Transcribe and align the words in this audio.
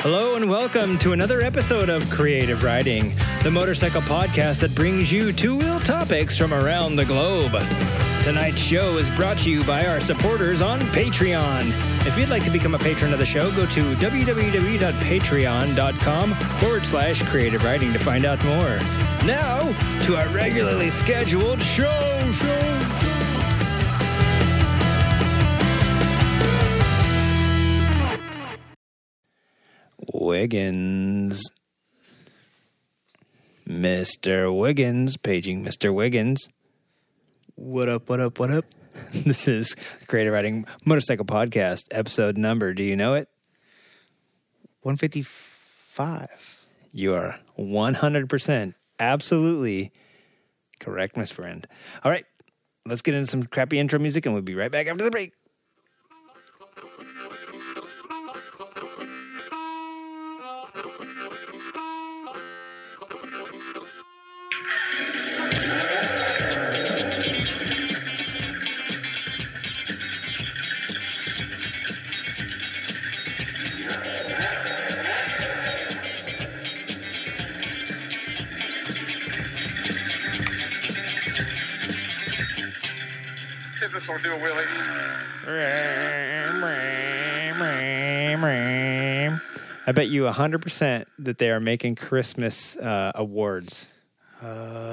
Hello 0.00 0.36
and 0.36 0.48
welcome 0.48 0.96
to 0.98 1.10
another 1.12 1.40
episode 1.40 1.88
of 1.88 2.08
Creative 2.08 2.62
Riding, 2.62 3.12
the 3.42 3.50
motorcycle 3.50 4.00
podcast 4.02 4.60
that 4.60 4.72
brings 4.72 5.12
you 5.12 5.32
two 5.32 5.58
wheel 5.58 5.80
topics 5.80 6.38
from 6.38 6.54
around 6.54 6.94
the 6.94 7.04
globe. 7.04 7.50
Tonight's 8.22 8.60
show 8.60 8.98
is 8.98 9.10
brought 9.10 9.38
to 9.38 9.50
you 9.50 9.64
by 9.64 9.86
our 9.86 9.98
supporters 9.98 10.60
on 10.60 10.78
Patreon. 10.92 11.62
If 12.06 12.16
you'd 12.16 12.28
like 12.28 12.44
to 12.44 12.50
become 12.50 12.76
a 12.76 12.78
patron 12.78 13.12
of 13.12 13.18
the 13.18 13.26
show, 13.26 13.50
go 13.50 13.66
to 13.66 13.94
www.patreon.com 13.96 16.34
forward 16.34 16.84
slash 16.84 17.20
creative 17.24 17.64
riding 17.64 17.92
to 17.92 17.98
find 17.98 18.24
out 18.24 18.40
more. 18.44 18.78
Now, 19.26 19.58
to 20.02 20.14
our 20.14 20.28
regularly 20.28 20.90
scheduled 20.90 21.60
show, 21.60 22.30
show, 22.32 22.80
show. 23.00 23.07
Wiggins. 30.40 31.42
Mr. 33.68 34.56
Wiggins, 34.56 35.16
paging 35.16 35.64
Mr. 35.64 35.92
Wiggins. 35.92 36.48
What 37.56 37.88
up, 37.88 38.08
what 38.08 38.20
up, 38.20 38.38
what 38.38 38.52
up? 38.52 38.64
This 39.12 39.48
is 39.48 39.74
Creative 40.06 40.32
Riding 40.32 40.64
Motorcycle 40.84 41.24
Podcast, 41.24 41.86
episode 41.90 42.38
number. 42.38 42.72
Do 42.72 42.84
you 42.84 42.94
know 42.94 43.14
it? 43.14 43.28
155. 44.82 46.66
You 46.92 47.14
are 47.14 47.40
100% 47.58 48.74
absolutely 49.00 49.90
correct, 50.78 51.16
Miss 51.16 51.32
Friend. 51.32 51.66
All 52.04 52.12
right, 52.12 52.26
let's 52.86 53.02
get 53.02 53.14
into 53.14 53.26
some 53.26 53.42
crappy 53.42 53.80
intro 53.80 53.98
music 53.98 54.24
and 54.24 54.36
we'll 54.36 54.42
be 54.42 54.54
right 54.54 54.70
back 54.70 54.86
after 54.86 55.02
the 55.02 55.10
break. 55.10 55.32
Will 84.18 84.30
do 84.30 84.32
a 84.32 84.38
wheelie. 84.38 84.66
I 89.86 89.92
bet 89.92 90.08
you 90.08 90.24
100% 90.24 91.04
that 91.20 91.38
they 91.38 91.50
are 91.50 91.60
making 91.60 91.94
Christmas 91.94 92.76
uh, 92.76 93.12
awards. 93.14 93.86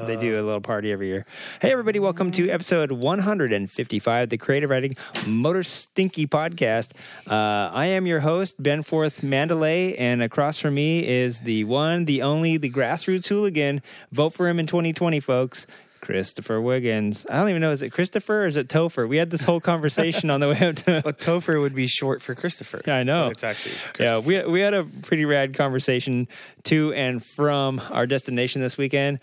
they 0.07 0.17
do 0.19 0.39
a 0.39 0.43
little 0.43 0.61
party 0.61 0.91
every 0.91 1.07
year. 1.07 1.25
Hey, 1.59 1.71
everybody, 1.71 1.97
welcome 1.99 2.29
to 2.31 2.49
episode 2.49 2.91
155 2.91 4.23
of 4.23 4.29
the 4.29 4.37
Creative 4.37 4.69
Riding 4.69 4.93
Motor 5.25 5.63
Stinky 5.63 6.27
podcast. 6.27 6.91
Uh, 7.27 7.71
I 7.73 7.87
am 7.87 8.05
your 8.05 8.19
host, 8.19 8.61
Ben 8.61 8.83
Forth 8.83 9.23
Mandalay, 9.23 9.95
and 9.95 10.21
across 10.21 10.59
from 10.59 10.75
me 10.75 11.07
is 11.07 11.39
the 11.39 11.63
one, 11.63 12.05
the 12.05 12.21
only, 12.21 12.57
the 12.57 12.69
grassroots 12.69 13.27
hooligan. 13.27 13.81
Vote 14.11 14.33
for 14.33 14.47
him 14.47 14.59
in 14.59 14.67
2020, 14.67 15.19
folks. 15.19 15.65
Christopher 16.05 16.61
Wiggins. 16.61 17.25
I 17.27 17.39
don't 17.39 17.49
even 17.49 17.61
know, 17.61 17.71
is 17.71 17.81
it 17.81 17.89
Christopher 17.89 18.43
or 18.43 18.45
is 18.45 18.57
it 18.57 18.67
Topher? 18.67 19.09
We 19.09 19.17
had 19.17 19.31
this 19.31 19.43
whole 19.43 19.59
conversation 19.59 20.29
on 20.29 20.39
the 20.39 20.49
way 20.49 20.59
up 20.59 20.75
to. 20.75 20.95
Well, 21.05 21.13
Topher 21.13 21.59
would 21.59 21.73
be 21.73 21.87
short 21.87 22.21
for 22.21 22.35
Christopher. 22.35 22.81
Yeah, 22.85 22.97
I 22.97 23.03
know. 23.03 23.29
It's 23.29 23.43
actually 23.43 23.75
Yeah, 23.99 24.19
we 24.19 24.43
we 24.43 24.59
had 24.59 24.73
a 24.75 24.83
pretty 24.83 25.25
rad 25.25 25.55
conversation 25.55 26.27
to 26.65 26.93
and 26.93 27.23
from 27.35 27.81
our 27.89 28.05
destination 28.05 28.61
this 28.61 28.77
weekend. 28.77 29.19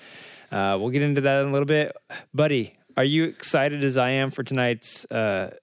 Uh, 0.51 0.77
we'll 0.81 0.91
get 0.91 1.03
into 1.03 1.21
that 1.21 1.43
in 1.43 1.49
a 1.49 1.53
little 1.53 1.67
bit, 1.67 1.97
buddy. 2.35 2.77
Are 2.97 3.05
you 3.05 3.25
excited 3.25 3.83
as 3.85 3.97
I 3.97 4.11
am 4.11 4.31
for 4.31 4.43
tonight's 4.43 5.07
uh, 5.11 5.55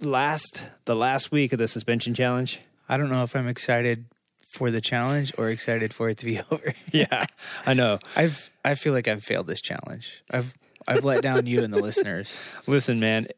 last 0.00 0.62
the 0.86 0.96
last 0.96 1.30
week 1.30 1.52
of 1.52 1.58
the 1.58 1.68
suspension 1.68 2.14
challenge? 2.14 2.60
I 2.88 2.96
don't 2.96 3.10
know 3.10 3.22
if 3.22 3.36
I'm 3.36 3.46
excited 3.46 4.06
for 4.52 4.70
the 4.70 4.80
challenge 4.80 5.32
or 5.38 5.48
excited 5.48 5.94
for 5.94 6.08
it 6.08 6.18
to 6.18 6.26
be 6.26 6.40
over. 6.50 6.74
Yeah, 6.92 7.24
I 7.66 7.74
know. 7.74 7.98
I've 8.14 8.50
I 8.64 8.74
feel 8.74 8.92
like 8.92 9.08
I've 9.08 9.22
failed 9.22 9.46
this 9.46 9.60
challenge. 9.60 10.22
I've 10.30 10.54
I've 10.86 11.04
let 11.04 11.22
down 11.22 11.46
you 11.46 11.62
and 11.62 11.72
the 11.72 11.80
listeners. 11.80 12.52
Listen, 12.66 13.00
man, 13.00 13.28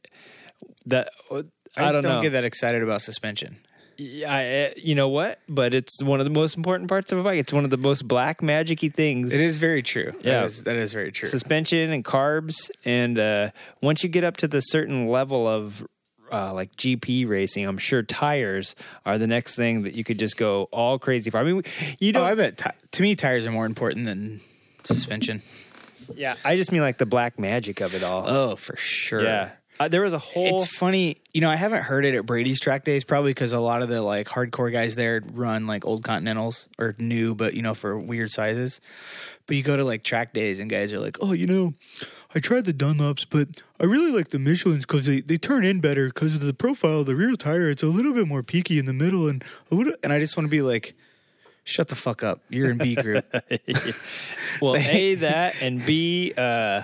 that 0.86 1.10
I, 1.30 1.36
I, 1.36 1.40
just 1.40 2.02
don't, 2.02 2.02
don't, 2.02 2.22
get 2.22 2.32
that 2.32 2.44
excited 2.44 2.82
about 2.82 3.02
suspension. 3.02 3.58
Yeah, 3.96 4.34
I, 4.34 4.74
you 4.76 4.94
know 4.94 5.08
what? 5.08 5.38
But 5.48 5.72
it's 5.72 6.02
one 6.02 6.20
of 6.20 6.24
the 6.24 6.30
most 6.30 6.56
important 6.56 6.88
parts 6.88 7.12
of 7.12 7.18
a 7.18 7.22
bike. 7.22 7.38
It's 7.38 7.52
one 7.52 7.64
of 7.64 7.70
the 7.70 7.76
most 7.76 8.08
black 8.08 8.40
magicy 8.40 8.92
things. 8.92 9.32
It 9.32 9.40
is 9.40 9.58
very 9.58 9.82
true. 9.82 10.12
Yeah. 10.20 10.40
That 10.40 10.44
is, 10.46 10.64
that 10.64 10.76
is 10.76 10.92
very 10.92 11.12
true. 11.12 11.28
suspension 11.28 11.92
and 11.92 12.04
carbs 12.04 12.70
and 12.84 13.18
uh, 13.18 13.50
once 13.80 14.02
you 14.02 14.08
get 14.08 14.24
up 14.24 14.36
to 14.38 14.48
the 14.48 14.60
certain 14.60 15.06
level 15.06 15.46
of 15.46 15.86
uh, 16.34 16.52
like 16.52 16.74
GP 16.76 17.28
racing, 17.28 17.64
I'm 17.64 17.78
sure 17.78 18.02
tires 18.02 18.74
are 19.06 19.18
the 19.18 19.26
next 19.26 19.54
thing 19.54 19.82
that 19.82 19.94
you 19.94 20.02
could 20.02 20.18
just 20.18 20.36
go 20.36 20.64
all 20.72 20.98
crazy 20.98 21.30
for. 21.30 21.38
I 21.38 21.44
mean, 21.44 21.62
you 22.00 22.12
oh, 22.14 22.18
know, 22.18 22.24
I 22.24 22.34
bet 22.34 22.58
ti 22.58 22.70
to 22.92 23.02
me 23.02 23.14
tires 23.14 23.46
are 23.46 23.52
more 23.52 23.66
important 23.66 24.06
than 24.06 24.40
suspension. 24.82 25.42
yeah, 26.14 26.34
I 26.44 26.56
just 26.56 26.72
mean 26.72 26.82
like 26.82 26.98
the 26.98 27.06
black 27.06 27.38
magic 27.38 27.80
of 27.80 27.94
it 27.94 28.02
all. 28.02 28.24
Oh, 28.26 28.56
for 28.56 28.76
sure. 28.76 29.22
yeah, 29.22 29.52
uh, 29.80 29.88
there 29.88 30.02
was 30.02 30.12
a 30.12 30.18
whole. 30.18 30.62
It's 30.62 30.76
funny, 30.76 31.18
you 31.32 31.40
know. 31.40 31.50
I 31.50 31.56
haven't 31.56 31.82
heard 31.82 32.04
it 32.04 32.14
at 32.14 32.24
Brady's 32.24 32.60
track 32.60 32.84
days, 32.84 33.04
probably 33.04 33.30
because 33.30 33.52
a 33.52 33.60
lot 33.60 33.82
of 33.82 33.88
the 33.88 34.02
like 34.02 34.28
hardcore 34.28 34.72
guys 34.72 34.94
there 34.94 35.20
run 35.32 35.66
like 35.66 35.84
old 35.84 36.04
Continentals 36.04 36.68
or 36.78 36.94
new, 36.98 37.34
but 37.34 37.54
you 37.54 37.62
know 37.62 37.74
for 37.74 37.98
weird 37.98 38.30
sizes. 38.30 38.80
But 39.46 39.56
you 39.56 39.62
go 39.62 39.76
to 39.76 39.84
like 39.84 40.04
track 40.04 40.32
days, 40.32 40.60
and 40.60 40.70
guys 40.70 40.92
are 40.92 41.00
like, 41.00 41.18
"Oh, 41.20 41.32
you 41.32 41.46
know, 41.46 41.74
I 42.34 42.40
tried 42.40 42.64
the 42.64 42.72
Dunlops, 42.72 43.26
but 43.28 43.62
I 43.80 43.84
really 43.84 44.10
like 44.10 44.30
the 44.30 44.38
Michelin's 44.38 44.86
because 44.86 45.06
they, 45.06 45.20
they 45.20 45.36
turn 45.36 45.64
in 45.64 45.80
better 45.80 46.06
because 46.06 46.34
of 46.34 46.40
the 46.40 46.54
profile 46.54 47.00
of 47.00 47.06
the 47.06 47.14
rear 47.14 47.34
tire. 47.36 47.70
It's 47.70 47.82
a 47.82 47.86
little 47.86 48.12
bit 48.12 48.26
more 48.26 48.42
peaky 48.42 48.78
in 48.78 48.86
the 48.86 48.92
middle, 48.92 49.28
and 49.28 49.44
I 49.70 49.76
would 49.76 49.94
and 50.02 50.12
I 50.12 50.18
just 50.18 50.36
want 50.36 50.46
to 50.46 50.50
be 50.50 50.62
like." 50.62 50.94
Shut 51.66 51.88
the 51.88 51.94
fuck 51.94 52.22
up! 52.22 52.42
You're 52.50 52.70
in 52.70 52.76
B 52.76 52.94
group. 53.02 53.24
well, 54.60 54.76
a 54.76 55.14
that 55.14 55.54
and 55.62 55.82
b. 55.86 56.34
Uh, 56.36 56.82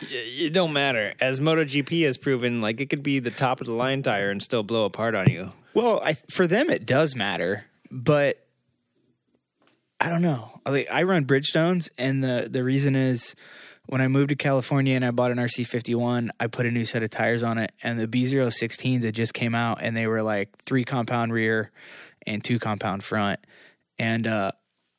it 0.00 0.54
don't 0.54 0.72
matter. 0.72 1.12
As 1.20 1.40
MotoGP 1.40 2.06
has 2.06 2.16
proven, 2.16 2.62
like 2.62 2.80
it 2.80 2.88
could 2.88 3.02
be 3.02 3.18
the 3.18 3.30
top 3.30 3.60
of 3.60 3.66
the 3.66 3.74
line 3.74 4.02
tire 4.02 4.30
and 4.30 4.42
still 4.42 4.62
blow 4.62 4.84
apart 4.84 5.14
on 5.14 5.28
you. 5.28 5.52
Well, 5.74 6.00
I, 6.02 6.14
for 6.30 6.46
them 6.46 6.70
it 6.70 6.86
does 6.86 7.14
matter, 7.16 7.66
but 7.90 8.46
I 10.00 10.08
don't 10.08 10.22
know. 10.22 10.60
Like, 10.66 10.88
I 10.90 11.02
run 11.02 11.24
Bridgestones, 11.24 11.90
and 11.98 12.22
the 12.22 12.48
the 12.50 12.64
reason 12.64 12.94
is 12.94 13.34
when 13.88 14.02
I 14.02 14.08
moved 14.08 14.28
to 14.28 14.36
California 14.36 14.94
and 14.94 15.04
I 15.04 15.10
bought 15.10 15.30
an 15.30 15.38
RC51, 15.38 16.28
I 16.38 16.46
put 16.46 16.66
a 16.66 16.70
new 16.70 16.84
set 16.84 17.02
of 17.02 17.08
tires 17.08 17.42
on 17.42 17.56
it, 17.56 17.72
and 17.82 17.98
the 17.98 18.06
B016s 18.06 19.00
that 19.00 19.12
just 19.12 19.32
came 19.32 19.54
out, 19.54 19.78
and 19.80 19.96
they 19.96 20.06
were 20.06 20.22
like 20.22 20.54
three 20.64 20.84
compound 20.84 21.32
rear 21.32 21.70
and 22.26 22.44
two 22.44 22.58
compound 22.58 23.02
front, 23.02 23.40
and 23.98 24.26
uh, 24.26 24.52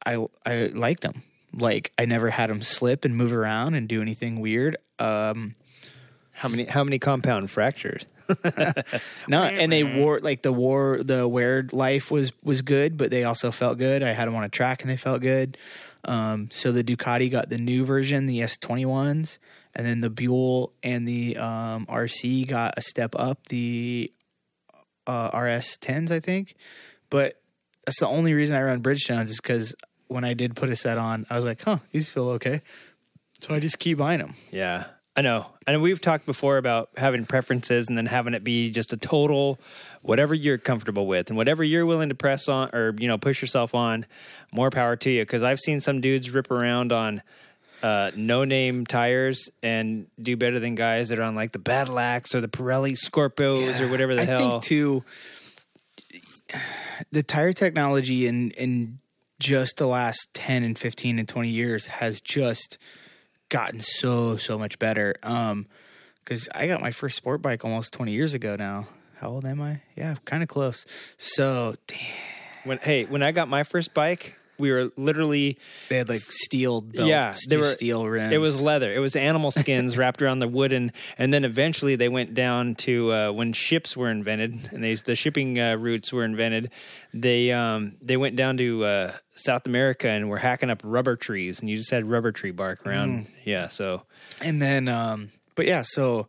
I 0.05 0.25
I 0.44 0.72
liked 0.73 1.03
them. 1.03 1.22
Like 1.53 1.91
I 2.00 2.05
never 2.05 2.31
had 2.31 2.50
them 2.50 2.63
slip 2.63 3.05
and 3.05 3.16
move 3.16 3.31
around 3.31 3.75
and 3.75 3.88
do 3.88 4.01
anything 4.01 4.39
weird. 4.39 4.75
Um, 4.97 5.56
How 6.31 6.50
many? 6.50 6.66
How 6.66 6.83
many 6.83 6.97
compound 6.97 7.51
fractures? 7.51 8.06
No, 9.27 9.44
and 9.44 9.71
they 9.71 9.83
wore 9.83 10.19
like 10.19 10.41
the 10.41 10.51
war 10.51 11.00
the 11.03 11.27
wear 11.27 11.67
life 11.71 12.09
was 12.09 12.31
was 12.44 12.61
good, 12.63 12.97
but 12.97 13.11
they 13.11 13.23
also 13.23 13.51
felt 13.51 13.77
good. 13.77 14.01
I 14.01 14.13
had 14.13 14.27
them 14.27 14.35
on 14.35 14.44
a 14.44 14.50
track 14.50 14.81
and 14.81 14.89
they 14.89 14.97
felt 14.97 15.21
good. 15.21 15.57
Um, 16.06 16.50
so 16.52 16.72
the 16.72 16.84
Ducati 16.84 17.30
got 17.30 17.50
the 17.50 17.58
new 17.58 17.86
version, 17.86 18.26
the 18.26 18.42
S 18.42 18.58
twenty 18.58 18.86
ones, 18.86 19.40
and 19.76 19.86
then 19.86 20.02
the 20.02 20.10
Buell 20.10 20.74
and 20.84 21.08
the 21.08 21.38
um, 21.38 21.86
RC 21.88 22.48
got 22.48 22.74
a 22.78 22.82
step 22.82 23.16
up, 23.18 23.48
the 23.48 24.12
uh, 25.08 25.30
RS 25.34 25.78
tens, 25.78 26.12
I 26.12 26.20
think. 26.20 26.56
But 27.10 27.42
that's 27.86 28.00
the 28.00 28.08
only 28.08 28.34
reason 28.34 28.57
I 28.57 28.63
run 28.63 28.81
Bridgestones 28.81 29.25
is 29.25 29.42
because 29.42 29.75
when 30.07 30.24
I 30.24 30.34
did 30.34 30.56
put 30.56 30.69
a 30.69 30.75
set 30.75 30.98
on, 30.98 31.25
I 31.30 31.36
was 31.36 31.46
like, 31.46 31.62
huh, 31.62 31.80
these 31.92 32.10
feel 32.10 32.30
okay. 32.30 32.62
So 33.42 33.56
I 33.56 33.60
just 33.60 33.80
keep 33.80 33.98
buying 33.98 34.19
them. 34.19 34.36
Yeah, 34.52 34.86
I 35.15 35.21
know. 35.21 35.47
And 35.67 35.81
we've 35.81 36.00
talked 36.00 36.25
before 36.25 36.57
about 36.57 36.89
having 36.95 37.25
preferences 37.25 37.88
and 37.88 37.97
then 37.97 38.06
having 38.06 38.33
it 38.33 38.44
be 38.44 38.69
just 38.69 38.94
a 38.94 38.97
total 38.97 39.59
whatever 40.01 40.33
you're 40.33 40.57
comfortable 40.57 41.07
with 41.07 41.29
and 41.29 41.35
whatever 41.35 41.63
you're 41.63 41.85
willing 41.85 42.09
to 42.09 42.15
press 42.15 42.47
on 42.47 42.69
or 42.73 42.95
you 42.97 43.07
know 43.07 43.17
push 43.17 43.41
yourself 43.41 43.75
on. 43.75 44.06
More 44.51 44.69
power 44.69 44.95
to 44.95 45.09
you 45.09 45.23
because 45.23 45.44
I've 45.44 45.59
seen 45.59 45.79
some 45.79 46.00
dudes 46.01 46.31
rip 46.31 46.50
around 46.51 46.91
on 46.91 47.21
uh, 47.81 48.11
no 48.15 48.44
name 48.44 48.85
tires 48.85 49.50
and 49.63 50.07
do 50.19 50.35
better 50.35 50.59
than 50.59 50.75
guys 50.75 51.09
that 51.09 51.19
are 51.19 51.23
on 51.23 51.35
like 51.35 51.51
the 51.51 51.59
Battle 51.59 52.00
Axe 52.00 52.35
or 52.35 52.41
the 52.41 52.47
Pirelli 52.47 52.94
Scorpios 52.94 53.79
or 53.79 53.89
whatever 53.89 54.15
the 54.15 54.21
I 54.21 54.25
hell. 54.25 54.38
I 54.38 54.50
think 54.51 54.63
too, 54.63 55.03
the 57.11 57.23
tire 57.23 57.53
technology 57.53 58.27
in 58.27 58.51
in 58.51 59.00
just 59.39 59.77
the 59.77 59.88
last 59.88 60.33
ten 60.33 60.63
and 60.63 60.77
fifteen 60.77 61.19
and 61.19 61.27
twenty 61.27 61.50
years 61.50 61.88
has 61.88 62.21
just 62.21 62.77
gotten 63.50 63.80
so 63.81 64.38
so 64.38 64.57
much 64.57 64.80
better. 64.80 65.16
Um, 65.24 65.68
because 66.24 66.48
I 66.54 66.68
got 66.68 66.80
my 66.80 66.92
first 66.92 67.18
sport 67.18 67.42
bike 67.42 67.66
almost 67.66 67.94
twenty 67.94 68.13
years 68.13 68.34
ago 68.34 68.56
now. 68.56 68.88
How 69.18 69.30
old 69.30 69.46
am 69.46 69.62
I? 69.62 69.81
Yeah, 69.98 70.16
kind 70.24 70.44
of 70.44 70.48
close. 70.48 70.86
So, 71.18 71.75
damn, 71.88 71.98
When 72.63 72.78
hey, 72.78 73.04
when 73.06 73.22
I 73.22 73.31
got 73.34 73.50
my 73.50 73.63
first 73.63 73.94
bike, 73.94 74.36
we 74.59 74.71
were 74.71 74.91
literally 74.97 75.57
They 75.89 75.97
had 75.97 76.09
like 76.09 76.21
steel 76.23 76.81
belts, 76.81 77.07
yeah, 77.07 77.33
they 77.47 77.57
were 77.57 77.63
steel 77.63 78.07
rims. 78.07 78.33
It 78.33 78.39
was 78.39 78.61
leather. 78.61 78.94
It 78.94 79.00
was 79.00 79.15
animal 79.15 79.51
skins 79.51 79.97
wrapped 79.97 80.21
around 80.21 80.39
the 80.39 80.47
wooden, 80.47 80.91
and 81.17 81.33
then 81.33 81.45
eventually 81.45 81.95
they 81.95 82.09
went 82.09 82.33
down 82.33 82.75
to 82.75 83.11
uh, 83.11 83.31
when 83.31 83.53
ships 83.53 83.95
were 83.97 84.09
invented 84.09 84.69
and 84.71 84.83
they, 84.83 84.95
the 84.95 85.15
shipping 85.15 85.59
uh, 85.59 85.75
routes 85.75 86.11
were 86.11 86.23
invented. 86.25 86.71
They 87.13 87.51
um, 87.51 87.95
they 88.01 88.17
went 88.17 88.35
down 88.35 88.57
to 88.57 88.83
uh, 88.83 89.13
South 89.31 89.65
America 89.65 90.09
and 90.09 90.29
were 90.29 90.38
hacking 90.38 90.69
up 90.69 90.81
rubber 90.83 91.15
trees, 91.15 91.59
and 91.61 91.69
you 91.69 91.77
just 91.77 91.91
had 91.91 92.06
rubber 92.09 92.31
tree 92.31 92.51
bark 92.51 92.85
around. 92.85 93.27
Yeah, 93.45 93.69
so 93.69 94.03
and 94.41 94.61
then 94.61 94.88
um 94.88 95.29
but 95.56 95.65
yeah 95.65 95.81
so 95.81 96.27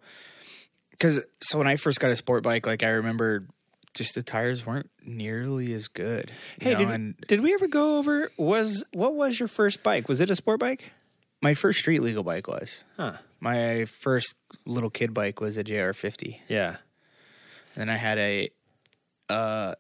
because 0.90 1.24
so 1.40 1.58
when 1.58 1.66
i 1.66 1.76
first 1.76 2.00
got 2.00 2.10
a 2.10 2.16
sport 2.16 2.42
bike 2.42 2.66
like 2.66 2.82
i 2.82 2.88
remember 2.88 3.46
just 3.94 4.14
the 4.14 4.22
tires 4.22 4.64
weren't 4.66 4.88
nearly 5.04 5.72
as 5.72 5.88
good 5.88 6.30
hey, 6.60 6.72
know, 6.72 6.78
did, 6.78 6.90
and 6.90 7.14
did 7.28 7.40
we 7.40 7.52
ever 7.54 7.66
go 7.68 7.98
over? 7.98 8.30
Was 8.36 8.84
what 8.92 9.14
was 9.14 9.38
your 9.40 9.48
first 9.48 9.82
bike? 9.82 10.08
Was 10.08 10.20
it 10.20 10.30
a 10.30 10.36
sport 10.36 10.60
bike? 10.60 10.92
my 11.42 11.54
first 11.54 11.78
street 11.78 12.00
legal 12.02 12.22
bike 12.22 12.46
was 12.46 12.84
Huh? 12.96 13.14
my 13.40 13.86
first 13.86 14.34
little 14.66 14.90
kid 14.90 15.14
bike 15.14 15.40
was 15.40 15.56
a 15.56 15.64
jr50 15.64 16.38
Yeah. 16.48 16.76
then 17.76 17.88
i 17.88 17.96
had 17.96 18.18
a 18.18 18.50
uh 19.30 19.74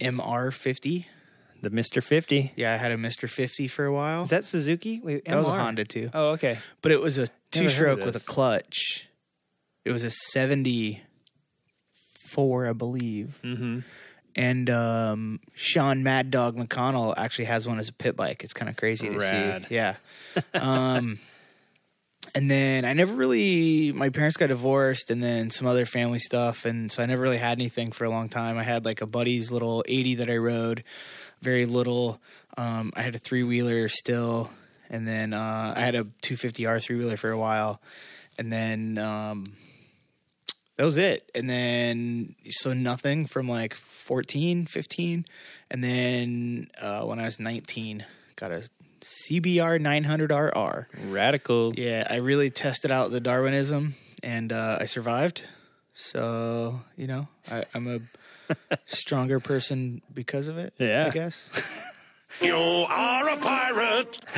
mr50 0.00 1.04
The 1.62 1.70
Mister 1.70 2.00
Fifty. 2.00 2.52
yeah 2.56 2.74
i 2.74 2.76
had 2.76 2.92
a 2.92 2.96
mr 2.96 3.28
50 3.28 3.68
for 3.68 3.84
a 3.86 3.92
while 3.92 4.22
Is 4.22 4.30
that 4.30 4.44
Suzuki? 4.44 5.00
Wait, 5.02 5.24
that 5.24 5.36
was 5.36 5.46
a 5.46 5.50
honda 5.52 5.84
too 5.84 6.10
Oh, 6.14 6.30
okay. 6.32 6.58
but 6.82 6.92
it 6.92 7.00
was 7.00 7.18
a 7.18 7.28
two 7.50 7.68
stroke 7.68 8.04
with 8.04 8.16
a 8.16 8.20
clutch 8.20 9.08
it 9.84 9.92
was 9.92 10.04
a 10.04 10.10
74 12.28 12.66
i 12.68 12.72
believe 12.72 13.38
Mm-hmm. 13.44 13.80
and 14.36 14.70
um, 14.70 15.40
Sean 15.54 16.02
Mad 16.02 16.30
Dog 16.30 16.56
McConnell 16.56 17.14
actually 17.16 17.46
has 17.46 17.66
one 17.66 17.78
as 17.78 17.88
a 17.88 17.92
pit 17.92 18.14
bike. 18.14 18.44
It's 18.44 18.52
kind 18.52 18.68
of 18.68 18.76
crazy 18.76 19.08
to 19.08 19.18
Rad. 19.18 19.66
see. 19.68 19.74
Yeah. 19.74 19.96
um, 20.54 21.18
and 22.34 22.48
then 22.50 22.84
I 22.84 22.92
never 22.92 23.14
really. 23.14 23.90
My 23.92 24.10
parents 24.10 24.36
got 24.36 24.48
divorced, 24.48 25.10
and 25.10 25.20
then 25.22 25.50
some 25.50 25.66
other 25.66 25.86
family 25.86 26.18
stuff, 26.20 26.64
and 26.66 26.92
so 26.92 27.02
I 27.02 27.06
never 27.06 27.22
really 27.22 27.38
had 27.38 27.58
anything 27.58 27.90
for 27.90 28.04
a 28.04 28.10
long 28.10 28.28
time. 28.28 28.58
I 28.58 28.62
had 28.62 28.84
like 28.84 29.00
a 29.00 29.06
buddy's 29.06 29.50
little 29.50 29.82
eighty 29.88 30.14
that 30.16 30.30
I 30.30 30.36
rode, 30.36 30.84
very 31.40 31.66
little. 31.66 32.20
Um, 32.56 32.92
I 32.94 33.02
had 33.02 33.14
a 33.14 33.18
three 33.18 33.42
wheeler 33.42 33.88
still, 33.88 34.50
and 34.90 35.08
then 35.08 35.32
uh, 35.32 35.72
I 35.76 35.80
had 35.80 35.94
a 35.96 36.06
two 36.22 36.36
fifty 36.36 36.66
R 36.66 36.78
three 36.78 36.96
wheeler 36.96 37.16
for 37.16 37.30
a 37.30 37.38
while, 37.38 37.80
and 38.38 38.52
then. 38.52 38.98
Um, 38.98 39.44
that 40.78 40.84
was 40.84 40.96
it 40.96 41.30
and 41.34 41.48
then 41.50 42.34
so 42.48 42.72
nothing 42.72 43.26
from 43.26 43.48
like 43.48 43.74
14 43.74 44.64
15 44.66 45.24
and 45.70 45.84
then 45.84 46.70
uh, 46.80 47.02
when 47.02 47.18
i 47.20 47.24
was 47.24 47.38
19 47.38 48.06
got 48.36 48.50
a 48.52 48.62
cbr 49.00 49.78
900rr 49.80 50.86
Radical. 51.10 51.74
yeah 51.76 52.06
i 52.10 52.16
really 52.16 52.48
tested 52.50 52.90
out 52.90 53.10
the 53.10 53.20
darwinism 53.20 53.94
and 54.22 54.52
uh, 54.52 54.78
i 54.80 54.84
survived 54.86 55.46
so 55.94 56.80
you 56.96 57.06
know 57.06 57.28
I, 57.50 57.64
i'm 57.74 57.86
a 57.86 57.98
stronger 58.86 59.40
person 59.40 60.00
because 60.14 60.48
of 60.48 60.56
it 60.58 60.72
Yeah. 60.78 61.06
i 61.06 61.10
guess 61.10 61.62
You 62.40 62.54
are 62.54 63.28
a 63.30 63.36
pirate. 63.38 64.18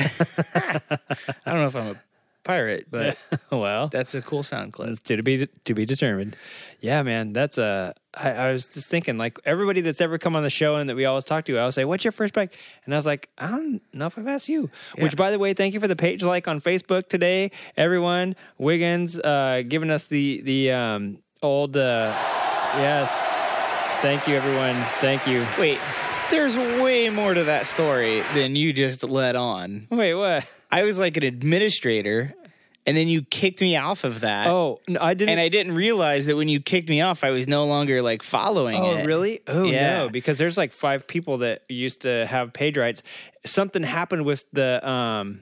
i 0.55 1.51
don't 1.51 1.61
know 1.61 1.67
if 1.67 1.75
i'm 1.75 1.87
a 1.89 1.95
pirate 2.43 2.87
but 2.89 3.17
well, 3.51 3.87
that's 3.87 4.15
a 4.15 4.21
cool 4.21 4.43
sound 4.43 4.73
clip 4.73 4.89
It's 4.89 4.99
to 5.01 5.21
be 5.21 5.47
to 5.47 5.73
be 5.73 5.85
determined. 5.85 6.35
Yeah, 6.79 7.03
man, 7.03 7.33
that's 7.33 7.57
a. 7.57 7.93
I, 8.13 8.31
I 8.31 8.51
was 8.51 8.67
just 8.67 8.87
thinking, 8.87 9.17
like 9.17 9.39
everybody 9.45 9.81
that's 9.81 10.01
ever 10.01 10.17
come 10.17 10.35
on 10.35 10.43
the 10.43 10.49
show 10.49 10.75
and 10.75 10.89
that 10.89 10.95
we 10.95 11.05
always 11.05 11.23
talk 11.23 11.45
to, 11.45 11.57
I 11.57 11.61
always 11.61 11.75
say, 11.75 11.85
"What's 11.85 12.03
your 12.03 12.11
first 12.11 12.33
bike?" 12.33 12.57
And 12.85 12.93
I 12.93 12.97
was 12.97 13.05
like, 13.05 13.29
"I 13.37 13.47
don't 13.47 13.81
know 13.93 14.07
if 14.07 14.17
I've 14.17 14.27
asked 14.27 14.49
you." 14.49 14.69
Which, 14.97 15.15
by 15.15 15.31
the 15.31 15.39
way, 15.39 15.53
thank 15.53 15.73
you 15.73 15.79
for 15.79 15.87
the 15.87 15.95
page 15.95 16.23
like 16.23 16.47
on 16.47 16.59
Facebook 16.59 17.07
today, 17.07 17.51
everyone. 17.77 18.35
Wiggins 18.57 19.19
uh, 19.19 19.63
giving 19.67 19.91
us 19.91 20.07
the 20.07 20.41
the 20.41 20.71
um, 20.71 21.19
old 21.41 21.77
uh, 21.77 22.13
yes. 22.77 23.09
Thank 24.01 24.27
you, 24.27 24.35
everyone. 24.35 24.75
Thank 24.99 25.27
you. 25.27 25.45
wait 25.59 25.77
there's 26.31 26.55
way 26.81 27.09
more 27.09 27.33
to 27.33 27.43
that 27.45 27.65
story 27.65 28.21
than 28.33 28.55
you 28.55 28.73
just 28.73 29.03
let 29.03 29.35
on 29.35 29.87
Wait, 29.89 30.13
what? 30.13 30.45
I 30.71 30.83
was 30.83 30.97
like 30.97 31.17
an 31.17 31.23
administrator, 31.23 32.33
and 32.85 32.95
then 32.95 33.07
you 33.09 33.21
kicked 33.23 33.59
me 33.61 33.75
off 33.75 34.03
of 34.05 34.21
that. 34.21 34.47
Oh, 34.47 34.79
no, 34.87 34.99
I 35.01 35.13
didn't. 35.13 35.31
and 35.31 35.39
I 35.39 35.49
didn't 35.49 35.73
realize 35.75 36.25
that 36.27 36.35
when 36.37 36.47
you 36.47 36.61
kicked 36.61 36.89
me 36.89 37.01
off, 37.01 37.23
I 37.23 37.31
was 37.31 37.47
no 37.47 37.65
longer 37.65 38.01
like 38.01 38.23
following 38.23 38.77
Oh, 38.77 38.97
it. 38.97 39.05
really? 39.05 39.41
Oh, 39.47 39.65
Yeah. 39.65 39.97
no, 40.03 40.09
because 40.09 40.37
there's 40.37 40.57
like 40.57 40.71
five 40.71 41.05
people 41.07 41.39
that 41.39 41.63
used 41.69 42.01
to 42.03 42.25
have 42.25 42.53
page 42.53 42.77
rights. 42.77 43.03
Something 43.45 43.83
happened 43.83 44.25
with 44.25 44.45
the, 44.53 44.87
um, 44.87 45.41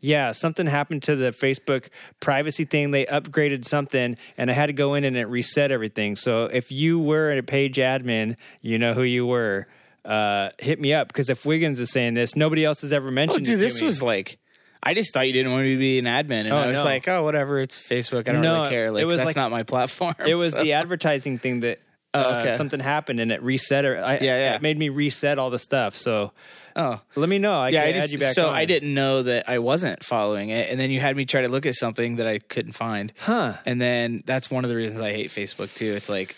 yeah, 0.00 0.32
something 0.32 0.66
happened 0.66 1.02
to 1.04 1.16
the 1.16 1.30
Facebook 1.30 1.88
privacy 2.20 2.64
thing. 2.66 2.90
They 2.90 3.06
upgraded 3.06 3.64
something, 3.64 4.16
and 4.36 4.50
I 4.50 4.52
had 4.54 4.66
to 4.66 4.72
go 4.74 4.92
in 4.94 5.04
and 5.04 5.16
it 5.16 5.24
reset 5.24 5.72
everything. 5.72 6.14
So 6.16 6.44
if 6.44 6.70
you 6.70 6.98
were 7.00 7.32
a 7.32 7.42
page 7.42 7.76
admin, 7.76 8.36
you 8.60 8.78
know 8.78 8.92
who 8.92 9.02
you 9.02 9.26
were. 9.26 9.66
Uh, 10.06 10.50
hit 10.58 10.80
me 10.80 10.94
up 10.94 11.08
because 11.08 11.28
if 11.28 11.44
Wiggins 11.44 11.80
is 11.80 11.90
saying 11.90 12.14
this, 12.14 12.36
nobody 12.36 12.64
else 12.64 12.82
has 12.82 12.92
ever 12.92 13.08
Oh, 13.08 13.10
mentioned. 13.10 13.44
dude, 13.44 13.54
it 13.54 13.56
to 13.56 13.62
this 13.62 13.82
was 13.82 14.02
like. 14.02 14.38
I 14.82 14.94
just 14.94 15.12
thought 15.12 15.26
you 15.26 15.32
didn't 15.32 15.50
want 15.50 15.64
me 15.64 15.72
to 15.72 15.78
be 15.80 15.98
an 15.98 16.04
admin, 16.04 16.42
and 16.44 16.52
Oh, 16.52 16.56
I 16.58 16.66
was 16.68 16.78
no. 16.78 16.84
like, 16.84 17.08
"Oh, 17.08 17.24
whatever. 17.24 17.58
It's 17.58 17.76
Facebook. 17.76 18.28
I 18.28 18.32
don't 18.32 18.42
No, 18.42 18.58
really 18.60 18.70
care. 18.70 18.90
Like, 18.92 19.02
it 19.02 19.06
was 19.06 19.16
that's 19.16 19.26
like- 19.26 19.36
not 19.36 19.50
my 19.50 19.64
platform." 19.64 20.14
It 20.24 20.36
was 20.36 20.52
So- 20.52 20.62
the 20.62 20.74
advertising 20.74 21.38
thing 21.38 21.60
that 21.60 21.80
Oh, 22.14 22.20
uh, 22.20 22.38
okay. 22.40 22.56
something 22.56 22.78
happened 22.78 23.18
and 23.18 23.32
it 23.32 23.42
reset. 23.42 23.84
Or 23.84 23.98
I, 23.98 24.12
Yeah, 24.14 24.20
yeah. 24.20 24.54
It 24.54 24.62
made 24.62 24.78
me 24.78 24.88
reset 24.90 25.38
all 25.38 25.50
the 25.50 25.58
stuff. 25.58 25.96
So 25.96 26.32
oh, 26.76 27.00
let 27.16 27.28
me 27.28 27.38
know. 27.38 27.58
I 27.58 27.70
yeah. 27.70 27.82
I 27.82 27.92
just 27.92 28.12
you 28.12 28.18
back. 28.20 28.34
so 28.34 28.46
on. 28.46 28.54
I 28.54 28.64
didn't 28.64 28.94
know 28.94 29.22
that 29.22 29.48
I 29.48 29.58
wasn't 29.58 30.04
following 30.04 30.50
it, 30.50 30.70
and 30.70 30.78
then 30.78 30.92
you 30.92 31.00
had 31.00 31.16
me 31.16 31.24
try 31.24 31.40
to 31.42 31.48
look 31.48 31.66
at 31.66 31.74
something 31.74 32.16
that 32.16 32.28
I 32.28 32.38
couldn't 32.38 32.72
find. 32.74 33.12
Huh. 33.18 33.54
And 33.66 33.80
then 33.82 34.22
that's 34.24 34.50
one 34.52 34.62
of 34.62 34.70
the 34.70 34.76
reasons 34.76 35.00
I 35.00 35.10
hate 35.12 35.30
Facebook 35.30 35.74
too. 35.74 35.94
It's 35.96 36.08
like 36.08 36.36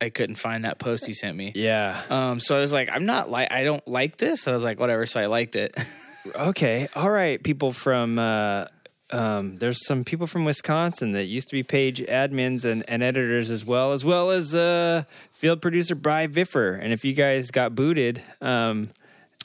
I 0.00 0.10
couldn't 0.10 0.36
find 0.36 0.64
that 0.64 0.78
post 0.78 1.08
you 1.08 1.14
sent 1.14 1.36
me. 1.36 1.52
Yeah. 1.54 2.00
Um, 2.10 2.40
so 2.40 2.56
I 2.56 2.60
was 2.60 2.72
like, 2.72 2.88
I'm 2.92 3.06
not 3.06 3.30
like, 3.30 3.50
I 3.52 3.64
don't 3.64 3.86
like 3.88 4.16
this. 4.18 4.46
I 4.48 4.52
was 4.52 4.64
like, 4.64 4.78
whatever. 4.78 5.06
So 5.06 5.20
I 5.20 5.26
liked 5.26 5.56
it. 5.56 5.76
Okay. 6.34 6.88
All 6.96 7.10
right. 7.10 7.42
People 7.42 7.70
from 7.70 8.18
uh, 8.18 8.64
um, 9.10 9.56
there's 9.56 9.84
some 9.84 10.04
people 10.04 10.26
from 10.26 10.46
Wisconsin 10.46 11.12
that 11.12 11.24
used 11.24 11.50
to 11.50 11.54
be 11.54 11.62
page 11.62 12.00
admins 12.00 12.64
and, 12.64 12.82
and 12.88 13.02
editors 13.02 13.50
as 13.50 13.62
well, 13.62 13.92
as 13.92 14.06
well 14.06 14.30
as 14.30 14.54
uh, 14.54 15.04
field 15.32 15.60
producer 15.60 15.94
Bry 15.94 16.26
Viffer. 16.26 16.80
And 16.82 16.94
if 16.94 17.04
you 17.04 17.12
guys 17.12 17.50
got 17.50 17.74
booted, 17.74 18.22
um, 18.40 18.88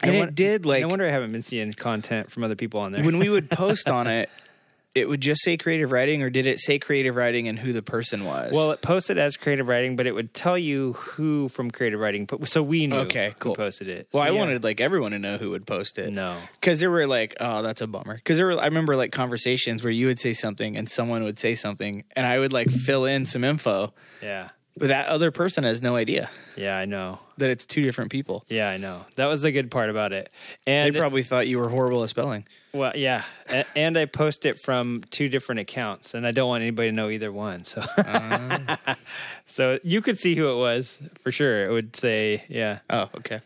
And 0.02 0.14
no 0.16 0.24
it 0.24 0.36
did, 0.36 0.66
like- 0.66 0.84
no 0.84 0.88
wonder 0.88 1.06
I 1.06 1.12
haven't 1.12 1.34
been 1.34 1.42
seeing 1.42 1.74
content 1.74 2.32
from 2.32 2.46
other 2.46 2.56
people 2.56 2.80
on 2.80 2.94
there. 2.94 3.04
when 3.04 3.18
we 3.20 3.28
would 3.30 3.50
post 3.52 3.90
on 3.90 4.08
it, 4.08 4.30
it 5.00 5.10
would 5.10 5.22
just 5.22 5.42
say 5.42 5.58
creative 5.58 5.92
riding, 5.92 6.22
or 6.22 6.30
did 6.30 6.46
it 6.46 6.60
say 6.60 6.78
creative 6.80 7.16
riding 7.16 7.48
and 7.48 7.58
who 7.58 7.74
the 7.74 7.82
person 7.82 8.26
was? 8.26 8.54
well, 8.54 8.72
it 8.72 8.82
posted 8.82 9.18
as 9.18 9.38
creative 9.38 9.68
riding, 9.68 9.96
but 9.96 10.06
it 10.06 10.14
would 10.14 10.34
tell 10.34 10.58
you 10.58 10.94
who 10.94 11.48
from 11.50 11.72
creative 11.72 12.00
riding. 12.00 12.28
So 12.46 12.62
we 12.62 12.86
knew 12.88 12.98
Okay, 12.98 13.34
cool. 13.40 13.54
who 13.54 13.58
posted 13.58 13.88
it. 13.88 14.08
well, 14.14 14.24
So, 14.24 14.28
I 14.28 14.32
yeah. 14.34 14.40
wanted 14.40 14.64
like 14.64 14.80
everyone 14.80 15.12
to 15.12 15.20
know 15.20 15.38
who 15.38 15.50
would 15.52 15.66
post 15.66 15.98
it. 15.98 16.12
no. 16.12 16.38
because 16.60 16.80
there 16.80 16.92
were 16.92 17.08
like, 17.08 17.36
oh, 17.40 17.62
that's 17.64 17.82
a 17.82 17.88
bummer. 17.88 18.16
Because 18.16 18.38
there 18.38 18.46
were, 18.48 18.60
I 18.60 18.66
remember 18.66 18.96
like 18.96 19.12
conversations 19.12 19.84
where 19.84 19.92
you 19.92 20.08
would 20.08 20.20
say 20.20 20.34
something 20.34 20.78
and 20.78 20.88
someone 20.90 21.24
would 21.24 21.40
say 21.40 21.56
something, 21.56 22.04
and 22.16 22.26
I 22.26 22.38
would 22.40 22.54
like 22.54 22.70
fill 22.70 23.06
in 23.06 23.26
some 23.26 23.44
info, 23.44 23.94
Yeah. 24.22 24.50
but 24.78 24.90
that 24.90 25.08
other 25.08 25.32
person 25.32 25.64
has 25.64 25.82
no 25.82 25.96
idea 25.96 26.30
Yeah, 26.56 26.78
I 26.78 26.86
know. 26.86 27.20
that 27.38 27.50
it's 27.50 27.66
two 27.66 27.82
different 27.84 28.12
people. 28.12 28.44
Yeah, 28.50 28.70
I 28.70 28.78
know. 28.78 29.06
That 29.16 29.26
was 29.28 29.42
the 29.42 29.52
good 29.52 29.72
part 29.72 29.90
about 29.90 30.14
it. 30.14 30.32
And 30.68 30.94
they 30.94 30.98
probably 31.00 31.24
thought 31.24 31.48
you 31.48 31.60
were 31.60 31.70
horrible 31.70 32.04
at 32.04 32.10
spelling. 32.10 32.46
Well, 32.72 32.92
yeah, 32.96 33.24
and 33.76 33.98
I 33.98 34.06
post 34.06 34.46
it 34.46 34.60
from 34.64 35.02
two 35.10 35.28
different 35.28 35.62
accounts, 35.62 36.14
and 36.14 36.26
I 36.28 36.32
don't 36.32 36.48
want 36.50 36.62
anybody 36.62 36.90
to 36.92 36.96
know 36.96 37.10
either 37.10 37.32
one. 37.32 37.64
So, 37.64 37.82
so 39.46 39.80
you 39.84 40.02
could 40.02 40.20
see 40.20 40.36
who 40.36 40.50
it 40.52 40.58
was 40.58 41.00
for 41.22 41.32
sure. 41.32 41.66
It 41.66 41.72
would 41.72 41.96
say, 41.96 42.44
yeah, 42.48 42.80
Oh, 42.90 43.10
okay. 43.18 43.42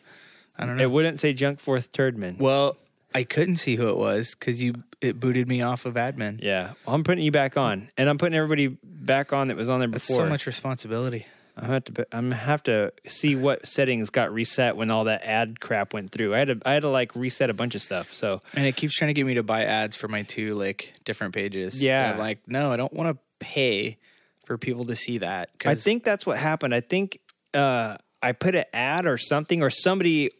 I 0.58 0.66
don't 0.66 0.78
know. 0.78 0.84
it 0.84 0.92
wouldn't 0.92 1.20
say 1.20 1.34
Junk 1.34 1.60
Fourth 1.60 1.92
Turdman. 1.92 2.38
well, 2.38 2.78
I 3.16 3.24
couldn't 3.24 3.58
see 3.58 3.76
who 3.76 3.90
it 3.90 3.98
was 3.98 4.36
because 4.36 4.62
you 4.62 4.74
it 5.00 5.20
booted 5.20 5.48
me 5.48 5.62
off 5.62 5.86
of 5.86 5.94
admin. 5.96 6.40
Yeah, 6.42 6.74
well, 6.86 6.96
I'm 6.96 7.04
putting 7.04 7.24
you 7.24 7.32
back 7.32 7.58
on, 7.58 7.90
and 7.98 8.10
I'm 8.10 8.18
putting 8.18 8.36
everybody 8.38 8.76
back 8.84 9.34
on 9.34 9.48
that 9.50 9.58
was 9.58 9.70
on 9.70 9.80
there 9.80 9.88
That's 9.88 10.08
before. 10.08 10.26
so 10.26 10.30
much 10.30 10.48
responsibility. 10.48 11.28
I 11.56 11.68
have 11.68 11.84
to, 11.86 12.08
I'm 12.12 12.32
have 12.32 12.64
to 12.64 12.94
see 13.08 13.36
what 13.36 13.68
settings 13.68 14.10
got 14.10 14.34
reset 14.34 14.76
when 14.76 14.90
all 14.90 15.04
that 15.04 15.24
ad 15.24 15.60
crap 15.60 15.94
went 15.94 16.12
through. 16.12 16.34
I 16.34 16.40
had 16.40 16.48
to, 16.48 16.60
I 16.66 16.74
had 16.74 16.82
to 16.82 16.90
like 16.90 17.16
reset 17.16 17.50
a 17.50 17.54
bunch 17.54 17.76
of 17.76 17.82
stuff. 17.82 18.14
So 18.14 18.42
And 18.56 18.66
it 18.66 18.76
keeps 18.76 18.96
trying 18.96 19.10
to 19.10 19.14
get 19.14 19.26
me 19.26 19.36
to 19.36 19.44
buy 19.44 19.64
ads 19.64 19.96
for 19.96 20.08
my 20.08 20.24
two 20.24 20.56
like 20.56 20.94
different 21.04 21.36
pages. 21.36 21.84
Yeah. 21.84 22.06
And 22.06 22.14
I'm 22.14 22.20
like, 22.20 22.40
no, 22.48 22.72
I 22.72 22.78
don't 22.78 22.94
want 22.94 23.16
to 23.16 23.22
pay 23.40 23.98
for 24.46 24.58
people 24.58 24.86
to 24.86 24.96
see 24.96 25.20
that. 25.20 25.52
I 25.66 25.76
think 25.76 26.04
that's 26.04 26.26
what 26.26 26.38
happened. 26.38 26.74
I 26.74 26.82
think 26.82 27.20
uh, 27.54 27.98
I 28.22 28.32
put 28.32 28.56
an 28.56 28.66
ad 28.74 29.06
or 29.06 29.18
something, 29.18 29.62
or 29.62 29.70
somebody 29.70 30.32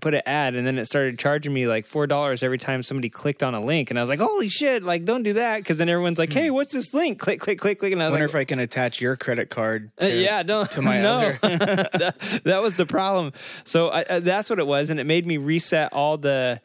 put 0.00 0.14
an 0.14 0.22
ad, 0.26 0.54
and 0.54 0.66
then 0.66 0.78
it 0.78 0.86
started 0.86 1.18
charging 1.18 1.52
me 1.52 1.66
like 1.66 1.86
four 1.86 2.06
dollars 2.06 2.42
every 2.42 2.58
time 2.58 2.82
somebody 2.82 3.10
clicked 3.10 3.42
on 3.42 3.54
a 3.54 3.60
link, 3.60 3.90
and 3.90 3.98
I 3.98 4.02
was 4.02 4.08
like, 4.08 4.20
"Holy 4.20 4.48
shit!" 4.48 4.82
Like, 4.82 5.04
don't 5.04 5.22
do 5.22 5.34
that 5.34 5.58
because 5.58 5.78
then 5.78 5.88
everyone's 5.88 6.18
like, 6.18 6.32
"Hey, 6.32 6.50
what's 6.50 6.72
this 6.72 6.94
link?" 6.94 7.18
Click, 7.28 7.40
click, 7.40 7.58
click, 7.58 7.78
click, 7.78 7.92
and 7.92 8.02
I 8.02 8.06
I 8.06 8.08
was 8.08 8.12
wonder 8.12 8.26
like, 8.26 8.34
if 8.34 8.40
I 8.40 8.44
can 8.44 8.60
attach 8.60 9.00
your 9.00 9.16
credit 9.16 9.50
card. 9.50 9.90
uh, 10.02 10.06
yeah, 10.06 10.42
don't 10.42 10.70
to 10.72 10.82
my 10.82 11.00
no. 11.02 11.16
other. 11.16 11.38
that, 11.42 12.40
that 12.44 12.62
was 12.62 12.76
the 12.76 12.86
problem. 12.86 13.32
So 13.64 13.88
I, 13.88 14.02
uh, 14.02 14.20
that's 14.20 14.48
what 14.50 14.58
it 14.58 14.66
was, 14.66 14.90
and 14.90 14.98
it 15.00 15.04
made 15.04 15.26
me 15.26 15.36
reset 15.36 15.92
all 15.92 16.16
the 16.16 16.60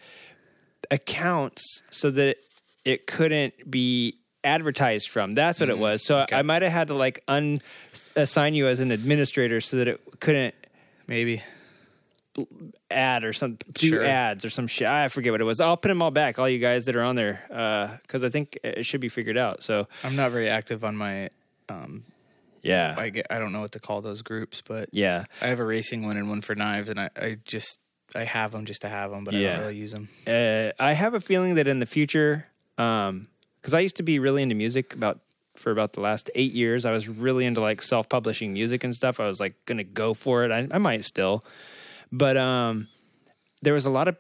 accounts 0.92 1.84
so 1.90 2.12
that 2.12 2.38
it 2.86 3.08
couldn't 3.08 3.70
be 3.70 4.20
advertised 4.44 5.10
from. 5.10 5.34
That's 5.34 5.60
what 5.60 5.70
it 5.70 5.78
was. 5.78 6.06
So 6.06 6.20
okay. 6.20 6.36
I 6.36 6.42
might 6.42 6.62
have 6.62 6.72
had 6.72 6.88
to 6.90 6.94
like 6.94 7.24
un 7.28 7.62
assign 8.16 8.54
you 8.54 8.68
as 8.68 8.80
an 8.80 8.92
administrator 8.92 9.62
so 9.62 9.78
that 9.78 9.88
it 9.88 10.20
couldn't 10.20 10.56
maybe. 11.08 11.42
Ad 12.94 13.24
or 13.24 13.34
some 13.34 13.58
do 13.74 13.88
Sure. 13.88 14.04
ads 14.04 14.46
or 14.46 14.50
some 14.50 14.68
shit. 14.68 14.88
I 14.88 15.08
forget 15.10 15.32
what 15.32 15.42
it 15.42 15.46
was. 15.46 15.60
I'll 15.60 15.78
put 15.78 15.88
them 15.90 16.02
all 16.02 16.12
back, 16.12 16.40
all 16.40 16.48
you 16.48 16.60
guys 16.60 16.86
that 16.86 16.96
are 16.96 17.02
on 17.04 17.16
there, 17.16 18.00
because 18.04 18.24
I 18.24 18.30
think 18.30 18.58
it 18.64 18.86
should 18.86 19.02
be 19.02 19.10
figured 19.10 19.38
out. 19.38 19.64
So 19.64 19.88
I'm 20.04 20.16
not 20.16 20.32
very 20.32 20.50
active 20.50 20.84
on 20.84 20.96
my. 20.96 21.30
Um, 21.70 22.04
yeah, 22.62 22.96
I 22.98 23.10
get. 23.10 23.28
I 23.30 23.40
don't 23.40 23.52
know 23.52 23.62
what 23.62 23.74
to 23.74 23.80
call 23.80 24.02
those 24.02 24.22
groups, 24.22 24.62
but 24.62 24.90
yeah. 24.94 25.26
I 25.42 25.48
have 25.48 25.60
a 25.60 25.66
racing 25.66 26.06
one 26.06 26.16
and 26.18 26.30
one 26.30 26.42
for 26.42 26.56
knives, 26.56 26.88
and 26.90 27.00
I, 27.00 27.10
I 27.18 27.38
just 27.44 27.80
I 28.16 28.24
have 28.24 28.52
them 28.52 28.66
just 28.66 28.84
to 28.84 28.90
have 28.90 29.12
them, 29.12 29.24
but 29.24 29.36
I 29.36 29.42
don't 29.42 29.60
really 29.60 29.76
use 29.78 29.92
them. 29.92 30.08
uh, 30.28 30.72
I 30.80 30.94
have 30.94 31.14
a 31.14 31.20
feeling 31.20 31.56
that 31.56 31.68
in 31.68 31.80
the 31.80 31.86
future, 31.86 32.46
because 32.78 33.74
I 33.74 33.80
used 33.80 33.98
to 33.98 34.04
be 34.04 34.20
really 34.20 34.44
into 34.44 34.56
music 34.56 34.94
about 34.94 35.20
for 35.56 35.72
about 35.72 35.94
the 35.94 36.00
last 36.02 36.32
eight 36.36 36.52
years, 36.52 36.86
I 36.86 36.92
was 36.92 37.08
really 37.08 37.46
into 37.46 37.62
like 37.62 37.82
self 37.82 38.10
publishing 38.10 38.54
music 38.54 38.84
and 38.84 38.96
stuff. 38.96 39.20
I 39.20 39.28
was 39.28 39.40
like 39.40 39.54
going 39.66 39.78
to 39.78 39.84
go 39.84 40.14
for 40.14 40.44
it. 40.46 40.52
I, 40.52 40.68
I 40.72 40.78
might 40.80 41.04
still, 41.04 41.44
but 42.14 42.38
um, 42.38 42.88
there 43.64 43.74
was 43.74 43.88
a 43.88 43.90
lot 43.90 44.08
of 44.08 44.16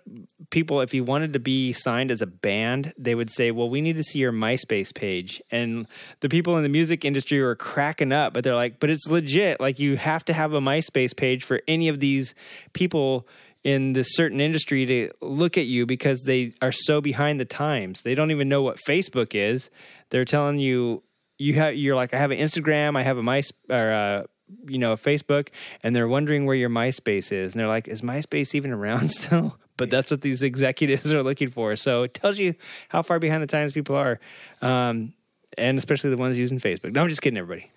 people. 0.50 0.82
If 0.82 0.96
you 0.96 1.04
wanted 1.04 1.34
to 1.34 1.40
be 1.40 1.74
signed 1.74 2.10
as 2.10 2.24
a 2.24 2.28
band, 2.28 2.92
they 2.98 3.14
would 3.14 3.30
say, 3.30 3.52
"Well, 3.52 3.70
we 3.70 3.82
need 3.82 3.98
to 3.98 4.04
see 4.04 4.20
your 4.20 4.32
MySpace 4.34 4.94
page." 4.94 5.42
And 5.52 5.88
the 6.22 6.28
people 6.28 6.58
in 6.58 6.64
the 6.64 6.70
music 6.70 7.06
industry 7.06 7.40
were 7.40 7.56
cracking 7.56 8.12
up, 8.12 8.34
but 8.34 8.44
they're 8.44 8.56
like, 8.56 8.80
"But 8.80 8.90
it's 8.90 9.08
legit. 9.08 9.62
Like 9.62 9.80
you 9.80 9.96
have 9.98 10.26
to 10.26 10.34
have 10.34 10.54
a 10.54 10.60
MySpace 10.60 11.16
page 11.16 11.44
for 11.44 11.62
any 11.68 11.88
of 11.88 12.00
these 12.00 12.36
people." 12.74 13.28
in 13.64 13.94
this 13.94 14.14
certain 14.16 14.42
industry 14.42 14.86
to 14.86 15.10
look 15.22 15.58
at 15.58 15.66
you 15.68 15.86
because 15.86 16.24
they 16.24 16.54
are 16.62 16.74
so 16.74 17.00
behind 17.00 17.40
the 17.40 17.46
times. 17.46 18.02
They 18.02 18.14
don't 18.14 18.30
even 18.30 18.50
know 18.50 18.62
what 18.62 18.78
Facebook 18.86 19.34
is. 19.34 19.70
They're 20.10 20.26
telling 20.26 20.60
you 20.60 21.02
you 21.38 21.54
have 21.54 21.74
you're 21.76 21.96
like 21.96 22.14
I 22.14 22.18
have 22.18 22.32
an 22.32 22.40
Instagram, 22.40 22.98
I 22.98 23.04
have 23.04 23.18
a 23.18 23.24
My 23.24 23.42
or 23.70 23.94
uh 23.94 24.24
you 24.66 24.78
know 24.78 24.94
Facebook, 24.94 25.50
and 25.82 25.96
they're 25.96 26.08
wondering 26.08 26.46
where 26.46 26.56
your 26.56 26.70
MySpace 26.70 27.32
is, 27.32 27.54
and 27.54 27.60
they're 27.60 27.68
like, 27.68 27.88
is 27.88 28.02
MySpace 28.02 28.56
even 28.56 28.72
around 28.72 29.10
still? 29.12 29.58
But 29.78 29.90
that's 29.90 30.12
what 30.12 30.22
these 30.22 30.42
executives 30.42 31.12
are 31.14 31.24
looking 31.24 31.50
for. 31.50 31.76
So 31.76 32.04
it 32.04 32.14
tells 32.14 32.38
you 32.38 32.56
how 32.90 33.02
far 33.02 33.20
behind 33.20 33.42
the 33.42 33.48
times 33.48 33.72
people 33.72 33.96
are. 33.96 34.20
Um, 34.62 35.14
and 35.58 35.78
especially 35.78 36.10
the 36.10 36.18
ones 36.18 36.40
using 36.40 36.60
Facebook. 36.60 36.94
No, 36.94 37.04
I'm 37.04 37.10
just 37.10 37.22
kidding, 37.22 37.38
everybody. 37.38 37.72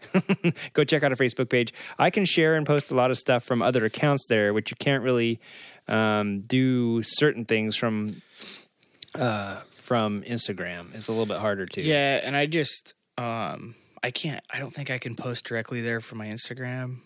Go 0.73 0.85
check 0.85 1.03
out 1.03 1.13
our 1.13 1.17
Facebook 1.17 1.51
page. 1.51 1.75
I 1.99 2.09
can 2.09 2.25
share 2.25 2.57
and 2.57 2.67
post 2.67 2.91
a 2.91 2.95
lot 2.95 3.11
of 3.11 3.19
stuff 3.19 3.45
from 3.45 3.61
other 3.61 3.85
accounts 3.85 4.27
there, 4.29 4.55
which 4.55 4.71
you 4.71 4.77
can't 4.79 5.03
really 5.03 5.41
um, 5.89 6.41
do 6.41 7.03
certain 7.03 7.45
things 7.45 7.77
from 7.77 8.23
uh, 9.15 9.61
from 9.71 10.23
Instagram. 10.23 10.95
It's 10.95 11.09
a 11.09 11.13
little 11.13 11.27
bit 11.27 11.39
harder 11.39 11.67
to. 11.67 11.83
Yeah, 11.83 12.21
and 12.23 12.37
I 12.37 12.47
just 12.47 12.95
um 13.19 13.75
I 14.03 14.11
can't. 14.11 14.43
I 14.53 14.59
don't 14.59 14.73
think 14.75 14.91
I 14.91 14.99
can 14.99 15.15
post 15.17 15.45
directly 15.45 15.81
there 15.81 16.01
from 16.01 16.19
my 16.19 16.27
Instagram. 16.27 16.99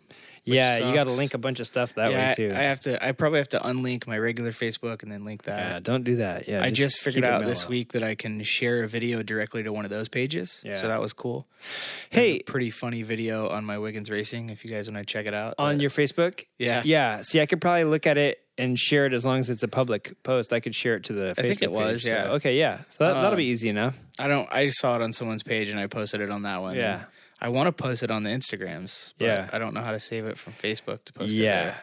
yeah. 0.44 0.78
You 0.88 0.94
got 0.94 1.04
to 1.04 1.12
link 1.12 1.34
a 1.34 1.38
bunch 1.38 1.60
of 1.60 1.66
stuff 1.66 1.94
that 1.94 2.10
yeah, 2.10 2.28
way 2.30 2.34
too. 2.34 2.50
I, 2.54 2.58
I 2.58 2.62
have 2.62 2.80
to. 2.80 3.04
I 3.04 3.12
probably 3.12 3.38
have 3.38 3.48
to 3.50 3.58
unlink 3.60 4.06
my 4.06 4.18
regular 4.18 4.50
Facebook 4.52 5.02
and 5.02 5.10
then 5.12 5.24
link 5.24 5.44
that. 5.44 5.72
yeah, 5.74 5.80
don't 5.80 6.02
do 6.04 6.16
that. 6.16 6.48
Yeah, 6.48 6.62
I 6.62 6.70
just 6.70 6.98
figured 6.98 7.24
out 7.24 7.44
this 7.44 7.68
week 7.68 7.92
that 7.92 8.02
I 8.02 8.14
can 8.14 8.42
share 8.42 8.82
a 8.82 8.88
video 8.88 9.22
directly 9.22 9.62
to 9.62 9.72
one 9.72 9.84
of 9.84 9.90
those 9.90 10.08
pages. 10.08 10.60
Yeah. 10.64 10.76
So 10.76 10.88
that 10.88 11.00
was 11.00 11.12
cool. 11.12 11.46
Hey, 12.10 12.40
pretty 12.40 12.70
funny 12.70 13.02
video 13.02 13.48
on 13.48 13.64
my 13.64 13.78
Wiggins 13.78 14.10
Racing 14.10 14.50
if 14.50 14.64
you 14.64 14.70
guys 14.70 14.90
want 14.90 15.06
to 15.06 15.10
check 15.10 15.26
it 15.26 15.34
out. 15.34 15.54
on 15.58 15.76
Uh, 15.76 15.78
your 15.78 15.90
Facebook. 15.90 16.46
Yeah. 16.58 16.82
yeah. 16.84 17.22
See, 17.22 17.40
I 17.40 17.46
could 17.46 17.60
probably 17.60 17.84
look 17.84 18.06
at 18.06 18.16
it 18.18 18.38
and 18.60 18.78
share 18.78 19.06
it 19.06 19.12
as 19.12 19.24
long 19.24 19.40
as 19.40 19.50
it's 19.50 19.62
a 19.62 19.68
public 19.68 20.22
post. 20.22 20.52
I 20.52 20.60
could 20.60 20.74
share 20.74 20.94
it 20.96 21.04
to 21.04 21.12
the. 21.12 21.28
I 21.30 21.32
Facebook 21.32 21.42
think 21.42 21.62
it 21.62 21.72
was, 21.72 21.92
page. 21.92 22.02
So, 22.02 22.08
yeah. 22.08 22.24
okay. 22.32 22.58
Yeah. 22.58 22.76
So 22.90 23.04
that, 23.04 23.14
that'll 23.14 23.30
Um, 23.30 23.36
be 23.36 23.46
easy 23.46 23.68
enough. 23.68 23.98
I 24.18 24.28
don't. 24.28 24.48
I 24.52 24.68
saw 24.70 24.96
it 24.96 25.02
on 25.02 25.12
someone's 25.12 25.42
page 25.42 25.68
and 25.68 25.80
I 25.80 25.86
posted 25.86 26.20
it 26.20 26.30
on 26.30 26.42
that 26.42 26.60
one. 26.60 26.76
Yeah. 26.76 27.04
I 27.40 27.48
want 27.48 27.66
to 27.68 27.72
post 27.72 28.02
it 28.02 28.10
on 28.10 28.22
the 28.22 28.30
Instagrams. 28.30 29.14
But 29.18 29.24
Yeah. 29.24 29.50
I 29.52 29.58
don't 29.58 29.72
know 29.74 29.80
how 29.82 29.92
to 29.92 30.00
save 30.00 30.26
it 30.26 30.36
from 30.38 30.52
Facebook 30.52 31.04
to 31.06 31.12
post 31.12 31.32
it. 31.32 31.36
Yeah. 31.36 31.78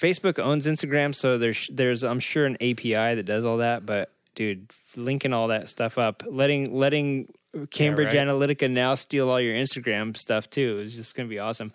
Facebook 0.00 0.38
owns 0.38 0.66
Instagram, 0.66 1.14
so 1.14 1.38
there's 1.38 1.68
there's 1.72 2.04
I'm 2.04 2.20
sure 2.20 2.46
an 2.46 2.54
API 2.56 2.92
that 3.16 3.24
does 3.24 3.44
all 3.44 3.56
that. 3.56 3.84
But 3.84 4.12
dude, 4.34 4.70
linking 4.94 5.32
all 5.32 5.48
that 5.48 5.68
stuff 5.68 5.98
up, 5.98 6.22
letting 6.28 6.72
letting 6.76 7.32
Cambridge 7.70 8.08
right. 8.14 8.28
Analytica 8.28 8.70
now 8.70 8.94
steal 8.94 9.28
all 9.28 9.40
your 9.40 9.54
Instagram 9.56 10.16
stuff 10.16 10.48
too 10.50 10.80
is 10.84 10.94
just 10.94 11.14
going 11.16 11.26
to 11.26 11.30
be 11.30 11.38
awesome. 11.40 11.72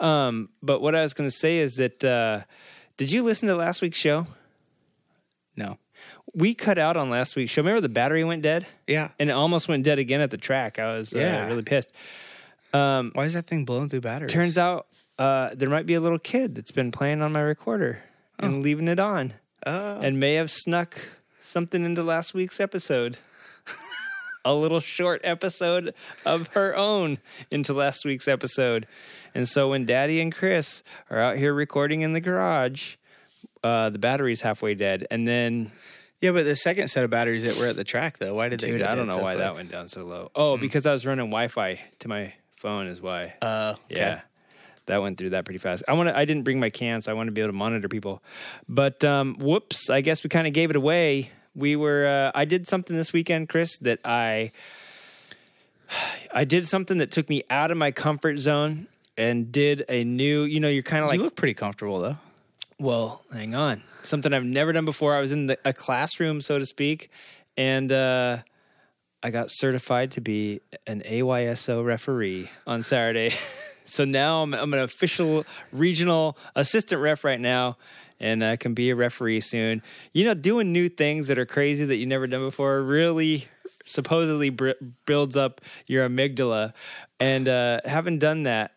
Um, 0.00 0.48
but 0.62 0.80
what 0.80 0.94
I 0.96 1.02
was 1.02 1.12
going 1.14 1.28
to 1.30 1.36
say 1.36 1.58
is 1.58 1.74
that 1.74 2.02
uh, 2.02 2.40
did 3.00 3.10
you 3.12 3.22
listen 3.22 3.48
to 3.48 3.54
last 3.56 3.80
week's 3.80 3.98
show? 3.98 4.26
No. 5.56 5.78
We 6.34 6.54
cut 6.54 6.76
out 6.78 6.96
on 6.98 7.08
last 7.08 7.34
week's 7.34 7.50
show. 7.50 7.62
Remember 7.62 7.80
the 7.80 7.88
battery 7.88 8.22
went 8.24 8.42
dead, 8.42 8.66
Yeah. 8.86 9.08
and 9.18 9.30
it 9.30 9.32
almost 9.32 9.68
went 9.68 9.84
dead 9.84 9.98
again 9.98 10.20
at 10.20 10.30
the 10.30 10.36
track. 10.36 10.78
I 10.78 10.96
was 10.98 11.14
uh, 11.14 11.18
Yeah. 11.18 11.46
really 11.46 11.62
pissed. 11.62 11.92
Why 12.72 13.10
is 13.24 13.32
that 13.32 13.46
thing 13.46 13.64
blowing 13.64 13.88
through 13.88 14.02
batteries? 14.02 14.30
Turns 14.32 14.58
out 14.58 14.86
uh, 15.18 15.50
there 15.54 15.70
might 15.70 15.86
be 15.86 15.94
a 15.94 16.00
little 16.00 16.18
kid 16.18 16.54
that's 16.54 16.70
been 16.72 16.90
playing 16.92 17.22
on 17.22 17.32
my 17.32 17.40
recorder 17.40 18.02
and 18.38 18.62
leaving 18.62 18.86
it 18.88 18.98
on. 18.98 19.32
Oh. 19.66 20.00
and 20.00 20.18
may 20.20 20.34
have 20.34 20.50
snuck 20.50 20.98
something 21.40 21.84
into 21.84 22.02
last 22.02 22.32
week's 22.34 22.60
episode. 22.60 23.16
A 24.44 24.54
little 24.54 24.80
short 24.80 25.20
episode 25.24 25.94
of 26.24 26.48
her 26.48 26.74
own 26.76 27.18
into 27.50 27.72
last 27.72 28.04
week's 28.04 28.28
episode. 28.28 28.86
And 29.34 29.48
so 29.48 29.70
when 29.70 29.84
Daddy 29.86 30.20
and 30.20 30.34
Chris 30.34 30.82
are 31.10 31.18
out 31.18 31.36
here 31.36 31.52
recording 31.54 32.00
in 32.00 32.12
the 32.12 32.20
garage, 32.20 32.96
uh, 33.62 33.90
the 33.90 33.98
battery's 33.98 34.40
halfway 34.42 34.74
dead. 34.74 35.06
And 35.10 35.26
then, 35.26 35.70
Yeah, 36.20 36.32
but 36.32 36.44
the 36.44 36.56
second 36.56 36.88
set 36.88 37.04
of 37.04 37.10
batteries 37.10 37.44
that 37.44 37.60
were 37.62 37.68
at 37.70 37.76
the 37.76 37.84
track, 37.84 38.18
though, 38.18 38.34
why 38.34 38.48
did 38.48 38.60
they? 38.60 38.70
dude, 38.70 38.82
I 38.82 38.94
don't 38.94 39.08
know 39.08 39.18
why 39.18 39.36
that 39.36 39.54
went 39.54 39.70
down 39.70 39.88
so 39.88 40.04
low. 40.04 40.30
Oh, 40.34 40.56
because 40.56 40.86
I 40.86 40.92
was 40.92 41.06
running 41.06 41.26
Wi 41.26 41.48
Fi 41.48 41.80
to 42.00 42.08
my 42.08 42.34
phone, 42.56 42.88
is 42.88 43.00
why. 43.00 43.34
Uh, 43.40 43.74
okay. 43.90 44.00
Yeah. 44.00 44.20
That 44.86 45.02
went 45.02 45.18
through 45.18 45.30
that 45.30 45.44
pretty 45.44 45.58
fast. 45.58 45.84
I 45.86 45.92
want 45.92 46.08
to. 46.08 46.16
I 46.18 46.24
didn't 46.24 46.42
bring 46.42 46.58
my 46.58 46.70
can, 46.70 47.00
so 47.00 47.12
I 47.12 47.14
want 47.14 47.28
to 47.28 47.32
be 47.32 47.40
able 47.40 47.52
to 47.52 47.56
monitor 47.56 47.88
people. 47.88 48.22
But 48.68 49.04
um, 49.04 49.36
whoops! 49.38 49.88
I 49.88 50.00
guess 50.00 50.24
we 50.24 50.30
kind 50.30 50.48
of 50.48 50.52
gave 50.52 50.68
it 50.70 50.74
away. 50.74 51.30
We 51.54 51.76
were. 51.76 52.06
Uh, 52.06 52.38
I 52.38 52.44
did 52.44 52.66
something 52.66 52.96
this 52.96 53.12
weekend, 53.12 53.48
Chris, 53.48 53.78
that 53.78 53.98
I. 54.04 54.52
I 56.32 56.44
did 56.44 56.66
something 56.66 56.98
that 56.98 57.10
took 57.10 57.28
me 57.28 57.42
out 57.50 57.72
of 57.72 57.76
my 57.76 57.90
comfort 57.90 58.38
zone 58.38 58.86
and 59.16 59.50
did 59.50 59.84
a 59.88 60.04
new. 60.04 60.44
You 60.44 60.60
know, 60.60 60.68
you're 60.68 60.82
kind 60.82 61.02
of 61.02 61.08
like 61.08 61.18
you 61.18 61.24
look 61.24 61.36
pretty 61.36 61.54
comfortable 61.54 61.98
though. 61.98 62.16
well, 62.78 63.22
hang 63.32 63.54
on. 63.54 63.82
Something 64.02 64.32
I've 64.32 64.44
never 64.44 64.72
done 64.72 64.84
before. 64.84 65.14
I 65.14 65.20
was 65.20 65.32
in 65.32 65.46
the, 65.46 65.58
a 65.64 65.72
classroom, 65.72 66.40
so 66.40 66.58
to 66.58 66.64
speak, 66.64 67.10
and 67.56 67.92
uh, 67.92 68.38
I 69.22 69.30
got 69.30 69.50
certified 69.50 70.12
to 70.12 70.20
be 70.22 70.60
an 70.86 71.02
AYSO 71.02 71.84
referee 71.84 72.48
on 72.66 72.82
Saturday. 72.82 73.34
so 73.84 74.04
now 74.06 74.42
I'm, 74.42 74.54
I'm 74.54 74.72
an 74.72 74.80
official 74.80 75.44
regional 75.72 76.38
assistant 76.56 77.02
ref 77.02 77.22
right 77.22 77.40
now, 77.40 77.76
and 78.20 78.44
I 78.44 78.56
can 78.56 78.74
be 78.74 78.90
a 78.90 78.94
referee 78.96 79.40
soon. 79.40 79.82
You 80.12 80.24
know, 80.26 80.34
doing 80.34 80.72
new 80.72 80.88
things 80.88 81.26
that 81.28 81.38
are 81.38 81.46
crazy 81.46 81.84
that 81.84 81.96
you've 81.96 82.08
never 82.08 82.26
done 82.26 82.44
before 82.44 82.82
really 82.82 83.46
supposedly 83.84 84.50
br- 84.50 84.72
builds 85.06 85.36
up 85.36 85.60
your 85.86 86.08
amygdala. 86.08 86.72
And 87.18 87.48
uh, 87.48 87.80
having 87.84 88.18
done 88.18 88.44
that, 88.44 88.72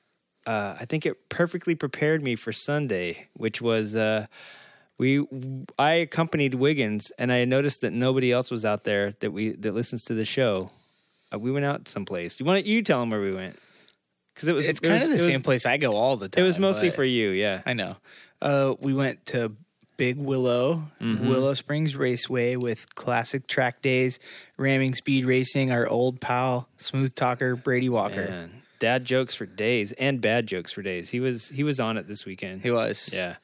uh, 0.48 0.76
I 0.80 0.86
think 0.86 1.06
it 1.06 1.30
perfectly 1.30 1.76
prepared 1.76 2.24
me 2.24 2.36
for 2.36 2.52
Sunday, 2.52 3.28
which 3.34 3.62
was 3.62 3.96
uh, 3.96 4.26
we. 4.98 5.26
I 5.80 5.92
accompanied 5.94 6.56
Wiggins, 6.56 7.12
and 7.18 7.32
I 7.32 7.46
noticed 7.46 7.82
that 7.82 7.94
nobody 7.94 8.32
else 8.32 8.52
was 8.52 8.66
out 8.66 8.84
there 8.84 9.12
that 9.22 9.32
we 9.32 9.52
that 9.54 9.74
listens 9.74 10.04
to 10.06 10.14
the 10.14 10.26
show. 10.26 10.72
Uh, 11.34 11.40
we 11.40 11.52
went 11.52 11.66
out 11.66 11.88
someplace. 11.88 12.40
You 12.40 12.46
want 12.46 12.64
to, 12.64 12.70
you 12.70 12.82
tell 12.82 13.00
them 13.00 13.10
where 13.10 13.22
we 13.22 13.32
went 13.34 13.58
because 14.36 14.50
it 14.50 14.54
was 14.54 14.66
It's 14.66 14.80
it 14.80 14.84
kind 14.84 14.96
was- 14.96 15.04
of 15.04 15.10
the 15.10 15.16
it 15.16 15.20
was- 15.26 15.34
same 15.34 15.42
place 15.42 15.66
I 15.66 15.78
go 15.78 15.96
all 15.96 16.18
the 16.18 16.28
time. 16.28 16.44
It 16.44 16.48
was 16.48 16.60
mostly 16.60 16.90
for 16.92 17.04
you, 17.06 17.30
yeah. 17.30 17.62
I 17.66 17.74
know. 17.74 17.96
Uh, 18.44 18.76
we 18.82 18.94
went 18.94 19.26
to 19.28 19.54
Big 19.96 20.18
Willow, 20.18 20.84
Mm-hmm. 21.02 21.28
Willow 21.30 21.54
Springs 21.54 21.96
Raceway 21.96 22.56
with 22.58 22.94
classic 22.96 23.48
track 23.48 23.82
days, 23.82 24.20
ramming 24.58 24.96
speed 24.96 25.26
racing. 25.26 25.72
Our 25.72 25.88
old 25.88 26.20
pal, 26.20 26.68
smooth 26.78 27.16
talker 27.16 27.56
Brady 27.56 27.90
Walker. 27.90 28.28
Man, 28.28 28.62
dad 28.80 29.06
jokes 29.06 29.34
for 29.34 29.46
days 29.46 29.94
and 29.94 30.20
bad 30.20 30.48
jokes 30.48 30.72
for 30.74 30.82
days. 30.82 31.10
He 31.10 31.20
was 31.20 31.50
he 31.50 31.64
was 31.64 31.80
on 31.80 31.98
it 31.98 32.08
this 32.08 32.26
weekend. 32.26 32.64
He 32.64 32.72
was. 32.72 33.12
yeah. 33.14 33.36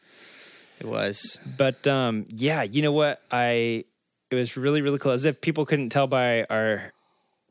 it 0.79 0.85
was. 0.87 1.39
But 1.57 1.85
um, 1.87 2.25
yeah, 2.29 2.63
you 2.63 2.81
know 2.81 2.91
what? 2.91 3.21
I 3.31 3.85
it 4.31 4.35
was 4.35 4.57
really 4.57 4.81
really 4.81 4.99
cool. 4.99 5.13
As 5.13 5.23
if 5.25 5.39
people 5.39 5.65
couldn't 5.65 5.89
tell 5.89 6.07
by 6.07 6.43
our 6.49 6.91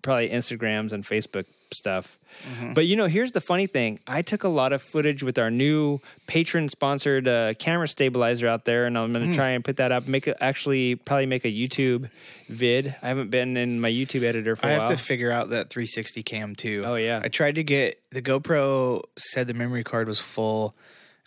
probably 0.03 0.29
Instagrams 0.29 0.93
and 0.93 1.05
Facebook 1.05 1.47
stuff. 1.75 2.19
Mm-hmm. 2.49 2.75
But 2.75 2.87
you 2.87 2.97
know, 2.97 3.07
here's 3.07 3.33
the 3.33 3.41
funny 3.41 3.67
thing: 3.67 4.01
I 4.07 4.23
took 4.23 4.45
a 4.45 4.49
lot 4.49 4.73
of 4.73 4.81
footage 4.83 5.23
with 5.23 5.39
our 5.39 5.51
new 5.51 6.01
patron-sponsored 6.27 7.27
uh, 7.29 7.55
camera 7.55 7.89
stabilizer 7.89 8.47
out 8.49 8.65
there, 8.65 8.85
and 8.87 8.97
I'm 8.97 9.11
Mm. 9.11 9.13
going 9.15 9.31
to 9.31 9.35
try 9.37 9.49
and 9.51 9.65
put 9.65 9.77
that 9.79 9.93
up. 9.93 10.07
Make 10.07 10.27
a, 10.27 10.43
actually 10.43 10.95
probably 10.95 11.27
make 11.27 11.45
a 11.45 11.49
YouTube 11.53 12.11
vid. 12.49 12.95
I 13.03 13.09
haven't 13.09 13.31
been 13.31 13.57
in 13.57 13.81
my 13.81 13.91
YouTube 13.91 14.23
editor 14.23 14.57
for 14.57 14.67
I 14.67 14.71
have 14.71 14.83
while. 14.83 14.91
to 14.91 14.97
figure 14.97 15.31
out 15.31 15.51
that 15.51 15.71
360 15.71 16.23
cam 16.23 16.55
too. 16.55 16.83
Oh, 16.87 16.95
yeah. 16.97 17.21
I 17.23 17.29
tried 17.29 17.57
to 17.57 17.65
get 17.65 18.01
the 18.11 18.23
GoPro 18.23 19.03
said 19.17 19.47
the 19.47 19.55
memory 19.55 19.85
card 19.85 20.09
was 20.09 20.21
full. 20.21 20.75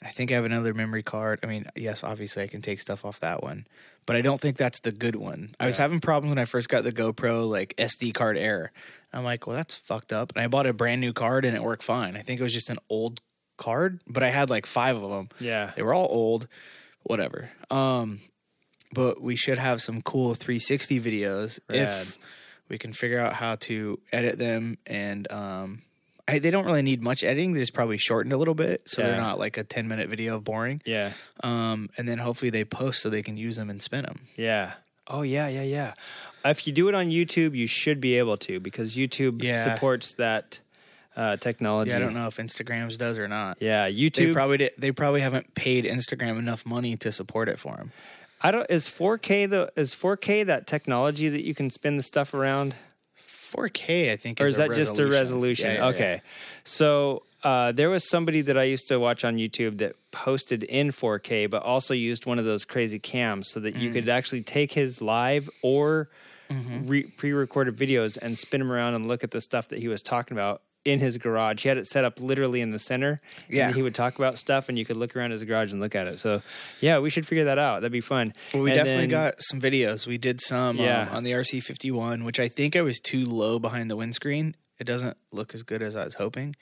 I 0.03 0.09
think 0.09 0.31
I 0.31 0.35
have 0.35 0.45
another 0.45 0.73
memory 0.73 1.03
card. 1.03 1.39
I 1.43 1.45
mean, 1.47 1.65
yes, 1.75 2.03
obviously 2.03 2.43
I 2.43 2.47
can 2.47 2.61
take 2.61 2.79
stuff 2.79 3.05
off 3.05 3.19
that 3.19 3.43
one, 3.43 3.67
but 4.07 4.15
I 4.15 4.21
don't 4.21 4.39
think 4.41 4.57
that's 4.57 4.79
the 4.79 4.91
good 4.91 5.15
one. 5.15 5.53
I 5.59 5.67
was 5.67 5.77
having 5.77 5.99
problems 5.99 6.31
when 6.31 6.39
I 6.39 6.45
first 6.45 6.69
got 6.69 6.83
the 6.83 6.91
GoPro 6.91 7.47
like 7.47 7.75
SD 7.77 8.13
card 8.13 8.37
error. 8.37 8.71
I'm 9.13 9.23
like, 9.23 9.45
well, 9.47 9.55
that's 9.55 9.75
fucked 9.75 10.13
up. 10.13 10.31
And 10.35 10.43
I 10.43 10.47
bought 10.47 10.65
a 10.67 10.73
brand 10.73 11.01
new 11.01 11.13
card 11.13 11.45
and 11.45 11.55
it 11.55 11.63
worked 11.63 11.83
fine. 11.83 12.15
I 12.15 12.21
think 12.21 12.39
it 12.39 12.43
was 12.43 12.53
just 12.53 12.69
an 12.69 12.77
old 12.89 13.21
card, 13.57 14.01
but 14.07 14.23
I 14.23 14.29
had 14.29 14.49
like 14.49 14.65
five 14.65 14.95
of 14.95 15.09
them. 15.11 15.29
yeah, 15.39 15.71
They 15.75 15.83
were 15.83 15.93
all 15.93 16.07
old, 16.09 16.47
whatever. 17.03 17.51
Um, 17.69 18.19
but 18.93 19.21
we 19.21 19.35
should 19.35 19.57
have 19.57 19.81
some 19.81 20.01
cool 20.01 20.33
360 20.33 20.99
videos 20.99 21.59
Rad. 21.69 21.79
if 21.79 22.17
we 22.69 22.77
can 22.77 22.93
figure 22.93 23.19
out 23.19 23.33
how 23.33 23.55
to 23.55 23.99
edit 24.11 24.37
them. 24.39 24.77
And 24.85 25.31
um, 25.31 25.81
I, 26.27 26.39
they 26.39 26.51
don't 26.51 26.65
really 26.65 26.81
need 26.81 27.01
much 27.01 27.23
editing; 27.23 27.51
they're 27.51 27.61
just 27.61 27.73
probably 27.73 27.97
shortened 27.97 28.33
a 28.33 28.37
little 28.37 28.53
bit, 28.55 28.83
so 28.87 29.01
they're 29.01 29.17
not 29.17 29.39
like 29.39 29.57
a 29.57 29.63
10 29.63 29.87
minute 29.87 30.09
video 30.09 30.35
of 30.35 30.43
boring. 30.43 30.81
yeah, 30.85 31.11
Um, 31.43 31.89
and 31.97 32.07
then 32.07 32.17
hopefully 32.19 32.49
they 32.49 32.63
post 32.65 33.01
so 33.01 33.09
they 33.09 33.23
can 33.23 33.37
use 33.37 33.55
them 33.57 33.69
and 33.69 33.81
spin 33.81 34.03
them. 34.03 34.21
yeah. 34.35 34.73
Oh 35.07 35.23
yeah, 35.23 35.47
yeah, 35.49 35.63
yeah. 35.63 35.93
If 36.43 36.65
you 36.65 36.73
do 36.73 36.87
it 36.89 36.95
on 36.95 37.07
YouTube, 37.09 37.55
you 37.55 37.67
should 37.67 38.01
be 38.01 38.17
able 38.17 38.37
to 38.37 38.59
because 38.59 38.95
YouTube 38.95 39.41
Yeah. 39.43 39.73
supports 39.73 40.13
that 40.13 40.59
uh, 41.15 41.35
technology. 41.37 41.91
Yeah, 41.91 41.97
I 41.97 41.99
don't 41.99 42.13
know 42.13 42.27
if 42.27 42.37
Instagrams 42.37 42.97
does 42.97 43.19
or 43.19 43.27
not. 43.27 43.57
Yeah, 43.59 43.85
They 43.87 43.95
YouTube. 43.95 44.33
probably 44.33 44.57
did, 44.57 44.71
they 44.77 44.91
probably 44.91 45.21
haven't 45.21 45.53
paid 45.55 45.85
Instagram 45.85 46.39
enough 46.39 46.65
money 46.65 46.95
to 46.97 47.11
support 47.11 47.49
it 47.49 47.59
for 47.59 47.75
them. 47.75 47.91
I 48.41 48.49
don't. 48.51 48.65
Is 48.71 48.87
4K 48.87 49.47
the 49.49 49.71
is 49.75 49.93
4K 49.93 50.45
that 50.47 50.65
technology 50.67 51.27
that 51.29 51.43
you 51.43 51.53
can 51.53 51.69
spin 51.69 51.97
the 51.97 52.03
stuff 52.03 52.33
around, 52.33 52.75
4K, 53.19 54.11
I 54.11 54.15
think, 54.15 54.39
or 54.41 54.47
is 54.47 54.57
that 54.57 54.73
just 54.73 54.97
a 54.97 55.05
resolution? 55.07 55.65
Yeah, 55.67 55.73
yeah, 55.73 55.79
yeah. 55.81 55.87
okay, 55.89 56.21
so 56.63 57.23
uh, 57.43 57.71
there 57.71 57.89
was 57.89 58.07
somebody 58.09 58.41
that 58.41 58.57
I 58.57 58.63
used 58.63 58.87
to 58.87 58.97
watch 58.99 59.23
on 59.23 59.35
YouTube 59.37 59.77
that 59.79 59.95
posted 60.11 60.63
in 60.63 60.91
4K, 60.91 61.49
but 61.49 61.61
also 61.61 61.93
used 61.93 62.25
one 62.25 62.39
of 62.39 62.45
those 62.45 62.65
crazy 62.65 62.99
cams 62.99 63.49
so 63.49 63.59
that 63.59 63.75
you 63.75 63.89
Mm. 63.89 63.93
could 63.93 64.09
actually 64.09 64.41
take 64.43 64.71
his 64.73 65.01
live 65.01 65.49
or 65.61 66.09
Mm-hmm. 66.51 66.87
re- 66.87 67.03
pre-recorded 67.03 67.75
videos 67.77 68.17
and 68.21 68.37
spin 68.37 68.59
them 68.59 68.71
around 68.71 68.93
and 68.95 69.07
look 69.07 69.23
at 69.23 69.31
the 69.31 69.41
stuff 69.41 69.67
that 69.69 69.79
he 69.79 69.87
was 69.87 70.01
talking 70.01 70.35
about 70.35 70.61
in 70.83 70.99
his 70.99 71.17
garage. 71.19 71.61
He 71.61 71.69
had 71.69 71.77
it 71.77 71.85
set 71.85 72.03
up 72.03 72.19
literally 72.19 72.59
in 72.59 72.71
the 72.71 72.79
center. 72.79 73.21
Yeah. 73.47 73.67
and 73.67 73.75
he 73.75 73.83
would 73.83 73.93
talk 73.93 74.17
about 74.17 74.39
stuff, 74.39 74.67
and 74.67 74.79
you 74.79 74.85
could 74.85 74.97
look 74.97 75.15
around 75.15 75.29
his 75.31 75.43
garage 75.43 75.71
and 75.71 75.79
look 75.79 75.93
at 75.95 76.07
it. 76.07 76.19
So, 76.19 76.41
yeah, 76.79 76.97
we 76.99 77.09
should 77.11 77.27
figure 77.27 77.43
that 77.45 77.59
out. 77.59 77.81
That'd 77.81 77.91
be 77.91 78.01
fun. 78.01 78.33
Well, 78.53 78.63
we 78.63 78.71
And 78.71 78.77
definitely 78.79 79.03
then- 79.05 79.09
got 79.09 79.35
some 79.39 79.61
videos. 79.61 80.07
We 80.07 80.17
did 80.17 80.41
some 80.41 80.77
Yeah. 80.77 81.03
um, 81.03 81.17
on 81.17 81.23
the 81.23 81.33
RC51, 81.33 82.23
which 82.23 82.39
I 82.39 82.47
think 82.47 82.75
I 82.75 82.81
was 82.81 82.99
too 82.99 83.25
low 83.25 83.59
behind 83.59 83.91
the 83.91 83.95
windscreen. 83.95 84.55
It 84.79 84.85
doesn't 84.85 85.15
look 85.31 85.53
as 85.53 85.61
good 85.61 85.83
as 85.83 85.95
I 85.95 86.03
was 86.03 86.15
hoping, 86.15 86.55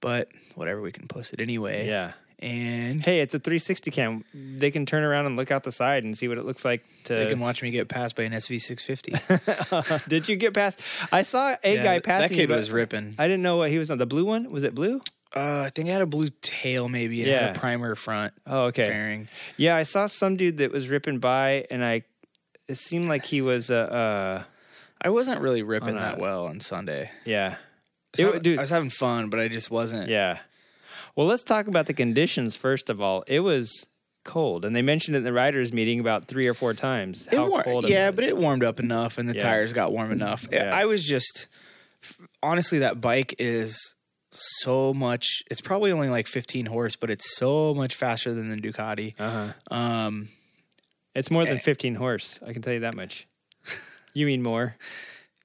but 0.00 0.28
whatever, 0.56 0.80
we 0.80 0.90
can 0.90 1.06
post 1.06 1.32
it 1.32 1.40
anyway. 1.40 1.84
Oh. 1.86 1.90
Yeah. 1.90 2.12
And 2.44 3.02
Hey, 3.02 3.20
it's 3.20 3.34
a 3.34 3.38
360 3.38 3.90
cam. 3.90 4.24
They 4.34 4.70
can 4.70 4.84
turn 4.84 5.02
around 5.02 5.26
and 5.26 5.34
look 5.36 5.50
out 5.50 5.64
the 5.64 5.72
side 5.72 6.04
and 6.04 6.16
see 6.16 6.28
what 6.28 6.36
it 6.38 6.44
looks 6.44 6.64
like. 6.64 6.84
they 7.06 7.26
can 7.26 7.40
watch 7.40 7.62
me 7.62 7.70
get 7.70 7.88
passed 7.88 8.14
by 8.16 8.24
an 8.24 8.32
SV650. 8.32 10.08
did 10.08 10.28
you 10.28 10.36
get 10.36 10.52
past? 10.54 10.78
I 11.10 11.22
saw 11.22 11.56
a 11.64 11.76
guy 11.78 11.94
Yeah, 11.94 12.00
passing. 12.00 12.28
That 12.28 12.34
kid 12.42 12.50
was 12.50 12.70
ripping. 12.70 13.14
I 13.18 13.26
didn't 13.28 13.42
know 13.42 13.56
what 13.56 13.70
he 13.70 13.78
was 13.78 13.90
on. 13.90 13.98
The 13.98 14.06
blue 14.06 14.24
one 14.26 14.50
was 14.50 14.62
it 14.64 14.74
blue? 14.74 15.00
Uh, 15.34 15.62
I 15.66 15.70
think 15.70 15.88
it 15.88 15.92
had 15.92 16.02
a 16.02 16.06
blue 16.06 16.28
tail 16.42 16.88
maybe 16.88 17.20
and 17.22 17.28
Yeah. 17.30 17.46
had 17.48 17.56
a 17.56 17.58
primer 17.60 17.94
front 17.94 18.34
Oh, 18.46 18.64
okay. 18.66 18.86
fairing. 18.88 19.28
Yeah, 19.56 19.74
I 19.74 19.82
saw 19.82 20.06
some 20.06 20.36
dude 20.36 20.58
that 20.58 20.70
was 20.70 20.88
ripping 20.88 21.18
by, 21.18 21.66
and 21.70 21.84
I. 21.84 22.02
It 22.68 22.76
seemed 22.78 23.08
like 23.08 23.24
he 23.26 23.40
was. 23.42 23.70
Uh, 23.70 23.74
uh 23.74 24.42
I 25.02 25.08
wasn't 25.10 25.40
really 25.40 25.62
ripping 25.62 25.96
that 25.96 26.18
well 26.18 26.46
on 26.46 26.60
Sunday. 26.60 27.10
yeah. 27.24 27.56
I 27.56 27.58
was, 28.12 28.20
It- 28.20 28.32
hav- 28.34 28.42
dude. 28.42 28.58
I 28.58 28.62
was 28.62 28.70
having 28.70 28.90
fun, 28.90 29.28
but 29.28 29.40
I 29.40 29.48
just 29.48 29.70
wasn't. 29.70 30.08
Yeah. 30.08 30.38
Well, 31.16 31.26
let's 31.26 31.42
talk 31.44 31.66
about 31.66 31.86
the 31.86 31.94
conditions 31.94 32.56
first 32.56 32.90
of 32.90 33.00
all. 33.00 33.24
It 33.26 33.40
was 33.40 33.86
cold, 34.24 34.64
and 34.64 34.74
they 34.74 34.82
mentioned 34.82 35.14
it 35.16 35.18
in 35.18 35.24
the 35.24 35.32
riders' 35.32 35.72
meeting 35.72 36.00
about 36.00 36.26
three 36.28 36.46
or 36.46 36.54
four 36.54 36.72
times. 36.74 37.26
It 37.30 37.34
How 37.36 37.48
war- 37.48 37.62
cold 37.62 37.84
it 37.84 37.90
yeah, 37.90 38.08
was. 38.08 38.16
but 38.16 38.24
it 38.24 38.36
warmed 38.36 38.64
up 38.64 38.80
enough, 38.80 39.18
and 39.18 39.28
the 39.28 39.34
Yeah. 39.34 39.42
tires 39.42 39.72
got 39.72 39.92
warm 39.92 40.10
enough. 40.12 40.46
Yeah. 40.50 40.70
I 40.74 40.86
was 40.86 41.02
just 41.04 41.48
honestly 42.42 42.78
that 42.80 43.00
bike 43.00 43.34
is 43.38 43.94
so 44.30 44.92
much. 44.92 45.42
It's 45.50 45.60
probably 45.60 45.92
only 45.92 46.08
like 46.08 46.26
15 46.26 46.66
horse, 46.66 46.96
but 46.96 47.08
it's 47.10 47.36
so 47.36 47.74
much 47.74 47.94
faster 47.94 48.32
than 48.34 48.48
the 48.48 48.56
Ducati. 48.56 49.14
Uh-huh. 49.18 49.52
Um, 49.76 50.28
It's 51.14 51.30
more 51.30 51.42
Eh. 51.42 51.44
than 51.46 51.58
15 51.60 51.94
horse. 51.94 52.40
I 52.44 52.52
can 52.52 52.60
tell 52.60 52.72
you 52.72 52.80
that 52.80 52.94
much. 52.94 53.26
You 54.14 54.26
mean 54.26 54.42
more? 54.42 54.76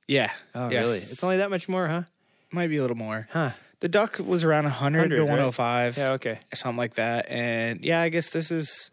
yeah. 0.08 0.32
Oh, 0.56 0.69
yeah. 0.69 0.82
really? 0.82 0.97
It's 1.00 1.23
only 1.23 1.38
that 1.38 1.50
much 1.50 1.67
more, 1.69 1.88
huh? 1.88 2.04
might 2.52 2.67
be 2.67 2.78
a 2.78 2.82
little 2.82 2.95
more. 2.97 3.28
Huh. 3.32 3.52
The 3.82 3.89
Duck 3.89 4.20
was 4.20 4.44
around 4.44 4.65
100, 4.65 4.98
100, 5.12 5.15
to 5.15 5.22
right? 5.22 5.30
105, 5.30 5.98
Yeah. 5.98 6.12
Okay. 6.12 6.39
something 6.54 6.78
like 6.78 6.96
that. 6.96 7.28
And 7.30 7.84
yeah, 7.84 8.02
I 8.02 8.10
guess 8.10 8.30
this 8.30 8.52
is 8.52 8.92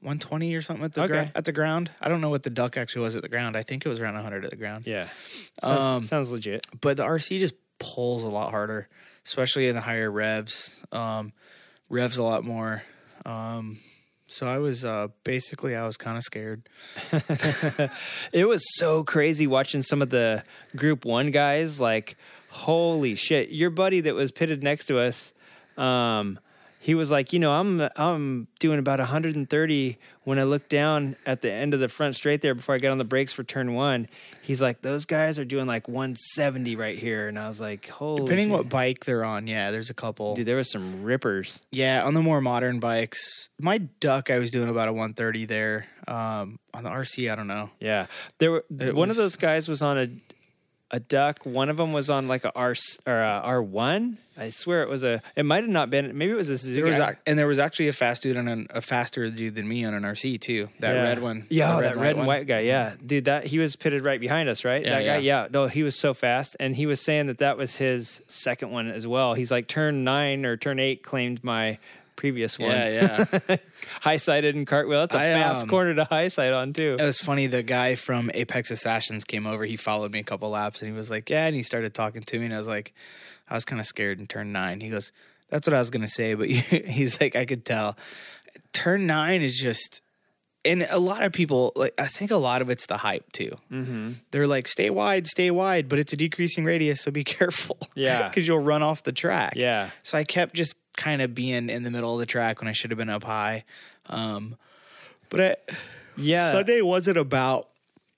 120 0.00 0.54
or 0.54 0.62
something 0.62 0.84
at 0.84 0.92
the 0.94 1.02
Okay. 1.04 1.30
at 1.34 1.44
the 1.44 1.52
ground. 1.52 1.90
I 2.00 2.08
don't 2.08 2.20
know 2.20 2.30
what 2.30 2.42
the 2.42 2.50
Duck 2.50 2.76
actually 2.76 3.02
was 3.02 3.16
at 3.16 3.22
the 3.22 3.28
ground. 3.28 3.56
I 3.56 3.62
think 3.62 3.84
it 3.84 3.88
was 3.88 4.00
around 4.00 4.14
100 4.14 4.44
at 4.44 4.50
the 4.50 4.56
ground. 4.56 4.86
Yeah. 4.86 5.08
Sounds, 5.62 5.84
Um, 5.86 6.02
sounds 6.02 6.30
legit. 6.30 6.66
but 6.80 6.96
the 6.96 7.04
RC 7.04 7.38
just 7.38 7.54
pulls 7.78 8.22
a 8.22 8.28
lot 8.28 8.50
harder, 8.50 8.88
especially 9.26 9.68
in 9.68 9.74
the 9.74 9.80
higher 9.82 10.10
revs. 10.10 10.82
Um, 10.92 11.32
revs 11.90 12.16
a 12.16 12.22
lot 12.22 12.44
more. 12.44 12.82
Um, 13.26 13.78
so 14.26 14.46
I 14.46 14.58
was 14.58 14.84
uh, 14.86 15.08
basically 15.22 15.76
I 15.76 15.84
was 15.86 15.96
kind 15.98 16.16
of 16.16 16.22
scared. 16.22 16.68
It 18.32 18.46
was 18.48 18.62
so 18.76 19.04
crazy 19.04 19.46
watching 19.46 19.82
some 19.82 20.02
of 20.02 20.10
the 20.10 20.42
Group 20.76 21.04
One 21.04 21.30
guys. 21.30 21.80
Like, 21.80 22.16
holy 22.54 23.14
shit! 23.14 23.50
Your 23.50 23.70
buddy 23.70 24.00
that 24.00 24.14
was 24.14 24.32
pitted 24.32 24.62
next 24.62 24.86
to 24.86 24.98
us, 24.98 25.32
um, 25.76 26.38
he 26.84 26.94
was 26.94 27.10
like, 27.10 27.32
you 27.32 27.38
know, 27.38 27.50
I'm 27.50 27.88
I'm 27.96 28.46
doing 28.58 28.78
about 28.78 28.98
130 28.98 29.98
when 30.24 30.38
I 30.38 30.42
look 30.42 30.68
down 30.68 31.16
at 31.24 31.40
the 31.40 31.50
end 31.50 31.72
of 31.72 31.80
the 31.80 31.88
front 31.88 32.14
straight 32.14 32.42
there 32.42 32.54
before 32.54 32.74
I 32.74 32.78
get 32.78 32.90
on 32.90 32.98
the 32.98 33.04
brakes 33.04 33.32
for 33.32 33.42
turn 33.42 33.72
one. 33.72 34.06
He's 34.42 34.60
like, 34.60 34.82
those 34.82 35.06
guys 35.06 35.38
are 35.38 35.46
doing 35.46 35.66
like 35.66 35.88
170 35.88 36.76
right 36.76 36.98
here, 36.98 37.26
and 37.26 37.38
I 37.38 37.48
was 37.48 37.58
like, 37.58 37.88
holy. 37.88 38.24
Depending 38.24 38.48
shit. 38.48 38.56
what 38.58 38.68
bike 38.68 39.06
they're 39.06 39.24
on, 39.24 39.46
yeah, 39.46 39.70
there's 39.70 39.88
a 39.88 39.94
couple. 39.94 40.34
Dude, 40.34 40.46
there 40.46 40.56
was 40.56 40.70
some 40.70 41.02
rippers. 41.02 41.62
Yeah, 41.70 42.04
on 42.04 42.12
the 42.12 42.20
more 42.20 42.42
modern 42.42 42.80
bikes, 42.80 43.48
my 43.58 43.78
Duck 43.78 44.30
I 44.30 44.38
was 44.38 44.50
doing 44.50 44.68
about 44.68 44.88
a 44.88 44.92
130 44.92 45.46
there. 45.46 45.86
Um, 46.06 46.58
on 46.74 46.84
the 46.84 46.90
RC, 46.90 47.32
I 47.32 47.34
don't 47.34 47.46
know. 47.46 47.70
Yeah, 47.80 48.08
there 48.36 48.50
were 48.50 48.64
It 48.78 48.94
one 48.94 49.08
of 49.08 49.16
those 49.16 49.36
guys 49.36 49.70
was 49.70 49.80
on 49.80 49.96
a 49.96 50.08
a 50.94 51.00
duck. 51.00 51.44
One 51.44 51.68
of 51.68 51.76
them 51.76 51.92
was 51.92 52.08
on 52.08 52.28
like 52.28 52.44
a 52.44 52.52
R 52.54 52.76
or 53.04 53.12
a 53.20 53.40
R 53.42 53.60
one. 53.60 54.18
I 54.38 54.50
swear 54.50 54.84
it 54.84 54.88
was 54.88 55.02
a. 55.02 55.20
It 55.34 55.44
might 55.44 55.64
have 55.64 55.70
not 55.70 55.90
been. 55.90 56.16
Maybe 56.16 56.30
it 56.30 56.36
was 56.36 56.48
a 56.48 56.56
Suzuki. 56.56 56.80
There 56.82 56.88
was 56.88 57.00
I- 57.00 57.10
ac- 57.10 57.18
and 57.26 57.36
there 57.36 57.48
was 57.48 57.58
actually 57.58 57.88
a 57.88 57.92
fast 57.92 58.22
dude 58.22 58.36
on 58.36 58.46
an, 58.46 58.68
a 58.70 58.80
faster 58.80 59.28
dude 59.28 59.56
than 59.56 59.66
me 59.66 59.84
on 59.84 59.92
an 59.92 60.04
RC 60.04 60.40
too. 60.40 60.68
That 60.78 60.94
yeah. 60.94 61.02
red 61.02 61.20
one. 61.20 61.46
Yeah, 61.48 61.72
The 61.72 61.76
oh, 61.76 61.80
that 61.82 61.96
red 61.96 62.10
and 62.10 62.18
one. 62.18 62.26
white 62.28 62.46
guy. 62.46 62.60
Yeah, 62.60 62.90
mm-hmm. 62.90 63.06
dude, 63.06 63.24
that 63.24 63.46
he 63.46 63.58
was 63.58 63.74
pitted 63.74 64.04
right 64.04 64.20
behind 64.20 64.48
us, 64.48 64.64
right? 64.64 64.84
Yeah, 64.84 64.90
that 64.90 65.04
guy. 65.04 65.16
yeah. 65.18 65.42
Yeah, 65.42 65.48
no, 65.50 65.66
he 65.66 65.82
was 65.82 65.98
so 65.98 66.14
fast, 66.14 66.54
and 66.60 66.76
he 66.76 66.86
was 66.86 67.00
saying 67.00 67.26
that 67.26 67.38
that 67.38 67.58
was 67.58 67.76
his 67.76 68.20
second 68.28 68.70
one 68.70 68.88
as 68.88 69.04
well. 69.04 69.34
He's 69.34 69.50
like 69.50 69.66
turn 69.66 70.04
nine 70.04 70.46
or 70.46 70.56
turn 70.56 70.78
eight 70.78 71.02
claimed 71.02 71.42
my 71.42 71.78
previous 72.16 72.58
one. 72.58 72.70
Yeah, 72.70 73.26
yeah. 73.48 73.56
high 74.00 74.16
sided 74.16 74.54
and 74.54 74.66
cartwheel. 74.66 75.00
That's 75.00 75.14
a 75.14 75.18
I, 75.18 75.32
fast 75.32 75.62
um, 75.62 75.68
corner 75.68 75.94
to 75.94 76.04
high 76.04 76.28
side 76.28 76.52
on 76.52 76.72
too. 76.72 76.96
It 76.98 77.04
was 77.04 77.18
funny. 77.18 77.46
The 77.46 77.62
guy 77.62 77.94
from 77.94 78.30
Apex 78.34 78.70
Assassins 78.70 79.24
came 79.24 79.46
over. 79.46 79.64
He 79.64 79.76
followed 79.76 80.12
me 80.12 80.20
a 80.20 80.24
couple 80.24 80.50
laps, 80.50 80.82
and 80.82 80.90
he 80.90 80.96
was 80.96 81.10
like, 81.10 81.30
"Yeah." 81.30 81.46
And 81.46 81.54
he 81.56 81.62
started 81.62 81.94
talking 81.94 82.22
to 82.22 82.38
me, 82.38 82.46
and 82.46 82.54
I 82.54 82.58
was 82.58 82.68
like, 82.68 82.94
"I 83.48 83.54
was 83.54 83.64
kind 83.64 83.80
of 83.80 83.86
scared 83.86 84.20
in 84.20 84.26
turn 84.26 84.52
nine. 84.52 84.80
He 84.80 84.88
goes, 84.88 85.12
"That's 85.50 85.66
what 85.66 85.74
I 85.74 85.78
was 85.78 85.90
gonna 85.90 86.08
say," 86.08 86.34
but 86.34 86.48
he's 86.50 87.20
like, 87.20 87.36
"I 87.36 87.44
could 87.44 87.64
tell." 87.64 87.96
Turn 88.72 89.06
nine 89.06 89.42
is 89.42 89.58
just, 89.58 90.00
and 90.64 90.86
a 90.90 90.98
lot 90.98 91.22
of 91.22 91.32
people 91.32 91.72
like. 91.76 91.94
I 91.98 92.06
think 92.06 92.30
a 92.30 92.36
lot 92.36 92.62
of 92.62 92.70
it's 92.70 92.86
the 92.86 92.96
hype 92.96 93.30
too. 93.32 93.52
Mm-hmm. 93.70 94.12
They're 94.30 94.46
like, 94.46 94.68
"Stay 94.68 94.90
wide, 94.90 95.26
stay 95.26 95.50
wide," 95.50 95.88
but 95.88 95.98
it's 95.98 96.12
a 96.12 96.16
decreasing 96.16 96.64
radius, 96.64 97.00
so 97.02 97.10
be 97.10 97.24
careful. 97.38 97.78
Yeah. 97.94 98.28
because 98.28 98.46
you'll 98.48 98.58
run 98.60 98.82
off 98.82 99.02
the 99.02 99.12
track. 99.12 99.54
Yeah. 99.56 99.90
So 100.02 100.18
I 100.18 100.24
kept 100.24 100.54
just 100.54 100.74
kind 100.96 101.20
of 101.22 101.34
being 101.34 101.68
in 101.70 101.82
the 101.82 101.90
middle 101.90 102.12
of 102.14 102.20
the 102.20 102.26
track 102.26 102.60
when 102.60 102.68
I 102.68 102.72
should 102.72 102.90
have 102.90 102.98
been 102.98 103.10
up 103.10 103.24
high. 103.24 103.64
Um, 104.06 104.56
but 105.28 105.40
I, 105.40 105.56
Yeah. 106.16 106.50
Sunday 106.52 106.80
wasn't 106.82 107.18
about 107.18 107.68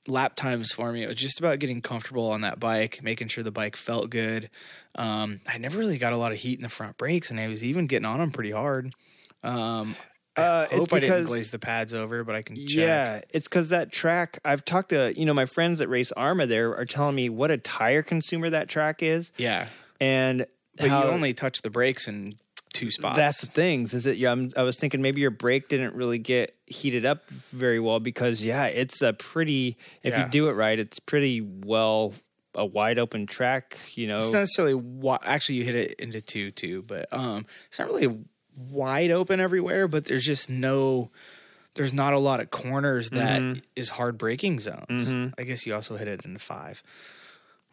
lap 0.09 0.37
times 0.37 0.73
for 0.73 0.93
me. 0.93 1.03
It 1.03 1.07
was 1.09 1.17
just 1.17 1.39
about 1.39 1.59
getting 1.59 1.81
comfortable 1.81 2.31
on 2.31 2.43
that 2.43 2.61
bike, 2.61 3.01
making 3.03 3.29
sure 3.29 3.43
the 3.43 3.51
bike 3.51 3.77
felt 3.77 4.11
good. 4.11 4.51
Um, 4.95 5.41
I 5.49 5.59
never 5.59 5.79
really 5.79 5.99
got 5.99 6.13
a 6.13 6.17
lot 6.17 6.33
of 6.33 6.39
heat 6.39 6.59
in 6.59 6.63
the 6.63 6.69
front 6.69 6.97
brakes, 6.97 7.31
and 7.31 7.41
I 7.41 7.49
was 7.49 7.65
even 7.65 7.87
getting 7.87 8.07
on 8.07 8.19
them 8.21 8.31
pretty 8.31 8.51
hard. 8.53 8.93
Um, 9.43 9.97
Uh, 10.39 10.67
I 10.71 10.75
hope 10.77 10.93
I 10.93 11.01
didn't 11.01 11.25
glaze 11.25 11.51
the 11.51 11.59
pads 11.59 11.95
over, 11.95 12.23
but 12.23 12.35
I 12.35 12.43
can 12.43 12.57
check. 12.57 12.77
Yeah, 12.77 13.21
it's 13.31 13.49
because 13.49 13.71
that 13.71 13.91
track. 13.91 14.39
I've 14.45 14.67
talked 14.67 14.91
to 14.91 15.19
you 15.19 15.25
know 15.25 15.33
my 15.33 15.47
friends 15.47 15.79
that 15.79 15.89
race 15.89 16.13
Arma. 16.13 16.47
There 16.47 16.77
are 16.77 16.85
telling 16.85 17.15
me 17.17 17.31
what 17.31 17.51
a 17.51 17.57
tire 17.57 18.03
consumer 18.03 18.51
that 18.51 18.69
track 18.69 19.03
is. 19.03 19.33
Yeah. 19.39 19.69
and 19.99 20.45
But 20.77 20.91
how- 20.91 21.05
you 21.05 21.09
only 21.11 21.33
touch 21.33 21.63
the 21.63 21.71
brakes 21.71 22.07
in 22.07 22.37
two 22.77 22.91
spots. 22.91 23.17
That's 23.17 23.41
the 23.41 23.47
things. 23.47 23.95
Is 23.95 24.07
it? 24.07 24.17
Yeah, 24.19 24.33
I'm, 24.33 24.53
I 24.57 24.63
was 24.63 24.79
thinking 24.79 25.03
maybe 25.03 25.21
your 25.21 25.31
brake 25.31 25.69
didn't 25.69 25.95
really 25.95 26.19
get 26.19 26.55
heated 26.67 27.05
up 27.07 27.29
very 27.31 27.81
well 27.81 28.01
because 28.01 28.45
yeah, 28.45 28.67
it's 28.67 29.03
a 29.03 29.13
pretty. 29.13 29.77
If 30.03 30.15
Yeah. 30.15 30.25
you 30.25 30.31
do 30.31 30.49
it 30.49 30.53
right, 30.53 30.79
it's 30.79 30.99
pretty 30.99 31.41
well 31.41 32.15
a 32.55 32.65
wide 32.65 32.99
open 32.99 33.27
track. 33.27 33.79
You 33.95 34.07
know, 34.09 34.17
it's 34.17 34.33
not 34.33 34.41
necessarily 34.41 34.75
wi- 34.75 35.19
actually 35.25 35.57
you 35.57 35.65
hit 35.65 35.75
it 35.75 36.01
into 36.01 36.21
two 36.21 36.51
too, 36.51 36.83
but 36.83 37.13
um, 37.13 37.47
it's 37.69 37.79
not 37.79 37.89
really 37.89 38.19
wide 38.57 39.11
open 39.11 39.41
everywhere. 39.41 39.89
But 39.89 40.07
there's 40.07 40.25
just 40.25 40.49
no, 40.49 41.11
there's 41.75 41.93
not 41.93 42.15
a 42.15 42.19
lot 42.19 42.41
of 42.41 42.51
corners 42.51 43.11
that 43.11 43.43
is 43.77 43.89
Mm-hmm. 43.89 43.97
hard 43.97 44.17
braking 44.19 44.59
zones. 44.59 45.33
I 45.39 45.43
guess 45.45 45.67
you 45.67 45.75
also 45.75 45.97
hit 45.97 46.09
it 46.09 46.25
into 46.25 46.39
five, 46.39 46.83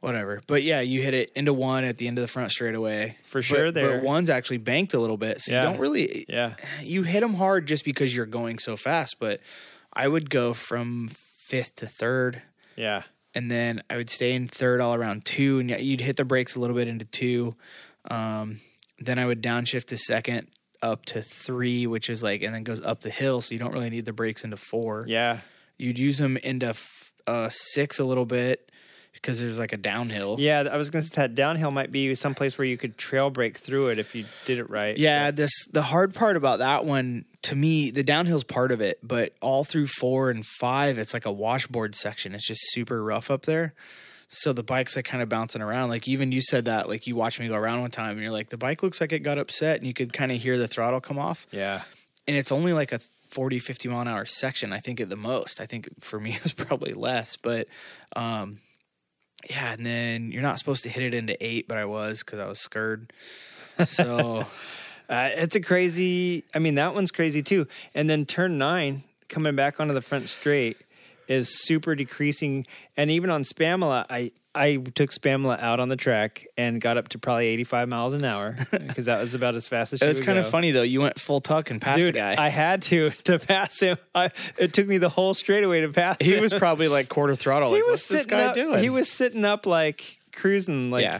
whatever. 0.03 0.41
But 0.47 0.63
yeah, 0.63 0.81
you 0.81 1.01
hit 1.01 1.13
it 1.13 1.31
into 1.35 1.53
one 1.53 1.83
at 1.85 1.97
the 1.97 2.07
end 2.07 2.17
of 2.17 2.21
the 2.21 2.27
front 2.27 2.51
straightaway 2.51 3.17
For 3.25 3.39
But- 3.39 3.45
sure 3.45 3.71
there. 3.71 3.95
But 3.99 4.03
one's 4.03 4.29
actually 4.29 4.57
banked 4.57 4.93
a 4.93 4.99
little 4.99 5.17
bit, 5.17 5.41
so 5.41 5.51
Yeah. 5.51 5.63
you 5.63 5.69
don't 5.69 5.79
really. 5.79 6.25
yeah, 6.29 6.55
You 6.83 7.03
hit 7.03 7.21
them 7.21 7.35
hard 7.35 7.67
just 7.67 7.85
because 7.85 8.15
you're 8.15 8.25
going 8.25 8.59
so 8.59 8.75
fast, 8.77 9.15
but 9.19 9.39
I 9.93 10.07
would 10.07 10.29
go 10.29 10.53
from 10.53 11.09
fifth 11.09 11.75
to 11.77 11.87
third 11.87 12.41
yeah, 12.75 13.03
and 13.35 13.49
then 13.51 13.81
I 13.89 13.97
would 13.97 14.09
stay 14.09 14.33
in 14.33 14.47
third 14.47 14.81
all 14.81 14.95
around 14.95 15.25
two, 15.25 15.59
and 15.59 15.69
you'd 15.69 16.01
hit 16.01 16.17
the 16.17 16.25
brakes 16.25 16.55
a 16.55 16.59
little 16.59 16.75
bit 16.75 16.87
into 16.87 17.05
two. 17.05 17.55
Um, 18.09 18.59
then 18.99 19.19
I 19.19 19.25
would 19.25 19.41
downshift 19.41 19.85
to 19.85 19.97
second 19.97 20.47
up 20.81 21.05
to 21.05 21.21
three, 21.21 21.87
which 21.87 22.09
is 22.09 22.21
like, 22.23 22.41
and 22.43 22.53
then 22.53 22.63
goes 22.63 22.81
up 22.81 22.99
the 23.01 23.09
hill, 23.09 23.41
so 23.41 23.53
you 23.53 23.59
don't 23.59 23.71
really 23.71 23.89
need 23.89 24.05
the 24.05 24.13
brakes 24.13 24.43
into 24.43 24.57
four. 24.57 25.05
yeah. 25.07 25.39
You'd 25.77 25.97
use 25.97 26.17
them 26.19 26.37
into 26.37 26.67
f- 26.67 27.11
uh, 27.25 27.49
six 27.51 27.97
a 27.99 28.03
little 28.05 28.25
bit 28.27 28.69
because 29.23 29.39
there's 29.39 29.57
like 29.57 29.71
a 29.71 29.77
downhill. 29.77 30.35
Yeah, 30.37 30.67
I 30.69 30.75
was 30.75 30.89
to 30.89 31.01
say 31.01 31.15
that 31.15 31.33
downhill 31.33 31.71
might 31.71 31.91
be 31.91 32.13
someplace 32.13 32.57
where 32.57 32.67
you 32.67 32.77
could 32.77 32.97
trail 32.97 33.29
brake 33.29 33.57
through 33.57 33.87
it 33.87 33.99
if 33.99 34.13
you 34.13 34.25
did 34.45 34.59
it 34.59 34.69
right. 34.69 34.97
Yeah, 34.97 35.31
this 35.31 35.51
the 35.71 35.81
hard 35.81 36.13
part 36.13 36.35
about 36.35 36.59
that 36.59 36.85
one 36.85 37.25
to 37.43 37.55
me, 37.55 37.91
the 37.91 38.03
downhill's 38.03 38.43
part 38.43 38.71
of 38.71 38.81
it, 38.81 38.99
but 39.01 39.33
all 39.41 39.63
through 39.63 39.87
four 39.87 40.29
and 40.29 40.45
five, 40.45 40.97
it's 40.97 41.13
like 41.13 41.25
a 41.25 41.31
washboard 41.31 41.95
section. 41.95 42.35
It's 42.35 42.47
just 42.47 42.61
super 42.71 43.01
rough 43.03 43.31
up 43.31 43.43
there. 43.43 43.73
So 44.27 44.51
the 44.51 44.63
bike's 44.63 44.95
like 44.95 45.05
kind 45.05 45.21
of 45.21 45.29
bouncing 45.29 45.61
around. 45.61 45.89
Like 45.89 46.07
even 46.07 46.31
you 46.31 46.41
said 46.41 46.65
that, 46.65 46.89
like 46.89 47.07
you 47.07 47.15
watched 47.15 47.39
me 47.39 47.47
go 47.47 47.55
around 47.55 47.81
one 47.81 47.91
time 47.91 48.11
and 48.11 48.21
you're 48.21 48.31
like, 48.31 48.49
the 48.49 48.57
bike 48.57 48.83
looks 48.83 48.99
like 48.99 49.11
it 49.11 49.19
got 49.19 49.37
upset 49.37 49.77
and 49.77 49.87
you 49.87 49.93
could 49.93 50.11
kind 50.11 50.31
of 50.31 50.41
hear 50.41 50.57
the 50.57 50.67
throttle 50.67 50.99
come 51.01 51.19
off. 51.19 51.45
yeah, 51.51 51.83
And 52.27 52.35
it's 52.35 52.51
only 52.51 52.73
like 52.73 52.91
a 52.91 52.99
40, 53.29 53.59
50 53.59 53.89
mile 53.89 54.01
an 54.01 54.07
hour 54.07 54.25
section, 54.25 54.73
I 54.73 54.79
think 54.79 54.99
at 55.01 55.09
the 55.09 55.15
most. 55.15 55.59
I 55.61 55.65
think 55.65 55.89
for 55.99 56.19
me 56.19 56.31
it 56.35 56.43
was 56.43 56.53
probably 56.53 56.93
less, 56.93 57.35
but 57.37 57.67
um 58.15 58.59
yeah, 59.49 59.73
and 59.73 59.85
then 59.85 60.31
you're 60.31 60.41
not 60.41 60.57
supposed 60.59 60.83
to 60.83 60.89
hit 60.89 61.03
it 61.03 61.13
into 61.13 61.35
eight, 61.45 61.67
but 61.67 61.77
I 61.77 61.85
was 61.85 62.19
because 62.19 62.39
I 62.39 62.47
was 62.47 62.59
scared. 62.59 63.11
So 63.87 64.45
Uh, 65.09 65.29
it's 65.33 65.55
a 65.55 65.59
crazy. 65.61 66.43
I 66.55 66.59
mean, 66.59 66.75
that 66.75 66.93
one's 66.93 67.11
crazy 67.11 67.43
too. 67.43 67.67
And 67.93 68.09
then 68.09 68.25
turn 68.25 68.57
nine, 68.57 69.03
coming 69.27 69.55
back 69.55 69.79
onto 69.79 69.93
the 69.93 70.01
front 70.01 70.29
straight, 70.29 70.77
is 71.27 71.49
super 71.63 71.93
decreasing. 71.93 72.65
And 72.95 73.11
even 73.11 73.29
on 73.29 73.43
Spamula, 73.43 74.05
I 74.09 74.31
I 74.55 74.75
took 74.77 75.09
Spamula 75.11 75.59
out 75.59 75.79
on 75.79 75.89
the 75.89 75.95
track 75.95 76.45
and 76.57 76.79
got 76.79 76.97
up 76.97 77.07
to 77.09 77.17
probably 77.19 77.47
eighty 77.47 77.63
five 77.63 77.89
miles 77.89 78.13
an 78.13 78.23
hour 78.23 78.55
because 78.71 79.05
that 79.05 79.19
was 79.19 79.33
about 79.33 79.55
as 79.55 79.67
fast 79.67 79.93
as 79.93 79.99
she 79.99 80.05
It's 80.05 80.19
would 80.19 80.25
kind 80.25 80.37
of 80.37 80.47
funny 80.47 80.71
though. 80.71 80.83
You 80.83 81.01
went 81.01 81.19
full 81.19 81.41
tuck 81.41 81.71
and 81.71 81.81
passed 81.81 81.99
Dude, 81.99 82.13
the 82.15 82.19
guy. 82.19 82.35
I 82.37 82.49
had 82.49 82.81
to 82.83 83.09
to 83.25 83.39
pass 83.39 83.79
him. 83.79 83.97
I, 84.13 84.29
it 84.57 84.73
took 84.73 84.87
me 84.87 84.97
the 84.99 85.09
whole 85.09 85.33
straightaway 85.33 85.81
to 85.81 85.89
pass. 85.89 86.17
he 86.19 86.35
him. 86.35 86.41
was 86.41 86.53
probably 86.53 86.87
like 86.87 87.09
quarter 87.09 87.35
throttle. 87.35 87.69
Like, 87.71 87.77
he 87.77 87.81
was 87.83 87.91
what's 87.91 88.07
this 88.09 88.21
sitting 88.23 88.37
guy 88.37 88.43
up, 88.45 88.53
doing? 88.55 88.79
He 88.83 88.89
was 88.89 89.09
sitting 89.09 89.43
up 89.45 89.65
like 89.65 90.19
cruising 90.35 90.89
like 90.89 91.03
Yeah. 91.03 91.19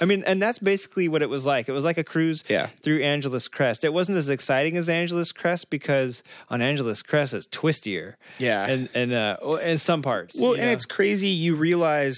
I 0.00 0.04
mean 0.04 0.24
and 0.26 0.42
that's 0.42 0.58
basically 0.58 1.08
what 1.08 1.22
it 1.22 1.28
was 1.28 1.44
like. 1.44 1.68
It 1.68 1.72
was 1.72 1.84
like 1.84 1.96
a 1.98 2.02
cruise 2.04 2.42
Yeah. 2.48 2.68
through 2.82 3.02
Angeles 3.02 3.46
Crest. 3.48 3.84
It 3.84 3.92
wasn't 3.92 4.18
as 4.18 4.28
exciting 4.28 4.76
as 4.76 4.88
Angeles 4.88 5.30
Crest 5.32 5.70
because 5.70 6.22
on 6.50 6.60
Angeles 6.60 7.02
Crest 7.02 7.34
it's 7.34 7.46
twistier. 7.46 8.14
Yeah. 8.38 8.66
And 8.66 8.88
and 8.94 9.12
uh 9.12 9.36
in 9.62 9.78
some 9.78 10.02
parts. 10.02 10.36
well, 10.40 10.54
and 10.54 10.62
know? 10.62 10.70
it's 10.70 10.86
crazy. 10.86 11.28
You 11.28 11.54
realize 11.54 12.16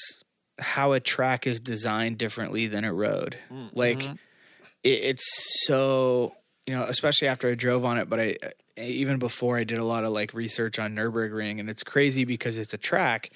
how 0.61 0.93
a 0.93 1.01
track 1.01 1.47
is 1.47 1.61
designed 1.61 2.19
differently 2.19 2.67
than 2.67 2.85
a 2.85 2.93
road. 2.93 3.37
Mm-hmm. 3.51 3.79
Like 3.79 4.03
it, 4.03 4.89
it's 4.89 5.67
so 5.67 6.35
you 6.67 6.77
know, 6.77 6.85
especially 6.85 7.29
after 7.29 7.49
I 7.49 7.55
drove 7.55 7.85
on 7.85 7.99
it. 7.99 8.09
But 8.09 8.21
I 8.21 8.37
even 8.77 9.19
before 9.19 9.59
I 9.59 9.65
did 9.65 9.79
a 9.79 9.85
lot 9.85 10.05
of 10.05 10.11
like 10.11 10.33
research 10.35 10.79
on 10.79 10.95
Nurburgring, 10.95 11.59
and 11.59 11.69
it's 11.69 11.83
crazy 11.83 12.25
because 12.25 12.59
it's 12.59 12.75
a 12.75 12.79
track. 12.79 13.31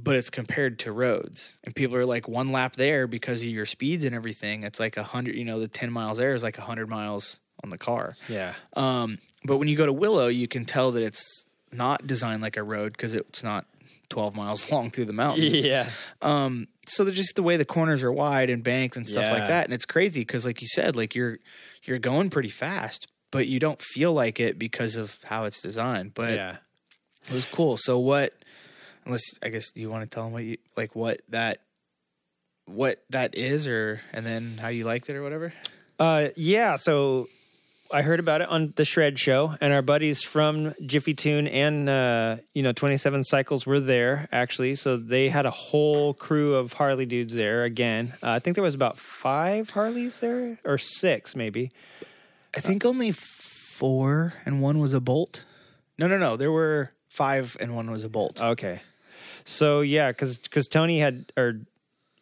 But 0.00 0.14
it's 0.14 0.30
compared 0.30 0.78
to 0.80 0.92
roads, 0.92 1.58
and 1.64 1.74
people 1.74 1.96
are 1.96 2.06
like 2.06 2.28
one 2.28 2.52
lap 2.52 2.76
there 2.76 3.08
because 3.08 3.42
of 3.42 3.48
your 3.48 3.66
speeds 3.66 4.04
and 4.04 4.14
everything. 4.14 4.62
It's 4.62 4.78
like 4.78 4.96
a 4.96 5.02
hundred, 5.02 5.34
you 5.34 5.44
know, 5.44 5.58
the 5.58 5.66
ten 5.66 5.90
miles 5.90 6.18
there 6.18 6.34
is 6.34 6.42
like 6.44 6.56
a 6.56 6.60
hundred 6.60 6.88
miles 6.88 7.40
on 7.64 7.70
the 7.70 7.78
car. 7.78 8.16
yeah. 8.28 8.54
Um, 8.74 9.18
but 9.44 9.56
when 9.58 9.66
you 9.66 9.76
go 9.76 9.86
to 9.86 9.92
Willow, 9.92 10.28
you 10.28 10.46
can 10.46 10.64
tell 10.64 10.92
that 10.92 11.02
it's 11.02 11.44
not 11.72 12.06
designed 12.06 12.42
like 12.42 12.56
a 12.56 12.62
road 12.62 12.92
because 12.92 13.12
it's 13.12 13.42
not 13.42 13.66
12 14.10 14.34
miles 14.36 14.70
long 14.72 14.90
through 14.90 15.04
the 15.06 15.12
mountains. 15.12 15.64
Yeah. 15.64 15.88
Um, 16.22 16.68
so 16.86 17.04
they're 17.04 17.12
just 17.14 17.36
the 17.36 17.42
way 17.42 17.56
the 17.56 17.64
corners 17.64 18.02
are 18.02 18.12
wide 18.12 18.48
and 18.50 18.62
banked 18.62 18.96
and 18.96 19.06
stuff 19.06 19.24
Yeah. 19.24 19.32
like 19.32 19.46
that, 19.48 19.64
and 19.66 19.74
it's 19.74 19.84
crazy 19.84 20.20
because, 20.22 20.44
like 20.46 20.60
you 20.62 20.68
said, 20.68 20.96
like 20.96 21.14
you're 21.14 21.38
you're 21.84 21.98
going 21.98 22.30
pretty 22.30 22.48
fast, 22.50 23.06
but 23.30 23.46
you 23.46 23.58
don't 23.60 23.80
feel 23.80 24.12
like 24.12 24.40
it 24.40 24.58
because 24.58 24.96
of 24.96 25.16
how 25.24 25.44
it's 25.44 25.60
designed. 25.60 26.14
But 26.14 26.34
Yeah. 26.34 26.56
it 27.26 27.32
was 27.32 27.44
cool. 27.46 27.76
So 27.76 27.98
what? 27.98 28.32
Unless 29.04 29.22
I 29.42 29.48
guess 29.50 29.70
you 29.74 29.90
want 29.90 30.02
to 30.10 30.14
tell 30.14 30.24
them 30.24 30.32
what 30.32 30.44
you 30.44 30.56
like, 30.76 30.94
what 30.96 31.22
that 31.30 31.60
what 32.66 33.02
that 33.10 33.34
is, 33.36 33.66
or 33.66 34.00
and 34.12 34.24
then 34.26 34.58
how 34.60 34.68
you 34.68 34.84
liked 34.84 35.08
it 35.08 35.16
or 35.16 35.22
whatever. 35.22 35.52
Uh, 35.98 36.28
yeah. 36.36 36.76
So 36.76 37.28
I 37.90 38.02
heard 38.02 38.20
about 38.20 38.42
it 38.42 38.48
on 38.48 38.74
the 38.76 38.84
Shred 38.84 39.18
Show, 39.18 39.56
and 39.60 39.72
our 39.72 39.80
buddies 39.80 40.22
from 40.22 40.74
Jiffy 40.84 41.14
Tune 41.14 41.46
and 41.46 41.88
uh, 41.88 42.36
you 42.52 42.62
know 42.62 42.72
Twenty 42.72 42.98
Seven 42.98 43.24
Cycles 43.24 43.66
were 43.66 43.80
there 43.80 44.28
actually. 44.30 44.74
So 44.74 44.96
they 44.96 45.30
had 45.30 45.46
a 45.46 45.50
whole 45.50 46.12
crew 46.12 46.54
of 46.54 46.74
Harley 46.74 47.06
dudes 47.06 47.32
there 47.32 47.64
again. 47.64 48.14
Uh, 48.22 48.32
I 48.32 48.38
think 48.40 48.56
there 48.56 48.64
was 48.64 48.74
about 48.74 48.98
five 48.98 49.70
Harleys 49.70 50.20
there, 50.20 50.58
or 50.64 50.76
six 50.76 51.34
maybe. 51.34 51.70
I 52.56 52.60
think 52.60 52.84
only 52.84 53.12
four 53.12 54.34
and 54.44 54.60
one 54.60 54.78
was 54.78 54.92
a 54.92 55.00
bolt. 55.00 55.44
No, 55.98 56.06
no, 56.06 56.18
no. 56.18 56.36
There 56.36 56.52
were 56.52 56.92
five 57.08 57.56
and 57.60 57.74
one 57.74 57.90
was 57.90 58.04
a 58.04 58.08
bolt. 58.08 58.42
Okay. 58.42 58.80
So 59.44 59.80
yeah, 59.80 60.10
because 60.10 60.36
because 60.36 60.68
Tony 60.68 60.98
had 60.98 61.32
or 61.36 61.60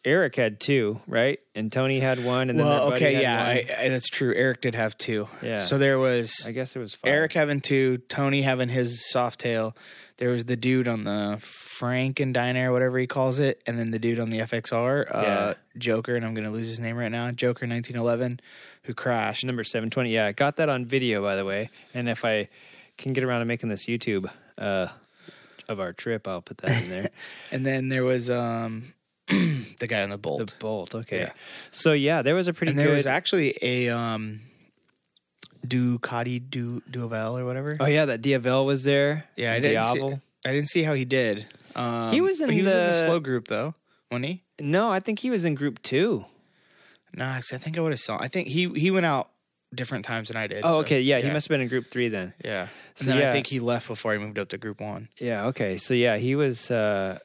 Eric 0.07 0.35
had 0.37 0.59
two, 0.59 0.99
right? 1.05 1.39
And 1.53 1.71
Tony 1.71 1.99
had 1.99 2.23
one, 2.23 2.49
and 2.49 2.57
then 2.57 2.65
well, 2.65 2.89
buddy 2.91 3.05
okay, 3.05 3.21
yeah. 3.21 3.43
I, 3.43 3.83
I, 3.85 3.89
that's 3.89 4.07
true. 4.09 4.33
Eric 4.33 4.61
did 4.61 4.73
have 4.75 4.97
two. 4.97 5.27
Yeah. 5.41 5.59
So 5.59 5.77
there 5.77 5.99
was 5.99 6.45
I 6.47 6.51
guess 6.53 6.75
it 6.75 6.79
was 6.79 6.95
five. 6.95 7.11
Eric 7.11 7.33
having 7.33 7.59
two, 7.59 7.97
Tony 7.97 8.41
having 8.41 8.69
his 8.69 9.09
soft 9.09 9.41
tail. 9.41 9.75
There 10.15 10.29
was 10.29 10.45
the 10.45 10.55
dude 10.55 10.87
on 10.87 11.03
the 11.03 11.37
Frankendyne 11.39 12.33
Diner, 12.33 12.71
whatever 12.71 12.97
he 12.97 13.05
calls 13.05 13.37
it, 13.39 13.61
and 13.67 13.77
then 13.77 13.91
the 13.91 13.99
dude 13.99 14.17
on 14.19 14.29
the 14.29 14.39
FXR, 14.39 15.05
uh, 15.13 15.21
Yeah. 15.21 15.53
Joker, 15.77 16.15
and 16.15 16.25
I'm 16.25 16.33
going 16.33 16.47
to 16.47 16.53
lose 16.53 16.67
his 16.69 16.79
name 16.79 16.95
right 16.97 17.11
now, 17.11 17.29
Joker 17.31 17.67
1911, 17.67 18.39
who 18.83 18.93
crashed. 18.95 19.43
number 19.45 19.63
720 19.65 20.09
yeah 20.11 20.25
i 20.25 20.31
got 20.31 20.55
that 20.55 20.69
on 20.69 20.85
video 20.85 21.21
by 21.21 21.35
the 21.35 21.43
way 21.43 21.69
and 21.93 22.07
if 22.07 22.23
i 22.23 22.47
can 22.97 23.11
get 23.11 23.23
around 23.25 23.41
to 23.41 23.45
making 23.45 23.67
this 23.67 23.85
youtube 23.85 24.31
uh 24.57 24.87
of 25.67 25.79
our 25.81 25.91
trip 25.91 26.25
i'll 26.27 26.41
put 26.41 26.57
that 26.59 26.81
in 26.83 26.89
there 26.89 27.09
And 27.51 27.65
then 27.65 27.89
there 27.89 28.05
was 28.05 28.29
um, 28.29 28.93
the 29.79 29.87
guy 29.87 30.01
on 30.03 30.09
the 30.09 30.17
bolt. 30.17 30.51
the 30.51 30.53
bolt 30.59 30.95
okay 30.95 31.19
Yeah. 31.19 31.31
so 31.71 31.93
yeah 31.93 32.21
there 32.21 32.35
was 32.35 32.47
a 32.47 32.53
pretty 32.53 32.71
and 32.71 32.79
there 32.79 32.87
good 32.87 32.97
was 32.97 33.07
actually 33.07 33.55
a 33.61 33.89
um, 33.89 34.41
Ducati 35.65 36.39
du 36.49 36.81
Duvel 36.89 37.37
or 37.37 37.45
whatever. 37.45 37.77
oh 37.79 37.85
yeah 37.87 38.05
that 38.05 38.21
diavel 38.21 38.65
was 38.65 38.83
there 38.83 39.25
yeah, 39.35 39.53
I 39.53 39.59
didn't, 39.59 39.83
see, 39.83 40.03
I 40.45 40.51
didn't 40.53 40.69
see 40.69 40.83
how 40.83 40.93
he 40.93 41.03
did. 41.05 41.45
Um, 41.75 42.11
He 42.13 42.21
was 42.21 42.39
in 42.41 42.49
he 42.49 42.61
was 42.61 42.71
in 42.71 42.77
the 42.79 42.85
the- 42.87 43.05
slow 43.05 43.19
group 43.19 43.47
though, 43.47 43.75
wasn't 44.11 44.25
he? 44.25 44.43
no 44.59 44.89
i 44.89 44.99
think 44.99 45.19
he 45.19 45.29
was 45.29 45.45
in 45.45 45.55
group 45.55 45.81
two. 45.81 46.25
Nah, 47.13 47.35
'cause 47.35 47.53
I 47.53 47.57
think 47.57 47.77
I 47.77 47.81
would 47.81 47.91
have 47.93 47.99
saw. 47.99 48.17
I 48.19 48.27
think 48.27 48.47
he 48.49 48.69
he 48.69 48.91
went 48.91 49.05
out 49.05 49.29
different 49.73 50.05
times 50.05 50.27
than 50.29 50.37
I 50.37 50.47
did. 50.47 50.61
Oh, 50.63 50.71
so, 50.75 50.79
okay 50.81 51.01
yeah, 51.01 51.19
he 51.19 51.29
must 51.31 51.47
have 51.47 51.53
been 51.53 51.61
in 51.61 51.67
group 51.67 51.89
three 51.91 52.07
then 52.09 52.33
Yeah, 52.43 52.67
and 52.99 53.07
then 53.07 53.17
yeah. 53.17 53.29
I 53.29 53.31
think 53.33 53.47
he 53.47 53.59
left 53.59 53.87
before 53.87 54.13
he 54.13 54.19
moved 54.19 54.37
up 54.39 54.49
to 54.49 54.57
Group 54.57 54.79
One. 54.81 55.09
yeah 55.19 55.47
okay 55.47 55.77
so 55.77 55.93
yeah 55.93 56.17
he 56.17 56.35
was 56.35 56.69
uh 56.71 57.17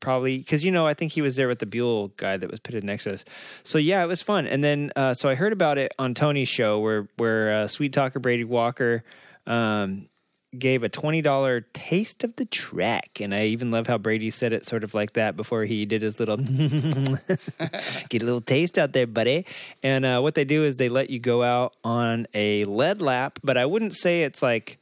probably 0.00 0.38
because 0.38 0.64
you 0.64 0.70
know 0.70 0.86
i 0.86 0.94
think 0.94 1.12
he 1.12 1.22
was 1.22 1.36
there 1.36 1.48
with 1.48 1.58
the 1.58 1.66
buell 1.66 2.08
guy 2.16 2.36
that 2.36 2.50
was 2.50 2.60
pitted 2.60 2.84
next 2.84 3.04
to 3.04 3.12
us 3.12 3.24
so 3.62 3.78
yeah 3.78 4.02
it 4.02 4.06
was 4.06 4.22
fun 4.22 4.46
and 4.46 4.62
then 4.62 4.92
uh 4.96 5.14
so 5.14 5.28
i 5.28 5.34
heard 5.34 5.52
about 5.52 5.78
it 5.78 5.92
on 5.98 6.14
tony's 6.14 6.48
show 6.48 6.78
where 6.78 7.08
where 7.16 7.52
uh, 7.52 7.66
sweet 7.66 7.92
talker 7.92 8.18
brady 8.18 8.44
walker 8.44 9.02
um 9.46 10.08
gave 10.56 10.82
a 10.82 10.88
$20 10.88 11.64
taste 11.72 12.24
of 12.24 12.36
the 12.36 12.44
track. 12.44 13.20
And 13.20 13.34
I 13.34 13.44
even 13.46 13.70
love 13.70 13.86
how 13.86 13.98
Brady 13.98 14.30
said 14.30 14.52
it 14.52 14.64
sort 14.64 14.84
of 14.84 14.94
like 14.94 15.12
that 15.12 15.36
before 15.36 15.64
he 15.64 15.84
did 15.84 16.02
his 16.02 16.18
little 16.18 16.36
get 18.08 18.22
a 18.22 18.24
little 18.24 18.40
taste 18.40 18.78
out 18.78 18.92
there, 18.92 19.06
buddy. 19.06 19.44
And 19.82 20.04
uh, 20.04 20.20
what 20.20 20.34
they 20.34 20.44
do 20.44 20.64
is 20.64 20.76
they 20.76 20.88
let 20.88 21.10
you 21.10 21.18
go 21.18 21.42
out 21.42 21.74
on 21.84 22.26
a 22.34 22.64
lead 22.64 23.00
lap, 23.00 23.38
but 23.44 23.58
I 23.58 23.66
wouldn't 23.66 23.94
say 23.94 24.22
it's 24.22 24.42
like 24.42 24.78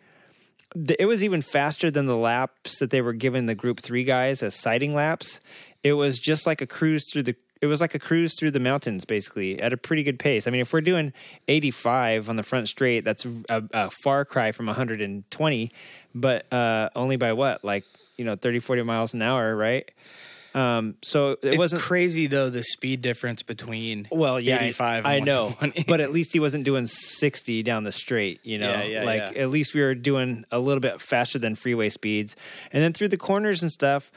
it 0.99 1.07
was 1.07 1.25
even 1.25 1.43
faster 1.43 1.91
than 1.91 2.07
the 2.07 2.17
laps 2.17 2.79
that 2.79 2.91
they 2.91 3.01
were 3.01 3.13
giving 3.13 3.47
the 3.47 3.55
group 3.55 3.81
three 3.81 4.05
guys 4.05 4.43
as 4.43 4.55
sighting 4.55 4.95
laps. 4.95 5.41
It 5.83 5.95
was 5.95 6.19
just 6.19 6.47
like 6.47 6.61
a 6.61 6.67
cruise 6.67 7.11
through 7.11 7.25
the. 7.25 7.37
It 7.63 7.67
was 7.67 7.81
like 7.81 7.95
a 7.95 7.99
cruise 7.99 8.39
through 8.39 8.51
the 8.51 8.61
mountains, 8.61 9.07
basically, 9.07 9.59
at 9.63 9.73
a 9.73 9.79
pretty 9.79 10.03
good 10.03 10.19
pace. 10.19 10.47
I 10.47 10.51
mean, 10.51 10.61
if 10.61 10.75
we're 10.75 10.83
doing 10.83 11.15
85 11.49 12.29
on 12.29 12.37
the 12.37 12.43
front 12.43 12.69
straight, 12.69 13.01
that's 13.03 13.25
a, 13.49 13.65
a 13.73 13.91
far 13.91 14.27
cry 14.27 14.53
from 14.53 14.67
120, 14.67 15.73
but 16.15 16.53
uh, 16.53 16.91
only 16.95 17.17
by 17.17 17.33
what, 17.33 17.65
like 17.65 17.85
you 18.19 18.27
know, 18.27 18.37
30, 18.37 18.59
40 18.61 18.83
miles 18.83 19.15
an 19.15 19.23
hour, 19.23 19.57
right? 19.57 19.91
Um, 20.57 20.95
so 21.03 21.33
it 21.33 21.41
It's 21.43 21.59
wasn't 21.59 21.83
crazy 21.83 22.27
though 22.29 22.49
the 22.49 22.63
speed 22.63 23.03
difference 23.03 23.43
between 23.43 24.09
well, 24.11 24.41
yeah, 24.41 24.63
85 24.63 25.05
and 25.05 25.07
I, 25.07 25.17
I 25.17 25.21
know, 25.21 25.55
but 25.87 26.01
at 26.01 26.13
least 26.13 26.33
he 26.33 26.41
wasn't 26.41 26.65
doing 26.65 26.87
60 26.87 27.63
down 27.63 27.85
the 27.85 27.93
straight. 27.93 28.41
You 28.43 28.59
know, 28.59 28.71
Yeah, 28.71 28.85
yeah, 28.85 29.05
like 29.05 29.37
yeah. 29.37 29.43
at 29.43 29.51
least 29.51 29.75
we 29.75 29.83
were 29.83 29.95
doing 29.95 30.45
a 30.51 30.59
little 30.59 30.81
bit 30.81 31.01
faster 31.01 31.39
than 31.39 31.57
freeway 31.57 31.91
speeds, 31.91 32.37
and 32.73 32.83
then 32.83 32.93
through 32.95 33.09
the 33.09 33.19
corners 33.19 33.63
and 33.63 33.71
stuff. 33.71 34.11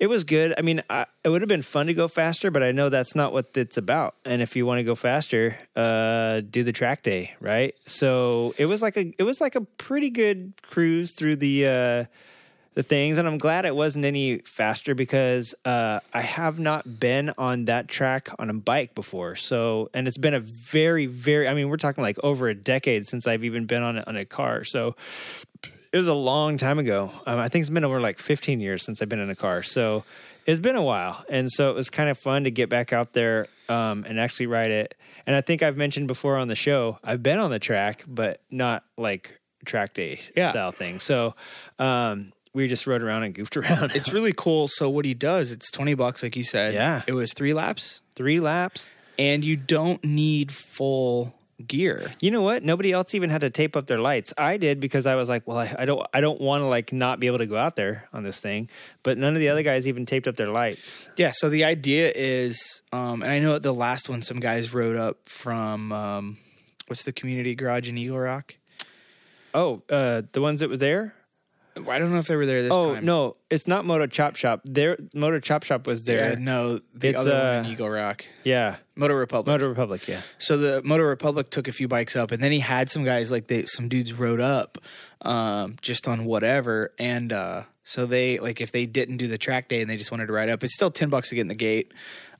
It 0.00 0.06
was 0.08 0.22
good. 0.22 0.54
I 0.56 0.62
mean, 0.62 0.80
I, 0.88 1.06
it 1.24 1.28
would 1.28 1.42
have 1.42 1.48
been 1.48 1.60
fun 1.62 1.88
to 1.88 1.92
go 1.92 2.06
faster, 2.06 2.52
but 2.52 2.62
I 2.62 2.70
know 2.70 2.88
that's 2.88 3.16
not 3.16 3.32
what 3.32 3.46
it's 3.56 3.76
about. 3.76 4.14
And 4.24 4.40
if 4.40 4.54
you 4.54 4.64
want 4.64 4.78
to 4.78 4.84
go 4.84 4.94
faster, 4.94 5.58
uh, 5.74 6.40
do 6.48 6.62
the 6.62 6.70
track 6.70 7.02
day, 7.02 7.34
right? 7.40 7.74
So 7.84 8.54
it 8.58 8.66
was 8.66 8.80
like 8.80 8.96
a 8.96 9.12
it 9.18 9.24
was 9.24 9.40
like 9.40 9.56
a 9.56 9.62
pretty 9.62 10.10
good 10.10 10.52
cruise 10.62 11.14
through 11.14 11.34
the 11.36 11.66
uh, 11.66 12.04
the 12.78 12.84
things, 12.84 13.18
and 13.18 13.26
I'm 13.26 13.38
glad 13.38 13.64
it 13.64 13.74
wasn't 13.74 14.04
any 14.04 14.38
faster 14.38 14.94
because 14.94 15.52
uh, 15.64 15.98
I 16.14 16.20
have 16.20 16.60
not 16.60 17.00
been 17.00 17.32
on 17.36 17.64
that 17.64 17.88
track 17.88 18.28
on 18.38 18.50
a 18.50 18.54
bike 18.54 18.94
before. 18.94 19.34
So, 19.34 19.90
and 19.92 20.06
it's 20.06 20.16
been 20.16 20.32
a 20.32 20.38
very, 20.38 21.06
very, 21.06 21.48
I 21.48 21.54
mean, 21.54 21.70
we're 21.70 21.76
talking 21.76 22.02
like 22.04 22.18
over 22.22 22.46
a 22.46 22.54
decade 22.54 23.04
since 23.04 23.26
I've 23.26 23.42
even 23.42 23.66
been 23.66 23.82
on 23.82 23.98
a, 23.98 24.04
on 24.06 24.16
a 24.16 24.24
car. 24.24 24.62
So, 24.62 24.94
it 25.92 25.96
was 25.96 26.06
a 26.06 26.14
long 26.14 26.56
time 26.56 26.78
ago. 26.78 27.10
Um, 27.26 27.40
I 27.40 27.48
think 27.48 27.62
it's 27.64 27.70
been 27.70 27.84
over 27.84 28.00
like 28.00 28.20
15 28.20 28.60
years 28.60 28.84
since 28.84 29.02
I've 29.02 29.08
been 29.08 29.18
in 29.18 29.28
a 29.30 29.34
car. 29.34 29.64
So, 29.64 30.04
it's 30.46 30.60
been 30.60 30.76
a 30.76 30.82
while, 30.84 31.24
and 31.28 31.50
so 31.50 31.70
it 31.70 31.74
was 31.74 31.90
kind 31.90 32.08
of 32.08 32.16
fun 32.16 32.44
to 32.44 32.50
get 32.52 32.68
back 32.68 32.92
out 32.92 33.12
there 33.12 33.48
um, 33.68 34.04
and 34.08 34.20
actually 34.20 34.46
ride 34.46 34.70
it. 34.70 34.94
And 35.26 35.34
I 35.34 35.40
think 35.40 35.64
I've 35.64 35.76
mentioned 35.76 36.06
before 36.06 36.36
on 36.36 36.46
the 36.46 36.54
show, 36.54 37.00
I've 37.02 37.24
been 37.24 37.38
on 37.40 37.50
the 37.50 37.58
track, 37.58 38.04
but 38.06 38.40
not 38.52 38.84
like 38.96 39.40
track 39.64 39.92
day 39.94 40.20
Yeah. 40.36 40.50
style 40.50 40.70
thing. 40.70 41.00
So, 41.00 41.34
um, 41.80 42.32
we 42.54 42.66
just 42.68 42.86
rode 42.86 43.02
around 43.02 43.24
and 43.24 43.34
goofed 43.34 43.56
around. 43.58 43.92
It's 43.94 44.12
really 44.12 44.32
cool. 44.32 44.68
So 44.68 44.88
what 44.88 45.04
he 45.04 45.14
does, 45.14 45.52
it's 45.52 45.70
20 45.70 45.94
bucks 45.94 46.22
like 46.22 46.36
you 46.36 46.44
said. 46.44 46.74
Yeah. 46.74 47.02
It 47.06 47.12
was 47.12 47.32
3 47.34 47.52
laps 47.54 48.00
three 48.14 48.40
laps. 48.40 48.90
and 49.18 49.44
you 49.44 49.54
don't 49.56 50.02
need 50.04 50.50
full 50.50 51.34
gear. 51.64 52.12
You 52.20 52.32
know 52.32 52.42
what? 52.42 52.64
Nobody 52.64 52.90
else 52.92 53.14
even 53.14 53.30
had 53.30 53.42
to 53.42 53.50
tape 53.50 53.76
up 53.76 53.86
their 53.86 54.00
lights. 54.00 54.34
I 54.36 54.56
did 54.56 54.80
because 54.80 55.06
I 55.06 55.14
was 55.14 55.28
like, 55.28 55.46
well, 55.46 55.58
I, 55.58 55.72
I 55.78 55.84
don't, 55.84 56.04
I 56.12 56.20
don't 56.20 56.40
want 56.40 56.62
to 56.62 56.66
like 56.66 56.92
not 56.92 57.20
be 57.20 57.28
able 57.28 57.38
to 57.38 57.46
go 57.46 57.56
out 57.56 57.76
there 57.76 58.08
on 58.12 58.24
this 58.24 58.40
thing. 58.40 58.68
But 59.04 59.18
none 59.18 59.34
of 59.34 59.40
the 59.40 59.48
other 59.50 59.62
guys 59.62 59.86
even 59.86 60.04
taped 60.04 60.26
up 60.26 60.34
their 60.36 60.48
lights. 60.48 61.08
Yeah, 61.16 61.30
so 61.32 61.48
the 61.48 61.62
idea 61.64 62.12
is 62.14 62.82
um 62.92 63.22
and 63.22 63.30
I 63.30 63.38
know 63.38 63.54
at 63.54 63.62
the 63.62 63.72
last 63.74 64.08
one 64.08 64.22
some 64.22 64.40
guys 64.40 64.74
rode 64.74 64.96
up 64.96 65.28
from 65.28 65.92
um 65.92 66.36
what's 66.88 67.04
the 67.04 67.12
community 67.12 67.54
garage 67.54 67.88
in 67.88 67.96
Eagle 67.98 68.18
Rock? 68.18 68.56
Oh, 69.54 69.82
uh, 69.90 70.22
the 70.32 70.40
ones 70.40 70.60
that 70.60 70.68
were 70.70 70.76
there. 70.76 71.14
I 71.88 71.98
don't 71.98 72.12
know 72.12 72.18
if 72.18 72.26
they 72.26 72.36
were 72.36 72.46
there 72.46 72.62
this 72.62 72.72
oh 72.72 72.94
time. 72.94 73.04
no, 73.04 73.36
it's 73.50 73.66
not 73.66 73.84
Moto 73.84 74.06
Chop 74.06 74.36
Shop. 74.36 74.60
Their 74.64 74.96
Moto 75.14 75.38
Chop 75.40 75.62
Shop 75.64 75.86
was 75.86 76.06
Yeah, 76.06 76.16
there. 76.30 76.36
no, 76.36 76.78
the 76.94 77.08
It's, 77.08 77.18
other 77.18 77.30
one 77.32 77.40
uh, 77.56 77.58
in 77.60 77.66
Eagle 77.66 77.90
Rock. 77.90 78.24
Yeah, 78.44 78.76
Moto 78.96 79.14
Republic. 79.14 79.52
Moto 79.52 79.68
Republic. 79.68 80.06
Yeah. 80.08 80.20
So 80.38 80.56
the 80.56 80.82
Moto 80.82 81.04
Republic 81.04 81.50
took 81.50 81.68
a 81.68 81.72
few 81.72 81.88
bikes 81.88 82.16
up, 82.16 82.30
and 82.32 82.42
then 82.42 82.52
he 82.52 82.60
had 82.60 82.88
some 82.90 83.04
guys 83.04 83.30
like 83.30 83.46
they 83.48 83.64
some 83.64 83.88
dudes 83.88 84.12
rode 84.14 84.40
up, 84.40 84.78
um, 85.22 85.76
just 85.82 86.08
on 86.08 86.24
whatever, 86.24 86.92
and 86.98 87.32
uh, 87.32 87.64
so 87.84 88.06
they 88.06 88.38
like 88.38 88.60
if 88.60 88.72
they 88.72 88.86
didn't 88.86 89.16
do 89.18 89.26
the 89.28 89.38
track 89.38 89.68
day 89.68 89.80
and 89.80 89.90
they 89.90 89.96
just 89.96 90.10
wanted 90.10 90.26
to 90.26 90.32
ride 90.32 90.48
up, 90.48 90.62
it's 90.64 90.74
still 90.74 90.90
ten 90.90 91.08
bucks 91.08 91.28
to 91.30 91.34
get 91.34 91.42
in 91.42 91.48
the 91.48 91.54
gate, 91.54 91.92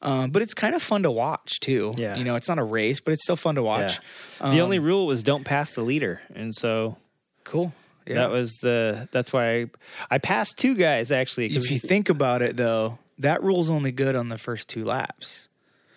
um, 0.02 0.30
but 0.30 0.42
it's 0.42 0.54
kind 0.54 0.74
of 0.74 0.82
fun 0.82 1.02
to 1.04 1.10
watch 1.10 1.60
too. 1.60 1.94
Yeah. 1.96 2.16
you 2.16 2.24
know, 2.24 2.36
it's 2.36 2.48
not 2.48 2.58
a 2.58 2.64
race, 2.64 3.00
but 3.00 3.12
it's 3.14 3.22
still 3.24 3.36
fun 3.36 3.54
to 3.56 3.62
watch. 3.62 3.98
Yeah. 4.40 4.50
the 4.50 4.60
only 4.60 4.78
rule 4.78 5.06
was 5.06 5.22
don't 5.22 5.44
pass 5.44 5.72
the 5.72 5.82
leader, 5.82 6.20
and 6.34 6.54
so 6.54 6.96
Cool. 7.44 7.72
Yeah. 8.08 8.14
that 8.16 8.30
was 8.30 8.58
the. 8.58 9.08
That's 9.12 9.32
why 9.32 9.50
I, 9.52 9.66
I 10.10 10.18
passed 10.18 10.58
two 10.58 10.74
guys 10.74 11.12
actually. 11.12 11.46
if 11.54 11.70
you 11.70 11.78
think 11.78 12.08
about 12.08 12.42
it 12.42 12.56
though, 12.56 12.98
that 13.18 13.42
rule's 13.42 13.70
only 13.70 13.92
good 13.92 14.16
on 14.16 14.28
the 14.28 14.38
first 14.38 14.68
two 14.68 14.84
laps. 14.84 15.48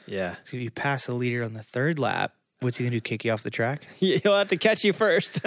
Yeah. 0.07 0.35
if 0.45 0.53
you 0.53 0.71
pass 0.71 1.05
the 1.05 1.13
leader 1.15 1.43
on 1.43 1.53
the 1.53 1.63
third 1.63 1.97
lap, 1.97 2.33
what's 2.59 2.77
he 2.77 2.83
gonna 2.83 2.97
do? 2.97 3.01
Kick 3.01 3.25
you 3.25 3.31
off 3.31 3.43
the 3.43 3.49
track? 3.49 3.87
he'll 3.97 4.35
have 4.37 4.49
to 4.49 4.57
catch 4.57 4.83
you 4.83 4.93
first 4.93 5.41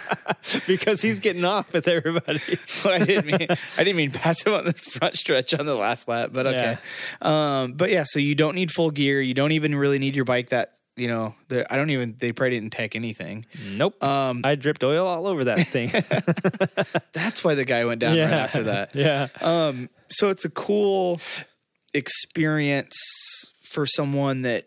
because 0.66 1.02
he's 1.02 1.18
getting 1.18 1.44
off 1.44 1.72
with 1.72 1.88
everybody. 1.88 2.40
I 2.84 2.98
didn't 2.98 3.26
mean 3.26 3.46
I 3.50 3.84
didn't 3.84 3.96
mean 3.96 4.10
pass 4.10 4.42
him 4.42 4.54
on 4.54 4.64
the 4.64 4.72
front 4.72 5.16
stretch 5.16 5.54
on 5.54 5.66
the 5.66 5.74
last 5.74 6.08
lap, 6.08 6.30
but 6.32 6.46
okay. 6.46 6.78
Um, 7.22 7.72
but 7.72 7.90
yeah, 7.90 8.04
so 8.04 8.18
you 8.18 8.34
don't 8.34 8.54
need 8.54 8.70
full 8.70 8.90
gear. 8.90 9.20
You 9.20 9.34
don't 9.34 9.52
even 9.52 9.74
really 9.74 9.98
need 9.98 10.16
your 10.16 10.24
bike 10.24 10.50
that 10.50 10.70
you 10.98 11.08
know. 11.08 11.34
I 11.50 11.76
don't 11.76 11.90
even. 11.90 12.16
They 12.18 12.32
probably 12.32 12.58
didn't 12.58 12.72
tech 12.72 12.96
anything. 12.96 13.46
Nope. 13.72 14.02
Um, 14.02 14.42
I 14.44 14.54
dripped 14.54 14.84
oil 14.84 15.06
all 15.06 15.26
over 15.26 15.44
that 15.44 15.66
thing. 15.66 15.90
That's 17.12 17.42
why 17.42 17.54
the 17.54 17.64
guy 17.64 17.84
went 17.84 18.00
down 18.00 18.18
right 18.18 18.30
after 18.30 18.64
that. 18.64 18.90
yeah. 18.94 19.28
Um, 19.40 19.88
so 20.08 20.30
it's 20.30 20.44
a 20.44 20.50
cool 20.50 21.20
experience 21.94 22.96
for 23.70 23.86
someone 23.86 24.42
that 24.42 24.66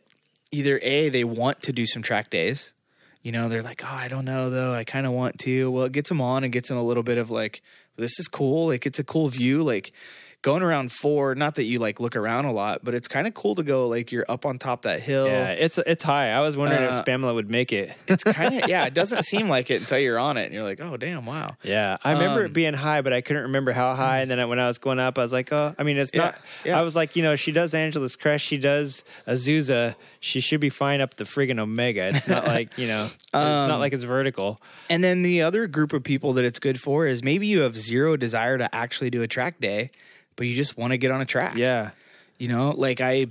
either 0.52 0.80
a 0.82 1.10
they 1.10 1.24
want 1.24 1.64
to 1.64 1.74
do 1.74 1.86
some 1.86 2.02
track 2.02 2.30
days. 2.30 2.74
You 3.22 3.32
know, 3.32 3.50
they're 3.50 3.62
like, 3.62 3.84
oh, 3.84 3.96
I 3.96 4.08
don't 4.08 4.26
know 4.26 4.50
though. 4.50 4.74
I 4.74 4.84
kind 4.84 5.06
of 5.06 5.14
want 5.14 5.40
to. 5.40 5.70
Well, 5.70 5.86
it 5.86 5.92
gets 5.92 6.10
them 6.10 6.22
on 6.22 6.44
and 6.44 6.52
gets 6.52 6.72
in 6.72 6.78
a 6.78 6.84
little 6.84 7.04
bit 7.04 7.18
of 7.18 7.30
like, 7.30 7.62
this 7.98 8.20
is 8.20 8.28
cool. 8.28 8.68
Like, 8.68 8.86
it's 8.86 9.00
a 9.00 9.04
cool 9.04 9.28
view. 9.28 9.64
Like, 9.64 9.94
going 10.42 10.64
around 10.64 10.92
four. 10.92 11.36
Not 11.36 11.56
that 11.56 11.64
you 11.66 11.80
like 11.80 12.00
look 12.00 12.16
around 12.16 12.46
a 12.46 12.52
lot, 12.52 12.80
but 12.84 12.94
it's 12.96 13.08
kind 13.08 13.28
of 13.28 13.34
cool 13.34 13.56
to 13.56 13.64
go 13.64 13.88
like 13.88 14.12
you're 14.12 14.26
up 14.28 14.46
on 14.46 14.58
top 14.60 14.82
that 14.84 15.00
hill. 15.02 15.28
Yeah, 15.28 15.50
it's 15.50 15.78
it's 15.78 16.04
high. 16.04 16.32
I 16.32 16.42
was 16.42 16.58
wondering 16.58 16.84
Uh, 16.84 16.90
if 16.98 17.06
Spamula 17.06 17.34
would 17.34 17.50
make 17.50 17.72
it. 17.72 17.94
It's 18.08 18.24
kind 18.24 18.56
of 18.62 18.68
yeah. 18.70 18.86
It 18.86 18.94
doesn't 18.94 19.24
seem 19.24 19.48
like 19.50 19.70
it 19.70 19.82
until 19.82 20.00
you're 20.00 20.18
on 20.20 20.38
it, 20.38 20.46
and 20.46 20.54
you're 20.54 20.64
like, 20.64 20.82
oh 20.82 20.98
damn, 20.98 21.26
wow. 21.26 21.50
Yeah, 21.64 21.98
I 22.04 22.14
remember 22.14 22.40
Um, 22.42 22.46
it 22.48 22.54
being 22.54 22.74
high, 22.74 23.02
but 23.02 23.14
I 23.14 23.22
couldn't 23.22 23.44
remember 23.44 23.72
how 23.72 23.94
high. 23.96 24.22
And 24.22 24.32
then 24.32 24.48
when 24.50 24.60
I 24.60 24.68
was 24.68 24.78
going 24.78 25.00
up, 25.00 25.18
I 25.18 25.22
was 25.22 25.32
like, 25.34 25.52
oh, 25.54 25.76
I 25.78 25.84
mean, 25.84 25.98
it's 25.98 26.14
not. 26.14 26.36
Yeah, 26.66 26.72
yeah. 26.74 26.80
I 26.80 26.84
was 26.84 26.96
like, 26.96 27.16
you 27.16 27.24
know, 27.24 27.36
she 27.36 27.52
does 27.52 27.74
Angeles 27.74 28.16
Crest, 28.16 28.44
she 28.46 28.58
does 28.58 29.04
Azusa, 29.28 29.96
she 30.20 30.40
should 30.40 30.60
be 30.60 30.70
fine 30.70 31.02
up 31.02 31.16
the 31.16 31.24
friggin' 31.24 31.60
Omega. 31.60 32.08
It's 32.08 32.28
not 32.28 32.46
like 32.56 32.78
you 32.78 32.88
know, 32.88 33.04
it's 33.06 33.26
Um, 33.34 33.68
not 33.68 33.80
like 33.80 33.94
it's 33.94 34.04
vertical. 34.04 34.60
And 34.90 35.04
then 35.04 35.22
the 35.22 35.42
other 35.42 35.68
group 35.68 35.94
of 35.94 36.04
people 36.04 36.34
that 36.34 36.46
it's 36.46 36.60
good 36.60 36.80
for 36.80 37.06
is 37.06 37.24
maybe 37.24 37.48
you 37.48 37.62
have 37.62 37.76
zero 37.76 38.18
desire 38.18 38.58
to 38.58 38.74
actually 38.76 39.10
do 39.10 39.22
a 39.24 39.28
track 39.28 39.60
day, 39.60 39.90
but 40.36 40.48
you 40.48 40.56
just 40.56 40.78
want 40.78 40.92
to 40.92 40.98
get 40.98 41.12
on 41.12 41.22
a 41.22 41.26
track. 41.26 41.56
Yeah, 41.56 41.92
You 42.40 42.48
know, 42.48 42.72
like 42.72 43.02
I 43.02 43.28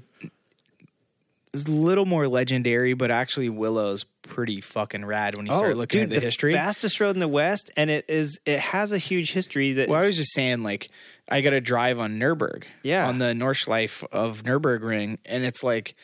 it's 1.53 1.65
a 1.65 1.71
little 1.71 2.07
more 2.07 2.29
legendary, 2.29 2.95
but 2.95 3.11
actually 3.11 3.49
Willow's 3.49 4.05
pretty 4.23 4.61
fucking 4.61 5.05
rad 5.05 5.37
when 5.37 5.47
you 5.47 5.53
start 5.53 5.73
oh, 5.73 5.77
looking 5.77 6.03
Oh, 6.03 6.05
dude, 6.05 6.13
at 6.13 6.21
the, 6.21 6.25
history. 6.27 6.53
fastest 6.53 7.01
road 7.01 7.17
in 7.17 7.19
the 7.21 7.27
West, 7.27 7.73
and 7.77 7.91
it 7.91 8.05
is 8.09 8.39
it 8.47 8.61
has 8.61 8.93
a 8.93 8.99
huge 8.99 9.33
history. 9.33 9.73
That 9.73 9.89
well, 9.89 10.01
I 10.01 10.07
was 10.07 10.17
just 10.17 10.33
saying, 10.33 10.63
like, 10.63 10.89
I 11.29 11.41
got 11.41 11.51
to 11.51 11.61
drive 11.61 11.99
on 11.99 12.21
Nurburg, 12.21 12.65
Yeah. 12.85 13.09
on 13.09 13.19
the 13.19 13.27
Nordschleife 13.35 14.05
of 14.13 14.45
Nurburgring, 14.45 15.19
and 15.25 15.45
it's 15.45 15.65
like, 15.65 15.97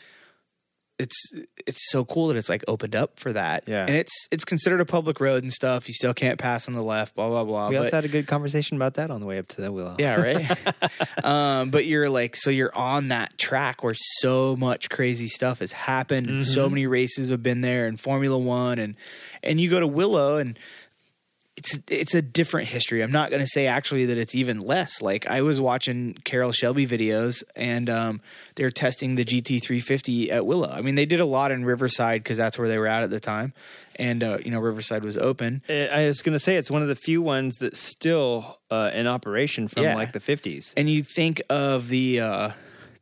it's 0.98 1.30
it's 1.66 1.90
so 1.90 2.04
cool 2.06 2.28
that 2.28 2.36
it's 2.36 2.48
like 2.48 2.64
opened 2.68 2.94
up 2.96 3.18
for 3.18 3.32
that, 3.32 3.64
Yeah. 3.66 3.84
and 3.86 3.94
it's 3.94 4.28
it's 4.30 4.44
considered 4.46 4.80
a 4.80 4.86
public 4.86 5.20
road 5.20 5.42
and 5.42 5.52
stuff. 5.52 5.88
You 5.88 5.94
still 5.94 6.14
can't 6.14 6.38
pass 6.38 6.68
on 6.68 6.74
the 6.74 6.82
left, 6.82 7.14
blah 7.14 7.28
blah 7.28 7.44
blah. 7.44 7.68
we 7.68 7.76
but, 7.76 7.84
also 7.84 7.96
had 7.96 8.04
a 8.06 8.08
good 8.08 8.26
conversation 8.26 8.76
about 8.78 8.94
that 8.94 9.10
on 9.10 9.20
the 9.20 9.26
way 9.26 9.38
up 9.38 9.46
to 9.48 9.60
the 9.60 9.70
Willow. 9.70 9.96
Yeah, 9.98 10.14
right. 10.20 10.58
um, 11.24 11.70
but 11.70 11.84
you're 11.86 12.08
like, 12.08 12.34
so 12.36 12.48
you're 12.50 12.74
on 12.74 13.08
that 13.08 13.36
track 13.38 13.82
where 13.84 13.94
so 13.94 14.56
much 14.56 14.88
crazy 14.88 15.28
stuff 15.28 15.58
has 15.58 15.72
happened, 15.72 16.28
and 16.28 16.38
Mm-hmm. 16.38 16.52
so 16.52 16.68
many 16.68 16.86
races 16.86 17.30
have 17.30 17.42
been 17.42 17.60
there, 17.60 17.86
and 17.86 17.98
Formula 18.00 18.38
One, 18.38 18.78
and 18.78 18.94
and 19.42 19.60
you 19.60 19.68
go 19.70 19.80
to 19.80 19.86
Willow, 19.86 20.38
and 20.38 20.58
it's 21.56 21.78
it's 21.90 22.14
a 22.14 22.20
different 22.20 22.68
history. 22.68 23.02
I'm 23.02 23.10
not 23.12 23.30
going 23.30 23.40
to 23.40 23.46
say 23.46 23.66
actually 23.66 24.04
that 24.06 24.18
it's 24.18 24.34
even 24.34 24.60
less. 24.60 25.00
Like 25.00 25.26
I 25.26 25.40
was 25.42 25.58
watching 25.60 26.14
Carroll 26.24 26.52
Shelby 26.52 26.86
videos, 26.86 27.42
and 27.56 27.88
um, 27.88 28.20
they're 28.56 28.70
testing 28.70 29.14
the 29.14 29.24
GT350 29.24 30.30
at 30.30 30.44
Willow. 30.44 30.68
I 30.70 30.82
mean, 30.82 30.96
they 30.96 31.06
did 31.06 31.20
a 31.20 31.24
lot 31.24 31.52
in 31.52 31.64
Riverside 31.64 32.22
because 32.22 32.36
that's 32.36 32.58
where 32.58 32.68
they 32.68 32.78
were 32.78 32.86
at 32.86 33.02
at 33.04 33.10
the 33.10 33.20
time, 33.20 33.54
and 33.96 34.22
uh, 34.22 34.38
you 34.44 34.50
know 34.50 34.58
Riverside 34.60 35.02
was 35.02 35.16
open. 35.16 35.62
Uh, 35.68 35.72
I 35.84 36.06
was 36.06 36.20
going 36.22 36.34
to 36.34 36.38
say 36.38 36.56
it's 36.56 36.70
one 36.70 36.82
of 36.82 36.88
the 36.88 36.96
few 36.96 37.22
ones 37.22 37.56
that's 37.56 37.80
still 37.80 38.58
uh, 38.70 38.90
in 38.92 39.06
operation 39.06 39.66
from 39.68 39.82
Yeah. 39.84 39.94
like 39.94 40.12
the 40.12 40.20
fifties. 40.20 40.74
and 40.76 40.90
you 40.90 41.02
think 41.02 41.40
of 41.48 41.88
the 41.88 42.20
uh, 42.20 42.50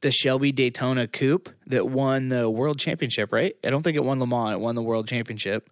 the 0.00 0.12
Shelby 0.12 0.52
Daytona 0.52 1.08
Coupe 1.08 1.48
that 1.66 1.88
won 1.88 2.28
the 2.28 2.48
World 2.48 2.78
Championship, 2.78 3.32
right? 3.32 3.56
I 3.64 3.70
don't 3.70 3.82
think 3.82 3.96
it 3.96 4.04
won 4.04 4.20
Le 4.20 4.26
Mans; 4.28 4.52
it 4.52 4.60
won 4.60 4.74
the 4.76 4.82
World 4.82 5.08
Championship. 5.08 5.68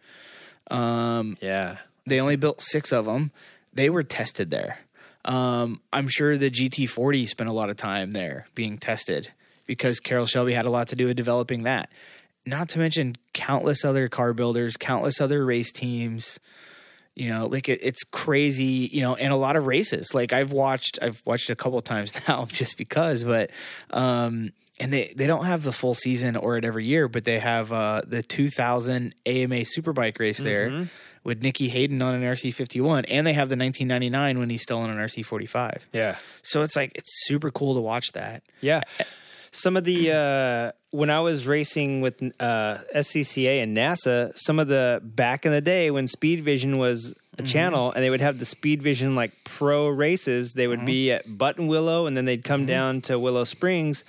Um, 0.71 1.37
Yeah, 1.41 1.77
they 2.07 2.21
only 2.21 2.37
built 2.37 2.61
six 2.61 2.93
of 2.93 3.05
them. 3.05 3.31
They 3.73 3.91
were 3.91 4.03
tested 4.03 4.51
there. 4.51 4.81
Um, 5.25 5.81
I'm 5.93 6.09
sure 6.09 6.37
the 6.37 6.51
GT40 6.51 7.29
spent 7.29 7.49
a 7.49 7.53
lot 7.53 7.71
of 7.71 7.77
time 7.77 8.11
there 8.11 8.47
being 8.55 8.79
tested 8.79 9.33
because 9.67 10.01
Carroll 10.01 10.27
Shelby 10.27 10.53
had 10.53 10.67
a 10.67 10.71
lot 10.71 10.89
to 10.89 10.97
do 10.97 11.07
with 11.07 11.17
developing 11.17 11.63
that. 11.63 11.91
Not 12.45 12.69
to 12.71 12.79
mention 12.79 13.15
countless 13.33 13.85
other 13.85 14.09
car 14.09 14.35
builders, 14.35 14.77
countless 14.77 15.21
other 15.21 15.45
race 15.45 15.71
teams. 15.71 16.41
You 17.15 17.29
know, 17.29 17.47
like 17.47 17.69
it, 17.69 17.81
it's 17.83 18.03
crazy. 18.05 18.89
You 18.93 19.03
know, 19.03 19.15
and 19.15 19.33
a 19.33 19.37
lot 19.37 19.55
of 19.55 19.67
races. 19.67 20.13
Like 20.13 20.33
I've 20.33 20.51
watched, 20.51 20.99
I've 21.01 21.23
watched 21.25 21.51
a 21.51 21.55
couple 21.55 21.79
of 21.79 21.85
times 21.93 22.13
now 22.27 22.47
just 22.47 22.77
because, 22.77 23.23
but 23.23 23.51
um, 23.91 24.51
and 24.81 24.93
they 24.93 25.13
they 25.17 25.29
don't 25.29 25.45
have 25.45 25.63
the 25.63 25.73
full 25.73 25.95
season 25.95 26.35
or 26.35 26.57
it 26.57 26.65
every 26.65 26.85
year, 26.85 27.07
but 27.07 27.25
they 27.25 27.39
have 27.39 27.71
uh, 27.73 28.03
the 28.05 28.23
2000 28.23 29.15
AMA 29.25 29.55
Superbike 29.57 30.19
race 30.19 30.39
there 30.39 30.71
Mm-hmm. 30.71 30.85
With 31.25 31.43
Nicky 31.43 31.69
Hayden 31.69 32.03
on 32.03 32.15
an 32.17 32.23
RC51, 32.23 33.05
and 33.09 33.27
they 33.27 33.33
have 33.33 33.49
the 33.49 33.57
1999 33.57 34.41
when 34.41 34.51
he's 34.51 34.63
still 34.63 34.79
on 34.79 34.91
an 34.91 34.99
RC45. 34.99 35.87
Yeah. 35.93 36.17
So 36.43 36.63
it's 36.63 36.75
like 36.75 36.93
it's 36.97 37.11
super 37.27 37.51
cool 37.51 37.77
to 37.77 37.81
watch 37.81 38.13
that. 38.13 38.43
Yeah. 38.61 38.81
Some 39.53 39.77
of 39.77 39.85
the 39.85 40.11
uh, 40.11 40.73
when 40.91 41.11
I 41.11 41.21
was 41.21 41.47
racing 41.47 42.01
with 42.01 42.23
uh, 42.41 42.79
SCCA 42.95 43.63
and 43.63 43.77
NASA, 43.77 44.33
some 44.35 44.59
of 44.59 44.67
the 44.67 45.01
back 45.05 45.47
in 45.47 45.53
the 45.53 45.61
day 45.61 45.91
when 45.91 46.07
Speed 46.09 46.43
Vision 46.43 46.79
was 46.79 47.15
a 47.39 47.43
channel, 47.43 47.93
and 47.93 48.03
they 48.03 48.11
would 48.11 48.21
have 48.21 48.39
the 48.39 48.45
Speed 48.45 48.83
Vision 48.83 49.15
like 49.15 49.33
pro 49.45 49.89
races. 49.89 50.53
They 50.53 50.67
would 50.67 50.85
be 50.85 51.13
at 51.13 51.27
Buttonwillow, 51.27 52.07
and 52.07 52.17
then 52.17 52.25
they'd 52.25 52.45
come 52.45 52.67
down 52.67 53.01
to 53.03 53.19
Willow 53.19 53.45
Springs. 53.45 54.05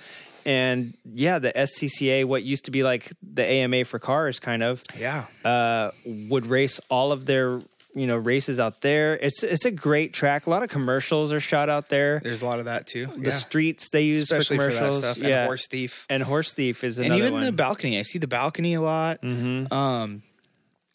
And 0.46 0.96
yeah, 1.04 1.38
the 1.38 1.52
SCCA, 1.52 2.24
what 2.24 2.42
used 2.42 2.66
to 2.66 2.70
be 2.70 2.82
like 2.82 3.12
the 3.22 3.44
AMA 3.44 3.84
for 3.86 3.98
cars, 3.98 4.38
kind 4.40 4.62
of, 4.62 4.82
Yeah. 4.98 5.24
uh, 5.44 5.90
would 6.04 6.46
race 6.46 6.80
all 6.90 7.12
of 7.12 7.26
their 7.26 7.60
you 7.96 8.08
know 8.08 8.16
races 8.16 8.58
out 8.58 8.80
there. 8.80 9.16
It's 9.16 9.42
it's 9.44 9.64
a 9.64 9.70
great 9.70 10.12
track. 10.12 10.46
A 10.46 10.50
lot 10.50 10.62
of 10.64 10.68
commercials 10.68 11.32
are 11.32 11.38
shot 11.40 11.68
out 11.68 11.88
there. 11.90 12.20
There's 12.24 12.42
a 12.42 12.46
lot 12.46 12.58
of 12.58 12.64
that 12.64 12.86
too. 12.88 13.06
The 13.16 13.30
streets 13.30 13.88
they 13.90 14.02
use 14.02 14.22
especially 14.24 14.56
for 14.58 14.70
for, 14.70 14.76
commercials, 14.76 14.98
stuff. 15.04 15.16
yeah. 15.18 15.38
And 15.42 15.46
Horse 15.46 15.66
Thief. 15.68 16.06
and 16.10 16.22
Horse 16.24 16.52
Thief 16.52 16.82
is 16.82 16.98
another 16.98 17.14
and 17.14 17.22
even 17.22 17.34
one. 17.34 17.44
the 17.44 17.52
balcony. 17.52 17.98
I 17.98 18.02
see 18.02 18.18
the 18.18 18.26
balcony 18.26 18.74
a 18.74 18.80
lot. 18.80 19.22
Mm-hmm. 19.22 19.72
Um, 19.72 20.22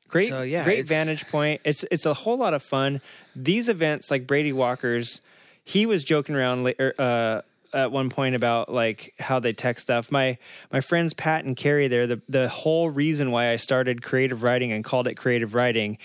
great, 0.10 0.28
so, 0.28 0.42
yeah, 0.42 0.66
great 0.66 0.90
vantage 0.90 1.26
point. 1.30 1.62
It's 1.64 1.86
it's 1.90 2.06
a 2.06 2.14
whole 2.14 2.38
lot 2.38 2.54
of 2.54 2.62
fun. 2.64 3.00
These 3.34 3.70
events, 3.70 4.12
like 4.12 4.28
Brady 4.28 4.52
Walker's, 4.52 5.22
he 5.64 5.86
was 5.86 6.04
joking 6.04 6.36
around 6.36 6.66
later. 6.66 6.94
Uh, 7.00 7.42
at 7.74 7.92
one 7.92 8.10
point 8.10 8.36
about 8.36 8.72
like 8.72 9.14
how 9.20 9.40
they 9.40 9.54
tech 9.54 9.80
stuff. 9.80 10.12
My 10.12 10.38
my 10.72 10.82
friends 10.82 11.14
Pat 11.14 11.46
and 11.46 11.56
Carrie 11.56 11.88
there, 11.88 12.08
the 12.08 12.22
the 12.28 12.48
whole 12.50 12.90
reason 12.90 13.32
why 13.32 13.50
I 13.50 13.56
started 13.56 14.02
creative 14.02 14.44
riding 14.44 14.72
and 14.72 14.84
called 14.84 15.08
it 15.08 15.16
creative 15.16 15.54
riding, 15.54 15.98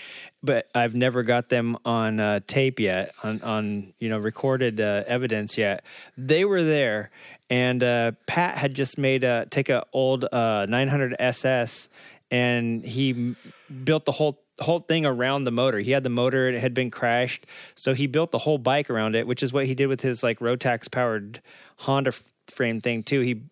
but 0.43 0.67
I've 0.75 0.95
never 0.95 1.23
got 1.23 1.49
them 1.49 1.77
on 1.85 2.19
uh, 2.19 2.39
tape 2.47 2.79
yet, 2.79 3.13
on 3.23 3.41
on 3.41 3.93
you 3.99 4.09
know 4.09 4.17
recorded 4.17 4.79
uh, 4.79 5.03
evidence 5.07 5.57
yet. 5.57 5.83
They 6.17 6.45
were 6.45 6.63
there, 6.63 7.11
and 7.49 7.83
uh, 7.83 8.13
Pat 8.27 8.57
had 8.57 8.73
just 8.73 8.97
made 8.97 9.23
a 9.23 9.47
take 9.49 9.69
a 9.69 9.85
old 9.93 10.25
uh, 10.31 10.65
900 10.67 11.15
SS, 11.19 11.89
and 12.31 12.83
he 12.85 13.35
built 13.83 14.05
the 14.05 14.11
whole 14.13 14.44
whole 14.59 14.79
thing 14.79 15.05
around 15.05 15.43
the 15.43 15.51
motor. 15.51 15.79
He 15.79 15.91
had 15.91 16.03
the 16.03 16.09
motor; 16.09 16.49
it 16.49 16.59
had 16.59 16.73
been 16.73 16.91
crashed, 16.91 17.45
so 17.75 17.93
he 17.93 18.07
built 18.07 18.31
the 18.31 18.39
whole 18.39 18.57
bike 18.57 18.89
around 18.89 19.15
it, 19.15 19.27
which 19.27 19.43
is 19.43 19.53
what 19.53 19.65
he 19.65 19.75
did 19.75 19.87
with 19.87 20.01
his 20.01 20.23
like 20.23 20.39
Rotax 20.39 20.89
powered 20.89 21.41
Honda 21.77 22.13
frame 22.47 22.79
thing 22.79 23.03
too. 23.03 23.21
He 23.21 23.43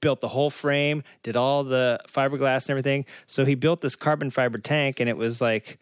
built 0.00 0.20
the 0.20 0.28
whole 0.28 0.50
frame, 0.50 1.02
did 1.22 1.36
all 1.36 1.64
the 1.64 2.00
fiberglass 2.08 2.64
and 2.64 2.70
everything. 2.70 3.04
So 3.26 3.44
he 3.44 3.54
built 3.54 3.80
this 3.80 3.96
carbon 3.96 4.30
fiber 4.30 4.58
tank, 4.58 5.00
and 5.00 5.08
it 5.08 5.16
was 5.16 5.40
like 5.40 5.78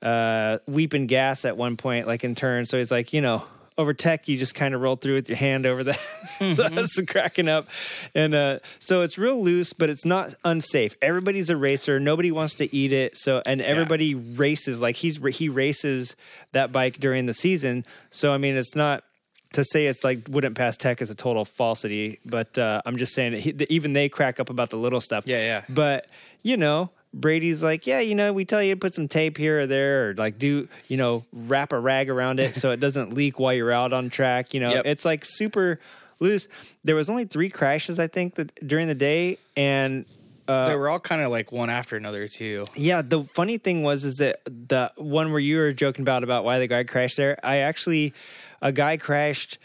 uh, 0.00 0.58
weeping 0.66 1.06
gas 1.06 1.44
at 1.44 1.56
one 1.56 1.76
point, 1.76 2.06
like 2.06 2.24
in 2.24 2.34
turn. 2.34 2.66
So 2.66 2.78
he's 2.78 2.90
like, 2.90 3.12
you 3.12 3.20
know, 3.20 3.44
over 3.78 3.94
tech, 3.94 4.28
you 4.28 4.38
just 4.38 4.54
kind 4.54 4.74
of 4.74 4.80
roll 4.80 4.96
through 4.96 5.14
with 5.14 5.28
your 5.28 5.38
hand 5.38 5.66
over 5.66 5.84
that. 5.84 5.98
so 6.54 6.68
that's 6.68 7.00
cracking 7.02 7.48
up. 7.48 7.68
And 8.14 8.34
uh, 8.34 8.58
so 8.78 9.02
it's 9.02 9.18
real 9.18 9.42
loose, 9.42 9.72
but 9.72 9.90
it's 9.90 10.04
not 10.04 10.34
unsafe. 10.44 10.96
Everybody's 11.00 11.50
a 11.50 11.56
racer. 11.56 12.00
Nobody 12.00 12.30
wants 12.30 12.54
to 12.56 12.74
eat 12.74 12.92
it. 12.92 13.16
So, 13.16 13.42
and 13.46 13.60
everybody 13.60 14.14
races 14.14 14.80
like 14.80 14.96
he's, 14.96 15.18
he 15.36 15.48
races 15.48 16.16
that 16.52 16.72
bike 16.72 16.98
during 16.98 17.26
the 17.26 17.34
season. 17.34 17.84
So, 18.10 18.32
I 18.32 18.38
mean, 18.38 18.56
it's 18.56 18.74
not, 18.74 19.04
to 19.52 19.64
say 19.64 19.86
it's 19.86 20.02
like 20.02 20.26
wouldn't 20.30 20.56
pass 20.56 20.76
tech 20.76 21.02
is 21.02 21.10
a 21.10 21.14
total 21.14 21.44
falsity, 21.44 22.18
but 22.24 22.56
uh, 22.56 22.80
I'm 22.86 22.96
just 22.96 23.12
saying 23.12 23.32
that 23.32 23.40
he, 23.40 23.54
even 23.68 23.92
they 23.92 24.08
crack 24.08 24.40
up 24.40 24.50
about 24.50 24.70
the 24.70 24.76
little 24.76 25.00
stuff. 25.00 25.26
Yeah, 25.26 25.42
yeah. 25.42 25.64
But 25.68 26.06
you 26.42 26.56
know, 26.56 26.90
Brady's 27.14 27.62
like, 27.62 27.86
yeah, 27.86 28.00
you 28.00 28.14
know, 28.14 28.32
we 28.32 28.44
tell 28.44 28.62
you 28.62 28.74
to 28.74 28.78
put 28.78 28.94
some 28.94 29.06
tape 29.08 29.36
here 29.36 29.60
or 29.60 29.66
there, 29.66 30.10
or 30.10 30.14
like 30.14 30.38
do 30.38 30.68
you 30.88 30.96
know 30.96 31.24
wrap 31.32 31.72
a 31.72 31.78
rag 31.78 32.08
around 32.08 32.40
it 32.40 32.54
so 32.54 32.70
it 32.70 32.80
doesn't 32.80 33.12
leak 33.14 33.38
while 33.38 33.52
you're 33.52 33.72
out 33.72 33.92
on 33.92 34.08
track. 34.10 34.54
You 34.54 34.60
know, 34.60 34.70
Yep. 34.72 34.86
it's 34.86 35.04
like 35.04 35.24
super 35.24 35.78
loose. 36.20 36.48
There 36.84 36.96
was 36.96 37.10
only 37.10 37.24
three 37.24 37.50
crashes 37.50 37.98
I 37.98 38.06
think 38.06 38.36
that 38.36 38.66
during 38.66 38.88
the 38.88 38.94
day, 38.94 39.38
and 39.56 40.04
uh, 40.48 40.68
they 40.68 40.74
were 40.74 40.88
all 40.88 40.98
kind 41.00 41.20
of 41.22 41.30
like 41.30 41.52
one 41.52 41.68
after 41.70 41.96
another 41.96 42.26
too. 42.28 42.64
yeah, 42.74 43.02
the 43.02 43.24
funny 43.24 43.58
thing 43.58 43.82
was 43.82 44.04
is 44.04 44.16
that 44.16 44.40
the 44.46 44.90
one 44.96 45.30
where 45.32 45.40
you 45.40 45.58
were 45.58 45.72
joking 45.72 46.02
about 46.02 46.24
about 46.24 46.44
why 46.44 46.58
the 46.58 46.66
guy 46.66 46.82
crashed 46.84 47.16
there, 47.16 47.38
I 47.44 47.58
actually 47.58 48.12
a 48.60 48.72
guy 48.72 48.96
crashed, 48.96 49.58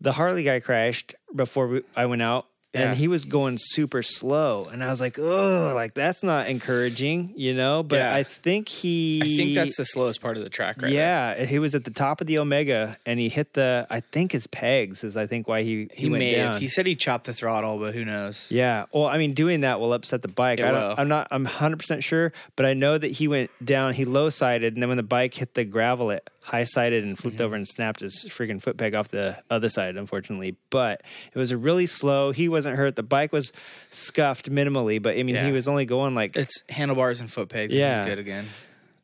the 0.00 0.12
Harley 0.12 0.44
guy 0.44 0.60
crashed 0.60 1.14
before 1.34 1.66
we, 1.68 1.82
I 1.96 2.06
went 2.06 2.22
out. 2.22 2.46
Yeah. 2.76 2.88
And 2.90 2.96
he 2.96 3.08
was 3.08 3.24
going 3.24 3.58
super 3.58 4.02
slow, 4.02 4.66
and 4.70 4.82
I 4.84 4.90
was 4.90 5.00
like, 5.00 5.18
"Oh, 5.18 5.72
like 5.74 5.94
that's 5.94 6.22
not 6.22 6.48
encouraging," 6.48 7.32
you 7.36 7.54
know. 7.54 7.82
But 7.82 7.96
Yeah. 7.96 8.14
I 8.14 8.22
think 8.22 8.68
he, 8.68 9.20
I 9.22 9.36
think 9.36 9.54
that's 9.54 9.76
the 9.76 9.84
slowest 9.84 10.20
part 10.20 10.36
of 10.36 10.42
the 10.42 10.50
track, 10.50 10.82
right? 10.82 10.92
yeah, 10.92 11.44
he 11.44 11.58
was 11.58 11.74
at 11.74 11.84
the 11.84 11.90
top 11.90 12.20
of 12.20 12.26
the 12.26 12.38
Omega, 12.38 12.96
and 13.06 13.18
he 13.18 13.28
hit 13.28 13.54
the, 13.54 13.86
I 13.90 14.00
think 14.00 14.32
his 14.32 14.46
pegs 14.46 15.02
is, 15.04 15.16
I 15.16 15.26
think 15.26 15.48
why 15.48 15.62
he 15.62 15.88
he, 15.92 16.02
he 16.02 16.08
went 16.08 16.20
may 16.20 16.34
down. 16.36 16.52
have. 16.52 16.60
He 16.60 16.68
said 16.68 16.86
he 16.86 16.94
chopped 16.96 17.24
the 17.26 17.34
throttle, 17.34 17.78
but 17.78 17.94
who 17.94 18.04
knows? 18.04 18.50
Yeah. 18.50 18.86
Well, 18.92 19.06
I 19.06 19.18
mean, 19.18 19.32
doing 19.34 19.62
that 19.62 19.80
will 19.80 19.92
upset 19.92 20.22
the 20.22 20.28
bike. 20.28 20.58
It 20.60 20.64
I 20.66 20.72
will. 20.72 20.94
I'm 20.98 21.08
not. 21.08 21.28
I'm 21.30 21.44
100 21.44 21.78
percent 21.78 22.04
sure, 22.04 22.32
but 22.56 22.66
I 22.66 22.74
know 22.74 22.98
that 22.98 23.10
he 23.12 23.28
went 23.28 23.50
down. 23.64 23.94
He 23.94 24.04
low 24.04 24.30
sided, 24.30 24.74
and 24.74 24.82
then 24.82 24.88
when 24.88 24.96
the 24.96 25.02
bike 25.02 25.34
hit 25.34 25.54
the 25.54 25.64
gravel, 25.64 26.10
it 26.10 26.28
high 26.46 26.64
sided 26.64 27.04
and 27.04 27.16
Mm-hmm. 27.16 27.22
flipped 27.22 27.40
over 27.40 27.54
and 27.54 27.66
snapped 27.66 28.00
his 28.00 28.24
freaking 28.28 28.62
foot 28.62 28.76
peg 28.76 28.94
off 28.94 29.08
the 29.08 29.36
other 29.50 29.68
side. 29.68 29.96
Unfortunately, 29.96 30.56
but 30.70 31.02
it 31.34 31.38
was 31.38 31.50
a 31.50 31.56
really 31.58 31.86
slow. 31.86 32.32
He 32.32 32.48
wasn't 32.48 32.76
hurt. 32.76 32.96
The 32.96 33.02
bike 33.02 33.32
was 33.32 33.52
scuffed 33.90 34.50
minimally, 34.50 35.02
but 35.02 35.16
I 35.18 35.22
mean, 35.22 35.34
Yeah. 35.34 35.46
he 35.46 35.52
was 35.52 35.68
only 35.68 35.84
going 35.86 36.14
like. 36.14 36.36
It's 36.36 36.62
handlebars 36.68 37.20
and 37.20 37.30
foot 37.30 37.48
pegs. 37.48 37.74
Yeah. 37.74 38.04
Good 38.04 38.18
again. 38.18 38.46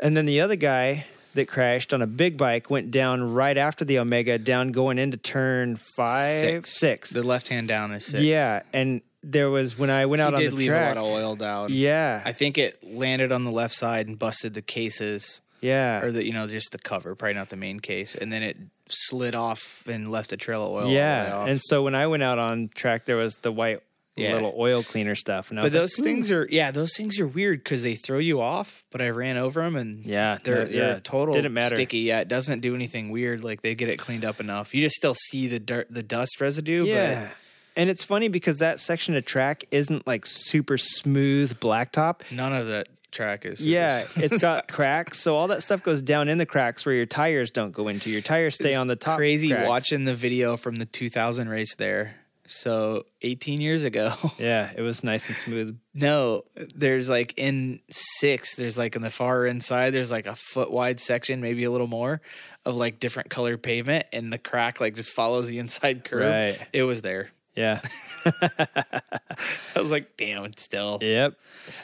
And 0.00 0.16
then 0.16 0.24
the 0.26 0.40
other 0.40 0.56
guy 0.56 1.06
that 1.34 1.48
crashed 1.48 1.94
on 1.94 2.02
a 2.02 2.06
big 2.06 2.36
bike 2.36 2.68
went 2.70 2.90
down 2.90 3.32
right 3.32 3.56
after 3.56 3.84
the 3.84 3.98
Omega, 3.98 4.36
down 4.38 4.70
going 4.72 4.98
into 4.98 5.16
turn 5.16 5.76
five, 5.96 6.66
six. 6.66 7.10
The 7.10 7.22
left 7.22 7.48
hand 7.48 7.68
down 7.68 7.92
is 7.92 8.04
six. 8.04 8.22
Yeah, 8.22 8.62
and 8.72 9.00
there 9.22 9.48
was 9.48 9.78
when 9.78 9.88
I 9.88 10.06
went 10.06 10.20
out 10.20 10.32
he 10.32 10.36
on 10.36 10.40
did 10.42 10.52
the 10.52 10.56
leave 10.56 10.68
track. 10.68 10.96
a 10.96 11.00
lot 11.00 11.06
of 11.08 11.12
oil 11.22 11.36
down. 11.36 11.68
yeah, 11.72 12.20
I 12.24 12.32
think 12.32 12.58
it 12.58 12.82
landed 12.84 13.32
on 13.32 13.44
the 13.44 13.50
left 13.52 13.72
side 13.74 14.08
and 14.08 14.18
busted 14.18 14.52
the 14.54 14.60
cases, 14.62 15.40
yeah, 15.62 16.02
or 16.02 16.10
the 16.12 16.24
you 16.26 16.32
know 16.34 16.46
just 16.46 16.72
the 16.72 16.78
cover, 16.78 17.14
probably 17.14 17.34
not 17.34 17.48
the 17.48 17.56
main 17.56 17.80
case, 17.80 18.14
and 18.14 18.30
then 18.30 18.42
it 18.42 18.58
slid 18.88 19.34
off 19.34 19.84
and 19.88 20.10
left 20.10 20.32
a 20.32 20.36
trail 20.36 20.62
of 20.66 20.70
oil. 20.72 20.76
all 20.76 20.82
the 20.82 20.88
way 20.88 20.94
yeah. 20.94 21.46
And 21.46 21.58
so 21.60 21.82
when 21.82 21.94
I 21.94 22.06
went 22.06 22.22
out 22.22 22.38
on 22.38 22.68
track, 22.74 23.06
there 23.06 23.16
was 23.16 23.36
the 23.36 23.50
white 23.52 23.80
Yeah. 24.16 24.34
little 24.34 24.54
oil 24.58 24.82
cleaner 24.82 25.14
stuff, 25.14 25.48
and 25.50 25.58
I 25.58 25.62
but 25.62 25.64
was 25.66 25.72
like, 25.72 25.80
those 25.82 25.96
things 25.96 26.30
are 26.30 26.46
yeah, 26.50 26.70
those 26.70 26.94
things 26.94 27.18
are 27.18 27.26
weird 27.26 27.60
because 27.64 27.82
they 27.82 27.94
throw 27.94 28.18
you 28.18 28.42
off. 28.42 28.82
But 28.90 29.00
I 29.00 29.08
ran 29.08 29.38
over 29.38 29.62
them 29.62 29.74
and 29.76 30.04
Yeah, 30.04 30.36
they're 30.44 30.66
they're 30.66 30.94
yeah. 30.94 31.00
total 31.02 31.32
Didn't 31.34 31.54
matter. 31.54 31.76
sticky. 31.76 32.00
Yeah, 32.00 32.20
it 32.20 32.28
doesn't 32.28 32.60
do 32.60 32.74
anything 32.74 33.08
weird. 33.10 33.42
Like 33.42 33.62
they 33.62 33.74
get 33.74 33.88
it 33.88 33.98
cleaned 33.98 34.26
up 34.26 34.38
enough. 34.40 34.74
You 34.74 34.82
just 34.82 34.96
still 34.96 35.14
see 35.14 35.46
the 35.48 35.58
dirt, 35.60 35.86
the 35.88 36.02
dust 36.02 36.40
residue. 36.40 36.84
yeah. 36.84 37.30
And 37.74 37.88
it's 37.88 38.04
funny 38.04 38.28
because 38.28 38.58
that 38.58 38.80
section 38.80 39.16
of 39.16 39.24
track 39.24 39.64
isn't 39.70 40.06
like 40.06 40.26
super 40.26 40.76
smooth 40.76 41.58
blacktop. 41.58 42.18
but 42.18 42.32
none 42.32 42.52
of 42.52 42.66
that 42.66 42.88
track 43.12 43.44
is. 43.44 43.64
Yeah, 43.64 44.04
it's 44.16 44.38
got 44.38 44.68
cracks, 44.68 45.20
so 45.20 45.36
all 45.36 45.48
that 45.48 45.62
stuff 45.62 45.82
goes 45.82 46.02
down 46.02 46.28
in 46.28 46.38
the 46.38 46.46
cracks 46.46 46.84
where 46.84 46.94
your 46.94 47.06
tires 47.06 47.50
don't 47.50 47.72
go 47.72 47.88
into. 47.88 48.10
Your 48.10 48.22
tires 48.22 48.54
stay 48.56 48.70
It's 48.70 48.78
on 48.78 48.88
the 48.88 48.96
top. 48.96 49.16
Crazy 49.18 49.50
cracks. 49.50 49.68
watching 49.68 50.04
the 50.04 50.14
video 50.14 50.56
from 50.56 50.76
the 50.76 50.86
2000 50.86 51.48
race 51.48 51.74
there. 51.76 52.16
So 52.44 53.06
18 53.22 53.60
years 53.60 53.84
ago. 53.84 54.12
Yeah, 54.38 54.70
it 54.76 54.82
was 54.82 55.04
nice 55.04 55.28
and 55.28 55.36
smooth. 55.36 55.78
no, 55.94 56.44
there's 56.74 57.08
like 57.08 57.34
in 57.36 57.80
six, 57.90 58.56
there's 58.56 58.76
like 58.76 58.96
in 58.96 59.02
the 59.02 59.10
far 59.10 59.46
inside, 59.46 59.90
there's 59.90 60.10
like 60.10 60.26
a 60.26 60.34
foot 60.34 60.70
wide 60.70 60.98
section, 60.98 61.40
maybe 61.40 61.62
a 61.64 61.70
little 61.70 61.86
more, 61.86 62.20
of 62.66 62.74
like 62.74 62.98
different 62.98 63.30
color 63.30 63.56
pavement, 63.56 64.06
and 64.12 64.32
the 64.32 64.38
crack 64.38 64.80
like 64.80 64.96
just 64.96 65.10
follows 65.10 65.46
the 65.46 65.58
inside 65.58 66.02
curve. 66.04 66.28
Right. 66.28 66.68
It 66.72 66.82
was 66.82 67.02
there. 67.02 67.30
Yeah. 67.54 67.80
I 68.24 69.80
was 69.80 69.90
like, 69.90 70.16
damn, 70.16 70.44
it's 70.44 70.62
still. 70.62 70.98
Yep. 71.00 71.34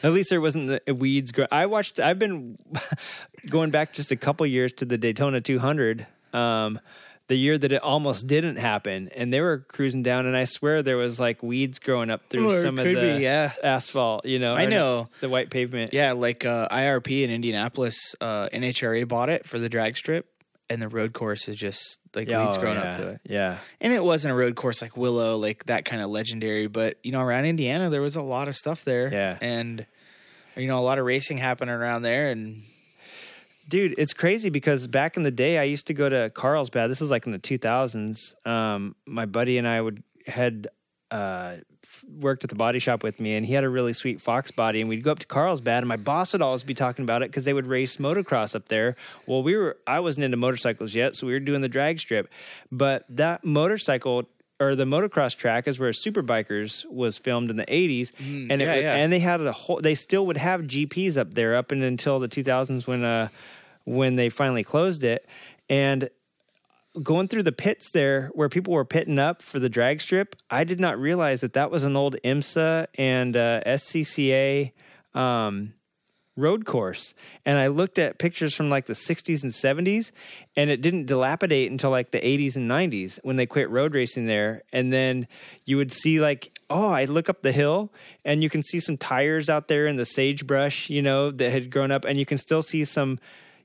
At 0.02 0.12
least 0.12 0.30
there 0.30 0.40
wasn't 0.40 0.80
the 0.86 0.94
weeds. 0.94 1.32
Grow- 1.32 1.46
I 1.50 1.66
watched. 1.66 2.00
I've 2.00 2.18
been 2.18 2.58
going 3.50 3.70
back 3.70 3.92
just 3.92 4.10
a 4.10 4.16
couple 4.16 4.46
years 4.46 4.72
to 4.74 4.84
the 4.84 4.96
Daytona 4.98 5.40
200, 5.40 6.06
um, 6.32 6.80
the 7.28 7.36
year 7.36 7.58
that 7.58 7.72
it 7.72 7.82
almost 7.82 8.26
didn't 8.26 8.56
happen, 8.56 9.10
and 9.14 9.30
they 9.32 9.40
were 9.42 9.58
cruising 9.68 10.02
down, 10.02 10.24
and 10.24 10.34
I 10.34 10.46
swear 10.46 10.82
there 10.82 10.96
was 10.96 11.20
like 11.20 11.42
weeds 11.42 11.78
growing 11.78 12.08
up 12.08 12.24
through 12.24 12.50
Oh, 12.50 12.62
some 12.62 12.78
of 12.78 12.86
the 12.86 12.94
be, 12.94 13.22
yeah. 13.22 13.52
asphalt. 13.62 14.24
You 14.24 14.38
know, 14.38 14.54
I 14.54 14.64
know. 14.66 15.10
the 15.20 15.28
white 15.28 15.50
pavement. 15.50 15.92
Yeah, 15.92 16.12
like 16.12 16.46
uh, 16.46 16.68
IRP 16.68 17.24
in 17.24 17.30
Indianapolis, 17.30 18.14
uh, 18.22 18.48
NHRA 18.52 19.06
bought 19.06 19.28
it 19.28 19.44
for 19.44 19.58
the 19.58 19.68
drag 19.68 19.98
strip, 19.98 20.26
and 20.70 20.80
the 20.82 20.88
road 20.88 21.12
course 21.12 21.48
is 21.48 21.56
just 21.56 21.98
like 22.14 22.28
Yeah, 22.28 22.44
weeds 22.44 22.56
oh, 22.56 22.60
growing 22.60 22.76
yeah. 22.78 22.90
up 22.90 22.96
to 22.96 23.08
it. 23.10 23.20
Yeah. 23.24 23.58
And 23.80 23.92
it 23.92 24.02
wasn't 24.02 24.32
a 24.32 24.36
road 24.36 24.54
course 24.56 24.82
like 24.82 24.96
Willow, 24.96 25.36
like 25.36 25.64
that 25.66 25.84
kind 25.84 26.02
of 26.02 26.10
legendary. 26.10 26.66
But 26.66 26.98
you 27.02 27.12
know, 27.12 27.20
around 27.20 27.46
Indiana, 27.46 27.90
there 27.90 28.00
was 28.02 28.16
a 28.16 28.22
lot 28.22 28.48
of 28.48 28.56
stuff 28.56 28.84
there. 28.84 29.12
Yeah. 29.12 29.38
and 29.40 29.86
you 30.56 30.66
know, 30.66 30.78
a 30.78 30.82
lot 30.82 30.98
of 30.98 31.04
racing 31.04 31.38
happening 31.38 31.74
around 31.74 32.02
there. 32.02 32.30
And 32.30 32.62
Dude, 33.68 33.94
it's 33.98 34.14
crazy 34.14 34.48
because 34.48 34.86
back 34.86 35.16
in 35.18 35.24
the 35.24 35.30
day, 35.30 35.58
I 35.58 35.64
used 35.64 35.86
to 35.88 35.94
go 35.94 36.08
to 36.08 36.30
Carlsbad. 36.30 36.90
This 36.90 37.02
is 37.02 37.10
like 37.10 37.26
in 37.26 37.32
the 37.32 37.38
2000s. 37.38 38.16
Um, 38.46 38.96
my 39.06 39.26
buddy 39.26 39.58
and 39.58 39.68
I 39.68 39.78
would 39.80 40.02
head 40.26 40.68
uh, 41.10 41.56
worked 42.08 42.44
at 42.44 42.50
the 42.50 42.56
body 42.56 42.78
shop 42.78 43.02
with 43.02 43.20
me, 43.20 43.34
and 43.34 43.46
he 43.46 43.54
had 43.54 43.64
a 43.64 43.68
really 43.68 43.92
sweet 43.92 44.20
Fox 44.20 44.50
body. 44.50 44.80
And 44.80 44.88
we'd 44.88 45.02
go 45.02 45.12
up 45.12 45.18
to 45.20 45.26
Carlsbad, 45.26 45.82
and 45.82 45.88
my 45.88 45.96
boss 45.96 46.32
would 46.32 46.42
always 46.42 46.62
be 46.62 46.74
talking 46.74 47.02
about 47.02 47.22
it 47.22 47.30
because 47.30 47.44
they 47.44 47.52
would 47.52 47.66
race 47.66 47.96
motocross 47.96 48.54
up 48.54 48.68
there. 48.68 48.96
Well, 49.26 49.42
we 49.42 49.56
were 49.56 49.76
I 49.86 50.00
wasn't 50.00 50.24
into 50.24 50.36
motorcycles 50.36 50.94
yet, 50.94 51.16
so 51.16 51.26
we 51.26 51.32
were 51.32 51.40
doing 51.40 51.60
the 51.60 51.68
drag 51.68 52.00
strip. 52.00 52.28
But 52.70 53.04
that 53.08 53.44
motorcycle 53.44 54.28
or 54.60 54.74
the 54.74 54.84
motocross 54.84 55.36
track 55.36 55.68
is 55.68 55.78
where 55.78 55.90
Superbikers 55.90 56.84
was 56.90 57.16
filmed 57.16 57.50
in 57.50 57.56
the 57.56 57.66
80s 57.66 58.12
and 58.18 58.60
it, 58.60 58.64
yeah, 58.64 58.74
yeah. 58.74 58.96
and 58.96 59.12
they 59.12 59.20
had 59.20 59.40
a 59.40 59.52
whole 59.52 59.80
they 59.80 59.94
still 59.94 60.26
would 60.26 60.36
have 60.36 60.62
GPs 60.62 61.16
up 61.16 61.34
there 61.34 61.54
up 61.54 61.70
and 61.70 61.82
until 61.82 62.18
the 62.18 62.28
2000s 62.28 62.86
when 62.86 63.04
uh 63.04 63.28
when 63.84 64.16
they 64.16 64.28
finally 64.28 64.64
closed 64.64 65.04
it 65.04 65.26
and 65.70 66.10
going 67.02 67.28
through 67.28 67.44
the 67.44 67.52
pits 67.52 67.90
there 67.90 68.30
where 68.34 68.48
people 68.48 68.72
were 68.72 68.84
pitting 68.84 69.18
up 69.18 69.42
for 69.42 69.58
the 69.58 69.68
drag 69.68 70.00
strip 70.00 70.36
I 70.50 70.64
did 70.64 70.80
not 70.80 70.98
realize 70.98 71.40
that 71.40 71.52
that 71.54 71.70
was 71.70 71.84
an 71.84 71.96
old 71.96 72.16
IMSA 72.24 72.86
and 72.96 73.36
uh, 73.36 73.62
SCCA 73.66 74.72
um 75.14 75.74
road 76.38 76.64
course. 76.64 77.14
And 77.44 77.58
i 77.58 77.66
looked 77.66 77.98
at 77.98 78.18
pictures 78.18 78.54
from 78.54 78.70
like 78.70 78.86
the 78.86 78.92
60s 78.92 79.42
and 79.42 79.52
70s 79.52 80.12
and 80.56 80.70
it 80.70 80.80
didn't 80.80 81.06
dilapidate 81.06 81.70
until 81.70 81.90
like 81.90 82.12
the 82.12 82.20
80s 82.20 82.54
and 82.54 82.70
90s 82.70 83.18
when 83.24 83.36
they 83.36 83.46
quit 83.46 83.68
road 83.68 83.92
racing 83.94 84.26
there. 84.26 84.62
And 84.72 84.92
then 84.92 85.26
you 85.64 85.76
would 85.76 85.90
see 85.90 86.20
like 86.20 86.56
oh 86.70 86.88
i 86.88 87.04
look 87.04 87.28
up 87.28 87.42
the 87.42 87.52
hill 87.52 87.92
and 88.24 88.42
you 88.42 88.50
can 88.50 88.62
see 88.62 88.78
some 88.80 88.96
tires 88.96 89.48
out 89.48 89.68
there 89.68 89.86
in 89.86 89.96
the 89.96 90.04
sagebrush 90.04 90.88
you 90.88 91.02
know 91.02 91.30
that 91.30 91.50
had 91.50 91.70
grown 91.70 91.90
up 91.90 92.04
and 92.04 92.18
you 92.18 92.26
can 92.26 92.38
still 92.38 92.62
see 92.62 92.84
some 92.84 93.18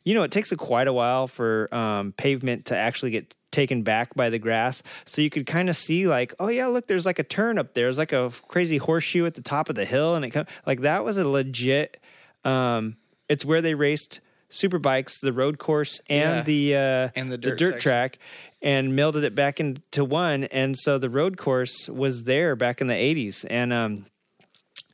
you 0.05 0.13
know 0.13 0.23
it 0.23 0.31
takes 0.31 0.51
a 0.51 0.55
quite 0.57 0.87
a 0.87 0.93
while 0.93 1.27
for 1.27 1.73
um, 1.73 2.11
pavement 2.13 2.65
to 2.65 2.77
actually 2.77 3.11
get 3.11 3.35
taken 3.51 3.83
back 3.83 4.15
by 4.15 4.29
the 4.29 4.39
grass 4.39 4.81
so 5.05 5.21
you 5.21 5.29
could 5.29 5.45
kind 5.45 5.69
of 5.69 5.77
see 5.77 6.07
like 6.07 6.33
oh 6.39 6.47
yeah 6.47 6.65
look 6.67 6.87
there's 6.87 7.05
like 7.05 7.19
a 7.19 7.23
turn 7.23 7.57
up 7.59 7.73
there 7.75 7.85
there's 7.85 7.99
like 7.99 8.11
a 8.11 8.31
crazy 8.47 8.77
horseshoe 8.77 9.25
at 9.25 9.35
the 9.35 9.41
top 9.41 9.69
of 9.69 9.75
the 9.75 9.85
hill 9.85 10.15
and 10.15 10.25
it 10.25 10.31
come, 10.31 10.45
like 10.65 10.81
that 10.81 11.05
was 11.05 11.17
a 11.17 11.27
legit 11.27 12.01
um, 12.43 12.97
it's 13.29 13.45
where 13.45 13.61
they 13.61 13.73
raced 13.75 14.19
super 14.49 14.77
bikes, 14.77 15.19
the 15.19 15.33
road 15.33 15.57
course, 15.57 15.99
and 16.09 16.39
Yeah. 16.39 16.43
the 16.43 16.75
uh, 16.75 17.09
And 17.15 17.31
the 17.31 17.37
dirt 17.37 17.57
section. 17.59 17.79
track, 17.79 18.19
and 18.61 18.91
melded 18.93 19.23
it 19.23 19.33
back 19.33 19.59
into 19.59 20.03
one. 20.05 20.43
And 20.45 20.77
so 20.77 20.97
the 20.99 21.09
road 21.09 21.37
course 21.37 21.89
was 21.89 22.23
there 22.23 22.55
back 22.55 22.81
in 22.81 22.87
the 22.87 22.93
'80s, 22.93 23.45
and 23.49 23.71
um, 23.73 24.05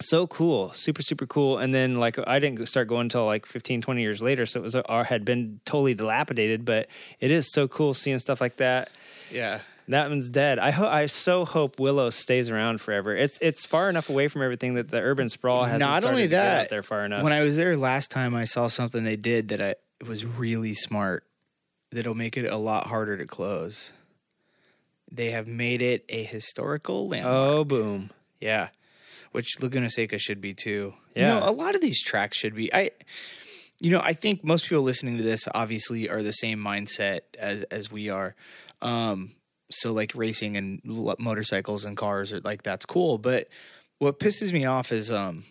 so 0.02 0.28
cool, 0.28 0.72
super 0.74 1.02
super 1.02 1.26
cool. 1.26 1.58
And 1.58 1.74
then 1.74 1.96
like 1.96 2.18
I 2.28 2.40
didn't 2.40 2.66
start 2.68 2.88
going 2.88 3.02
until 3.04 3.26
like 3.26 3.46
15, 3.46 3.82
20 3.82 4.02
years 4.02 4.22
later, 4.22 4.46
so 4.46 4.60
it 4.60 4.64
was 4.64 4.76
or 4.76 5.04
had 5.04 5.26
been 5.26 5.60
totally 5.66 5.94
dilapidated. 5.94 6.66
But 6.66 6.88
it 7.20 7.32
is 7.32 7.52
so 7.52 7.68
cool 7.68 7.94
seeing 7.94 8.20
stuff 8.20 8.42
like 8.42 8.58
that. 8.58 8.90
Yeah. 9.32 9.62
That 9.90 10.10
one's 10.10 10.30
dead. 10.30 10.60
I 10.60 10.70
ho- 10.70 10.88
I 10.88 11.08
so 11.08 11.46
hope 11.46 11.80
Willow 11.80 12.12
stays 12.12 12.52
around 12.52 12.80
forever. 12.80 13.16
It's 13.16 13.40
it's 13.42 13.66
far 13.66 13.90
enough 13.90 14.08
away 14.08 14.28
from 14.28 14.44
everything 14.44 14.76
that 14.76 14.90
the 14.92 15.00
urban 15.02 15.30
sprawl 15.30 15.64
hasn't 15.64 16.06
only 16.06 16.28
that, 16.28 16.62
out 16.66 16.70
there 16.70 16.84
far 16.84 17.06
enough. 17.06 17.24
When 17.24 17.34
I 17.34 17.42
was 17.42 17.58
there 17.58 17.76
last 17.76 18.12
time, 18.12 18.36
I 18.36 18.44
saw 18.44 18.68
something 18.68 19.04
they 19.04 19.16
did 19.16 19.48
that 19.48 19.60
I 19.62 19.74
was 20.08 20.28
really 20.28 20.76
smart. 20.76 21.24
That'll 21.92 22.14
make 22.14 22.38
it 22.38 22.46
a 22.46 22.56
lot 22.56 22.86
harder 22.86 23.18
to 23.18 23.26
close. 23.26 23.94
They 25.12 25.32
have 25.32 25.48
made 25.48 25.82
it 25.82 26.06
a 26.08 26.24
historical 26.24 27.08
landmark. 27.08 27.36
oh 27.36 27.64
boom! 27.64 28.12
Yeah, 28.40 28.70
which 29.32 29.60
Laguna 29.62 29.90
Seca 29.90 30.18
should 30.18 30.42
be 30.42 30.54
too. 30.54 30.94
Yeah. 31.16 31.36
you 31.36 31.40
know, 31.40 31.50
a 31.50 31.52
lot 31.52 31.76
of 31.76 31.82
these 31.82 32.02
tracks 32.02 32.38
should 32.38 32.56
be. 32.56 32.74
I, 32.74 32.92
you 33.80 33.92
know, 33.92 34.02
I 34.02 34.14
think 34.14 34.44
most 34.44 34.68
people 34.68 34.84
listening 34.84 35.18
to 35.18 35.24
this 35.24 35.48
obviously 35.54 36.10
are 36.10 36.24
the 36.24 36.34
same 36.34 36.60
mindset 36.60 37.22
as 37.38 37.64
as 37.64 37.92
we 37.92 38.10
are. 38.10 38.36
Um, 38.82 39.32
so 39.70 39.94
like 39.94 40.14
racing 40.16 40.58
and 40.58 40.82
motorcycles 40.84 41.86
and 41.86 41.96
cars 41.96 42.34
are 42.34 42.42
like 42.42 42.64
that's 42.64 42.86
cool, 42.86 43.18
but 43.18 43.48
what 44.00 44.20
pisses 44.20 44.52
me 44.52 44.66
off 44.66 44.92
is 44.92 45.12
um 45.12 45.44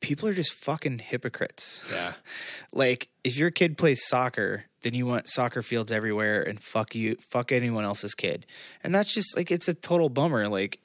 people 0.00 0.28
are 0.28 0.34
just 0.34 0.52
fucking 0.52 0.98
hypocrites. 0.98 1.90
Yeah. 1.92 2.12
like 2.72 3.08
if 3.24 3.36
your 3.36 3.50
kid 3.50 3.78
plays 3.78 4.06
soccer, 4.06 4.64
then 4.82 4.94
you 4.94 5.06
want 5.06 5.28
soccer 5.28 5.62
fields 5.62 5.92
everywhere 5.92 6.42
and 6.42 6.60
fuck 6.60 6.94
you 6.94 7.16
fuck 7.16 7.52
anyone 7.52 7.84
else's 7.84 8.14
kid. 8.14 8.46
And 8.82 8.94
that's 8.94 9.12
just 9.12 9.36
like 9.36 9.50
it's 9.50 9.68
a 9.68 9.74
total 9.74 10.08
bummer. 10.08 10.48
Like 10.48 10.80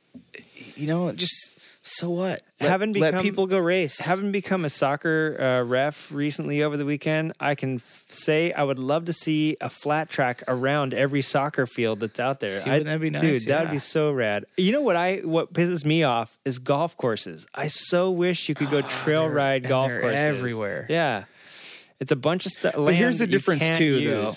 you 0.75 0.87
know, 0.87 1.11
just 1.13 1.57
so 1.83 2.09
what? 2.11 2.41
Let, 2.59 2.69
Having 2.69 2.93
let 2.93 3.11
become- 3.11 3.23
people 3.23 3.47
go 3.47 3.57
race. 3.57 3.99
Having 3.99 4.31
become 4.31 4.65
a 4.65 4.69
soccer 4.69 5.35
uh, 5.39 5.63
ref 5.67 6.11
recently 6.11 6.61
over 6.61 6.77
the 6.77 6.85
weekend, 6.85 7.33
I 7.39 7.55
can 7.55 7.77
f- 7.77 8.05
say 8.09 8.53
I 8.53 8.61
would 8.63 8.77
love 8.77 9.05
to 9.05 9.13
see 9.13 9.57
a 9.59 9.69
flat 9.69 10.09
track 10.09 10.43
around 10.47 10.93
every 10.93 11.23
soccer 11.23 11.65
field 11.65 12.01
that's 12.01 12.19
out 12.19 12.39
there. 12.39 12.61
See, 12.61 12.69
I- 12.69 12.73
wouldn't 12.77 12.85
that 12.85 13.01
be 13.01 13.09
nice? 13.09 13.21
Dude, 13.39 13.49
that'd 13.49 13.71
be 13.71 13.79
so 13.79 14.11
rad. 14.11 14.45
You 14.57 14.71
know 14.73 14.81
what 14.81 14.95
I 14.95 15.17
what 15.23 15.53
pisses 15.53 15.83
me 15.83 16.03
off 16.03 16.37
is 16.45 16.59
golf 16.59 16.95
courses. 16.97 17.47
I 17.55 17.67
so 17.67 18.11
wish 18.11 18.47
you 18.47 18.53
could 18.53 18.69
go 18.69 18.81
trail 18.81 19.23
Ah, 19.23 19.27
ride 19.27 19.63
golf 19.63 19.91
courses 19.91 20.15
everywhere. 20.19 20.85
Yeah, 20.87 21.23
it's 21.99 22.11
a 22.11 22.15
bunch 22.15 22.45
of 22.45 22.51
stuff. 22.51 22.75
But 22.75 22.93
here's 22.93 23.17
the 23.17 23.25
difference, 23.27 23.77
too, 23.77 24.05
though. 24.07 24.33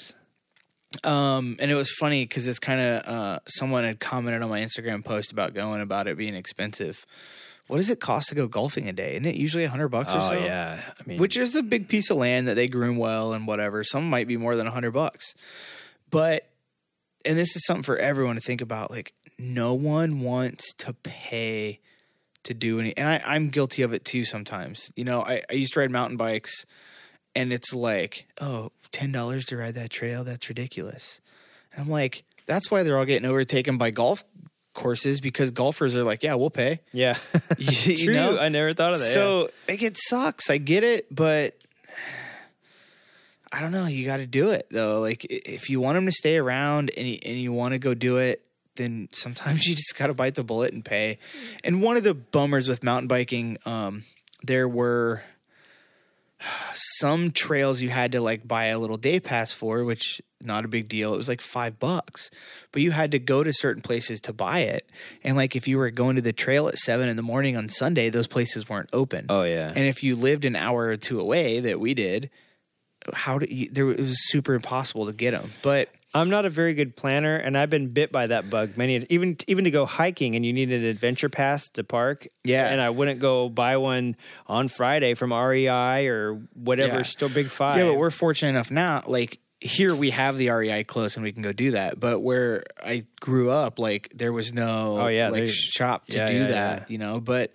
Um, 1.03 1.57
and 1.61 1.71
it 1.71 1.75
was 1.75 1.91
funny 1.91 2.25
because 2.25 2.47
it's 2.47 2.59
kind 2.59 2.81
of 2.81 3.07
uh, 3.09 3.39
someone 3.47 3.85
had 3.85 3.99
commented 4.01 4.43
on 4.43 4.49
my 4.49 4.61
Instagram 4.61 5.05
post 5.05 5.33
about 5.33 5.53
going 5.55 5.81
about 5.81 6.07
it 6.07 6.17
being 6.17 6.35
expensive. 6.35 7.05
What 7.67 7.79
does 7.79 7.91
it 7.91 7.99
cost 7.99 8.29
to 8.29 8.35
go 8.35 8.47
golfing 8.47 8.89
a 8.89 8.93
day? 8.93 9.13
Isn't 9.13 9.25
it 9.25 9.35
usually 9.37 9.65
a 9.65 9.71
hundred 9.71 9.89
bucks 9.89 10.13
or 10.13 10.19
Oh 10.19 10.29
so? 10.29 10.35
yeah, 10.35 10.81
I 11.01 11.03
mean, 11.09 11.19
which 11.19 11.37
is 11.37 11.55
a 11.55 11.63
big 11.63 11.89
piece 11.89 12.11
of 12.11 12.19
land 12.19 12.47
that 12.47 12.55
they 12.55 12.69
groom 12.69 12.97
well 12.99 13.33
and 13.33 13.47
whatever. 13.47 13.83
Some 13.83 14.09
might 14.09 14.29
be 14.29 14.37
more 14.37 14.55
than 14.55 14.67
a 14.67 14.71
hundred 14.71 14.93
bucks, 14.93 15.35
but 16.11 16.47
and 17.25 17.39
this 17.39 17.57
is 17.57 17.65
something 17.67 17.83
for 17.83 17.97
everyone 17.97 18.35
to 18.37 18.43
think 18.43 18.61
about. 18.61 18.91
Like, 18.91 19.15
no 19.39 19.73
one 19.73 20.21
wants 20.21 20.75
to 20.75 20.93
pay 21.03 21.81
to 22.45 22.53
do 22.53 22.79
any, 22.81 22.95
and 22.99 23.09
I, 23.09 23.23
I'm 23.25 23.49
guilty 23.49 23.81
of 23.83 23.95
it 23.95 24.05
too. 24.05 24.27
Sometimes, 24.27 24.93
you 24.95 25.05
know, 25.05 25.23
I, 25.23 25.43
I 25.51 25.55
used 25.55 25.73
to 25.73 25.81
ride 25.81 25.91
mountain 25.91 26.19
bikes, 26.19 26.67
and 27.35 27.51
it's 27.51 27.73
like, 27.73 28.27
oh, 28.43 28.73
ten 28.95 29.13
dollars 29.13 29.45
to 29.47 29.57
ride 29.57 29.75
that 29.75 29.91
trail. 29.91 30.25
That's 30.25 30.49
ridiculous. 30.49 31.21
And 31.73 31.83
I'm 31.83 31.91
like, 31.91 32.25
that's 32.47 32.71
why 32.71 32.83
they're 32.83 32.97
all 32.97 33.05
getting 33.05 33.29
overtaken 33.29 33.77
by 33.77 33.91
golf 33.91 34.23
courses 34.73 35.21
because 35.21 35.51
golfers 35.51 35.97
are 35.97 36.05
like, 36.05 36.23
yeah, 36.23 36.35
we'll 36.35 36.51
pay. 36.51 36.81
yeah, 36.93 37.19
You- 37.59 38.05
true. 38.07 38.15
know? 38.15 38.39
I 38.39 38.49
never 38.49 38.73
thought 38.75 38.93
of 38.95 39.01
that. 39.01 39.07
yeah. 39.09 39.13
So 39.15 39.51
like 39.69 39.83
it 39.83 39.97
sucks. 39.99 40.49
I 40.51 40.59
get 40.59 40.85
it, 40.85 41.07
but 41.15 41.57
I 43.53 43.61
don't 43.61 43.71
know. 43.73 43.87
You 43.87 44.05
got 44.05 44.17
to 44.19 44.27
do 44.27 44.51
it 44.51 44.67
though. 44.71 45.01
Like 45.01 45.25
if 45.29 45.71
you 45.71 45.81
want 45.81 45.95
them 45.97 46.07
to 46.07 46.13
stay 46.13 46.37
around 46.39 46.91
and 46.97 47.07
you, 47.07 47.19
and 47.25 47.37
you 47.39 47.53
want 47.53 47.73
to 47.73 47.79
go 47.79 47.95
do 47.95 48.19
it, 48.19 48.43
then 48.77 49.09
sometimes 49.13 49.67
you 49.67 49.75
just 49.77 49.97
got 49.97 50.09
to 50.09 50.15
bite 50.15 50.35
the 50.35 50.45
bullet 50.45 50.73
and 50.73 50.85
pay. 50.85 51.19
And 51.63 51.81
one 51.83 51.97
of 51.97 52.03
the 52.03 52.15
bummers 52.15 52.69
with 52.69 52.83
mountain 52.83 53.07
biking, 53.09 53.59
um, 53.65 54.05
there 54.43 54.69
were 54.69 55.23
some 56.73 57.31
trails 57.31 57.81
you 57.81 57.89
had 57.91 58.13
to 58.13 58.21
like 58.21 58.47
buy 58.47 58.67
a 58.67 58.79
little 58.79 58.97
day 58.97 59.21
pass 59.21 59.53
for, 59.53 59.85
which 59.85 60.21
not 60.41 60.65
a 60.65 60.69
big 60.69 60.89
deal. 60.89 61.15
It 61.15 61.17
was 61.17 61.29
like 61.29 61.41
five 61.41 61.79
bucks, 61.79 62.31
but 62.73 62.83
you 62.83 62.91
had 62.91 63.13
to 63.13 63.19
go 63.19 63.43
to 63.43 63.53
certain 63.53 63.83
places 63.83 64.21
to 64.23 64.33
buy 64.33 64.61
it. 64.61 64.89
And 65.23 65.37
like 65.37 65.57
if 65.57 65.67
you 65.67 65.79
were 65.79 65.91
going 65.91 66.17
to 66.17 66.23
the 66.23 66.33
trail 66.33 66.69
at 66.69 66.77
seven 66.77 67.09
in 67.09 67.17
the 67.17 67.23
morning 67.23 67.57
on 67.57 67.69
Sunday, 67.69 68.11
those 68.11 68.29
places 68.29 68.69
weren't 68.69 68.91
open. 68.93 69.27
oh 69.29 69.45
yeah, 69.45 69.73
And 69.75 69.87
if 69.87 70.03
you 70.03 70.17
lived 70.17 70.45
an 70.45 70.57
hour 70.57 70.87
or 70.87 70.97
two 70.97 71.21
away, 71.21 71.61
that 71.61 71.81
we 71.81 71.95
did, 71.95 72.31
how 73.13 73.39
did 73.39 73.51
you, 73.51 73.71
there 73.71 73.89
it 73.91 73.99
was 73.99 74.31
super 74.31 74.55
impossible 74.55 75.07
to 75.07 75.13
get 75.13 75.33
them. 75.33 75.51
But 75.63 75.89
I'm 76.15 76.31
not 76.31 76.45
a 76.45 76.51
very 76.51 76.75
good 76.75 76.97
planner, 76.97 77.35
and 77.37 77.59
I've 77.59 77.71
been 77.71 77.89
bit 77.89 78.13
by 78.13 78.29
that 78.29 78.49
bug 78.49 78.77
many. 78.77 79.05
Even 79.11 79.37
even 79.49 79.65
to 79.65 79.71
go 79.73 79.85
hiking, 79.85 80.37
and 80.37 80.47
you 80.47 80.53
need 80.53 80.71
an 80.73 80.85
adventure 80.85 81.29
pass 81.29 81.69
to 81.71 81.83
park. 81.83 82.29
Yeah. 82.45 82.69
and 82.69 82.81
I 82.81 82.91
wouldn't 82.91 83.19
go 83.21 83.49
buy 83.49 83.77
one 83.79 84.17
on 84.47 84.69
Friday 84.69 85.15
from 85.15 85.33
REI 85.33 86.07
or 86.07 86.35
whatever. 86.55 86.99
Yeah. 86.99 87.03
Still 87.03 87.29
Big 87.29 87.47
Five. 87.47 87.79
Yeah, 87.79 87.87
but 87.91 87.95
we're 87.99 88.11
fortunate 88.11 88.51
enough 88.51 88.71
now. 88.71 89.03
Like 89.07 89.41
here, 89.61 89.95
we 89.95 90.11
have 90.11 90.37
the 90.37 90.51
REI 90.51 90.85
close, 90.85 91.17
and 91.17 91.25
we 91.25 91.33
can 91.33 91.43
go 91.43 91.53
do 91.53 91.73
that. 91.73 91.99
But 91.99 92.21
where 92.21 92.63
I 92.85 93.07
grew 93.21 93.51
up, 93.51 93.79
like 93.81 94.11
there 94.15 94.33
was 94.33 94.53
no 94.53 94.99
Oh, 95.01 95.07
yeah, 95.09 95.31
like 95.31 95.43
they- 95.45 95.49
shop 95.49 96.07
to 96.09 96.19
yeah, 96.19 96.27
do 96.29 96.35
yeah, 96.35 96.47
that. 96.49 96.91
You 96.91 96.99
know, 96.99 97.19
but 97.21 97.53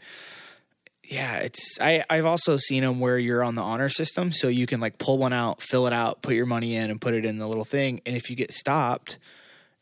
yeah, 1.09 1.37
it's 1.37 1.77
I 1.81 2.03
I've 2.09 2.25
also 2.25 2.57
seen 2.57 2.83
them 2.83 2.99
where 2.99 3.17
you're 3.17 3.43
on 3.43 3.55
the 3.55 3.61
honor 3.63 3.89
system, 3.89 4.31
so 4.31 4.47
you 4.47 4.65
can 4.65 4.79
like 4.79 4.97
pull 4.97 5.17
one 5.17 5.33
out, 5.33 5.61
fill 5.61 5.87
it 5.87 5.93
out, 5.93 6.21
put 6.21 6.35
your 6.35 6.45
money 6.45 6.75
in, 6.75 6.91
and 6.91 7.01
put 7.01 7.13
it 7.13 7.25
in 7.25 7.37
the 7.37 7.47
little 7.47 7.63
thing. 7.65 8.01
And 8.05 8.15
if 8.15 8.29
you 8.29 8.35
get 8.35 8.51
stopped, 8.51 9.17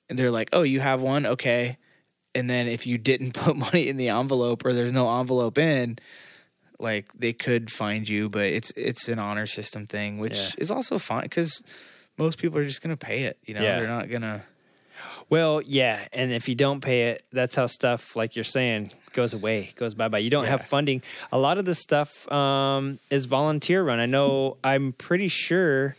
and 0.09 0.17
they're 0.17 0.31
like, 0.31 0.49
"Oh, 0.53 0.61
you 0.63 0.79
have 0.79 1.01
one, 1.01 1.25
okay." 1.25 1.77
And 2.33 2.49
then 2.49 2.67
if 2.67 2.87
you 2.87 2.97
didn't 2.97 3.31
put 3.33 3.55
money 3.57 3.87
in 3.89 3.97
the 3.97 4.09
envelope 4.09 4.63
or 4.65 4.71
there's 4.73 4.93
no 4.93 5.19
envelope 5.19 5.57
in, 5.57 5.99
like 6.79 7.11
they 7.13 7.33
could 7.33 7.71
find 7.71 8.07
you, 8.07 8.29
but 8.29 8.45
it's 8.45 8.71
it's 8.77 9.09
an 9.09 9.19
honor 9.19 9.47
system 9.47 9.85
thing, 9.85 10.17
which 10.19 10.37
Yeah. 10.37 10.49
is 10.59 10.71
also 10.71 10.97
fine 10.99 11.23
because 11.23 11.61
most 12.17 12.37
people 12.39 12.57
are 12.59 12.63
just 12.65 12.81
gonna 12.81 12.95
pay 12.97 13.23
it. 13.23 13.37
You 13.45 13.53
know, 13.55 13.63
Yeah. 13.63 13.79
they're 13.79 13.87
not 13.87 14.09
gonna. 14.09 14.43
Well, 15.29 15.61
yeah, 15.61 16.07
and 16.13 16.31
if 16.31 16.47
you 16.49 16.55
don't 16.55 16.81
pay 16.81 17.09
it, 17.09 17.23
that's 17.33 17.55
how 17.55 17.67
stuff 17.67 18.15
like 18.15 18.35
you're 18.35 18.43
saying 18.45 18.91
goes 19.13 19.33
away, 19.33 19.71
goes 19.75 19.93
bye 19.95 20.07
bye. 20.07 20.19
You 20.19 20.29
don't 20.29 20.45
have 20.45 20.61
funding. 20.65 21.01
A 21.31 21.37
lot 21.39 21.57
of 21.57 21.65
this 21.65 21.79
stuff 21.79 22.31
um, 22.31 22.99
is 23.09 23.25
volunteer 23.25 23.83
run. 23.83 23.99
I 23.99 24.05
know. 24.05 24.57
I'm 24.63 24.93
pretty 24.93 25.27
sure 25.27 25.95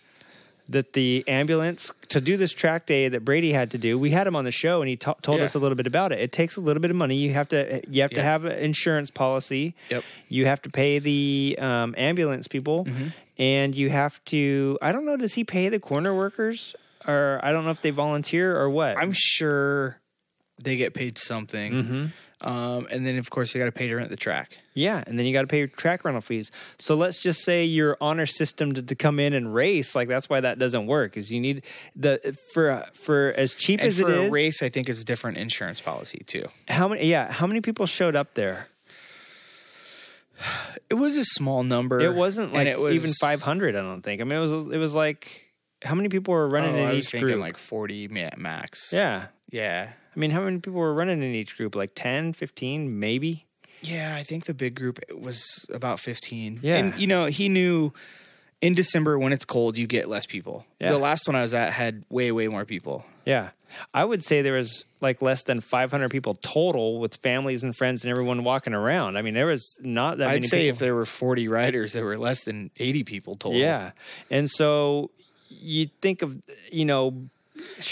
that 0.70 0.92
the 0.92 1.24
ambulance 1.26 1.92
to 2.10 2.20
do 2.20 2.36
this 2.36 2.52
track 2.52 2.84
day 2.84 3.08
that 3.08 3.24
Brady 3.24 3.52
had 3.52 3.70
to 3.70 3.78
do. 3.78 3.98
We 3.98 4.10
had 4.10 4.26
him 4.26 4.36
on 4.36 4.44
the 4.44 4.52
show, 4.52 4.82
and 4.82 4.88
he 4.88 4.96
ta- 4.96 5.14
told 5.22 5.38
Yeah. 5.38 5.44
us 5.46 5.54
a 5.54 5.58
little 5.58 5.76
bit 5.76 5.86
about 5.86 6.12
it. 6.12 6.20
It 6.20 6.30
takes 6.30 6.56
a 6.56 6.60
little 6.60 6.80
bit 6.82 6.90
of 6.90 6.96
money. 6.96 7.16
You 7.16 7.32
have 7.32 7.48
to 7.48 7.80
you 7.88 8.02
have 8.02 8.10
to 8.12 8.22
have 8.22 8.44
an 8.44 8.58
insurance 8.58 9.10
policy. 9.10 9.74
Yep. 9.90 10.04
You 10.28 10.44
have 10.44 10.60
to 10.62 10.68
pay 10.70 10.98
the 10.98 11.56
um, 11.60 11.94
ambulance 11.96 12.48
people, 12.48 12.84
Mm-hmm. 12.84 13.08
and 13.38 13.74
you 13.74 13.88
have 13.90 14.22
to. 14.26 14.78
I 14.82 14.92
don't 14.92 15.06
know. 15.06 15.16
Does 15.16 15.34
he 15.34 15.42
pay 15.44 15.68
the 15.70 15.80
corner 15.80 16.14
workers? 16.14 16.76
Or 17.08 17.40
I 17.42 17.52
don't 17.52 17.64
know 17.64 17.70
if 17.70 17.80
they 17.80 17.90
volunteer 17.90 18.56
or 18.56 18.68
what. 18.68 18.98
I'm 18.98 19.12
sure 19.14 19.98
they 20.62 20.76
get 20.76 20.92
paid 20.94 21.16
something. 21.18 21.72
Mm-hmm. 21.72 22.06
Um, 22.40 22.86
and 22.92 23.04
then 23.04 23.18
of 23.18 23.30
course 23.30 23.52
they 23.52 23.58
got 23.58 23.64
to 23.64 23.72
pay 23.72 23.88
to 23.88 23.96
rent 23.96 24.10
the 24.10 24.16
track. 24.16 24.58
Yeah, 24.72 25.02
and 25.06 25.18
then 25.18 25.26
you 25.26 25.32
got 25.32 25.40
to 25.40 25.48
pay 25.48 25.58
your 25.58 25.66
track 25.66 26.04
rental 26.04 26.20
fees. 26.20 26.52
So 26.78 26.94
let's 26.94 27.20
just 27.20 27.42
say 27.42 27.64
your 27.64 27.96
honor 28.00 28.26
system 28.26 28.74
to, 28.74 28.82
to 28.82 28.94
come 28.94 29.18
in 29.18 29.32
and 29.32 29.52
race, 29.52 29.96
like 29.96 30.06
that's 30.06 30.28
why 30.28 30.40
that 30.40 30.56
doesn't 30.56 30.86
work. 30.86 31.16
Is 31.16 31.32
you 31.32 31.40
need 31.40 31.64
the 31.96 32.36
for 32.54 32.84
for 32.92 33.34
as 33.36 33.54
cheap 33.54 33.80
And 33.80 33.88
as 33.88 33.98
for 33.98 34.08
it 34.08 34.16
a 34.16 34.22
is. 34.24 34.30
race, 34.30 34.62
I 34.62 34.68
think 34.68 34.88
it's 34.88 35.02
a 35.02 35.04
different 35.04 35.38
insurance 35.38 35.80
policy 35.80 36.22
too. 36.26 36.44
How 36.68 36.86
many? 36.86 37.06
Yeah, 37.06 37.32
how 37.32 37.48
many 37.48 37.60
people 37.60 37.86
showed 37.86 38.14
up 38.14 38.34
there? 38.34 38.68
It 40.88 40.94
was 40.94 41.16
a 41.16 41.24
small 41.24 41.64
number. 41.64 41.98
It 41.98 42.14
wasn't 42.14 42.52
like 42.52 42.68
it 42.68 42.78
was, 42.78 42.94
even 42.94 43.10
five 43.20 43.42
hundred. 43.42 43.74
I 43.74 43.80
don't 43.80 44.02
think. 44.02 44.20
I 44.20 44.24
mean, 44.24 44.38
it 44.38 44.42
was 44.42 44.52
it 44.52 44.78
was 44.78 44.94
like 44.94 45.47
how 45.82 45.94
many 45.94 46.08
people 46.08 46.34
were 46.34 46.48
running 46.48 46.74
Oh, 46.74 46.78
in 46.78 46.86
I 46.88 46.92
was 46.94 47.06
each 47.06 47.10
thinking 47.12 47.28
group? 47.34 47.40
like 47.40 47.56
forty 47.58 48.08
max. 48.36 48.90
yeah, 48.92 49.26
yeah, 49.50 49.90
I 50.14 50.18
mean, 50.18 50.30
how 50.30 50.42
many 50.42 50.58
people 50.58 50.80
were 50.80 50.94
running 50.94 51.22
in 51.22 51.34
each 51.34 51.56
group? 51.56 51.74
Like 51.74 51.92
10, 51.94 52.32
15, 52.32 52.98
maybe. 52.98 53.46
yeah. 53.80 54.14
I 54.18 54.22
think 54.22 54.46
the 54.46 54.54
big 54.54 54.74
group 54.74 54.98
was 55.14 55.66
about 55.72 56.00
fifteen. 56.00 56.58
Yeah. 56.62 56.76
and 56.78 56.98
you 57.00 57.06
know 57.06 57.26
he 57.26 57.48
knew 57.48 57.92
in 58.60 58.74
December 58.74 59.18
when 59.18 59.32
it's 59.32 59.44
cold, 59.44 59.76
you 59.76 59.86
get 59.86 60.08
less 60.08 60.26
people. 60.26 60.66
Yeah. 60.80 60.90
The 60.90 60.98
last 60.98 61.28
one 61.28 61.36
I 61.36 61.40
was 61.42 61.54
at 61.54 61.72
had 61.72 62.04
way 62.10 62.32
way 62.32 62.48
more 62.48 62.64
people. 62.64 63.04
Yeah. 63.24 63.50
I 63.94 64.04
would 64.04 64.24
say 64.24 64.40
there 64.42 64.54
was 64.54 64.84
like 65.02 65.20
less 65.22 65.44
than 65.44 65.60
500 65.60 66.08
people 66.10 66.34
total 66.42 66.98
with 67.00 67.16
families 67.16 67.62
and 67.62 67.76
friends 67.76 68.02
and 68.02 68.10
everyone 68.10 68.42
walking 68.42 68.72
around. 68.72 69.18
I 69.18 69.22
mean, 69.22 69.34
there 69.34 69.44
was 69.46 69.78
not 69.82 70.16
that 70.18 70.28
I'd 70.28 70.34
many 70.36 70.46
say 70.48 70.58
people. 70.62 70.70
if 70.74 70.78
there 70.80 70.94
were 70.94 71.04
forty 71.04 71.46
riders, 71.48 71.92
there 71.92 72.04
were 72.06 72.18
less 72.18 72.42
than 72.44 72.70
eighty 72.80 73.04
people 73.04 73.36
total. 73.36 73.60
Yeah. 73.60 73.92
And 74.30 74.50
so 74.50 75.10
you 75.48 75.88
think 76.00 76.22
of, 76.22 76.40
you 76.70 76.84
know, 76.84 77.28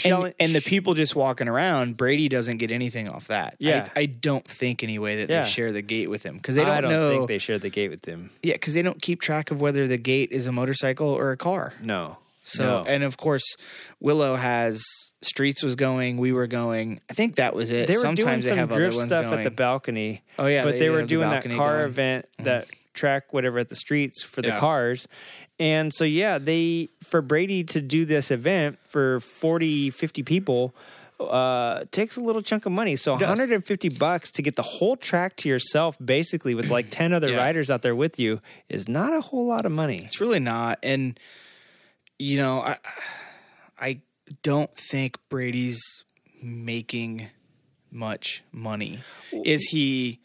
and, 0.04 0.32
and 0.38 0.54
the 0.54 0.60
people 0.60 0.94
just 0.94 1.16
walking 1.16 1.48
around, 1.48 1.96
Brady 1.96 2.28
doesn't 2.28 2.58
get 2.58 2.70
anything 2.70 3.08
off 3.08 3.28
that. 3.28 3.56
Yeah. 3.58 3.88
I, 3.96 4.00
I 4.02 4.06
don't 4.06 4.44
think 4.46 4.82
anyway 4.84 5.16
that 5.16 5.30
Yeah. 5.30 5.42
they 5.42 5.48
share 5.48 5.72
the 5.72 5.82
gate 5.82 6.08
with 6.08 6.22
him 6.22 6.36
because 6.36 6.54
they 6.54 6.62
don't, 6.64 6.70
I 6.70 6.80
don't 6.80 6.90
know. 6.90 7.10
think 7.10 7.28
they 7.28 7.38
share 7.38 7.58
the 7.58 7.70
gate 7.70 7.88
with 7.90 8.04
him. 8.04 8.30
yeah, 8.42 8.52
because 8.54 8.74
they 8.74 8.82
don't 8.82 9.02
keep 9.02 9.20
track 9.20 9.50
of 9.50 9.60
whether 9.60 9.88
the 9.88 9.98
gate 9.98 10.30
is 10.30 10.46
a 10.46 10.52
motorcycle 10.52 11.08
or 11.08 11.32
a 11.32 11.36
car. 11.36 11.74
No. 11.82 12.18
So, 12.44 12.64
No. 12.64 12.84
and 12.86 13.02
of 13.02 13.16
course, 13.16 13.56
Willow 13.98 14.36
has 14.36 14.84
Streets 15.22 15.64
was 15.64 15.74
going, 15.74 16.16
we 16.18 16.30
were 16.32 16.46
going. 16.46 17.00
I 17.10 17.14
think 17.14 17.36
that 17.36 17.52
was 17.54 17.72
it. 17.72 17.88
they 17.88 17.96
were 17.96 18.02
Sometimes 18.02 18.44
doing 18.44 18.54
they 18.54 18.60
have 18.60 18.68
some 18.68 18.76
other 18.76 18.94
ones 18.94 19.10
stuff 19.10 19.24
going. 19.24 19.38
at 19.40 19.42
the 19.44 19.50
balcony. 19.50 20.22
Oh, 20.38 20.46
yeah, 20.46 20.62
but 20.62 20.72
they 20.72 20.78
they, 20.80 20.90
were 20.90 21.00
have 21.00 21.08
the 21.08 21.14
doing 21.16 21.28
that 21.30 21.42
car 21.42 21.48
going. 21.48 21.58
Mm-hmm. 21.80 21.86
event, 21.90 22.26
that 22.44 22.66
track, 22.94 23.32
whatever, 23.32 23.58
at 23.58 23.68
the 23.68 23.74
streets 23.74 24.22
for 24.22 24.42
the 24.42 24.48
Yeah. 24.48 24.60
cars. 24.60 25.08
And 25.58 25.92
so, 25.92 26.04
yeah, 26.04 26.38
they 26.38 26.88
for 27.02 27.22
Brady 27.22 27.64
to 27.64 27.80
do 27.80 28.04
this 28.04 28.30
event 28.30 28.78
for 28.88 29.20
40, 29.20 29.90
50 29.90 30.22
people 30.22 30.74
uh 31.18 31.84
takes 31.92 32.18
a 32.18 32.20
little 32.20 32.42
chunk 32.42 32.66
of 32.66 32.72
money. 32.72 32.94
So 32.94 33.12
150 33.12 33.88
bucks 33.88 34.30
to 34.32 34.42
get 34.42 34.54
the 34.56 34.62
whole 34.62 34.96
track 34.98 35.34
to 35.36 35.48
yourself 35.48 35.96
basically 36.04 36.54
with 36.54 36.70
like 36.70 36.90
10 36.90 37.14
other 37.14 37.28
Yeah. 37.30 37.38
riders 37.38 37.70
out 37.70 37.80
there 37.80 37.96
with 37.96 38.18
you 38.20 38.42
is 38.68 38.86
not 38.86 39.14
a 39.14 39.22
whole 39.22 39.46
lot 39.46 39.64
of 39.64 39.72
money. 39.72 40.00
It's 40.04 40.20
really 40.20 40.40
not. 40.40 40.78
And 40.82 41.18
you 42.18 42.36
know, 42.36 42.60
I 42.60 42.76
I 43.78 44.00
don't 44.42 44.74
think 44.74 45.16
Brady's 45.30 45.80
making 46.42 47.28
much 47.90 48.42
money. 48.52 49.00
Is 49.32 49.62
he 49.70 50.20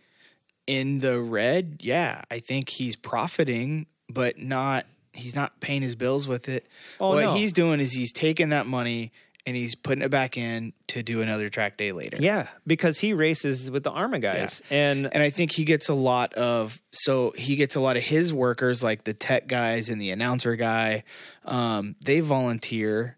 in 0.68 1.00
the 1.00 1.22
red? 1.22 1.78
Yeah, 1.80 2.24
I 2.30 2.40
think 2.40 2.68
he's 2.68 2.98
profiting, 2.98 3.86
but 4.10 4.38
not 4.38 4.86
he's 5.14 5.36
not 5.36 5.60
paying 5.60 5.82
his 5.82 5.96
bills 5.96 6.28
with 6.28 6.48
it. 6.50 6.68
Oh, 7.00 7.10
what 7.16 7.22
no. 7.24 7.34
he's 7.34 7.54
doing 7.54 7.80
is 7.80 7.92
he's 7.92 8.12
taking 8.12 8.50
that 8.50 8.66
money 8.66 9.12
and 9.46 9.56
he's 9.58 9.74
putting 9.74 10.04
it 10.04 10.12
back 10.12 10.38
in 10.38 10.72
to 10.88 11.02
do 11.02 11.22
another 11.24 11.50
track 11.50 11.76
day 11.76 11.92
later. 11.92 12.18
Yeah, 12.20 12.48
because 12.68 13.00
he 13.00 13.14
races 13.14 13.72
with 13.72 13.84
the 13.84 13.92
AHRMA 13.92 14.22
guys. 14.22 14.62
And 14.70 15.10
And 15.12 15.24
I 15.24 15.32
think 15.32 15.52
he 15.52 15.64
gets 15.64 15.90
a 15.90 15.96
lot 15.96 16.32
of 16.34 16.80
so 16.92 17.32
he 17.36 17.56
gets 17.56 17.76
a 17.76 17.80
lot 17.82 17.98
of 17.98 18.04
his 18.04 18.32
workers 18.34 18.84
like 18.84 19.04
the 19.04 19.14
tech 19.16 19.48
guys 19.48 19.90
and 19.90 20.00
the 20.00 20.12
announcer 20.12 20.56
guy. 20.56 21.04
Um, 21.44 21.96
they 22.06 22.20
volunteer, 22.20 23.18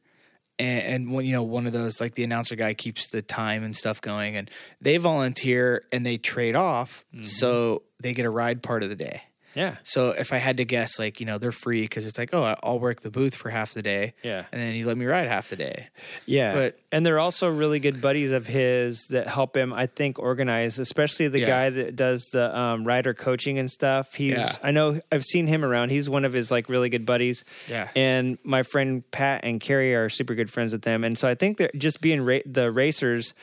and, 0.57 0.83
and 0.83 1.11
when 1.13 1.25
you 1.25 1.33
know 1.33 1.43
one 1.43 1.67
of 1.67 1.73
those 1.73 1.99
like 1.99 2.15
the 2.15 2.23
announcer 2.23 2.55
guy 2.55 2.73
keeps 2.73 3.07
the 3.09 3.21
time 3.21 3.63
and 3.65 3.75
stuff 3.75 3.99
going, 3.99 4.37
and 4.37 4.49
they 4.79 4.95
volunteer 4.97 5.83
and 5.91 6.05
they 6.05 6.17
trade 6.17 6.55
off, 6.55 7.03
Mm-hmm. 7.13 7.23
so 7.23 7.83
they 8.01 8.13
get 8.13 8.25
a 8.25 8.29
ride 8.29 8.63
part 8.63 8.81
of 8.83 8.87
the 8.89 8.95
day. 8.95 9.23
Yeah. 9.55 9.77
So 9.83 10.09
if 10.09 10.33
I 10.33 10.37
had 10.37 10.57
to 10.57 10.65
guess, 10.65 10.99
like 10.99 11.19
you 11.19 11.25
know, 11.25 11.37
they're 11.37 11.51
free 11.51 11.81
because 11.83 12.05
it's 12.07 12.17
like, 12.17 12.29
oh, 12.33 12.55
I'll 12.63 12.79
work 12.79 13.01
the 13.01 13.11
booth 13.11 13.35
for 13.35 13.49
half 13.49 13.73
the 13.73 13.81
day, 13.81 14.13
Yeah. 14.23 14.45
and 14.51 14.61
then 14.61 14.75
you 14.75 14.85
let 14.85 14.97
me 14.97 15.05
ride 15.05 15.27
half 15.27 15.49
the 15.49 15.55
day. 15.55 15.89
Yeah, 16.25 16.53
But- 16.53 16.79
and 16.91 17.05
they're 17.05 17.19
also 17.19 17.49
really 17.49 17.79
good 17.79 18.01
buddies 18.01 18.31
of 18.31 18.45
his 18.47 19.05
that 19.09 19.27
help 19.27 19.57
him. 19.57 19.73
I 19.73 19.87
think 19.87 20.19
organize, 20.19 20.77
especially 20.79 21.27
the 21.27 21.39
Yeah. 21.39 21.47
guy 21.47 21.69
that 21.71 21.95
does 21.95 22.23
the 22.31 22.55
um, 22.57 22.85
rider 22.85 23.13
coaching 23.13 23.57
and 23.57 23.69
stuff. 23.69 24.13
He's 24.13 24.33
Yeah. 24.37 24.51
I 24.61 24.71
know 24.71 24.99
I've 25.11 25.23
seen 25.23 25.47
him 25.47 25.65
around. 25.65 25.89
He's 25.89 26.09
one 26.09 26.25
of 26.25 26.33
his 26.33 26.51
like 26.51 26.69
really 26.69 26.89
good 26.89 27.05
buddies. 27.05 27.43
Yeah. 27.67 27.89
and 27.95 28.37
my 28.43 28.63
friend 28.63 29.03
Pat 29.11 29.41
and 29.43 29.59
Carrie 29.59 29.95
are 29.95 30.09
super 30.09 30.35
good 30.35 30.49
friends 30.51 30.73
with 30.73 30.83
them. 30.83 31.03
And 31.03 31.17
so 31.17 31.27
I 31.27 31.35
think 31.35 31.57
that 31.57 31.75
just 31.77 32.01
being 32.01 32.21
ra- 32.21 32.39
the 32.45 32.71
racers. 32.71 33.33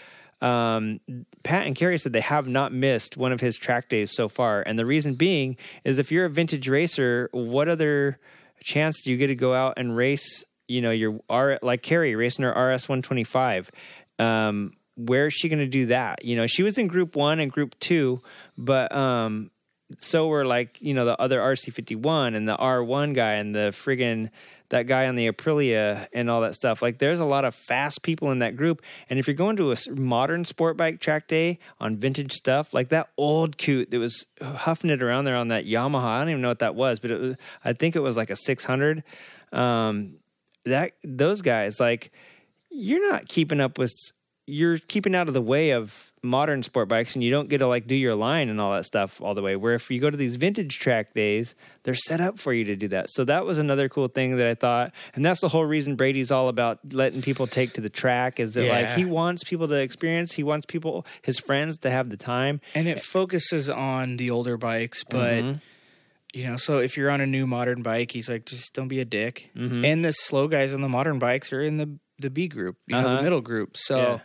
Um, 0.40 1.00
Pat 1.42 1.66
and 1.66 1.76
Carrie 1.76 1.98
said 1.98 2.12
they 2.12 2.20
have 2.20 2.48
not 2.48 2.72
missed 2.72 3.16
one 3.16 3.32
of 3.32 3.40
his 3.40 3.56
track 3.56 3.88
days 3.88 4.10
so 4.10 4.28
far, 4.28 4.62
and 4.62 4.78
the 4.78 4.86
reason 4.86 5.14
being 5.14 5.56
is 5.84 5.98
if 5.98 6.10
you're 6.10 6.24
a 6.24 6.30
vintage 6.30 6.68
racer, 6.68 7.28
what 7.32 7.68
other 7.68 8.18
chance 8.62 9.02
do 9.02 9.10
you 9.10 9.16
get 9.16 9.28
to 9.28 9.34
go 9.34 9.54
out 9.54 9.74
and 9.76 9.96
race? 9.96 10.44
You 10.68 10.80
know, 10.80 10.90
your 10.90 11.20
R 11.28 11.58
like 11.62 11.82
Carrie 11.82 12.14
racing 12.14 12.44
her 12.44 12.50
RS 12.50 12.88
125. 12.88 13.70
Um, 14.18 14.74
where 14.96 15.26
is 15.26 15.34
she 15.34 15.48
going 15.48 15.60
to 15.60 15.66
do 15.66 15.86
that? 15.86 16.24
You 16.24 16.36
know, 16.36 16.46
she 16.46 16.62
was 16.62 16.78
in 16.78 16.86
Group 16.86 17.16
One 17.16 17.40
and 17.40 17.50
Group 17.50 17.78
Two, 17.78 18.20
but 18.56 18.94
um, 18.94 19.50
so 19.98 20.28
were 20.28 20.44
like 20.44 20.80
you 20.80 20.94
know 20.94 21.04
the 21.04 21.20
other 21.20 21.40
RC 21.40 21.72
51 21.72 22.34
and 22.34 22.48
the 22.48 22.56
R1 22.56 23.14
guy 23.14 23.34
and 23.34 23.54
the 23.54 23.72
friggin' 23.72 24.30
that 24.70 24.86
guy 24.86 25.06
on 25.06 25.16
the 25.16 25.30
Aprilia 25.30 26.08
and 26.12 26.30
all 26.30 26.40
that 26.40 26.54
stuff. 26.54 26.80
Like 26.80 26.98
there's 26.98 27.20
a 27.20 27.24
lot 27.24 27.44
of 27.44 27.54
fast 27.54 28.02
people 28.02 28.30
in 28.30 28.38
that 28.38 28.56
group. 28.56 28.82
And 29.08 29.18
if 29.18 29.26
you're 29.26 29.34
going 29.34 29.56
to 29.56 29.72
a 29.72 29.76
modern 29.90 30.44
sport 30.44 30.76
bike 30.76 31.00
track 31.00 31.28
day 31.28 31.58
on 31.78 31.96
vintage 31.96 32.32
stuff, 32.32 32.72
like 32.72 32.88
that 32.88 33.10
old 33.16 33.58
coot 33.58 33.90
that 33.90 33.98
was 33.98 34.26
huffing 34.40 34.90
it 34.90 35.02
around 35.02 35.24
there 35.24 35.36
on 35.36 35.48
that 35.48 35.66
Yamaha, 35.66 36.02
I 36.02 36.20
don't 36.20 36.30
even 36.30 36.42
know 36.42 36.48
what 36.48 36.60
that 36.60 36.74
was, 36.74 36.98
but 36.98 37.10
it 37.10 37.20
was, 37.20 37.36
I 37.64 37.72
think 37.72 37.94
it 37.94 38.00
was 38.00 38.16
like 38.16 38.30
a 38.30 38.36
600. 38.36 39.02
Um, 39.52 40.18
that 40.64 40.92
those 41.02 41.42
guys, 41.42 41.80
like 41.80 42.12
you're 42.70 43.10
not 43.10 43.28
keeping 43.28 43.60
up 43.60 43.78
with 43.78 43.92
you're 44.46 44.78
keeping 44.78 45.14
out 45.14 45.28
of 45.28 45.34
the 45.34 45.42
way 45.42 45.70
of 45.70 46.09
modern 46.22 46.62
sport 46.62 46.86
bikes 46.86 47.14
and 47.14 47.24
you 47.24 47.30
don't 47.30 47.48
get 47.48 47.58
to 47.58 47.66
like 47.66 47.86
do 47.86 47.94
your 47.94 48.14
line 48.14 48.50
and 48.50 48.60
all 48.60 48.72
that 48.72 48.84
stuff 48.84 49.22
all 49.22 49.34
the 49.34 49.40
way 49.40 49.56
where 49.56 49.74
if 49.74 49.90
you 49.90 49.98
go 49.98 50.10
to 50.10 50.18
these 50.18 50.36
vintage 50.36 50.78
track 50.78 51.14
days 51.14 51.54
they're 51.84 51.94
set 51.94 52.20
up 52.20 52.38
for 52.38 52.52
you 52.52 52.62
to 52.64 52.76
do 52.76 52.88
that 52.88 53.08
so 53.08 53.24
that 53.24 53.46
was 53.46 53.56
another 53.56 53.88
cool 53.88 54.06
thing 54.06 54.36
that 54.36 54.46
i 54.46 54.54
thought 54.54 54.92
and 55.14 55.24
that's 55.24 55.40
the 55.40 55.48
whole 55.48 55.64
reason 55.64 55.96
brady's 55.96 56.30
all 56.30 56.48
about 56.48 56.78
letting 56.92 57.22
people 57.22 57.46
take 57.46 57.72
to 57.72 57.80
the 57.80 57.88
track 57.88 58.38
is 58.38 58.52
that 58.52 58.66
like 58.68 58.88
he 58.98 59.06
wants 59.06 59.42
people 59.44 59.66
to 59.66 59.74
experience 59.74 60.32
he 60.34 60.42
wants 60.42 60.66
people 60.66 61.06
his 61.22 61.38
friends 61.38 61.78
to 61.78 61.90
have 61.90 62.10
the 62.10 62.18
time 62.18 62.60
and 62.74 62.86
it 62.86 63.00
focuses 63.00 63.70
on 63.70 64.18
the 64.18 64.30
older 64.30 64.58
bikes 64.58 65.02
but 65.04 65.42
Mm-hmm. 65.42 65.58
you 66.34 66.44
know 66.44 66.56
so 66.56 66.80
if 66.80 66.98
you're 66.98 67.10
on 67.10 67.22
a 67.22 67.26
new 67.26 67.46
modern 67.46 67.80
bike 67.82 68.10
he's 68.12 68.28
like 68.28 68.44
just 68.44 68.74
don't 68.74 68.88
be 68.88 69.00
a 69.00 69.06
dick 69.06 69.50
and 69.54 70.04
the 70.04 70.12
slow 70.12 70.48
guys 70.48 70.74
on 70.74 70.82
the 70.82 70.88
modern 70.88 71.18
bikes 71.18 71.50
are 71.52 71.62
in 71.62 71.78
the 71.78 71.98
the 72.18 72.28
b 72.28 72.46
group 72.48 72.76
you 72.86 72.94
know 72.94 73.00
Uh-huh. 73.00 73.16
the 73.16 73.22
middle 73.22 73.40
group 73.40 73.74
so 73.78 73.96
Yeah. 73.96 74.18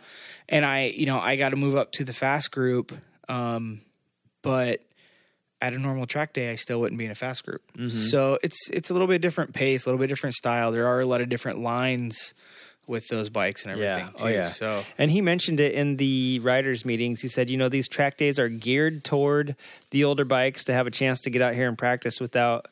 And 0.48 0.64
i 0.64 0.84
you 0.86 1.06
know 1.06 1.18
i 1.18 1.36
got 1.36 1.50
to 1.50 1.56
move 1.56 1.76
up 1.76 1.92
to 1.92 2.04
the 2.04 2.12
fast 2.12 2.50
group 2.50 2.92
um 3.28 3.80
but 4.42 4.80
at 5.60 5.72
a 5.72 5.78
normal 5.78 6.06
track 6.06 6.32
day 6.32 6.50
i 6.50 6.54
still 6.54 6.80
wouldn't 6.80 6.98
be 6.98 7.04
in 7.04 7.10
a 7.10 7.14
fast 7.14 7.44
group 7.44 7.62
so 7.88 8.38
it's 8.42 8.58
it's 8.70 8.90
a 8.90 8.92
little 8.92 9.08
bit 9.08 9.20
different 9.22 9.52
pace 9.54 9.86
a 9.86 9.88
little 9.88 9.98
bit 9.98 10.06
different 10.08 10.34
style 10.34 10.70
there 10.72 10.86
are 10.86 11.00
a 11.00 11.06
lot 11.06 11.20
of 11.20 11.28
different 11.28 11.58
lines 11.58 12.34
with 12.86 13.08
those 13.08 13.28
bikes 13.30 13.64
and 13.64 13.72
everything 13.72 13.98
Yeah. 14.06 14.12
too 14.16 14.24
Oh, 14.24 14.28
yeah. 14.28 14.46
so 14.48 14.84
And 14.96 15.10
he 15.10 15.20
mentioned 15.20 15.58
it 15.58 15.74
in 15.74 15.96
the 15.96 16.38
riders' 16.44 16.84
meetings. 16.84 17.20
He 17.20 17.26
said, 17.26 17.50
you 17.50 17.56
know, 17.56 17.68
these 17.68 17.88
track 17.88 18.16
days 18.16 18.38
are 18.38 18.48
geared 18.48 19.02
toward 19.02 19.56
the 19.90 20.04
older 20.04 20.24
bikes 20.24 20.62
to 20.66 20.72
have 20.72 20.86
a 20.86 20.92
chance 20.92 21.20
to 21.22 21.30
get 21.30 21.42
out 21.42 21.54
here 21.54 21.66
and 21.68 21.76
practice 21.76 22.20
without 22.20 22.66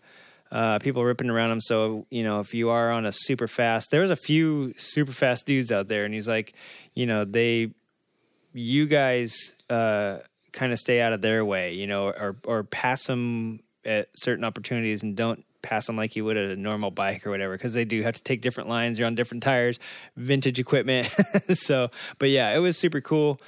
uh, 0.55 0.79
people 0.79 1.05
ripping 1.05 1.29
around 1.29 1.51
them. 1.51 1.61
So, 1.61 2.07
you 2.11 2.23
know, 2.23 2.41
if 2.41 2.55
you 2.55 2.71
are 2.71 2.91
on 2.91 3.05
a 3.05 3.13
super 3.13 3.49
fast, 3.49 3.91
there 3.91 4.01
was 4.01 4.11
a 4.11 4.17
few 4.17 4.73
super 4.79 5.13
fast 5.13 5.45
dudes 5.45 5.71
out 5.73 5.89
there, 5.89 6.05
and 6.05 6.15
he's 6.15 6.29
like, 6.29 6.55
you 6.95 7.05
know, 7.05 7.25
they, 7.25 7.73
you 8.53 8.87
guys, 8.87 9.37
uh, 9.69 10.19
kind 10.53 10.73
of 10.73 10.79
stay 10.79 11.01
out 11.01 11.13
of 11.13 11.21
their 11.21 11.45
way, 11.45 11.75
you 11.75 11.87
know, 11.87 12.07
or 12.07 12.37
or 12.45 12.63
pass 12.63 13.05
them 13.07 13.61
at 13.85 14.09
certain 14.15 14.45
opportunities 14.45 15.03
and 15.03 15.17
don't 15.17 15.45
pass 15.61 15.87
them 15.87 15.97
like 15.97 16.15
you 16.15 16.25
would 16.25 16.37
a 16.37 16.55
normal 16.55 16.91
bike 16.91 17.27
or 17.27 17.31
whatever 17.31 17.55
because 17.55 17.75
they 17.75 17.85
do 17.85 18.03
have 18.03 18.15
to 18.15 18.23
take 18.23 18.41
different 18.41 18.69
lines. 18.69 18.99
You're 18.99 19.07
on 19.07 19.15
different 19.15 19.43
tires, 19.43 19.79
vintage 20.17 20.61
equipment. 20.61 21.09
so, 21.55 21.91
but 22.19 22.31
yeah, 22.31 22.55
it 22.55 22.59
was 22.59 22.79
super 22.79 23.01
cool. 23.01 23.41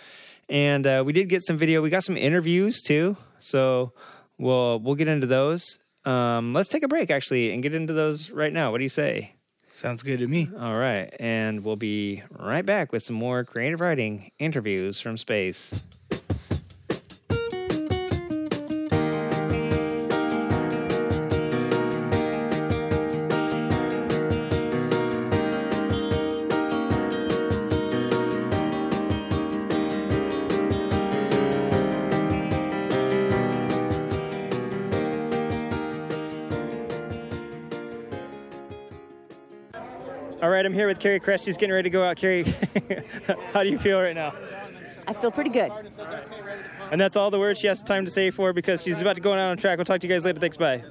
And 0.49 0.87
uh, 0.87 1.03
we 1.07 1.13
did 1.13 1.29
get 1.29 1.43
some 1.43 1.57
video. 1.57 1.83
We 1.83 1.91
got 1.91 2.05
some 2.05 2.17
interviews 2.17 2.81
too. 2.83 3.17
So 3.39 3.93
we'll 4.39 4.81
we'll 4.81 4.97
get 4.97 5.09
into 5.09 5.27
those. 5.27 5.79
Um, 6.07 6.55
let's 6.55 6.69
take 6.69 6.85
a 6.85 6.89
break 6.89 7.11
actually 7.11 7.53
and 7.53 7.63
get 7.63 7.75
into 7.75 7.93
those 7.93 8.31
right 8.31 8.53
now. 8.53 8.71
What 8.71 8.79
do 8.79 8.85
you 8.85 8.89
say? 8.89 9.33
Sounds 9.73 10.03
good 10.03 10.21
to 10.21 10.27
me. 10.27 10.49
All 10.59 10.77
right, 10.77 11.15
and 11.21 11.63
we'll 11.63 11.77
be 11.77 12.23
right 12.31 12.65
back 12.65 12.93
with 12.93 13.03
some 13.03 13.17
more 13.17 13.45
creative 13.45 13.81
riding 13.81 14.31
interviews 14.39 15.01
from 15.01 15.19
space. 15.19 15.83
Here 40.87 40.91
with 40.93 41.01
Carrie 41.01 41.19
Crest. 41.19 41.45
She's 41.45 41.57
getting 41.57 41.75
ready 41.75 41.91
to 41.91 41.93
go 41.93 42.05
out. 42.05 42.17
Carrie, 42.17 42.45
how 43.53 43.65
do 43.65 43.69
you 43.69 43.79
feel 43.79 44.01
right 44.01 44.15
now? 44.15 44.33
I 45.09 45.13
feel 45.13 45.33
pretty 45.33 45.51
good. 45.51 45.73
And 46.93 47.01
that's 47.01 47.17
all 47.17 47.31
the 47.31 47.41
words 47.41 47.59
she 47.59 47.67
has 47.67 47.83
time 47.83 48.05
to 48.05 48.11
say 48.11 48.31
for 48.31 48.53
because 48.53 48.83
she's 48.83 49.01
about 49.01 49.17
to 49.17 49.21
go 49.21 49.33
out 49.33 49.39
on 49.39 49.57
track. 49.57 49.79
We'll 49.79 49.85
talk 49.85 50.01
to 50.01 50.07
you 50.07 50.15
guys 50.15 50.25
later. 50.25 50.39
Thanks. 50.39 50.57
Bye. 50.57 50.85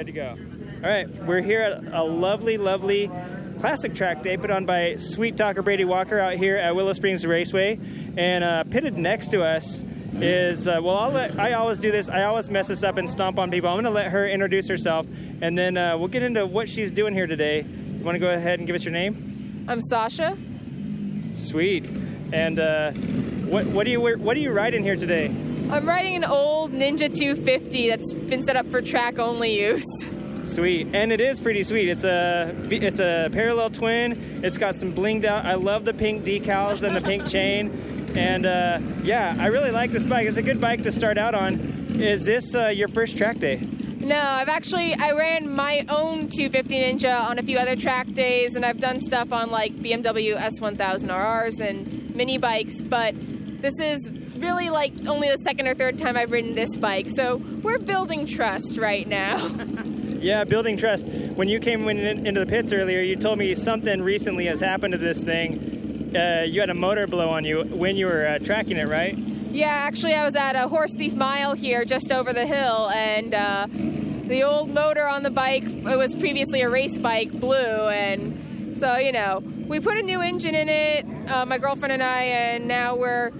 Ready 0.00 0.12
to 0.12 0.12
go. 0.12 0.36
All 0.82 0.90
right, 0.90 1.08
we're 1.24 1.42
here 1.42 1.60
at 1.62 1.84
a 1.94 2.02
lovely, 2.02 2.58
lovely 2.58 3.10
classic 3.58 3.94
track 3.94 4.22
day 4.22 4.36
put 4.36 4.50
on 4.50 4.66
by 4.66 4.96
Sweet 4.96 5.36
Talker 5.36 5.62
Brady 5.62 5.84
Walker 5.84 6.18
out 6.18 6.34
here 6.34 6.56
at 6.56 6.74
Willow 6.74 6.92
Springs 6.92 7.24
Raceway. 7.24 7.78
And 8.16 8.42
uh, 8.42 8.64
pitted 8.64 8.98
next 8.98 9.28
to 9.28 9.42
us 9.42 9.82
is, 10.14 10.66
uh, 10.66 10.80
well, 10.82 10.98
I'll 10.98 11.10
let, 11.10 11.38
I 11.38 11.52
always 11.52 11.78
do 11.78 11.92
this. 11.92 12.08
I 12.08 12.24
always 12.24 12.50
mess 12.50 12.66
this 12.66 12.82
up 12.82 12.96
and 12.96 13.08
stomp 13.08 13.38
on 13.38 13.50
people. 13.50 13.68
I'm 13.68 13.76
going 13.76 13.84
to 13.84 13.90
let 13.90 14.10
her 14.10 14.28
introduce 14.28 14.68
herself, 14.68 15.06
and 15.40 15.56
then 15.56 15.76
uh, 15.76 15.96
we'll 15.96 16.08
get 16.08 16.22
into 16.22 16.46
what 16.46 16.68
she's 16.68 16.90
doing 16.90 17.14
here 17.14 17.26
today. 17.26 17.62
You 17.62 18.04
want 18.04 18.16
to 18.16 18.20
go 18.20 18.32
ahead 18.32 18.58
and 18.58 18.66
give 18.66 18.76
us 18.76 18.84
your 18.84 18.92
name? 18.92 19.35
I'm 19.68 19.80
Sasha. 19.80 20.36
Sweet. 21.30 21.84
And 22.32 22.58
uh, 22.58 22.92
what, 22.92 23.66
what, 23.66 23.84
do 23.84 23.90
you, 23.90 24.00
what 24.00 24.36
are 24.36 24.40
you 24.40 24.52
riding 24.52 24.84
here 24.84 24.96
today? 24.96 25.26
I'm 25.70 25.86
riding 25.86 26.14
an 26.14 26.24
old 26.24 26.72
Ninja 26.72 27.12
250 27.12 27.88
that's 27.88 28.14
been 28.14 28.44
set 28.44 28.54
up 28.54 28.68
for 28.68 28.80
track 28.80 29.18
only 29.18 29.60
use. 29.60 29.84
Sweet, 30.44 30.86
and 30.94 31.10
it 31.10 31.20
is 31.20 31.40
pretty 31.40 31.64
sweet. 31.64 31.88
It's 31.88 32.04
a 32.04 32.54
it's 32.70 33.00
a 33.00 33.28
parallel 33.32 33.70
twin. 33.70 34.40
It's 34.44 34.56
got 34.56 34.76
some 34.76 34.94
blinged 34.94 35.24
out. 35.24 35.44
I 35.44 35.54
love 35.54 35.84
the 35.84 35.92
pink 35.92 36.22
decals 36.22 36.84
and 36.84 36.94
the 36.94 37.00
pink 37.00 37.26
chain, 37.28 38.12
and 38.14 38.46
uh, 38.46 38.78
yeah, 39.02 39.34
I 39.40 39.48
really 39.48 39.72
like 39.72 39.90
this 39.90 40.04
bike. 40.04 40.28
It's 40.28 40.36
a 40.36 40.42
good 40.42 40.60
bike 40.60 40.84
to 40.84 40.92
start 40.92 41.18
out 41.18 41.34
on. 41.34 41.54
Is 42.00 42.24
this 42.24 42.54
uh, 42.54 42.68
your 42.68 42.86
first 42.86 43.18
track 43.18 43.40
day? 43.40 43.56
No, 44.00 44.20
I've 44.20 44.48
actually 44.48 44.94
I 44.94 45.12
ran 45.12 45.54
my 45.54 45.84
own 45.88 46.28
250 46.28 46.80
Ninja 46.80 47.28
on 47.28 47.38
a 47.38 47.42
few 47.42 47.58
other 47.58 47.76
track 47.76 48.06
days, 48.12 48.54
and 48.54 48.64
I've 48.64 48.78
done 48.78 49.00
stuff 49.00 49.32
on 49.32 49.50
like 49.50 49.72
BMW 49.74 50.36
S1000 50.36 50.76
RRs 50.76 51.60
and 51.60 52.14
mini 52.14 52.38
bikes, 52.38 52.82
but 52.82 53.14
this 53.60 53.80
is 53.80 54.10
really 54.38 54.70
like 54.70 54.92
only 55.06 55.28
the 55.28 55.38
second 55.38 55.66
or 55.66 55.74
third 55.74 55.98
time 55.98 56.16
I've 56.16 56.30
ridden 56.30 56.54
this 56.54 56.76
bike, 56.76 57.08
so 57.08 57.36
we're 57.36 57.78
building 57.78 58.26
trust 58.26 58.76
right 58.76 59.06
now. 59.06 59.48
Yeah, 60.18 60.44
building 60.44 60.76
trust. 60.76 61.06
When 61.06 61.48
you 61.48 61.60
came 61.60 61.88
in, 61.88 62.26
into 62.26 62.40
the 62.40 62.46
pits 62.46 62.72
earlier, 62.72 63.00
you 63.00 63.14
told 63.16 63.38
me 63.38 63.54
something 63.54 64.02
recently 64.02 64.46
has 64.46 64.60
happened 64.60 64.92
to 64.92 64.98
this 64.98 65.22
thing. 65.22 66.10
Uh, 66.16 66.42
you 66.48 66.60
had 66.60 66.70
a 66.70 66.74
motor 66.74 67.06
blow 67.06 67.28
on 67.28 67.44
you 67.44 67.60
when 67.60 67.96
you 67.96 68.06
were 68.06 68.26
uh, 68.26 68.38
tracking 68.38 68.76
it, 68.78 68.88
right? 68.88 69.16
Yeah, 69.56 69.68
actually, 69.68 70.12
I 70.12 70.22
was 70.26 70.36
at 70.36 70.54
a 70.54 70.68
horse 70.68 70.92
thief 70.92 71.14
mile 71.14 71.54
here 71.54 71.86
just 71.86 72.12
over 72.12 72.34
the 72.34 72.44
hill, 72.44 72.90
and 72.90 73.32
uh, 73.32 73.66
the 73.70 74.42
old 74.42 74.68
motor 74.68 75.08
on 75.08 75.22
the 75.22 75.30
bike, 75.30 75.62
it 75.62 75.96
was 75.96 76.14
previously 76.14 76.60
a 76.60 76.68
race 76.68 76.98
bike, 76.98 77.32
blew, 77.32 77.56
and 77.56 78.76
so, 78.76 78.98
you 78.98 79.12
know, 79.12 79.42
we 79.66 79.80
put 79.80 79.96
a 79.96 80.02
new 80.02 80.20
engine 80.20 80.54
in 80.54 80.68
it, 80.68 81.06
uh, 81.30 81.46
my 81.46 81.56
girlfriend 81.56 81.92
and 81.92 82.02
I, 82.02 82.24
and 82.24 82.68
now 82.68 82.96
we're 82.96 83.30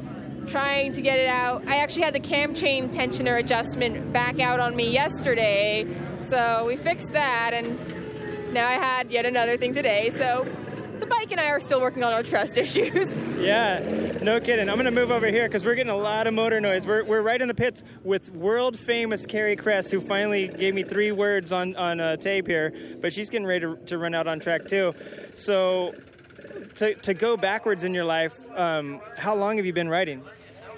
trying 0.46 0.94
to 0.94 1.02
get 1.02 1.18
it 1.18 1.28
out. 1.28 1.66
I 1.66 1.76
actually 1.76 2.04
had 2.04 2.14
the 2.14 2.20
cam 2.20 2.54
chain 2.54 2.88
tensioner 2.88 3.38
adjustment 3.38 4.10
back 4.10 4.40
out 4.40 4.58
on 4.58 4.74
me 4.74 4.90
yesterday, 4.90 5.86
so 6.22 6.64
we 6.66 6.76
fixed 6.76 7.12
that, 7.12 7.50
and 7.52 8.54
now 8.54 8.66
I 8.66 8.78
had 8.78 9.10
yet 9.10 9.26
another 9.26 9.58
thing 9.58 9.74
today. 9.74 10.08
So 10.16 10.46
the 11.01 11.07
bike 11.07 11.30
and 11.30 11.40
I 11.40 11.51
are 11.51 11.61
still 11.61 11.80
working 11.80 12.03
on 12.03 12.12
our 12.12 12.22
trust 12.22 12.57
issues. 12.59 13.14
Yeah, 13.38 14.18
no 14.22 14.40
kidding. 14.40 14.68
I'm 14.68 14.76
going 14.76 14.86
to 14.86 14.90
move 14.90 15.11
over 15.11 15.26
here 15.26 15.42
because 15.42 15.64
we're 15.64 15.74
getting 15.74 15.92
a 15.92 15.97
lot 15.97 16.26
of 16.26 16.34
motor 16.34 16.61
noise. 16.61 16.86
We're, 16.86 17.05
we're 17.05 17.22
right 17.22 17.40
in 17.40 17.49
the 17.49 17.55
pits 17.55 17.84
with 18.03 18.32
world 18.32 18.78
famous 18.78 19.26
Carrie 19.26 19.57
Crest, 19.57 19.90
who 19.90 20.01
finally 20.01 20.49
gave 20.49 20.74
me 20.74 20.82
three 20.82 21.12
words 21.12 21.53
on, 21.53 21.76
on 21.76 22.01
uh, 22.01 22.16
tape 22.16 22.47
here, 22.47 22.72
but 23.01 23.12
she's 23.12 23.30
getting 23.30 23.47
ready 23.47 23.66
to, 23.66 23.76
to 23.86 23.99
run 23.99 24.14
out 24.14 24.26
on 24.26 24.40
track 24.40 24.66
too. 24.66 24.94
So, 25.34 25.94
to, 26.76 26.94
to 26.94 27.14
go 27.14 27.36
backwards 27.36 27.84
in 27.84 27.94
your 27.94 28.05
life, 28.05 28.36
um, 28.55 29.01
how 29.16 29.34
long 29.34 29.57
have 29.57 29.66
you 29.66 29.72
been 29.72 29.88
riding? 29.88 30.22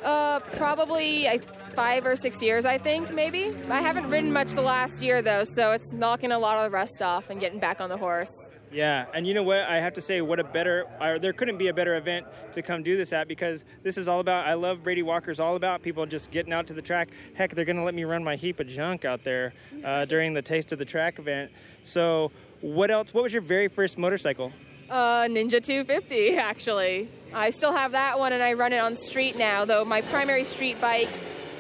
Uh, 0.03 0.41
probably 0.41 1.29
I, 1.29 1.39
five 1.39 2.07
or 2.07 2.17
six 2.17 2.43
years, 2.43 2.65
I 2.65 2.79
think, 2.79 3.13
maybe. 3.13 3.53
I 3.69 3.81
haven't 3.81 4.09
ridden 4.09 4.33
much 4.33 4.53
the 4.53 4.63
last 4.63 5.03
year, 5.03 5.23
though, 5.23 5.45
so 5.45 5.73
it's 5.73 5.93
knocking 5.93 6.33
a 6.33 6.39
lot 6.39 6.59
of 6.59 6.65
the 6.65 6.71
rust 6.71 7.03
off 7.03 7.31
and 7.31 7.41
getting 7.41 7.59
back 7.59 7.81
on 7.81 7.89
the 7.89 7.97
horse. 7.97 8.53
Yeah, 8.71 9.07
and 9.15 9.27
you 9.27 9.35
know 9.35 9.43
what? 9.43 9.61
I 9.61 9.81
have 9.81 9.95
to 9.95 10.01
say, 10.01 10.21
what 10.21 10.39
a 10.39 10.45
better, 10.45 10.87
or 11.01 11.19
there 11.19 11.33
couldn't 11.33 11.57
be 11.57 11.69
a 11.69 11.75
better 11.75 11.97
event 11.97 12.27
to 12.53 12.63
come 12.63 12.83
do 12.83 12.97
this 12.97 13.13
at 13.13 13.27
because 13.27 13.65
this 13.83 13.97
is 13.97 14.09
all 14.09 14.21
about, 14.21 14.47
I 14.47 14.55
love 14.55 14.83
Brady 14.83 15.03
Walker's 15.03 15.41
all 15.41 15.57
about 15.57 15.83
people 15.83 16.05
just 16.07 16.31
getting 16.31 16.53
out 16.53 16.67
to 16.67 16.75
the 16.75 16.83
track. 16.83 17.09
Heck, 17.35 17.55
they're 17.55 17.65
going 17.65 17.77
to 17.77 17.83
let 17.83 17.95
me 17.95 18.05
run 18.05 18.23
my 18.23 18.37
heap 18.37 18.61
of 18.61 18.69
junk 18.69 19.05
out 19.05 19.25
there 19.25 19.55
uh, 19.85 20.05
during 20.05 20.35
the 20.35 20.43
Taste 20.43 20.73
of 20.73 20.79
the 20.79 20.85
Track 20.85 21.19
event. 21.19 21.51
So, 21.83 22.31
what 22.61 22.91
else? 22.91 23.15
What 23.15 23.23
was 23.23 23.33
your 23.33 23.43
very 23.43 23.69
first 23.69 23.97
motorcycle? 23.97 24.53
Uh, 24.91 25.25
Ninja 25.25 25.63
250, 25.63 26.37
actually. 26.37 27.09
I 27.35 27.51
still 27.51 27.73
have 27.73 27.93
that 27.93 28.19
one 28.19 28.33
and 28.33 28.43
I 28.43 28.55
run 28.55 28.73
it 28.73 28.79
on 28.79 28.97
street 28.97 29.39
now, 29.39 29.65
though 29.65 29.85
my 29.85 30.01
primary 30.01 30.45
street 30.45 30.81
bike 30.81 31.09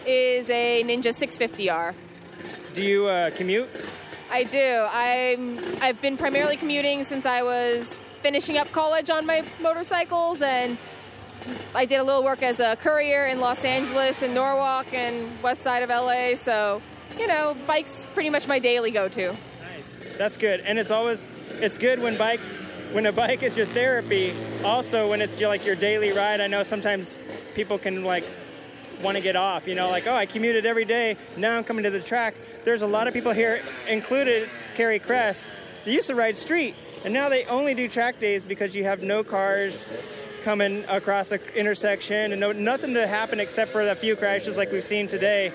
is 0.06 0.48
a 0.48 0.82
Ninja 0.84 1.14
650R. 1.14 1.94
Do 2.72 2.82
you 2.82 3.06
uh, 3.06 3.30
commute? 3.30 3.68
I 4.30 4.44
do. 4.44 4.86
I'm 4.90 5.58
I've 5.80 6.00
been 6.00 6.16
primarily 6.16 6.56
commuting 6.56 7.04
since 7.04 7.24
I 7.24 7.42
was 7.42 8.00
finishing 8.20 8.58
up 8.58 8.70
college 8.72 9.10
on 9.10 9.24
my 9.26 9.42
motorcycles 9.60 10.42
and 10.42 10.76
I 11.74 11.84
did 11.86 11.96
a 11.96 12.04
little 12.04 12.24
work 12.24 12.42
as 12.42 12.60
a 12.60 12.76
courier 12.76 13.26
in 13.26 13.40
Los 13.40 13.64
Angeles 13.64 14.22
and 14.22 14.34
Norwalk 14.34 14.92
and 14.92 15.42
west 15.42 15.62
side 15.62 15.82
of 15.82 15.88
LA, 15.88 16.34
so 16.34 16.82
you 17.18 17.26
know, 17.26 17.56
bikes 17.66 18.06
pretty 18.14 18.30
much 18.30 18.46
my 18.46 18.58
daily 18.58 18.90
go-to. 18.90 19.34
Nice. 19.74 19.98
That's 20.18 20.36
good. 20.36 20.60
And 20.60 20.78
it's 20.78 20.90
always 20.90 21.24
it's 21.60 21.78
good 21.78 22.00
when 22.00 22.16
bike 22.18 22.40
when 22.92 23.06
a 23.06 23.12
bike 23.12 23.42
is 23.42 23.56
your 23.56 23.66
therapy. 23.66 24.34
Also 24.64 25.08
when 25.08 25.20
it's 25.20 25.38
your, 25.40 25.48
like 25.48 25.64
your 25.64 25.76
daily 25.76 26.12
ride. 26.12 26.40
I 26.40 26.46
know 26.46 26.62
sometimes 26.62 27.16
people 27.54 27.78
can 27.78 28.04
like 28.04 28.24
want 29.02 29.16
to 29.16 29.22
get 29.22 29.36
off, 29.36 29.66
you 29.68 29.74
know, 29.74 29.88
like, 29.90 30.06
oh, 30.06 30.14
I 30.14 30.26
commuted 30.26 30.66
every 30.66 30.84
day. 30.84 31.16
Now 31.36 31.56
I'm 31.56 31.64
coming 31.64 31.84
to 31.84 31.90
the 31.90 32.00
track. 32.00 32.34
There's 32.68 32.82
a 32.82 32.86
lot 32.86 33.08
of 33.08 33.14
people 33.14 33.32
here, 33.32 33.62
included 33.88 34.46
Carrie 34.76 34.98
Cress, 34.98 35.50
they 35.86 35.94
used 35.94 36.08
to 36.08 36.14
ride 36.14 36.36
street, 36.36 36.74
and 37.02 37.14
now 37.14 37.30
they 37.30 37.46
only 37.46 37.72
do 37.72 37.88
track 37.88 38.20
days 38.20 38.44
because 38.44 38.76
you 38.76 38.84
have 38.84 39.02
no 39.02 39.24
cars 39.24 40.06
coming 40.44 40.84
across 40.86 41.30
the 41.30 41.40
intersection 41.58 42.30
and 42.30 42.38
no, 42.38 42.52
nothing 42.52 42.92
to 42.92 43.06
happen 43.06 43.40
except 43.40 43.70
for 43.70 43.80
a 43.80 43.94
few 43.94 44.14
crashes 44.16 44.58
like 44.58 44.70
we've 44.70 44.84
seen 44.84 45.08
today. 45.08 45.50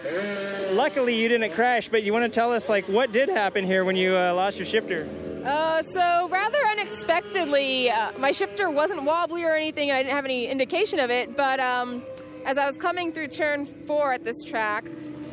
Luckily, 0.72 1.14
you 1.14 1.30
didn't 1.30 1.52
crash, 1.52 1.88
but 1.88 2.02
you 2.02 2.12
want 2.14 2.26
to 2.26 2.32
tell 2.32 2.52
us 2.52 2.68
like 2.68 2.86
what 2.86 3.12
did 3.12 3.30
happen 3.30 3.64
here 3.64 3.86
when 3.86 3.96
you 3.96 4.16
uh, 4.16 4.34
lost 4.34 4.58
your 4.58 4.66
shifter? 4.66 5.08
Uh, 5.46 5.84
so 5.84 6.28
rather 6.32 6.58
unexpectedly, 6.72 7.92
uh, 7.92 8.12
my 8.18 8.32
shifter 8.32 8.72
wasn't 8.72 9.04
wobbly 9.04 9.44
or 9.44 9.52
anything, 9.52 9.92
and 9.92 9.98
I 9.98 10.02
didn't 10.02 10.16
have 10.16 10.26
any 10.26 10.48
indication 10.48 10.98
of 10.98 11.12
it. 11.12 11.38
But 11.38 11.60
um, 11.60 12.02
as 12.44 12.58
I 12.58 12.66
was 12.66 12.76
coming 12.76 13.14
through 13.14 13.28
turn 13.28 13.68
four 13.68 14.14
at 14.14 14.24
this 14.24 14.44
track, 14.44 14.88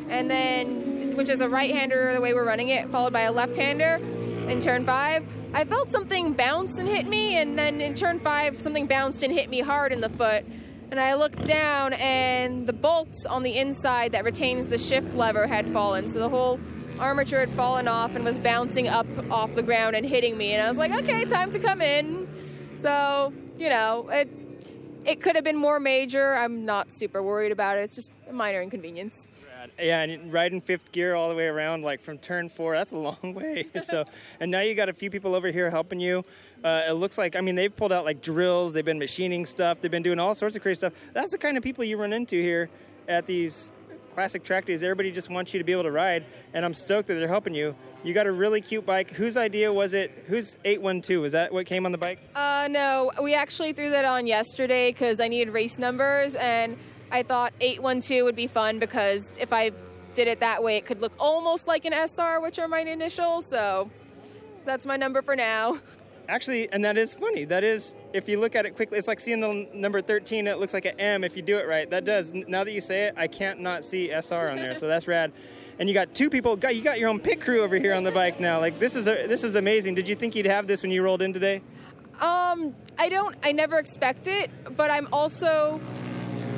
and 0.09 0.29
then 0.29 1.00
which 1.15 1.29
is 1.29 1.41
a 1.41 1.49
right-hander 1.49 2.13
the 2.13 2.21
way 2.21 2.33
we're 2.33 2.45
running 2.45 2.69
it, 2.69 2.89
followed 2.89 3.13
by 3.13 3.21
a 3.21 3.31
left-hander 3.31 3.99
in 4.49 4.59
turn 4.59 4.85
five. 4.85 5.25
I 5.53 5.65
felt 5.65 5.89
something 5.89 6.33
bounce 6.33 6.77
and 6.77 6.87
hit 6.87 7.07
me, 7.07 7.35
and 7.35 7.57
then 7.57 7.81
in 7.81 7.93
turn 7.93 8.19
five, 8.19 8.61
something 8.61 8.87
bounced 8.87 9.21
and 9.23 9.33
hit 9.33 9.49
me 9.49 9.59
hard 9.59 9.91
in 9.91 10.01
the 10.01 10.09
foot. 10.09 10.45
And 10.89 10.99
I 10.99 11.15
looked 11.15 11.45
down, 11.45 11.93
and 11.93 12.67
the 12.67 12.73
bolt 12.73 13.15
on 13.29 13.43
the 13.43 13.57
inside 13.57 14.11
that 14.13 14.23
retains 14.23 14.67
the 14.67 14.77
shift 14.77 15.13
lever 15.13 15.47
had 15.47 15.71
fallen. 15.73 16.07
So 16.07 16.19
the 16.19 16.29
whole 16.29 16.59
armature 16.99 17.39
had 17.39 17.49
fallen 17.51 17.87
off 17.87 18.15
and 18.15 18.23
was 18.23 18.37
bouncing 18.37 18.87
up 18.87 19.07
off 19.29 19.55
the 19.55 19.63
ground 19.63 19.95
and 19.95 20.05
hitting 20.05 20.37
me. 20.37 20.53
And 20.53 20.61
I 20.61 20.69
was 20.69 20.77
like, 20.77 20.91
okay, 20.91 21.25
time 21.25 21.51
to 21.51 21.59
come 21.59 21.81
in. 21.81 22.27
So, 22.77 23.33
you 23.57 23.69
know, 23.69 24.09
it 24.09 24.29
it 25.03 25.19
could 25.19 25.35
have 25.35 25.43
been 25.43 25.57
more 25.57 25.79
major. 25.79 26.35
I'm 26.35 26.63
not 26.63 26.91
super 26.91 27.23
worried 27.23 27.51
about 27.51 27.77
it. 27.77 27.81
It's 27.81 27.95
just 27.95 28.11
a 28.29 28.33
minor 28.33 28.61
inconvenience. 28.61 29.27
Yeah, 29.79 30.01
and 30.01 30.31
riding 30.31 30.61
fifth 30.61 30.91
gear 30.91 31.15
all 31.15 31.29
the 31.29 31.35
way 31.35 31.47
around, 31.47 31.83
like 31.83 32.01
from 32.01 32.17
turn 32.17 32.49
four, 32.49 32.75
that's 32.75 32.91
a 32.91 32.97
long 32.97 33.17
way. 33.35 33.67
so, 33.83 34.05
and 34.39 34.51
now 34.51 34.61
you 34.61 34.75
got 34.75 34.89
a 34.89 34.93
few 34.93 35.09
people 35.09 35.35
over 35.35 35.51
here 35.51 35.69
helping 35.69 35.99
you. 35.99 36.23
Uh, 36.63 36.83
it 36.87 36.93
looks 36.93 37.17
like, 37.17 37.35
I 37.35 37.41
mean, 37.41 37.55
they've 37.55 37.75
pulled 37.75 37.91
out 37.91 38.05
like 38.05 38.21
drills, 38.21 38.73
they've 38.73 38.85
been 38.85 38.99
machining 38.99 39.45
stuff, 39.45 39.81
they've 39.81 39.91
been 39.91 40.03
doing 40.03 40.19
all 40.19 40.35
sorts 40.35 40.55
of 40.55 40.61
crazy 40.61 40.77
stuff. 40.77 40.93
That's 41.13 41.31
the 41.31 41.37
kind 41.37 41.57
of 41.57 41.63
people 41.63 41.83
you 41.83 41.97
run 41.97 42.13
into 42.13 42.39
here 42.41 42.69
at 43.07 43.25
these 43.25 43.71
classic 44.11 44.43
track 44.43 44.65
days. 44.65 44.83
Everybody 44.83 45.11
just 45.11 45.29
wants 45.29 45.53
you 45.53 45.57
to 45.59 45.63
be 45.63 45.71
able 45.71 45.83
to 45.83 45.91
ride, 45.91 46.25
and 46.53 46.65
I'm 46.65 46.73
stoked 46.73 47.07
that 47.07 47.15
they're 47.15 47.27
helping 47.27 47.55
you. 47.55 47.75
You 48.03 48.13
got 48.13 48.27
a 48.27 48.31
really 48.31 48.61
cute 48.61 48.85
bike. 48.85 49.11
Whose 49.11 49.37
idea 49.37 49.71
was 49.71 49.93
it? 49.93 50.25
Who's 50.27 50.57
812? 50.65 51.21
Was 51.21 51.31
that 51.31 51.53
what 51.53 51.65
came 51.65 51.85
on 51.85 51.91
the 51.91 51.97
bike? 51.97 52.19
Uh, 52.35 52.67
no, 52.69 53.11
we 53.21 53.33
actually 53.33 53.73
threw 53.73 53.89
that 53.91 54.05
on 54.05 54.27
yesterday 54.27 54.91
because 54.91 55.19
I 55.19 55.27
needed 55.27 55.51
race 55.51 55.77
numbers, 55.77 56.35
and 56.35 56.77
I 57.11 57.23
thought 57.23 57.53
812 57.59 58.23
would 58.23 58.35
be 58.35 58.47
fun 58.47 58.79
because 58.79 59.31
if 59.39 59.51
I 59.51 59.71
did 60.13 60.27
it 60.27 60.39
that 60.39 60.63
way, 60.63 60.77
it 60.77 60.85
could 60.85 61.01
look 61.01 61.13
almost 61.19 61.67
like 61.67 61.85
an 61.85 61.93
SR, 61.93 62.39
which 62.41 62.57
are 62.57 62.67
my 62.67 62.79
initials. 62.79 63.45
So 63.45 63.89
that's 64.65 64.85
my 64.85 64.97
number 64.97 65.21
for 65.21 65.35
now. 65.35 65.77
Actually, 66.29 66.71
and 66.71 66.85
that 66.85 66.97
is 66.97 67.13
funny. 67.13 67.43
That 67.43 67.63
is, 67.63 67.93
if 68.13 68.29
you 68.29 68.39
look 68.39 68.55
at 68.55 68.65
it 68.65 68.75
quickly, 68.75 68.97
it's 68.97 69.07
like 69.07 69.19
seeing 69.19 69.41
the 69.41 69.67
number 69.73 70.01
13. 70.01 70.47
It 70.47 70.59
looks 70.59 70.73
like 70.73 70.85
an 70.85 70.97
M 70.99 71.23
if 71.23 71.35
you 71.35 71.41
do 71.41 71.57
it 71.57 71.67
right. 71.67 71.89
That 71.89 72.05
does. 72.05 72.31
Now 72.33 72.63
that 72.63 72.71
you 72.71 72.79
say 72.79 73.05
it, 73.05 73.15
I 73.17 73.27
can't 73.27 73.59
not 73.59 73.83
see 73.83 74.09
SR 74.09 74.49
on 74.49 74.55
there. 74.57 74.77
So 74.77 74.87
that's 74.87 75.07
rad. 75.07 75.33
And 75.77 75.89
you 75.89 75.95
got 75.95 76.13
two 76.13 76.29
people. 76.29 76.55
Got 76.55 76.75
you 76.75 76.83
got 76.83 76.99
your 76.99 77.09
own 77.09 77.19
pit 77.19 77.41
crew 77.41 77.63
over 77.63 77.75
here 77.75 77.93
on 77.93 78.03
the 78.03 78.11
bike 78.11 78.39
now. 78.39 78.59
Like 78.59 78.79
this 78.79 78.95
is 78.95 79.07
a, 79.07 79.27
this 79.27 79.43
is 79.43 79.55
amazing. 79.55 79.95
Did 79.95 80.07
you 80.07 80.15
think 80.15 80.35
you'd 80.35 80.45
have 80.45 80.67
this 80.67 80.83
when 80.83 80.91
you 80.91 81.01
rolled 81.01 81.21
in 81.21 81.33
today? 81.33 81.61
Um, 82.21 82.75
I 82.97 83.09
don't. 83.09 83.35
I 83.43 83.51
never 83.51 83.79
expect 83.79 84.27
it, 84.27 84.51
but 84.77 84.91
I'm 84.91 85.07
also 85.11 85.81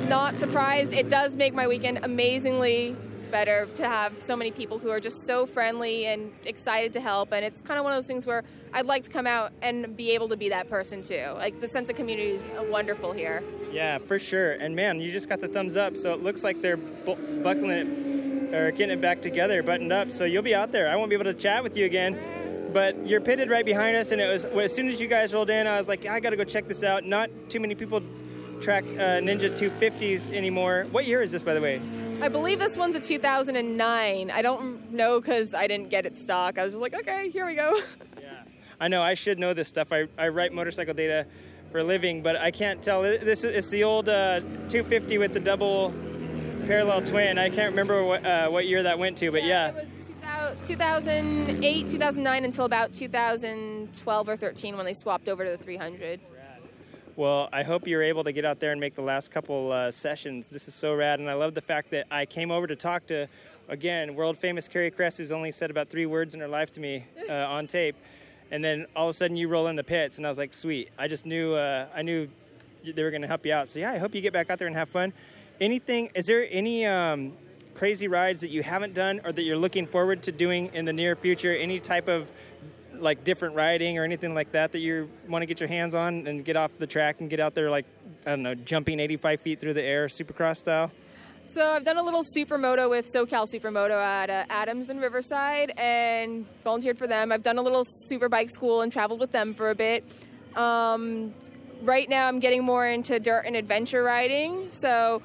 not 0.08 0.38
surprised. 0.38 0.92
It 0.92 1.08
does 1.08 1.34
make 1.36 1.54
my 1.54 1.66
weekend 1.66 2.00
amazingly 2.02 2.96
better 3.30 3.66
to 3.74 3.88
have 3.88 4.22
so 4.22 4.36
many 4.36 4.50
people 4.50 4.78
who 4.78 4.90
are 4.90 5.00
just 5.00 5.26
so 5.26 5.44
friendly 5.44 6.06
and 6.06 6.32
excited 6.44 6.92
to 6.92 7.00
help. 7.00 7.32
And 7.32 7.44
it's 7.44 7.60
kind 7.60 7.78
of 7.78 7.84
one 7.84 7.92
of 7.92 7.96
those 7.96 8.06
things 8.06 8.26
where 8.26 8.44
I'd 8.72 8.86
like 8.86 9.02
to 9.04 9.10
come 9.10 9.26
out 9.26 9.52
and 9.60 9.96
be 9.96 10.12
able 10.12 10.28
to 10.28 10.36
be 10.36 10.50
that 10.50 10.68
person 10.68 11.02
too. 11.02 11.32
Like 11.34 11.60
the 11.60 11.68
sense 11.68 11.90
of 11.90 11.96
community 11.96 12.30
is 12.30 12.46
wonderful 12.70 13.12
here. 13.12 13.42
Yeah, 13.72 13.98
for 13.98 14.18
sure. 14.18 14.52
And 14.52 14.76
man, 14.76 15.00
you 15.00 15.10
just 15.10 15.28
got 15.28 15.40
the 15.40 15.48
thumbs 15.48 15.76
up, 15.76 15.96
so 15.96 16.12
it 16.14 16.22
looks 16.22 16.44
like 16.44 16.60
they're 16.60 16.76
bu- 16.76 17.42
buckling 17.42 17.70
it 17.70 18.54
or 18.54 18.70
getting 18.70 18.96
it 18.96 19.00
back 19.00 19.20
together, 19.20 19.62
buttoned 19.62 19.92
up. 19.92 20.10
So 20.10 20.24
you'll 20.24 20.42
be 20.42 20.54
out 20.54 20.70
there. 20.70 20.88
I 20.88 20.94
won't 20.94 21.10
be 21.10 21.16
able 21.16 21.24
to 21.24 21.34
chat 21.34 21.64
with 21.64 21.76
you 21.76 21.86
again. 21.86 22.16
But 22.72 23.06
you're 23.06 23.20
pitted 23.20 23.50
right 23.50 23.64
behind 23.64 23.96
us, 23.96 24.10
and 24.10 24.20
it 24.20 24.26
was 24.26 24.44
as 24.44 24.74
soon 24.74 24.88
as 24.88 25.00
you 25.00 25.06
guys 25.06 25.32
rolled 25.32 25.50
in, 25.50 25.68
I 25.68 25.78
was 25.78 25.86
like, 25.86 26.06
I 26.06 26.18
got 26.18 26.30
to 26.30 26.36
go 26.36 26.42
check 26.42 26.66
this 26.66 26.82
out. 26.82 27.04
Not 27.04 27.30
too 27.48 27.60
many 27.60 27.76
people 27.76 28.00
track 28.60 28.84
uh, 28.84 29.20
Ninja 29.20 29.50
250s 29.50 30.32
anymore. 30.32 30.86
What 30.90 31.06
year 31.06 31.22
is 31.22 31.32
this, 31.32 31.42
by 31.42 31.54
the 31.54 31.60
way? 31.60 31.80
I 32.20 32.28
believe 32.28 32.58
this 32.58 32.76
one's 32.76 32.96
a 32.96 33.00
2009. 33.00 34.30
I 34.30 34.42
don't 34.42 34.92
know 34.92 35.20
because 35.20 35.54
I 35.54 35.66
didn't 35.66 35.90
get 35.90 36.06
it 36.06 36.16
stock. 36.16 36.58
I 36.58 36.64
was 36.64 36.72
just 36.72 36.82
like, 36.82 36.94
okay, 36.94 37.30
here 37.30 37.46
we 37.46 37.54
go. 37.54 37.80
Yeah, 38.22 38.42
I 38.80 38.88
know. 38.88 39.02
I 39.02 39.14
should 39.14 39.38
know 39.38 39.52
this 39.52 39.68
stuff. 39.68 39.92
I, 39.92 40.06
I 40.16 40.28
write 40.28 40.52
motorcycle 40.52 40.94
data 40.94 41.26
for 41.70 41.80
a 41.80 41.84
living, 41.84 42.22
but 42.22 42.36
I 42.36 42.50
can't 42.50 42.82
tell. 42.82 43.02
This 43.02 43.44
is 43.44 43.44
it's 43.44 43.68
the 43.68 43.84
old 43.84 44.08
uh, 44.08 44.40
250 44.40 45.18
with 45.18 45.34
the 45.34 45.40
double 45.40 45.92
parallel 46.66 47.02
twin. 47.02 47.36
I 47.38 47.50
can't 47.50 47.70
remember 47.70 48.02
what 48.02 48.24
uh, 48.24 48.48
what 48.48 48.66
year 48.66 48.82
that 48.84 48.98
went 48.98 49.18
to, 49.18 49.30
but 49.30 49.44
yeah. 49.44 49.68
It 49.68 49.74
was 49.74 49.88
2008, 50.64 51.90
2009 51.90 52.44
until 52.44 52.64
about 52.64 52.92
2012 52.92 54.28
or 54.28 54.36
13 54.36 54.76
when 54.76 54.86
they 54.86 54.92
swapped 54.92 55.28
over 55.28 55.44
to 55.44 55.50
the 55.50 55.58
300. 55.58 56.20
Well, 57.16 57.48
I 57.52 57.62
hope 57.62 57.86
you're 57.86 58.02
able 58.02 58.24
to 58.24 58.32
get 58.32 58.44
out 58.44 58.58
there 58.58 58.72
and 58.72 58.80
make 58.80 58.96
the 58.96 59.02
last 59.02 59.30
couple 59.30 59.70
uh, 59.70 59.92
sessions. 59.92 60.48
This 60.48 60.66
is 60.66 60.74
so 60.74 60.92
rad, 60.94 61.20
and 61.20 61.30
I 61.30 61.34
love 61.34 61.54
the 61.54 61.60
fact 61.60 61.90
that 61.90 62.08
I 62.10 62.26
came 62.26 62.50
over 62.50 62.66
to 62.66 62.74
talk 62.74 63.06
to, 63.06 63.28
again, 63.68 64.16
world 64.16 64.36
famous 64.36 64.66
Carrie 64.66 64.90
Kress, 64.90 65.18
who's 65.18 65.30
only 65.30 65.52
said 65.52 65.70
about 65.70 65.90
three 65.90 66.06
words 66.06 66.34
in 66.34 66.40
her 66.40 66.48
life 66.48 66.72
to 66.72 66.80
me 66.80 67.04
uh, 67.30 67.32
on 67.32 67.68
tape, 67.68 67.94
and 68.50 68.64
then 68.64 68.86
all 68.96 69.08
of 69.08 69.14
a 69.14 69.16
sudden 69.16 69.36
you 69.36 69.46
roll 69.46 69.68
in 69.68 69.76
the 69.76 69.84
pits, 69.84 70.16
and 70.16 70.26
I 70.26 70.28
was 70.28 70.38
like, 70.38 70.52
sweet. 70.52 70.90
I 70.98 71.06
just 71.06 71.24
knew 71.24 71.54
uh, 71.54 71.86
I 71.94 72.02
knew 72.02 72.28
they 72.82 73.04
were 73.04 73.10
going 73.10 73.22
to 73.22 73.28
help 73.28 73.46
you 73.46 73.52
out. 73.52 73.68
So 73.68 73.78
yeah, 73.78 73.92
I 73.92 73.98
hope 73.98 74.12
you 74.12 74.20
get 74.20 74.32
back 74.32 74.50
out 74.50 74.58
there 74.58 74.66
and 74.66 74.76
have 74.76 74.88
fun. 74.88 75.12
Anything? 75.60 76.10
Is 76.16 76.26
there 76.26 76.48
any 76.50 76.84
um, 76.84 77.34
crazy 77.74 78.08
rides 78.08 78.40
that 78.40 78.50
you 78.50 78.64
haven't 78.64 78.92
done 78.92 79.20
or 79.24 79.30
that 79.30 79.42
you're 79.42 79.56
looking 79.56 79.86
forward 79.86 80.24
to 80.24 80.32
doing 80.32 80.68
in 80.74 80.84
the 80.84 80.92
near 80.92 81.14
future? 81.14 81.54
Any 81.54 81.78
type 81.78 82.08
of 82.08 82.28
like 83.00 83.24
different 83.24 83.54
riding 83.54 83.98
or 83.98 84.04
anything 84.04 84.34
like 84.34 84.52
that 84.52 84.72
that 84.72 84.80
you 84.80 85.08
want 85.28 85.42
to 85.42 85.46
get 85.46 85.60
your 85.60 85.68
hands 85.68 85.94
on 85.94 86.26
and 86.26 86.44
get 86.44 86.56
off 86.56 86.76
the 86.78 86.86
track 86.86 87.20
and 87.20 87.30
get 87.30 87.40
out 87.40 87.54
there 87.54 87.70
like 87.70 87.86
I 88.26 88.30
don't 88.30 88.42
know 88.42 88.54
jumping 88.54 89.00
85 89.00 89.40
feet 89.40 89.60
through 89.60 89.74
the 89.74 89.82
air 89.82 90.06
supercross 90.06 90.58
style? 90.58 90.90
So 91.46 91.62
I've 91.62 91.84
done 91.84 91.98
a 91.98 92.02
little 92.02 92.22
supermoto 92.22 92.88
with 92.88 93.12
SoCal 93.12 93.46
Supermoto 93.46 94.02
at 94.02 94.30
uh, 94.30 94.44
Adams 94.48 94.88
and 94.88 95.00
Riverside 95.00 95.72
and 95.76 96.46
volunteered 96.62 96.96
for 96.96 97.06
them. 97.06 97.30
I've 97.30 97.42
done 97.42 97.58
a 97.58 97.62
little 97.62 97.84
super 97.84 98.30
bike 98.30 98.48
school 98.48 98.80
and 98.80 98.90
traveled 98.90 99.20
with 99.20 99.30
them 99.30 99.52
for 99.52 99.68
a 99.68 99.74
bit. 99.74 100.04
Um, 100.56 101.34
right 101.82 102.08
now 102.08 102.28
I'm 102.28 102.40
getting 102.40 102.64
more 102.64 102.86
into 102.86 103.20
dirt 103.20 103.42
and 103.44 103.56
adventure 103.56 104.02
riding. 104.02 104.70
So 104.70 105.20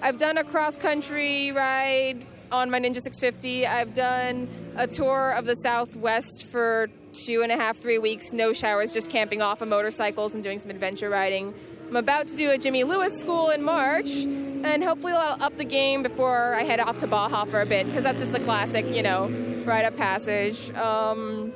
I've 0.00 0.18
done 0.18 0.38
a 0.38 0.44
cross 0.44 0.76
country 0.76 1.50
ride 1.50 2.24
on 2.52 2.70
my 2.70 2.78
Ninja 2.78 3.00
650. 3.00 3.66
I've 3.66 3.94
done 3.94 4.48
a 4.76 4.86
tour 4.86 5.32
of 5.32 5.44
the 5.44 5.54
Southwest 5.56 6.46
for 6.46 6.88
two 7.14 7.42
and 7.42 7.50
a 7.50 7.56
half, 7.56 7.78
three 7.78 7.98
weeks, 7.98 8.32
no 8.32 8.52
showers, 8.52 8.92
just 8.92 9.10
camping 9.10 9.40
off 9.40 9.62
of 9.62 9.68
motorcycles 9.68 10.34
and 10.34 10.42
doing 10.42 10.58
some 10.58 10.70
adventure 10.70 11.08
riding. 11.08 11.54
I'm 11.88 11.96
about 11.96 12.28
to 12.28 12.36
do 12.36 12.50
a 12.50 12.58
Jimmy 12.58 12.82
Lewis 12.84 13.18
school 13.20 13.50
in 13.50 13.62
March, 13.62 14.08
and 14.10 14.82
hopefully 14.82 15.12
I'll 15.12 15.42
up 15.42 15.56
the 15.56 15.64
game 15.64 16.02
before 16.02 16.54
I 16.54 16.62
head 16.62 16.80
off 16.80 16.98
to 16.98 17.06
Baja 17.06 17.44
for 17.44 17.60
a 17.60 17.66
bit, 17.66 17.86
because 17.86 18.02
that's 18.02 18.20
just 18.20 18.34
a 18.34 18.40
classic, 18.40 18.86
you 18.86 19.02
know, 19.02 19.28
ride 19.64 19.84
up 19.84 19.96
passage. 19.96 20.70
Um, 20.74 21.52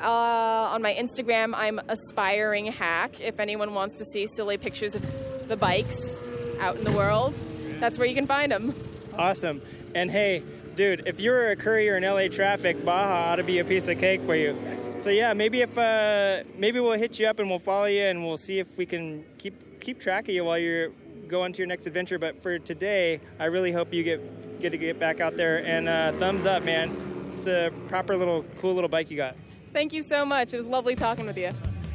uh, 0.00 0.04
on 0.04 0.82
my 0.82 0.94
Instagram, 0.94 1.52
I'm 1.54 1.80
aspiring 1.88 2.66
hack. 2.66 3.20
If 3.20 3.40
anyone 3.40 3.72
wants 3.74 3.96
to 3.98 4.04
see 4.04 4.26
silly 4.26 4.58
pictures 4.58 4.94
of 4.94 5.48
the 5.48 5.56
bikes 5.56 6.26
out 6.60 6.76
in 6.76 6.84
the 6.84 6.92
world, 6.92 7.34
that's 7.78 7.98
where 7.98 8.08
you 8.08 8.14
can 8.14 8.26
find 8.26 8.50
them. 8.50 8.74
Awesome. 9.16 9.62
And 9.94 10.10
hey, 10.10 10.42
dude, 10.76 11.02
if 11.06 11.18
you're 11.18 11.50
a 11.50 11.56
courier 11.56 11.96
in 11.96 12.04
LA 12.04 12.28
traffic, 12.28 12.84
Baja 12.84 13.32
ought 13.32 13.36
to 13.36 13.42
be 13.42 13.58
a 13.58 13.64
piece 13.64 13.88
of 13.88 13.98
cake 13.98 14.20
for 14.22 14.36
you. 14.36 14.56
So 14.98 15.10
yeah, 15.10 15.32
maybe 15.32 15.62
if 15.62 15.76
uh, 15.76 16.44
maybe 16.56 16.78
we'll 16.80 16.98
hit 16.98 17.18
you 17.18 17.26
up 17.26 17.38
and 17.38 17.48
we'll 17.48 17.58
follow 17.58 17.86
you 17.86 18.02
and 18.02 18.24
we'll 18.24 18.36
see 18.36 18.58
if 18.58 18.76
we 18.76 18.86
can 18.86 19.24
keep 19.38 19.80
keep 19.80 19.98
track 19.98 20.28
of 20.28 20.34
you 20.34 20.44
while 20.44 20.58
you're 20.58 20.90
going 21.28 21.52
to 21.52 21.58
your 21.58 21.66
next 21.66 21.86
adventure. 21.86 22.18
But 22.18 22.42
for 22.42 22.58
today, 22.58 23.20
I 23.38 23.46
really 23.46 23.72
hope 23.72 23.92
you 23.92 24.02
get 24.02 24.60
get 24.60 24.70
to 24.70 24.78
get 24.78 24.98
back 24.98 25.20
out 25.20 25.36
there 25.36 25.64
and 25.64 25.88
uh, 25.88 26.12
thumbs 26.12 26.44
up, 26.46 26.62
man. 26.62 27.30
It's 27.32 27.46
a 27.46 27.72
proper 27.88 28.16
little 28.16 28.44
cool 28.60 28.74
little 28.74 28.88
bike 28.88 29.10
you 29.10 29.16
got. 29.16 29.36
Thank 29.72 29.92
you 29.92 30.02
so 30.02 30.24
much. 30.24 30.54
It 30.54 30.56
was 30.56 30.66
lovely 30.66 30.94
talking 30.94 31.26
with 31.26 31.38
you. 31.38 31.52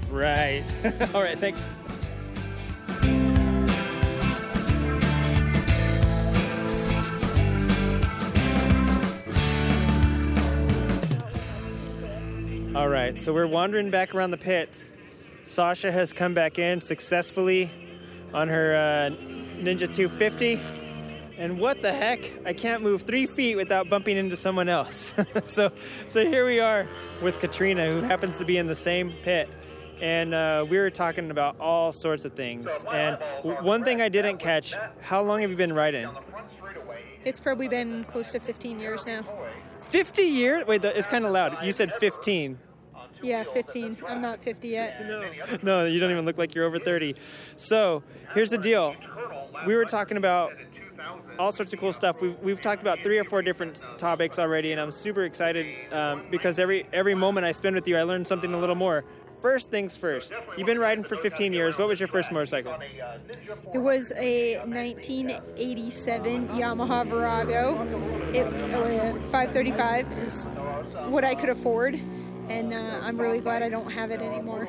Right. 0.10 0.64
All 1.14 1.22
right. 1.22 1.38
Thanks. 1.38 1.70
All 12.74 12.88
right, 12.88 13.20
so 13.20 13.34
we're 13.34 13.48
wandering 13.48 13.90
back 13.90 14.16
around 14.16 14.32
the 14.32 14.38
pits. 14.38 14.94
Sasha 15.44 15.92
has 15.92 16.14
come 16.14 16.34
back 16.34 16.58
in 16.58 16.80
successfully 16.80 17.70
on 18.34 18.48
her 18.48 18.74
uh, 18.74 19.16
Ninja 19.58 19.94
250. 19.94 20.58
And 21.38 21.60
what 21.60 21.82
the 21.82 21.92
heck? 21.92 22.32
I 22.46 22.54
can't 22.54 22.82
move 22.82 23.02
three 23.02 23.26
feet 23.26 23.58
without 23.58 23.90
bumping 23.90 24.16
into 24.16 24.38
someone 24.38 24.70
else. 24.70 25.14
so, 25.44 25.74
so 26.08 26.24
here 26.24 26.46
we 26.46 26.62
are 26.62 26.88
with 27.22 27.40
Katrina, 27.40 27.92
who 27.92 28.04
happens 28.04 28.38
to 28.38 28.46
be 28.46 28.58
in 28.58 28.68
the 28.68 28.76
same 28.76 29.16
pit. 29.22 29.50
And 30.00 30.34
uh, 30.34 30.66
we 30.70 30.78
were 30.78 30.90
talking 30.90 31.30
about 31.30 31.60
all 31.60 31.92
sorts 31.92 32.24
of 32.24 32.36
things. 32.36 32.72
And 32.90 33.18
one 33.44 33.84
thing 33.84 34.00
I 34.00 34.08
didn't 34.08 34.38
catch 34.38 34.76
how 35.02 35.22
long 35.22 35.42
have 35.42 35.50
you 35.50 35.58
been 35.58 35.74
riding? 35.74 36.10
It's 37.26 37.42
probably 37.42 37.68
been 37.68 38.06
close 38.06 38.32
to 38.32 38.40
15 38.40 38.80
years 38.80 39.06
now. 39.06 39.26
50 39.92 40.22
years? 40.22 40.66
Wait, 40.66 40.84
it's 40.84 41.08
kind 41.08 41.26
of 41.26 41.32
loud. 41.32 41.58
You 41.64 41.72
said 41.72 41.94
15. 41.94 42.58
Yeah, 43.22 43.44
15. 43.44 43.98
I'm 44.08 44.22
not 44.22 44.42
50 44.42 44.68
yet. 44.68 45.06
No, 45.06 45.32
no, 45.62 45.86
you 45.86 46.00
don't 46.00 46.12
even 46.12 46.26
look 46.26 46.38
like 46.38 46.56
you're 46.56 46.66
over 46.66 46.80
30. 46.80 47.16
So 47.56 48.02
here's 48.34 48.50
the 48.50 48.58
deal. 48.58 48.96
We 49.68 49.76
were 49.76 49.86
talking 49.86 50.18
about 50.18 50.54
all 51.38 51.52
sorts 51.52 51.74
of 51.74 51.80
cool 51.80 51.94
stuff. 51.94 52.22
We've, 52.22 52.38
we've 52.40 52.62
talked 52.62 52.82
about 52.82 53.04
three 53.04 53.20
or 53.20 53.24
four 53.24 53.42
different 53.42 53.84
topics 53.98 54.40
already, 54.40 54.72
and 54.72 54.82
I'm 54.82 54.92
super 54.92 55.26
excited 55.26 55.68
um, 55.92 56.24
because 56.32 56.58
every 56.60 56.86
every 56.94 57.16
moment 57.16 57.46
I 57.46 57.52
spend 57.52 57.76
with 57.76 57.88
you, 57.88 57.98
I 57.98 58.04
learn 58.04 58.26
something 58.26 58.54
a 58.54 58.60
little 58.60 58.76
more. 58.76 59.04
First 59.42 59.72
things 59.72 59.98
first. 59.98 60.32
You've 60.56 60.68
been 60.68 60.78
riding 60.78 61.04
for 61.04 61.16
15 61.18 61.52
years. 61.52 61.80
What 61.80 61.88
was 61.88 62.00
your 62.00 62.08
first 62.08 62.32
motorcycle? 62.32 62.78
It 63.74 63.80
was 63.80 64.12
a 64.16 64.58
1987 64.60 66.50
Yamaha 66.50 67.08
Virago. 67.08 67.82
It, 68.34 68.46
uh, 68.46 69.14
535 69.32 70.12
is 70.20 70.46
what 71.10 71.24
I 71.24 71.34
could 71.34 71.50
afford, 71.50 72.00
and 72.50 72.72
uh, 72.72 73.00
I'm 73.02 73.20
really 73.20 73.40
glad 73.40 73.64
I 73.64 73.70
don't 73.70 73.90
have 73.90 74.12
it 74.12 74.22
anymore. 74.22 74.66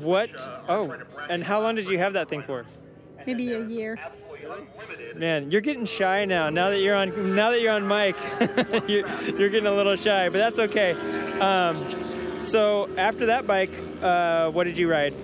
What? 0.00 0.30
Oh, 0.68 0.96
and 1.28 1.42
how 1.42 1.60
long 1.60 1.74
did 1.74 1.88
you 1.88 1.98
have 1.98 2.12
that 2.12 2.28
thing 2.28 2.42
for? 2.42 2.66
Maybe 3.26 3.52
a 3.52 3.66
year. 3.66 3.98
Man, 5.16 5.50
you're 5.50 5.60
getting 5.60 5.84
shy 5.84 6.24
now. 6.24 6.50
Now 6.50 6.70
that 6.70 6.78
you're 6.78 6.94
on, 6.94 7.34
now 7.34 7.50
that 7.50 7.60
you're 7.60 7.72
on 7.72 7.88
mic, 7.88 8.14
you're, 8.88 9.08
you're 9.38 9.48
getting 9.48 9.66
a 9.66 9.74
little 9.74 9.96
shy, 9.96 10.28
but 10.28 10.38
that's 10.38 10.60
okay. 10.60 10.92
Um, 11.40 12.07
so 12.40 12.88
after 12.96 13.26
that 13.26 13.46
bike, 13.46 13.72
uh, 14.02 14.50
what 14.50 14.64
did 14.64 14.78
you 14.78 14.90
ride? 14.90 15.14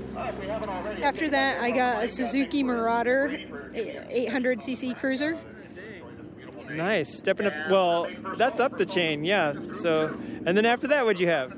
After 1.03 1.29
that, 1.31 1.61
I 1.61 1.71
got 1.71 2.05
a 2.05 2.09
Suzuki 2.09 2.63
Marauder 2.63 3.39
800cc 3.75 4.99
cruiser. 4.99 5.39
Nice, 6.71 7.17
stepping 7.17 7.47
up. 7.47 7.53
Well, 7.71 8.09
that's 8.37 8.59
up 8.59 8.77
the 8.77 8.87
chain, 8.87 9.25
yeah. 9.25 9.55
So, 9.75 10.17
and 10.45 10.57
then 10.57 10.67
after 10.67 10.89
that, 10.89 11.05
what'd 11.05 11.21
you 11.21 11.29
have? 11.29 11.57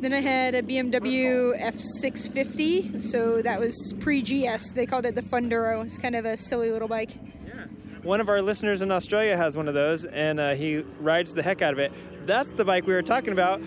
Then 0.00 0.12
I 0.12 0.20
had 0.20 0.54
a 0.54 0.62
BMW 0.62 1.58
F650, 1.60 3.02
so 3.02 3.42
that 3.42 3.58
was 3.60 3.94
pre 4.00 4.22
GS. 4.22 4.70
They 4.72 4.86
called 4.86 5.06
it 5.06 5.14
the 5.14 5.22
Funduro. 5.22 5.84
It's 5.84 5.98
kind 5.98 6.14
of 6.14 6.24
a 6.24 6.36
silly 6.36 6.70
little 6.70 6.88
bike. 6.88 7.10
One 8.02 8.20
of 8.20 8.28
our 8.28 8.42
listeners 8.42 8.82
in 8.82 8.90
Australia 8.90 9.34
has 9.34 9.56
one 9.56 9.66
of 9.66 9.72
those, 9.72 10.04
and 10.04 10.38
uh, 10.38 10.54
he 10.54 10.84
rides 11.00 11.32
the 11.32 11.42
heck 11.42 11.62
out 11.62 11.72
of 11.72 11.78
it. 11.78 11.90
That's 12.26 12.52
the 12.52 12.64
bike 12.64 12.86
we 12.86 12.92
were 12.92 13.00
talking 13.00 13.32
about. 13.32 13.62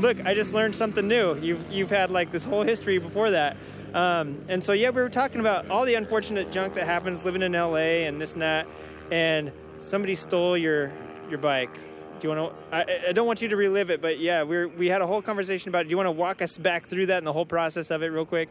Look, 0.00 0.24
I 0.24 0.32
just 0.32 0.54
learned 0.54 0.74
something 0.74 1.06
new. 1.06 1.36
You've 1.36 1.70
you've 1.70 1.90
had 1.90 2.10
like 2.10 2.32
this 2.32 2.42
whole 2.44 2.62
history 2.62 2.96
before 2.96 3.32
that, 3.32 3.58
um, 3.92 4.42
and 4.48 4.64
so 4.64 4.72
yeah, 4.72 4.88
we 4.88 5.02
were 5.02 5.10
talking 5.10 5.40
about 5.40 5.68
all 5.68 5.84
the 5.84 5.94
unfortunate 5.94 6.50
junk 6.50 6.72
that 6.74 6.86
happens 6.86 7.26
living 7.26 7.42
in 7.42 7.52
LA 7.52 8.06
and 8.06 8.18
this 8.18 8.32
and 8.32 8.40
that, 8.40 8.66
and 9.12 9.52
somebody 9.78 10.14
stole 10.14 10.56
your 10.56 10.90
your 11.28 11.38
bike. 11.38 11.74
Do 12.18 12.28
you 12.28 12.34
want 12.34 12.54
to? 12.70 12.74
I, 12.74 13.08
I 13.08 13.12
don't 13.12 13.26
want 13.26 13.42
you 13.42 13.48
to 13.48 13.56
relive 13.56 13.90
it, 13.90 14.00
but 14.00 14.18
yeah, 14.18 14.42
we 14.42 14.64
we 14.64 14.88
had 14.88 15.02
a 15.02 15.06
whole 15.06 15.20
conversation 15.20 15.68
about 15.68 15.82
it. 15.82 15.84
Do 15.84 15.90
you 15.90 15.98
want 15.98 16.06
to 16.06 16.12
walk 16.12 16.40
us 16.40 16.56
back 16.56 16.86
through 16.86 17.06
that 17.06 17.18
and 17.18 17.26
the 17.26 17.34
whole 17.34 17.46
process 17.46 17.90
of 17.90 18.02
it, 18.02 18.06
real 18.06 18.24
quick? 18.24 18.48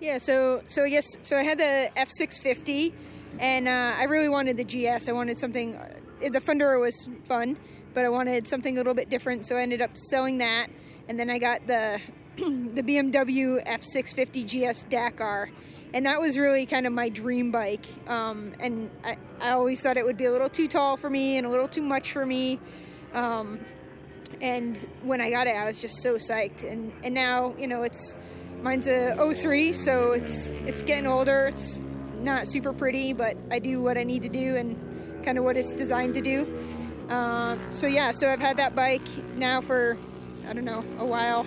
Yeah. 0.00 0.18
So 0.18 0.62
so 0.66 0.86
guess 0.86 1.06
so. 1.22 1.38
I 1.38 1.44
had 1.44 1.58
the 1.58 1.90
F650, 1.96 2.92
and 3.38 3.68
uh, 3.68 3.94
I 3.98 4.04
really 4.04 4.28
wanted 4.28 4.58
the 4.58 4.64
GS. 4.64 5.08
I 5.08 5.12
wanted 5.12 5.38
something. 5.38 5.76
Uh, 5.76 5.94
the 6.20 6.40
Funduro 6.40 6.80
was 6.80 7.08
fun, 7.24 7.56
but 7.94 8.04
I 8.04 8.08
wanted 8.08 8.46
something 8.46 8.74
a 8.74 8.78
little 8.78 8.94
bit 8.94 9.08
different. 9.08 9.46
So 9.46 9.56
I 9.56 9.62
ended 9.62 9.80
up 9.80 9.96
selling 9.96 10.38
that, 10.38 10.68
and 11.08 11.18
then 11.18 11.30
I 11.30 11.38
got 11.38 11.66
the 11.66 12.00
the 12.36 12.82
BMW 12.82 13.64
F650 13.66 14.70
GS 14.72 14.84
Dakar 14.84 15.50
and 15.94 16.06
that 16.06 16.20
was 16.20 16.36
really 16.36 16.66
kind 16.66 16.88
of 16.88 16.92
my 16.92 17.08
dream 17.08 17.52
bike. 17.52 17.86
Um, 18.08 18.52
and 18.58 18.90
I, 19.04 19.16
I 19.40 19.50
always 19.50 19.80
thought 19.80 19.96
it 19.96 20.04
would 20.04 20.16
be 20.16 20.24
a 20.24 20.32
little 20.32 20.48
too 20.48 20.66
tall 20.66 20.96
for 20.96 21.08
me 21.08 21.38
and 21.38 21.46
a 21.46 21.50
little 21.50 21.68
too 21.68 21.82
much 21.82 22.10
for 22.10 22.26
me. 22.26 22.58
Um, 23.12 23.60
and 24.40 24.76
when 25.02 25.20
I 25.20 25.30
got 25.30 25.46
it, 25.46 25.54
I 25.54 25.66
was 25.66 25.80
just 25.80 26.02
so 26.02 26.16
psyched. 26.16 26.68
And 26.68 26.92
and 27.04 27.14
now 27.14 27.54
you 27.56 27.68
know 27.68 27.84
it's 27.84 28.18
mine's 28.60 28.88
a 28.88 29.14
03, 29.16 29.72
so 29.72 30.10
it's 30.10 30.50
it's 30.66 30.82
getting 30.82 31.06
older. 31.06 31.46
It's 31.46 31.80
not 32.16 32.48
super 32.48 32.72
pretty, 32.72 33.12
but 33.12 33.36
I 33.52 33.60
do 33.60 33.80
what 33.80 33.96
I 33.96 34.02
need 34.02 34.22
to 34.22 34.28
do 34.28 34.56
and 34.56 35.24
kind 35.24 35.38
of 35.38 35.44
what 35.44 35.56
it's 35.56 35.72
designed 35.72 36.14
to 36.14 36.20
do. 36.20 36.73
Uh, 37.08 37.56
so 37.70 37.86
yeah, 37.86 38.12
so 38.12 38.30
I've 38.30 38.40
had 38.40 38.56
that 38.56 38.74
bike 38.74 39.06
now 39.36 39.60
for 39.60 39.96
I 40.48 40.52
don't 40.52 40.64
know 40.64 40.84
a 40.98 41.04
while, 41.04 41.46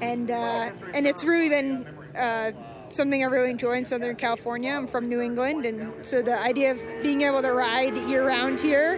and 0.00 0.30
uh, 0.30 0.70
and 0.94 1.06
it's 1.06 1.24
really 1.24 1.48
been. 1.48 1.86
Uh, 2.16 2.52
something 2.88 3.22
I 3.22 3.26
really 3.26 3.50
enjoy 3.50 3.78
in 3.78 3.84
Southern 3.84 4.14
California. 4.14 4.70
I'm 4.70 4.86
from 4.86 5.08
New 5.08 5.20
England, 5.20 5.66
and 5.66 6.06
so 6.06 6.22
the 6.22 6.40
idea 6.40 6.70
of 6.70 6.82
being 7.02 7.22
able 7.22 7.42
to 7.42 7.52
ride 7.52 7.96
year 8.08 8.26
round 8.26 8.60
here 8.60 8.94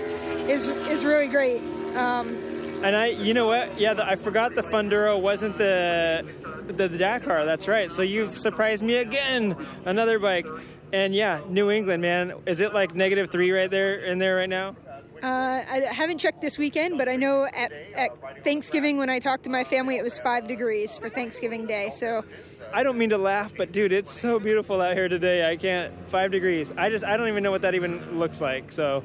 is 0.46 0.68
is 0.68 1.04
really 1.04 1.26
great. 1.26 1.62
Um, 1.96 2.36
and 2.82 2.94
I, 2.94 3.06
you 3.06 3.34
know 3.34 3.46
what? 3.46 3.80
Yeah, 3.80 3.94
the, 3.94 4.06
I 4.06 4.14
forgot 4.14 4.54
the 4.54 4.62
Funduro 4.62 5.20
wasn't 5.20 5.58
the, 5.58 6.24
the 6.68 6.88
the 6.88 6.98
Dakar. 6.98 7.44
That's 7.44 7.66
right. 7.66 7.90
So 7.90 8.02
you've 8.02 8.36
surprised 8.36 8.82
me 8.82 8.96
again. 8.96 9.56
Another 9.84 10.18
bike. 10.18 10.46
And 10.92 11.14
yeah, 11.14 11.40
New 11.48 11.70
England, 11.70 12.02
man. 12.02 12.34
Is 12.46 12.60
it 12.60 12.72
like 12.72 12.94
negative 12.94 13.30
three 13.30 13.50
right 13.50 13.70
there 13.70 13.96
in 13.96 14.18
there 14.18 14.36
right 14.36 14.48
now? 14.48 14.76
Uh, 15.22 15.64
I 15.68 15.80
haven't 15.90 16.18
checked 16.18 16.40
this 16.40 16.58
weekend, 16.58 16.98
but 16.98 17.08
I 17.08 17.16
know 17.16 17.46
at, 17.46 17.72
at 17.94 18.44
Thanksgiving 18.44 18.98
when 18.98 19.10
I 19.10 19.18
talked 19.18 19.44
to 19.44 19.50
my 19.50 19.64
family, 19.64 19.96
it 19.96 20.02
was 20.02 20.18
five 20.18 20.46
degrees 20.46 20.96
for 20.98 21.08
Thanksgiving 21.08 21.66
Day. 21.66 21.90
So 21.90 22.24
I 22.72 22.82
don't 22.82 22.98
mean 22.98 23.10
to 23.10 23.18
laugh, 23.18 23.52
but 23.56 23.72
dude, 23.72 23.92
it's 23.92 24.10
so 24.10 24.38
beautiful 24.38 24.80
out 24.80 24.94
here 24.94 25.08
today. 25.08 25.48
I 25.48 25.56
can't. 25.56 25.92
Five 26.08 26.30
degrees. 26.30 26.72
I 26.76 26.90
just 26.90 27.04
I 27.04 27.16
don't 27.16 27.28
even 27.28 27.42
know 27.42 27.50
what 27.50 27.62
that 27.62 27.74
even 27.74 28.18
looks 28.18 28.40
like. 28.40 28.70
So 28.72 29.02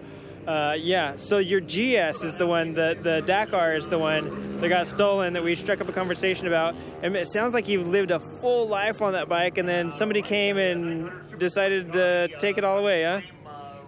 uh, 0.48 0.76
yeah, 0.78 1.16
so 1.16 1.38
your 1.38 1.62
GS 1.62 2.24
is 2.24 2.36
the 2.36 2.46
one, 2.46 2.74
the, 2.74 2.98
the 3.02 3.22
Dakar 3.22 3.76
is 3.76 3.88
the 3.88 3.98
one 3.98 4.60
that 4.60 4.68
got 4.68 4.88
stolen 4.88 5.34
that 5.34 5.44
we 5.44 5.56
struck 5.56 5.80
up 5.80 5.88
a 5.88 5.94
conversation 5.94 6.48
about. 6.48 6.76
And 7.02 7.16
it 7.16 7.28
sounds 7.28 7.54
like 7.54 7.68
you've 7.68 7.88
lived 7.88 8.12
a 8.12 8.20
full 8.20 8.68
life 8.68 9.02
on 9.02 9.14
that 9.14 9.30
bike, 9.30 9.58
and 9.58 9.68
then 9.68 9.92
somebody 9.92 10.22
came 10.22 10.58
and 10.58 11.12
decided 11.40 11.94
to 11.94 12.28
take 12.40 12.58
it 12.58 12.64
all 12.64 12.78
away, 12.78 13.04
huh? 13.04 13.22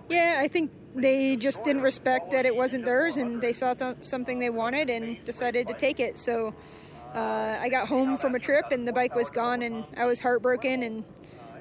Yeah, 0.09 0.39
I 0.41 0.47
think 0.47 0.71
they 0.96 1.36
just 1.36 1.64
didn't 1.64 1.82
respect 1.82 2.32
that 2.32 2.46
it 2.46 2.56
wasn't 2.56 2.86
theirs, 2.86 3.18
and 3.18 3.41
they 3.41 3.54
saw 3.54 3.74
th- 3.74 3.98
something 4.02 4.39
they 4.39 4.50
wanted 4.50 4.89
and 4.89 5.24
decided 5.26 5.68
to 5.68 5.74
take 5.74 6.00
it. 6.00 6.18
So 6.18 6.56
uh, 7.14 7.58
I 7.60 7.70
got 7.70 7.88
home 7.88 8.18
from 8.18 8.34
a 8.36 8.39
trip, 8.39 8.72
and 8.72 8.88
the 8.88 8.93
bike 8.93 9.14
was 9.14 9.30
gone, 9.30 9.62
and 9.62 9.84
I 9.98 10.06
was 10.06 10.22
heartbroken, 10.22 10.84
and 10.84 11.04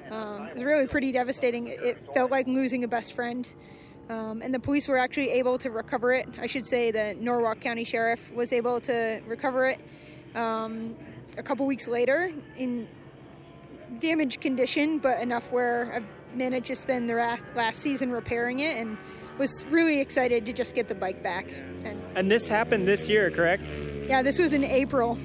um, 0.09 0.47
it 0.47 0.55
was 0.55 0.63
really 0.63 0.87
pretty 0.87 1.11
devastating. 1.11 1.67
It 1.67 2.03
felt 2.13 2.31
like 2.31 2.47
losing 2.47 2.83
a 2.83 2.87
best 2.87 3.13
friend. 3.13 3.47
Um, 4.09 4.41
and 4.41 4.53
the 4.53 4.59
police 4.59 4.87
were 4.87 4.99
actually 4.99 5.31
able 5.31 5.57
to 5.57 5.71
recover 5.71 6.13
it. 6.13 6.29
I 6.39 6.45
should 6.45 6.65
say 6.65 6.91
the 6.91 7.15
Norwalk 7.19 7.59
County 7.59 7.83
Sheriff 7.83 8.31
was 8.31 8.53
able 8.53 8.79
to 8.81 9.19
recover 9.27 9.67
it 9.67 9.79
um, 10.35 10.95
a 11.37 11.43
couple 11.43 11.65
weeks 11.65 11.87
later 11.87 12.31
in 12.55 12.87
damaged 13.99 14.41
condition, 14.41 14.99
but 14.99 15.21
enough 15.21 15.51
where 15.51 15.91
I've 15.93 16.37
managed 16.37 16.67
to 16.67 16.75
spend 16.75 17.09
the 17.09 17.15
last 17.55 17.79
season 17.79 18.11
repairing 18.11 18.59
it 18.59 18.77
and 18.77 18.97
was 19.37 19.65
really 19.69 19.99
excited 19.99 20.45
to 20.45 20.53
just 20.53 20.75
get 20.75 20.87
the 20.87 20.95
bike 20.95 21.21
back. 21.21 21.47
And, 21.83 22.01
and 22.15 22.31
this 22.31 22.47
happened 22.47 22.87
this 22.87 23.09
year, 23.09 23.31
correct? 23.31 23.63
Yeah, 24.07 24.21
this 24.21 24.39
was 24.39 24.53
in 24.53 24.63
April. 24.63 25.17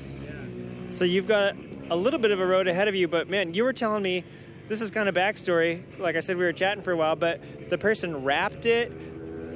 So 0.90 1.04
you've 1.04 1.26
got 1.26 1.54
a 1.90 1.96
little 1.96 2.18
bit 2.18 2.30
of 2.30 2.40
a 2.40 2.46
road 2.46 2.68
ahead 2.68 2.88
of 2.88 2.94
you, 2.94 3.08
but 3.08 3.28
man, 3.28 3.54
you 3.54 3.64
were 3.64 3.72
telling 3.72 4.02
me 4.02 4.24
this 4.68 4.80
is 4.80 4.90
kind 4.90 5.08
of 5.08 5.14
backstory. 5.14 5.82
Like 5.98 6.16
I 6.16 6.20
said, 6.20 6.36
we 6.36 6.44
were 6.44 6.52
chatting 6.52 6.82
for 6.82 6.92
a 6.92 6.96
while, 6.96 7.16
but 7.16 7.40
the 7.70 7.78
person 7.78 8.24
wrapped 8.24 8.66
it, 8.66 8.92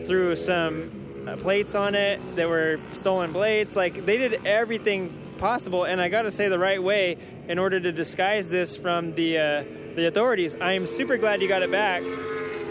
threw 0.05 0.35
some 0.37 1.27
uh, 1.29 1.37
plates 1.37 1.75
on 1.75 1.95
it 1.95 2.21
that 2.37 2.49
were 2.49 2.79
stolen 2.93 3.33
blades. 3.33 3.77
Like 3.77 4.05
they 4.07 4.19
did 4.19 4.45
everything 4.47 5.21
possible, 5.39 5.85
and 5.85 6.01
I 6.01 6.09
got 6.09 6.23
to 6.23 6.33
say 6.33 6.49
the 6.49 6.59
right 6.59 6.83
way 6.83 7.17
in 7.49 7.59
order 7.59 7.79
to 7.81 7.93
disguise 7.93 8.49
this 8.49 8.77
from 8.77 9.15
the 9.15 9.39
uh, 9.39 9.65
the 9.95 10.07
authorities. 10.09 10.57
I 10.61 10.73
am 10.73 10.87
super 10.87 11.17
glad 11.17 11.43
you 11.43 11.49
got 11.49 11.63
it 11.63 11.71
back 11.71 12.03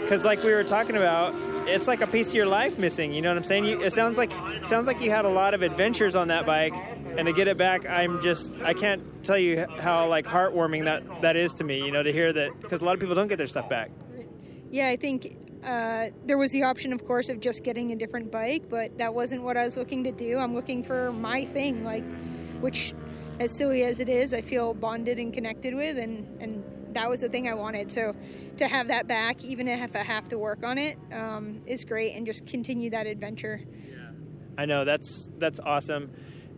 because, 0.02 0.24
like 0.24 0.42
we 0.42 0.52
were 0.52 0.64
talking 0.64 0.96
about, 0.96 1.34
it's 1.66 1.86
like 1.86 2.00
a 2.00 2.06
piece 2.06 2.28
of 2.28 2.34
your 2.34 2.46
life 2.46 2.78
missing. 2.78 3.12
You 3.12 3.22
know 3.22 3.30
what 3.30 3.38
I'm 3.38 3.44
saying? 3.44 3.64
You, 3.64 3.80
it 3.82 3.92
sounds 3.92 4.18
like 4.18 4.32
sounds 4.62 4.86
like 4.86 5.00
you 5.00 5.10
had 5.10 5.24
a 5.24 5.30
lot 5.30 5.54
of 5.54 5.62
adventures 5.62 6.16
on 6.16 6.28
that 6.28 6.46
bike, 6.46 6.74
and 7.16 7.26
to 7.26 7.32
get 7.32 7.48
it 7.48 7.56
back, 7.56 7.88
I'm 7.88 8.20
just 8.22 8.58
I 8.60 8.74
can't 8.74 9.22
tell 9.24 9.38
you 9.38 9.66
how 9.80 10.06
like 10.08 10.26
heartwarming 10.26 10.84
that 10.84 11.22
that 11.22 11.36
is 11.36 11.54
to 11.54 11.64
me. 11.64 11.78
You 11.78 11.90
know, 11.92 12.02
to 12.02 12.12
hear 12.12 12.32
that 12.32 12.60
because 12.60 12.82
a 12.82 12.84
lot 12.84 12.94
of 12.94 13.00
people 13.00 13.14
don't 13.14 13.28
get 13.28 13.38
their 13.38 13.46
stuff 13.46 13.68
back. 13.68 13.90
Yeah, 14.70 14.88
I 14.88 14.96
think 14.96 15.36
uh, 15.64 16.10
there 16.26 16.36
was 16.36 16.50
the 16.50 16.64
option, 16.64 16.92
of 16.92 17.04
course, 17.04 17.28
of 17.28 17.40
just 17.40 17.62
getting 17.62 17.92
a 17.92 17.96
different 17.96 18.30
bike, 18.30 18.64
but 18.68 18.98
that 18.98 19.14
wasn't 19.14 19.42
what 19.42 19.56
I 19.56 19.64
was 19.64 19.76
looking 19.76 20.04
to 20.04 20.12
do. 20.12 20.38
I'm 20.38 20.54
looking 20.54 20.82
for 20.82 21.12
my 21.12 21.44
thing, 21.44 21.84
like 21.84 22.04
which, 22.60 22.94
as 23.40 23.56
silly 23.56 23.84
as 23.84 24.00
it 24.00 24.08
is, 24.08 24.34
I 24.34 24.42
feel 24.42 24.74
bonded 24.74 25.18
and 25.18 25.32
connected 25.32 25.74
with, 25.74 25.96
and 25.96 26.40
and 26.40 26.64
that 26.94 27.10
was 27.10 27.20
the 27.20 27.28
thing 27.28 27.48
I 27.48 27.54
wanted. 27.54 27.92
So 27.92 28.16
to 28.56 28.68
have 28.68 28.88
that 28.88 29.06
back, 29.06 29.44
even 29.44 29.68
if 29.68 29.94
I 29.94 29.98
have 29.98 30.28
to 30.30 30.38
work 30.38 30.64
on 30.64 30.78
it, 30.78 30.98
um, 31.12 31.60
is 31.66 31.84
great, 31.84 32.16
and 32.16 32.26
just 32.26 32.46
continue 32.46 32.90
that 32.90 33.06
adventure. 33.06 33.60
I 34.56 34.66
know 34.66 34.84
that's 34.84 35.32
that's 35.38 35.58
awesome 35.58 36.10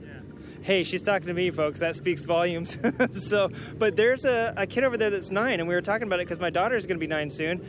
Hey, 0.63 0.83
she's 0.83 1.03
talking 1.03 1.27
to 1.27 1.35
me, 1.35 1.51
folks. 1.51 1.81
That 1.81 1.95
speaks 1.95 2.25
volumes. 2.25 2.79
so, 3.29 3.51
but 3.77 3.97
there's 3.97 4.25
a, 4.25 4.55
a 4.57 4.67
kid 4.67 4.83
over 4.83 4.97
there 4.97 5.11
that's 5.11 5.31
nine, 5.31 5.61
and 5.61 5.69
we 5.69 5.75
were 5.75 5.83
talking 5.83 6.07
about 6.07 6.21
it 6.21 6.27
because 6.27 6.41
my 6.41 6.51
daughter 6.51 6.77
is 6.77 6.87
going 6.87 6.97
to 6.97 7.01
be 7.01 7.07
nine 7.07 7.29
soon. 7.29 7.63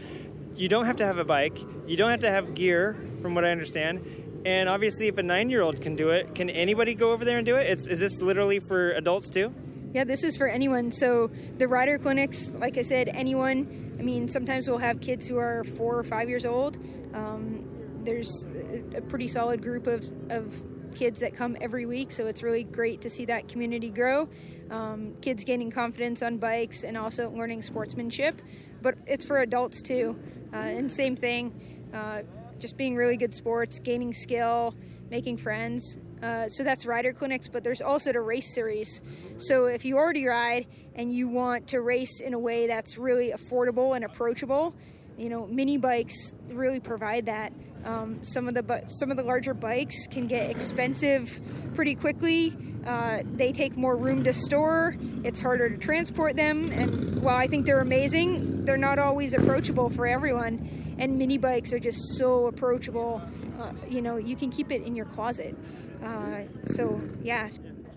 You 0.55 0.69
don't 0.69 0.85
have 0.85 0.97
to 0.97 1.05
have 1.05 1.17
a 1.17 1.25
bike. 1.25 1.59
You 1.87 1.97
don't 1.97 2.09
have 2.09 2.21
to 2.21 2.31
have 2.31 2.53
gear, 2.53 2.97
from 3.21 3.35
what 3.35 3.43
I 3.43 3.51
understand. 3.51 4.28
And 4.45 4.69
obviously, 4.69 5.07
if 5.07 5.17
a 5.17 5.23
nine-year-old 5.23 5.81
can 5.81 5.95
do 5.95 6.09
it, 6.09 6.33
can 6.33 6.49
anybody 6.49 6.95
go 6.95 7.11
over 7.11 7.25
there 7.25 7.37
and 7.37 7.45
do 7.45 7.55
it? 7.55 7.67
It's, 7.67 7.87
is 7.87 7.99
this 7.99 8.21
literally 8.21 8.59
for 8.59 8.91
adults 8.91 9.29
too? 9.29 9.53
Yeah, 9.93 10.03
this 10.03 10.23
is 10.23 10.37
for 10.37 10.47
anyone. 10.47 10.91
So 10.91 11.31
the 11.57 11.67
rider 11.67 11.97
clinics, 11.97 12.53
like 12.55 12.77
I 12.77 12.83
said, 12.83 13.09
anyone. 13.09 13.95
I 13.99 14.01
mean, 14.01 14.27
sometimes 14.27 14.67
we'll 14.67 14.77
have 14.77 15.01
kids 15.01 15.27
who 15.27 15.37
are 15.37 15.63
four 15.63 15.97
or 15.97 16.03
five 16.03 16.29
years 16.29 16.45
old. 16.45 16.77
Um, 17.13 17.67
there's 18.03 18.45
a, 18.45 18.97
a 18.97 19.01
pretty 19.01 19.27
solid 19.27 19.61
group 19.61 19.87
of, 19.87 20.09
of 20.29 20.63
kids 20.95 21.19
that 21.19 21.35
come 21.35 21.57
every 21.59 21.85
week, 21.85 22.11
so 22.11 22.27
it's 22.27 22.43
really 22.43 22.63
great 22.63 23.01
to 23.01 23.09
see 23.09 23.25
that 23.25 23.47
community 23.47 23.89
grow. 23.89 24.29
Um, 24.71 25.15
kids 25.21 25.43
gaining 25.43 25.71
confidence 25.71 26.21
on 26.21 26.37
bikes 26.37 26.83
and 26.83 26.97
also 26.97 27.29
learning 27.29 27.61
sportsmanship, 27.61 28.41
but 28.81 28.95
it's 29.05 29.25
for 29.25 29.39
adults 29.39 29.81
too. 29.81 30.19
Uh, 30.53 30.57
and 30.57 30.91
same 30.91 31.15
thing, 31.15 31.59
uh, 31.93 32.21
just 32.59 32.77
being 32.77 32.95
really 32.95 33.17
good 33.17 33.33
sports, 33.33 33.79
gaining 33.79 34.13
skill, 34.13 34.75
making 35.09 35.37
friends. 35.37 35.97
Uh, 36.21 36.49
so 36.49 36.63
that's 36.63 36.85
rider 36.85 37.13
clinics, 37.13 37.47
but 37.47 37.63
there's 37.63 37.81
also 37.81 38.11
the 38.11 38.21
race 38.21 38.53
series. 38.53 39.01
So 39.37 39.67
if 39.67 39.85
you 39.85 39.97
already 39.97 40.25
ride 40.25 40.67
and 40.95 41.13
you 41.13 41.27
want 41.29 41.67
to 41.69 41.79
race 41.79 42.19
in 42.19 42.33
a 42.33 42.39
way 42.39 42.67
that's 42.67 42.97
really 42.97 43.31
affordable 43.31 43.95
and 43.95 44.03
approachable, 44.03 44.75
you 45.17 45.29
know, 45.29 45.47
mini 45.47 45.77
bikes 45.77 46.33
really 46.49 46.79
provide 46.79 47.25
that. 47.27 47.53
Um, 47.85 48.23
some 48.23 48.49
of 48.49 48.53
the 48.53 48.63
bu- 48.63 48.87
some 48.87 49.09
of 49.09 49.15
the 49.15 49.23
larger 49.23 49.53
bikes 49.53 50.07
can 50.07 50.27
get 50.27 50.49
expensive 50.49 51.39
pretty 51.75 51.95
quickly. 51.95 52.57
Uh, 52.85 53.19
they 53.35 53.53
take 53.53 53.77
more 53.77 53.95
room 53.95 54.23
to 54.23 54.33
store. 54.33 54.97
It's 55.23 55.39
harder 55.39 55.69
to 55.69 55.77
transport 55.77 56.35
them, 56.35 56.69
and 56.71 57.21
while 57.21 57.37
I 57.37 57.47
think 57.47 57.65
they're 57.65 57.79
amazing, 57.79 58.65
they're 58.65 58.77
not 58.77 58.99
always 58.99 59.33
approachable 59.33 59.89
for 59.89 60.07
everyone. 60.07 60.88
And 60.99 61.17
mini 61.17 61.37
bikes 61.37 61.73
are 61.73 61.79
just 61.79 62.17
so 62.17 62.45
approachable. 62.47 63.21
Uh, 63.59 63.71
you 63.87 64.01
know, 64.01 64.17
you 64.17 64.35
can 64.35 64.51
keep 64.51 64.71
it 64.71 64.83
in 64.83 64.95
your 64.95 65.05
closet. 65.05 65.55
Uh, 66.03 66.41
so 66.65 67.01
yeah, 67.23 67.49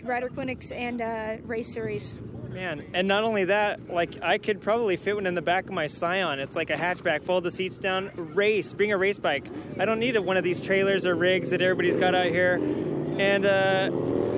rider 0.02 0.28
clinics 0.28 0.70
and 0.70 1.02
uh, 1.02 1.36
race 1.42 1.72
series. 1.72 2.18
Man, 2.50 2.84
and 2.94 3.08
not 3.08 3.24
only 3.24 3.46
that, 3.46 3.88
like 3.88 4.22
I 4.22 4.38
could 4.38 4.60
probably 4.60 4.96
fit 4.96 5.14
one 5.16 5.26
in 5.26 5.34
the 5.34 5.42
back 5.42 5.64
of 5.64 5.72
my 5.72 5.86
Scion. 5.86 6.38
It's 6.38 6.54
like 6.54 6.70
a 6.70 6.76
hatchback, 6.76 7.24
fold 7.24 7.44
the 7.44 7.50
seats 7.50 7.78
down, 7.78 8.10
race, 8.14 8.72
bring 8.72 8.92
a 8.92 8.98
race 8.98 9.18
bike. 9.18 9.46
I 9.78 9.84
don't 9.84 9.98
need 9.98 10.18
one 10.18 10.36
of 10.36 10.44
these 10.44 10.60
trailers 10.60 11.06
or 11.06 11.14
rigs 11.14 11.50
that 11.50 11.62
everybody's 11.62 11.96
got 11.96 12.14
out 12.14 12.26
here. 12.26 12.54
And 13.18 13.46
uh, 13.46 13.90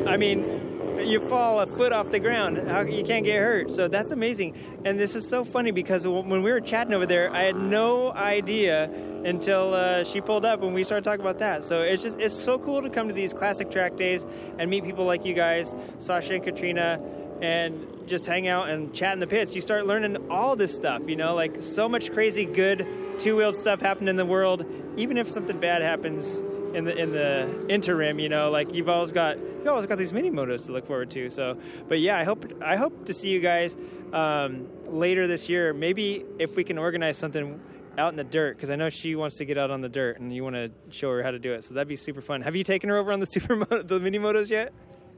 I 0.07 0.17
mean, 0.17 0.74
you 1.07 1.21
fall 1.21 1.61
a 1.61 1.67
foot 1.67 1.93
off 1.93 2.11
the 2.11 2.21
ground, 2.21 2.69
how, 2.69 2.81
you 2.81 3.05
can't 3.05 3.25
get 3.25 3.39
hurt. 3.39 3.71
So 3.71 3.89
that's 3.89 4.11
amazing. 4.11 4.55
And 4.85 4.99
this 4.99 5.15
is 5.15 5.29
so 5.29 5.45
funny 5.45 5.71
because 5.71 6.07
when 6.07 6.43
we 6.43 6.53
were 6.53 6.61
chatting 6.61 6.95
over 6.95 7.07
there, 7.07 7.31
I 7.33 7.43
had 7.43 7.57
no 7.57 8.13
idea 8.13 8.91
until 9.25 9.75
uh, 9.75 10.05
she 10.05 10.21
pulled 10.21 10.45
up 10.45 10.63
and 10.63 10.75
we 10.75 10.85
started 10.85 11.05
talking 11.05 11.21
about 11.21 11.39
that. 11.39 11.63
So 11.63 11.81
it's 11.81 12.03
just 12.03 12.19
it's 12.19 12.35
so 12.35 12.59
cool 12.59 12.83
to 12.83 12.91
come 12.91 13.09
to 13.09 13.15
these 13.15 13.33
classic 13.33 13.71
track 13.71 13.97
days 13.97 14.27
and 14.59 14.71
meet 14.71 14.85
people 14.85 15.05
like 15.05 15.25
you 15.25 15.35
guys, 15.35 15.75
Sasha 15.99 16.35
and 16.35 16.45
Katrina, 16.45 17.01
and 17.41 18.07
just 18.07 18.27
hang 18.27 18.47
out 18.47 18.69
and 18.69 18.93
chat 18.93 19.13
in 19.15 19.21
the 19.21 19.27
pits. 19.27 19.55
You 19.55 19.61
start 19.61 19.87
learning 19.87 20.31
all 20.31 20.57
this 20.57 20.75
stuff, 20.75 21.03
you 21.09 21.17
know, 21.17 21.35
like 21.35 21.63
so 21.63 21.89
much 21.89 22.13
crazy 22.13 22.45
good 22.45 22.87
two-wheeled 23.19 23.57
stuff 23.57 23.81
happened 23.81 24.09
in 24.09 24.17
the 24.17 24.27
world. 24.27 24.65
Even 24.97 25.17
if 25.17 25.29
something 25.29 25.59
bad 25.59 25.83
happens 25.83 26.43
in 26.75 26.85
the 26.85 26.97
in 26.97 27.13
the 27.13 27.67
interim, 27.69 28.19
you 28.19 28.29
know, 28.29 28.51
like 28.51 28.75
you've 28.75 28.89
always 28.89 29.13
got 29.13 29.39
you've 29.39 29.69
always 29.69 29.87
got 29.87 29.99
these 29.99 30.13
mini 30.13 30.31
motos 30.31 30.67
to 30.67 30.73
look 30.73 30.87
forward 30.87 31.11
to. 31.13 31.31
So, 31.31 31.59
but 31.89 32.01
yeah, 32.01 32.19
I 32.19 32.25
hope 32.25 32.53
I 32.63 32.77
hope 32.77 33.07
to 33.07 33.15
see 33.15 33.31
you 33.31 33.41
guys 33.41 33.77
um, 34.13 34.69
later 34.87 35.27
this 35.27 35.49
year. 35.49 35.73
Maybe 35.73 36.25
if 36.39 36.57
we 36.57 36.65
can 36.65 36.79
organize 36.79 37.17
something 37.17 37.61
out 37.97 38.13
in 38.13 38.17
the 38.17 38.25
dirt 38.25 38.57
because 38.57 38.71
I 38.71 38.77
know 38.77 38.91
she 38.91 39.15
wants 39.15 39.39
to 39.39 39.45
get 39.45 39.57
out 39.57 39.71
on 39.71 39.81
the 39.81 39.89
dirt 39.89 40.19
and 40.19 40.35
you 40.35 40.43
want 40.43 40.57
to 40.57 40.71
show 40.91 41.11
her 41.11 41.23
how 41.23 41.31
to 41.31 41.39
do 41.39 41.53
it. 41.53 41.65
So 41.65 41.75
that'd 41.75 41.89
be 41.89 41.97
super 41.97 42.21
fun. 42.21 42.43
Have 42.43 42.57
you 42.57 42.65
taken 42.65 42.91
her 42.91 42.97
over 42.97 43.13
on 43.13 43.21
the 43.21 43.27
super 43.35 43.57
the 43.57 44.01
mini 44.01 44.19
motos 44.19 44.51
yet? 44.51 44.73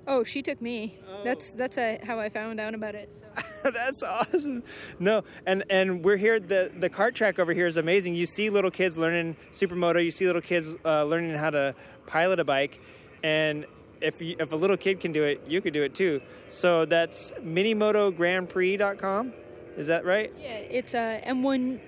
Oh, 0.06 0.22
she 0.22 0.42
took 0.42 0.62
me. 0.62 0.98
That's 1.26 1.50
that's 1.50 1.76
a, 1.76 1.98
how 2.04 2.20
I 2.20 2.28
found 2.28 2.60
out 2.60 2.74
about 2.74 2.94
it. 2.94 3.12
So. 3.12 3.26
that's 3.72 4.00
awesome. 4.02 4.62
No, 5.00 5.24
and 5.44 5.64
and 5.68 6.04
we're 6.04 6.18
here. 6.18 6.38
The 6.38 6.70
the 6.78 6.88
kart 6.88 7.14
track 7.14 7.40
over 7.40 7.52
here 7.52 7.66
is 7.66 7.76
amazing. 7.76 8.14
You 8.14 8.26
see 8.26 8.48
little 8.48 8.70
kids 8.70 8.96
learning 8.96 9.34
supermoto. 9.50 10.04
You 10.04 10.12
see 10.12 10.26
little 10.26 10.40
kids 10.40 10.76
uh, 10.84 11.02
learning 11.04 11.34
how 11.34 11.50
to 11.50 11.74
pilot 12.06 12.38
a 12.38 12.44
bike, 12.44 12.80
and 13.22 13.66
if 14.00 14.22
you, 14.22 14.36
if 14.38 14.52
a 14.52 14.56
little 14.56 14.76
kid 14.76 15.00
can 15.00 15.10
do 15.12 15.24
it, 15.24 15.42
you 15.48 15.60
could 15.60 15.72
do 15.72 15.82
it 15.82 15.92
too. 15.94 16.20
So 16.48 16.84
that's 16.84 17.32
minimotograndprix.com. 17.42 19.32
Is 19.76 19.88
that 19.88 20.04
right? 20.04 20.32
Yeah, 20.38 20.48
it's 20.48 20.94
uh, 20.94 21.20
m1 21.26 21.80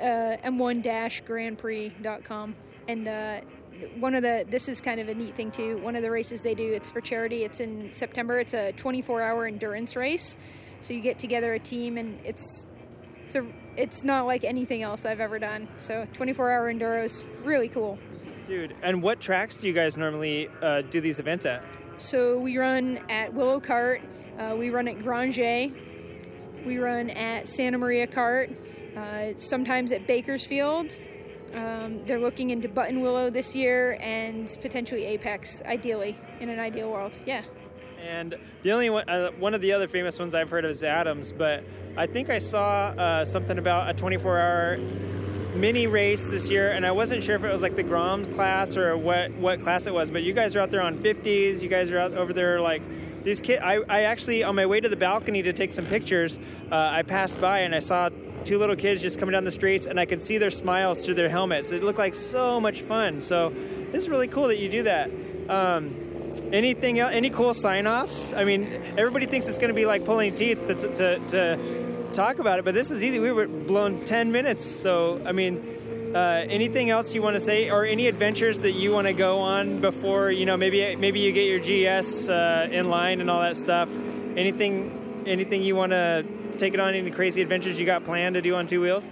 uh, 0.00 0.36
m1-grandprix.com, 0.44 2.54
and 2.86 3.08
uh, 3.08 3.40
one 3.98 4.14
of 4.14 4.22
the 4.22 4.44
this 4.48 4.68
is 4.68 4.80
kind 4.80 5.00
of 5.00 5.08
a 5.08 5.14
neat 5.14 5.34
thing 5.34 5.50
too. 5.50 5.78
One 5.78 5.96
of 5.96 6.02
the 6.02 6.10
races 6.10 6.42
they 6.42 6.54
do, 6.54 6.72
it's 6.72 6.90
for 6.90 7.00
charity. 7.00 7.44
It's 7.44 7.60
in 7.60 7.92
September. 7.92 8.40
It's 8.40 8.54
a 8.54 8.72
24-hour 8.72 9.46
endurance 9.46 9.96
race. 9.96 10.36
So 10.80 10.94
you 10.94 11.00
get 11.00 11.18
together 11.18 11.54
a 11.54 11.58
team, 11.58 11.98
and 11.98 12.18
it's 12.24 12.68
it's 13.26 13.36
a 13.36 13.46
it's 13.76 14.04
not 14.04 14.26
like 14.26 14.44
anything 14.44 14.82
else 14.82 15.04
I've 15.04 15.20
ever 15.20 15.38
done. 15.38 15.68
So 15.76 16.06
24-hour 16.14 16.72
enduros, 16.72 17.24
really 17.44 17.68
cool. 17.68 17.98
Dude, 18.46 18.74
and 18.82 19.02
what 19.02 19.20
tracks 19.20 19.56
do 19.56 19.68
you 19.68 19.74
guys 19.74 19.96
normally 19.96 20.48
uh, 20.62 20.82
do 20.82 21.00
these 21.00 21.20
events 21.20 21.46
at? 21.46 21.62
So 21.98 22.38
we 22.38 22.56
run 22.56 22.98
at 23.08 23.34
Willow 23.34 23.60
Kart. 23.60 24.00
Uh, 24.38 24.56
we 24.56 24.70
run 24.70 24.88
at 24.88 25.02
Granger. 25.02 25.68
We 26.64 26.78
run 26.78 27.10
at 27.10 27.48
Santa 27.48 27.78
Maria 27.78 28.06
Kart. 28.06 28.54
Uh, 28.96 29.38
sometimes 29.38 29.92
at 29.92 30.06
Bakersfield 30.06 30.90
um, 31.54 32.04
they're 32.04 32.20
looking 32.20 32.50
into 32.50 32.68
Buttonwillow 32.68 33.32
this 33.32 33.54
year 33.54 33.98
and 34.00 34.56
potentially 34.60 35.04
Apex, 35.04 35.62
ideally, 35.62 36.18
in 36.40 36.48
an 36.48 36.58
ideal 36.58 36.90
world. 36.90 37.18
Yeah. 37.26 37.42
And 38.00 38.36
the 38.62 38.72
only 38.72 38.90
one, 38.90 39.08
uh, 39.08 39.30
one 39.32 39.54
of 39.54 39.60
the 39.60 39.72
other 39.72 39.88
famous 39.88 40.18
ones 40.18 40.34
I've 40.34 40.50
heard 40.50 40.64
of 40.64 40.70
is 40.70 40.84
Adams, 40.84 41.32
but 41.32 41.64
I 41.96 42.06
think 42.06 42.30
I 42.30 42.38
saw 42.38 42.88
uh, 42.96 43.24
something 43.24 43.58
about 43.58 43.90
a 43.90 43.94
24 43.94 44.38
hour 44.38 44.78
mini 45.54 45.86
race 45.86 46.28
this 46.28 46.50
year, 46.50 46.70
and 46.70 46.86
I 46.86 46.92
wasn't 46.92 47.24
sure 47.24 47.34
if 47.34 47.42
it 47.42 47.52
was 47.52 47.62
like 47.62 47.74
the 47.74 47.82
Grom 47.82 48.32
class 48.32 48.76
or 48.76 48.96
what, 48.96 49.34
what 49.34 49.60
class 49.60 49.86
it 49.86 49.94
was, 49.94 50.10
but 50.10 50.22
you 50.22 50.32
guys 50.32 50.54
are 50.54 50.60
out 50.60 50.70
there 50.70 50.82
on 50.82 50.96
50s, 50.98 51.60
you 51.60 51.68
guys 51.68 51.90
are 51.90 51.98
out 51.98 52.14
over 52.14 52.32
there 52.32 52.60
like 52.60 52.82
these 53.24 53.40
kids. 53.40 53.60
I, 53.64 53.78
I 53.88 54.02
actually, 54.02 54.44
on 54.44 54.54
my 54.54 54.66
way 54.66 54.80
to 54.80 54.88
the 54.88 54.96
balcony 54.96 55.42
to 55.42 55.52
take 55.52 55.72
some 55.72 55.86
pictures, 55.86 56.38
uh, 56.70 56.90
I 56.92 57.02
passed 57.02 57.40
by 57.40 57.60
and 57.60 57.74
I 57.74 57.80
saw 57.80 58.10
two 58.44 58.58
little 58.58 58.76
kids 58.76 59.02
just 59.02 59.18
coming 59.18 59.32
down 59.32 59.44
the 59.44 59.50
streets, 59.50 59.86
and 59.86 59.98
I 59.98 60.06
could 60.06 60.20
see 60.20 60.38
their 60.38 60.50
smiles 60.50 61.04
through 61.04 61.14
their 61.14 61.28
helmets. 61.28 61.72
It 61.72 61.82
looked 61.82 61.98
like 61.98 62.14
so 62.14 62.60
much 62.60 62.82
fun. 62.82 63.20
So 63.20 63.52
it's 63.92 64.08
really 64.08 64.28
cool 64.28 64.48
that 64.48 64.58
you 64.58 64.68
do 64.68 64.82
that. 64.84 65.10
Um, 65.48 65.94
anything 66.52 66.98
else? 66.98 67.12
Any 67.12 67.30
cool 67.30 67.54
sign-offs? 67.54 68.32
I 68.32 68.44
mean, 68.44 68.64
everybody 68.96 69.26
thinks 69.26 69.48
it's 69.48 69.58
going 69.58 69.68
to 69.68 69.74
be 69.74 69.86
like 69.86 70.04
pulling 70.04 70.34
teeth 70.34 70.66
to, 70.66 70.74
to, 70.74 71.18
to, 71.18 71.78
talk 72.12 72.38
about 72.38 72.58
it, 72.58 72.64
but 72.64 72.72
this 72.72 72.90
is 72.90 73.04
easy. 73.04 73.18
We 73.18 73.30
were 73.30 73.46
blown 73.46 74.04
ten 74.04 74.32
minutes. 74.32 74.64
So 74.64 75.22
I 75.24 75.32
mean. 75.32 75.76
Uh, 76.08 76.42
anything 76.48 76.88
else 76.88 77.14
you 77.14 77.20
want 77.20 77.36
to 77.36 77.40
say, 77.40 77.68
or 77.68 77.84
any 77.84 78.06
adventures 78.06 78.60
that 78.60 78.72
you 78.72 78.90
want 78.90 79.06
to 79.06 79.12
go 79.12 79.40
on 79.40 79.78
before 79.82 80.30
you 80.30 80.46
know? 80.46 80.56
Maybe 80.56 80.96
maybe 80.96 81.20
you 81.20 81.32
get 81.32 81.44
your 81.44 81.60
GS 81.60 82.30
uh, 82.30 82.66
in 82.72 82.88
line 82.88 83.20
and 83.20 83.30
all 83.30 83.42
that 83.42 83.58
stuff. 83.58 83.90
Anything 84.34 85.22
anything 85.26 85.62
you 85.62 85.76
want 85.76 85.92
to 85.92 86.24
take 86.58 86.74
it 86.74 86.80
on 86.80 86.94
any 86.94 87.10
crazy 87.10 87.40
adventures 87.40 87.78
you 87.78 87.86
got 87.86 88.04
planned 88.04 88.34
to 88.34 88.42
do 88.42 88.54
on 88.54 88.66
two 88.66 88.80
wheels? 88.80 89.10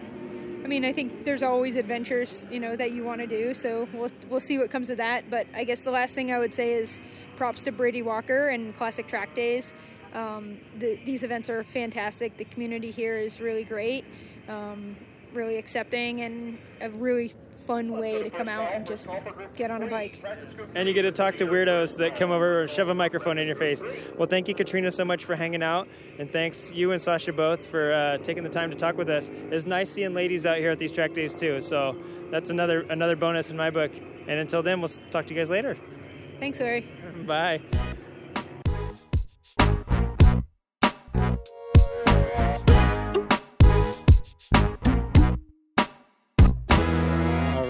I 0.65 0.69
mean, 0.69 0.85
I 0.85 0.93
think 0.93 1.25
there's 1.25 1.45
always 1.45 1.77
adventures, 1.77 2.45
you 2.51 2.59
know, 2.59 2.75
that 2.75 2.91
you 2.91 3.05
want 3.05 3.21
to 3.21 3.27
do. 3.27 3.55
So 3.55 3.89
we'll 3.93 4.11
we'll 4.29 4.41
see 4.41 4.59
what 4.59 4.71
comes 4.71 4.91
of 4.91 4.97
that. 4.97 5.31
But 5.31 5.47
I 5.55 5.63
guess 5.63 5.85
the 5.85 5.93
last 5.93 6.15
thing 6.15 6.33
I 6.33 6.39
would 6.39 6.53
say 6.53 6.73
is 6.73 7.01
props 7.37 7.65
to 7.65 7.73
Brady 7.73 8.03
Walker 8.03 8.49
and 8.49 8.77
Classic 8.77 9.07
Track 9.07 9.35
Days. 9.35 9.73
Um, 10.13 10.59
the, 10.77 10.99
these 11.05 11.23
events 11.23 11.49
are 11.51 11.63
fantastic. 11.63 12.37
The 12.37 12.47
community 12.47 12.91
here 12.91 13.19
is 13.19 13.41
really 13.41 13.65
great, 13.65 14.05
um, 14.49 14.97
really 15.33 15.57
accepting, 15.57 16.23
and 16.23 16.59
a 16.81 16.91
really 16.91 17.33
fun 17.67 17.91
way 17.99 18.23
to 18.23 18.31
come 18.31 18.49
out 18.49 18.73
and 18.73 18.87
just 18.87 19.11
get 19.57 19.71
on 19.71 19.83
a 19.83 19.87
bike. 19.89 20.25
And 20.75 20.89
you 20.89 20.95
get 20.95 21.03
to 21.03 21.13
talk 21.13 21.37
to 21.37 21.47
weirdos 21.47 21.97
that 21.97 22.17
come 22.17 22.31
over 22.31 22.63
and 22.63 22.71
shove 22.71 22.89
a 22.89 22.95
microphone 22.95 23.39
in 23.39 23.47
your 23.47 23.57
face. 23.57 23.83
Well, 24.17 24.29
thank 24.29 24.49
you, 24.49 24.55
Katrina, 24.55 24.91
so 24.91 25.05
much 25.05 25.25
for 25.25 25.35
hanging 25.35 25.63
out, 25.63 25.89
and 26.19 26.31
thanks 26.31 26.73
you 26.73 26.93
and 26.93 27.03
Sasha 27.03 27.33
both 27.33 27.67
for 27.67 27.93
uh, 27.93 28.19
taking 28.19 28.45
the 28.45 28.51
time 28.51 28.71
to 28.71 28.77
talk 28.77 28.97
with 28.97 29.09
us. 29.09 29.31
It's 29.51 29.67
nice 29.67 29.91
seeing 29.91 30.15
ladies 30.15 30.47
out 30.47 30.59
here 30.59 30.71
at 30.71 30.79
these 30.79 30.93
track 30.93 31.13
days 31.13 31.35
too. 31.35 31.61
So 31.61 31.97
that's 32.31 32.51
another 32.51 32.83
another 32.83 33.17
bonus 33.17 33.51
in 33.51 33.57
my 33.57 33.71
book. 33.71 33.93
And 34.29 34.41
until 34.41 34.63
then, 34.63 34.81
we'll 34.81 34.91
talk 35.11 35.27
to 35.27 35.35
you 35.35 35.41
guys 35.41 35.51
later. 35.51 35.77
Thanks, 36.39 36.61
Larry. 36.61 36.87
Bye. 37.27 37.61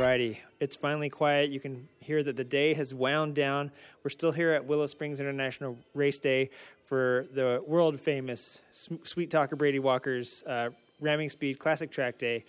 Alrighty, 0.06 0.36
it's 0.60 0.76
finally 0.76 1.10
quiet. 1.10 1.50
You 1.50 1.58
can 1.58 1.88
hear 1.98 2.22
that 2.22 2.36
the 2.36 2.44
day 2.44 2.74
has 2.74 2.94
wound 2.94 3.34
down. 3.34 3.72
We're 4.04 4.10
still 4.10 4.30
here 4.30 4.52
at 4.52 4.64
Willow 4.64 4.86
Springs 4.86 5.18
International 5.18 5.76
Raceway 5.94 6.50
for 6.84 7.26
the 7.34 7.60
world 7.66 7.98
famous 7.98 8.60
Sweet 8.70 9.32
Talker 9.32 9.56
Brady 9.56 9.80
Walker's 9.80 10.44
uh, 10.44 10.70
Ramming 11.00 11.28
Speed 11.28 11.58
Classic 11.58 11.90
Track 11.90 12.18
Day. 12.18 12.44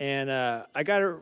And 0.00 0.30
uh, 0.30 0.64
I 0.74 0.84
got 0.84 1.00
to 1.00 1.20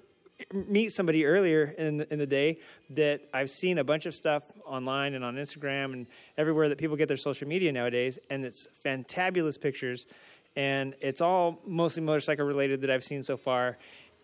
meet 0.54 0.92
somebody 0.92 1.26
earlier 1.26 1.74
in 1.76 1.96
the, 1.96 2.12
in 2.12 2.20
the 2.20 2.26
day 2.26 2.58
that 2.90 3.22
I've 3.34 3.50
seen 3.50 3.78
a 3.78 3.84
bunch 3.84 4.06
of 4.06 4.14
stuff 4.14 4.44
online 4.64 5.14
and 5.14 5.24
on 5.24 5.34
Instagram 5.34 5.92
and 5.92 6.06
everywhere 6.38 6.68
that 6.68 6.78
people 6.78 6.94
get 6.94 7.08
their 7.08 7.16
social 7.16 7.48
media 7.48 7.72
nowadays, 7.72 8.16
and 8.30 8.44
it's 8.44 8.68
fantabulous 8.84 9.60
pictures, 9.60 10.06
and 10.54 10.94
it's 11.00 11.20
all 11.20 11.58
mostly 11.66 12.04
motorcycle 12.04 12.46
related 12.46 12.80
that 12.82 12.90
I've 12.92 13.02
seen 13.02 13.24
so 13.24 13.36
far. 13.36 13.76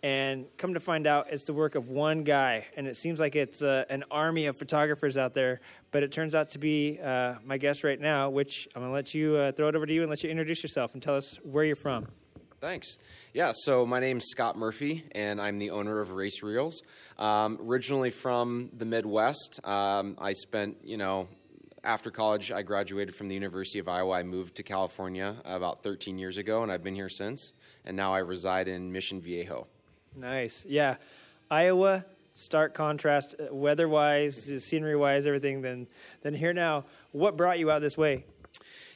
And 0.06 0.46
come 0.56 0.74
to 0.74 0.78
find 0.78 1.04
out, 1.04 1.32
it's 1.32 1.46
the 1.46 1.52
work 1.52 1.74
of 1.74 1.88
one 1.88 2.22
guy, 2.22 2.64
and 2.76 2.86
it 2.86 2.94
seems 2.94 3.18
like 3.18 3.34
it's 3.34 3.60
uh, 3.60 3.86
an 3.90 4.04
army 4.08 4.46
of 4.46 4.56
photographers 4.56 5.18
out 5.18 5.34
there. 5.34 5.58
But 5.90 6.04
it 6.04 6.12
turns 6.12 6.32
out 6.32 6.50
to 6.50 6.60
be 6.60 7.00
uh, 7.02 7.34
my 7.44 7.58
guest 7.58 7.82
right 7.82 8.00
now, 8.00 8.30
which 8.30 8.68
I'm 8.76 8.82
going 8.82 8.90
to 8.92 8.94
let 8.94 9.14
you 9.14 9.34
uh, 9.34 9.50
throw 9.50 9.66
it 9.66 9.74
over 9.74 9.84
to 9.84 9.92
you 9.92 10.02
and 10.02 10.08
let 10.08 10.22
you 10.22 10.30
introduce 10.30 10.62
yourself 10.62 10.94
and 10.94 11.02
tell 11.02 11.16
us 11.16 11.40
where 11.42 11.64
you're 11.64 11.74
from. 11.74 12.06
Thanks. 12.60 12.98
Yeah, 13.34 13.50
so 13.52 13.84
my 13.84 13.98
name's 13.98 14.26
Scott 14.26 14.56
Murphy, 14.56 15.02
and 15.10 15.40
I'm 15.42 15.58
the 15.58 15.70
owner 15.70 15.98
of 15.98 16.12
Race 16.12 16.40
Reels. 16.40 16.82
Um, 17.18 17.58
originally 17.60 18.10
from 18.10 18.70
the 18.76 18.84
Midwest, 18.84 19.58
um, 19.64 20.14
I 20.20 20.34
spent, 20.34 20.76
you 20.84 20.98
know, 20.98 21.26
after 21.82 22.12
college, 22.12 22.52
I 22.52 22.62
graduated 22.62 23.16
from 23.16 23.26
the 23.26 23.34
University 23.34 23.80
of 23.80 23.88
Iowa. 23.88 24.12
I 24.12 24.22
moved 24.22 24.54
to 24.58 24.62
California 24.62 25.34
about 25.44 25.82
13 25.82 26.16
years 26.16 26.38
ago, 26.38 26.62
and 26.62 26.70
I've 26.70 26.84
been 26.84 26.94
here 26.94 27.08
since. 27.08 27.54
And 27.84 27.96
now 27.96 28.14
I 28.14 28.18
reside 28.18 28.68
in 28.68 28.92
Mission 28.92 29.20
Viejo. 29.20 29.66
Nice. 30.16 30.64
Yeah. 30.68 30.96
Iowa, 31.50 32.04
stark 32.32 32.74
contrast, 32.74 33.34
uh, 33.38 33.54
weather 33.54 33.88
wise, 33.88 34.64
scenery 34.64 34.96
wise, 34.96 35.26
everything, 35.26 35.62
than, 35.62 35.86
than 36.22 36.34
here 36.34 36.52
now. 36.52 36.84
What 37.12 37.36
brought 37.36 37.58
you 37.58 37.70
out 37.70 37.82
this 37.82 37.96
way? 37.96 38.24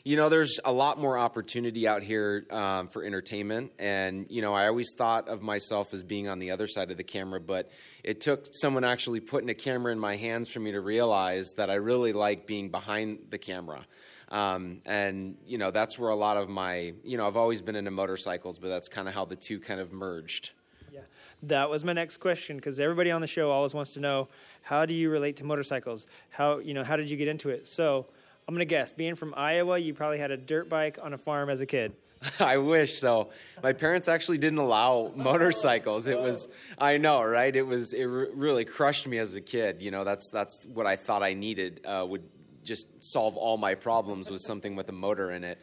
you 0.05 0.17
know, 0.17 0.29
there's 0.29 0.59
a 0.65 0.73
lot 0.73 0.99
more 0.99 1.19
opportunity 1.19 1.87
out 1.87 2.03
here 2.03 2.47
um, 2.51 2.89
for 2.89 3.05
entertainment. 3.05 3.73
And, 3.79 4.27
you 4.31 4.41
know, 4.41 4.55
I 4.55 4.67
always 4.67 4.95
thought 4.97 5.29
of 5.29 5.43
myself 5.43 5.93
as 5.93 6.03
being 6.03 6.29
on 6.29 6.39
the 6.39 6.53
other 6.53 6.67
side 6.67 6.91
of 6.91 6.97
the 6.97 7.05
camera, 7.05 7.41
but 7.41 7.71
it 8.03 8.21
took 8.21 8.47
someone 8.53 8.85
actually 8.85 9.21
putting 9.21 9.51
a 9.51 9.55
camera 9.55 9.93
in 9.93 9.99
my 9.99 10.17
hands 10.17 10.51
for 10.51 10.61
me 10.61 10.73
to 10.73 10.81
realize 10.81 11.53
that 11.57 11.71
I 11.71 11.75
really 11.75 12.13
like 12.13 12.47
being 12.47 12.71
behind 12.71 13.27
the 13.31 13.39
camera. 13.39 13.87
Um, 14.31 14.81
and, 14.87 15.37
you 15.45 15.59
know, 15.59 15.71
that's 15.71 15.99
where 15.99 16.11
a 16.11 16.17
lot 16.17 16.37
of 16.37 16.49
my, 16.49 16.95
you 17.05 17.19
know, 17.19 17.27
I've 17.27 17.37
always 17.37 17.61
been 17.61 17.77
into 17.77 17.91
motorcycles, 17.91 18.59
but 18.59 18.69
that's 18.69 18.89
kind 18.89 19.09
of 19.09 19.15
how 19.15 19.25
the 19.25 19.37
two 19.37 19.61
kind 19.61 19.81
of 19.81 19.93
merged. 19.93 20.51
That 21.43 21.71
was 21.71 21.85
my 21.85 21.93
next 21.93 22.19
question 22.19 22.57
because 22.57 22.79
everybody 22.81 23.11
on 23.11 23.21
the 23.21 23.27
show 23.27 23.51
always 23.51 23.73
wants 23.73 23.95
to 23.95 24.01
know 24.01 24.29
how 24.63 24.85
do 24.85 24.93
you 24.95 25.11
relate 25.11 25.37
to 25.37 25.45
motorcycles? 25.45 26.07
How, 26.31 26.59
you 26.59 26.75
know, 26.75 26.85
how 26.85 26.97
did 26.97 27.09
you 27.09 27.17
get 27.17 27.29
into 27.29 27.49
it? 27.49 27.67
So, 27.67 28.07
I'm 28.47 28.57
to 28.57 28.65
guess, 28.65 28.93
being 28.93 29.15
from 29.15 29.33
Iowa, 29.37 29.79
you 29.79 29.95
probably 29.95 30.19
had 30.19 30.31
a 30.33 30.37
dirt 30.37 30.69
bike 30.69 30.99
on 31.01 31.13
a 31.13 31.19
farm 31.19 31.51
as 31.51 31.61
a 31.61 31.67
kid. 31.67 31.93
I 32.41 32.59
wish 32.59 32.99
so. 32.99 33.31
My 33.63 33.73
parents 33.73 34.09
actually 34.09 34.39
didn't 34.39 34.59
allow 34.59 35.13
motorcycles. 35.15 36.07
It 36.07 36.21
was, 36.21 36.49
I 36.77 36.99
know, 36.99 37.23
right? 37.23 37.55
It 37.55 37.67
was, 37.67 37.93
it 37.93 38.05
really 38.05 38.65
crushed 38.65 39.07
me 39.07 39.19
as 39.19 39.35
a 39.35 39.41
kid. 39.41 39.81
You 39.81 39.91
know, 39.91 40.05
that's 40.05 40.31
that's 40.31 40.67
what 40.67 40.87
I 40.87 40.97
thought 40.97 41.23
I 41.23 41.35
needed 41.35 41.81
uh, 41.87 42.05
would 42.07 42.25
just 42.63 42.87
solve 43.01 43.37
all 43.37 43.57
my 43.57 43.75
problems 43.75 44.31
with 44.31 44.43
something 44.43 44.77
with 44.77 44.89
a 44.89 44.93
motor 44.93 45.31
in 45.31 45.45
it. 45.45 45.59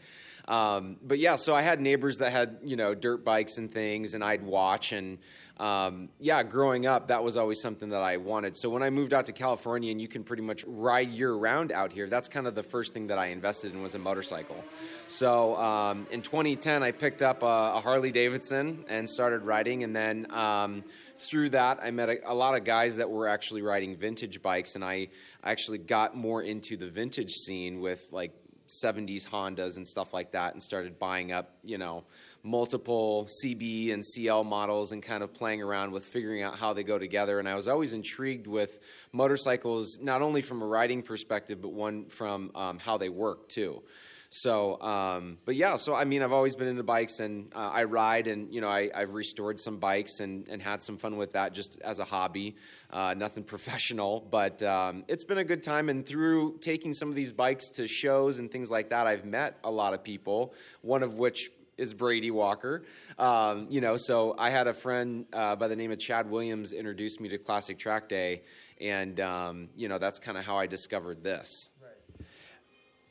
Um, 0.48 0.96
but 1.04 1.20
yeah, 1.20 1.36
so 1.36 1.54
I 1.54 1.62
had 1.62 1.82
neighbors 1.82 2.18
that 2.18 2.32
had 2.32 2.60
you 2.64 2.78
know 2.78 2.96
dirt 2.96 3.26
bikes 3.26 3.58
and 3.58 3.70
things, 3.70 4.14
and 4.14 4.24
I'd 4.24 4.44
watch 4.44 4.94
and 4.94 5.20
um, 5.60 6.10
yeah, 6.20 6.44
growing 6.44 6.86
up, 6.86 7.08
that 7.08 7.24
was 7.24 7.36
always 7.36 7.60
something 7.60 7.90
that 7.90 8.02
I 8.02 8.18
wanted. 8.18 8.56
So 8.56 8.70
when 8.70 8.84
I 8.84 8.90
moved 8.90 9.14
out 9.14 9.26
to 9.26 9.32
California, 9.32 9.92
and 9.92 10.00
you 10.00 10.08
can 10.08 10.24
pretty 10.24 10.44
much 10.44 10.64
ride 10.68 11.10
year 11.10 11.34
round 11.34 11.72
out 11.72 11.92
here, 11.92 12.08
that's 12.08 12.28
kind 12.28 12.46
of 12.46 12.54
the 12.54 12.64
first 12.64 12.94
thing 12.94 13.08
that 13.08 13.18
I 13.18 13.28
invested 13.28 13.74
in 13.74 13.82
was 13.82 13.96
a 13.96 14.00
motorcycle. 14.00 14.64
So 15.08 15.56
um, 15.56 16.06
in 16.12 16.22
2010, 16.22 16.84
I 16.84 16.92
picked 16.92 17.24
up 17.24 17.42
a, 17.42 17.74
a, 17.76 17.82
Harley 17.82 18.12
Davidson 18.12 18.86
and 18.88 19.10
started 19.10 19.44
riding, 19.44 19.84
and 19.84 19.96
then 19.96 20.32
um, 20.32 20.84
through 21.18 21.50
that, 21.52 21.80
I 21.82 21.90
met 21.90 22.10
a, 22.10 22.32
a, 22.32 22.36
lot 22.36 22.56
of 22.56 22.64
guys 22.64 22.98
that 22.98 23.10
were 23.10 23.28
actually 23.28 23.64
riding 23.64 23.96
vintage 23.96 24.44
bikes, 24.44 24.76
and 24.76 24.84
I 24.84 25.08
actually 25.44 25.80
got 25.80 26.16
more 26.16 26.44
into 26.44 26.78
the 26.78 26.88
vintage 26.88 27.32
scene 27.32 27.82
with 27.82 28.06
like 28.12 28.34
70s 28.68 29.28
Hondas 29.28 29.78
and 29.78 29.88
stuff 29.88 30.14
like 30.14 30.32
that 30.32 30.54
and 30.54 30.62
started 30.62 31.00
buying 31.00 31.32
up, 31.32 31.52
you 31.64 31.78
know, 31.78 32.04
multiple 32.48 33.28
CB 33.44 33.94
and 33.94 34.04
CL 34.04 34.46
models 34.46 34.94
and 34.94 35.04
kind 35.04 35.22
of 35.22 35.34
playing 35.34 35.62
around 35.62 35.92
with 35.92 36.06
figuring 36.06 36.42
out 36.42 36.56
how 36.56 36.74
they 36.74 36.84
go 36.84 36.98
together. 36.98 37.40
And 37.40 37.48
I 37.48 37.56
was 37.56 37.68
always 37.68 37.94
intrigued 37.94 38.48
with 38.48 38.80
motorcycles, 39.12 40.00
not 40.02 40.22
only 40.22 40.42
from 40.42 40.62
a 40.62 40.66
riding 40.66 41.04
perspective, 41.04 41.62
but 41.62 41.74
one 41.74 42.06
from 42.06 42.52
um, 42.56 42.80
how 42.80 42.98
they 42.98 43.10
work 43.10 43.50
too. 43.50 43.84
So, 44.30 44.82
um, 44.82 45.38
but 45.46 45.56
yeah, 45.56 45.78
so 45.78 45.96
I 45.96 46.04
mean, 46.04 46.22
I've 46.22 46.34
always 46.34 46.56
been 46.56 46.68
into 46.68 46.84
bikes 46.84 47.20
and 47.20 47.52
uh, 47.56 47.72
I 47.74 47.86
ride 47.86 48.28
and, 48.28 48.54
you 48.54 48.60
know, 48.60 48.68
I, 48.68 48.90
have 48.94 49.14
restored 49.14 49.58
some 49.58 49.78
bikes 49.78 50.20
and, 50.20 50.48
and 50.50 50.62
had 50.62 50.84
some 50.84 50.98
fun 50.98 51.16
with 51.16 51.32
that 51.34 51.54
just 51.54 51.80
as 51.82 52.00
a 52.00 52.04
hobby. 52.04 52.56
Uh, 52.90 53.14
nothing 53.18 53.44
professional, 53.56 54.20
but 54.30 54.62
um, 54.64 55.06
it's 55.08 55.24
been 55.24 55.38
a 55.38 55.46
good 55.46 55.64
time. 55.64 55.88
And 55.88 56.06
through 56.06 56.58
taking 56.60 56.94
some 56.94 57.08
of 57.10 57.16
these 57.16 57.32
bikes 57.32 57.70
to 57.72 57.88
shows 57.88 58.40
and 58.40 58.52
things 58.52 58.70
like 58.70 58.90
that, 58.90 59.08
I've 59.08 59.24
met 59.24 59.58
a 59.64 59.72
lot 59.72 59.94
of 59.94 60.04
people, 60.04 60.54
one 60.82 61.04
of 61.04 61.16
which 61.16 61.50
is 61.78 61.94
Brady 61.94 62.32
Walker. 62.32 62.84
Um, 63.18 63.68
you 63.70 63.82
know, 63.82 63.98
so 63.98 64.36
I 64.38 64.50
had 64.50 64.68
a 64.68 64.74
friend 64.74 65.26
uh, 65.34 65.56
by 65.56 65.68
the 65.68 65.76
name 65.76 65.92
of 65.92 66.00
Chad 66.00 66.30
Williams 66.30 66.74
introduced 66.74 67.20
me 67.22 67.30
to 67.30 67.38
Classic 67.38 67.78
Track 67.78 68.10
Day, 68.10 68.44
and 68.82 69.20
um, 69.20 69.70
you 69.76 69.88
know 69.88 69.98
that's 69.98 70.20
kind 70.20 70.38
of 70.38 70.46
how 70.46 70.58
I 70.58 70.68
discovered 70.68 71.24
this. 71.24 71.70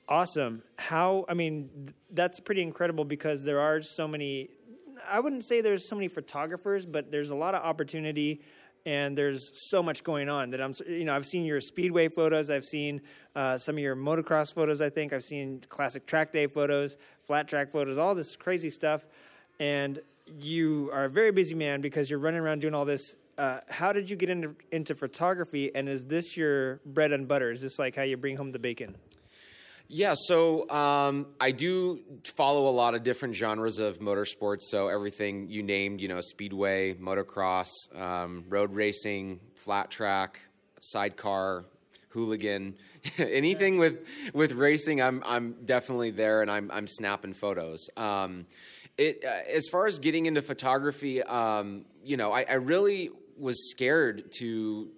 Awesome. 0.09 0.63
How, 0.77 1.25
I 1.29 1.35
mean, 1.35 1.69
th- 1.75 1.97
that's 2.13 2.39
pretty 2.39 2.63
incredible 2.63 3.05
because 3.05 3.43
there 3.43 3.59
are 3.59 3.83
so 3.83 4.07
many, 4.07 4.51
I 5.09 5.19
wouldn't 5.19 5.43
say 5.43 5.61
there's 5.61 5.89
so 5.89 5.97
many 5.97 6.07
photographers, 6.07 6.87
but 6.87 7.11
there's 7.11 7.31
a 7.31 7.35
lot 7.35 7.57
of 7.57 7.65
opportunity 7.65 8.41
and 8.87 9.19
there's 9.19 9.51
so 9.69 9.83
much 9.83 10.05
going 10.05 10.29
on 10.29 10.51
that 10.51 10.63
I'm, 10.63 10.73
you 10.89 11.05
know, 11.05 11.15
I've 11.15 11.27
seen 11.27 11.45
your 11.45 11.61
speedway 11.61 12.09
photos, 12.09 12.49
I've 12.49 12.65
seen 12.65 13.03
uh, 13.35 13.59
some 13.59 13.75
of 13.75 13.81
your 13.81 13.97
motocross 13.97 14.55
photos, 14.55 14.81
I 14.81 14.91
think, 14.91 15.13
I've 15.13 15.25
seen 15.25 15.61
classic 15.69 16.07
track 16.07 16.33
day 16.33 16.47
photos, 16.47 16.97
flat 17.21 17.49
track 17.49 17.73
photos, 17.73 17.99
all 17.99 18.15
this 18.15 18.37
crazy 18.37 18.71
stuff. 18.71 19.05
And 19.59 20.01
you 20.41 20.89
are 20.93 21.07
a 21.07 21.11
very 21.11 21.33
busy 21.33 21.57
man 21.57 21.81
because 21.81 22.09
you're 22.09 22.21
running 22.21 22.41
around 22.41 22.61
doing 22.61 22.75
all 22.75 22.85
this. 22.85 23.17
Uh, 23.37 23.59
how 23.69 23.93
did 23.93 24.09
you 24.09 24.17
get 24.17 24.31
into, 24.31 24.55
into 24.71 24.95
photography? 24.95 25.75
And 25.75 25.89
is 25.89 26.05
this 26.05 26.37
your 26.37 26.81
bread 26.87 27.13
and 27.13 27.27
butter? 27.27 27.51
Is 27.51 27.63
this 27.63 27.81
like 27.81 27.97
how 27.97 28.03
you 28.03 28.17
bring 28.17 28.37
home 28.37 28.53
the 28.53 28.59
bacon? 28.61 28.97
Yeah, 29.89 30.15
so 30.17 30.69
um, 30.69 31.27
I 31.41 31.53
do 31.53 32.01
follow 32.25 32.69
a 32.69 32.75
lot 32.75 32.95
of 32.95 33.05
different 33.05 33.37
genres 33.37 33.79
of 33.79 34.01
motorsports. 34.01 34.63
So 34.63 34.89
everything 34.89 35.49
you 35.49 35.63
named, 35.63 36.01
you 36.01 36.09
know, 36.09 36.21
speedway, 36.21 36.95
motocross, 36.95 37.69
um, 37.95 38.45
road 38.49 38.75
racing, 38.75 39.39
flat 39.55 39.91
track, 39.91 40.41
sidecar, 40.81 41.67
hooligan, 42.09 42.75
anything 43.19 43.79
with 43.79 44.05
with 44.35 44.53
racing. 44.53 45.01
I'm 45.01 45.23
I'm 45.25 45.55
definitely 45.65 46.11
there, 46.11 46.43
and 46.43 46.51
I'm 46.51 46.69
I'm 46.73 46.89
snapping 46.89 47.35
photos. 47.35 47.89
Um, 47.97 48.47
it 48.99 49.25
uh, 49.25 49.49
as 49.49 49.69
far 49.71 49.87
as 49.87 50.01
getting 50.01 50.27
into 50.27 50.43
photography, 50.43 51.23
um, 51.23 51.85
you 52.03 52.17
know, 52.17 52.33
I, 52.33 52.45
I 52.49 52.55
really 52.55 53.11
was 53.39 53.71
scared 53.71 54.33
to 54.39 54.89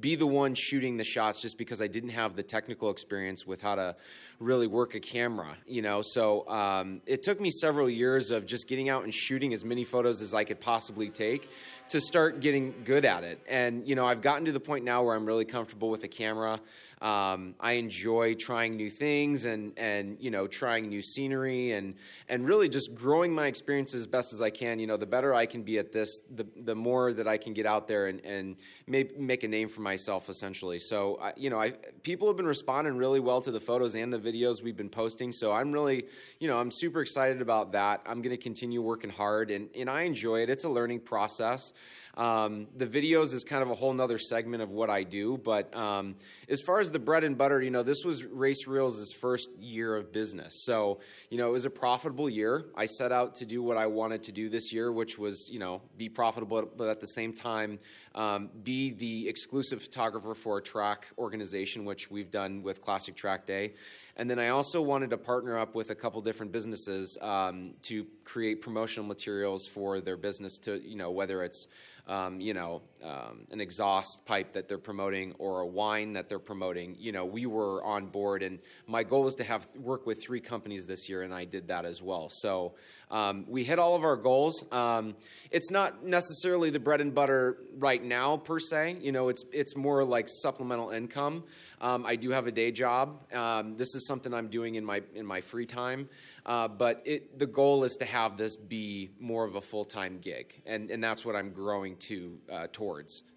be 0.00 0.16
the 0.16 0.26
one 0.26 0.54
shooting 0.54 0.96
the 0.96 1.04
shots 1.04 1.40
just 1.40 1.58
because 1.58 1.80
I 1.80 1.86
didn't 1.86 2.10
have 2.10 2.36
the 2.36 2.42
technical 2.42 2.90
experience 2.90 3.46
with 3.46 3.62
how 3.62 3.74
to 3.76 3.96
really 4.40 4.66
work 4.66 4.94
a 4.94 5.00
camera, 5.00 5.56
you 5.66 5.82
know. 5.82 6.02
So 6.02 6.48
um, 6.48 7.00
it 7.06 7.22
took 7.22 7.40
me 7.40 7.50
several 7.50 7.90
years 7.90 8.30
of 8.30 8.46
just 8.46 8.68
getting 8.68 8.88
out 8.88 9.04
and 9.04 9.12
shooting 9.12 9.52
as 9.52 9.64
many 9.64 9.84
photos 9.84 10.22
as 10.22 10.34
I 10.34 10.44
could 10.44 10.60
possibly 10.60 11.08
take 11.08 11.48
to 11.88 12.00
start 12.00 12.40
getting 12.40 12.74
good 12.84 13.04
at 13.04 13.24
it. 13.24 13.40
And 13.48 13.88
you 13.88 13.94
know, 13.94 14.06
I've 14.06 14.20
gotten 14.20 14.44
to 14.44 14.52
the 14.52 14.60
point 14.60 14.84
now 14.84 15.02
where 15.02 15.14
I'm 15.14 15.26
really 15.26 15.44
comfortable 15.44 15.90
with 15.90 16.02
the 16.02 16.08
camera. 16.08 16.60
Um, 17.00 17.54
I 17.60 17.72
enjoy 17.72 18.34
trying 18.34 18.76
new 18.76 18.90
things 18.90 19.44
and 19.44 19.72
and 19.76 20.16
you 20.18 20.32
know 20.32 20.48
trying 20.48 20.88
new 20.88 21.00
scenery 21.00 21.72
and 21.72 21.94
and 22.28 22.46
really 22.46 22.68
just 22.68 22.94
growing 22.94 23.32
my 23.32 23.46
experience 23.46 23.94
as 23.94 24.06
best 24.06 24.32
as 24.32 24.42
I 24.42 24.50
can. 24.50 24.80
You 24.80 24.88
know, 24.88 24.96
the 24.96 25.06
better 25.06 25.32
I 25.32 25.46
can 25.46 25.62
be 25.62 25.78
at 25.78 25.92
this, 25.92 26.20
the 26.34 26.46
the 26.56 26.74
more 26.74 27.12
that 27.12 27.28
I 27.28 27.38
can 27.38 27.52
get 27.52 27.66
out 27.66 27.86
there 27.86 28.08
and 28.08 28.24
and 28.24 28.56
make 28.86 29.18
make 29.18 29.44
a 29.44 29.48
name 29.48 29.67
for 29.68 29.80
myself 29.80 30.28
essentially. 30.28 30.78
So 30.78 31.18
I, 31.20 31.32
you 31.36 31.50
know, 31.50 31.60
I 31.60 31.72
people 32.02 32.28
have 32.28 32.36
been 32.36 32.46
responding 32.46 32.96
really 32.96 33.20
well 33.20 33.40
to 33.42 33.50
the 33.50 33.60
photos 33.60 33.94
and 33.94 34.12
the 34.12 34.18
videos 34.18 34.62
we've 34.62 34.76
been 34.76 34.88
posting. 34.88 35.32
So 35.32 35.52
I'm 35.52 35.72
really 35.72 36.06
you 36.40 36.48
know 36.48 36.58
I'm 36.58 36.70
super 36.70 37.00
excited 37.00 37.40
about 37.40 37.72
that. 37.72 38.02
I'm 38.06 38.22
going 38.22 38.36
to 38.36 38.42
continue 38.42 38.82
working 38.82 39.10
hard 39.10 39.50
and 39.50 39.68
and 39.76 39.88
I 39.88 40.02
enjoy 40.02 40.42
it. 40.42 40.50
It's 40.50 40.64
a 40.64 40.68
learning 40.68 41.00
process. 41.00 41.72
Um, 42.18 42.66
the 42.76 42.86
videos 42.86 43.32
is 43.32 43.44
kind 43.44 43.62
of 43.62 43.70
a 43.70 43.74
whole 43.74 43.94
nother 43.94 44.18
segment 44.18 44.60
of 44.60 44.70
what 44.70 44.90
I 44.90 45.04
do. 45.04 45.38
But 45.38 45.74
um, 45.74 46.16
as 46.48 46.60
far 46.60 46.80
as 46.80 46.90
the 46.90 46.98
bread 46.98 47.22
and 47.22 47.38
butter, 47.38 47.62
you 47.62 47.70
know, 47.70 47.84
this 47.84 48.04
was 48.04 48.24
Race 48.24 48.66
Reels' 48.66 49.12
first 49.12 49.48
year 49.60 49.96
of 49.96 50.12
business. 50.12 50.64
So, 50.64 50.98
you 51.30 51.38
know, 51.38 51.48
it 51.48 51.52
was 51.52 51.64
a 51.64 51.70
profitable 51.70 52.28
year. 52.28 52.66
I 52.76 52.86
set 52.86 53.12
out 53.12 53.36
to 53.36 53.46
do 53.46 53.62
what 53.62 53.76
I 53.76 53.86
wanted 53.86 54.24
to 54.24 54.32
do 54.32 54.48
this 54.48 54.72
year, 54.72 54.90
which 54.90 55.16
was, 55.16 55.48
you 55.48 55.60
know, 55.60 55.80
be 55.96 56.08
profitable, 56.08 56.68
but 56.76 56.88
at 56.88 57.00
the 57.00 57.06
same 57.06 57.32
time, 57.32 57.78
um, 58.16 58.50
be 58.64 58.90
the 58.90 59.28
exclusive 59.28 59.80
photographer 59.80 60.34
for 60.34 60.58
a 60.58 60.62
track 60.62 61.06
organization, 61.18 61.84
which 61.84 62.10
we've 62.10 62.32
done 62.32 62.64
with 62.64 62.82
Classic 62.82 63.14
Track 63.14 63.46
Day. 63.46 63.74
And 64.16 64.28
then 64.28 64.40
I 64.40 64.48
also 64.48 64.82
wanted 64.82 65.10
to 65.10 65.16
partner 65.16 65.56
up 65.56 65.76
with 65.76 65.90
a 65.90 65.94
couple 65.94 66.20
different 66.22 66.50
businesses 66.50 67.16
um, 67.22 67.74
to 67.82 68.04
create 68.24 68.60
promotional 68.60 69.06
materials 69.06 69.68
for 69.68 70.00
their 70.00 70.16
business 70.16 70.58
to, 70.58 70.82
you 70.84 70.96
know, 70.96 71.12
whether 71.12 71.44
it's 71.44 71.68
um, 72.08 72.40
you 72.40 72.54
know, 72.54 72.82
um, 73.02 73.46
an 73.50 73.60
exhaust 73.60 74.24
pipe 74.24 74.52
that 74.52 74.68
they're 74.68 74.78
promoting 74.78 75.34
or 75.38 75.60
a 75.60 75.66
wine 75.66 76.14
that 76.14 76.28
they're 76.28 76.38
promoting. 76.38 76.96
You 76.98 77.12
know, 77.12 77.24
we 77.24 77.46
were 77.46 77.82
on 77.84 78.06
board, 78.06 78.42
and 78.42 78.58
my 78.86 79.02
goal 79.02 79.24
was 79.24 79.34
to 79.36 79.44
have 79.44 79.66
work 79.76 80.06
with 80.06 80.22
three 80.22 80.40
companies 80.40 80.86
this 80.86 81.08
year, 81.08 81.22
and 81.22 81.32
I 81.32 81.44
did 81.44 81.68
that 81.68 81.84
as 81.84 82.02
well. 82.02 82.28
So 82.30 82.74
um, 83.10 83.46
we 83.48 83.64
hit 83.64 83.78
all 83.78 83.94
of 83.94 84.04
our 84.04 84.16
goals. 84.16 84.64
Um, 84.70 85.16
it's 85.50 85.70
not 85.70 86.04
necessarily 86.04 86.70
the 86.70 86.78
bread 86.78 87.00
and 87.00 87.14
butter 87.14 87.58
right 87.76 88.02
now 88.02 88.36
per 88.36 88.58
se. 88.58 88.98
You 89.00 89.12
know, 89.12 89.28
it's 89.28 89.44
it's 89.52 89.76
more 89.76 90.04
like 90.04 90.28
supplemental 90.28 90.90
income. 90.90 91.44
Um, 91.80 92.04
I 92.04 92.16
do 92.16 92.30
have 92.30 92.46
a 92.46 92.52
day 92.52 92.70
job. 92.70 93.32
Um, 93.32 93.76
this 93.76 93.94
is 93.94 94.06
something 94.06 94.34
I'm 94.34 94.48
doing 94.48 94.74
in 94.74 94.84
my 94.84 95.02
in 95.14 95.24
my 95.26 95.40
free 95.40 95.66
time. 95.66 96.08
Uh, 96.44 96.66
but 96.66 97.02
it, 97.04 97.38
the 97.38 97.46
goal 97.46 97.84
is 97.84 97.96
to 97.96 98.06
have 98.06 98.38
this 98.38 98.56
be 98.56 99.10
more 99.20 99.44
of 99.44 99.54
a 99.54 99.60
full 99.60 99.84
time 99.84 100.18
gig, 100.18 100.60
and 100.66 100.90
and 100.90 101.02
that's 101.02 101.24
what 101.24 101.36
I'm 101.36 101.50
growing 101.50 101.96
to 102.08 102.38
uh, 102.50 102.66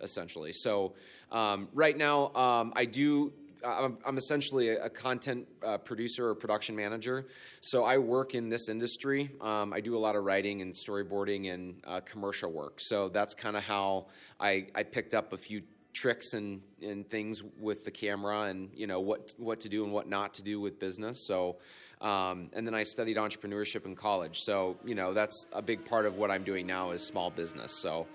essentially. 0.01 0.51
So 0.51 0.93
um, 1.31 1.67
right 1.73 1.97
now, 1.97 2.33
um, 2.33 2.73
I 2.75 2.85
do. 2.85 3.33
I'm, 3.63 3.99
I'm 4.07 4.17
essentially 4.17 4.69
a, 4.69 4.85
a 4.85 4.89
content 4.89 5.47
uh, 5.63 5.77
producer 5.77 6.29
or 6.29 6.33
production 6.33 6.75
manager. 6.75 7.27
So 7.59 7.83
I 7.83 7.99
work 7.99 8.33
in 8.33 8.49
this 8.49 8.69
industry. 8.69 9.29
Um, 9.39 9.71
I 9.71 9.81
do 9.81 9.95
a 9.95 9.99
lot 9.99 10.15
of 10.15 10.23
writing 10.23 10.63
and 10.63 10.73
storyboarding 10.73 11.53
and 11.53 11.75
uh, 11.85 11.99
commercial 11.99 12.51
work. 12.51 12.79
So 12.79 13.07
that's 13.07 13.35
kind 13.35 13.55
of 13.55 13.63
how 13.63 14.07
I, 14.39 14.65
I 14.73 14.81
picked 14.81 15.13
up 15.13 15.31
a 15.31 15.37
few 15.37 15.61
tricks 15.93 16.33
and, 16.33 16.61
and 16.81 17.07
things 17.07 17.43
with 17.59 17.85
the 17.85 17.91
camera 17.91 18.43
and 18.43 18.71
you 18.73 18.87
know 18.87 19.01
what 19.01 19.35
what 19.37 19.59
to 19.59 19.67
do 19.67 19.83
and 19.83 19.91
what 19.91 20.07
not 20.07 20.33
to 20.33 20.41
do 20.41 20.61
with 20.61 20.79
business 20.79 21.19
so 21.19 21.57
um, 22.01 22.49
and 22.53 22.65
then 22.65 22.73
I 22.73 22.81
studied 22.81 23.17
entrepreneurship 23.17 23.85
in 23.85 23.95
college. 23.95 24.41
So, 24.41 24.77
you 24.83 24.95
know, 24.95 25.13
that's 25.13 25.45
a 25.53 25.61
big 25.61 25.85
part 25.85 26.07
of 26.07 26.17
what 26.17 26.31
I'm 26.31 26.43
doing 26.43 26.65
now 26.65 26.91
is 26.91 27.05
small 27.05 27.29
business. 27.29 27.71
So, 27.71 28.07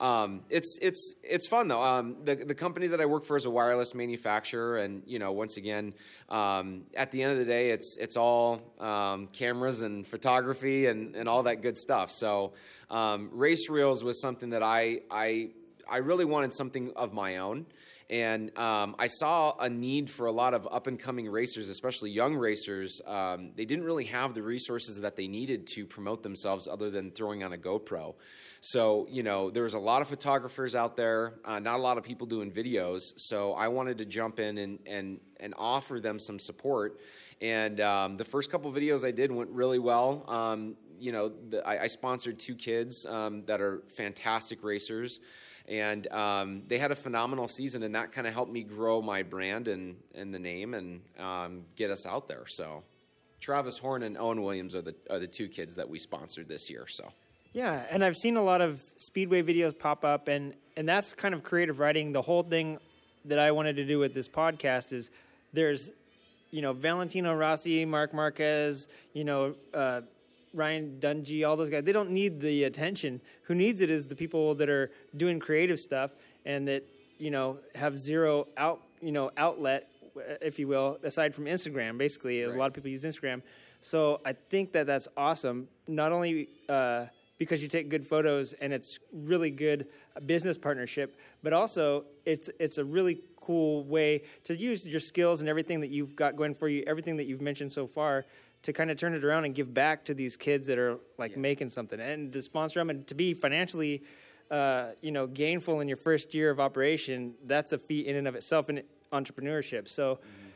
um, 0.00 0.42
it's 0.50 0.78
it's 0.82 1.14
it's 1.22 1.46
fun 1.46 1.68
though. 1.68 1.82
Um, 1.82 2.16
the 2.24 2.34
the 2.34 2.54
company 2.54 2.88
that 2.88 3.00
I 3.00 3.06
work 3.06 3.24
for 3.24 3.36
is 3.36 3.44
a 3.44 3.50
wireless 3.50 3.94
manufacturer, 3.94 4.78
and 4.78 5.02
you 5.06 5.18
know, 5.18 5.32
once 5.32 5.56
again, 5.56 5.94
um, 6.28 6.82
at 6.96 7.12
the 7.12 7.22
end 7.22 7.32
of 7.32 7.38
the 7.38 7.44
day, 7.44 7.70
it's 7.70 7.96
it's 8.00 8.16
all 8.16 8.60
um, 8.80 9.28
cameras 9.28 9.82
and 9.82 10.06
photography 10.06 10.86
and, 10.86 11.14
and 11.14 11.28
all 11.28 11.44
that 11.44 11.62
good 11.62 11.78
stuff. 11.78 12.10
So, 12.10 12.52
um, 12.90 13.30
race 13.32 13.68
reels 13.68 14.02
was 14.02 14.20
something 14.20 14.50
that 14.50 14.62
I 14.62 15.00
I 15.10 15.50
I 15.88 15.98
really 15.98 16.24
wanted 16.24 16.52
something 16.52 16.92
of 16.96 17.12
my 17.12 17.38
own. 17.38 17.66
And 18.12 18.56
um, 18.58 18.94
I 18.98 19.06
saw 19.06 19.56
a 19.58 19.70
need 19.70 20.10
for 20.10 20.26
a 20.26 20.32
lot 20.32 20.52
of 20.52 20.68
up 20.70 20.86
and 20.86 21.00
coming 21.00 21.30
racers, 21.30 21.70
especially 21.70 22.10
young 22.10 22.36
racers. 22.36 23.00
Um, 23.06 23.52
they 23.56 23.64
didn't 23.64 23.84
really 23.84 24.04
have 24.04 24.34
the 24.34 24.42
resources 24.42 25.00
that 25.00 25.16
they 25.16 25.28
needed 25.28 25.66
to 25.68 25.86
promote 25.86 26.22
themselves 26.22 26.68
other 26.68 26.90
than 26.90 27.10
throwing 27.10 27.42
on 27.42 27.54
a 27.54 27.56
GoPro. 27.56 28.14
So, 28.60 29.06
you 29.10 29.22
know, 29.22 29.48
there 29.48 29.62
was 29.62 29.72
a 29.72 29.78
lot 29.78 30.02
of 30.02 30.08
photographers 30.08 30.74
out 30.74 30.94
there, 30.94 31.40
uh, 31.46 31.58
not 31.58 31.78
a 31.78 31.82
lot 31.82 31.96
of 31.96 32.04
people 32.04 32.26
doing 32.26 32.52
videos. 32.52 33.14
So 33.16 33.54
I 33.54 33.68
wanted 33.68 33.96
to 33.96 34.04
jump 34.04 34.38
in 34.38 34.58
and, 34.58 34.78
and, 34.84 35.18
and 35.40 35.54
offer 35.56 35.98
them 35.98 36.18
some 36.18 36.38
support. 36.38 37.00
And 37.40 37.80
um, 37.80 38.18
the 38.18 38.26
first 38.26 38.50
couple 38.50 38.70
videos 38.72 39.06
I 39.06 39.12
did 39.12 39.32
went 39.32 39.48
really 39.48 39.78
well. 39.78 40.28
Um, 40.28 40.76
you 40.98 41.12
know, 41.12 41.32
the, 41.48 41.66
I, 41.66 41.84
I, 41.84 41.86
sponsored 41.86 42.38
two 42.38 42.54
kids 42.54 43.04
um, 43.06 43.42
that 43.46 43.60
are 43.60 43.82
fantastic 43.96 44.62
racers 44.62 45.18
and 45.68 46.06
um, 46.12 46.62
they 46.66 46.78
had 46.78 46.90
a 46.90 46.94
phenomenal 46.94 47.48
season, 47.48 47.82
and 47.82 47.94
that 47.94 48.12
kind 48.12 48.26
of 48.26 48.34
helped 48.34 48.52
me 48.52 48.62
grow 48.62 49.00
my 49.00 49.22
brand 49.22 49.68
and, 49.68 49.96
and 50.14 50.34
the 50.34 50.38
name 50.38 50.74
and 50.74 51.00
um, 51.18 51.64
get 51.76 51.90
us 51.90 52.06
out 52.06 52.28
there. 52.28 52.46
So, 52.46 52.82
Travis 53.40 53.78
Horn 53.78 54.02
and 54.02 54.16
Owen 54.18 54.42
Williams 54.42 54.74
are 54.74 54.82
the 54.82 54.94
are 55.10 55.18
the 55.18 55.26
two 55.26 55.48
kids 55.48 55.76
that 55.76 55.88
we 55.88 55.98
sponsored 55.98 56.48
this 56.48 56.70
year. 56.70 56.86
So, 56.86 57.12
yeah, 57.52 57.84
and 57.90 58.04
I've 58.04 58.16
seen 58.16 58.36
a 58.36 58.42
lot 58.42 58.60
of 58.60 58.82
speedway 58.96 59.42
videos 59.42 59.78
pop 59.78 60.04
up, 60.04 60.28
and 60.28 60.54
and 60.76 60.88
that's 60.88 61.12
kind 61.12 61.34
of 61.34 61.42
creative 61.42 61.78
riding. 61.78 62.12
The 62.12 62.22
whole 62.22 62.42
thing 62.42 62.78
that 63.24 63.38
I 63.38 63.52
wanted 63.52 63.76
to 63.76 63.84
do 63.84 63.98
with 63.98 64.14
this 64.14 64.28
podcast 64.28 64.92
is 64.92 65.10
there's 65.52 65.92
you 66.50 66.62
know 66.62 66.72
Valentino 66.72 67.34
Rossi, 67.34 67.84
Marc 67.84 68.12
Marquez, 68.12 68.88
you 69.12 69.24
know. 69.24 69.54
Uh, 69.72 70.02
Ryan 70.54 70.98
Dungey, 71.00 71.46
all 71.46 71.56
those 71.56 71.70
guys, 71.70 71.84
they 71.84 71.92
don't 71.92 72.10
need 72.10 72.40
the 72.40 72.64
attention. 72.64 73.20
Who 73.42 73.54
needs 73.54 73.80
it 73.80 73.90
is 73.90 74.06
the 74.06 74.16
people 74.16 74.54
that 74.56 74.68
are 74.68 74.90
doing 75.16 75.38
creative 75.40 75.80
stuff 75.80 76.14
and 76.44 76.68
that 76.68 76.84
you 77.18 77.30
know 77.30 77.58
have 77.74 77.98
zero 77.98 78.48
out 78.56 78.82
you 79.00 79.12
know 79.12 79.30
outlet, 79.36 79.88
if 80.40 80.58
you 80.58 80.68
will, 80.68 80.98
aside 81.02 81.34
from 81.34 81.46
Instagram. 81.46 81.98
Basically, 81.98 82.42
right. 82.42 82.54
a 82.54 82.58
lot 82.58 82.66
of 82.66 82.74
people 82.74 82.90
use 82.90 83.02
Instagram. 83.02 83.42
So 83.80 84.20
I 84.24 84.32
think 84.32 84.72
that 84.72 84.86
that's 84.86 85.08
awesome. 85.16 85.68
Not 85.88 86.12
only 86.12 86.48
uh, 86.68 87.06
because 87.38 87.62
you 87.62 87.68
take 87.68 87.88
good 87.88 88.06
photos 88.06 88.52
and 88.54 88.72
it's 88.72 88.98
really 89.12 89.50
good 89.50 89.86
business 90.26 90.56
partnership, 90.58 91.18
but 91.42 91.52
also 91.52 92.04
it's 92.24 92.50
it's 92.60 92.78
a 92.78 92.84
really 92.84 93.20
cool 93.36 93.84
way 93.84 94.22
to 94.44 94.56
use 94.56 94.86
your 94.86 95.00
skills 95.00 95.40
and 95.40 95.48
everything 95.48 95.80
that 95.80 95.90
you've 95.90 96.14
got 96.14 96.36
going 96.36 96.54
for 96.54 96.68
you, 96.68 96.84
everything 96.86 97.16
that 97.16 97.24
you've 97.24 97.40
mentioned 97.40 97.72
so 97.72 97.86
far 97.86 98.24
to 98.62 98.72
kind 98.72 98.90
of 98.90 98.96
turn 98.96 99.14
it 99.14 99.24
around 99.24 99.44
and 99.44 99.54
give 99.54 99.74
back 99.74 100.04
to 100.04 100.14
these 100.14 100.36
kids 100.36 100.66
that 100.68 100.78
are 100.78 100.98
like 101.18 101.32
yeah. 101.32 101.38
making 101.38 101.68
something. 101.68 102.00
And 102.00 102.32
to 102.32 102.42
sponsor 102.42 102.80
them 102.80 102.90
and 102.90 103.06
to 103.08 103.14
be 103.14 103.34
financially 103.34 104.02
uh, 104.50 104.90
you 105.00 105.10
know 105.10 105.26
gainful 105.26 105.80
in 105.80 105.88
your 105.88 105.96
first 105.96 106.34
year 106.34 106.50
of 106.50 106.60
operation 106.60 107.34
that's 107.46 107.72
a 107.72 107.78
feat 107.78 108.06
in 108.06 108.16
and 108.16 108.28
of 108.28 108.34
itself 108.34 108.68
in 108.68 108.82
entrepreneurship. 109.10 109.88
So 109.88 110.16
mm-hmm. 110.16 110.48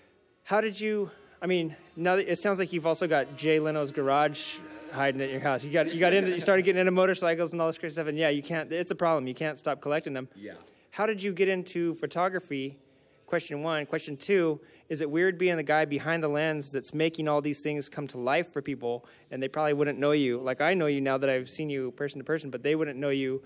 how 0.45 0.61
did 0.61 0.81
you 0.81 1.11
i 1.41 1.47
mean 1.47 1.77
now 1.97 2.15
it 2.15 2.37
sounds 2.37 2.59
like 2.59 2.73
you've 2.73 2.87
also 2.87 3.07
got 3.07 3.37
jay 3.37 3.59
leno's 3.61 3.93
garage 3.93 4.55
hiding 4.93 5.21
at 5.21 5.31
your 5.31 5.41
house. 5.41 5.65
You 5.65 5.71
got 5.71 5.93
you 5.93 6.01
got 6.01 6.13
into 6.13 6.31
you 6.31 6.41
started 6.41 6.63
getting 6.63 6.81
into 6.81 6.93
motorcycles 6.93 7.53
and 7.53 7.61
all 7.61 7.69
this 7.69 7.79
crazy 7.79 7.95
stuff 7.95 8.07
and 8.07 8.19
yeah 8.19 8.29
you 8.29 8.43
can't 8.43 8.71
it's 8.71 8.91
a 8.91 8.95
problem. 8.95 9.27
You 9.27 9.35
can't 9.35 9.57
stop 9.57 9.81
collecting 9.81 10.13
them. 10.13 10.29
Yeah. 10.35 10.55
How 10.91 11.07
did 11.07 11.23
you 11.23 11.33
get 11.33 11.49
into 11.49 11.95
photography 11.95 12.79
question 13.27 13.63
one. 13.63 13.87
Question 13.87 14.17
two 14.17 14.61
is 14.89 15.01
it 15.01 15.11
weird 15.11 15.37
being 15.37 15.57
the 15.57 15.63
guy 15.63 15.85
behind 15.85 16.23
the 16.23 16.29
lens 16.29 16.71
that's 16.71 16.95
making 16.95 17.27
all 17.29 17.41
these 17.41 17.61
things 17.61 17.89
come 17.89 18.07
to 18.07 18.19
life 18.19 18.53
for 18.53 18.63
people 18.63 19.05
and 19.31 19.43
they 19.43 19.49
probably 19.49 19.73
wouldn't 19.73 19.99
know 19.99 20.13
you? 20.13 20.39
Like 20.39 20.61
i 20.61 20.75
know 20.75 20.87
you 20.87 21.01
now 21.01 21.19
that 21.19 21.29
i've 21.29 21.49
seen 21.49 21.69
you 21.71 21.91
person 21.93 22.19
to 22.19 22.25
person 22.25 22.51
but 22.51 22.63
they 22.63 22.75
wouldn't 22.75 22.99
know 22.99 23.11
you 23.11 23.43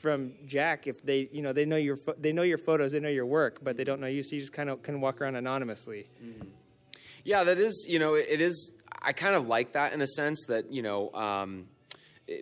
from 0.00 0.32
jack 0.46 0.86
if 0.86 1.02
they 1.02 1.28
you 1.32 1.42
know 1.42 1.52
they 1.52 1.64
know 1.64 1.76
your 1.76 1.96
fo- 1.96 2.14
they 2.18 2.32
know 2.32 2.42
your 2.42 2.58
photos 2.58 2.92
they 2.92 3.00
know 3.00 3.08
your 3.08 3.26
work 3.26 3.58
but 3.62 3.76
they 3.76 3.84
don't 3.84 4.00
know 4.00 4.06
you 4.06 4.22
so 4.22 4.34
you 4.36 4.40
just 4.40 4.52
kind 4.52 4.70
of 4.70 4.82
can 4.82 5.00
walk 5.00 5.20
around 5.20 5.34
anonymously. 5.34 6.08
Mm-hmm. 6.22 6.46
yeah 7.24 7.42
that 7.44 7.58
is 7.58 7.84
you 7.88 7.98
know 7.98 8.14
it 8.14 8.40
is 8.40 8.74
i 9.02 9.12
kind 9.12 9.34
of 9.34 9.48
like 9.48 9.72
that 9.72 9.92
in 9.92 10.00
a 10.00 10.06
sense 10.06 10.44
that 10.46 10.70
you 10.72 10.82
know 10.82 11.12
um, 11.14 11.66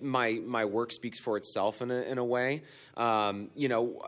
my 0.02 0.40
my 0.44 0.64
work 0.64 0.92
speaks 0.92 1.18
for 1.18 1.36
itself 1.36 1.82
in 1.82 1.90
a, 1.90 2.02
in 2.02 2.18
a 2.18 2.24
way. 2.24 2.62
Um, 2.96 3.50
you 3.54 3.68
know, 3.68 4.02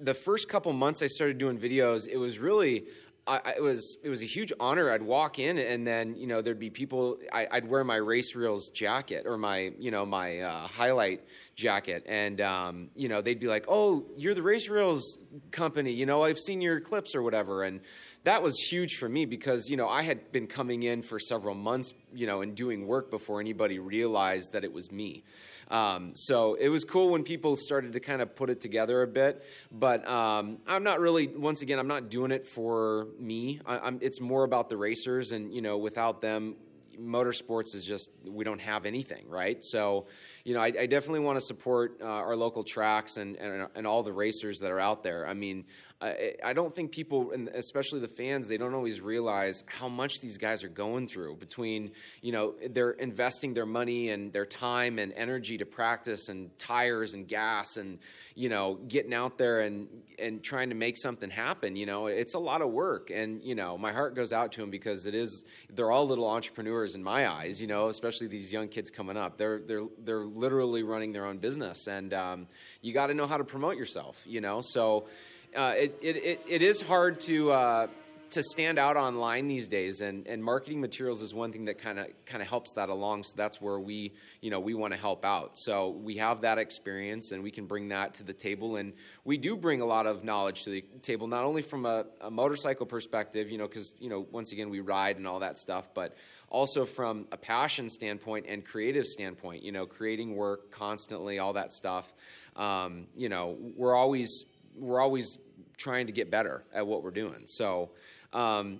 the 0.00 0.14
first 0.14 0.48
couple 0.48 0.72
months 0.72 1.02
I 1.02 1.06
started 1.06 1.38
doing 1.38 1.58
videos, 1.58 2.08
it 2.08 2.16
was 2.16 2.38
really 2.38 2.84
I, 3.26 3.54
it 3.56 3.62
was 3.62 3.98
it 4.02 4.08
was 4.08 4.20
a 4.20 4.26
huge 4.26 4.52
honor. 4.58 4.90
I'd 4.90 5.02
walk 5.02 5.38
in 5.38 5.56
and 5.56 5.86
then 5.86 6.16
you 6.16 6.26
know 6.26 6.42
there'd 6.42 6.58
be 6.58 6.70
people. 6.70 7.18
I, 7.32 7.46
would 7.52 7.68
wear 7.68 7.84
my 7.84 7.96
race 7.96 8.34
reels 8.34 8.70
jacket 8.70 9.26
or 9.26 9.38
my 9.38 9.72
you 9.78 9.92
know 9.92 10.04
my 10.04 10.40
uh, 10.40 10.66
highlight 10.66 11.22
jacket, 11.54 12.04
and 12.06 12.40
um, 12.40 12.90
you 12.96 13.08
know 13.08 13.20
they'd 13.20 13.38
be 13.38 13.46
like, 13.46 13.66
"Oh, 13.68 14.06
you're 14.16 14.34
the 14.34 14.42
Race 14.42 14.68
Reels 14.68 15.20
company. 15.52 15.92
You 15.92 16.04
know, 16.04 16.24
I've 16.24 16.38
seen 16.38 16.60
your 16.60 16.80
clips 16.80 17.14
or 17.14 17.22
whatever." 17.22 17.62
And 17.62 17.80
that 18.24 18.42
was 18.42 18.56
huge 18.58 18.94
for 18.96 19.08
me 19.08 19.24
because 19.24 19.68
you 19.68 19.76
know 19.76 19.88
I 19.88 20.02
had 20.02 20.32
been 20.32 20.46
coming 20.46 20.82
in 20.82 21.02
for 21.02 21.18
several 21.18 21.54
months, 21.54 21.92
you 22.14 22.26
know, 22.26 22.40
and 22.40 22.54
doing 22.54 22.86
work 22.86 23.10
before 23.10 23.40
anybody 23.40 23.78
realized 23.78 24.52
that 24.52 24.64
it 24.64 24.72
was 24.72 24.90
me. 24.92 25.24
Um, 25.68 26.12
so 26.14 26.54
it 26.54 26.68
was 26.68 26.84
cool 26.84 27.10
when 27.10 27.22
people 27.22 27.56
started 27.56 27.94
to 27.94 28.00
kind 28.00 28.20
of 28.20 28.36
put 28.36 28.50
it 28.50 28.60
together 28.60 29.02
a 29.02 29.06
bit. 29.06 29.42
But 29.70 30.06
um, 30.06 30.58
I'm 30.66 30.82
not 30.82 31.00
really, 31.00 31.28
once 31.28 31.62
again, 31.62 31.78
I'm 31.78 31.88
not 31.88 32.10
doing 32.10 32.30
it 32.30 32.46
for 32.46 33.08
me. 33.18 33.60
I, 33.66 33.92
it's 34.00 34.20
more 34.20 34.44
about 34.44 34.68
the 34.68 34.76
racers, 34.76 35.32
and 35.32 35.52
you 35.52 35.62
know, 35.62 35.78
without 35.78 36.20
them, 36.20 36.56
motorsports 37.00 37.74
is 37.74 37.84
just 37.84 38.10
we 38.26 38.44
don't 38.44 38.60
have 38.60 38.84
anything, 38.84 39.28
right? 39.28 39.62
So, 39.62 40.06
you 40.44 40.54
know, 40.54 40.60
I, 40.60 40.66
I 40.66 40.86
definitely 40.86 41.20
want 41.20 41.38
to 41.38 41.44
support 41.44 41.98
uh, 42.00 42.06
our 42.06 42.36
local 42.36 42.64
tracks 42.64 43.16
and, 43.16 43.36
and, 43.36 43.68
and 43.74 43.86
all 43.86 44.02
the 44.02 44.12
racers 44.12 44.58
that 44.60 44.70
are 44.70 44.80
out 44.80 45.02
there. 45.02 45.26
I 45.26 45.34
mean, 45.34 45.64
I, 46.02 46.52
don't 46.52 46.74
think 46.74 46.90
people, 46.90 47.30
and 47.30 47.48
especially 47.48 48.00
the 48.00 48.08
fans, 48.08 48.48
they 48.48 48.58
don't 48.58 48.74
always 48.74 49.00
realize 49.00 49.62
how 49.66 49.88
much 49.88 50.20
these 50.20 50.36
guys 50.36 50.64
are 50.64 50.68
going 50.68 51.06
through. 51.06 51.36
Between 51.36 51.92
you 52.20 52.32
know, 52.32 52.54
they're 52.70 52.90
investing 52.90 53.54
their 53.54 53.66
money 53.66 54.10
and 54.10 54.32
their 54.32 54.46
time 54.46 54.98
and 54.98 55.12
energy 55.12 55.58
to 55.58 55.66
practice 55.66 56.28
and 56.28 56.56
tires 56.58 57.14
and 57.14 57.28
gas 57.28 57.76
and 57.76 57.98
you 58.34 58.48
know, 58.48 58.74
getting 58.88 59.14
out 59.14 59.38
there 59.38 59.60
and 59.60 59.88
and 60.18 60.42
trying 60.42 60.70
to 60.70 60.74
make 60.74 60.96
something 60.96 61.30
happen. 61.30 61.76
You 61.76 61.86
know, 61.86 62.06
it's 62.06 62.34
a 62.34 62.38
lot 62.38 62.62
of 62.62 62.70
work, 62.70 63.10
and 63.10 63.42
you 63.42 63.54
know, 63.54 63.78
my 63.78 63.92
heart 63.92 64.14
goes 64.14 64.32
out 64.32 64.52
to 64.52 64.60
them 64.60 64.70
because 64.70 65.06
it 65.06 65.14
is. 65.14 65.44
They're 65.72 65.90
all 65.90 66.06
little 66.06 66.28
entrepreneurs 66.28 66.94
in 66.94 67.02
my 67.02 67.30
eyes. 67.30 67.60
You 67.60 67.66
know, 67.66 67.88
especially 67.88 68.26
these 68.26 68.52
young 68.52 68.68
kids 68.68 68.90
coming 68.90 69.16
up. 69.16 69.36
They're 69.36 69.60
they're 69.60 69.86
they're 70.02 70.24
literally 70.24 70.82
running 70.82 71.12
their 71.12 71.26
own 71.26 71.38
business, 71.38 71.86
and 71.86 72.12
um, 72.14 72.46
you 72.80 72.92
got 72.92 73.08
to 73.08 73.14
know 73.14 73.26
how 73.26 73.36
to 73.36 73.44
promote 73.44 73.76
yourself. 73.76 74.24
You 74.26 74.40
know, 74.40 74.60
so. 74.62 75.06
Uh, 75.54 75.74
it, 75.76 75.98
it, 76.00 76.16
it, 76.16 76.40
it 76.48 76.62
is 76.62 76.80
hard 76.80 77.20
to 77.20 77.52
uh, 77.52 77.86
to 78.32 78.42
stand 78.42 78.78
out 78.78 78.96
online 78.96 79.46
these 79.46 79.68
days 79.68 80.00
and, 80.00 80.26
and 80.26 80.42
marketing 80.42 80.80
materials 80.80 81.20
is 81.20 81.34
one 81.34 81.52
thing 81.52 81.66
that 81.66 81.78
kind 81.78 81.98
of 81.98 82.06
kind 82.24 82.40
of 82.40 82.48
helps 82.48 82.72
that 82.72 82.88
along 82.88 83.22
so 83.22 83.34
that's 83.36 83.60
where 83.60 83.78
we 83.78 84.12
you 84.40 84.50
know 84.50 84.58
we 84.58 84.72
want 84.72 84.94
to 84.94 84.98
help 84.98 85.22
out. 85.24 85.58
So 85.58 85.90
we 85.90 86.16
have 86.16 86.40
that 86.40 86.56
experience 86.56 87.32
and 87.32 87.42
we 87.42 87.50
can 87.50 87.66
bring 87.66 87.88
that 87.88 88.14
to 88.14 88.24
the 88.24 88.32
table 88.32 88.76
and 88.76 88.94
we 89.24 89.36
do 89.36 89.54
bring 89.54 89.82
a 89.82 89.84
lot 89.84 90.06
of 90.06 90.24
knowledge 90.24 90.64
to 90.64 90.70
the 90.70 90.82
table 91.02 91.26
not 91.26 91.44
only 91.44 91.60
from 91.60 91.84
a, 91.84 92.06
a 92.22 92.30
motorcycle 92.30 92.86
perspective 92.86 93.50
you 93.50 93.58
know 93.58 93.68
because 93.68 93.94
you 93.98 94.08
know 94.08 94.26
once 94.30 94.52
again 94.52 94.70
we 94.70 94.80
ride 94.80 95.18
and 95.18 95.26
all 95.26 95.40
that 95.40 95.58
stuff 95.58 95.92
but 95.92 96.16
also 96.48 96.86
from 96.86 97.26
a 97.32 97.36
passion 97.36 97.90
standpoint 97.90 98.46
and 98.48 98.64
creative 98.64 99.04
standpoint 99.04 99.62
you 99.62 99.72
know 99.72 99.84
creating 99.84 100.34
work 100.34 100.70
constantly 100.70 101.38
all 101.38 101.52
that 101.52 101.72
stuff. 101.72 102.10
Um, 102.56 103.08
you 103.14 103.28
know 103.28 103.58
we're 103.76 103.94
always 103.94 104.46
we're 104.76 105.00
always 105.00 105.38
trying 105.76 106.06
to 106.06 106.12
get 106.12 106.30
better 106.30 106.62
at 106.72 106.86
what 106.86 107.02
we're 107.02 107.10
doing 107.10 107.44
so 107.46 107.90
um, 108.32 108.78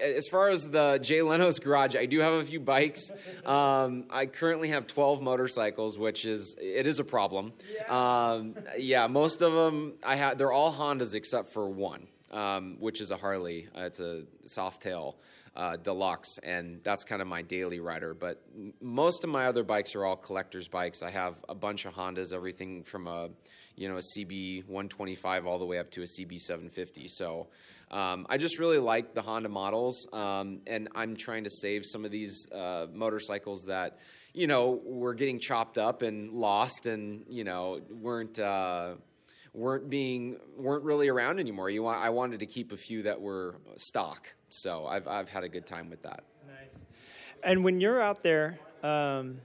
as 0.00 0.28
far 0.28 0.48
as 0.48 0.70
the 0.70 0.98
Jay 1.02 1.22
Leno's 1.22 1.58
garage, 1.58 1.96
I 1.96 2.06
do 2.06 2.20
have 2.20 2.32
a 2.34 2.44
few 2.44 2.60
bikes. 2.60 3.10
Um, 3.44 4.04
I 4.10 4.26
currently 4.26 4.68
have 4.68 4.86
12 4.86 5.22
motorcycles, 5.22 5.98
which 5.98 6.24
is 6.24 6.54
it 6.60 6.86
is 6.86 6.98
a 6.98 7.04
problem. 7.04 7.52
Yeah, 7.74 8.30
um, 8.32 8.54
yeah 8.78 9.06
most 9.06 9.42
of 9.42 9.52
them 9.52 9.94
I 10.02 10.16
have. 10.16 10.38
They're 10.38 10.52
all 10.52 10.72
Hondas 10.72 11.14
except 11.14 11.52
for 11.52 11.68
one, 11.68 12.06
um, 12.30 12.76
which 12.78 13.00
is 13.00 13.10
a 13.10 13.16
Harley. 13.16 13.68
Uh, 13.76 13.82
it's 13.82 14.00
a 14.00 14.24
Softail 14.46 15.14
uh, 15.56 15.76
deluxe, 15.76 16.38
and 16.42 16.80
that's 16.82 17.04
kind 17.04 17.22
of 17.22 17.28
my 17.28 17.42
daily 17.42 17.80
rider. 17.80 18.12
But 18.12 18.42
most 18.80 19.22
of 19.24 19.30
my 19.30 19.46
other 19.46 19.62
bikes 19.62 19.94
are 19.94 20.04
all 20.04 20.16
collectors' 20.16 20.68
bikes. 20.68 21.02
I 21.02 21.10
have 21.10 21.36
a 21.48 21.54
bunch 21.54 21.84
of 21.84 21.94
Hondas, 21.94 22.32
everything 22.32 22.82
from 22.82 23.06
a 23.06 23.30
you 23.76 23.88
know 23.88 23.96
a 23.96 24.00
CB 24.00 24.66
125 24.66 25.46
all 25.46 25.58
the 25.58 25.64
way 25.64 25.78
up 25.78 25.90
to 25.92 26.02
a 26.02 26.06
CB 26.06 26.38
750. 26.38 27.08
So 27.08 27.48
um, 27.90 28.26
I 28.28 28.36
just 28.36 28.58
really 28.58 28.78
like 28.78 29.14
the 29.14 29.22
Honda 29.22 29.48
models, 29.48 30.06
um, 30.12 30.60
and 30.66 30.88
I'm 30.94 31.14
trying 31.16 31.44
to 31.44 31.50
save 31.50 31.84
some 31.84 32.04
of 32.04 32.10
these 32.10 32.48
uh, 32.50 32.86
motorcycles 32.92 33.64
that 33.68 33.98
you 34.32 34.48
know 34.48 34.80
were 34.84 35.14
getting 35.14 35.38
chopped 35.38 35.78
up 35.78 36.02
and 36.02 36.32
lost, 36.32 36.86
and 36.86 37.24
you 37.28 37.44
know 37.44 37.80
weren't. 37.90 38.38
Uh, 38.38 38.94
weren't 39.52 39.88
being 39.88 40.36
weren't 40.56 40.82
really 40.82 41.06
around 41.08 41.38
anymore. 41.38 41.70
You 41.70 41.84
want, 41.84 42.02
I 42.02 42.10
wanted 42.10 42.40
to 42.40 42.46
keep 42.46 42.72
a 42.72 42.76
few 42.76 43.04
that 43.04 43.20
were 43.20 43.54
stock, 43.76 44.34
so 44.54 44.86
I've 44.86 45.08
I've 45.08 45.28
had 45.28 45.44
a 45.44 45.48
good 45.48 45.66
time 45.66 45.90
with 45.90 46.02
that. 46.02 46.24
Nice. 46.46 46.78
And 47.42 47.64
when 47.64 47.80
you're 47.80 48.00
out 48.00 48.22
there, 48.22 48.58
um, 48.82 49.40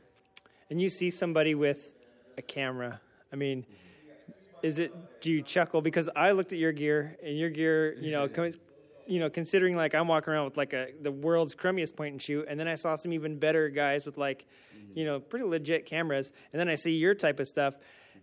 and 0.69 0.81
you 0.81 0.89
see 0.89 1.09
somebody 1.09 1.55
with 1.55 1.95
a 2.37 2.41
camera, 2.41 3.01
I 3.33 3.35
mean, 3.35 3.65
is 4.61 4.79
it 4.79 4.93
do 5.21 5.31
you 5.31 5.41
chuckle 5.41 5.81
because 5.81 6.09
I 6.15 6.31
looked 6.31 6.53
at 6.53 6.59
your 6.59 6.71
gear 6.71 7.17
and 7.23 7.37
your 7.37 7.49
gear, 7.49 7.93
you 7.99 8.11
know, 8.11 8.27
com- 8.29 8.53
you 9.07 9.19
know, 9.19 9.29
considering 9.29 9.75
like 9.75 9.95
I'm 9.95 10.07
walking 10.07 10.33
around 10.33 10.45
with 10.45 10.57
like 10.57 10.73
a 10.73 10.89
the 11.01 11.11
world's 11.11 11.55
crummiest 11.55 11.95
point 11.95 12.11
and 12.13 12.21
shoot, 12.21 12.45
and 12.47 12.59
then 12.59 12.67
I 12.67 12.75
saw 12.75 12.95
some 12.95 13.11
even 13.11 13.39
better 13.39 13.69
guys 13.69 14.05
with 14.05 14.17
like, 14.17 14.45
you 14.93 15.05
know, 15.05 15.19
pretty 15.19 15.45
legit 15.45 15.85
cameras, 15.85 16.31
and 16.53 16.59
then 16.59 16.69
I 16.69 16.75
see 16.75 16.91
your 16.91 17.15
type 17.15 17.39
of 17.39 17.47
stuff. 17.47 17.77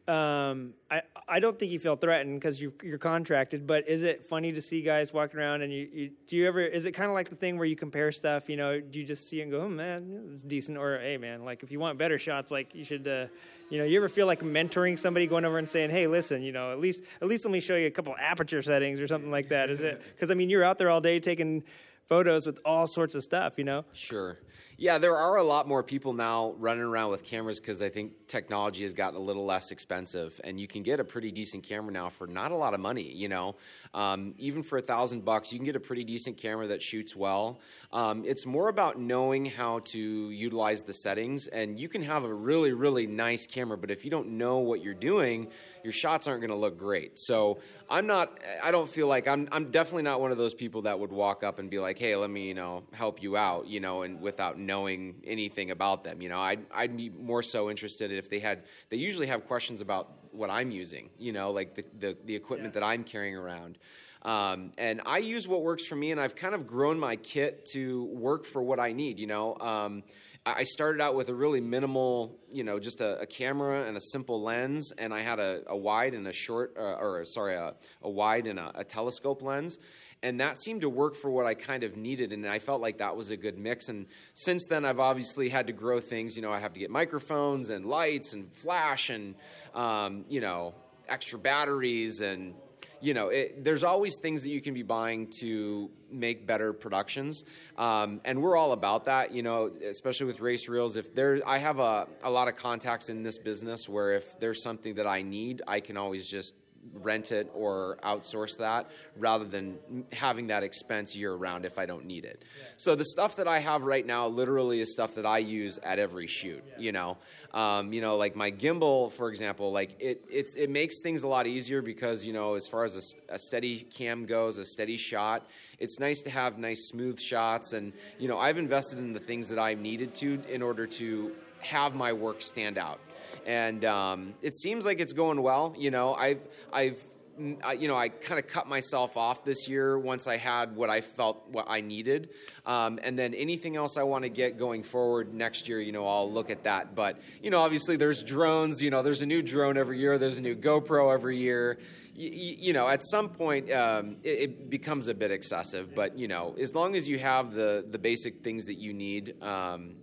Um, 0.09 0.75
I 0.89 1.03
I 1.27 1.41
don't 1.41 1.59
think 1.59 1.73
you 1.73 1.81
feel 1.81 1.97
threatened 1.97 2.39
because 2.39 2.61
you 2.61 2.73
you're 2.83 2.99
contracted, 2.99 3.67
but 3.67 3.89
is 3.89 4.03
it 4.03 4.25
funny 4.25 4.53
to 4.53 4.63
see 4.63 4.81
guys 4.83 5.13
walking 5.13 5.41
around 5.41 5.63
and 5.63 5.73
you, 5.73 5.89
you 5.93 6.11
do 6.29 6.37
you 6.37 6.47
ever 6.47 6.61
is 6.61 6.87
it 6.87 6.93
kind 6.93 7.11
of 7.11 7.15
like 7.15 7.29
the 7.29 7.35
thing 7.35 7.57
where 7.57 7.67
you 7.67 7.75
compare 7.75 8.13
stuff? 8.13 8.49
You 8.49 8.57
know, 8.57 8.81
do 8.81 9.01
you 9.01 9.05
just 9.05 9.29
see 9.29 9.41
and 9.41 9.51
go, 9.51 9.63
oh 9.63 9.69
man, 9.69 10.31
it's 10.33 10.43
decent, 10.43 10.79
or 10.79 10.99
hey 10.99 11.17
man, 11.17 11.45
like 11.45 11.65
if 11.65 11.73
you 11.73 11.81
want 11.81 11.99
better 11.99 12.19
shots, 12.19 12.51
like 12.51 12.75
you 12.75 12.85
should. 12.85 13.07
Uh, 13.07 13.27
you 13.69 13.79
know, 13.79 13.85
you 13.85 13.97
ever 13.97 14.09
feel 14.09 14.29
like 14.29 14.43
mentoring 14.43 14.97
somebody, 14.97 15.27
going 15.27 15.45
over 15.45 15.59
and 15.59 15.69
saying, 15.69 15.91
"Hey, 15.91 16.07
listen, 16.07 16.41
you 16.41 16.53
know, 16.53 16.71
at 16.71 16.79
least 16.79 17.03
at 17.21 17.27
least 17.27 17.45
let 17.45 17.51
me 17.51 17.59
show 17.59 17.75
you 17.75 17.89
a 17.89 17.91
couple 17.91 18.15
aperture 18.17 18.63
settings 18.63 19.01
or 19.01 19.09
something 19.09 19.33
like 19.33 19.49
that." 19.49 19.71
Is 19.71 19.83
it 19.83 20.01
because 20.15 20.31
I 20.31 20.35
mean 20.35 20.49
you're 20.49 20.63
out 20.63 20.79
there 20.79 20.89
all 20.89 21.01
day 21.01 21.19
taking 21.19 21.65
photos 22.07 22.47
with 22.47 22.61
all 22.65 22.87
sorts 22.87 23.15
of 23.15 23.23
stuff, 23.23 23.55
you 23.59 23.65
know? 23.65 23.85
Sure. 23.93 24.39
Yeah, 24.79 24.99
there 24.99 25.17
are 25.17 25.37
a 25.37 25.43
lot 25.43 25.67
more 25.67 25.83
people 25.83 26.13
now 26.13 26.55
running 26.59 26.83
around 26.83 27.11
with 27.11 27.25
cameras 27.25 27.59
because 27.59 27.81
I 27.81 27.89
think 27.89 28.27
technology 28.27 28.83
has 28.83 28.93
gotten 28.93 29.19
a 29.19 29.23
little 29.23 29.47
less 29.47 29.71
expensive, 29.71 30.39
and 30.45 30.61
you 30.61 30.67
can 30.67 30.83
get 30.83 31.01
a 31.01 31.05
pretty 31.05 31.33
decent 31.33 31.63
camera 31.63 31.91
now 31.91 32.11
for 32.11 32.27
not 32.27 32.53
a 32.53 32.57
lot 32.57 32.75
of 32.75 32.81
money. 32.81 33.11
You 33.11 33.29
know, 33.29 33.57
um, 33.95 34.35
even 34.37 34.63
for 34.63 34.77
a 34.77 34.83
thousand 34.83 35.25
bucks, 35.25 35.51
you 35.51 35.59
can 35.59 35.65
get 35.65 35.77
a 35.77 35.81
pretty 35.81 36.05
decent 36.05 36.37
camera 36.37 36.67
that 36.67 36.83
shoots 36.83 37.17
well. 37.17 37.59
Um, 37.91 38.23
it's 38.27 38.45
more 38.45 38.69
about 38.69 39.01
knowing 39.01 39.47
how 39.47 39.79
to 39.79 39.99
utilize 39.99 40.83
the 40.83 40.93
settings, 40.93 41.47
and 41.47 41.81
you 41.81 41.89
can 41.89 42.03
have 42.03 42.25
a 42.25 42.35
really, 42.35 42.73
really 42.73 43.07
nice 43.07 43.47
camera, 43.47 43.79
but 43.79 43.91
if 43.91 44.05
you 44.05 44.11
don't 44.11 44.29
know 44.29 44.59
what 44.59 44.85
you're 44.85 44.93
doing, 44.93 45.49
your 45.85 45.93
shots 45.95 46.27
aren't 46.27 46.41
going 46.43 46.51
to 46.51 46.57
look 46.57 46.77
great. 46.79 47.19
So 47.19 47.61
I'm 47.89 48.07
not. 48.07 48.41
I 48.63 48.73
don't 48.73 48.89
feel 48.89 49.07
like 49.07 49.27
I'm. 49.27 49.49
I'm 49.53 49.71
definitely 49.71 50.03
not 50.03 50.21
one 50.21 50.33
of 50.33 50.37
those 50.39 50.53
people 50.53 50.83
that 50.83 50.99
would 50.99 51.13
walk 51.13 51.45
up 51.45 51.59
and 51.59 51.71
be 51.71 51.79
like, 51.79 51.99
"Hey, 51.99 52.15
let 52.15 52.29
me, 52.29 52.49
you 52.49 52.55
know, 52.55 52.83
help 52.93 53.23
you 53.23 53.39
out," 53.39 53.69
you 53.69 53.81
know, 53.81 54.03
and 54.03 54.21
without 54.21 54.59
knowing 54.67 55.23
anything 55.25 55.71
about 55.71 56.05
them. 56.05 56.21
You 56.21 56.29
know, 56.29 56.41
I'd, 56.41 56.67
I'd 56.75 56.97
be 56.97 57.09
more 57.11 57.43
so 57.43 57.71
interested 57.71 58.11
if 58.11 58.29
they 58.29 58.41
had, 58.41 58.65
they 58.91 58.97
usually 58.97 59.29
have 59.29 59.47
questions 59.47 59.81
about 59.81 60.11
what 60.33 60.51
I'm 60.51 60.71
using, 60.71 61.11
you 61.19 61.33
know, 61.33 61.51
like 61.51 61.75
the, 61.75 61.85
the, 61.99 62.17
the 62.25 62.35
equipment 62.35 62.75
yeah. 62.75 62.81
that 62.81 62.87
I'm 62.87 63.05
carrying 63.05 63.37
around. 63.37 63.79
Um, 64.23 64.73
and 64.77 65.01
I 65.07 65.19
use 65.19 65.47
what 65.47 65.63
works 65.63 65.87
for 65.87 65.95
me, 65.95 66.11
and 66.11 66.21
I've 66.21 66.35
kind 66.35 66.55
of 66.55 66.67
grown 66.67 66.99
my 66.99 67.15
kit 67.15 67.65
to 67.73 68.05
work 68.07 68.45
for 68.45 68.61
what 68.61 68.81
I 68.81 68.93
need. 68.93 69.21
You 69.21 69.29
know, 69.29 69.57
um, 69.61 70.03
I 70.45 70.63
started 70.63 71.01
out 71.01 71.15
with 71.15 71.29
a 71.29 71.35
really 71.35 71.61
minimal, 71.61 72.39
you 72.53 72.63
know, 72.63 72.79
just 72.79 73.01
a, 73.01 73.21
a 73.21 73.27
camera 73.27 73.85
and 73.87 73.97
a 73.97 74.01
simple 74.01 74.43
lens, 74.43 74.93
and 74.97 75.13
I 75.13 75.21
had 75.21 75.41
a, 75.41 75.63
a 75.67 75.77
wide 75.77 76.15
and 76.15 76.27
a 76.27 76.33
short, 76.33 76.77
uh, 76.79 76.95
or 76.95 77.25
sorry, 77.25 77.55
a, 77.55 77.75
a 78.03 78.11
wide 78.11 78.47
and 78.47 78.59
a, 78.59 78.85
telescope 78.85 79.43
lens 79.43 79.79
and 80.23 80.41
that 80.41 80.59
seemed 80.59 80.81
to 80.81 80.89
work 80.89 81.15
for 81.15 81.31
what 81.31 81.47
I 81.47 81.55
kind 81.55 81.83
of 81.83 81.97
needed, 81.97 82.33
and 82.33 82.47
I 82.47 82.59
felt 82.59 82.81
like 82.81 82.99
that 82.99 83.17
was 83.17 83.31
a 83.31 83.37
good 83.37 83.59
mix. 83.59 83.89
And 83.89 84.07
since 84.35 84.67
then, 84.67 84.85
I've 84.85 85.01
obviously 85.01 85.49
had 85.49 85.67
to 85.69 85.73
grow 85.73 86.01
things. 86.01 86.37
You 86.37 86.43
know, 86.43 86.53
I 86.53 86.59
have 86.59 86.73
to 86.75 86.81
get 86.81 86.91
microphones 86.91 87.71
and 87.71 87.87
lights 87.87 88.33
and 88.33 88.53
flash 88.53 89.11
and 89.11 89.35
um, 89.75 90.25
you 90.29 90.41
know 90.41 90.75
extra 91.09 91.39
batteries 91.39 92.21
and 92.21 92.55
you 93.01 93.15
know, 93.15 93.29
it, 93.29 93.63
there's 93.63 93.85
always 93.85 94.19
things 94.21 94.43
that 94.43 94.49
you 94.49 94.61
can 94.61 94.75
be 94.75 94.83
buying 94.83 95.29
to 95.41 95.91
make 96.11 96.47
better 96.47 96.73
productions, 96.73 97.45
um, 97.77 98.21
and 98.25 98.43
we're 98.43 98.57
all 98.57 98.73
about 98.73 99.05
that. 99.05 99.33
You 99.33 99.43
know, 99.43 99.71
especially 99.89 100.27
with 100.27 100.41
race 100.41 100.69
reels. 100.69 100.97
If 100.97 101.15
there, 101.15 101.41
I 101.47 101.59
have 101.59 101.79
a, 101.79 102.09
a 102.23 102.31
lot 102.31 102.49
of 102.49 102.57
contacts 102.57 103.09
in 103.09 103.23
this 103.23 103.39
business 103.39 103.89
where 103.89 104.13
if 104.13 104.39
there's 104.41 104.63
something 104.63 104.95
that 104.95 105.07
I 105.07 105.23
need, 105.23 105.63
I 105.67 105.81
can 105.81 105.97
always 105.97 106.29
just 106.29 106.55
rent 106.95 107.33
it 107.33 107.51
or 107.55 107.99
outsource 108.03 108.57
that 108.59 108.91
rather 109.17 109.45
than 109.45 109.79
having 110.13 110.49
that 110.49 110.63
expense 110.63 111.15
year 111.15 111.35
round 111.35 111.65
if 111.65 111.79
I 111.79 111.87
don't 111.87 112.07
need 112.07 112.25
it. 112.25 112.43
Yeah. 112.59 112.65
So 112.77 112.95
the 112.95 113.05
stuff 113.05 113.37
that 113.37 113.49
I 113.49 113.59
have 113.59 113.83
right 113.83 114.05
now 114.05 114.27
literally 114.27 114.81
is 114.81 114.93
stuff 114.93 115.15
that 115.15 115.27
I 115.27 115.39
use 115.39 115.79
at 115.79 115.99
every 115.99 116.27
shoot. 116.27 116.63
Yeah. 116.67 116.79
You 116.79 116.93
know, 116.93 117.19
um, 117.53 117.93
you 117.93 118.01
know, 118.01 118.17
like 118.17 118.37
my 118.37 118.51
gimbal, 118.51 119.13
for 119.13 119.29
example, 119.29 119.73
like 119.73 119.97
it 120.01 120.25
it's 120.31 120.57
it 120.57 120.71
makes 120.71 121.01
things 121.03 121.23
a 121.23 121.29
lot 121.29 121.47
easier 121.47 121.83
because 121.83 122.25
you 122.25 122.33
know 122.33 122.55
as 122.55 122.67
far 122.67 122.85
as 122.85 122.97
a, 122.97 123.35
a 123.35 123.39
steady 123.39 123.81
cam 123.81 124.27
goes, 124.27 124.59
a 124.59 124.65
steady 124.65 124.97
shot, 124.97 125.47
it's 125.79 125.99
nice 125.99 126.23
to 126.23 126.31
have 126.31 126.59
nice 126.59 126.89
smooth 126.89 127.19
shots 127.21 127.73
and 127.73 127.93
you 128.19 128.29
know 128.29 128.39
I've 128.39 128.59
invested 128.59 128.99
in 128.99 129.13
the 129.13 129.21
things 129.21 129.49
that 129.49 129.59
I 129.59 129.75
needed 129.75 130.15
to 130.17 130.41
in 130.49 130.63
order 130.63 130.87
to 130.87 131.33
have 131.61 131.95
my 131.95 132.13
work 132.13 132.41
stand 132.41 132.79
out. 132.79 133.01
And 133.47 133.85
um, 133.85 134.35
it 134.43 134.57
seems 134.57 134.85
like 134.85 134.99
it's 134.99 135.13
going 135.13 135.41
well. 135.41 135.73
You 135.79 135.93
know, 135.93 136.15
I've 136.15 136.43
I've 136.73 137.01
mm, 137.41 137.57
I, 137.63 137.75
you 137.75 137.87
know, 137.87 137.97
I 137.97 138.09
kind 138.09 138.41
of 138.41 138.49
cut 138.49 138.67
myself 138.67 139.17
off 139.17 139.45
this 139.45 139.69
year 139.69 139.97
once 139.97 140.27
I 140.27 140.37
had 140.37 140.75
what 140.75 140.91
I 140.91 141.01
felt 141.01 141.45
what 141.49 141.67
I 141.69 141.81
needed, 141.81 142.31
um, 142.67 142.99
and 143.05 143.17
then 143.17 143.35
anything 143.35 143.77
else 143.77 143.97
I 143.97 144.03
want 144.03 144.25
to 144.25 144.31
get 144.31 144.59
going 144.59 144.83
forward 144.83 145.33
next 145.33 145.69
year, 145.69 145.81
you 145.81 145.93
know, 145.93 146.09
I'll 146.09 146.31
look 146.31 146.51
at 146.51 146.65
that. 146.65 146.97
But 146.97 147.21
you 147.41 147.51
know, 147.51 147.61
obviously, 147.61 147.97
there's 147.97 148.25
drones. 148.25 148.83
You 148.83 148.91
know, 148.91 149.03
there's 149.03 149.23
a 149.23 149.27
new 149.27 149.43
drone 149.43 149.79
every 149.79 150.01
year. 150.01 150.19
There's 150.19 150.39
a 150.39 150.43
new 150.43 150.57
GoPro 150.57 151.15
every 151.15 151.39
year. 151.39 151.79
You, 152.17 152.57
you 152.59 152.73
know, 152.73 152.89
at 152.89 153.05
some 153.05 153.29
point, 153.29 153.71
um, 153.71 154.17
it, 154.25 154.41
it, 154.41 154.71
becomes 154.71 155.07
a 155.07 155.15
bit 155.15 155.31
excessive. 155.31 155.95
But 155.95 156.19
you 156.19 156.27
know, 156.27 156.57
as 156.59 156.75
long 156.75 156.97
as 156.97 157.09
you 157.09 157.21
have 157.21 157.55
the 157.55 157.87
the 157.89 157.99
basic 157.99 158.43
things 158.43 158.65
that 158.65 158.79
you 158.79 158.93
need, 158.93 159.41
um, 159.41 159.95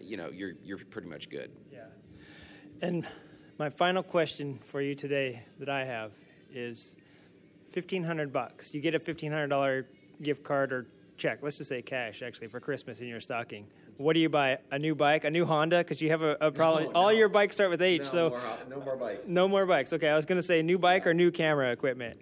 you 0.00 0.16
know, 0.16 0.30
you're 0.30 0.52
you're 0.64 0.78
pretty 0.78 1.08
much 1.08 1.28
good. 1.28 1.50
And 2.82 3.06
my 3.58 3.70
final 3.70 4.02
question 4.02 4.58
for 4.64 4.80
you 4.80 4.94
today 4.94 5.42
that 5.58 5.68
I 5.68 5.84
have 5.84 6.12
is 6.52 6.94
fifteen 7.70 8.04
hundred 8.04 8.32
bucks. 8.32 8.74
You 8.74 8.80
get 8.80 8.94
a 8.94 8.98
fifteen 8.98 9.32
hundred 9.32 9.48
dollar 9.48 9.86
gift 10.22 10.44
card 10.44 10.72
or 10.72 10.86
check. 11.16 11.42
Let's 11.42 11.58
just 11.58 11.68
say 11.68 11.82
cash, 11.82 12.22
actually, 12.22 12.48
for 12.48 12.60
Christmas 12.60 13.00
in 13.00 13.08
your 13.08 13.20
stocking. 13.20 13.66
What 13.96 14.12
do 14.12 14.20
you 14.20 14.28
buy? 14.28 14.58
A 14.70 14.78
new 14.78 14.94
bike, 14.94 15.24
a 15.24 15.30
new 15.30 15.46
Honda? 15.46 15.78
Because 15.78 16.02
you 16.02 16.10
have 16.10 16.20
a, 16.20 16.36
a 16.40 16.50
probably 16.52 16.84
no, 16.84 16.92
all 16.92 17.12
your 17.12 17.30
bikes 17.30 17.56
start 17.56 17.70
with 17.70 17.80
H. 17.80 18.02
No 18.02 18.04
so 18.04 18.30
more, 18.30 18.40
no 18.68 18.80
more 18.80 18.96
bikes. 18.96 19.26
No 19.26 19.48
more 19.48 19.66
bikes. 19.66 19.92
Okay, 19.92 20.08
I 20.08 20.16
was 20.16 20.26
going 20.26 20.36
to 20.36 20.42
say 20.42 20.60
new 20.62 20.78
bike 20.78 21.06
or 21.06 21.14
new 21.14 21.30
camera 21.30 21.72
equipment. 21.72 22.20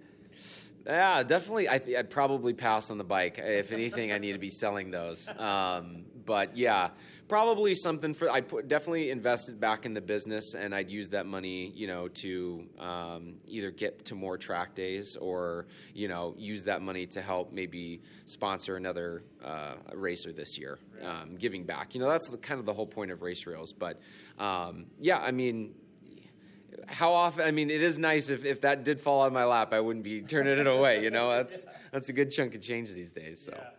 Yeah, 0.85 1.23
definitely. 1.23 1.67
I 1.67 1.79
th- 1.79 1.97
I'd 1.97 2.09
probably 2.11 2.53
pass 2.53 2.91
on 2.91 2.97
the 2.97 3.03
bike. 3.03 3.39
If 3.39 3.71
anything, 3.71 4.11
I 4.11 4.19
need 4.19 4.33
to 4.33 4.39
be 4.39 4.49
selling 4.49 4.91
those. 4.91 5.27
Um, 5.29 6.05
but 6.25 6.55
yeah, 6.55 6.89
probably 7.27 7.75
something 7.75 8.13
for 8.13 8.29
I 8.29 8.41
put 8.41 8.67
definitely 8.67 9.09
invested 9.09 9.59
back 9.59 9.85
in 9.85 9.93
the 9.93 10.01
business, 10.01 10.53
and 10.53 10.73
I'd 10.73 10.89
use 10.89 11.09
that 11.09 11.25
money, 11.25 11.71
you 11.75 11.87
know, 11.87 12.07
to 12.07 12.65
um, 12.79 13.35
either 13.47 13.71
get 13.71 14.05
to 14.05 14.15
more 14.15 14.37
track 14.37 14.75
days 14.75 15.15
or 15.19 15.67
you 15.93 16.07
know 16.07 16.35
use 16.37 16.63
that 16.65 16.81
money 16.81 17.05
to 17.07 17.21
help 17.21 17.51
maybe 17.51 18.01
sponsor 18.25 18.75
another 18.75 19.23
uh, 19.43 19.75
racer 19.93 20.31
this 20.31 20.57
year, 20.57 20.79
um, 21.03 21.35
giving 21.35 21.63
back. 21.63 21.93
You 21.93 22.01
know, 22.01 22.09
that's 22.09 22.29
the, 22.29 22.37
kind 22.37 22.59
of 22.59 22.65
the 22.65 22.73
whole 22.73 22.87
point 22.87 23.11
of 23.11 23.21
Race 23.21 23.45
Reels. 23.45 23.73
But 23.73 23.99
um, 24.37 24.87
yeah, 24.99 25.19
I 25.19 25.31
mean, 25.31 25.73
how 26.87 27.13
often? 27.13 27.45
I 27.45 27.51
mean, 27.51 27.69
it 27.69 27.81
is 27.81 27.97
nice 27.97 28.29
if, 28.29 28.45
if 28.45 28.61
that 28.61 28.83
did 28.83 28.99
fall 28.99 29.21
on 29.21 29.33
my 29.33 29.45
lap, 29.45 29.73
I 29.73 29.79
wouldn't 29.79 30.05
be 30.05 30.21
turning 30.27 30.59
it 30.59 30.67
away. 30.67 31.03
You 31.03 31.11
know, 31.11 31.29
that's 31.29 31.65
that's 31.91 32.09
a 32.09 32.13
good 32.13 32.31
chunk 32.31 32.55
of 32.55 32.61
change 32.61 32.91
these 32.93 33.11
days. 33.11 33.43
So, 33.45 33.53
yeah. 33.55 33.69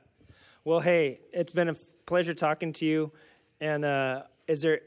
well, 0.64 0.80
hey, 0.80 1.20
it's 1.32 1.52
been 1.52 1.68
a 1.68 1.76
pleasure 2.06 2.34
talking 2.34 2.72
to 2.74 2.86
you. 2.86 3.12
And 3.60 3.84
uh, 3.84 4.22
is 4.46 4.62
there? 4.62 4.80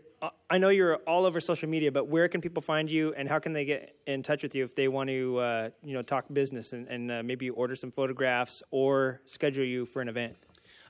I 0.50 0.58
know 0.58 0.68
you're 0.68 0.98
all 1.08 1.26
over 1.26 1.40
social 1.40 1.70
media, 1.70 1.94
but 1.94 2.08
where 2.08 2.28
can 2.28 2.42
people 2.42 2.62
find 2.62 2.92
you, 2.92 3.14
and 3.16 3.30
how 3.30 3.40
can 3.40 3.54
they 3.54 3.64
get 3.64 3.96
in 4.06 4.22
touch 4.22 4.44
with 4.44 4.54
you 4.54 4.66
if 4.66 4.76
they 4.76 4.90
want 4.90 5.10
to, 5.10 5.38
uh, 5.38 5.70
you 5.82 5.94
know, 5.94 6.02
talk 6.02 6.26
business 6.34 6.74
and, 6.74 6.88
and 6.90 7.10
uh, 7.10 7.24
maybe 7.24 7.50
order 7.50 7.74
some 7.76 7.90
photographs 7.90 8.62
or 8.70 9.22
schedule 9.26 9.64
you 9.64 9.86
for 9.86 10.02
an 10.02 10.10
event? 10.10 10.36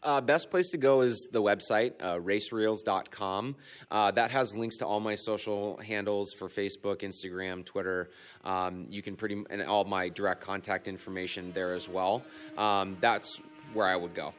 Uh, 0.02 0.22
best 0.22 0.50
place 0.50 0.70
to 0.70 0.78
go 0.78 1.02
is 1.02 1.28
the 1.32 1.42
website, 1.42 1.94
uh, 2.00 2.16
racereels.com. 2.16 3.56
Uh, 3.92 4.12
that 4.12 4.32
has 4.32 4.56
links 4.56 4.78
to 4.78 4.86
all 4.86 5.00
my 5.00 5.16
social 5.16 5.78
handles 5.78 6.34
for 6.38 6.48
Facebook, 6.48 7.02
Instagram, 7.02 7.66
Twitter. 7.66 8.10
Um, 8.44 8.86
you 8.90 9.02
can 9.02 9.16
pretty, 9.16 9.44
and 9.50 9.62
all 9.64 9.84
my 9.84 10.10
direct 10.10 10.42
contact 10.42 10.88
information 10.88 11.52
there 11.54 11.74
as 11.74 11.90
well. 11.90 12.24
Um, 12.58 12.98
that's 13.02 13.42
where 13.74 13.88
I 13.88 13.96
would 13.96 14.16
go. 14.16 14.34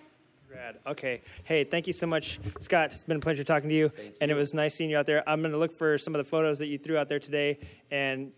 Rad. 0.50 0.78
Okay. 0.84 1.22
Hey, 1.44 1.62
thank 1.62 1.86
you 1.86 1.92
so 1.92 2.06
much, 2.06 2.40
Scott. 2.58 2.90
It's 2.90 3.04
been 3.04 3.18
a 3.18 3.20
pleasure 3.20 3.44
talking 3.44 3.68
to 3.68 3.74
you, 3.74 3.92
you. 3.96 4.12
and 4.20 4.30
it 4.30 4.34
was 4.34 4.52
nice 4.52 4.74
seeing 4.74 4.90
you 4.90 4.98
out 4.98 5.06
there. 5.06 5.28
I'm 5.28 5.40
going 5.42 5.52
to 5.52 5.58
look 5.58 5.72
for 5.72 5.96
some 5.96 6.12
of 6.14 6.18
the 6.18 6.28
photos 6.28 6.58
that 6.58 6.66
you 6.66 6.76
threw 6.76 6.96
out 6.96 7.08
there 7.08 7.20
today, 7.20 7.60
and 7.90 8.32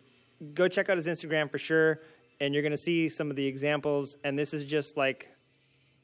go 0.53 0.69
check 0.69 0.91
out 0.91 0.97
his 0.97 1.07
Instagram 1.07 1.51
for 1.51 1.59
sure. 1.59 2.01
And 2.39 2.53
you're 2.53 2.63
going 2.63 2.73
to 2.73 2.77
see 2.77 3.09
some 3.09 3.31
of 3.31 3.37
the 3.37 3.47
examples. 3.47 4.17
And 4.25 4.39
this 4.39 4.53
is 4.53 4.65
just 4.65 4.97
like 4.97 5.31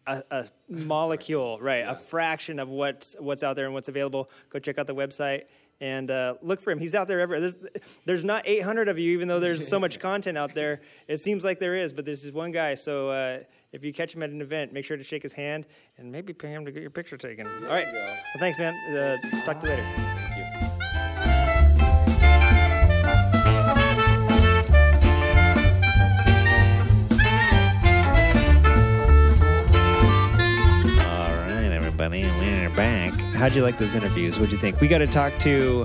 a, 0.06 0.22
a 0.30 0.46
molecule, 0.68 1.58
right? 1.60 1.80
Yeah. 1.80 1.90
A 1.90 1.94
fraction 1.94 2.58
of 2.58 2.70
what's 2.70 3.14
what's 3.18 3.42
out 3.42 3.56
there 3.56 3.66
and 3.66 3.74
what's 3.74 3.88
available. 3.88 4.30
Go 4.48 4.58
check 4.58 4.78
out 4.78 4.86
the 4.86 4.94
website 4.94 5.42
and 5.80 6.10
uh, 6.10 6.34
look 6.42 6.60
for 6.60 6.70
him. 6.70 6.78
He's 6.78 6.94
out 6.94 7.06
there 7.06 7.20
everywhere. 7.20 7.40
There's, 7.40 7.56
there's 8.04 8.24
not 8.24 8.42
800 8.46 8.88
of 8.88 8.98
you, 8.98 9.12
even 9.12 9.28
though 9.28 9.40
there's 9.40 9.68
so 9.68 9.78
much 9.78 10.00
content 10.00 10.36
out 10.36 10.54
there. 10.54 10.80
It 11.06 11.18
seems 11.18 11.44
like 11.44 11.58
there 11.58 11.76
is, 11.76 11.92
but 11.92 12.04
there's 12.04 12.22
this 12.22 12.32
one 12.32 12.50
guy. 12.50 12.74
So 12.74 13.10
uh, 13.10 13.38
if 13.72 13.84
you 13.84 13.92
catch 13.92 14.14
him 14.14 14.22
at 14.22 14.30
an 14.30 14.40
event, 14.40 14.72
make 14.72 14.84
sure 14.84 14.96
to 14.96 15.04
shake 15.04 15.22
his 15.22 15.34
hand 15.34 15.66
and 15.96 16.10
maybe 16.10 16.32
pay 16.32 16.48
him 16.48 16.64
to 16.64 16.72
get 16.72 16.80
your 16.80 16.90
picture 16.90 17.16
taken. 17.16 17.46
All 17.46 17.68
right. 17.68 17.86
Well, 17.92 18.16
thanks, 18.38 18.58
man. 18.58 18.74
Uh, 18.96 19.16
talk 19.44 19.60
to 19.60 19.66
you 19.66 19.72
later. 19.74 19.86
Thank 19.96 20.36
you. 20.36 20.44
All 31.04 31.34
right, 31.36 31.70
everybody, 31.72 32.22
we're 32.22 32.70
back. 32.74 33.12
How'd 33.34 33.54
you 33.54 33.62
like 33.62 33.78
those 33.78 33.94
interviews? 33.94 34.38
What'd 34.38 34.52
you 34.52 34.58
think? 34.58 34.80
We 34.80 34.88
got 34.88 34.98
to 34.98 35.06
talk 35.06 35.32
to 35.40 35.84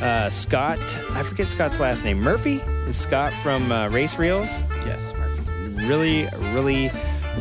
uh, 0.00 0.28
Scott. 0.28 0.80
I 1.12 1.22
forget 1.22 1.46
Scott's 1.46 1.78
last 1.78 2.02
name. 2.02 2.18
Murphy 2.18 2.56
is 2.88 2.96
Scott 2.96 3.32
from 3.44 3.70
uh, 3.70 3.88
Race 3.90 4.18
Reels. 4.18 4.48
Yes, 4.84 5.14
Murphy. 5.14 5.28
Really, 5.86 6.28
really 6.52 6.90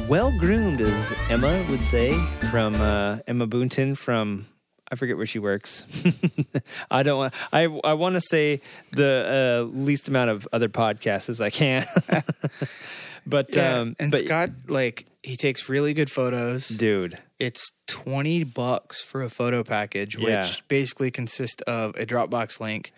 well 0.08 0.32
groomed, 0.38 0.82
as 0.82 1.14
Emma 1.30 1.66
would 1.70 1.84
say, 1.84 2.14
from 2.50 2.76
uh, 2.76 3.20
Emma 3.28 3.48
Boonton 3.48 3.98
from 3.98 4.46
I 4.92 4.96
forget 4.96 5.16
where 5.16 5.26
she 5.26 5.40
works. 5.40 5.86
I 6.92 7.04
don't 7.04 7.18
want. 7.18 7.34
I 7.54 7.64
I 7.84 7.94
want 7.94 8.16
to 8.16 8.22
say 8.22 8.62
the 8.92 9.64
uh, 9.64 9.78
least 9.78 10.10
amount 10.10 10.32
of 10.32 10.48
other 10.52 10.68
podcasts 10.68 11.30
as 11.30 11.40
I 11.40 11.50
can. 11.50 11.86
but 13.26 13.56
yeah, 13.56 13.80
um, 13.80 13.96
and 14.00 14.12
but, 14.12 14.26
Scott, 14.26 14.50
like 14.68 15.06
he 15.24 15.38
takes 15.38 15.70
really 15.70 15.94
good 15.94 16.12
photos, 16.12 16.68
dude. 16.68 17.18
It's 17.40 17.72
twenty 17.88 18.44
bucks 18.44 19.02
for 19.02 19.24
a 19.24 19.30
photo 19.30 19.64
package, 19.64 20.18
which 20.18 20.28
yeah. 20.28 20.52
basically 20.68 21.10
consists 21.10 21.62
of 21.62 21.96
a 21.96 22.06
Dropbox 22.06 22.60
link, 22.60 22.92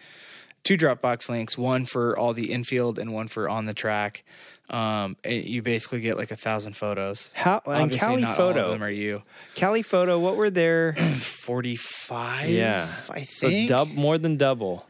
two 0.63 0.77
Dropbox 0.77 1.29
links, 1.29 1.59
one 1.59 1.85
for 1.85 2.17
all 2.17 2.33
the 2.33 2.51
infield 2.51 2.97
and 2.97 3.13
one 3.13 3.27
for 3.27 3.47
on 3.47 3.65
the 3.65 3.73
track. 3.75 4.23
Um, 4.69 5.17
you 5.27 5.61
basically 5.61 5.99
get 5.99 6.17
like 6.17 6.31
a 6.31 6.35
thousand 6.35 6.75
photos. 6.75 7.31
How 7.33 7.61
and 7.65 7.91
Cali 7.91 8.21
not 8.21 8.37
photo 8.37 8.59
all 8.59 8.65
of 8.65 8.71
them 8.71 8.83
are 8.83 8.89
you? 8.89 9.23
Cali 9.55 9.81
photo. 9.81 10.17
What 10.17 10.37
were 10.37 10.49
there? 10.49 10.93
Forty 11.19 11.75
five. 11.75 12.49
Yeah, 12.49 12.87
I 13.09 13.21
think 13.21 13.69
so 13.69 13.85
dub, 13.85 13.93
more 13.93 14.17
than 14.17 14.37
double. 14.37 14.85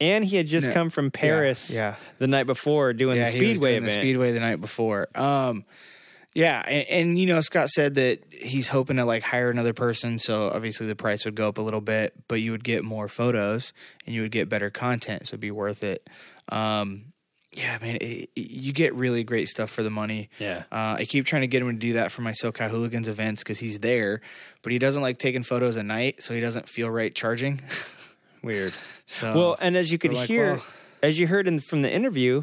And 0.00 0.24
he 0.24 0.36
had 0.36 0.46
just 0.46 0.68
no, 0.68 0.72
come 0.74 0.90
from 0.90 1.10
Paris 1.10 1.70
yeah, 1.70 1.76
yeah, 1.76 1.94
the 2.18 2.26
night 2.26 2.44
before 2.44 2.92
doing 2.92 3.16
yeah, 3.16 3.30
the 3.30 3.30
Speedway 3.30 3.76
event. 3.76 3.86
The 3.86 4.00
Speedway 4.00 4.32
the 4.32 4.40
night 4.40 4.60
before. 4.60 5.08
Um, 5.14 5.64
yeah, 6.34 6.62
and, 6.66 6.88
and, 6.88 7.18
you 7.18 7.26
know 7.26 7.40
Scott 7.40 7.68
said 7.68 7.94
that 7.94 8.20
he's 8.32 8.66
hoping 8.66 8.96
to 8.96 9.04
like 9.04 9.22
hire 9.22 9.50
another 9.50 9.72
person, 9.72 10.18
so 10.18 10.50
obviously 10.50 10.88
the 10.88 10.96
price 10.96 11.24
would 11.24 11.36
go 11.36 11.48
up 11.48 11.58
a 11.58 11.62
little 11.62 11.80
bit, 11.80 12.12
but 12.26 12.40
you 12.40 12.50
would 12.50 12.64
get 12.64 12.84
more 12.84 13.06
photos 13.06 13.72
and 14.04 14.14
you 14.14 14.22
would 14.22 14.32
get 14.32 14.48
better 14.48 14.68
content, 14.68 15.28
so 15.28 15.34
it'd 15.34 15.40
be 15.40 15.52
worth 15.52 15.84
it. 15.84 16.10
Um, 16.48 17.13
yeah, 17.56 17.78
man, 17.80 17.96
it, 17.96 18.30
it, 18.34 18.50
you 18.50 18.72
get 18.72 18.94
really 18.94 19.24
great 19.24 19.48
stuff 19.48 19.70
for 19.70 19.82
the 19.82 19.90
money. 19.90 20.28
Yeah, 20.38 20.64
uh, 20.72 20.96
I 20.98 21.04
keep 21.06 21.24
trying 21.26 21.42
to 21.42 21.48
get 21.48 21.62
him 21.62 21.68
to 21.68 21.74
do 21.74 21.94
that 21.94 22.10
for 22.10 22.22
my 22.22 22.32
SoCal 22.32 22.68
Hooligans 22.70 23.08
events 23.08 23.42
because 23.42 23.58
he's 23.58 23.80
there, 23.80 24.20
but 24.62 24.72
he 24.72 24.78
doesn't 24.78 25.02
like 25.02 25.18
taking 25.18 25.42
photos 25.42 25.76
at 25.76 25.84
night, 25.84 26.22
so 26.22 26.34
he 26.34 26.40
doesn't 26.40 26.68
feel 26.68 26.90
right 26.90 27.14
charging. 27.14 27.62
Weird. 28.42 28.74
So 29.06 29.34
well, 29.34 29.56
and 29.60 29.76
as 29.76 29.90
you 29.92 29.98
could 29.98 30.12
like, 30.12 30.28
hear, 30.28 30.54
well, 30.54 30.64
as 31.02 31.18
you 31.18 31.26
heard 31.26 31.46
in, 31.48 31.60
from 31.60 31.82
the 31.82 31.92
interview, 31.92 32.42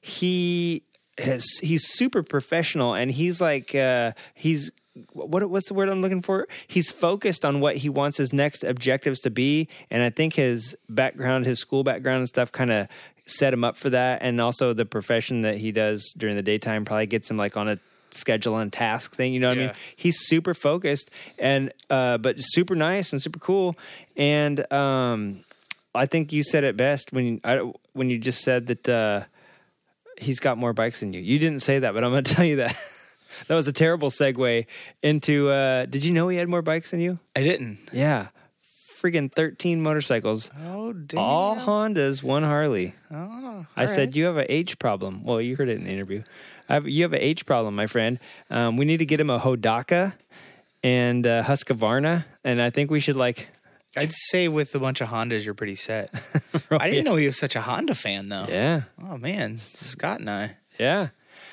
he 0.00 0.84
has 1.18 1.44
he's 1.60 1.86
super 1.86 2.22
professional, 2.22 2.94
and 2.94 3.10
he's 3.10 3.40
like 3.40 3.74
uh, 3.74 4.12
he's 4.34 4.70
what 5.12 5.48
what's 5.48 5.68
the 5.68 5.74
word 5.74 5.88
I'm 5.88 6.02
looking 6.02 6.22
for? 6.22 6.46
He's 6.66 6.90
focused 6.90 7.44
on 7.44 7.60
what 7.60 7.78
he 7.78 7.88
wants 7.88 8.18
his 8.18 8.32
next 8.32 8.62
objectives 8.62 9.20
to 9.20 9.30
be, 9.30 9.68
and 9.90 10.02
I 10.02 10.10
think 10.10 10.34
his 10.34 10.76
background, 10.88 11.46
his 11.46 11.60
school 11.60 11.82
background 11.82 12.18
and 12.18 12.28
stuff, 12.28 12.52
kind 12.52 12.70
of 12.70 12.88
set 13.26 13.52
him 13.52 13.64
up 13.64 13.76
for 13.76 13.90
that, 13.90 14.20
and 14.22 14.40
also 14.40 14.72
the 14.72 14.84
profession 14.84 15.42
that 15.42 15.58
he 15.58 15.72
does 15.72 16.12
during 16.16 16.36
the 16.36 16.42
daytime 16.42 16.84
probably 16.84 17.06
gets 17.06 17.30
him 17.30 17.36
like 17.36 17.56
on 17.56 17.68
a 17.68 17.78
schedule 18.14 18.58
and 18.58 18.72
task 18.72 19.14
thing. 19.14 19.32
You 19.32 19.40
know 19.40 19.50
what 19.50 19.58
yeah. 19.58 19.64
I 19.64 19.66
mean? 19.68 19.76
He's 19.96 20.18
super 20.20 20.54
focused 20.54 21.10
and 21.38 21.72
uh, 21.90 22.18
but 22.18 22.36
super 22.38 22.74
nice 22.74 23.12
and 23.12 23.20
super 23.20 23.38
cool. 23.38 23.76
And 24.16 24.70
um, 24.72 25.44
I 25.94 26.06
think 26.06 26.32
you 26.32 26.42
said 26.42 26.64
it 26.64 26.76
best 26.76 27.12
when 27.12 27.40
I, 27.44 27.70
when 27.92 28.10
you 28.10 28.18
just 28.18 28.42
said 28.42 28.66
that 28.68 28.88
uh, 28.88 29.24
he's 30.18 30.40
got 30.40 30.58
more 30.58 30.72
bikes 30.72 31.00
than 31.00 31.12
you. 31.12 31.20
You 31.20 31.38
didn't 31.38 31.60
say 31.60 31.78
that, 31.78 31.94
but 31.94 32.04
I'm 32.04 32.10
going 32.10 32.24
to 32.24 32.34
tell 32.34 32.44
you 32.44 32.56
that. 32.56 32.76
that 33.48 33.54
was 33.54 33.66
a 33.66 33.72
terrible 33.72 34.10
segue 34.10 34.66
into. 35.02 35.50
Uh, 35.50 35.86
did 35.86 36.04
you 36.04 36.12
know 36.12 36.28
he 36.28 36.36
had 36.36 36.48
more 36.48 36.62
bikes 36.62 36.90
than 36.90 37.00
you? 37.00 37.18
I 37.34 37.42
didn't. 37.42 37.78
Yeah, 37.92 38.28
friggin' 39.02 39.32
13 39.32 39.82
motorcycles. 39.82 40.50
Oh, 40.66 40.92
damn. 40.92 41.18
All 41.20 41.56
Hondas, 41.56 42.22
one 42.22 42.42
Harley. 42.42 42.94
Oh, 43.10 43.66
I 43.76 43.80
right. 43.82 43.88
said, 43.88 44.14
You 44.14 44.26
have 44.26 44.36
an 44.36 44.46
H 44.48 44.78
problem. 44.78 45.24
Well, 45.24 45.40
you 45.40 45.56
heard 45.56 45.68
it 45.68 45.76
in 45.78 45.84
the 45.84 45.90
interview. 45.90 46.22
Have, 46.68 46.88
you 46.88 47.02
have 47.02 47.12
an 47.12 47.20
H 47.20 47.44
problem, 47.44 47.74
my 47.74 47.86
friend. 47.86 48.18
Um, 48.50 48.76
we 48.76 48.84
need 48.84 48.98
to 48.98 49.06
get 49.06 49.18
him 49.20 49.30
a 49.30 49.38
Hodaka 49.40 50.14
and 50.82 51.26
uh, 51.26 51.42
Husqvarna. 51.42 52.24
And 52.44 52.62
I 52.62 52.70
think 52.70 52.90
we 52.90 53.00
should, 53.00 53.16
like, 53.16 53.48
I'd 53.96 54.12
say 54.12 54.48
with 54.48 54.74
a 54.74 54.78
bunch 54.78 55.00
of 55.00 55.08
Hondas, 55.08 55.44
you're 55.44 55.54
pretty 55.54 55.74
set. 55.74 56.10
I 56.70 56.88
didn't 56.88 57.04
know 57.04 57.16
he 57.16 57.26
was 57.26 57.36
such 57.36 57.56
a 57.56 57.60
Honda 57.60 57.94
fan, 57.94 58.28
though. 58.30 58.46
Yeah, 58.48 58.82
Oh 59.02 59.18
man, 59.18 59.58
Scott 59.58 60.20
and 60.20 60.30
I 60.30 60.56
yeah, 60.78 61.08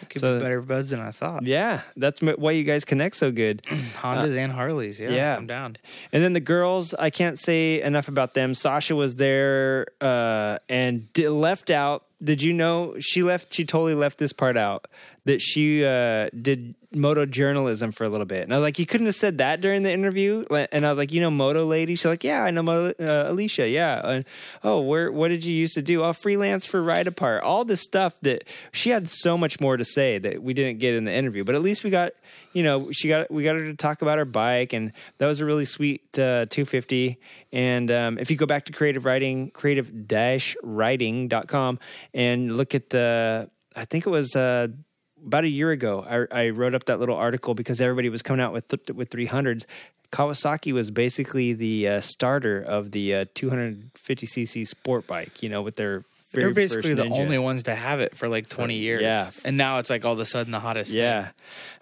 could 0.10 0.22
So- 0.22 0.38
be 0.38 0.44
better 0.44 0.62
buds 0.62 0.92
than 0.92 1.00
I 1.00 1.12
thought. 1.12 1.44
yeah. 1.46 1.82
That's 1.98 2.22
why 2.22 2.52
you 2.52 2.64
guys 2.64 2.86
connect 2.86 3.16
so 3.16 3.32
good. 3.32 3.62
Hondas 4.02 4.38
and 4.38 4.52
Harleys. 4.52 5.00
Yeah, 5.00 5.10
yeah. 5.10 5.36
I'm 5.36 5.48
down. 5.48 5.78
And 6.14 6.24
then 6.24 6.34
the 6.34 6.40
girls, 6.40 6.94
I 6.94 7.10
can't 7.10 7.38
say 7.38 7.82
enough 7.82 8.08
about 8.08 8.34
them. 8.34 8.56
Sasha 8.56 8.96
was 8.96 9.18
there 9.18 9.88
uh, 10.02 10.60
and 10.70 11.12
di- 11.14 11.28
left 11.30 11.70
out. 11.70 12.06
Did 12.24 12.42
you 12.42 12.52
know 12.54 12.96
she 13.00 13.24
left? 13.24 13.54
She 13.54 13.64
totally 13.66 13.96
left 13.96 14.18
this 14.18 14.34
part 14.34 14.58
out 14.58 14.88
that 15.26 15.42
she 15.42 15.84
uh, 15.86 16.30
did 16.30 16.76
moto 16.94 17.26
journalism 17.26 17.92
for 17.92 18.04
a 18.04 18.10
little 18.10 18.26
bit. 18.26 18.44
And 18.44 18.54
I 18.54 18.58
was 18.58 18.64
like, 18.64 18.80
you 18.80 18.86
couldn't 18.86 19.06
have 19.06 19.16
said 19.16 19.38
that 19.38 19.62
during 19.62 19.84
the 19.84 19.92
interview. 19.92 20.44
And 20.72 20.86
I 20.86 20.90
was 20.90 20.98
like, 20.98 21.12
you 21.12 21.22
know, 21.22 21.30
moto 21.30 21.66
lady. 21.66 21.96
She's 21.96 22.06
like, 22.06 22.24
yeah, 22.24 22.44
I 22.44 22.52
know 22.52 22.64
moto, 22.64 22.94
uh, 23.04 23.32
Alicia. 23.32 23.70
Yeah. 23.70 24.02
And, 24.04 24.26
oh, 24.64 24.82
where? 24.82 25.12
What 25.12 25.28
did 25.28 25.46
you 25.46 25.54
used 25.54 25.76
to 25.76 25.82
do? 25.82 26.04
Oh, 26.04 26.14
freelance 26.14 26.66
for 26.66 26.82
Ride 26.82 27.08
Apart. 27.08 27.44
All 27.44 27.64
this 27.64 27.82
stuff 27.82 28.20
that 28.22 28.44
she 28.72 28.90
had 28.90 29.08
so 29.08 29.38
much 29.38 29.60
more 29.60 29.78
to 29.78 29.86
say 29.86 30.18
that 30.18 30.42
we 30.42 30.54
didn't 30.54 30.80
get 30.80 30.96
in 30.96 31.06
the 31.06 31.14
interview. 31.14 31.44
But 31.44 31.56
at 31.56 31.62
least 31.62 31.84
we 31.84 31.92
got, 31.92 32.14
you 32.54 32.64
know, 32.64 32.92
she 32.92 33.08
got 33.08 33.30
we 33.30 33.44
got 33.44 33.56
her 33.56 33.66
to 33.66 33.76
talk 33.76 34.02
about 34.02 34.18
her 34.18 34.26
bike, 34.26 34.74
and 34.74 34.92
that 35.20 35.28
was 35.28 35.42
a 35.42 35.46
really 35.46 35.66
sweet 35.66 36.02
uh, 36.18 36.46
250. 36.50 37.20
And 37.52 37.92
um, 37.92 38.18
if 38.18 38.32
you 38.32 38.38
go 38.38 38.48
back 38.48 38.66
to 38.66 38.72
creative 38.72 39.06
riding, 39.06 39.52
creative 39.52 40.08
dash 40.08 40.56
riding.com 40.64 41.80
and 42.14 42.58
look 42.58 42.74
at 42.74 42.90
the, 42.90 43.50
I 43.76 43.86
think 43.86 44.08
it 44.08 44.10
was. 44.10 44.36
Uh, 44.36 44.70
about 45.26 45.44
a 45.44 45.50
year 45.50 45.72
ago, 45.72 46.28
I, 46.32 46.46
I 46.46 46.50
wrote 46.50 46.76
up 46.76 46.86
that 46.86 47.00
little 47.00 47.16
article 47.16 47.54
because 47.54 47.82
everybody 47.82 48.10
was 48.10 48.22
coming 48.22 48.44
out 48.44 48.54
with 48.54 48.68
th- 48.68 48.96
with 48.96 49.10
300s. 49.10 49.66
Kawasaki 50.12 50.74
was 50.74 50.90
basically 50.90 51.54
the 51.54 51.88
uh, 51.88 52.02
starter 52.02 52.60
of 52.60 52.92
the 52.92 53.14
uh, 53.14 53.26
250cc 53.36 54.68
sport 54.68 55.06
bike, 55.06 55.44
you 55.44 55.50
know, 55.50 55.62
with 55.62 55.76
their 55.76 56.04
very 56.32 56.46
They're 56.46 56.54
basically 56.54 56.94
the 56.94 57.08
only 57.08 57.38
ones 57.40 57.64
to 57.64 57.74
have 57.76 58.00
it 58.00 58.16
for 58.16 58.30
like 58.30 58.48
20 58.48 58.76
years. 58.76 59.02
yeah. 59.02 59.32
and 59.44 59.58
now 59.58 59.80
it's 59.80 59.90
like 59.90 60.06
all 60.06 60.14
of 60.14 60.20
a 60.20 60.26
sudden 60.26 60.52
the 60.52 60.60
hottest. 60.60 60.92
thing. 60.92 61.00
Yeah. 61.00 61.30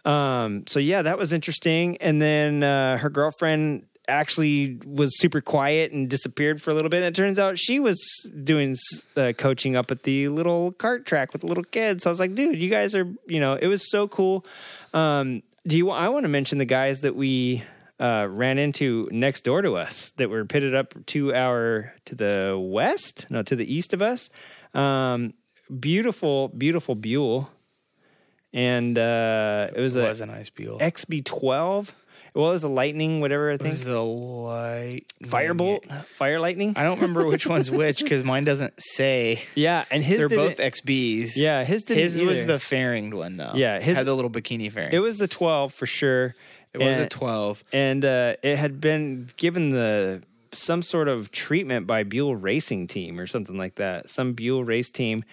Um, 0.05 0.65
so 0.67 0.79
yeah, 0.79 1.01
that 1.01 1.17
was 1.17 1.33
interesting. 1.33 1.97
And 1.97 2.21
then 2.21 2.63
uh, 2.63 2.97
her 2.97 3.09
girlfriend 3.09 3.83
actually 4.07 4.79
was 4.85 5.17
super 5.19 5.41
quiet 5.41 5.91
and 5.91 6.09
disappeared 6.09 6.61
for 6.61 6.71
a 6.71 6.73
little 6.73 6.89
bit. 6.89 6.97
And 6.97 7.05
it 7.05 7.15
turns 7.15 7.39
out 7.39 7.59
she 7.59 7.79
was 7.79 7.99
doing 8.43 8.75
uh, 9.15 9.33
coaching 9.37 9.75
up 9.75 9.91
at 9.91 10.03
the 10.03 10.29
little 10.29 10.71
cart 10.71 11.05
track 11.05 11.33
with 11.33 11.41
the 11.41 11.47
little 11.47 11.63
kids. 11.63 12.03
So 12.03 12.09
I 12.09 12.11
was 12.11 12.19
like, 12.19 12.35
dude, 12.35 12.59
you 12.59 12.69
guys 12.69 12.95
are, 12.95 13.07
you 13.25 13.39
know, 13.39 13.55
it 13.55 13.67
was 13.67 13.89
so 13.89 14.07
cool. 14.07 14.45
Um, 14.93 15.43
do 15.67 15.77
you? 15.77 15.89
I 15.89 16.09
want 16.09 16.23
to 16.23 16.29
mention 16.29 16.57
the 16.57 16.65
guys 16.65 17.01
that 17.01 17.15
we 17.15 17.63
uh, 17.99 18.27
ran 18.29 18.57
into 18.57 19.09
next 19.11 19.41
door 19.43 19.61
to 19.61 19.75
us 19.75 20.11
that 20.17 20.29
were 20.29 20.45
pitted 20.45 20.73
up 20.73 20.93
two 21.05 21.33
hour 21.33 21.93
to 22.05 22.15
the 22.15 22.57
west, 22.57 23.25
no, 23.29 23.43
to 23.43 23.55
the 23.55 23.71
east 23.71 23.93
of 23.93 24.01
us. 24.01 24.29
Um, 24.73 25.33
beautiful, 25.79 26.47
beautiful 26.49 26.95
Buell 26.95 27.49
and 28.53 28.97
uh, 28.97 29.69
it 29.75 29.79
was 29.79 29.95
it 29.95 30.03
a 30.03 30.03
was 30.03 30.21
a 30.21 30.25
nice 30.25 30.49
Buell. 30.49 30.79
XB12. 30.79 31.89
Well, 32.37 32.51
it 32.51 32.53
was 32.53 32.63
a 32.63 32.67
lightning, 32.69 33.19
whatever 33.19 33.49
I 33.49 33.55
It 33.55 33.61
think. 33.61 33.71
was 33.73 33.83
the 33.83 33.99
light 34.01 35.05
Firebolt, 35.23 35.85
fire 36.05 36.39
lightning. 36.39 36.73
I 36.77 36.83
don't 36.83 36.97
remember 37.01 37.25
which 37.25 37.47
one's 37.47 37.71
which 37.71 38.03
because 38.03 38.23
mine 38.23 38.43
doesn't 38.43 38.73
say. 38.79 39.41
Yeah, 39.55 39.85
and 39.89 40.03
his 40.03 40.19
They're 40.19 40.29
both 40.29 40.57
XBs. 40.57 41.33
Yeah, 41.35 41.63
his 41.63 41.83
didn't 41.85 42.03
his 42.03 42.21
was 42.21 42.45
the 42.45 42.59
fairinged 42.59 43.13
one 43.15 43.37
though. 43.37 43.53
Yeah, 43.55 43.79
his- 43.79 43.97
had 43.97 44.05
the 44.05 44.13
little 44.13 44.29
bikini 44.31 44.71
fairing. 44.71 44.93
It 44.93 44.99
was 44.99 45.17
the 45.17 45.27
12 45.27 45.73
for 45.73 45.85
sure. 45.87 46.35
It 46.73 46.79
was 46.79 46.99
a 46.99 47.07
twelve. 47.07 47.63
and 47.73 48.05
uh, 48.05 48.35
it 48.43 48.57
had 48.57 48.79
been 48.79 49.29
given 49.37 49.71
the 49.71 50.21
some 50.51 50.83
sort 50.83 51.07
of 51.07 51.31
treatment 51.31 51.87
by 51.87 52.03
Buell 52.03 52.35
Racing 52.35 52.85
Team 52.87 53.19
or 53.19 53.25
something 53.25 53.57
like 53.57 53.75
that. 53.75 54.09
Some 54.11 54.33
Buell 54.33 54.63
race 54.63 54.91
team. 54.91 55.23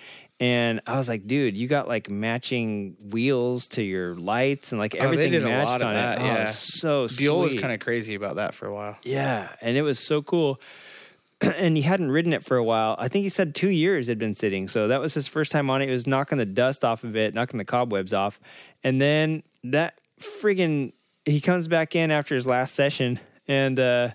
And 0.45 0.83
I 0.87 0.99
was 0.99 1.09
like, 1.09 1.27
dude, 1.27 1.57
you 1.57 1.67
got 1.69 1.89
like 1.89 2.11
matching 2.11 2.97
wheels 3.01 3.67
to 3.69 3.83
your 3.83 4.15
lights 4.15 4.73
and 4.73 4.79
like 4.79 4.95
Oh, 4.95 5.03
everything 5.03 5.35
a 5.35 5.41
matched 5.41 5.83
on 5.83 5.95
that, 5.95 6.19
it. 6.19 6.21
Oh, 6.21 6.27
yeah. 6.27 6.51
so 6.51 7.09
Buell 7.17 7.41
was 7.41 7.55
kind 7.55 7.73
of 7.73 7.81
crazy 7.81 8.15
about 8.15 8.37
that 8.37 8.53
for 8.53 8.67
a 8.67 8.75
while. 8.75 8.99
Yeah, 9.05 9.49
and 9.63 9.75
it 9.75 9.81
was 9.81 9.99
so 9.99 10.21
cool. 10.21 10.61
and 11.41 11.79
he 11.79 11.83
hadn't 11.83 12.11
ridden 12.11 12.35
it 12.35 12.45
for 12.45 12.59
a 12.59 12.63
while. 12.63 12.95
I 12.99 13.09
think 13.09 13.23
he 13.23 13.31
said 13.31 13.55
two 13.55 13.71
years 13.71 14.07
had 14.07 14.19
been 14.19 14.35
sitting. 14.35 14.69
So 14.69 14.87
that 14.89 15.01
was 15.01 15.15
his 15.15 15.27
first 15.27 15.51
time 15.51 15.71
on 15.71 15.81
it. 15.81 15.87
He 15.87 15.93
was 15.93 16.07
knocking 16.07 16.37
the 16.37 16.45
dust 16.45 16.85
off 16.85 17.05
of 17.05 17.17
it, 17.17 17.33
knocking 17.33 17.57
the 17.57 17.65
cobwebs 17.65 18.13
off. 18.13 18.39
And 18.83 19.01
then 19.01 19.45
that 19.63 19.99
friggin' 20.21 20.93
he 21.25 21.41
comes 21.41 21.69
back 21.69 21.97
in 21.97 22.11
after 22.11 22.35
his 22.35 22.47
last 22.47 22.75
session 22.75 23.19
and 23.49 23.79
uh 23.81 24.11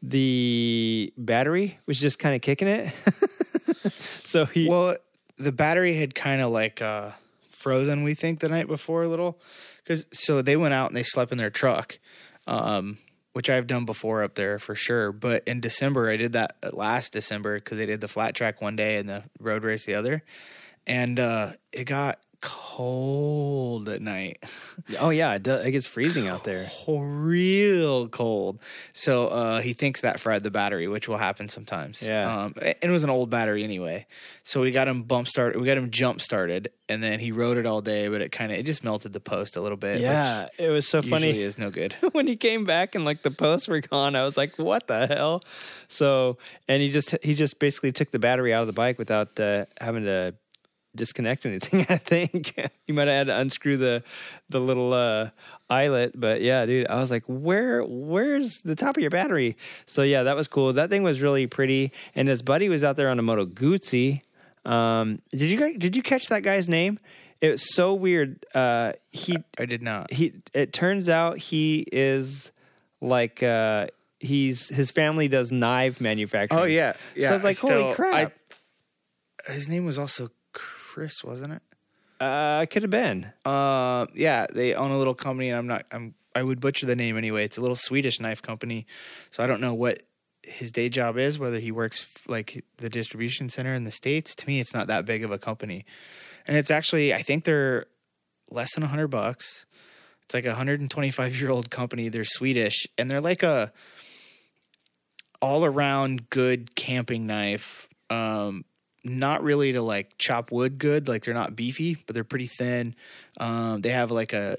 the 0.00 1.12
battery 1.18 1.78
was 1.84 2.00
just 2.00 2.18
kind 2.18 2.34
of 2.34 2.40
kicking 2.40 2.68
it. 2.68 2.90
so 3.92 4.46
he 4.46 4.66
Well, 4.66 4.96
the 5.38 5.52
battery 5.52 5.94
had 5.94 6.14
kind 6.14 6.40
of 6.40 6.50
like 6.50 6.82
uh, 6.82 7.12
frozen. 7.48 8.02
We 8.02 8.14
think 8.14 8.40
the 8.40 8.48
night 8.48 8.66
before 8.66 9.02
a 9.02 9.08
little, 9.08 9.40
because 9.82 10.06
so 10.12 10.42
they 10.42 10.56
went 10.56 10.74
out 10.74 10.88
and 10.88 10.96
they 10.96 11.02
slept 11.02 11.32
in 11.32 11.38
their 11.38 11.50
truck, 11.50 11.98
um, 12.46 12.98
which 13.32 13.48
I've 13.48 13.66
done 13.66 13.84
before 13.84 14.22
up 14.22 14.34
there 14.34 14.58
for 14.58 14.74
sure. 14.74 15.12
But 15.12 15.46
in 15.46 15.60
December, 15.60 16.10
I 16.10 16.16
did 16.16 16.32
that 16.32 16.56
last 16.72 17.12
December 17.12 17.56
because 17.58 17.78
they 17.78 17.86
did 17.86 18.00
the 18.00 18.08
flat 18.08 18.34
track 18.34 18.60
one 18.60 18.76
day 18.76 18.96
and 18.96 19.08
the 19.08 19.24
road 19.38 19.64
race 19.64 19.86
the 19.86 19.94
other, 19.94 20.22
and 20.86 21.18
uh, 21.18 21.52
it 21.72 21.84
got 21.84 22.18
cold 22.40 23.88
at 23.88 24.00
night. 24.00 24.38
Oh 25.00 25.10
yeah, 25.10 25.34
it, 25.34 25.42
does, 25.42 25.66
it 25.66 25.72
gets 25.72 25.86
freezing 25.86 26.28
out 26.28 26.44
there. 26.44 26.70
real 26.86 28.08
cold. 28.08 28.60
So 28.92 29.28
uh, 29.28 29.60
he 29.60 29.72
thinks 29.72 30.02
that 30.02 30.20
fried 30.20 30.42
the 30.44 30.50
battery, 30.50 30.86
which 30.86 31.08
will 31.08 31.16
happen 31.16 31.48
sometimes. 31.48 32.02
Yeah. 32.02 32.44
Um, 32.44 32.54
and 32.60 32.76
it 32.80 32.90
was 32.90 33.04
an 33.04 33.10
old 33.10 33.30
battery 33.30 33.64
anyway. 33.64 34.06
So 34.42 34.60
we 34.60 34.70
got 34.70 34.88
him 34.88 35.02
bump 35.02 35.28
started. 35.28 35.60
We 35.60 35.66
got 35.66 35.76
him 35.76 35.90
jump 35.90 36.20
started, 36.20 36.70
and 36.88 37.02
then 37.02 37.20
he 37.20 37.32
rode 37.32 37.56
it 37.56 37.66
all 37.66 37.80
day, 37.80 38.08
but 38.08 38.22
it 38.22 38.32
kind 38.32 38.52
of 38.52 38.58
it 38.58 38.64
just 38.64 38.84
melted 38.84 39.12
the 39.12 39.20
post 39.20 39.56
a 39.56 39.60
little 39.60 39.76
bit. 39.76 40.00
Yeah, 40.00 40.48
it 40.58 40.70
was 40.70 40.86
so 40.86 41.02
funny. 41.02 41.26
usually 41.26 41.42
is 41.42 41.58
no 41.58 41.70
good. 41.70 41.94
when 42.12 42.26
he 42.26 42.36
came 42.36 42.64
back 42.64 42.94
and 42.94 43.04
like 43.04 43.22
the 43.22 43.30
posts 43.30 43.68
were 43.68 43.80
gone, 43.80 44.14
I 44.16 44.24
was 44.24 44.36
like, 44.36 44.56
"What 44.56 44.86
the 44.86 45.06
hell?" 45.06 45.42
So, 45.88 46.38
and 46.68 46.80
he 46.80 46.90
just 46.90 47.16
he 47.22 47.34
just 47.34 47.58
basically 47.58 47.92
took 47.92 48.10
the 48.10 48.18
battery 48.18 48.54
out 48.54 48.60
of 48.62 48.68
the 48.68 48.72
bike 48.72 48.98
without 48.98 49.38
uh, 49.38 49.66
having 49.80 50.04
to 50.04 50.34
disconnect 50.94 51.46
anything. 51.46 51.86
I 51.88 51.96
think 51.98 52.54
you 52.86 52.94
might 52.94 53.08
have 53.08 53.26
had 53.26 53.26
to 53.28 53.38
unscrew 53.38 53.76
the 53.76 54.02
the 54.48 54.60
little 54.60 54.92
uh, 54.92 55.30
eyelet, 55.70 56.18
but 56.18 56.40
yeah, 56.42 56.64
dude, 56.66 56.86
I 56.88 57.00
was 57.00 57.10
like, 57.10 57.24
"Where 57.26 57.82
where's 57.84 58.58
the 58.62 58.74
top 58.74 58.96
of 58.96 59.00
your 59.02 59.10
battery?" 59.10 59.56
So 59.86 60.02
yeah, 60.02 60.22
that 60.24 60.36
was 60.36 60.48
cool. 60.48 60.72
That 60.72 60.90
thing 60.90 61.02
was 61.02 61.20
really 61.20 61.46
pretty, 61.46 61.92
and 62.14 62.28
his 62.28 62.42
buddy 62.42 62.68
was 62.68 62.82
out 62.84 62.96
there 62.96 63.08
on 63.10 63.18
a 63.18 63.22
Moto 63.22 63.44
Guzzi. 63.46 64.22
Um, 64.64 65.20
did 65.30 65.50
you 65.50 65.78
did 65.78 65.96
you 65.96 66.02
catch 66.02 66.26
that 66.28 66.42
guy's 66.42 66.68
name? 66.68 66.98
It 67.40 67.50
was 67.52 67.72
so 67.74 67.94
weird. 67.94 68.44
Uh, 68.54 68.94
he 69.12 69.36
I 69.58 69.66
did 69.66 69.82
not. 69.82 70.12
he 70.12 70.32
it 70.52 70.72
turns 70.72 71.08
out 71.08 71.38
he 71.38 71.86
is 71.92 72.50
like 73.00 73.42
uh 73.44 73.86
he's 74.18 74.68
his 74.68 74.90
family 74.90 75.28
does 75.28 75.52
knife 75.52 76.00
manufacturing. 76.00 76.60
Oh 76.60 76.64
yeah, 76.64 76.94
yeah. 77.14 77.28
So 77.28 77.30
I 77.30 77.34
was 77.34 77.44
like, 77.44 77.56
still- 77.56 77.82
holy 77.82 77.94
crap. 77.94 78.14
I- 78.14 79.52
his 79.52 79.68
name 79.68 79.86
was 79.86 79.98
also 79.98 80.30
Chris, 80.98 81.22
wasn't 81.22 81.52
it? 81.52 81.62
uh 82.20 82.66
could 82.66 82.82
have 82.82 82.90
been. 82.90 83.32
Uh, 83.44 84.06
yeah, 84.16 84.46
they 84.52 84.74
own 84.74 84.90
a 84.90 84.98
little 84.98 85.14
company, 85.14 85.48
and 85.48 85.56
I'm 85.56 85.68
not. 85.68 85.86
I'm. 85.92 86.14
I 86.34 86.42
would 86.42 86.60
butcher 86.60 86.86
the 86.86 86.96
name 86.96 87.16
anyway. 87.16 87.44
It's 87.44 87.56
a 87.56 87.60
little 87.60 87.76
Swedish 87.76 88.18
knife 88.18 88.42
company, 88.42 88.84
so 89.30 89.44
I 89.44 89.46
don't 89.46 89.60
know 89.60 89.74
what 89.74 90.00
his 90.42 90.72
day 90.72 90.88
job 90.88 91.16
is. 91.16 91.38
Whether 91.38 91.60
he 91.60 91.70
works 91.70 92.26
like 92.26 92.64
the 92.78 92.88
distribution 92.88 93.48
center 93.48 93.74
in 93.74 93.84
the 93.84 93.92
states. 93.92 94.34
To 94.34 94.46
me, 94.48 94.58
it's 94.58 94.74
not 94.74 94.88
that 94.88 95.06
big 95.06 95.22
of 95.22 95.30
a 95.30 95.38
company, 95.38 95.84
and 96.48 96.56
it's 96.56 96.72
actually. 96.72 97.14
I 97.14 97.22
think 97.22 97.44
they're 97.44 97.86
less 98.50 98.74
than 98.74 98.82
a 98.82 98.88
hundred 98.88 99.08
bucks. 99.08 99.66
It's 100.24 100.34
like 100.34 100.46
a 100.46 100.56
hundred 100.56 100.80
and 100.80 100.90
twenty 100.90 101.12
five 101.12 101.40
year 101.40 101.50
old 101.50 101.70
company. 101.70 102.08
They're 102.08 102.24
Swedish, 102.24 102.88
and 102.98 103.08
they're 103.08 103.20
like 103.20 103.44
a 103.44 103.72
all 105.40 105.64
around 105.64 106.28
good 106.28 106.74
camping 106.74 107.28
knife. 107.28 107.88
Um, 108.10 108.64
not 109.08 109.42
really 109.42 109.72
to 109.72 109.82
like 109.82 110.16
chop 110.18 110.52
wood 110.52 110.78
good. 110.78 111.08
Like 111.08 111.24
they're 111.24 111.34
not 111.34 111.56
beefy, 111.56 111.96
but 112.06 112.14
they're 112.14 112.24
pretty 112.24 112.48
thin. 112.58 112.94
Um, 113.40 113.80
they 113.80 113.90
have 113.90 114.10
like 114.10 114.32
a 114.32 114.56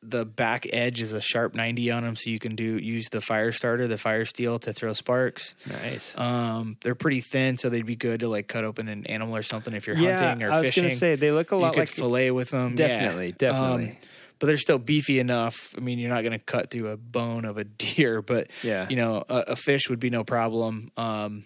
the 0.00 0.24
back 0.24 0.64
edge 0.72 1.00
is 1.00 1.12
a 1.12 1.20
sharp 1.20 1.56
90 1.56 1.90
on 1.90 2.04
them 2.04 2.14
so 2.14 2.30
you 2.30 2.38
can 2.38 2.54
do 2.54 2.62
use 2.78 3.08
the 3.10 3.20
fire 3.20 3.50
starter 3.50 3.88
the 3.88 3.98
fire 3.98 4.24
steel 4.24 4.56
to 4.60 4.72
throw 4.72 4.92
sparks 4.92 5.56
Nice. 5.68 6.16
um 6.16 6.76
they're 6.84 6.94
pretty 6.94 7.20
thin 7.20 7.58
so 7.58 7.68
they'd 7.68 7.84
be 7.84 7.96
good 7.96 8.20
to 8.20 8.28
like 8.28 8.46
cut 8.46 8.64
open 8.64 8.86
an 8.88 9.04
animal 9.06 9.34
or 9.36 9.42
something 9.42 9.74
if 9.74 9.88
you're 9.88 9.96
Yeah, 9.96 10.16
hunting 10.16 10.44
or 10.44 10.52
I 10.52 10.58
was 10.60 10.66
fishing 10.68 10.84
gonna 10.84 10.94
say 10.96 11.16
they 11.16 11.32
look 11.32 11.50
a 11.50 11.56
you 11.56 11.62
lot 11.62 11.72
could 11.74 11.80
like 11.80 11.88
fillet 11.88 12.30
with 12.30 12.50
them 12.50 12.76
Definitely, 12.76 13.26
yeah. 13.26 13.32
definitely. 13.38 13.90
Um, 13.90 13.96
but 14.38 14.46
they're 14.46 14.56
still 14.56 14.78
beefy 14.78 15.18
enough 15.18 15.74
i 15.76 15.80
mean 15.80 15.98
you're 15.98 16.10
not 16.14 16.22
going 16.22 16.32
to 16.32 16.38
cut 16.38 16.70
through 16.70 16.88
a 16.90 16.96
bone 16.96 17.44
of 17.44 17.58
a 17.58 17.64
deer 17.82 18.22
but 18.22 18.48
Yeah. 18.62 18.86
you 18.88 18.94
know 18.96 19.24
a, 19.28 19.44
a 19.48 19.56
fish 19.56 19.90
would 19.90 19.98
be 20.00 20.10
no 20.10 20.22
problem 20.22 20.92
um 20.96 21.42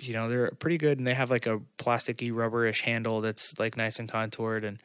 you 0.00 0.12
know 0.14 0.28
they're 0.28 0.50
pretty 0.52 0.78
good 0.78 0.98
and 0.98 1.06
they 1.06 1.14
have 1.14 1.30
like 1.30 1.46
a 1.46 1.60
plasticky 1.78 2.32
rubberish 2.34 2.82
handle 2.82 3.20
that's 3.20 3.58
like 3.58 3.76
nice 3.76 3.98
and 3.98 4.08
contoured 4.08 4.64
and 4.64 4.78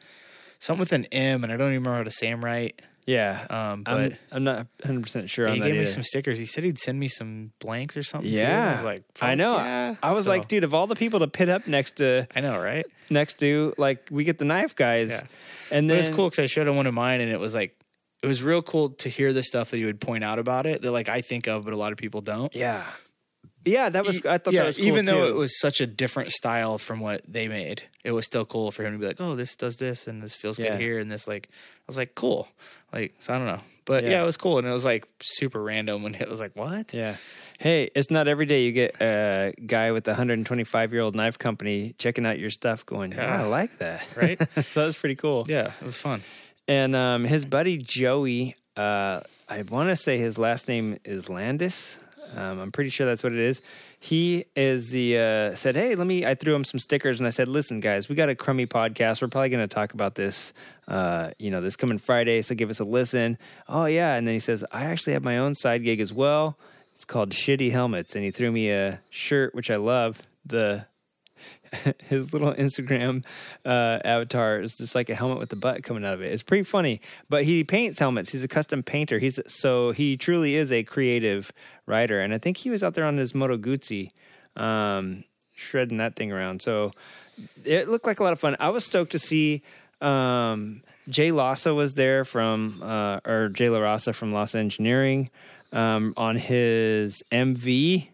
something 0.58 0.80
with 0.80 0.92
an 0.92 1.06
m 1.12 1.42
and 1.44 1.52
i 1.52 1.56
don't 1.56 1.68
even 1.68 1.80
remember 1.82 1.96
how 1.96 2.02
to 2.02 2.10
say 2.10 2.30
them 2.30 2.44
right 2.44 2.80
Yeah. 3.06 3.46
Um, 3.48 3.84
I'm, 3.86 4.10
but- 4.10 4.18
I'm 4.30 4.44
not 4.44 4.56
100 4.84 5.02
percent 5.02 5.30
sure 5.30 5.48
he 5.48 5.58
that 5.60 5.64
gave 5.64 5.74
me 5.74 5.80
either. 5.80 5.90
some 5.90 6.02
stickers. 6.02 6.38
He 6.38 6.44
said 6.44 6.62
he'd 6.64 6.76
send 6.78 7.00
me 7.00 7.08
some 7.08 7.52
blanks 7.58 7.96
or 7.96 8.02
something. 8.02 8.30
too. 8.30 8.36
yeah, 8.36 8.68
I 8.68 8.72
was 8.74 8.84
like, 8.84 9.02
I 9.22 9.34
know. 9.34 9.56
yeah. 9.56 9.94
I 10.02 10.12
was 10.12 10.26
So- 10.26 10.30
like, 10.30 10.46
dude, 10.46 10.62
of 10.62 10.74
all 10.74 10.86
the 10.86 10.94
people 10.94 11.20
to 11.20 11.26
pit 11.26 11.48
up 11.48 11.66
next 11.66 11.92
to 11.96 12.26
I 12.36 12.40
know, 12.40 12.58
right? 12.58 12.84
next 13.08 13.38
to, 13.38 13.72
like, 13.78 14.08
we 14.10 14.24
get 14.24 14.36
the 14.36 14.44
knife 14.44 14.76
guys, 14.76 15.08
Yeah. 15.08 15.20
and 15.70 15.88
But 15.88 15.94
then 15.94 16.04
it's 16.04 16.10
cool 16.14 16.28
because 16.28 16.42
I 16.42 16.46
showed 16.48 16.68
him 16.68 16.76
one 16.76 16.86
of 16.86 16.92
mine, 16.92 17.22
and 17.22 17.30
it 17.32 17.40
was 17.40 17.54
like, 17.54 17.74
it 18.22 18.26
was 18.26 18.42
real 18.42 18.60
cool 18.60 18.90
to 18.90 19.08
hear 19.08 19.32
the 19.32 19.42
stuff 19.42 19.70
that 19.70 19.78
he 19.78 19.86
would 19.86 20.02
point 20.02 20.22
out 20.22 20.38
about 20.38 20.66
it 20.66 20.82
that 20.82 20.92
like 20.92 21.08
I 21.08 21.22
think 21.22 21.48
of, 21.48 21.64
but 21.64 21.72
a 21.72 21.78
lot 21.78 21.92
of 21.92 21.96
people 21.98 22.20
don't. 22.20 22.54
Yeah, 22.54 22.84
yeah, 23.68 23.88
that 23.88 24.04
was. 24.06 24.24
I 24.26 24.38
thought 24.38 24.52
yeah, 24.54 24.62
that 24.62 24.66
was 24.68 24.76
cool 24.78 24.86
even 24.86 25.04
though 25.04 25.24
too. 25.24 25.30
it 25.30 25.34
was 25.36 25.58
such 25.60 25.80
a 25.80 25.86
different 25.86 26.30
style 26.32 26.78
from 26.78 27.00
what 27.00 27.22
they 27.26 27.48
made, 27.48 27.82
it 28.04 28.12
was 28.12 28.24
still 28.26 28.44
cool 28.44 28.70
for 28.70 28.84
him 28.84 28.92
to 28.94 28.98
be 28.98 29.06
like, 29.06 29.20
"Oh, 29.20 29.34
this 29.36 29.54
does 29.54 29.76
this, 29.76 30.06
and 30.08 30.22
this 30.22 30.34
feels 30.34 30.58
Yeah. 30.58 30.70
good 30.70 30.80
here, 30.80 30.98
and 30.98 31.10
this 31.10 31.26
like." 31.28 31.48
I 31.52 31.84
was 31.88 31.96
like, 31.96 32.14
"Cool," 32.14 32.48
like 32.92 33.14
so. 33.18 33.32
I 33.32 33.38
don't 33.38 33.46
know, 33.46 33.60
but 33.86 34.04
Yeah. 34.04 34.10
yeah. 34.10 34.22
it 34.22 34.26
was 34.26 34.36
cool, 34.36 34.58
and 34.58 34.66
it 34.66 34.70
was 34.72 34.84
like 34.84 35.06
super 35.22 35.62
random, 35.62 36.04
and 36.04 36.14
it 36.20 36.28
was 36.28 36.40
like, 36.40 36.54
"What?" 36.54 36.92
Yeah. 36.92 37.16
Hey, 37.60 37.90
it's 37.94 38.10
not 38.10 38.28
every 38.28 38.46
day 38.46 38.62
you 38.64 38.72
get 38.72 38.94
a 39.00 39.52
guy 39.66 39.90
with 39.90 40.06
a 40.06 40.12
125 40.12 40.92
year 40.92 41.02
old 41.02 41.16
knife 41.16 41.38
company 41.38 41.94
checking 41.98 42.24
out 42.24 42.38
your 42.38 42.50
stuff 42.50 42.86
going, 42.86 43.10
yeah, 43.12 43.42
I 43.42 43.46
like 43.46 43.78
that. 43.78 44.06
Right? 44.16 44.38
so 44.70 44.80
that 44.80 44.86
was 44.86 44.96
pretty 44.96 45.16
cool. 45.16 45.44
Yeah, 45.48 45.72
it 45.80 45.84
was 45.84 45.98
fun. 45.98 46.22
And 46.68 46.94
um, 46.94 47.24
his 47.24 47.44
buddy 47.44 47.76
Joey, 47.78 48.54
uh, 48.76 49.22
I 49.48 49.62
want 49.62 49.88
to 49.88 49.96
say 49.96 50.18
his 50.18 50.38
last 50.38 50.68
name 50.68 50.98
is 51.04 51.28
Landis. 51.28 51.98
Um, 52.34 52.58
I'm 52.60 52.72
pretty 52.72 52.90
sure 52.90 53.06
that's 53.06 53.22
what 53.22 53.32
it 53.32 53.38
is. 53.38 53.60
He 53.98 54.44
is 54.54 54.90
the 54.90 55.18
uh, 55.18 55.54
said, 55.54 55.76
"Hey, 55.76 55.94
let 55.94 56.06
me." 56.06 56.24
I 56.24 56.34
threw 56.34 56.54
him 56.54 56.64
some 56.64 56.78
stickers 56.78 57.18
and 57.18 57.26
I 57.26 57.30
said, 57.30 57.48
"Listen, 57.48 57.80
guys, 57.80 58.08
we 58.08 58.14
got 58.14 58.28
a 58.28 58.34
crummy 58.34 58.66
podcast. 58.66 59.22
We're 59.22 59.28
probably 59.28 59.48
going 59.48 59.66
to 59.66 59.74
talk 59.74 59.94
about 59.94 60.14
this, 60.14 60.52
uh, 60.86 61.30
you 61.38 61.50
know, 61.50 61.60
this 61.60 61.76
coming 61.76 61.98
Friday. 61.98 62.42
So 62.42 62.54
give 62.54 62.70
us 62.70 62.80
a 62.80 62.84
listen." 62.84 63.38
Oh 63.68 63.86
yeah, 63.86 64.14
and 64.14 64.26
then 64.26 64.34
he 64.34 64.40
says, 64.40 64.64
"I 64.72 64.84
actually 64.84 65.14
have 65.14 65.24
my 65.24 65.38
own 65.38 65.54
side 65.54 65.84
gig 65.84 66.00
as 66.00 66.12
well. 66.12 66.58
It's 66.92 67.04
called 67.04 67.30
Shitty 67.30 67.70
Helmets," 67.72 68.14
and 68.14 68.24
he 68.24 68.30
threw 68.30 68.52
me 68.52 68.70
a 68.70 69.00
shirt 69.10 69.54
which 69.54 69.70
I 69.70 69.76
love. 69.76 70.22
The 70.44 70.86
his 71.98 72.32
little 72.32 72.52
Instagram 72.54 73.24
uh, 73.64 73.98
avatar 74.04 74.60
is 74.60 74.78
just 74.78 74.94
like 74.94 75.08
a 75.08 75.14
helmet 75.14 75.38
with 75.38 75.50
the 75.50 75.56
butt 75.56 75.82
coming 75.82 76.04
out 76.04 76.14
of 76.14 76.22
it. 76.22 76.32
It's 76.32 76.42
pretty 76.42 76.64
funny. 76.64 77.00
But 77.28 77.44
he 77.44 77.64
paints 77.64 77.98
helmets. 77.98 78.32
He's 78.32 78.44
a 78.44 78.48
custom 78.48 78.82
painter. 78.82 79.18
He's 79.18 79.40
so 79.46 79.92
he 79.92 80.16
truly 80.16 80.54
is 80.54 80.72
a 80.72 80.82
creative 80.84 81.52
rider. 81.86 82.20
And 82.20 82.34
I 82.34 82.38
think 82.38 82.58
he 82.58 82.70
was 82.70 82.82
out 82.82 82.94
there 82.94 83.04
on 83.04 83.16
his 83.16 83.34
Moto 83.34 83.56
Guzzi, 83.56 84.10
um, 84.56 85.24
shredding 85.54 85.98
that 85.98 86.16
thing 86.16 86.32
around. 86.32 86.62
So 86.62 86.92
it 87.64 87.88
looked 87.88 88.06
like 88.06 88.20
a 88.20 88.22
lot 88.22 88.32
of 88.32 88.40
fun. 88.40 88.56
I 88.60 88.70
was 88.70 88.84
stoked 88.84 89.12
to 89.12 89.18
see. 89.18 89.62
Um, 90.00 90.82
Jay 91.08 91.32
Lassa 91.32 91.74
was 91.74 91.94
there 91.94 92.24
from, 92.24 92.82
uh, 92.82 93.20
or 93.24 93.48
Jay 93.48 93.66
Larasa 93.66 94.14
from 94.14 94.32
Loss 94.32 94.54
Engineering 94.54 95.30
um, 95.72 96.12
on 96.16 96.36
his 96.36 97.22
MV. 97.32 98.08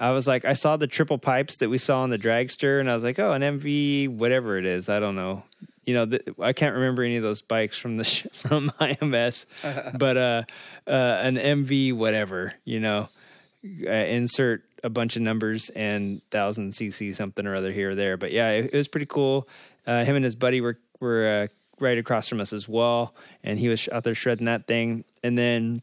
I 0.00 0.12
was 0.12 0.26
like, 0.26 0.46
I 0.46 0.54
saw 0.54 0.78
the 0.78 0.86
triple 0.86 1.18
pipes 1.18 1.58
that 1.58 1.68
we 1.68 1.76
saw 1.76 2.00
on 2.00 2.08
the 2.08 2.18
dragster, 2.18 2.80
and 2.80 2.90
I 2.90 2.94
was 2.94 3.04
like, 3.04 3.18
oh, 3.18 3.32
an 3.32 3.42
MV, 3.42 4.08
whatever 4.08 4.56
it 4.56 4.64
is, 4.64 4.88
I 4.88 4.98
don't 4.98 5.14
know. 5.14 5.44
You 5.84 5.92
know, 5.92 6.06
th- 6.06 6.22
I 6.40 6.54
can't 6.54 6.74
remember 6.74 7.02
any 7.02 7.18
of 7.18 7.22
those 7.22 7.42
bikes 7.42 7.76
from 7.76 7.98
the 7.98 8.04
sh- 8.04 8.26
from 8.32 8.70
IMS, 8.80 9.44
but 9.98 10.16
uh, 10.16 10.42
uh, 10.86 10.90
an 10.90 11.36
MV, 11.36 11.92
whatever. 11.92 12.54
You 12.64 12.80
know, 12.80 13.08
uh, 13.86 13.90
insert 13.90 14.62
a 14.82 14.88
bunch 14.88 15.16
of 15.16 15.22
numbers 15.22 15.68
and 15.70 16.22
thousand 16.30 16.70
cc 16.72 17.14
something 17.14 17.46
or 17.46 17.54
other 17.54 17.70
here 17.70 17.90
or 17.90 17.94
there. 17.94 18.16
But 18.16 18.32
yeah, 18.32 18.52
it, 18.52 18.70
it 18.72 18.76
was 18.76 18.88
pretty 18.88 19.06
cool. 19.06 19.46
Uh, 19.86 20.04
him 20.04 20.16
and 20.16 20.24
his 20.24 20.34
buddy 20.34 20.62
were 20.62 20.78
were 21.00 21.26
uh, 21.26 21.46
right 21.78 21.98
across 21.98 22.26
from 22.26 22.40
us 22.40 22.54
as 22.54 22.66
well, 22.66 23.14
and 23.44 23.58
he 23.58 23.68
was 23.68 23.86
out 23.92 24.04
there 24.04 24.14
shredding 24.14 24.46
that 24.46 24.66
thing, 24.66 25.04
and 25.22 25.36
then 25.36 25.82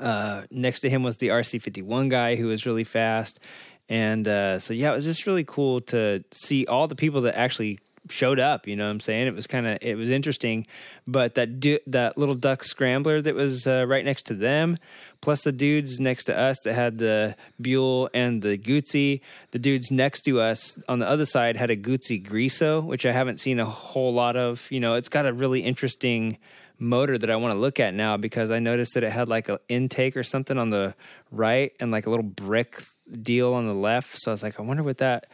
uh, 0.00 0.42
next 0.50 0.80
to 0.80 0.90
him 0.90 1.02
was 1.02 1.16
the 1.18 1.28
RC51 1.28 2.10
guy 2.10 2.36
who 2.36 2.46
was 2.46 2.66
really 2.66 2.84
fast. 2.84 3.40
And 3.88 4.26
uh, 4.26 4.58
so, 4.58 4.72
yeah, 4.72 4.92
it 4.92 4.94
was 4.94 5.04
just 5.04 5.26
really 5.26 5.44
cool 5.44 5.80
to 5.82 6.24
see 6.30 6.66
all 6.66 6.88
the 6.88 6.96
people 6.96 7.22
that 7.22 7.36
actually 7.36 7.80
showed 8.10 8.38
up. 8.38 8.66
You 8.66 8.76
know 8.76 8.84
what 8.84 8.90
I'm 8.90 9.00
saying? 9.00 9.26
It 9.26 9.34
was 9.34 9.46
kind 9.46 9.66
of, 9.66 9.78
it 9.80 9.96
was 9.96 10.10
interesting. 10.10 10.66
But 11.06 11.34
that 11.34 11.60
du- 11.60 11.80
that 11.86 12.18
little 12.18 12.34
duck 12.34 12.64
scrambler 12.64 13.20
that 13.22 13.34
was 13.34 13.66
uh, 13.66 13.84
right 13.86 14.04
next 14.04 14.26
to 14.26 14.34
them, 14.34 14.78
plus 15.20 15.42
the 15.42 15.52
dudes 15.52 16.00
next 16.00 16.24
to 16.24 16.36
us 16.36 16.60
that 16.64 16.74
had 16.74 16.98
the 16.98 17.36
Buell 17.60 18.10
and 18.14 18.42
the 18.42 18.58
Guzzi, 18.58 19.20
the 19.52 19.58
dudes 19.58 19.90
next 19.90 20.22
to 20.22 20.40
us 20.40 20.78
on 20.88 20.98
the 20.98 21.08
other 21.08 21.26
side 21.26 21.56
had 21.56 21.70
a 21.70 21.76
Guzzi 21.76 22.22
Griso, 22.24 22.84
which 22.84 23.06
I 23.06 23.12
haven't 23.12 23.40
seen 23.40 23.58
a 23.58 23.64
whole 23.64 24.12
lot 24.12 24.36
of. 24.36 24.70
You 24.70 24.80
know, 24.80 24.94
it's 24.94 25.08
got 25.08 25.26
a 25.26 25.32
really 25.32 25.60
interesting 25.60 26.38
motor 26.78 27.16
that 27.18 27.30
I 27.30 27.36
want 27.36 27.54
to 27.54 27.58
look 27.58 27.80
at 27.80 27.94
now 27.94 28.16
because 28.16 28.50
I 28.50 28.58
noticed 28.58 28.94
that 28.94 29.04
it 29.04 29.10
had 29.10 29.28
like 29.28 29.48
an 29.48 29.58
intake 29.68 30.16
or 30.16 30.22
something 30.22 30.58
on 30.58 30.70
the 30.70 30.94
right 31.30 31.72
and 31.80 31.90
like 31.90 32.06
a 32.06 32.10
little 32.10 32.24
brick 32.24 32.82
deal 33.22 33.54
on 33.54 33.66
the 33.66 33.74
left. 33.74 34.18
So 34.18 34.30
I 34.30 34.34
was 34.34 34.42
like, 34.42 34.58
I 34.58 34.62
wonder 34.62 34.82
what 34.82 34.98
that. 34.98 35.26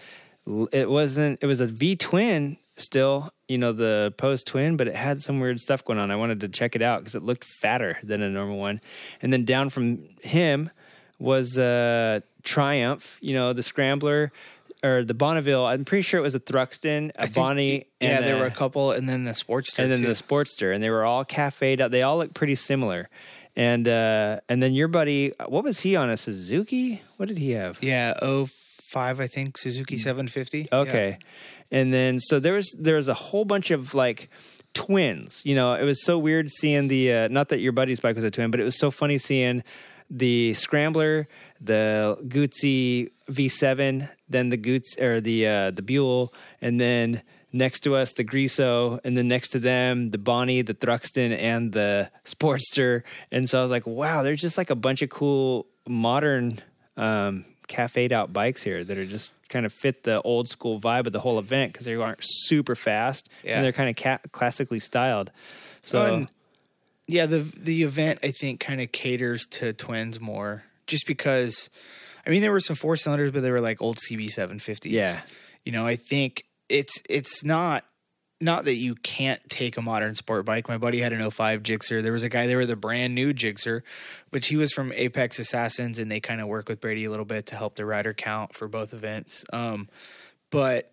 It 0.73 0.91
wasn't. 0.91 1.39
It 1.43 1.47
was 1.47 1.61
a 1.61 1.67
V 1.67 1.97
twin 1.97 2.57
still, 2.77 3.31
you 3.49 3.59
know, 3.59 3.73
the 3.73 4.15
post 4.17 4.47
twin, 4.47 4.77
but 4.77 4.89
it 4.89 4.97
had 4.97 5.21
some 5.21 5.41
weird 5.41 5.61
stuff 5.61 5.85
going 5.85 5.99
on. 5.99 6.11
I 6.11 6.17
wanted 6.17 6.41
to 6.41 6.49
check 6.49 6.75
it 6.75 6.83
out 6.83 7.01
because 7.01 7.15
it 7.15 7.23
looked 7.23 7.45
fatter 7.45 7.99
than 8.03 8.23
a 8.23 8.31
normal 8.31 8.59
one. 8.59 8.81
And 9.23 9.33
then 9.33 9.45
down 9.45 9.71
from 9.71 10.09
him 10.23 10.71
was 11.19 11.59
uh, 11.59 12.21
Triumph, 12.43 13.19
you 13.21 13.35
know, 13.35 13.53
the 13.53 13.63
Scrambler. 13.63 14.33
Or 14.83 15.05
the 15.05 15.13
Bonneville, 15.15 15.67
I'm 15.67 15.85
pretty 15.85 16.03
sure 16.03 16.19
it 16.19 16.23
was 16.23 16.35
a 16.35 16.41
Thruxton, 16.41 17.11
a 17.17 17.23
think- 17.25 17.35
Bonnie, 17.35 17.85
yeah, 18.01 18.17
and 18.19 18.27
there 18.27 18.37
were 18.39 18.45
a- 18.45 18.49
a 18.49 18.51
couple, 18.51 18.93
and 18.93 19.07
then 19.09 19.25
the 19.25 19.33
Sportster, 19.33 19.81
and 19.81 19.91
then 19.91 19.99
too. 20.01 20.07
the 20.07 20.15
Sportster, 20.15 20.75
and 20.75 20.83
they 20.83 20.89
were 20.89 21.05
all 21.05 21.23
cafeed 21.25 21.81
out. 21.83 21.91
They 21.91 22.03
all 22.03 22.17
look 22.19 22.33
pretty 22.33 22.55
similar. 22.55 23.11
And 23.57 23.87
uh, 23.89 24.41
and 24.49 24.63
then 24.63 24.73
your 24.73 24.89
buddy, 24.89 25.33
what 25.47 25.65
was 25.65 25.81
he 25.81 25.97
on 25.97 26.09
a 26.09 26.17
Suzuki? 26.17 27.03
What 27.19 27.29
did 27.29 27.37
he 27.39 27.51
have? 27.51 27.83
yeah, 27.83 28.15
oh 28.23 28.49
five, 28.91 29.21
I 29.21 29.27
think 29.27 29.59
Suzuki 29.59 29.97
750. 29.99 30.69
Okay, 30.73 31.19
and 31.71 31.93
then 31.93 32.19
so 32.21 32.39
there 32.41 32.55
was 32.55 32.75
there 32.79 32.97
was 32.97 33.09
a 33.09 33.15
whole 33.15 33.45
bunch 33.45 33.71
of 33.71 33.93
like 33.93 34.31
twins. 34.73 35.43
You 35.45 35.55
know, 35.57 35.75
it 35.75 35.83
was 35.85 36.03
so 36.05 36.19
weird 36.19 36.49
seeing 36.51 36.89
the 36.89 37.13
uh, 37.13 37.29
not 37.29 37.49
that 37.51 37.61
your 37.61 37.73
buddy's 37.73 38.01
bike 38.01 38.17
was 38.17 38.25
a 38.25 38.31
twin, 38.31 38.51
but 38.51 38.61
it 38.61 38.65
was 38.65 38.79
so 38.79 38.91
funny 38.91 39.19
seeing 39.19 39.63
the 40.09 40.55
Scrambler, 40.55 41.29
the 41.61 42.17
Guzzi 42.27 43.11
V7, 43.31 44.09
then 44.29 44.49
the 44.49 44.57
Goots 44.57 44.97
or 44.99 45.21
the 45.21 45.47
uh, 45.47 45.71
the 45.71 45.83
Buell, 45.83 46.33
and 46.61 46.81
then 46.81 47.23
next 47.53 47.81
to 47.81 47.97
us 47.97 48.13
the 48.15 48.25
Griso, 48.25 48.99
and 49.05 49.17
then 49.17 49.29
next 49.29 49.49
to 49.51 49.59
them 49.59 50.11
the 50.11 50.19
Bonnie, 50.19 50.63
the 50.63 50.75
Thruxton, 50.75 51.37
and 51.37 51.73
the 51.73 52.11
Sportster. 52.25 53.03
And 53.31 53.49
so 53.49 53.59
I 53.59 53.63
was 53.63 53.71
like, 53.71 53.87
wow, 53.87 54.23
there's 54.23 54.41
just 54.41 54.57
like 54.59 54.71
a 54.71 54.75
bunch 54.77 55.03
of 55.03 55.11
cool 55.11 55.67
modern 55.87 56.59
um, 56.97 57.45
cafeed 57.67 58.13
out 58.13 58.33
bikes 58.33 58.63
here 58.63 58.83
that 58.85 58.97
are 58.99 59.07
just 59.07 59.33
kind 59.49 59.67
of 59.67 59.73
fit 59.73 60.05
the 60.05 60.21
old 60.23 60.49
school 60.49 60.81
vibe 60.81 61.07
of 61.07 61.13
the 61.13 61.21
whole 61.21 61.39
event 61.39 61.73
because 61.73 61.87
they 61.87 61.95
aren't 61.95 62.19
super 62.23 62.75
fast 62.77 63.29
Yeah. 63.43 63.57
and 63.57 63.65
they're 63.65 63.73
kind 63.73 63.91
of 63.91 63.97
ca- 63.97 64.21
classically 64.33 64.79
styled. 64.79 65.31
So 65.83 66.01
Fun. 66.09 66.29
Yeah, 67.07 67.27
the 67.27 67.39
the 67.41 67.83
event 67.83 68.21
I 68.23 68.31
think 68.31 68.61
kind 68.61 68.81
of 68.81 68.93
caters 68.93 69.45
to 69.53 69.73
twins 69.73 70.21
more, 70.21 70.63
just 70.91 71.07
because. 71.07 71.71
I 72.27 72.29
mean, 72.31 72.43
there 72.43 72.53
were 72.53 72.61
some 72.61 72.77
four 72.77 72.97
cylinders, 72.97 73.31
but 73.31 73.43
they 73.43 73.51
were 73.51 73.63
like 73.63 73.81
old 73.81 73.97
CB 73.97 74.29
seven 74.31 74.59
fifties. 74.59 74.93
Yeah. 74.93 75.21
you 75.65 75.73
know, 75.73 75.87
I 75.87 75.97
think 75.97 76.45
it's 76.69 77.03
it's 77.09 77.43
not 77.43 77.85
not 78.43 78.65
that 78.67 78.75
you 78.75 78.95
can't 78.95 79.41
take 79.49 79.77
a 79.79 79.83
modern 79.83 80.15
sport 80.15 80.45
bike. 80.47 80.69
My 80.69 80.79
buddy 80.79 81.01
had 81.01 81.13
an 81.13 81.31
05 81.31 81.63
Gixxer. 81.63 82.03
There 82.03 82.13
was 82.13 82.23
a 82.23 82.29
guy 82.31 82.47
there 82.47 82.57
with 82.59 82.71
a 82.71 82.77
brand 82.77 83.15
new 83.15 83.33
Gixxer, 83.35 83.83
which 84.31 84.49
he 84.49 84.57
was 84.57 84.73
from 84.73 84.93
Apex 84.93 85.39
Assassins, 85.39 85.99
and 85.99 86.11
they 86.11 86.21
kind 86.21 86.41
of 86.41 86.49
work 86.49 86.69
with 86.69 86.81
Brady 86.81 87.05
a 87.05 87.11
little 87.11 87.27
bit 87.27 87.47
to 87.47 87.57
help 87.57 87.75
the 87.77 87.85
rider 87.85 88.15
count 88.15 88.55
for 88.55 88.67
both 88.69 88.93
events. 88.95 89.45
Um, 89.53 89.89
but 90.51 90.93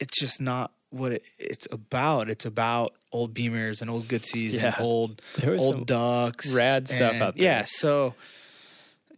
it's 0.00 0.18
just 0.18 0.40
not 0.40 0.72
what 0.90 1.12
it, 1.12 1.24
it's 1.38 1.66
about. 1.70 2.28
It's 2.28 2.44
about 2.46 2.92
old 3.12 3.34
Beamers 3.34 3.80
and 3.80 3.90
old 3.90 4.04
Gootsies 4.04 4.52
Yeah. 4.54 4.66
and 4.66 4.74
old 4.80 5.22
There 5.38 5.52
was 5.52 5.62
some 5.62 5.76
old 5.76 5.86
Ducks, 5.86 6.52
rad 6.54 6.88
stuff 6.88 7.12
and- 7.14 7.22
out 7.22 7.36
there. 7.36 7.44
Yeah, 7.44 7.64
so 7.66 8.14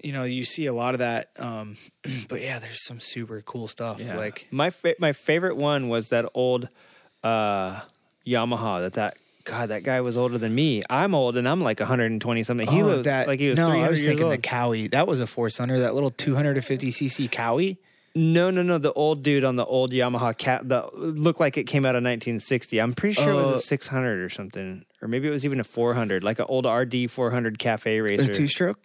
you 0.04 0.12
know 0.12 0.24
you 0.24 0.44
see 0.44 0.66
a 0.66 0.72
lot 0.72 0.94
of 0.94 0.98
that. 0.98 1.30
Um, 1.38 1.76
but 2.28 2.40
yeah, 2.40 2.58
there's 2.58 2.84
some 2.84 3.00
super 3.00 3.40
cool 3.40 3.68
stuff. 3.68 4.00
Yeah. 4.00 4.16
Like 4.16 4.46
my 4.50 4.70
fa- 4.70 4.96
my 4.98 5.12
favorite 5.12 5.56
one 5.56 5.88
was 5.88 6.08
that 6.08 6.26
old 6.34 6.68
uh, 7.22 7.80
Yamaha. 8.26 8.82
That 8.82 8.92
that 8.94 9.16
God, 9.44 9.68
that 9.68 9.82
guy 9.82 10.00
was 10.00 10.16
older 10.16 10.38
than 10.38 10.54
me. 10.54 10.82
I'm 10.88 11.14
old 11.14 11.36
and 11.36 11.48
I'm 11.48 11.60
like 11.60 11.80
120 11.80 12.42
something. 12.42 12.66
He 12.66 12.82
oh, 12.82 12.86
looked 12.86 13.04
that 13.04 13.26
like 13.26 13.40
he 13.40 13.48
was 13.48 13.58
no. 13.58 13.70
I 13.70 13.88
was 13.88 14.04
thinking 14.04 14.26
old. 14.26 14.32
the 14.32 14.38
Kawi. 14.38 14.90
That 14.90 15.06
was 15.06 15.20
a 15.20 15.26
four 15.26 15.50
cylinder. 15.50 15.80
That 15.80 15.94
little 15.94 16.10
250 16.10 16.90
cc 16.90 17.30
Kawi. 17.30 17.78
No, 18.14 18.50
no, 18.50 18.62
no. 18.62 18.78
The 18.78 18.92
old 18.92 19.22
dude 19.22 19.44
on 19.44 19.56
the 19.56 19.64
old 19.64 19.90
Yamaha 19.92 20.36
cat 20.36 20.68
that 20.68 20.96
looked 20.98 21.40
like 21.40 21.58
it 21.58 21.64
came 21.64 21.84
out 21.84 21.96
of 21.96 22.02
1960. 22.04 22.78
I'm 22.80 22.92
pretty 22.94 23.14
sure 23.14 23.30
it 23.30 23.34
was 23.36 23.52
Uh, 23.54 23.56
a 23.56 23.60
600 23.60 24.20
or 24.24 24.28
something, 24.28 24.84
or 25.02 25.08
maybe 25.08 25.26
it 25.26 25.30
was 25.32 25.44
even 25.44 25.58
a 25.60 25.64
400, 25.64 26.22
like 26.22 26.38
an 26.38 26.46
old 26.48 26.66
RD 26.66 27.10
400 27.10 27.58
cafe 27.58 28.00
racer. 28.00 28.24
it 28.30 28.34
two 28.34 28.46
stroke? 28.48 28.78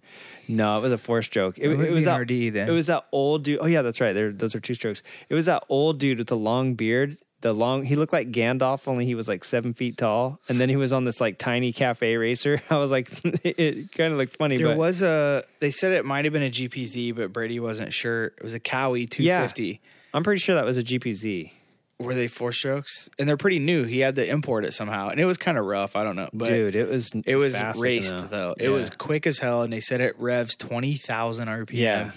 No, 0.48 0.80
it 0.80 0.82
was 0.82 0.92
a 0.92 0.98
four 0.98 1.22
stroke. 1.22 1.60
It, 1.60 1.70
It 1.70 1.80
it 1.80 1.92
was 1.92 2.06
that, 2.06 2.18
RD 2.22 2.50
then. 2.54 2.68
It 2.68 2.72
was 2.72 2.88
that 2.88 3.06
old 3.12 3.44
dude. 3.44 3.60
Oh 3.62 3.68
yeah, 3.68 3.84
that's 3.84 4.02
right. 4.02 4.14
There, 4.14 4.32
those 4.32 4.56
are 4.56 4.60
two 4.60 4.74
strokes. 4.74 5.04
It 5.30 5.36
was 5.36 5.46
that 5.46 5.64
old 5.70 6.00
dude 6.00 6.18
with 6.18 6.28
the 6.28 6.36
long 6.38 6.74
beard 6.74 7.18
the 7.42 7.54
long. 7.54 7.84
He 7.84 7.96
looked 7.96 8.14
like 8.14 8.32
Gandalf, 8.32 8.88
only 8.88 9.06
he 9.06 9.16
was 9.16 9.28
like 9.28 9.44
seven 9.44 9.74
feet 9.74 9.98
tall, 9.98 10.40
and 10.50 10.60
then 10.60 10.70
he 10.70 10.76
was 10.76 10.92
on 10.92 11.06
this 11.06 11.22
like 11.22 11.38
tiny 11.38 11.72
cafe 11.72 12.18
racer. 12.18 12.62
I 12.70 12.78
was 12.78 12.92
like, 12.92 13.10
it 13.44 13.92
kind 13.94 14.12
of 14.14 14.20
looked 14.20 14.36
funny. 14.38 14.58
There 14.58 14.68
but 14.68 14.78
was 14.78 15.02
a. 15.02 15.44
They 15.60 15.72
said 15.72 15.92
it 15.94 16.06
might 16.06 16.26
have 16.26 16.34
been 16.34 16.44
a 16.44 16.50
GPZ, 16.52 17.16
but 17.16 17.32
Brady 17.34 17.60
wasn't 17.60 17.94
sure. 17.94 18.26
It 18.26 18.44
was 18.44 18.54
a 18.54 18.60
Kawi 18.60 19.10
250. 19.10 19.82
I'm 20.14 20.24
pretty 20.24 20.40
sure 20.40 20.56
that 20.56 20.66
was 20.66 20.78
a 20.78 20.84
GPZ. 20.84 21.52
Were 22.00 22.14
they 22.16 22.28
four 22.30 22.54
strokes? 22.54 23.10
And 23.20 23.28
they're 23.28 23.36
pretty 23.36 23.60
new. 23.60 23.84
He 23.84 24.00
had 24.00 24.16
to 24.16 24.26
import 24.26 24.64
it 24.64 24.72
somehow, 24.74 25.10
and 25.10 25.20
it 25.20 25.26
was 25.26 25.38
kind 25.38 25.58
of 25.58 25.66
rough. 25.66 25.98
I 25.98 26.04
don't 26.06 26.16
know, 26.16 26.30
but 26.34 26.48
Dude, 26.48 26.74
it 26.76 26.88
was 26.88 27.12
it 27.26 27.36
was 27.36 27.54
raced 27.78 28.30
though. 28.30 28.56
It 28.58 28.70
Yeah. 28.70 28.76
was 28.76 28.90
quick 28.90 29.28
as 29.28 29.40
hell, 29.40 29.64
and 29.64 29.74
they 29.74 29.82
said 29.82 30.00
it 30.00 30.16
revs 30.18 30.56
twenty 30.56 30.94
thousand 30.94 31.50
RPM. 31.50 31.74
Yeah. 31.74 32.12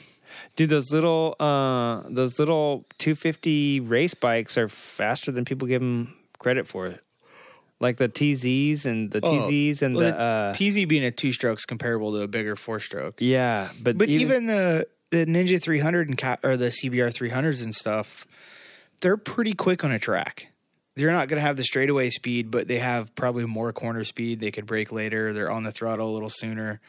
Dude, 0.56 0.68
those 0.70 0.92
little 0.92 1.34
uh 1.40 2.02
those 2.08 2.38
little 2.38 2.84
250 2.98 3.80
race 3.80 4.14
bikes 4.14 4.58
are 4.58 4.68
faster 4.68 5.32
than 5.32 5.44
people 5.44 5.66
give 5.68 5.80
them 5.80 6.14
credit 6.38 6.66
for. 6.68 6.94
Like 7.80 7.96
the 7.96 8.08
TZs 8.08 8.84
and 8.84 9.10
the 9.10 9.20
TZs 9.20 9.82
and 9.82 9.96
Oh, 9.96 10.00
Well, 10.00 10.10
the 10.12 10.18
uh 10.18 10.52
TZ 10.52 10.84
being 10.86 11.04
a 11.04 11.10
two 11.10 11.32
strokes 11.32 11.64
comparable 11.64 12.12
to 12.12 12.22
a 12.22 12.28
bigger 12.28 12.54
four 12.54 12.78
stroke. 12.80 13.16
yeah, 13.18 13.68
but 13.82 13.98
But 13.98 14.08
even, 14.08 14.46
the 14.46 14.86
the 15.10 15.26
Ninja 15.26 15.60
300 15.60 16.08
and 16.08 16.38
or 16.42 16.56
the 16.56 16.68
CBR 16.70 17.08
300s 17.12 17.62
and 17.62 17.74
stuff, 17.74 18.26
they're 19.00 19.16
pretty 19.18 19.52
quick 19.52 19.84
on 19.84 19.90
a 19.92 19.98
track. 19.98 20.48
They're 20.94 21.10
not 21.10 21.28
going 21.28 21.36
to 21.40 21.46
have 21.46 21.56
the 21.56 21.64
straightaway 21.64 22.10
speed, 22.10 22.50
but 22.50 22.68
they 22.68 22.78
have 22.78 23.14
probably 23.14 23.46
more 23.46 23.72
corner 23.72 24.04
speed. 24.04 24.40
They 24.40 24.50
could 24.50 24.66
brake 24.66 24.92
later. 24.92 25.32
They're 25.32 25.50
on 25.50 25.62
the 25.64 25.72
throttle 25.72 26.10
a 26.10 26.12
little 26.12 26.28
sooner. 26.30 26.80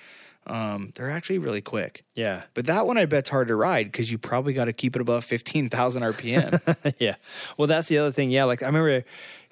Um, 0.45 0.91
they're 0.95 1.11
actually 1.11 1.39
really 1.39 1.61
quick. 1.61 2.03
yeah. 2.15 2.43
But 2.53 2.65
that 2.65 2.85
one 2.85 2.97
I 2.97 3.05
bet's 3.05 3.29
hard 3.29 3.47
to 3.47 3.55
ride 3.55 3.85
because 3.85 4.11
you 4.11 4.17
probably 4.17 4.53
got 4.53 4.65
to 4.65 4.73
keep 4.73 4.95
it 4.95 5.01
above 5.01 5.23
15,000 5.23 6.03
RPM. 6.03 6.93
yeah. 6.99 7.15
Well, 7.57 7.67
that's 7.67 7.87
the 7.87 7.97
other 7.99 8.11
thing. 8.11 8.29
Yeah, 8.29 8.43
like 8.43 8.61
I 8.61 8.67
remember 8.67 9.05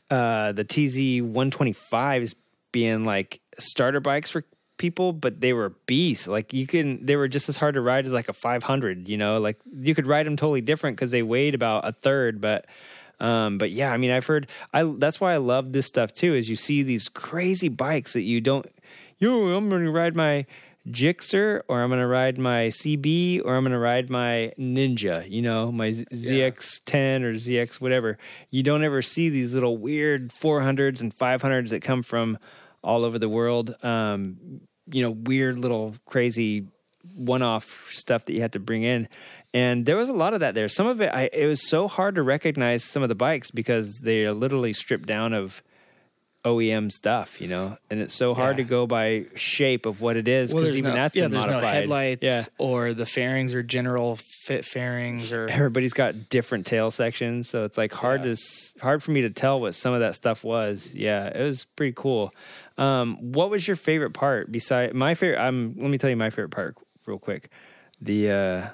uh, 0.09 0.51
the 0.51 0.63
TZ 0.63 1.21
125s 1.23 2.35
being 2.71 3.03
like 3.05 3.39
starter 3.57 3.99
bikes 3.99 4.31
for 4.31 4.43
people, 4.77 5.13
but 5.13 5.39
they 5.39 5.53
were 5.53 5.69
beasts. 5.85 6.27
Like 6.27 6.51
you 6.53 6.67
can, 6.67 7.05
they 7.05 7.15
were 7.15 7.27
just 7.27 7.47
as 7.47 7.57
hard 7.57 7.75
to 7.75 7.81
ride 7.81 8.05
as 8.05 8.11
like 8.11 8.27
a 8.27 8.33
500. 8.33 9.07
You 9.07 9.17
know, 9.17 9.37
like 9.37 9.59
you 9.71 9.95
could 9.95 10.07
ride 10.07 10.25
them 10.25 10.35
totally 10.35 10.61
different 10.61 10.97
because 10.97 11.11
they 11.11 11.23
weighed 11.23 11.55
about 11.55 11.87
a 11.87 11.93
third, 11.93 12.41
but. 12.41 12.65
Um, 13.19 13.59
but 13.59 13.69
yeah, 13.69 13.93
I 13.93 13.97
mean, 13.97 14.09
I've 14.09 14.25
heard. 14.25 14.47
I 14.73 14.81
that's 14.97 15.21
why 15.21 15.33
I 15.33 15.37
love 15.37 15.73
this 15.73 15.85
stuff 15.85 16.11
too. 16.11 16.33
Is 16.33 16.49
you 16.49 16.55
see 16.55 16.81
these 16.81 17.07
crazy 17.07 17.69
bikes 17.69 18.13
that 18.13 18.23
you 18.23 18.41
don't. 18.41 18.65
Yo, 19.19 19.55
I'm 19.55 19.69
going 19.69 19.85
to 19.85 19.91
ride 19.91 20.15
my 20.15 20.47
Gixxer, 20.87 21.61
or 21.67 21.81
I'm 21.81 21.89
going 21.89 21.99
to 21.99 22.07
ride 22.07 22.37
my 22.37 22.67
CB, 22.67 23.43
or 23.45 23.55
I'm 23.55 23.63
going 23.63 23.71
to 23.71 23.79
ride 23.79 24.09
my 24.09 24.51
Ninja. 24.57 25.29
You 25.29 25.41
know, 25.41 25.71
my 25.71 25.91
ZX10 25.91 27.23
or 27.23 27.33
ZX 27.33 27.79
whatever. 27.79 28.17
You 28.49 28.63
don't 28.63 28.83
ever 28.83 29.01
see 29.01 29.29
these 29.29 29.53
little 29.53 29.77
weird 29.77 30.31
400s 30.31 31.01
and 31.01 31.15
500s 31.15 31.69
that 31.69 31.81
come 31.81 32.01
from 32.01 32.37
all 32.83 33.05
over 33.05 33.19
the 33.19 33.29
world. 33.29 33.75
Um, 33.83 34.61
you 34.91 35.03
know, 35.03 35.11
weird 35.11 35.59
little 35.59 35.95
crazy 36.05 36.67
one-off 37.15 37.89
stuff 37.91 38.25
that 38.25 38.33
you 38.33 38.41
had 38.41 38.53
to 38.53 38.59
bring 38.59 38.83
in. 38.83 39.07
And 39.53 39.85
there 39.85 39.95
was 39.95 40.09
a 40.09 40.13
lot 40.13 40.33
of 40.33 40.39
that 40.39 40.55
there. 40.55 40.67
Some 40.69 40.87
of 40.87 41.01
it, 41.01 41.13
I, 41.13 41.29
it 41.31 41.45
was 41.45 41.67
so 41.67 41.87
hard 41.87 42.15
to 42.15 42.23
recognize 42.23 42.83
some 42.83 43.03
of 43.03 43.09
the 43.09 43.15
bikes 43.15 43.51
because 43.51 43.99
they 43.99 44.25
are 44.25 44.33
literally 44.33 44.73
stripped 44.73 45.07
down 45.07 45.33
of 45.33 45.61
OEM 46.43 46.91
stuff, 46.91 47.39
you 47.39 47.47
know, 47.47 47.77
and 47.89 47.99
it's 47.99 48.13
so 48.13 48.33
hard 48.33 48.57
Yeah. 48.57 48.63
to 48.63 48.69
go 48.69 48.87
by 48.87 49.25
shape 49.35 49.85
of 49.85 50.01
what 50.01 50.17
it 50.17 50.27
is 50.27 50.51
because 50.53 50.75
even 50.75 50.93
that's 50.93 51.15
yeah, 51.15 51.23
been 51.25 51.31
there's 51.31 51.45
no 51.47 51.59
headlights 51.59 52.23
Yeah, 52.23 52.45
or 52.57 52.93
the 52.93 53.05
fairings 53.05 53.53
are 53.53 53.61
general 53.63 54.15
fit 54.15 54.65
fairings 54.65 55.31
or 55.31 55.47
everybody's 55.49 55.93
got 55.93 56.29
different 56.29 56.65
tail 56.65 56.89
sections, 56.89 57.47
so 57.49 57.63
it's 57.63 57.77
like 57.77 57.93
hard 57.93 58.25
Yeah. 58.25 58.33
to 58.35 58.41
hard 58.81 59.03
for 59.03 59.11
me 59.11 59.21
to 59.21 59.29
tell 59.29 59.61
what 59.61 59.75
some 59.75 59.93
of 59.93 59.99
that 59.99 60.15
stuff 60.15 60.43
was. 60.43 60.89
Yeah, 60.93 61.27
it 61.27 61.43
was 61.43 61.65
pretty 61.75 61.93
cool. 61.95 62.33
Um, 62.77 63.17
what 63.33 63.49
was 63.51 63.67
your 63.67 63.75
favorite 63.75 64.11
part? 64.11 64.51
Beside 64.51 64.93
my 64.95 65.13
favorite, 65.13 65.39
um, 65.39 65.75
let 65.77 65.89
me 65.91 65.97
tell 65.99 66.09
you 66.09 66.15
my 66.15 66.29
favorite 66.31 66.49
part 66.49 66.75
real 67.05 67.19
quick. 67.19 67.49
The 68.01 68.31
uh, 68.31 68.69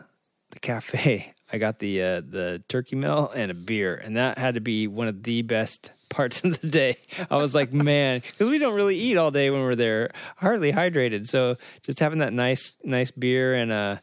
the 0.52 0.60
cafe. 0.61 1.34
I 1.52 1.57
got 1.60 1.80
the 1.80 2.02
uh, 2.02 2.22
the 2.22 2.61
turkey 2.68 2.95
mill 2.95 3.32
and 3.36 3.52
a 3.52 3.53
beer, 3.53 3.95
and 3.95 4.18
that 4.18 4.38
had 4.38 4.56
to 4.56 4.61
be 4.61 4.88
one 4.88 5.07
of 5.07 5.24
the 5.24 5.41
best 5.44 5.91
parts 6.10 6.44
of 6.44 6.60
the 6.61 6.68
day. 6.68 6.98
I 7.30 7.38
was 7.38 7.53
like, 7.56 7.72
man, 7.74 8.22
because 8.22 8.49
we 8.49 8.57
don't 8.57 8.76
really 8.76 8.98
eat 8.98 9.18
all 9.18 9.32
day 9.32 9.49
when 9.49 9.61
we're 9.61 9.76
there, 9.76 10.11
hardly 10.38 10.72
hydrated. 10.74 11.28
So 11.28 11.56
just 11.84 11.99
having 11.99 12.19
that 12.19 12.34
nice 12.34 12.74
nice 12.84 13.11
beer 13.11 13.56
and 13.56 13.72
uh, 13.72 13.98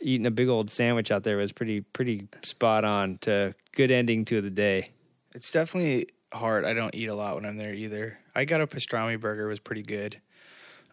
eating 0.00 0.26
a 0.26 0.30
big 0.30 0.48
old 0.48 0.70
sandwich 0.70 1.10
out 1.10 1.22
there 1.24 1.36
was 1.38 1.52
pretty 1.52 1.80
pretty 1.80 2.28
spot 2.42 2.84
on 2.84 3.18
to 3.18 3.54
good 3.72 3.90
ending 3.90 4.24
to 4.26 4.40
the 4.40 4.50
day. 4.50 4.90
It's 5.34 5.50
definitely 5.50 6.08
hard. 6.32 6.64
I 6.64 6.74
don't 6.74 6.94
eat 6.94 7.08
a 7.08 7.14
lot 7.14 7.36
when 7.36 7.44
I'm 7.46 7.56
there 7.56 7.72
either. 7.74 8.18
I 8.34 8.44
got 8.44 8.60
a 8.60 8.66
pastrami 8.66 9.18
burger 9.18 9.46
it 9.46 9.48
was 9.48 9.60
pretty 9.60 9.82
good. 9.82 10.20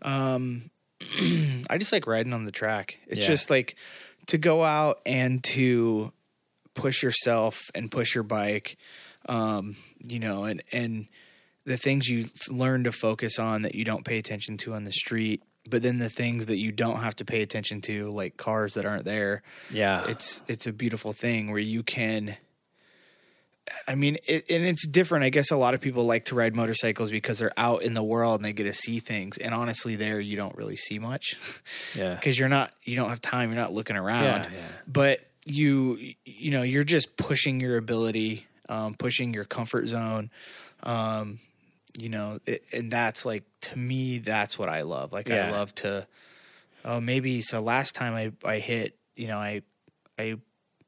Um 0.02 0.70
I 1.70 1.78
just 1.78 1.92
like 1.92 2.08
riding 2.08 2.32
on 2.34 2.46
the 2.46 2.52
track. 2.52 3.00
It's 3.08 3.22
Yeah. 3.22 3.28
just 3.28 3.50
like 3.50 3.76
to 4.28 4.38
go 4.38 4.64
out 4.64 5.00
and 5.06 5.44
to 5.44 6.12
push 6.74 7.04
yourself 7.04 7.62
and 7.76 7.92
push 7.92 8.16
your 8.16 8.24
bike 8.24 8.78
um 9.28 9.76
you 10.00 10.20
know 10.20 10.44
and 10.44 10.64
and 10.72 11.08
the 11.66 11.78
things 11.78 12.10
you 12.10 12.26
learn 12.50 12.84
to 12.84 12.92
focus 12.92 13.40
on 13.40 13.62
that 13.62 13.76
you 13.76 13.86
don't 13.86 14.04
pay 14.04 14.18
attention 14.18 14.58
to 14.58 14.74
on 14.74 14.84
the 14.84 14.92
street 14.92 15.44
but 15.70 15.82
then 15.82 15.98
the 15.98 16.10
things 16.10 16.48
that 16.48 16.58
you 16.58 16.72
don't 16.72 16.98
have 16.98 17.16
to 17.18 17.26
pay 17.26 17.42
attention 17.42 17.82
to 17.82 18.10
like 18.10 18.38
cars 18.38 18.74
that 18.74 18.86
aren't 18.86 19.06
there. 19.06 19.44
Yeah, 19.72 20.06
it's 20.08 20.42
it's 20.48 20.68
a 20.68 20.74
beautiful 20.74 21.14
thing 21.14 21.52
where 21.52 21.60
you 21.60 21.84
can 21.84 22.38
I 23.88 23.96
mean, 23.96 24.18
it, 24.28 24.50
and 24.50 24.66
it's 24.66 24.86
different. 24.86 25.24
I 25.24 25.30
guess 25.30 25.52
a 25.52 25.56
lot 25.56 25.74
of 25.74 25.82
people 25.82 26.06
like 26.06 26.26
to 26.26 26.36
ride 26.36 26.56
motorcycles 26.56 27.12
because 27.12 27.40
they're 27.40 27.54
out 27.58 27.82
in 27.82 27.94
the 27.94 28.04
world 28.04 28.36
and 28.36 28.46
they 28.46 28.54
get 28.54 28.64
to 28.64 28.74
see 28.74 29.00
things. 29.00 29.38
And 29.38 29.54
honestly, 29.54 29.96
there 29.96 30.20
you 30.20 30.36
don't 30.36 30.56
really 30.56 30.76
see 30.76 31.00
much 31.00 31.38
yeah, 31.96 32.16
because 32.16 32.38
you're 32.38 32.50
not 32.50 32.74
you 32.84 32.96
don't 32.96 33.10
have 33.10 33.22
time. 33.22 33.50
You're 33.50 33.62
not 33.62 33.74
looking 33.74 33.96
around. 33.96 34.24
Yeah, 34.24 34.50
yeah. 34.52 34.68
But 34.88 35.22
you 35.46 35.98
you 36.26 36.52
know 36.52 36.62
you're 36.62 36.84
just 36.84 37.16
pushing 37.18 37.60
your 37.60 37.78
ability, 37.78 38.48
um, 38.70 38.96
pushing 38.96 39.34
your 39.34 39.46
comfort 39.46 39.88
zone. 39.88 40.30
Um, 40.84 41.40
you 41.98 42.10
know, 42.10 42.40
it, 42.46 42.64
and 42.74 42.92
that's 42.92 43.26
like 43.26 43.44
to 43.62 43.80
me, 43.80 44.18
that's 44.18 44.58
what 44.58 44.70
I 44.70 44.82
love. 44.82 45.14
Like 45.14 45.30
I 45.30 45.52
love 45.52 45.74
to. 45.76 46.08
Oh, 46.86 47.00
maybe 47.00 47.42
so. 47.42 47.62
Last 47.62 47.96
time 47.96 48.14
I 48.14 48.32
I 48.48 48.60
hit, 48.60 48.98
you 49.16 49.28
know, 49.28 49.38
I 49.38 49.62
I 50.20 50.38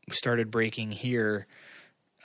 started 0.10 0.52
braking 0.52 0.92
here, 0.92 1.48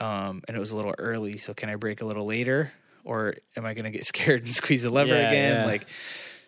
um, 0.01 0.41
and 0.47 0.57
it 0.57 0.59
was 0.59 0.71
a 0.71 0.75
little 0.75 0.95
early. 0.97 1.37
So 1.37 1.53
can 1.53 1.69
I 1.69 1.75
brake 1.75 2.01
a 2.01 2.05
little 2.05 2.25
later, 2.25 2.73
or 3.03 3.35
am 3.55 3.65
I 3.65 3.73
going 3.73 3.85
to 3.85 3.91
get 3.91 4.05
scared 4.13 4.43
and 4.43 4.51
squeeze 4.51 4.83
the 4.83 4.89
lever 4.89 5.13
Yeah, 5.13 5.29
again? 5.29 5.57
yeah. 5.61 5.65
Like, 5.65 5.87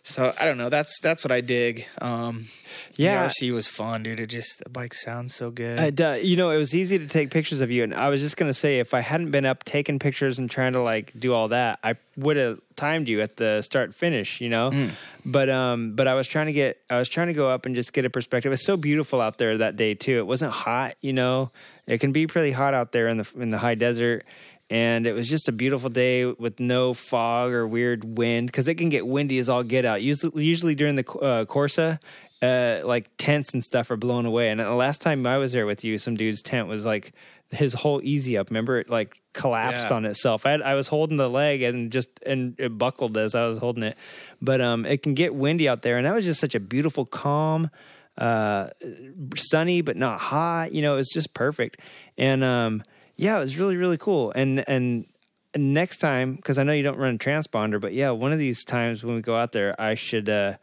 so 0.05 0.33
I 0.37 0.43
don't 0.43 0.57
know. 0.57 0.67
That's 0.69 0.99
that's 0.99 1.23
what 1.23 1.31
I 1.31 1.39
dig. 1.39 1.85
Um, 2.01 2.47
Yeah. 2.95 3.21
the 3.25 3.29
RC 3.29 3.53
was 3.53 3.67
fun, 3.67 4.03
dude. 4.03 4.19
It 4.19 4.27
just 4.27 4.61
the 4.61 4.69
bike 4.69 4.93
sounds 4.93 5.33
so 5.33 5.49
good. 5.49 6.01
Uh, 6.01 6.17
you 6.21 6.35
know, 6.35 6.49
it 6.49 6.57
was 6.57 6.75
easy 6.75 6.99
to 6.99 7.07
take 7.07 7.31
pictures 7.31 7.61
of 7.61 7.71
you, 7.71 7.83
and 7.83 7.93
I 7.95 8.09
was 8.09 8.19
just 8.19 8.35
gonna 8.35 8.53
say, 8.53 8.79
if 8.79 8.93
I 8.93 8.99
hadn't 8.99 9.31
been 9.31 9.45
up 9.45 9.63
taking 9.63 9.99
pictures 9.99 10.39
and 10.39 10.51
trying 10.51 10.73
to 10.73 10.81
like 10.81 11.13
do 11.17 11.31
all 11.33 11.47
that, 11.49 11.79
I 11.85 11.95
would 12.17 12.35
have 12.35 12.59
timed 12.75 13.07
you 13.07 13.21
at 13.21 13.37
the 13.37 13.61
start 13.61 13.95
finish. 13.95 14.41
You 14.41 14.49
know, 14.49 14.71
Hmm. 14.71 14.87
but 15.23 15.49
um, 15.49 15.95
but 15.95 16.09
I 16.09 16.15
was 16.15 16.27
trying 16.27 16.47
to 16.47 16.53
get, 16.53 16.79
I 16.89 16.99
was 16.99 17.07
trying 17.07 17.27
to 17.27 17.33
go 17.33 17.47
up 17.49 17.65
and 17.65 17.73
just 17.73 17.93
get 17.93 18.03
a 18.05 18.09
perspective. 18.09 18.51
It's 18.51 18.65
so 18.65 18.75
beautiful 18.75 19.21
out 19.21 19.37
there 19.37 19.57
that 19.59 19.77
day 19.77 19.93
too. 19.93 20.17
It 20.17 20.27
wasn't 20.27 20.51
hot, 20.51 20.95
you 20.99 21.13
know. 21.13 21.51
It 21.87 21.99
can 21.99 22.11
be 22.11 22.27
pretty 22.27 22.51
hot 22.51 22.73
out 22.73 22.91
there 22.91 23.07
in 23.07 23.17
the 23.17 23.29
in 23.35 23.49
the 23.49 23.57
high 23.57 23.75
desert. 23.75 24.23
And 24.69 25.05
it 25.05 25.13
was 25.13 25.29
just 25.29 25.49
a 25.49 25.51
beautiful 25.51 25.89
day 25.89 26.25
with 26.25 26.59
no 26.59 26.93
fog 26.93 27.51
or 27.51 27.67
weird 27.67 28.17
wind 28.17 28.47
because 28.47 28.67
it 28.67 28.75
can 28.75 28.89
get 28.89 29.05
windy 29.05 29.37
as 29.37 29.49
all 29.49 29.61
get 29.61 29.85
out. 29.85 30.01
Usually, 30.01 30.43
usually 30.43 30.73
during 30.73 30.95
the 30.95 31.03
uh, 31.19 31.45
Corsa, 31.45 31.99
uh, 32.41 32.81
like 32.87 33.09
tents 33.17 33.53
and 33.53 33.63
stuff 33.63 33.91
are 33.91 33.97
blown 33.97 34.25
away. 34.25 34.49
And 34.49 34.59
the 34.59 34.69
last 34.71 35.01
time 35.01 35.27
I 35.27 35.37
was 35.37 35.51
there 35.51 35.65
with 35.65 35.83
you, 35.83 35.97
some 35.99 36.15
dude's 36.15 36.41
tent 36.41 36.67
was 36.69 36.85
like 36.85 37.11
his 37.51 37.73
whole 37.73 38.01
easy 38.03 38.37
up. 38.37 38.49
Remember, 38.49 38.79
it 38.79 38.89
like 38.89 39.21
collapsed 39.33 39.89
Yeah. 39.89 39.97
on 39.97 40.05
itself. 40.05 40.45
I, 40.45 40.51
had, 40.51 40.61
I 40.61 40.73
was 40.75 40.87
holding 40.87 41.17
the 41.17 41.29
leg 41.29 41.61
and 41.61 41.91
just 41.91 42.09
and 42.25 42.55
it 42.57 42.75
buckled 42.77 43.15
as 43.17 43.35
I 43.35 43.47
was 43.49 43.59
holding 43.59 43.83
it. 43.83 43.97
But 44.41 44.59
um, 44.61 44.85
it 44.87 45.03
can 45.03 45.13
get 45.13 45.35
windy 45.35 45.67
out 45.69 45.81
there, 45.83 45.97
and 45.97 46.05
that 46.07 46.15
was 46.15 46.25
just 46.25 46.39
such 46.39 46.55
a 46.55 46.59
beautiful, 46.59 47.05
calm, 47.05 47.69
uh, 48.17 48.69
sunny 49.35 49.81
but 49.81 49.97
not 49.97 50.19
hot. 50.19 50.71
You 50.71 50.81
know, 50.81 50.93
it 50.93 50.97
was 50.97 51.09
just 51.09 51.33
perfect. 51.33 51.79
And 52.17 52.43
um, 52.43 52.83
yeah, 53.15 53.37
it 53.37 53.41
was 53.41 53.57
really 53.57 53.77
really 53.77 53.97
cool. 53.97 54.31
And 54.35 54.67
and 54.67 55.05
next 55.55 55.97
time, 55.97 56.35
because 56.35 56.57
I 56.57 56.63
know 56.63 56.73
you 56.73 56.83
don't 56.83 56.97
run 56.97 57.15
a 57.15 57.17
transponder, 57.17 57.79
but 57.79 57.93
yeah, 57.93 58.11
one 58.11 58.31
of 58.31 58.39
these 58.39 58.63
times 58.63 59.03
when 59.03 59.15
we 59.15 59.21
go 59.21 59.35
out 59.35 59.51
there, 59.51 59.79
I 59.79 59.95
should. 59.95 60.29
Uh, 60.29 60.55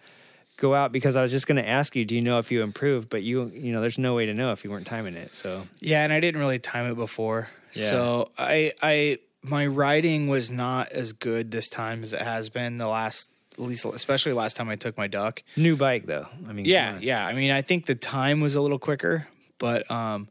go 0.60 0.74
out 0.74 0.92
because 0.92 1.16
I 1.16 1.22
was 1.22 1.32
just 1.32 1.46
going 1.46 1.56
to 1.56 1.66
ask 1.66 1.96
you, 1.96 2.04
do 2.04 2.14
you 2.14 2.20
know 2.20 2.38
if 2.38 2.52
you 2.52 2.62
improved? 2.62 3.08
But 3.08 3.22
you, 3.22 3.50
you 3.54 3.72
know, 3.72 3.80
there's 3.80 3.98
no 3.98 4.14
way 4.14 4.26
to 4.26 4.34
know 4.34 4.52
if 4.52 4.62
you 4.62 4.70
weren't 4.70 4.86
timing 4.86 5.14
it. 5.14 5.34
So 5.34 5.66
Yeah, 5.80 6.04
and 6.04 6.12
I 6.12 6.20
didn't 6.20 6.38
really 6.38 6.58
time 6.58 6.90
it 6.90 6.94
before. 6.94 7.48
Yeah. 7.72 7.88
So 7.88 8.30
I 8.38 8.74
I 8.82 9.18
my 9.42 9.66
riding 9.66 10.28
was 10.28 10.50
not 10.50 10.92
as 10.92 11.12
good 11.12 11.50
this 11.50 11.68
time 11.68 12.02
as 12.02 12.12
it 12.12 12.20
has 12.20 12.50
been 12.50 12.76
the 12.76 12.86
last 12.86 13.30
at 13.52 13.60
least 13.60 13.84
especially 13.84 14.32
last 14.32 14.56
time 14.56 14.68
I 14.68 14.76
took 14.76 14.96
my 14.96 15.06
duck. 15.06 15.42
new 15.56 15.76
bike 15.76 16.06
though. 16.06 16.26
I 16.48 16.52
mean, 16.52 16.64
Yeah, 16.64 16.98
yeah. 17.00 17.26
I 17.26 17.32
mean, 17.32 17.50
I 17.50 17.62
think 17.62 17.86
the 17.86 17.94
time 17.94 18.40
was 18.40 18.54
a 18.54 18.60
little 18.60 18.78
quicker, 18.78 19.26
but 19.58 19.90
um 19.90 20.28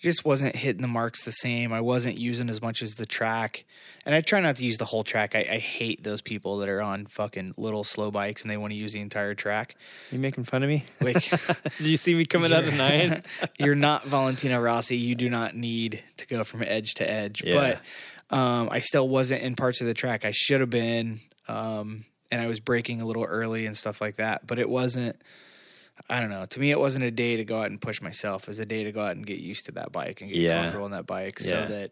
just 0.00 0.24
wasn't 0.24 0.54
hitting 0.54 0.82
the 0.82 0.88
marks 0.88 1.24
the 1.24 1.32
same. 1.32 1.72
I 1.72 1.80
wasn't 1.80 2.18
using 2.18 2.48
as 2.48 2.62
much 2.62 2.82
as 2.82 2.94
the 2.94 3.06
track, 3.06 3.64
and 4.06 4.14
I 4.14 4.20
try 4.20 4.40
not 4.40 4.56
to 4.56 4.64
use 4.64 4.78
the 4.78 4.84
whole 4.84 5.02
track. 5.02 5.34
I, 5.34 5.40
I 5.40 5.58
hate 5.58 6.04
those 6.04 6.22
people 6.22 6.58
that 6.58 6.68
are 6.68 6.80
on 6.80 7.06
fucking 7.06 7.54
little 7.56 7.84
slow 7.84 8.10
bikes 8.10 8.42
and 8.42 8.50
they 8.50 8.56
want 8.56 8.72
to 8.72 8.76
use 8.76 8.92
the 8.92 9.00
entire 9.00 9.34
track. 9.34 9.74
You 10.12 10.18
making 10.18 10.44
fun 10.44 10.62
of 10.62 10.68
me? 10.68 10.84
Like, 11.00 11.28
Did 11.78 11.86
you 11.86 11.96
see 11.96 12.14
me 12.14 12.24
coming 12.24 12.52
out 12.52 12.64
of 12.64 12.74
nine? 12.74 13.24
you're 13.58 13.74
not 13.74 14.04
Valentino 14.06 14.60
Rossi. 14.60 14.96
You 14.96 15.14
do 15.14 15.28
not 15.28 15.56
need 15.56 16.02
to 16.18 16.26
go 16.26 16.44
from 16.44 16.62
edge 16.62 16.94
to 16.94 17.10
edge. 17.10 17.42
Yeah. 17.44 17.54
But 18.30 18.36
um, 18.36 18.68
I 18.70 18.78
still 18.78 19.08
wasn't 19.08 19.42
in 19.42 19.56
parts 19.56 19.80
of 19.80 19.86
the 19.86 19.94
track 19.94 20.24
I 20.24 20.30
should 20.30 20.60
have 20.60 20.70
been, 20.70 21.20
um, 21.48 22.04
and 22.30 22.40
I 22.40 22.46
was 22.46 22.60
braking 22.60 23.00
a 23.02 23.04
little 23.06 23.24
early 23.24 23.66
and 23.66 23.76
stuff 23.76 24.00
like 24.00 24.16
that. 24.16 24.46
But 24.46 24.58
it 24.58 24.68
wasn't. 24.68 25.16
I 26.08 26.20
don't 26.20 26.30
know. 26.30 26.46
To 26.46 26.60
me, 26.60 26.70
it 26.70 26.78
wasn't 26.78 27.04
a 27.04 27.10
day 27.10 27.36
to 27.36 27.44
go 27.44 27.58
out 27.60 27.70
and 27.70 27.80
push 27.80 28.00
myself. 28.00 28.42
It 28.44 28.48
was 28.48 28.58
a 28.60 28.66
day 28.66 28.84
to 28.84 28.92
go 28.92 29.00
out 29.00 29.16
and 29.16 29.26
get 29.26 29.40
used 29.40 29.66
to 29.66 29.72
that 29.72 29.90
bike 29.90 30.20
and 30.20 30.30
get 30.30 30.38
Yeah. 30.38 30.60
comfortable 30.62 30.84
on 30.84 30.90
that 30.92 31.06
bike, 31.06 31.38
Yeah. 31.40 31.46
so 31.46 31.64
that 31.66 31.90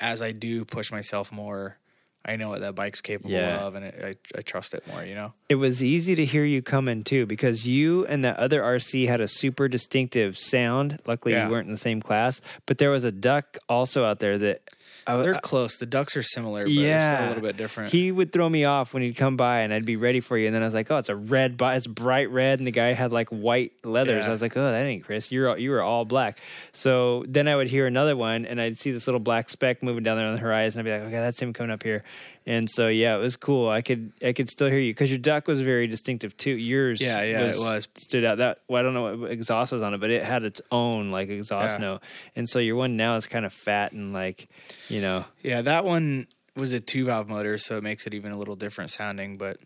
as 0.00 0.20
I 0.20 0.32
do 0.32 0.64
push 0.64 0.90
myself 0.90 1.30
more, 1.30 1.78
I 2.24 2.34
know 2.34 2.48
what 2.48 2.60
that 2.62 2.74
bike's 2.74 3.00
capable 3.00 3.30
Yeah. 3.30 3.60
of, 3.64 3.76
and 3.76 3.84
it, 3.84 4.18
I, 4.34 4.38
I 4.38 4.42
trust 4.42 4.74
it 4.74 4.84
more. 4.88 5.04
You 5.04 5.14
know. 5.14 5.32
It 5.48 5.54
was 5.54 5.80
easy 5.80 6.16
to 6.16 6.24
hear 6.24 6.44
you 6.44 6.60
coming 6.60 7.04
too 7.04 7.24
because 7.24 7.68
you 7.68 8.04
and 8.06 8.24
that 8.24 8.36
other 8.36 8.60
RC 8.62 9.06
had 9.06 9.20
a 9.20 9.28
super 9.28 9.68
distinctive 9.68 10.36
sound. 10.36 10.98
Luckily, 11.06 11.34
Yeah. 11.34 11.46
you 11.46 11.52
weren't 11.52 11.66
in 11.68 11.72
the 11.72 11.78
same 11.78 12.02
class, 12.02 12.40
but 12.66 12.78
there 12.78 12.90
was 12.90 13.04
a 13.04 13.12
duck 13.12 13.58
also 13.68 14.04
out 14.04 14.18
there 14.18 14.38
that 14.38 14.62
I, 15.06 15.16
They're 15.22 15.36
I- 15.36 15.40
close. 15.40 15.76
The 15.76 15.86
ducks 15.86 16.16
are 16.16 16.22
similar, 16.22 16.64
but 16.64 16.72
yeah, 16.72 17.26
a 17.26 17.28
little 17.28 17.42
bit 17.42 17.56
different. 17.56 17.92
He 17.92 18.10
would 18.10 18.32
throw 18.32 18.48
me 18.48 18.64
off 18.64 18.92
when 18.92 19.02
he'd 19.02 19.14
come 19.16 19.36
by, 19.36 19.60
and 19.60 19.72
I'd 19.72 19.84
be 19.86 19.96
ready 19.96 20.20
for 20.20 20.36
you. 20.36 20.46
And 20.46 20.54
then 20.54 20.62
I 20.62 20.66
was 20.66 20.74
like, 20.74 20.90
"Oh, 20.90 20.98
it's 20.98 21.08
a 21.08 21.16
red, 21.16 21.56
it's 21.60 21.86
bright 21.86 22.30
red," 22.30 22.58
and 22.58 22.66
the 22.66 22.72
guy 22.72 22.92
had 22.92 23.12
like 23.12 23.28
white 23.28 23.72
leathers. 23.84 24.22
Yeah. 24.24 24.28
I 24.28 24.32
was 24.32 24.42
like, 24.42 24.56
"Oh, 24.56 24.62
that 24.62 24.84
ain't 24.84 25.04
Chris. 25.04 25.30
You're 25.30 25.50
all, 25.50 25.58
you 25.58 25.70
were 25.70 25.82
all 25.82 26.04
black." 26.04 26.38
So 26.72 27.24
then 27.28 27.46
I 27.48 27.56
would 27.56 27.68
hear 27.68 27.86
another 27.86 28.16
one, 28.16 28.44
and 28.46 28.60
I'd 28.60 28.78
see 28.78 28.90
this 28.90 29.06
little 29.06 29.20
black 29.20 29.48
speck 29.48 29.82
moving 29.82 30.02
down 30.02 30.16
there 30.16 30.26
on 30.26 30.34
the 30.34 30.40
horizon. 30.40 30.80
I'd 30.80 30.84
be 30.84 30.90
like, 30.90 31.02
"Okay, 31.02 31.10
that's 31.12 31.40
him 31.40 31.52
coming 31.52 31.70
up 31.70 31.82
here." 31.82 32.02
And 32.48 32.70
so 32.70 32.86
yeah, 32.86 33.16
it 33.16 33.18
was 33.18 33.34
cool. 33.34 33.68
I 33.68 33.82
could 33.82 34.12
I 34.22 34.32
could 34.32 34.48
still 34.48 34.68
hear 34.68 34.78
you 34.78 34.92
because 34.92 35.10
your 35.10 35.18
duck 35.18 35.48
was 35.48 35.60
very 35.60 35.88
distinctive 35.88 36.36
too. 36.36 36.52
Yours, 36.52 37.00
Yeah, 37.00 37.22
yeah, 37.24 37.40
it 37.50 37.58
was. 37.58 37.88
stood 37.96 38.24
out. 38.24 38.38
That 38.38 38.58
well, 38.68 38.78
I 38.78 38.82
don't 38.84 38.94
know 38.94 39.16
what 39.16 39.30
exhaust 39.32 39.72
was 39.72 39.82
on 39.82 39.94
it, 39.94 39.98
but 40.00 40.10
it 40.10 40.22
had 40.22 40.44
its 40.44 40.60
own 40.70 41.10
like 41.10 41.28
exhaust 41.28 41.78
Yeah. 41.80 41.84
note. 41.86 42.02
And 42.36 42.48
so 42.48 42.60
your 42.60 42.76
one 42.76 42.96
now 42.96 43.16
is 43.16 43.26
kind 43.26 43.44
of 43.44 43.52
fat 43.52 43.90
and 43.92 44.12
like 44.12 44.48
you 44.88 45.00
know 45.00 45.24
Yeah, 45.42 45.62
that 45.62 45.84
one 45.84 46.28
was 46.54 46.72
a 46.72 46.78
two 46.80 47.06
valve 47.06 47.28
motor, 47.28 47.58
so 47.58 47.78
it 47.78 47.82
makes 47.82 48.06
it 48.06 48.14
even 48.14 48.30
a 48.30 48.36
little 48.38 48.56
different 48.56 48.90
sounding. 48.90 49.38
But 49.38 49.58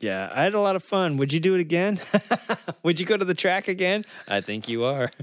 Yeah, 0.00 0.30
I 0.34 0.42
had 0.42 0.52
a 0.52 0.60
lot 0.60 0.76
of 0.76 0.84
fun. 0.84 1.16
Would 1.16 1.32
you 1.32 1.40
do 1.40 1.54
it 1.54 1.60
again? 1.60 1.98
Would 2.82 3.00
you 3.00 3.06
go 3.06 3.16
to 3.16 3.24
the 3.24 3.32
track 3.34 3.68
again? 3.68 4.04
I 4.28 4.42
think 4.42 4.68
you 4.68 4.84
are. 4.84 5.10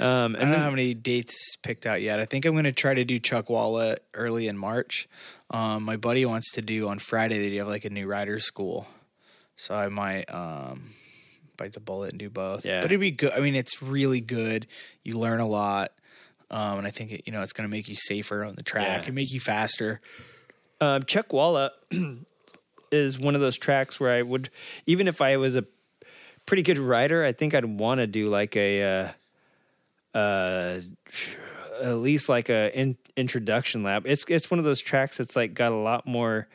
Um, 0.00 0.34
I 0.36 0.40
don't 0.40 0.50
then, 0.50 0.60
have 0.60 0.72
any 0.72 0.94
dates 0.94 1.56
picked 1.62 1.86
out 1.86 2.02
yet. 2.02 2.18
I 2.20 2.24
think 2.24 2.44
I'm 2.44 2.52
going 2.52 2.64
to 2.64 2.72
try 2.72 2.94
to 2.94 3.04
do 3.04 3.20
Chuckwalla 3.20 3.96
early 4.14 4.48
in 4.48 4.58
March. 4.58 5.08
Um, 5.50 5.84
my 5.84 5.96
buddy 5.96 6.24
wants 6.26 6.50
to 6.52 6.62
do 6.62 6.88
on 6.88 6.98
Friday. 6.98 7.48
They 7.48 7.56
have 7.56 7.68
like 7.68 7.84
a 7.84 7.90
new 7.90 8.06
rider 8.06 8.38
school, 8.40 8.86
so 9.56 9.74
I 9.74 9.88
might 9.88 10.24
um, 10.34 10.90
bite 11.56 11.74
the 11.74 11.80
bullet 11.80 12.10
and 12.10 12.18
do 12.18 12.28
both. 12.30 12.64
Yeah. 12.66 12.80
but 12.80 12.86
it'd 12.86 12.98
be 13.00 13.10
good. 13.12 13.32
I 13.32 13.40
mean, 13.40 13.54
it's 13.54 13.80
really 13.82 14.20
good. 14.20 14.66
You 15.04 15.16
learn 15.18 15.38
a 15.40 15.46
lot, 15.46 15.92
um, 16.50 16.78
and 16.78 16.86
I 16.86 16.90
think 16.90 17.12
it, 17.12 17.22
you 17.26 17.32
know 17.32 17.42
it's 17.42 17.52
going 17.52 17.68
to 17.68 17.74
make 17.74 17.88
you 17.88 17.94
safer 17.94 18.44
on 18.44 18.54
the 18.56 18.62
track 18.64 18.86
Yeah. 19.02 19.06
and 19.06 19.14
make 19.14 19.32
you 19.32 19.38
faster. 19.40 20.00
um, 20.80 21.02
Chuckwalla 21.04 21.70
is 22.90 23.18
one 23.18 23.34
of 23.34 23.40
those 23.40 23.56
tracks 23.58 24.00
where 24.00 24.10
I 24.12 24.22
would, 24.22 24.50
even 24.86 25.06
if 25.08 25.20
I 25.20 25.36
was 25.36 25.54
a 25.56 25.64
pretty 26.46 26.62
good 26.62 26.78
rider, 26.78 27.24
I 27.24 27.32
think 27.32 27.54
I'd 27.54 27.64
want 27.64 27.98
to 28.00 28.06
do 28.06 28.28
like 28.28 28.56
a, 28.56 28.82
uh, 28.82 29.08
uh, 30.14 30.80
at 31.82 31.94
least 31.96 32.28
like 32.28 32.48
a 32.48 32.76
in, 32.78 32.96
introduction 33.16 33.82
lap. 33.82 34.04
It's 34.06 34.24
it's 34.28 34.50
one 34.50 34.58
of 34.58 34.64
those 34.64 34.80
tracks 34.80 35.18
that's 35.18 35.36
like 35.36 35.54
got 35.54 35.72
a 35.72 35.76
lot 35.76 36.06
more, 36.06 36.48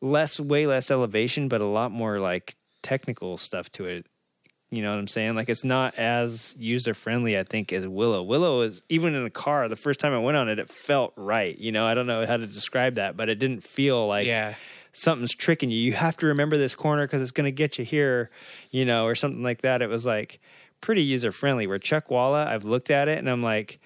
less 0.00 0.40
way 0.40 0.66
less 0.66 0.90
elevation, 0.90 1.48
but 1.48 1.60
a 1.60 1.66
lot 1.66 1.92
more 1.92 2.18
like 2.18 2.56
technical 2.82 3.38
stuff 3.38 3.70
to 3.72 3.86
it. 3.86 4.06
You 4.70 4.82
know 4.82 4.90
what 4.90 4.98
I'm 4.98 5.06
saying? 5.08 5.36
Like 5.36 5.48
it's 5.48 5.62
not 5.62 5.94
as 5.96 6.56
user 6.58 6.94
friendly, 6.94 7.38
I 7.38 7.44
think, 7.44 7.72
as 7.72 7.86
Willow. 7.86 8.22
Willow 8.22 8.62
is 8.62 8.82
even 8.88 9.14
in 9.14 9.24
a 9.24 9.30
car. 9.30 9.68
The 9.68 9.76
first 9.76 10.00
time 10.00 10.12
I 10.12 10.18
went 10.18 10.36
on 10.36 10.48
it, 10.48 10.58
it 10.58 10.68
felt 10.68 11.12
right. 11.16 11.56
You 11.56 11.70
know, 11.70 11.86
I 11.86 11.94
don't 11.94 12.08
know 12.08 12.26
how 12.26 12.36
to 12.36 12.46
describe 12.46 12.94
that, 12.94 13.16
but 13.16 13.28
it 13.28 13.36
didn't 13.38 13.62
feel 13.62 14.08
like 14.08 14.26
Yeah. 14.26 14.56
something's 14.90 15.32
tricking 15.34 15.70
you. 15.70 15.78
You 15.78 15.92
have 15.92 16.16
to 16.16 16.26
remember 16.26 16.56
this 16.58 16.74
corner 16.74 17.06
because 17.06 17.22
it's 17.22 17.30
going 17.30 17.44
to 17.44 17.52
get 17.52 17.78
you 17.78 17.84
here, 17.84 18.30
you 18.72 18.84
know, 18.84 19.06
or 19.06 19.14
something 19.14 19.44
like 19.44 19.62
that. 19.62 19.80
It 19.80 19.88
was 19.88 20.04
like 20.04 20.40
pretty 20.84 21.02
user 21.02 21.32
friendly. 21.32 21.66
Where 21.66 21.78
Chuckwalla, 21.78 22.46
I've 22.46 22.64
looked 22.64 22.90
at 22.90 23.08
it 23.08 23.18
and 23.18 23.28
I'm 23.30 23.42
like, 23.42 23.80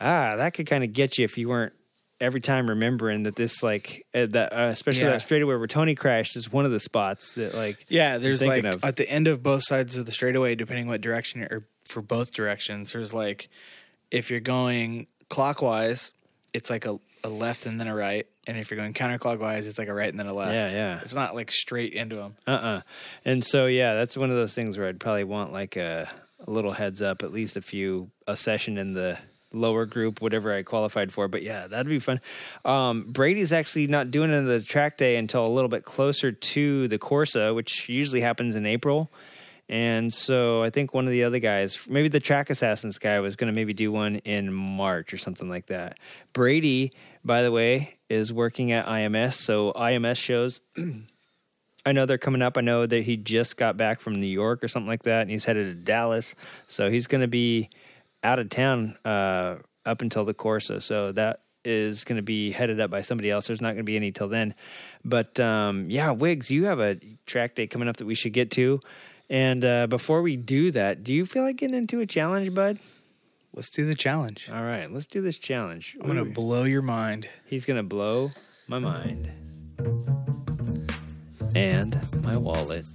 ah, 0.00 0.36
that 0.36 0.52
could 0.54 0.66
kind 0.66 0.84
of 0.84 0.92
get 0.92 1.16
you 1.18 1.24
if 1.24 1.38
you 1.38 1.48
weren't 1.48 1.72
every 2.20 2.40
time 2.40 2.68
remembering 2.68 3.24
that 3.24 3.36
this 3.36 3.62
like 3.62 4.06
uh, 4.14 4.26
that 4.26 4.52
uh, 4.52 4.68
especially 4.72 5.02
Yeah. 5.02 5.10
that 5.10 5.20
straightaway 5.22 5.54
where 5.56 5.66
Tony 5.66 5.94
crashed 5.94 6.36
is 6.36 6.50
one 6.50 6.64
of 6.64 6.70
the 6.72 6.80
spots 6.80 7.32
that 7.32 7.54
like 7.54 7.84
Yeah, 7.88 8.18
there's 8.18 8.44
like 8.44 8.64
of. 8.64 8.84
at 8.84 8.96
the 8.96 9.08
end 9.10 9.26
of 9.28 9.42
both 9.42 9.62
sides 9.66 9.96
of 9.96 10.06
the 10.06 10.12
straightaway, 10.12 10.54
depending 10.54 10.86
what 10.88 11.00
direction 11.00 11.40
you're, 11.40 11.48
or 11.50 11.68
for 11.84 12.02
both 12.02 12.32
directions, 12.32 12.92
there's 12.92 13.12
like 13.14 13.48
if 14.10 14.30
you're 14.30 14.40
going 14.40 15.06
clockwise, 15.28 16.12
it's 16.54 16.70
like 16.70 16.86
a, 16.86 16.98
a 17.22 17.28
left 17.28 17.66
and 17.66 17.78
then 17.80 17.86
a 17.88 17.94
right, 17.94 18.26
and 18.46 18.56
if 18.56 18.70
you're 18.70 18.78
going 18.78 18.94
counterclockwise, 18.94 19.66
it's 19.68 19.78
like 19.78 19.88
a 19.88 19.94
right 19.94 20.08
and 20.08 20.18
then 20.18 20.26
a 20.28 20.32
left. 20.34 20.72
Yeah, 20.72 20.78
yeah. 20.94 21.00
It's 21.02 21.14
not 21.14 21.34
like 21.34 21.50
straight 21.50 21.92
into 21.92 22.16
them. 22.16 22.36
uh-uh 22.46 22.80
and 23.26 23.44
so 23.44 23.66
yeah 23.66 23.94
that's 23.94 24.16
one 24.16 24.30
of 24.30 24.36
those 24.36 24.54
things 24.54 24.78
where 24.78 24.86
i'd 24.88 25.00
probably 25.00 25.24
want 25.24 25.52
like 25.52 25.76
a, 25.76 26.08
a 26.44 26.50
little 26.50 26.72
heads 26.72 27.00
up 27.00 27.22
at 27.22 27.32
least 27.32 27.56
a 27.56 27.62
few 27.62 28.10
a 28.26 28.36
session 28.36 28.78
in 28.78 28.92
the 28.94 29.18
lower 29.52 29.86
group 29.86 30.20
whatever 30.20 30.52
i 30.52 30.62
qualified 30.62 31.12
for 31.12 31.28
but 31.28 31.42
yeah 31.42 31.66
that'd 31.66 31.88
be 31.88 31.98
fun. 31.98 32.20
Um, 32.64 33.06
brady's 33.08 33.52
actually 33.52 33.86
not 33.86 34.10
doing 34.10 34.30
the 34.46 34.60
track 34.60 34.96
day 34.98 35.16
until 35.16 35.46
a 35.46 35.48
little 35.48 35.68
bit 35.68 35.84
closer 35.84 36.32
to 36.32 36.88
the 36.88 36.98
corsa 36.98 37.54
which 37.54 37.88
usually 37.88 38.20
happens 38.20 38.56
in 38.56 38.66
april. 38.66 39.10
And 39.68 40.12
so 40.12 40.62
i 40.62 40.70
think 40.70 40.92
one 40.92 41.06
of 41.06 41.10
the 41.10 41.24
other 41.24 41.38
guys 41.38 41.78
maybe 41.88 42.08
the 42.08 42.20
track 42.20 42.50
assassins 42.50 42.98
guy 42.98 43.18
was 43.20 43.36
going 43.36 43.48
to 43.48 43.54
maybe 43.54 43.72
do 43.72 43.90
one 43.90 44.16
in 44.16 44.52
march 44.52 45.12
or 45.12 45.16
something 45.16 45.48
like 45.48 45.66
that. 45.66 45.98
Brady 46.32 46.92
by 47.24 47.42
the 47.42 47.50
way 47.50 47.96
is 48.08 48.32
working 48.32 48.72
at 48.72 48.86
ims 48.86 49.34
so 49.34 49.72
ims 49.72 50.16
shows 50.16 50.60
I 51.86 51.92
know 51.92 52.04
they're 52.04 52.18
coming 52.18 52.42
up. 52.42 52.58
I 52.58 52.62
know 52.62 52.84
that 52.84 53.04
he 53.04 53.16
just 53.16 53.56
got 53.56 53.76
back 53.76 54.00
from 54.00 54.20
New 54.20 54.26
York 54.26 54.64
or 54.64 54.68
something 54.68 54.88
like 54.88 55.04
that, 55.04 55.22
and 55.22 55.30
he's 55.30 55.44
headed 55.44 55.68
to 55.68 55.74
Dallas. 55.74 56.34
So 56.66 56.90
he's 56.90 57.06
going 57.06 57.20
to 57.20 57.28
be 57.28 57.70
out 58.24 58.40
of 58.40 58.48
town 58.48 58.96
uh, 59.04 59.56
up 59.84 60.02
until 60.02 60.24
the 60.24 60.34
Corsa. 60.34 60.82
So 60.82 61.12
that 61.12 61.42
is 61.64 62.02
going 62.02 62.16
to 62.16 62.22
be 62.22 62.50
headed 62.50 62.80
up 62.80 62.90
by 62.90 63.02
somebody 63.02 63.30
else. 63.30 63.46
There's 63.46 63.60
not 63.60 63.68
going 63.68 63.78
to 63.78 63.84
be 63.84 63.96
any 63.96 64.10
till 64.10 64.28
then. 64.28 64.54
But 65.04 65.38
um, 65.38 65.88
yeah, 65.88 66.10
Wiggs, 66.10 66.50
you 66.50 66.64
have 66.64 66.80
a 66.80 66.98
track 67.24 67.54
day 67.54 67.68
coming 67.68 67.88
up 67.88 67.98
that 67.98 68.06
we 68.06 68.16
should 68.16 68.32
get 68.32 68.50
to. 68.52 68.80
And 69.30 69.64
uh, 69.64 69.86
before 69.86 70.22
we 70.22 70.36
do 70.36 70.72
that, 70.72 71.04
do 71.04 71.14
you 71.14 71.24
feel 71.24 71.44
like 71.44 71.56
getting 71.56 71.76
into 71.76 72.00
a 72.00 72.06
challenge, 72.06 72.52
bud? 72.52 72.78
Let's 73.52 73.70
do 73.70 73.84
the 73.84 73.94
challenge. 73.94 74.50
All 74.52 74.62
right, 74.62 74.92
let's 74.92 75.06
do 75.06 75.22
this 75.22 75.38
challenge. 75.38 75.96
I'm 76.00 76.06
gonna 76.06 76.26
blow 76.26 76.64
your 76.64 76.82
mind. 76.82 77.28
He's 77.46 77.64
going 77.64 77.78
to 77.78 77.82
blow 77.82 78.32
my 78.68 78.78
mind. 78.78 79.30
And 81.54 81.98
my 82.22 82.36
wallet. 82.36 82.86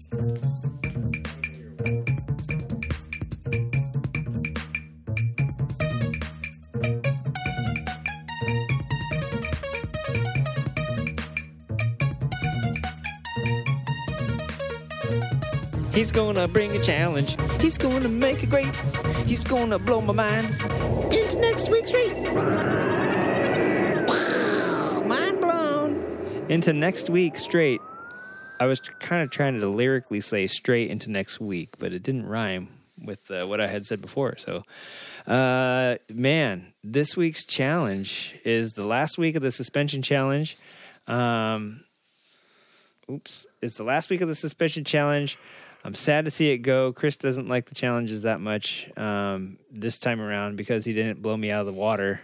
He's 15.93 16.11
gonna 16.11 16.47
bring 16.47 16.75
a 16.75 16.79
challenge. 16.81 17.37
He's 17.61 17.77
gonna 17.77 18.09
make 18.09 18.41
it 18.41 18.49
great. 18.49 18.73
He's 19.25 19.43
gonna 19.43 19.77
blow 19.77 20.01
my 20.01 20.13
mind 20.13 20.49
into 21.13 21.39
next 21.39 21.69
week's 21.69 21.93
rate. 21.93 22.33
Mind 25.05 25.39
blown. 25.39 26.45
Into 26.49 26.73
next 26.73 27.09
week 27.09 27.35
straight. 27.35 27.81
I 28.61 28.67
was 28.67 28.79
kind 28.79 29.23
of 29.23 29.31
trying 29.31 29.59
to 29.59 29.67
lyrically 29.67 30.21
say 30.21 30.45
straight 30.45 30.91
into 30.91 31.09
next 31.09 31.39
week, 31.39 31.79
but 31.79 31.93
it 31.93 32.03
didn't 32.03 32.27
rhyme 32.27 32.67
with 33.03 33.31
uh, 33.31 33.47
what 33.47 33.59
I 33.59 33.65
had 33.65 33.87
said 33.87 34.03
before. 34.03 34.37
So, 34.37 34.61
uh, 35.25 35.95
man, 36.13 36.71
this 36.83 37.17
week's 37.17 37.43
challenge 37.43 38.35
is 38.45 38.73
the 38.73 38.85
last 38.85 39.17
week 39.17 39.35
of 39.35 39.41
the 39.41 39.51
suspension 39.51 40.03
challenge. 40.03 40.57
Um, 41.07 41.85
oops, 43.09 43.47
it's 43.63 43.77
the 43.77 43.83
last 43.83 44.11
week 44.11 44.21
of 44.21 44.27
the 44.27 44.35
suspension 44.35 44.83
challenge. 44.83 45.39
I'm 45.83 45.95
sad 45.95 46.25
to 46.25 46.31
see 46.31 46.51
it 46.51 46.59
go. 46.59 46.93
Chris 46.93 47.17
doesn't 47.17 47.47
like 47.47 47.65
the 47.65 47.73
challenges 47.73 48.21
that 48.21 48.41
much 48.41 48.95
um, 48.95 49.57
this 49.71 49.97
time 49.97 50.21
around 50.21 50.55
because 50.55 50.85
he 50.85 50.93
didn't 50.93 51.23
blow 51.23 51.35
me 51.35 51.49
out 51.49 51.61
of 51.61 51.65
the 51.65 51.73
water. 51.73 52.21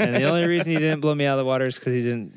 and 0.00 0.16
the 0.16 0.24
only 0.24 0.48
reason 0.48 0.72
he 0.72 0.78
didn't 0.78 0.98
blow 0.98 1.14
me 1.14 1.26
out 1.26 1.38
of 1.38 1.44
the 1.44 1.48
water 1.48 1.66
is 1.66 1.78
because 1.78 1.92
he 1.92 2.02
didn't 2.02 2.32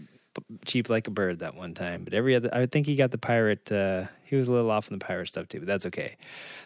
cheep 0.65 0.89
like 0.89 1.07
a 1.07 1.11
bird 1.11 1.39
that 1.39 1.55
one 1.55 1.73
time. 1.73 2.03
But 2.03 2.14
every 2.14 2.35
other, 2.35 2.49
I 2.53 2.65
think 2.65 2.85
he 2.88 2.95
got 2.95 3.11
the 3.11 3.18
pirate. 3.18 3.72
Uh, 3.72 4.05
he 4.23 4.35
was 4.35 4.47
a 4.47 4.51
little 4.51 4.72
off 4.72 4.91
on 4.91 4.97
the 4.97 5.03
pirate 5.03 5.27
stuff 5.27 5.47
too, 5.47 5.60
but 5.60 5.68
that's 5.68 5.85
okay. 5.88 6.18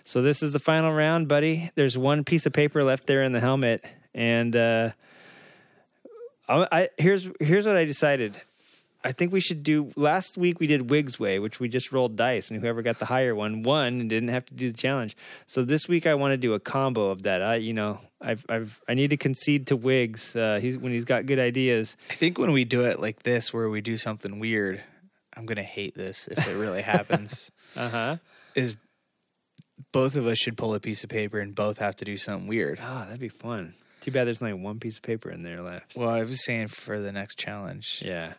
So 0.03 0.21
this 0.21 0.41
is 0.41 0.53
the 0.53 0.59
final 0.59 0.93
round, 0.93 1.27
buddy. 1.27 1.69
There's 1.75 1.97
one 1.97 2.23
piece 2.23 2.45
of 2.45 2.53
paper 2.53 2.83
left 2.83 3.07
there 3.07 3.23
in 3.23 3.31
the 3.31 3.39
helmet, 3.39 3.85
and 4.13 4.55
uh, 4.55 4.91
I, 6.47 6.67
I 6.71 6.89
here's 6.97 7.27
here's 7.39 7.65
what 7.65 7.75
I 7.75 7.85
decided. 7.85 8.37
I 9.07 9.13
think 9.13 9.31
we 9.31 9.39
should 9.39 9.63
do. 9.63 9.93
Last 9.95 10.37
week 10.37 10.59
we 10.59 10.67
did 10.67 10.89
Wiggs 10.89 11.17
Way, 11.17 11.39
which 11.39 11.61
we 11.61 11.69
just 11.69 11.93
rolled 11.93 12.17
dice, 12.17 12.51
and 12.51 12.59
whoever 12.59 12.81
got 12.81 12.99
the 12.99 13.05
higher 13.05 13.33
one 13.33 13.63
won 13.63 14.01
and 14.01 14.09
didn't 14.09 14.27
have 14.29 14.45
to 14.47 14.53
do 14.53 14.69
the 14.69 14.77
challenge. 14.77 15.15
So 15.45 15.63
this 15.63 15.87
week 15.87 16.05
I 16.05 16.13
want 16.15 16.33
to 16.33 16.37
do 16.37 16.53
a 16.53 16.59
combo 16.59 17.09
of 17.09 17.23
that. 17.23 17.41
I, 17.41 17.55
you 17.55 17.73
know, 17.73 17.99
I've, 18.19 18.45
I've, 18.49 18.81
I 18.89 18.95
need 18.95 19.11
to 19.11 19.17
concede 19.17 19.67
to 19.67 19.77
Wiggs 19.77 20.35
Uh, 20.35 20.59
he's 20.61 20.77
when 20.77 20.91
he's 20.91 21.05
got 21.05 21.25
good 21.25 21.39
ideas. 21.39 21.95
I 22.09 22.15
think 22.15 22.37
when 22.37 22.51
we 22.51 22.65
do 22.65 22.83
it 22.83 22.99
like 22.99 23.23
this, 23.23 23.53
where 23.53 23.69
we 23.69 23.79
do 23.79 23.95
something 23.95 24.39
weird, 24.39 24.83
I'm 25.33 25.45
gonna 25.45 25.63
hate 25.63 25.95
this 25.95 26.27
if 26.27 26.45
it 26.45 26.57
really 26.57 26.81
happens. 26.81 27.49
Uh 27.75 27.89
huh. 27.89 28.17
Is 28.55 28.75
both 29.91 30.15
of 30.15 30.25
us 30.25 30.37
should 30.39 30.57
pull 30.57 30.73
a 30.73 30.79
piece 30.79 31.03
of 31.03 31.09
paper 31.09 31.37
and 31.37 31.53
both 31.53 31.77
have 31.77 31.95
to 31.97 32.05
do 32.05 32.17
something 32.17 32.47
weird. 32.47 32.79
Oh, 32.81 32.99
that'd 33.05 33.19
be 33.19 33.29
fun. 33.29 33.73
Too 34.01 34.11
bad 34.11 34.25
there's 34.25 34.41
only 34.41 34.53
one 34.53 34.79
piece 34.79 34.97
of 34.97 35.03
paper 35.03 35.29
in 35.29 35.43
there 35.43 35.61
left. 35.61 35.95
Well, 35.95 36.09
I 36.09 36.23
was 36.23 36.43
saying 36.45 36.69
for 36.69 36.99
the 36.99 37.11
next 37.11 37.37
challenge. 37.37 38.01
Yeah. 38.05 38.33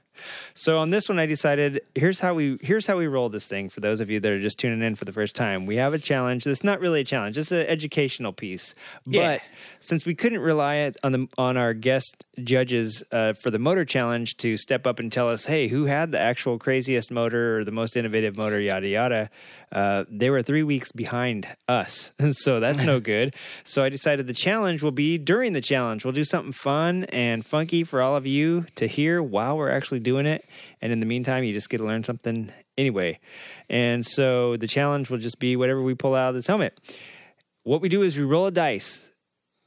So 0.55 0.78
on 0.78 0.90
this 0.90 1.09
one, 1.09 1.19
I 1.19 1.27
decided 1.27 1.81
here's 1.95 2.20
how 2.20 2.35
we 2.35 2.59
here's 2.62 2.86
how 2.86 2.99
we 2.99 3.07
roll 3.07 3.28
this 3.28 3.47
thing. 3.47 3.69
For 3.69 3.81
those 3.81 4.01
of 4.01 4.11
you 4.11 4.20
that 4.20 4.31
are 4.32 4.39
just 4.39 4.59
tuning 4.59 4.82
in 4.82 4.95
for 4.95 5.05
the 5.05 5.12
first 5.12 5.35
time, 5.35 5.66
we 5.66 5.77
have 5.77 5.95
a 5.95 5.99
challenge. 5.99 6.47
It's 6.47 6.65
not 6.65 6.81
really 6.81 7.01
a 7.01 7.05
challenge; 7.05 7.39
it's 7.39 7.53
an 7.53 7.66
educational 7.66 8.32
piece. 8.32 8.74
But 9.05 9.12
Yeah. 9.12 9.39
since 9.81 10.05
we 10.07 10.15
couldn't 10.15 10.40
rely 10.40 10.93
on 11.03 11.12
the 11.12 11.28
on 11.36 11.57
our 11.57 11.74
guest 11.74 12.24
judges 12.43 13.03
uh, 13.12 13.32
for 13.43 13.51
the 13.51 13.59
motor 13.59 13.85
challenge 13.85 14.36
to 14.39 14.57
step 14.57 14.86
up 14.86 14.99
and 14.99 15.11
tell 15.11 15.28
us, 15.28 15.47
hey, 15.47 15.69
who 15.69 15.86
had 15.86 16.12
the 16.12 16.20
actual 16.20 16.59
craziest 16.59 17.11
motor 17.11 17.59
or 17.59 17.65
the 17.65 17.73
most 17.73 17.97
innovative 17.97 18.36
motor, 18.36 18.61
yada 18.61 18.86
yada, 18.89 19.31
uh, 19.73 20.05
they 20.09 20.31
were 20.31 20.43
three 20.43 20.62
weeks 20.62 20.93
behind 20.93 21.47
us, 21.66 22.12
so 22.32 22.61
that's 22.61 22.82
no 22.85 23.01
good. 23.12 23.35
So 23.65 23.82
I 23.82 23.89
decided 23.89 24.27
the 24.27 24.32
challenge 24.32 24.82
will 24.82 24.93
be 24.93 25.19
during 25.19 25.53
the 25.53 25.61
challenge. 25.61 26.05
We'll 26.05 26.12
do 26.15 26.24
something 26.24 26.53
fun 26.53 27.05
and 27.05 27.45
funky 27.45 27.82
for 27.85 28.01
all 28.01 28.16
of 28.16 28.27
you 28.27 28.66
to 28.77 28.86
hear 28.86 29.23
while 29.23 29.57
we're 29.59 29.70
actually 29.70 30.01
doing 30.09 30.27
it. 30.27 30.45
And 30.81 30.93
in 30.93 31.01
the 31.01 31.07
meantime, 31.07 31.45
you 31.45 31.53
just 31.53 31.69
get 31.69 31.79
to 31.79 31.85
learn 31.85 32.03
something 32.03 32.51
anyway. 32.77 33.21
And 33.69 34.05
so 34.05 34.57
the 34.57 34.67
challenge 34.67 35.11
will 35.11 35.19
just 35.19 35.39
be 35.39 35.55
whatever 35.57 35.83
we 35.83 35.95
pull 35.95 36.15
out 36.15 36.31
of 36.31 36.35
this 36.35 36.47
helmet. 36.47 36.79
What 37.65 37.83
we 37.83 37.89
do 37.89 38.03
is 38.03 38.17
we 38.17 38.25
roll 38.25 38.47
a 38.47 38.51
dice 38.51 39.15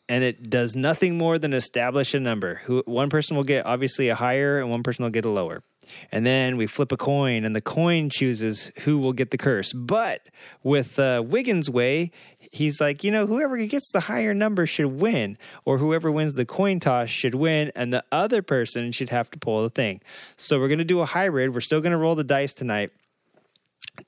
and 0.09 0.23
it 0.23 0.49
does 0.49 0.75
nothing 0.75 1.17
more 1.17 1.37
than 1.37 1.53
establish 1.53 2.13
a 2.13 2.19
number. 2.19 2.55
Who 2.65 2.81
one 2.85 3.09
person 3.09 3.37
will 3.37 3.43
get 3.43 3.65
obviously 3.65 4.09
a 4.09 4.15
higher 4.15 4.59
and 4.59 4.71
one 4.71 4.83
person 4.83 5.03
will 5.03 5.11
get 5.11 5.25
a 5.25 5.29
lower. 5.29 5.63
And 6.11 6.25
then 6.25 6.57
we 6.57 6.67
flip 6.67 6.91
a 6.91 6.97
coin 6.97 7.45
and 7.45 7.55
the 7.55 7.61
coin 7.61 8.09
chooses 8.09 8.71
who 8.79 8.97
will 8.97 9.13
get 9.13 9.31
the 9.31 9.37
curse. 9.37 9.73
But 9.73 10.21
with 10.63 10.97
uh, 10.97 11.23
Wiggins' 11.25 11.69
way, 11.69 12.11
he's 12.51 12.79
like, 12.81 13.03
you 13.03 13.11
know, 13.11 13.25
whoever 13.25 13.57
gets 13.65 13.89
the 13.91 14.01
higher 14.01 14.33
number 14.33 14.65
should 14.65 14.85
win, 14.99 15.37
or 15.65 15.77
whoever 15.77 16.11
wins 16.11 16.35
the 16.35 16.45
coin 16.45 16.79
toss 16.79 17.09
should 17.09 17.33
win, 17.35 17.71
and 17.75 17.93
the 17.93 18.03
other 18.11 18.41
person 18.41 18.91
should 18.91 19.09
have 19.09 19.31
to 19.31 19.39
pull 19.39 19.63
the 19.63 19.69
thing. 19.69 20.01
So 20.35 20.59
we're 20.59 20.67
going 20.67 20.79
to 20.79 20.83
do 20.85 20.99
a 20.99 21.05
hybrid. 21.05 21.53
We're 21.53 21.61
still 21.61 21.81
going 21.81 21.91
to 21.93 21.97
roll 21.97 22.15
the 22.15 22.23
dice 22.23 22.53
tonight 22.53 22.91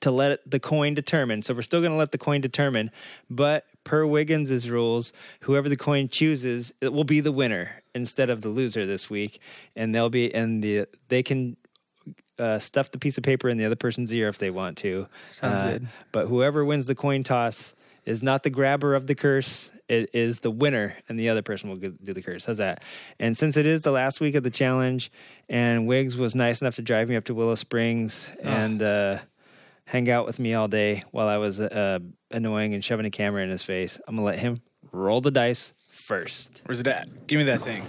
to 0.00 0.10
let 0.10 0.48
the 0.50 0.60
coin 0.60 0.94
determine. 0.94 1.42
So 1.42 1.54
we're 1.54 1.62
still 1.62 1.80
going 1.80 1.92
to 1.92 1.98
let 1.98 2.12
the 2.12 2.18
coin 2.18 2.40
determine, 2.40 2.90
but 3.28 3.66
per 3.84 4.06
Wiggins's 4.06 4.70
rules, 4.70 5.12
whoever 5.40 5.68
the 5.68 5.76
coin 5.76 6.08
chooses, 6.08 6.72
it 6.80 6.92
will 6.92 7.04
be 7.04 7.20
the 7.20 7.32
winner 7.32 7.82
instead 7.94 8.30
of 8.30 8.40
the 8.40 8.48
loser 8.48 8.86
this 8.86 9.10
week, 9.10 9.40
and 9.76 9.94
they'll 9.94 10.08
be 10.10 10.34
and 10.34 10.62
the 10.64 10.86
they 11.08 11.22
can 11.22 11.56
uh, 12.38 12.58
stuff 12.58 12.90
the 12.90 12.98
piece 12.98 13.16
of 13.18 13.24
paper 13.24 13.48
in 13.48 13.58
the 13.58 13.64
other 13.64 13.76
person's 13.76 14.12
ear 14.12 14.28
if 14.28 14.38
they 14.38 14.50
want 14.50 14.76
to. 14.78 15.06
Sounds 15.30 15.62
Uh, 15.62 15.70
good. 15.72 15.88
But 16.12 16.26
whoever 16.28 16.64
wins 16.64 16.86
the 16.86 16.94
coin 16.94 17.22
toss 17.22 17.74
is 18.06 18.22
not 18.22 18.42
the 18.42 18.50
grabber 18.50 18.94
of 18.94 19.06
the 19.06 19.14
curse. 19.14 19.70
It 19.88 20.10
is 20.14 20.40
the 20.40 20.50
winner, 20.50 20.96
and 21.08 21.18
the 21.18 21.28
other 21.28 21.42
person 21.42 21.68
will 21.70 21.76
do 21.76 22.12
the 22.12 22.22
curse. 22.22 22.44
How's 22.44 22.58
that? 22.58 22.82
And 23.18 23.36
since 23.36 23.56
it 23.56 23.66
is 23.66 23.82
the 23.82 23.90
last 23.90 24.20
week 24.20 24.34
of 24.34 24.42
the 24.42 24.50
challenge, 24.50 25.10
and 25.48 25.86
Wiggs 25.86 26.16
was 26.16 26.34
nice 26.34 26.60
enough 26.62 26.74
to 26.76 26.82
drive 26.82 27.08
me 27.08 27.16
up 27.16 27.24
to 27.24 27.34
Willow 27.34 27.54
Springs 27.54 28.30
and 28.42 28.82
uh, 28.82 29.18
hang 29.86 30.08
out 30.10 30.26
with 30.26 30.38
me 30.38 30.54
all 30.54 30.68
day 30.68 31.04
while 31.10 31.28
I 31.28 31.36
was 31.36 31.60
uh, 31.60 31.98
annoying 32.30 32.72
and 32.74 32.82
shoving 32.82 33.04
a 33.06 33.10
camera 33.10 33.42
in 33.42 33.50
his 33.50 33.62
face, 33.62 33.98
I'm 34.08 34.16
gonna 34.16 34.26
let 34.26 34.38
him 34.38 34.62
roll 34.92 35.20
the 35.20 35.30
dice 35.30 35.72
first. 35.90 36.62
Where's 36.66 36.80
it 36.80 36.86
at? 36.86 37.26
Give 37.26 37.38
me 37.38 37.44
that 37.44 37.60
thing. 37.60 37.82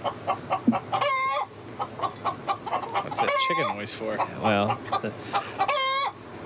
What's 3.04 3.20
that 3.22 3.32
chicken 3.48 3.68
noise 3.78 3.94
for? 3.94 4.20
Uh, 4.20 4.28
Well, 4.44 4.80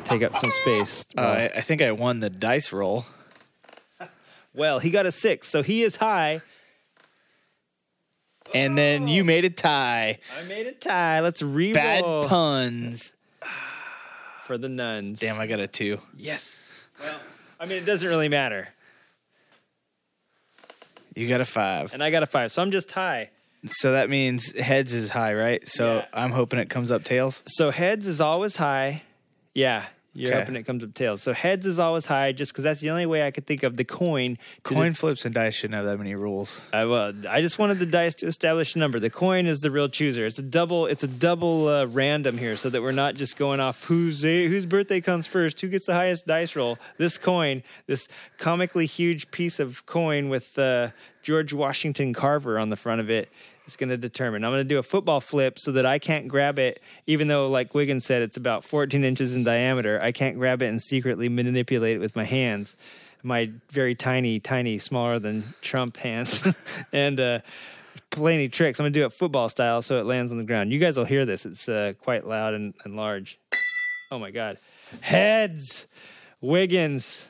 take 0.04 0.22
up 0.24 0.38
some 0.38 0.52
space. 0.52 1.06
I, 1.18 1.50
I 1.56 1.62
think 1.62 1.82
I 1.82 1.92
won 1.92 2.20
the 2.20 2.30
dice 2.30 2.72
roll. 2.72 3.06
Well, 4.54 4.80
he 4.80 4.90
got 4.90 5.06
a 5.06 5.12
six, 5.12 5.48
so 5.48 5.62
he 5.62 5.84
is 5.84 5.96
high. 5.96 6.42
And 8.54 8.78
then 8.78 9.08
you 9.08 9.24
made 9.24 9.46
a 9.46 9.50
tie. 9.50 10.18
I 10.40 10.44
made 10.44 10.66
a 10.66 10.72
tie. 10.72 11.20
Let's 11.20 11.42
re 11.42 11.72
Bad 11.72 12.04
puns. 12.28 13.14
for 14.44 14.58
the 14.58 14.70
nuns. 14.70 15.20
Damn, 15.20 15.40
I 15.40 15.46
got 15.46 15.60
a 15.60 15.68
two. 15.68 16.00
Yes. 16.18 16.60
Well, 17.00 17.20
I 17.60 17.66
mean, 17.66 17.78
it 17.78 17.86
doesn't 17.86 18.10
really 18.10 18.30
matter. 18.30 18.68
You 21.16 21.28
got 21.28 21.42
a 21.42 21.46
five. 21.46 21.94
And 21.94 22.04
I 22.04 22.12
got 22.12 22.24
a 22.24 22.26
five, 22.28 22.52
so 22.52 22.62
I'm 22.62 22.72
just 22.72 22.92
high. 22.92 23.30
So 23.66 23.92
that 23.92 24.10
means 24.10 24.58
heads 24.58 24.94
is 24.94 25.10
high, 25.10 25.34
right? 25.34 25.68
So 25.68 25.96
Yeah. 25.98 26.06
I'm 26.14 26.32
hoping 26.32 26.60
it 26.60 26.70
comes 26.70 26.92
up 26.92 27.04
tails. 27.04 27.44
So 27.46 27.72
heads 27.72 28.08
is 28.08 28.22
always 28.22 28.56
high. 28.56 29.04
Yeah, 29.54 29.86
you're 30.14 30.32
Okay. 30.32 30.40
hoping 30.40 30.56
it 30.56 30.64
comes 30.64 30.84
up 30.84 30.94
tails. 30.94 31.22
So 31.22 31.34
heads 31.34 31.66
is 31.66 31.78
always 31.80 32.06
high, 32.08 32.32
just 32.32 32.52
because 32.52 32.64
that's 32.64 32.80
the 32.82 32.90
only 32.90 33.06
way 33.06 33.26
I 33.26 33.32
could 33.32 33.46
think 33.46 33.64
of 33.64 33.78
the 33.78 33.84
coin. 33.84 34.38
Coin 34.64 34.94
flips 34.94 35.24
and 35.26 35.34
dice 35.36 35.54
shouldn't 35.56 35.76
have 35.76 35.86
that 35.86 35.98
many 35.98 36.16
rules. 36.16 36.62
I, 36.74 36.86
well, 36.86 37.14
I 37.30 37.42
just 37.42 37.60
wanted 37.60 37.80
the 37.80 37.86
dice 37.86 38.16
to 38.16 38.26
establish 38.28 38.76
a 38.76 38.80
number. 38.80 39.00
The 39.00 39.10
coin 39.10 39.46
is 39.46 39.60
the 39.60 39.70
real 39.72 39.88
chooser. 39.88 40.26
It's 40.26 40.40
a 40.40 40.44
double. 40.44 40.88
It's 40.88 41.04
a 41.04 41.08
double 41.08 41.68
uh, 41.68 41.86
random 41.86 42.38
here, 42.38 42.58
so 42.58 42.70
that 42.70 42.82
we're 42.82 42.92
not 42.92 43.16
just 43.16 43.38
going 43.38 43.60
off 43.60 43.84
whose 43.86 44.22
whose 44.22 44.66
birthday 44.66 45.00
comes 45.02 45.28
first, 45.28 45.62
who 45.62 45.68
gets 45.68 45.86
the 45.86 45.94
highest 45.94 46.26
dice 46.28 46.56
roll. 46.56 46.78
This 46.98 47.18
coin, 47.18 47.64
this 47.88 48.08
comically 48.38 48.86
huge 48.88 49.30
piece 49.32 49.60
of 49.60 49.86
coin 49.86 50.30
with 50.30 50.58
uh, 50.58 50.90
George 51.22 51.54
Washington 51.54 52.14
Carver 52.14 52.58
on 52.58 52.70
the 52.70 52.76
front 52.76 53.02
of 53.02 53.10
it, 53.10 53.30
is 53.70 53.78
going 53.78 53.90
to 53.90 53.98
determine. 53.98 54.44
I'm 54.44 54.52
going 54.52 54.62
to 54.62 54.64
do 54.64 54.80
a 54.80 54.84
football 54.84 55.22
flip 55.22 55.58
so 55.60 55.72
that 55.74 55.86
I 55.86 56.00
can't 56.00 56.28
grab 56.28 56.60
it, 56.60 56.82
even 57.08 57.28
though, 57.28 57.50
like 57.50 57.74
Wiggins 57.74 58.06
said, 58.06 58.22
it's 58.22 58.38
about 58.38 58.64
14 58.64 59.04
inches 59.04 59.36
in 59.36 59.44
diameter. 59.44 60.00
I 60.02 60.12
can't 60.12 60.38
grab 60.38 60.62
it 60.62 60.68
and 60.68 60.82
secretly 60.82 61.30
manipulate 61.30 61.98
it 61.98 62.00
with 62.00 62.16
my 62.16 62.26
hands 62.26 62.76
my 63.24 63.52
very 63.70 63.96
tiny, 63.96 64.40
tiny, 64.40 64.78
smaller 64.78 65.20
than 65.20 65.44
Trump 65.62 65.98
hands, 65.98 66.48
and 66.94 67.20
uh, 67.20 67.40
any 68.18 68.50
tricks. 68.50 68.80
I'm 68.80 68.86
gonna 68.86 68.92
do 68.92 69.06
it 69.06 69.12
football 69.12 69.50
style, 69.50 69.82
so 69.82 70.00
it 70.00 70.06
lands 70.06 70.32
on 70.32 70.38
the 70.38 70.44
ground. 70.44 70.72
You 70.72 70.80
guys 70.80 70.98
will 70.98 71.06
hear 71.06 71.26
this; 71.26 71.46
it's 71.46 71.68
uh, 71.68 71.94
quite 72.02 72.28
loud 72.28 72.54
and, 72.54 72.74
and 72.84 72.96
large. 72.96 73.40
Oh 74.12 74.20
my 74.20 74.32
god! 74.32 74.58
Heads, 75.02 75.88
Wiggins. 76.42 77.26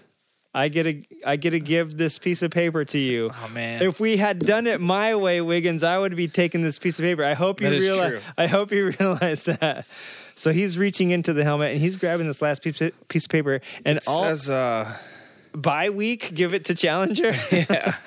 I 0.53 0.69
get 0.69 0.84
to 0.84 1.03
I 1.26 1.35
get 1.35 1.51
to 1.51 1.59
give 1.59 1.95
this 1.97 2.17
piece 2.17 2.41
of 2.41 2.51
paper 2.51 2.84
to 2.85 2.97
you. 2.97 3.30
Oh, 3.34 3.47
man. 3.49 3.84
If 3.84 3.99
we 3.99 4.17
had 4.17 4.39
done 4.39 4.65
it 4.67 4.81
my 4.81 5.15
way, 5.15 5.41
Wiggins, 5.41 5.84
I 5.84 5.99
would 5.99 6.15
be 6.15 6.27
taking 6.27 6.63
this 6.63 6.80
piece 6.80 6.97
of 6.97 7.03
paper. 7.03 7.23
I 7.23 7.34
hope 7.34 7.61
you 7.61 7.69
realize. 7.69 8.21
I 8.38 8.47
hope 8.47 8.71
you 8.71 8.93
realize 8.99 9.43
that. 9.45 9.85
So 10.35 10.51
he's 10.51 10.77
reaching 10.77 11.11
into 11.11 11.34
the 11.34 11.43
helmet 11.43 11.73
and 11.73 11.81
he's 11.81 11.97
grabbing 11.97 12.26
this 12.27 12.41
last 12.41 12.63
piece 12.63 12.80
of, 12.81 12.93
piece 13.09 13.26
of 13.26 13.30
paper. 13.30 13.61
And 13.85 13.97
It 13.97 14.07
all 14.07 14.23
says, 14.23 14.49
uh, 14.49 14.95
bye 15.53 15.89
week, 15.89 16.34
give 16.34 16.53
it 16.53 16.65
to 16.65 16.76
Challenger. 16.76 17.34
Yeah. 17.51 17.95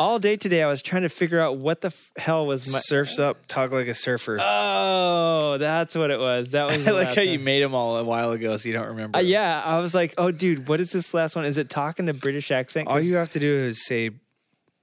All 0.00 0.18
day 0.18 0.36
today, 0.38 0.62
I 0.62 0.66
was 0.70 0.80
trying 0.80 1.02
to 1.02 1.10
figure 1.10 1.38
out 1.38 1.58
what 1.58 1.82
the 1.82 1.88
f- 1.88 2.10
hell 2.16 2.46
was 2.46 2.72
my. 2.72 2.78
surfs 2.78 3.18
up, 3.18 3.46
talk 3.48 3.70
like 3.70 3.86
a 3.86 3.92
surfer. 3.92 4.38
Oh, 4.40 5.58
that's 5.58 5.94
what 5.94 6.10
it 6.10 6.18
was. 6.18 6.52
That 6.52 6.64
was. 6.68 6.76
I 6.76 6.78
the 6.78 6.92
like 6.94 7.06
last 7.08 7.16
how 7.16 7.22
you 7.22 7.36
one. 7.38 7.44
made 7.44 7.62
them 7.62 7.74
all 7.74 7.98
a 7.98 8.04
while 8.04 8.30
ago, 8.32 8.56
so 8.56 8.66
you 8.66 8.72
don't 8.72 8.86
remember. 8.88 9.18
Uh, 9.18 9.20
yeah, 9.20 9.60
I 9.62 9.78
was 9.80 9.94
like, 9.94 10.14
oh, 10.16 10.30
dude, 10.30 10.68
what 10.68 10.80
is 10.80 10.90
this 10.90 11.12
last 11.12 11.36
one? 11.36 11.44
Is 11.44 11.58
it 11.58 11.68
talking 11.68 12.06
to 12.06 12.14
British 12.14 12.50
accent? 12.50 12.88
All 12.88 12.96
'Cause- 12.96 13.06
you 13.06 13.16
have 13.16 13.28
to 13.30 13.38
do 13.38 13.52
is 13.52 13.84
say 13.84 14.10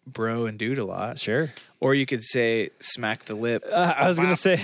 bro 0.06 0.46
and 0.46 0.60
dude 0.60 0.78
a 0.78 0.86
lot. 0.86 1.18
sure. 1.18 1.52
Or 1.80 1.94
you 1.96 2.06
could 2.06 2.24
say 2.24 2.70
smack 2.80 3.26
the 3.26 3.34
lip. 3.36 3.64
Uh, 3.68 3.94
I 3.98 4.08
was 4.08 4.18
gonna 4.18 4.36
say, 4.48 4.64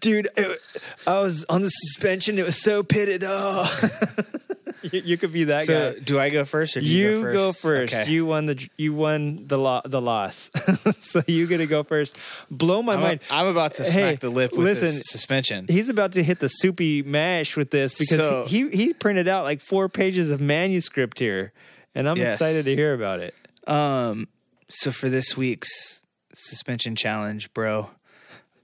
dude, 0.00 0.28
it, 0.38 0.58
I 1.06 1.20
was 1.20 1.44
on 1.50 1.60
the 1.62 1.68
suspension. 1.68 2.38
It 2.38 2.44
was 2.46 2.56
so 2.60 2.82
pitted. 2.82 3.22
Oh, 3.26 3.90
you, 4.82 5.02
you 5.04 5.16
could 5.16 5.32
be 5.32 5.44
that 5.44 5.66
so 5.66 5.92
guy. 5.92 5.98
do 6.00 6.18
I 6.18 6.30
go 6.30 6.44
first 6.44 6.76
or 6.76 6.80
do 6.80 6.86
You, 6.86 7.18
you, 7.26 7.32
go 7.32 7.52
first. 7.52 7.92
Okay. 7.94 8.10
You 8.10 8.26
won 8.26 8.46
the 8.46 8.68
you 8.76 8.94
won 8.94 9.46
the 9.46 9.58
lo- 9.58 9.82
the 9.84 10.00
loss, 10.00 10.50
so 11.00 11.22
you 11.26 11.46
get 11.46 11.58
to 11.58 11.66
go 11.66 11.82
first. 11.82 12.16
Blow 12.50 12.82
my 12.82 12.94
I'm, 12.94 13.00
mind. 13.00 13.20
I'm 13.30 13.46
about 13.46 13.74
to 13.74 13.84
Hey, 13.84 13.90
smack 13.90 14.20
the 14.20 14.30
lip 14.30 14.52
with 14.52 14.60
listen, 14.66 14.86
this 14.88 15.04
suspension. 15.06 15.66
He's 15.68 15.88
about 15.88 16.12
to 16.12 16.22
hit 16.22 16.38
the 16.40 16.48
soupy 16.48 17.02
mash 17.02 17.56
with 17.56 17.70
this 17.70 17.98
because 17.98 18.16
So- 18.18 18.44
he, 18.46 18.68
he 18.70 18.82
he 18.86 18.92
printed 18.94 19.28
out 19.28 19.44
like 19.44 19.60
four 19.60 19.88
pages 19.88 20.30
of 20.30 20.40
manuscript 20.40 21.18
here, 21.18 21.52
and 21.94 22.08
I'm 22.08 22.16
Yes. 22.16 22.34
excited 22.34 22.64
to 22.64 22.74
hear 22.74 22.94
about 22.94 23.20
it. 23.20 23.34
Um, 23.66 24.28
so 24.68 24.90
for 24.90 25.08
this 25.08 25.36
week's 25.36 26.02
suspension 26.34 26.96
challenge, 26.96 27.52
bro, 27.54 27.90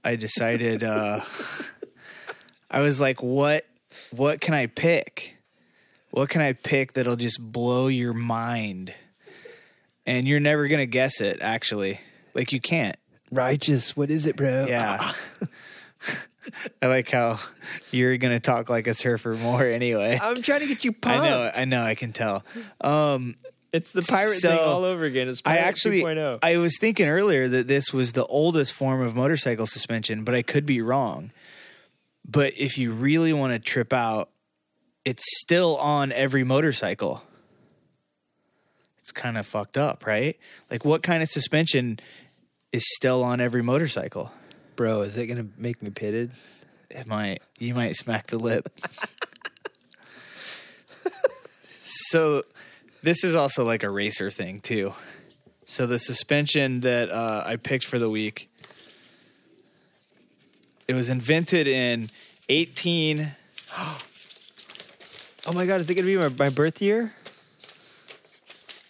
I 0.03 0.15
decided 0.15 0.83
uh, 0.83 1.21
I 2.71 2.81
was 2.81 2.99
like, 3.01 3.21
what 3.23 3.65
what 4.11 4.41
can 4.41 4.53
I 4.53 4.67
pick? 4.67 5.37
What 6.11 6.29
can 6.29 6.41
I 6.41 6.53
pick 6.53 6.93
that'll 6.93 7.15
just 7.15 7.39
blow 7.39 7.87
your 7.87 8.13
mind? 8.13 8.93
And 10.05 10.27
you're 10.27 10.39
never 10.39 10.67
gonna 10.67 10.85
guess 10.85 11.21
it, 11.21 11.39
actually. 11.41 11.99
Like 12.33 12.51
you 12.51 12.59
can't. 12.59 12.97
Righteous. 13.31 13.95
What 13.95 14.09
is 14.09 14.25
it, 14.25 14.35
bro? 14.35 14.65
Yeah. 14.67 15.11
I 16.81 16.87
like 16.87 17.09
how 17.09 17.39
you're 17.91 18.17
gonna 18.17 18.39
talk 18.39 18.69
like 18.69 18.87
a 18.87 18.93
surfer 18.93 19.35
more 19.35 19.63
anyway. 19.63 20.17
I'm 20.21 20.41
trying 20.41 20.61
to 20.61 20.67
get 20.67 20.83
you 20.83 20.91
pumped. 20.91 21.25
I 21.25 21.29
know, 21.29 21.51
I 21.55 21.65
know, 21.65 21.81
I 21.81 21.95
can 21.95 22.13
tell. 22.13 22.43
Um, 22.81 23.35
It's 23.71 23.91
the 23.91 24.01
pirate 24.01 24.39
So, 24.39 24.49
thing 24.49 24.59
all 24.59 24.83
over 24.83 25.03
again. 25.03 25.27
It's 25.27 25.41
pirate 25.41 25.61
oh. 25.61 25.67
actually, 25.67 26.01
2.0. 26.01 26.39
I 26.43 26.57
was 26.57 26.77
thinking 26.79 27.07
earlier 27.07 27.47
that 27.47 27.67
this 27.67 27.93
was 27.93 28.13
the 28.13 28.25
oldest 28.25 28.73
form 28.73 29.01
of 29.01 29.15
motorcycle 29.15 29.67
suspension, 29.67 30.23
but 30.23 30.33
I 30.33 30.41
could 30.41 30.65
be 30.65 30.81
wrong. 30.81 31.31
But 32.27 32.53
if 32.57 32.77
you 32.77 32.91
really 32.91 33.33
want 33.33 33.53
to 33.53 33.59
trip 33.59 33.93
out, 33.93 34.29
it's 35.09 35.23
still 35.39 35.75
on 35.77 36.11
every 36.11 36.43
motorcycle. 36.43 37.23
It's 38.99 39.11
kind 39.11 39.39
of 39.39 39.47
fucked 39.47 39.75
up, 39.75 40.05
right? 40.05 40.37
Like, 40.69 40.85
what 40.85 41.01
kind 41.01 41.23
of 41.23 41.29
suspension 41.29 41.99
is 42.71 42.85
still 42.93 43.23
on 43.23 43.41
every 43.41 43.63
motorcycle? 43.63 44.31
bro, 44.75 45.01
is 45.01 45.17
it 45.17 45.25
gonna 45.25 45.47
make 45.57 45.81
me 45.81 45.89
pitted? 45.89 46.31
It 46.91 47.07
might, 47.07 47.41
you 47.57 47.73
might 47.73 47.95
smack 47.95 48.27
the 48.27 48.37
lip. 48.37 48.69
so, 51.63 52.43
this 53.01 53.23
is 53.23 53.35
also 53.35 53.65
like 53.65 53.81
a 53.81 53.89
racer 53.89 54.29
thing 54.29 54.59
too. 54.59 54.93
So 55.65 55.87
the 55.87 55.97
suspension 55.97 56.81
that 56.81 57.09
uh, 57.09 57.43
I 57.45 57.55
picked 57.55 57.85
for 57.85 57.97
the 57.97 58.11
week, 58.11 58.49
it 60.87 60.93
was 60.93 61.09
invented 61.09 61.67
in 61.67 62.09
18. 62.47 63.31
Oh 65.49 65.53
my 65.53 65.65
god, 65.65 65.81
is 65.81 65.89
it 65.89 65.95
gonna 65.95 66.05
be 66.05 66.15
my, 66.15 66.29
my 66.29 66.49
birth 66.49 66.79
year? 66.79 67.11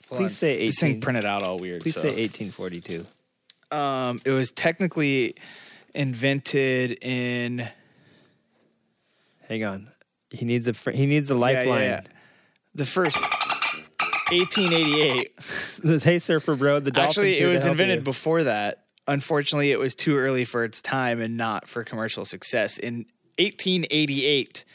Please 0.10 0.38
say 0.38 0.56
18. 0.56 0.65
This 0.65 0.80
thing 0.80 0.99
printed 0.99 1.23
out 1.23 1.41
all 1.41 1.57
weird. 1.57 1.84
Please 1.84 1.95
so. 1.95 2.02
say 2.02 2.10
1842. 2.10 3.06
Um, 3.72 4.19
it 4.26 4.31
was 4.31 4.52
technically 4.52 5.36
invented 5.94 6.98
in 7.02 7.65
Hang 9.48 9.64
on. 9.64 9.88
He 10.31 10.45
needs 10.45 10.68
a 10.68 10.73
fr- 10.73 10.91
he 10.91 11.06
needs 11.06 11.31
a 11.31 11.34
yeah, 11.34 11.40
lifeline. 11.40 11.81
yeah. 11.81 12.02
the 12.76 12.86
first 12.86 13.15
1888. 13.18 15.38
This 15.84 16.03
hey 16.03 16.19
surfer 16.19 16.56
bro, 16.56 16.81
the 16.81 16.91
dolphins 16.91 17.18
Actually, 17.18 17.31
it 17.31 17.38
here 17.38 17.48
to 17.48 17.53
was 17.53 17.64
help 17.64 17.72
invented 17.72 17.99
you. 17.99 18.03
before 18.03 18.44
that. 18.44 18.84
Unfortunately, 19.07 19.72
it 19.72 19.80
was 19.80 19.95
too 19.95 20.18
early 20.18 20.44
for 20.44 20.65
its 20.65 20.81
time 20.81 21.22
and 21.22 21.38
not 21.38 21.69
for 21.69 21.86
commercial 21.86 22.26
success. 22.26 22.77
In 22.77 23.06
1888, 23.40 24.65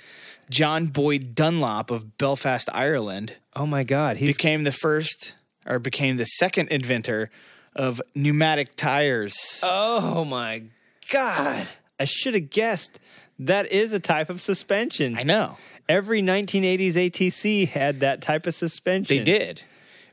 John 0.50 0.86
Boyd 0.86 1.34
Dunlop 1.34 1.90
of 1.90 2.18
Belfast, 2.18 2.68
Ireland, 2.72 3.34
Oh 3.56 3.66
my 3.66 3.84
god, 3.84 4.16
He 4.16 4.26
became 4.26 4.64
the 4.64 4.72
first 4.72 5.34
or 5.66 5.78
became 5.78 6.16
the 6.16 6.24
second 6.24 6.68
inventor 6.70 7.30
of 7.74 8.02
pneumatic 8.14 8.76
tires. 8.76 9.60
Oh 9.62 10.24
my 10.24 10.64
god. 11.10 11.68
I 11.98 12.04
should 12.04 12.34
have 12.34 12.50
guessed. 12.50 12.98
That 13.38 13.70
is 13.70 13.92
a 13.92 14.00
type 14.00 14.30
of 14.30 14.40
suspension. 14.40 15.16
I 15.16 15.22
know. 15.22 15.56
Every 15.88 16.22
1980s 16.22 16.94
ATC 16.94 17.68
had 17.68 18.00
that 18.00 18.20
type 18.20 18.46
of 18.46 18.54
suspension. 18.54 19.18
They 19.18 19.24
did. 19.24 19.62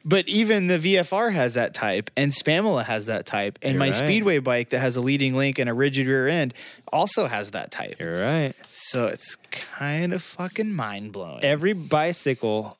But 0.03 0.28
even 0.28 0.68
the 0.68 0.80
VFR 0.80 1.34
has 1.34 1.53
that 1.53 1.73
type, 1.73 2.10
and 2.18 2.32
Spamula 2.32 2.84
has 2.86 3.06
that 3.06 3.26
type, 3.26 3.60
and 3.61 3.73
You're 3.73 3.80
my 3.80 3.90
right. 3.90 3.95
Speedway 3.95 4.40
bike 4.40 4.69
that 4.72 4.80
has 4.80 4.95
a 4.95 5.02
leading 5.02 5.36
link 5.36 5.60
and 5.60 5.69
a 5.69 5.73
rigid 5.73 6.07
rear 6.07 6.28
end 6.28 6.53
also 6.91 7.28
has 7.28 7.52
that 7.52 7.72
type. 7.72 7.98
You're 7.99 8.22
right. 8.22 8.53
So 8.68 9.07
it's 9.07 9.38
kind 9.52 10.14
of 10.14 10.22
fucking 10.22 10.73
mind 10.73 11.14
blowing. 11.14 11.44
Every 11.44 11.73
bicycle. 11.73 12.78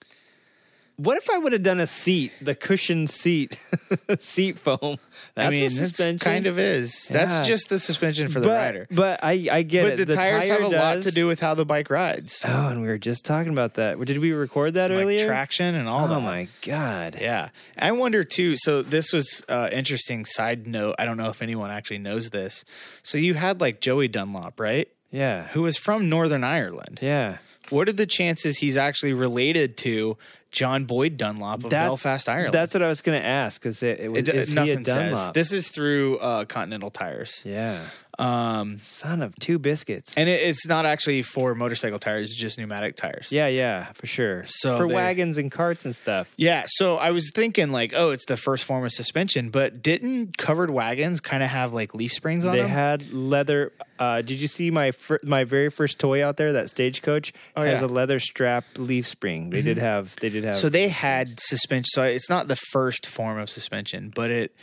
What 1.04 1.18
if 1.18 1.30
I 1.32 1.38
would 1.40 1.52
have 1.54 1.64
done 1.64 1.80
a 1.80 1.88
seat, 1.88 2.32
the 2.42 2.54
cushion 2.54 3.08
seat, 3.08 3.58
seat 4.20 4.60
foam? 4.60 4.98
That's 5.36 5.48
I 5.48 5.50
mean, 5.50 5.70
suspension. 5.70 6.20
kind 6.20 6.46
of 6.46 6.60
is. 6.60 7.10
Yeah. 7.10 7.26
That's 7.26 7.48
just 7.48 7.70
the 7.70 7.80
suspension 7.80 8.28
for 8.28 8.40
the 8.40 8.48
but, 8.48 8.54
rider. 8.54 8.88
But 8.92 9.20
I, 9.24 9.48
I 9.52 9.64
get 9.64 9.84
But 9.84 10.00
it. 10.00 10.06
the, 10.06 10.14
tires 10.16 10.48
tire 10.48 10.62
have 10.62 10.72
a 10.72 10.76
lot 10.76 11.02
to 11.04 11.12
do 11.12 11.26
with 11.26 11.40
how 11.40 11.56
the 11.56 11.66
bike 11.66 11.90
rides, 11.90 12.44
Oh, 12.48 12.68
and 12.70 12.82
we 12.82 12.88
were 12.88 12.98
just 13.00 13.26
talking 13.26 13.52
about 13.52 13.76
that. 13.76 14.00
Did 14.06 14.20
we 14.20 14.32
record 14.32 14.76
that 14.76 14.92
like 14.92 15.02
earlier? 15.02 15.26
traction 15.26 15.74
and 15.74 15.88
all 15.88 16.06
oh 16.06 16.16
that. 16.16 16.22
my 16.22 16.48
god! 16.62 17.18
Yeah. 17.20 17.50
I 17.80 17.92
wonder 17.94 18.24
too. 18.24 18.56
So 18.58 18.82
this 18.84 19.12
was 19.12 19.44
uh, 19.50 19.70
interesting 19.72 20.26
side 20.26 20.68
note. 20.68 20.96
I 21.00 21.06
don't 21.06 21.18
know 21.18 21.30
if 21.30 21.42
anyone 21.42 21.72
actually 21.72 22.00
knows 22.00 22.30
this. 22.30 22.64
So 23.02 23.18
you 23.18 23.34
had 23.34 23.60
like 23.60 23.82
Joey 23.82 24.08
Dunlop, 24.08 24.60
right? 24.60 24.88
Yeah, 25.10 25.48
Who 25.48 25.64
was 25.64 25.78
from 25.78 26.10
Northern 26.10 26.44
Ireland. 26.44 27.00
yeah. 27.02 27.40
What 27.70 27.88
are 27.88 27.94
the 27.94 28.06
chances 28.06 28.58
he's 28.58 28.76
actually 28.76 29.14
related 29.14 29.78
to 29.78 30.18
John 30.52 30.86
Boyd 30.86 31.18
Dunlop 31.18 31.64
of 31.64 31.70
That's- 31.70 31.90
Belfast, 31.90 32.28
Ireland? 32.30 32.54
That's 32.54 32.74
what 32.74 32.84
I 32.84 32.88
was 32.88 33.02
going 33.02 33.20
to 33.20 33.26
ask. 33.26 33.66
Is 33.66 33.82
it, 33.84 34.00
it 34.02 34.12
was 34.12 34.28
it, 34.28 34.36
is 34.36 34.50
he 34.50 34.54
a 34.54 34.56
nothing 34.56 34.86
says. 34.86 35.32
This 35.34 35.52
is 35.52 35.70
through 35.70 36.18
uh, 36.20 36.46
Continental 36.46 36.90
Tires. 36.92 37.42
yeah. 37.46 37.82
Um, 38.20 38.78
Son 38.80 39.22
of 39.22 39.36
two 39.38 39.58
biscuits. 39.58 40.14
and 40.18 40.28
it, 40.30 40.42
it's 40.42 40.68
not 40.68 40.86
actually 40.86 41.22
for 41.22 41.56
motorcycle 41.56 41.98
tires; 42.00 42.32
it's 42.32 42.36
just 42.40 42.58
pneumatic 42.58 42.96
tires. 42.96 43.32
yeah, 43.32 43.48
yeah, 43.48 43.92
for 43.94 44.06
sure. 44.08 44.44
So 44.46 44.78
for 44.78 44.88
they- 44.88 44.94
wagons 44.96 45.38
and 45.38 45.52
carts 45.52 45.86
and 45.86 45.96
stuff. 45.96 46.32
Yeah, 46.38 46.64
so 46.68 46.98
I 46.98 47.12
was 47.12 47.32
thinking 47.34 47.72
like, 47.72 47.94
oh, 47.96 48.12
it's 48.12 48.26
the 48.26 48.38
first 48.38 48.64
form 48.66 48.84
of 48.86 48.92
suspension, 48.92 49.50
but 49.50 49.82
didn't 49.82 50.38
covered 50.38 50.70
wagons 50.70 51.20
kind 51.22 51.42
of 51.42 51.50
have 51.50 51.74
like 51.74 51.96
leaf 51.96 52.12
springs 52.12 52.46
on 52.46 52.52
them? 52.52 52.58
They 52.58 52.64
them? 52.64 52.72
had 52.72 53.14
leather. 53.14 53.72
Uh, 53.98 54.22
did 54.22 54.42
you 54.42 54.48
see 54.48 54.72
my 54.72 54.92
fir- 54.92 55.20
my 55.24 55.44
very 55.44 55.70
first 55.70 56.00
toy 56.00 56.24
out 56.26 56.38
there? 56.38 56.54
That 56.54 56.70
stagecoach 56.70 57.34
Oh, 57.56 57.64
has 57.64 57.82
yeah. 57.82 57.86
a 57.86 57.88
leather 57.88 58.20
strap 58.20 58.66
leaf 58.78 59.08
spring. 59.08 59.52
They 59.52 59.62
did 59.62 59.78
have. 59.78 60.16
They 60.18 60.30
did 60.30 60.44
have. 60.44 60.56
so 60.58 60.70
they 60.70 60.90
had 60.90 61.40
suspension. 61.40 61.86
So 61.94 62.04
it's 62.04 62.30
not 62.30 62.48
the 62.48 62.56
first 62.56 63.06
form 63.08 63.38
of 63.40 63.50
suspension, 63.50 64.12
but 64.14 64.32
it 64.32 64.54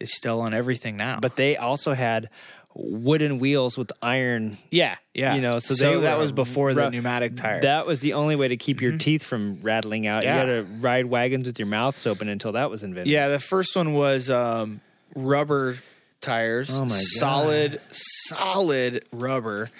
is 0.00 0.14
still 0.14 0.40
on 0.40 0.54
everything 0.54 0.96
now. 0.96 1.18
but 1.20 1.36
they 1.36 1.56
also 1.56 1.92
had 1.92 2.30
wooden 2.74 3.38
wheels 3.38 3.76
with 3.76 3.92
iron. 4.00 4.56
yeah, 4.70 4.96
yeah, 5.14 5.34
You 5.34 5.40
know, 5.40 5.58
so 5.58 5.74
so, 5.74 5.94
they 5.94 6.00
that 6.02 6.18
was 6.18 6.32
before 6.32 6.72
the 6.72 6.88
pneumatic 6.90 7.36
tire. 7.36 7.60
That 7.60 7.86
was 7.86 8.00
the 8.00 8.14
only 8.14 8.36
way 8.36 8.48
to 8.48 8.56
keep 8.56 8.80
your 8.80 8.96
teeth 8.96 9.24
from 9.24 9.58
rattling 9.62 10.06
out. 10.06 10.22
Yeah. 10.22 10.34
You 10.34 10.38
had 10.38 10.46
to 10.46 10.72
ride 10.80 11.06
wagons 11.06 11.46
with 11.46 11.58
your 11.58 11.66
mouths 11.66 12.06
open 12.06 12.28
until 12.28 12.52
that 12.52 12.70
was 12.70 12.82
invented. 12.82 13.10
yeah, 13.12 13.28
the 13.28 13.40
first 13.40 13.74
one 13.74 13.92
was 13.94 14.30
um, 14.30 14.80
rubber 15.14 15.78
tires. 16.20 16.70
Oh, 16.70 16.84
my 16.84 16.88
God. 16.88 17.04
solid, 17.18 17.80
solid 17.90 19.04
rubber. 19.12 19.70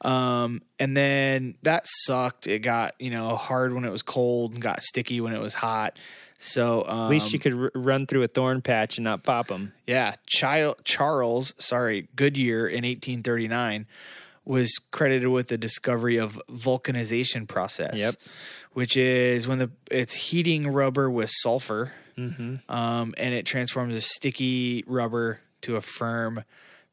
Um, 0.00 0.62
and 0.78 0.96
then 0.96 1.56
that 1.62 1.86
sucked. 1.86 2.46
It 2.46 2.60
got 2.60 2.94
you 3.00 3.10
know 3.10 3.34
hard 3.36 3.72
when 3.72 3.84
it 3.84 3.90
was 3.90 4.02
cold 4.02 4.54
and 4.54 4.62
got 4.62 4.82
sticky 4.82 5.20
when 5.20 5.32
it 5.34 5.40
was 5.40 5.54
hot. 5.54 5.98
So 6.40 6.84
um, 6.86 7.00
At 7.06 7.08
least 7.10 7.32
you 7.32 7.38
could 7.40 7.54
r- 7.54 7.70
run 7.74 8.06
through 8.06 8.22
a 8.22 8.28
thorn 8.28 8.62
patch 8.62 8.96
and 8.98 9.04
not 9.04 9.24
pop 9.24 9.48
them. 9.48 9.72
Yeah, 9.86 10.14
Chil- 10.26 10.76
Charles, 10.84 11.52
sorry, 11.58 12.08
Goodyear 12.14 12.66
in 12.66 12.84
1839 12.84 13.86
was 14.44 14.72
credited 14.92 15.28
with 15.28 15.48
the 15.48 15.58
discovery 15.58 16.16
of 16.16 16.40
vulcanization 16.48 17.46
process. 17.46 17.96
Yep. 17.96 18.14
Which 18.72 18.96
is 18.96 19.46
when 19.48 19.58
the 19.58 19.70
it's 19.90 20.12
heating 20.14 20.68
rubber 20.68 21.10
with 21.10 21.30
sulfur, 21.30 21.92
Mm-hmm. 22.16 22.56
um, 22.68 23.14
and 23.16 23.32
it 23.32 23.46
transforms 23.46 23.94
a 23.94 24.00
sticky 24.00 24.82
rubber 24.88 25.40
to 25.62 25.76
a 25.76 25.80
firm, 25.80 26.42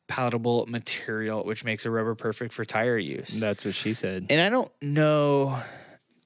palatable 0.07 0.67
material, 0.67 1.43
which 1.43 1.63
makes 1.63 1.83
a 1.85 1.89
rubber 1.89 2.13
perfect 2.13 2.53
for 2.53 2.63
tire 2.63 2.97
use. 2.97 3.39
That's 3.39 3.65
what 3.65 3.73
she 3.73 3.95
said. 3.95 4.27
and 4.29 4.39
I 4.39 4.49
don't 4.49 4.71
know. 4.83 5.59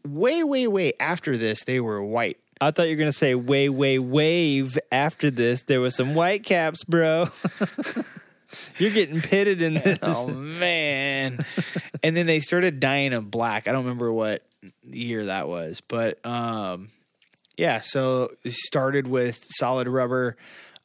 Way, 0.05 0.43
way, 0.43 0.67
way 0.67 0.93
after 0.99 1.37
this, 1.37 1.63
they 1.63 1.79
were 1.79 2.03
white. 2.03 2.39
I 2.61 2.71
thought 2.71 2.83
you 2.89 2.95
were 2.95 2.99
going 2.99 3.11
to 3.11 3.17
say, 3.17 3.35
way, 3.35 3.69
way, 3.69 3.99
wave. 3.99 4.77
After 4.91 5.31
this, 5.31 5.63
there 5.63 5.79
was 5.79 5.95
some 5.95 6.13
white 6.13 6.43
caps, 6.43 6.83
bro. 6.83 7.29
You're 8.77 8.91
getting 8.91 9.21
pitted 9.21 9.61
in 9.61 9.75
this. 9.75 9.99
oh 10.01 10.27
man 10.27 11.45
and 12.03 12.17
then 12.17 12.25
they 12.25 12.39
started 12.39 12.79
dying 12.79 13.13
of 13.13 13.29
black 13.29 13.67
i 13.67 13.71
don't 13.71 13.83
remember 13.83 14.11
what 14.11 14.43
year 14.83 15.25
that 15.25 15.47
was 15.47 15.81
but 15.81 16.23
um 16.25 16.89
yeah 17.57 17.79
so 17.79 18.31
it 18.43 18.53
started 18.53 19.07
with 19.07 19.39
solid 19.49 19.87
rubber 19.87 20.35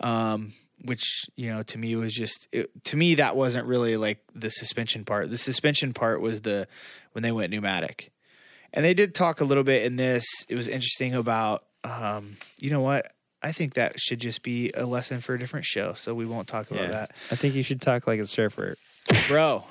um 0.00 0.52
which 0.84 1.24
you 1.36 1.48
know 1.48 1.62
to 1.62 1.78
me 1.78 1.96
was 1.96 2.12
just 2.12 2.48
it, 2.52 2.70
to 2.84 2.96
me 2.96 3.14
that 3.14 3.36
wasn't 3.36 3.66
really 3.66 3.96
like 3.96 4.18
the 4.34 4.50
suspension 4.50 5.04
part 5.04 5.30
the 5.30 5.38
suspension 5.38 5.94
part 5.94 6.20
was 6.20 6.42
the 6.42 6.68
when 7.12 7.22
they 7.22 7.32
went 7.32 7.50
pneumatic 7.50 8.12
and 8.74 8.84
they 8.84 8.92
did 8.92 9.14
talk 9.14 9.40
a 9.40 9.44
little 9.44 9.64
bit 9.64 9.84
in 9.84 9.96
this. 9.96 10.26
It 10.50 10.54
was 10.56 10.68
interesting 10.68 11.14
about 11.14 11.64
um 11.84 12.36
you 12.58 12.70
know 12.70 12.80
what? 12.82 13.10
I 13.42 13.52
think 13.52 13.74
that 13.74 13.98
should 14.00 14.20
just 14.20 14.42
be 14.42 14.70
a 14.74 14.84
lesson 14.86 15.20
for 15.20 15.34
a 15.34 15.38
different 15.38 15.66
show 15.66 15.92
so 15.94 16.14
we 16.14 16.24
won't 16.26 16.48
talk 16.48 16.70
about 16.70 16.84
Yeah. 16.84 16.90
that. 16.90 17.10
I 17.30 17.36
think 17.36 17.54
you 17.54 17.62
should 17.62 17.80
talk 17.80 18.06
like 18.06 18.20
a 18.20 18.26
surfer. 18.26 18.76
bro 19.28 19.64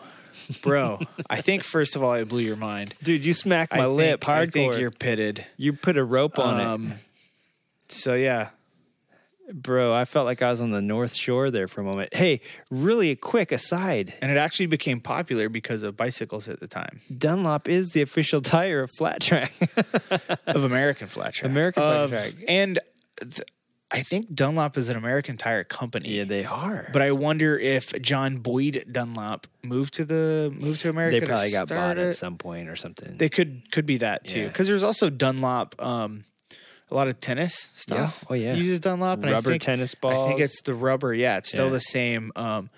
bro 0.63 0.99
i 1.29 1.41
think 1.41 1.63
first 1.63 1.95
of 1.95 2.01
all 2.01 2.13
it 2.15 2.27
blew 2.27 2.41
your 2.41 2.55
mind. 2.55 2.95
Dude, 3.03 3.23
you 3.23 3.33
smacked 3.33 3.71
my 3.71 3.83
I 3.83 3.85
lip 3.85 4.21
think, 4.21 4.29
I 4.29 4.45
think 4.47 4.73
hardcore. 4.73 4.79
you're 4.79 4.89
pitted. 4.91 5.45
You 5.57 5.73
put 5.73 5.95
a 5.95 6.03
rope 6.03 6.39
on 6.39 6.59
um 6.59 6.93
so 7.87 8.15
yeah 8.15 8.49
Bro, 9.55 9.93
I 9.93 10.05
felt 10.05 10.25
like 10.25 10.41
I 10.41 10.49
was 10.49 10.59
on 10.61 10.71
the 10.71 10.81
North 10.81 11.13
Shore 11.13 11.51
there 11.51 11.67
for 11.67 11.81
a 11.81 11.83
moment. 11.83 12.15
Hey, 12.15 12.41
really 12.71 13.11
a 13.11 13.15
quick 13.15 13.51
aside. 13.51 14.13
And 14.21 14.31
it 14.31 14.37
actually 14.37 14.65
became 14.65 14.99
popular 14.99 15.47
because 15.47 15.83
of 15.83 15.95
bicycles 15.95 16.49
at 16.49 16.59
the 16.59 16.67
time 16.67 17.01
Dunlop 17.15 17.69
is 17.69 17.91
the 17.93 18.01
official 18.01 18.41
tire 18.55 18.81
of 18.81 18.89
Flat 18.97 19.21
Track. 19.21 19.53
of 20.47 20.63
American 20.63 21.07
Flat 21.07 21.33
Track. 21.35 21.51
American 21.51 21.83
Flat 21.83 21.95
Of- 22.05 22.09
Track. 22.11 22.33
And 22.47 22.79
th- 23.21 23.41
I 23.91 24.01
think 24.01 24.33
Dunlop 24.33 24.75
is 24.75 24.89
an 24.89 24.97
American 24.97 25.37
tire 25.37 25.63
company. 25.63 26.09
yeah, 26.17 26.23
they 26.23 26.45
are. 26.45 26.89
But 26.91 27.03
I 27.03 27.11
wonder 27.11 27.55
if 27.59 27.93
John 28.01 28.37
Boyd 28.37 28.85
Dunlop 28.91 29.45
moved 29.63 29.93
to 29.95 30.05
the 30.05 30.51
moved 30.59 30.79
to 30.81 30.89
America. 30.89 31.19
they 31.19 31.25
probably 31.27 31.51
got 31.51 31.69
bought 31.69 31.99
at 31.99 32.15
some 32.15 32.39
point 32.39 32.69
or 32.69 32.75
something. 32.75 33.17
They 33.17 33.29
could 33.29 33.71
could 33.71 33.85
be 33.85 33.97
that 33.97 34.27
too, 34.27 34.39
Yeah. 34.39 34.47
because 34.47 34.67
there's 34.67 34.81
also 34.83 35.11
Dunlop. 35.11 35.75
Um, 35.77 36.23
a 36.91 36.95
lot 36.95 37.07
of 37.07 37.19
tennis 37.19 37.69
stuff. 37.73 38.23
Oh, 38.29 38.33
yeah. 38.33 38.53
uses 38.53 38.79
Dunlop. 38.79 39.19
And 39.19 39.29
I 39.29 39.33
Rubber 39.33 39.51
think, 39.51 39.63
tennis 39.63 39.95
I 40.03 40.15
think 40.27 40.39
it's 40.39 40.61
the 40.61 40.73
rubber. 40.75 41.13
Yeah, 41.13 41.37
it's 41.37 41.49
still 41.49 41.65
Yeah. 41.67 41.71
the 41.73 41.79
same. 41.79 42.31
Um, 42.35 42.69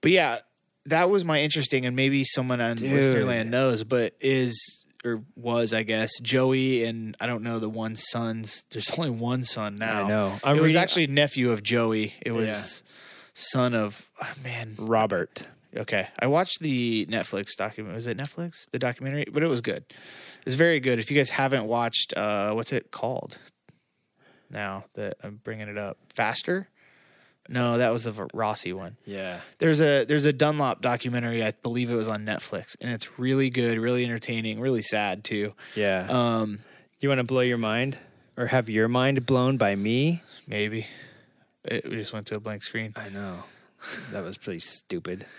but 0.00 0.10
yeah, 0.10 0.38
that 0.86 1.08
was 1.10 1.24
my 1.24 1.40
interesting, 1.40 1.86
and 1.86 1.94
maybe 1.96 2.24
someone 2.24 2.60
on 2.60 2.76
Dude. 2.76 2.90
Listenerland 2.92 3.48
knows, 3.48 3.84
but 3.84 4.14
is 4.20 4.84
or 5.04 5.22
was 5.34 5.72
I 5.72 5.82
guess 5.82 6.10
Joey 6.20 6.84
and 6.84 7.16
I 7.20 7.26
don't 7.26 7.42
know 7.42 7.58
the 7.58 7.68
one 7.68 7.96
son's. 7.96 8.64
There's 8.70 8.90
only 8.98 9.10
one 9.10 9.42
son 9.44 9.74
now. 9.76 10.04
I 10.04 10.08
know. 10.08 10.38
I'm 10.44 10.56
it 10.56 10.60
was 10.60 10.68
reading- 10.70 10.82
actually 10.82 11.06
nephew 11.08 11.50
of 11.50 11.62
Joey. 11.62 12.14
It 12.20 12.32
was 12.32 12.46
Yeah. 12.84 12.90
son 13.34 13.74
of 13.74 14.08
oh, 14.22 14.32
man. 14.44 14.74
Robert. 14.78 15.46
Okay, 15.74 16.06
I 16.18 16.26
watched 16.26 16.60
the 16.60 17.06
Netflix 17.06 17.56
document. 17.56 17.94
Was 17.94 18.06
it 18.06 18.18
Netflix? 18.18 18.68
The 18.72 18.78
documentary, 18.78 19.24
but 19.32 19.42
it 19.42 19.46
was 19.46 19.62
good. 19.62 19.84
It's 20.44 20.54
very 20.54 20.80
good. 20.80 20.98
If 20.98 21.10
you 21.10 21.16
guys 21.16 21.30
haven't 21.30 21.64
watched, 21.64 22.12
uh, 22.14 22.52
what's 22.52 22.72
it 22.74 22.90
called? 22.90 23.38
Now 24.52 24.84
that 24.94 25.16
I'm 25.22 25.40
bringing 25.42 25.68
it 25.68 25.78
up, 25.78 25.98
faster. 26.14 26.68
No, 27.48 27.78
that 27.78 27.90
was 27.92 28.04
the 28.04 28.28
Rossi 28.32 28.72
one. 28.72 28.96
Yeah. 29.04 29.40
There's 29.58 29.80
a 29.80 30.04
there's 30.04 30.24
a 30.24 30.32
Dunlop 30.32 30.80
documentary. 30.80 31.42
I 31.42 31.50
believe 31.50 31.90
it 31.90 31.94
was 31.94 32.08
on 32.08 32.24
Netflix, 32.24 32.76
and 32.80 32.92
it's 32.92 33.18
really 33.18 33.50
good, 33.50 33.78
really 33.78 34.04
entertaining, 34.04 34.60
really 34.60 34.82
sad 34.82 35.24
too. 35.24 35.54
Yeah. 35.74 36.06
Um, 36.08 36.60
you 37.00 37.08
want 37.08 37.18
to 37.18 37.24
blow 37.24 37.40
your 37.40 37.58
mind 37.58 37.98
or 38.36 38.46
have 38.46 38.68
your 38.68 38.88
mind 38.88 39.26
blown 39.26 39.56
by 39.56 39.74
me? 39.74 40.22
maybe 40.46 40.86
it 41.64 41.88
we 41.88 41.96
just 41.96 42.12
went 42.12 42.26
to 42.28 42.36
a 42.36 42.40
blank 42.40 42.62
screen. 42.62 42.92
I 42.96 43.08
know. 43.08 43.44
That 44.12 44.24
was 44.24 44.38
pretty 44.38 44.60
stupid. 44.60 45.26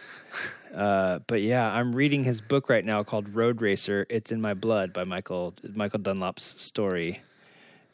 Uh, 0.73 1.19
but 1.27 1.39
yeah, 1.43 1.71
I'm 1.71 1.95
reading 1.95 2.23
his 2.23 2.41
book 2.41 2.67
right 2.67 2.83
now 2.83 3.03
called 3.03 3.35
Road 3.35 3.61
Racer. 3.61 4.07
It's 4.09 4.31
in 4.31 4.41
my 4.41 4.55
blood 4.55 4.91
by 4.91 5.03
Michael 5.03 5.53
Michael 5.75 5.99
Dunlop's 5.99 6.59
story, 6.59 7.21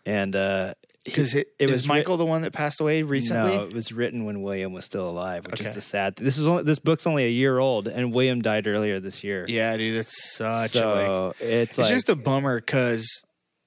and 0.05 0.33
uh, 0.33 0.75
Because 1.05 1.33
it, 1.33 1.47
it 1.57 1.69
was 1.69 1.87
writ- 1.87 1.99
Michael 1.99 2.17
the 2.17 2.25
one 2.25 2.41
that 2.41 2.51
passed 2.51 2.81
away 2.81 3.03
recently. 3.03 3.55
No, 3.55 3.63
it 3.63 3.73
was 3.73 3.91
written 3.93 4.25
when 4.25 4.41
William 4.41 4.73
was 4.73 4.83
still 4.85 5.09
alive, 5.09 5.45
which 5.45 5.61
Okay. 5.61 5.69
is 5.69 5.75
the 5.75 5.81
sad. 5.81 6.15
This 6.17 6.37
is 6.37 6.45
only, 6.45 6.63
this 6.63 6.77
book's 6.79 7.07
only 7.07 7.23
a 7.25 7.29
year 7.29 7.57
old, 7.57 7.87
and 7.87 8.13
William 8.13 8.41
died 8.41 8.67
earlier 8.67 8.99
this 8.99 9.23
year. 9.23 9.45
Yeah, 9.47 9.77
dude, 9.77 9.97
that's 9.97 10.35
such 10.35 10.71
so 10.71 10.91
a 10.91 11.27
like 11.27 11.35
it's 11.41 11.77
It's 11.77 11.77
like 11.77 11.89
just 11.89 12.09
a 12.09 12.15
bummer 12.15 12.59
because 12.59 13.07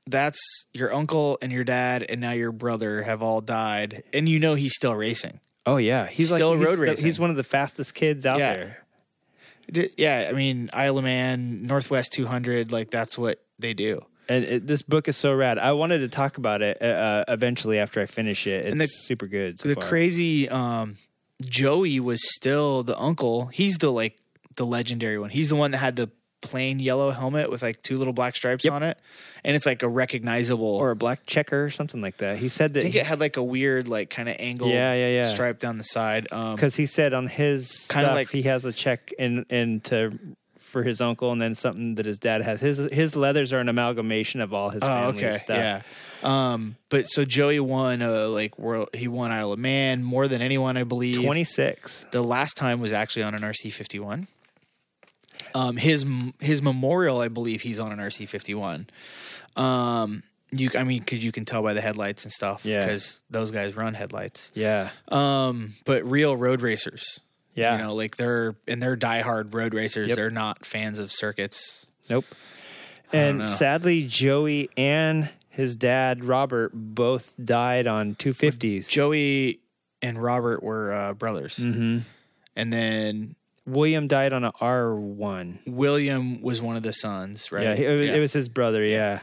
that's 0.06 0.38
your 0.74 0.92
uncle 0.92 1.38
and 1.40 1.50
your 1.52 1.64
dad 1.64 2.04
and 2.08 2.20
now 2.20 2.32
your 2.32 2.52
brother 2.52 3.02
have 3.02 3.22
all 3.22 3.40
died, 3.40 4.02
and 4.12 4.28
you 4.28 4.38
know 4.38 4.54
he's 4.54 4.74
still 4.74 4.94
racing. 4.94 5.40
oh 5.64 5.78
yeah, 5.78 6.06
he's 6.08 6.26
still 6.26 6.50
like 6.50 6.58
he's 6.58 6.66
road 6.66 6.76
the- 6.78 6.82
racing. 6.82 7.06
He's 7.06 7.18
one 7.18 7.30
of 7.30 7.36
the 7.36 7.44
fastest 7.44 7.94
kids 7.94 8.26
out 8.26 8.40
Yeah. 8.40 8.52
there. 8.54 8.78
D- 9.70 9.90
Yeah, 9.96 10.26
I 10.28 10.32
mean 10.34 10.68
Isle 10.74 10.98
of 10.98 11.04
Man, 11.04 11.66
Northwest 11.66 12.12
200, 12.12 12.70
like 12.72 12.90
that's 12.90 13.16
what 13.16 13.40
they 13.58 13.72
do. 13.72 14.04
And 14.32 14.44
it, 14.44 14.66
this 14.66 14.82
book 14.82 15.08
is 15.08 15.16
so 15.16 15.34
rad. 15.34 15.58
I 15.58 15.72
wanted 15.72 15.98
to 15.98 16.08
talk 16.08 16.38
about 16.38 16.62
it 16.62 16.80
uh, 16.80 17.24
eventually 17.28 17.78
after 17.78 18.00
I 18.00 18.06
finish 18.06 18.46
it. 18.46 18.62
It's 18.66 18.78
the- 18.78 18.86
super 18.86 19.26
good. 19.26 19.58
So 19.60 19.68
the 19.68 19.74
far. 19.74 19.84
crazy 19.84 20.48
um, 20.48 20.96
Joey 21.42 22.00
was 22.00 22.20
still 22.36 22.82
the 22.82 22.98
uncle. 22.98 23.46
He's 23.46 23.78
the 23.78 23.90
like 23.90 24.16
the 24.56 24.64
legendary 24.66 25.18
one. 25.18 25.30
He's 25.30 25.48
the 25.50 25.56
one 25.56 25.72
that 25.72 25.78
had 25.78 25.96
the 25.96 26.10
plain 26.40 26.80
yellow 26.80 27.10
helmet 27.10 27.50
with 27.50 27.62
like 27.62 27.80
two 27.82 27.96
little 27.98 28.12
black 28.12 28.34
stripes 28.34 28.64
Yep. 28.64 28.72
on 28.74 28.82
it, 28.82 28.98
and 29.44 29.54
it's 29.54 29.64
like 29.66 29.82
a 29.84 29.88
recognizable. 29.88 30.66
or 30.76 30.90
a 30.90 30.96
black 30.96 31.24
checker 31.24 31.64
or 31.64 31.70
something 31.70 32.00
like 32.00 32.16
that. 32.16 32.36
He 32.38 32.48
said 32.48 32.74
that 32.74 32.80
I 32.80 32.82
think 32.82 32.96
it 32.96 33.06
had 33.06 33.20
like 33.20 33.36
a 33.36 33.42
weird 33.44 33.86
like 33.88 34.10
kind 34.10 34.28
of 34.28 34.36
angle, 34.40 34.68
Yeah, 34.68 34.92
yeah, 34.94 35.08
yeah. 35.08 35.24
stripe 35.28 35.58
down 35.60 35.78
the 35.78 35.84
side. 35.84 36.26
Um, 36.32 36.56
because 36.56 36.74
he 36.76 36.86
said 36.86 37.12
on 37.14 37.28
his 37.28 37.86
Kinda 37.88 38.12
like- 38.12 38.30
he 38.30 38.42
has 38.42 38.64
a 38.64 38.72
check 38.72 39.12
in 39.18 39.46
into 39.50 40.18
for 40.72 40.82
his 40.82 41.00
uncle, 41.00 41.30
and 41.30 41.40
then 41.40 41.54
something 41.54 41.94
that 41.94 42.06
his 42.06 42.18
dad 42.18 42.42
has. 42.42 42.60
His 42.60 42.78
his 42.92 43.14
leathers 43.14 43.52
are 43.52 43.60
an 43.60 43.68
amalgamation 43.68 44.40
of 44.40 44.52
all 44.52 44.70
his 44.70 44.82
Oh, 44.82 45.08
okay, 45.10 45.38
stuff. 45.38 45.56
yeah. 45.56 45.82
Um, 46.24 46.76
but 46.88 47.06
so 47.10 47.24
Joey 47.24 47.60
won, 47.60 48.02
uh, 48.02 48.28
like 48.28 48.58
world. 48.58 48.88
He 48.94 49.06
won 49.08 49.30
Isle 49.30 49.52
of 49.52 49.58
Man 49.58 50.02
more 50.02 50.26
than 50.28 50.42
anyone, 50.42 50.76
I 50.76 50.84
believe. 50.84 51.22
twenty 51.22 51.44
six. 51.44 52.06
The 52.10 52.22
last 52.22 52.56
time 52.56 52.80
was 52.80 52.92
actually 52.92 53.22
on 53.24 53.34
an 53.34 53.42
RC 53.42 53.72
fifty 53.72 53.98
one. 54.00 54.26
Um, 55.54 55.76
his 55.76 56.06
his 56.40 56.62
memorial, 56.62 57.20
I 57.20 57.28
believe, 57.28 57.62
he's 57.62 57.78
on 57.78 57.92
an 57.92 57.98
RC 57.98 58.26
fifty 58.28 58.54
one. 58.54 58.88
Um, 59.56 60.22
you, 60.50 60.70
I 60.78 60.84
mean, 60.84 61.00
because 61.00 61.24
you 61.24 61.32
can 61.32 61.44
tell 61.44 61.62
by 61.62 61.74
the 61.74 61.80
headlights 61.80 62.24
and 62.24 62.32
stuff. 62.32 62.64
Yeah. 62.64 62.80
because 62.80 63.20
those 63.30 63.50
guys 63.50 63.74
run 63.76 63.94
headlights. 63.94 64.50
Yeah, 64.54 64.90
Um, 65.08 65.74
but 65.84 66.04
real 66.04 66.36
road 66.36 66.60
racers. 66.62 67.20
Yeah. 67.54 67.76
You 67.76 67.84
know, 67.84 67.94
like 67.94 68.16
they're 68.16 68.54
and 68.66 68.82
they're 68.82 68.96
diehard 68.96 69.52
road 69.54 69.74
racers. 69.74 70.08
Yep. 70.08 70.16
They're 70.16 70.30
not 70.30 70.64
fans 70.66 70.98
of 70.98 71.10
circuits. 71.12 71.86
Nope. 72.08 72.24
And 73.12 73.46
sadly, 73.46 74.06
Joey 74.06 74.70
and 74.76 75.28
his 75.50 75.76
dad 75.76 76.24
Robert 76.24 76.70
both 76.74 77.32
died 77.42 77.86
on 77.86 78.14
two 78.14 78.32
fifties. 78.32 78.88
Joey 78.88 79.60
and 80.00 80.20
Robert 80.22 80.62
were 80.62 80.92
uh, 80.92 81.12
brothers, 81.14 81.56
Mm-hmm. 81.56 81.98
and 82.56 82.72
then 82.72 83.36
William 83.66 84.08
died 84.08 84.32
on 84.32 84.44
a 84.44 84.52
R 84.60 84.94
one. 84.94 85.58
William 85.66 86.40
was 86.40 86.62
one 86.62 86.76
of 86.76 86.82
the 86.82 86.92
sons, 86.92 87.52
right? 87.52 87.64
Yeah, 87.64 87.74
it, 87.74 88.00
was- 88.00 88.10
it 88.10 88.18
was 88.20 88.32
his 88.32 88.48
brother. 88.48 88.82
Yeah, 88.84 89.20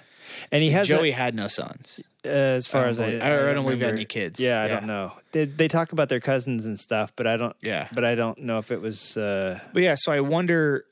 and 0.52 0.62
he 0.64 0.70
has 0.70 0.88
Joey 0.88 1.10
a- 1.10 1.14
had 1.16 1.34
no 1.34 1.48
sons. 1.48 2.00
As 2.24 2.68
far 2.68 2.86
as 2.86 3.00
I, 3.00 3.06
believe- 3.08 3.24
I 3.24 3.30
don't- 3.30 3.50
I 3.50 3.54
don't 3.54 3.64
believe 3.64 3.82
had 3.82 3.94
any 3.94 4.06
kids. 4.06 4.40
Yeah, 4.40 4.62
I 4.62 4.68
Yeah. 4.68 4.76
don't 4.80 4.88
know. 4.88 5.14
They, 5.32 5.46
they 5.46 5.68
talk 5.68 5.91
about 5.94 6.10
their 6.10 6.20
cousins 6.20 6.66
and 6.66 6.78
stuff, 6.80 7.14
but 7.16 7.28
I 7.28 7.38
don't. 7.38 7.56
Yeah. 7.62 7.88
but 7.94 8.04
I 8.04 8.16
don't 8.16 8.40
know 8.40 8.58
if 8.60 8.72
it 8.72 8.82
was. 8.82 9.16
Uh, 9.16 9.60
But 9.74 9.84
yeah, 9.84 9.96
so 9.98 10.12
I 10.12 10.20
wonder. 10.20 10.86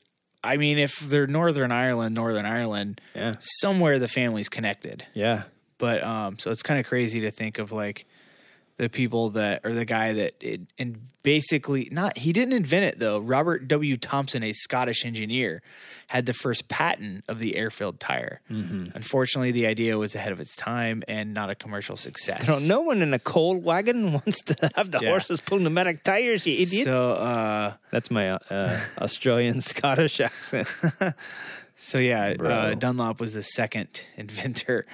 I 0.44 0.56
mean, 0.56 0.78
if 0.78 0.98
they're 1.00 1.26
Northern 1.26 1.72
Ireland, 1.72 2.14
Northern 2.14 2.46
Ireland, 2.46 3.00
yeah, 3.14 3.34
somewhere 3.40 3.98
the 3.98 4.06
family's 4.08 4.48
connected. 4.48 5.04
yeah, 5.12 5.42
But 5.78 6.02
um, 6.04 6.38
so 6.38 6.50
it's 6.52 6.62
kind 6.62 6.78
of 6.78 6.86
crazy 6.86 7.20
to 7.20 7.30
think 7.32 7.58
of 7.58 7.72
like 7.72 8.06
the 8.78 8.88
people 8.88 9.30
that 9.30 9.60
or 9.64 9.72
the 9.72 9.84
guy 9.84 10.12
that 10.12 10.34
it, 10.40 10.60
and 10.78 10.98
basically 11.22 11.88
not 11.92 12.16
he 12.16 12.32
didn't 12.32 12.54
invent 12.54 12.84
it 12.84 12.98
though. 12.98 13.18
Robert 13.18 13.68
W. 13.68 13.96
Thomson, 13.96 14.42
a 14.42 14.52
Scottish 14.52 15.04
engineer, 15.04 15.60
had 16.08 16.26
the 16.26 16.32
first 16.32 16.68
patent 16.68 17.24
of 17.28 17.38
the 17.40 17.56
air-filled 17.56 18.00
tire. 18.00 18.40
Mm-hmm. 18.50 18.86
Unfortunately, 18.94 19.50
the 19.52 19.66
idea 19.66 19.98
was 19.98 20.14
ahead 20.14 20.32
of 20.32 20.40
its 20.40 20.56
time 20.56 21.02
and 21.08 21.34
not 21.34 21.50
a 21.50 21.54
commercial 21.54 21.96
success. 21.96 22.46
No 22.62 22.80
one 22.80 23.02
in 23.02 23.12
a 23.12 23.18
cold 23.18 23.62
wagon 23.64 24.12
wants 24.18 24.42
to 24.42 24.70
have 24.76 24.90
the 24.90 25.00
Yeah. 25.02 25.10
horses 25.10 25.40
pull 25.40 25.58
pneumatic 25.58 26.02
tires. 26.04 26.46
You 26.46 26.54
idiot. 26.62 26.84
So 26.84 27.12
uh, 27.12 27.74
That's 27.90 28.10
my 28.10 28.30
uh, 28.30 28.80
Australian 28.98 29.60
Scottish 29.60 30.20
accent. 30.20 30.72
So 31.80 31.98
yeah, 31.98 32.34
uh, 32.40 32.74
Dunlop 32.74 33.20
was 33.20 33.34
the 33.34 33.42
second 33.44 34.04
inventor. 34.16 34.84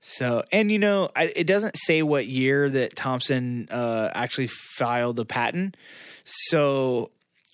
So 0.00 0.42
and 0.50 0.72
you 0.72 0.78
know, 0.78 1.10
I, 1.14 1.32
it 1.36 1.46
doesn't 1.46 1.76
say 1.76 2.02
what 2.02 2.26
year 2.26 2.68
that 2.70 2.96
Thomson 2.96 3.68
uh, 3.70 4.10
actually 4.14 4.48
filed 4.48 5.16
the 5.16 5.26
patent. 5.26 5.76
So 6.24 7.10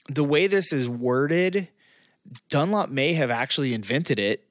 the 0.08 0.24
way 0.24 0.46
this 0.46 0.72
is 0.72 0.88
worded, 0.88 1.68
Dunlop 2.48 2.88
may 2.88 3.14
have 3.14 3.30
actually 3.30 3.74
invented 3.74 4.18
it 4.18 4.45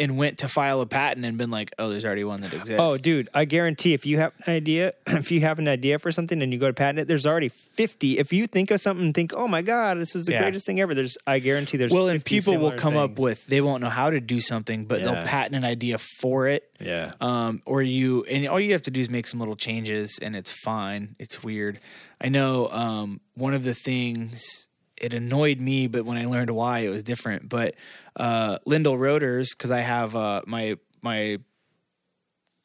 and 0.00 0.16
went 0.16 0.38
to 0.38 0.48
file 0.48 0.80
a 0.80 0.86
patent 0.86 1.26
and 1.26 1.36
been 1.38 1.50
like, 1.50 1.72
"Oh, 1.78 1.88
there's 1.88 2.04
already 2.04 2.24
one 2.24 2.40
that 2.42 2.52
exists." 2.52 2.76
Oh, 2.78 2.96
dude, 2.96 3.28
I 3.34 3.44
guarantee 3.44 3.94
if 3.94 4.06
you 4.06 4.18
have 4.18 4.32
an 4.46 4.52
idea, 4.54 4.94
if 5.06 5.30
you 5.30 5.40
have 5.40 5.58
an 5.58 5.66
idea 5.68 5.98
for 5.98 6.12
something 6.12 6.40
and 6.42 6.52
you 6.52 6.58
go 6.58 6.68
to 6.68 6.72
patent 6.72 7.00
it, 7.00 7.08
there's 7.08 7.26
already 7.26 7.48
50. 7.48 8.18
If 8.18 8.32
you 8.32 8.46
think 8.46 8.70
of 8.70 8.80
something 8.80 9.06
and 9.06 9.14
think, 9.14 9.32
oh 9.36 9.48
my 9.48 9.62
God, 9.62 9.98
this 9.98 10.14
is 10.14 10.26
the 10.26 10.32
Yeah. 10.32 10.42
greatest 10.42 10.66
thing 10.66 10.80
ever, 10.80 10.94
there's, 10.94 11.16
I 11.26 11.38
guarantee 11.40 11.76
there's 11.76 11.92
Well, 11.92 12.08
and 12.08 12.24
people 12.24 12.54
will 12.54 12.70
similar 12.70 12.78
come 12.78 12.96
up 12.96 13.18
with 13.18 13.46
they 13.46 13.60
won't 13.60 13.82
know 13.82 13.90
how 13.90 14.10
to 14.10 14.20
do 14.20 14.40
something, 14.40 14.84
but 14.84 15.00
Yeah. 15.00 15.12
they'll 15.14 15.24
patent 15.24 15.56
an 15.56 15.64
idea 15.64 15.98
for 15.98 16.46
it. 16.46 16.64
Yeah. 16.80 17.10
um, 17.20 17.60
or 17.66 17.82
you 17.82 18.22
and 18.30 18.46
all 18.46 18.60
you 18.60 18.72
have 18.72 18.82
to 18.82 18.92
do 18.92 19.00
is 19.00 19.10
make 19.10 19.26
some 19.26 19.40
little 19.40 19.56
changes 19.56 20.16
and 20.22 20.36
it's 20.36 20.52
fine 20.52 21.16
it's 21.18 21.42
weird 21.42 21.80
i 22.20 22.28
know 22.28 22.68
um, 22.70 23.20
one 23.34 23.52
of 23.52 23.64
the 23.64 23.74
things 23.74 24.68
it 25.00 25.14
annoyed 25.14 25.60
me 25.60 25.86
but 25.86 26.04
when 26.04 26.16
i 26.16 26.24
learned 26.24 26.50
why 26.50 26.80
it 26.80 26.88
was 26.88 27.02
different 27.02 27.48
but 27.48 27.74
uh, 28.16 28.58
Lyndall 28.66 28.98
rotors 28.98 29.50
because 29.54 29.70
i 29.70 29.80
have 29.80 30.14
uh, 30.16 30.42
my 30.46 30.76
my 31.02 31.38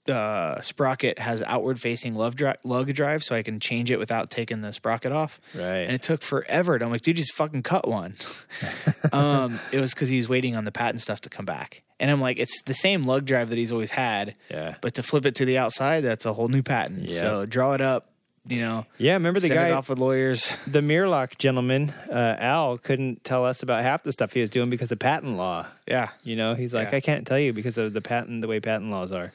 uh, 0.06 0.60
sprocket 0.60 1.18
has 1.18 1.42
outward 1.44 1.80
facing 1.80 2.14
lug, 2.14 2.36
dri- 2.36 2.56
lug 2.66 2.94
drive 2.94 3.24
so 3.24 3.34
i 3.36 3.42
can 3.42 3.58
change 3.58 3.90
it 3.90 3.98
without 3.98 4.30
taking 4.30 4.60
the 4.60 4.74
sprocket 4.74 5.14
off 5.14 5.40
Right. 5.56 5.78
and 5.84 5.92
it 5.92 6.04
took 6.04 6.22
forever 6.22 6.74
and 6.74 6.84
i'm 6.84 6.90
like 6.92 7.02
dude 7.04 7.16
just 7.16 7.34
fucking 7.34 7.64
cut 7.64 7.88
one 7.88 8.16
um, 9.14 9.62
it 9.72 9.80
was 9.80 9.94
because 9.94 10.10
he 10.10 10.18
was 10.18 10.28
waiting 10.28 10.58
on 10.58 10.66
the 10.66 10.74
patent 10.74 11.02
stuff 11.02 11.22
to 11.22 11.30
come 11.30 11.46
back 11.46 11.84
and 12.02 12.12
i'm 12.12 12.20
like 12.20 12.38
it's 12.38 12.62
the 12.64 12.74
same 12.74 13.06
lug 13.06 13.24
drive 13.24 13.48
that 13.50 13.58
he's 13.58 13.72
always 13.72 13.92
had 13.92 14.36
Yeah. 14.50 14.76
but 14.82 14.94
to 14.96 15.04
flip 15.04 15.26
it 15.26 15.36
to 15.36 15.46
the 15.46 15.58
outside, 15.58 16.02
that's 16.02 16.26
a 16.26 16.34
whole 16.34 16.50
new 16.50 16.64
patent. 16.64 17.10
Yeah. 17.10 17.20
So 17.22 17.46
draw 17.46 17.72
it 17.74 17.80
up, 17.82 18.10
you 18.48 18.60
know, 18.62 18.86
Yeah, 18.98 19.14
remember 19.14 19.40
the 19.40 19.50
guy 19.50 19.72
off 19.72 19.90
with 19.90 20.00
lawyers. 20.00 20.58
the 20.68 20.82
Mirlock 20.82 21.38
gentleman, 21.38 21.92
uh, 22.12 22.36
Al, 22.40 22.78
couldn't 22.78 23.24
tell 23.24 23.46
us 23.46 23.64
about 23.64 23.84
half 23.84 24.04
the 24.04 24.12
stuff 24.12 24.34
he 24.34 24.42
was 24.42 24.50
doing 24.50 24.70
because 24.70 24.92
of 24.92 25.00
patent 25.00 25.38
law. 25.38 25.68
Yeah. 25.88 26.10
You 26.24 26.36
know, 26.36 26.54
he's 26.54 26.74
like, 26.74 26.92
Yeah. 26.92 26.98
I 26.98 27.02
can't 27.02 27.26
tell 27.26 27.40
you 27.40 27.54
because 27.54 27.78
of 27.78 27.94
the 27.94 28.02
patent, 28.02 28.42
the 28.42 28.48
way 28.48 28.60
patent 28.60 28.92
laws 28.92 29.12
are. 29.12 29.32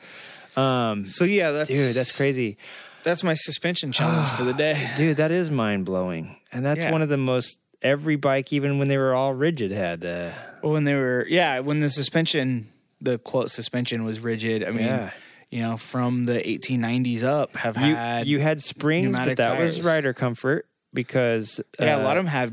Um, 0.57 1.05
So 1.05 1.25
yeah, 1.25 1.51
that's 1.53 1.69
dude, 1.71 1.95
that's 1.95 2.17
crazy. 2.17 2.59
That's 3.05 3.23
my 3.23 3.35
suspension 3.35 3.93
challenge 3.93 4.29
for 4.31 4.43
the 4.45 4.53
day. 4.53 4.91
Dude, 4.97 5.17
that 5.19 5.31
is 5.31 5.51
mind 5.51 5.87
blowing. 5.87 6.37
And 6.53 6.67
that's 6.67 6.81
Yeah. 6.81 6.91
one 6.91 7.01
of 7.01 7.09
the 7.09 7.17
most, 7.17 7.59
every 7.81 8.17
bike, 8.17 8.53
even 8.53 8.79
when 8.79 8.89
they 8.89 8.99
were 8.99 9.15
all 9.15 9.33
rigid, 9.33 9.71
had. 9.71 10.05
Uh, 10.05 10.33
When 10.63 10.83
they 10.85 10.95
were, 10.95 11.25
yeah, 11.29 11.61
when 11.61 11.79
the 11.79 11.89
suspension, 11.91 12.69
the 13.01 13.17
quote 13.19 13.51
suspension 13.53 14.05
was 14.05 14.19
rigid. 14.21 14.65
I 14.65 14.73
mean, 14.73 14.87
Yeah. 14.87 15.11
You 15.51 15.61
know, 15.63 15.77
from 15.77 16.27
the 16.27 16.35
1890s 16.41 17.23
up, 17.23 17.57
have 17.57 17.77
you, 17.77 17.95
had 17.95 18.27
you 18.27 18.39
had 18.39 18.63
springs, 18.63 19.17
but 19.17 19.37
that 19.39 19.59
was 19.59 19.83
rider 19.83 20.13
comfort 20.13 20.67
because. 20.93 21.61
yeah, 21.79 21.97
uh, 21.97 22.03
a 22.03 22.05
lot 22.05 22.17
of 22.17 22.25
them 22.25 22.31
have 22.31 22.53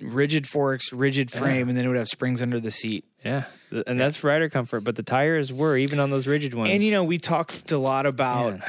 rigid 0.00 0.46
forks, 0.46 0.92
rigid 0.92 1.30
frame, 1.30 1.68
and 1.68 1.76
then 1.78 1.84
it 1.84 1.88
would 1.88 1.96
have 1.96 2.08
springs 2.08 2.42
under 2.42 2.58
the 2.58 2.70
seat. 2.70 3.04
Yeah. 3.24 3.44
And 3.86 3.98
that's 3.98 4.22
rider 4.22 4.48
comfort, 4.48 4.80
but 4.80 4.96
the 4.96 5.02
tires 5.02 5.52
were, 5.52 5.76
even 5.76 5.98
on 5.98 6.10
those 6.10 6.26
rigid 6.26 6.54
ones. 6.54 6.70
And 6.70 6.82
you 6.82 6.90
know, 6.92 7.04
we 7.04 7.18
talked 7.18 7.70
a 7.72 7.78
lot 7.78 8.06
about 8.06 8.58
Man, 8.58 8.62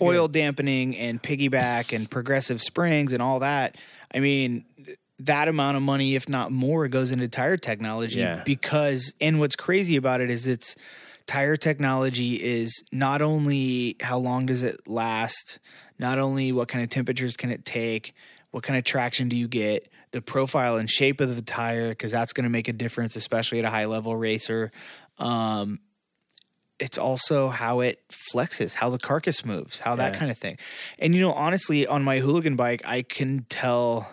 oil 0.00 0.28
dampening 0.28 0.96
and 0.96 1.22
piggyback 1.22 1.94
and 1.94 2.10
progressive 2.10 2.62
springs 2.62 3.12
and 3.12 3.22
all 3.22 3.40
that. 3.40 3.76
I 4.12 4.20
mean, 4.20 4.64
that 5.20 5.48
amount 5.48 5.76
of 5.76 5.82
money, 5.82 6.14
if 6.14 6.28
not 6.28 6.52
more, 6.52 6.86
goes 6.88 7.10
into 7.10 7.28
tire 7.28 7.56
technology 7.56 8.20
Yeah. 8.20 8.42
because, 8.44 9.12
and 9.20 9.40
what's 9.40 9.56
crazy 9.56 9.96
about 9.96 10.20
it 10.20 10.30
is 10.30 10.46
it's 10.46 10.76
tire 11.28 11.56
technology 11.56 12.42
is 12.42 12.82
not 12.90 13.22
only 13.22 13.96
how 14.00 14.18
long 14.18 14.46
does 14.46 14.64
it 14.64 14.88
last, 14.88 15.60
not 15.98 16.18
only 16.18 16.50
what 16.50 16.66
kind 16.66 16.82
of 16.82 16.90
temperatures 16.90 17.36
can 17.36 17.52
it 17.52 17.64
take, 17.64 18.14
what 18.50 18.64
kind 18.64 18.76
of 18.76 18.84
traction 18.84 19.28
do 19.28 19.36
you 19.36 19.46
get, 19.46 19.88
the 20.10 20.22
profile 20.22 20.78
and 20.78 20.88
shape 20.88 21.20
of 21.20 21.36
the 21.36 21.42
tire, 21.42 21.90
because 21.90 22.10
that's 22.10 22.32
going 22.32 22.44
to 22.44 22.50
make 22.50 22.66
a 22.66 22.72
difference, 22.72 23.14
especially 23.14 23.58
at 23.58 23.64
a 23.64 23.70
high 23.70 23.84
level 23.84 24.16
racer. 24.16 24.72
Um, 25.18 25.80
it's 26.80 26.96
also 26.96 27.48
how 27.48 27.80
it 27.80 28.00
flexes, 28.08 28.72
how 28.72 28.88
the 28.88 28.98
carcass 28.98 29.44
moves, 29.44 29.80
how 29.80 29.96
that 29.96 30.14
kind 30.14 30.30
of 30.30 30.38
thing. 30.38 30.58
And 30.98 31.14
you 31.14 31.20
know, 31.20 31.32
honestly, 31.32 31.86
on 31.86 32.04
my 32.04 32.20
hooligan 32.20 32.56
bike, 32.56 32.82
I 32.86 33.02
can 33.02 33.44
tell 33.48 34.08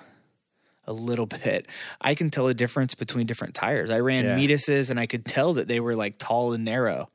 a 0.87 0.93
little 0.93 1.25
bit. 1.43 1.67
I 2.01 2.15
can 2.15 2.29
tell 2.29 2.47
the 2.47 2.53
difference 2.53 2.95
between 2.95 3.27
different 3.27 3.55
tires. 3.55 3.89
I 3.89 3.99
ran 3.99 4.25
Yeah. 4.25 4.35
And 4.89 4.99
I 4.99 5.05
could 5.05 5.25
tell 5.25 5.53
that 5.53 5.67
they 5.67 5.79
were 5.79 5.95
like 5.95 6.17
tall 6.17 6.53
and 6.53 6.65
narrow. 6.65 7.09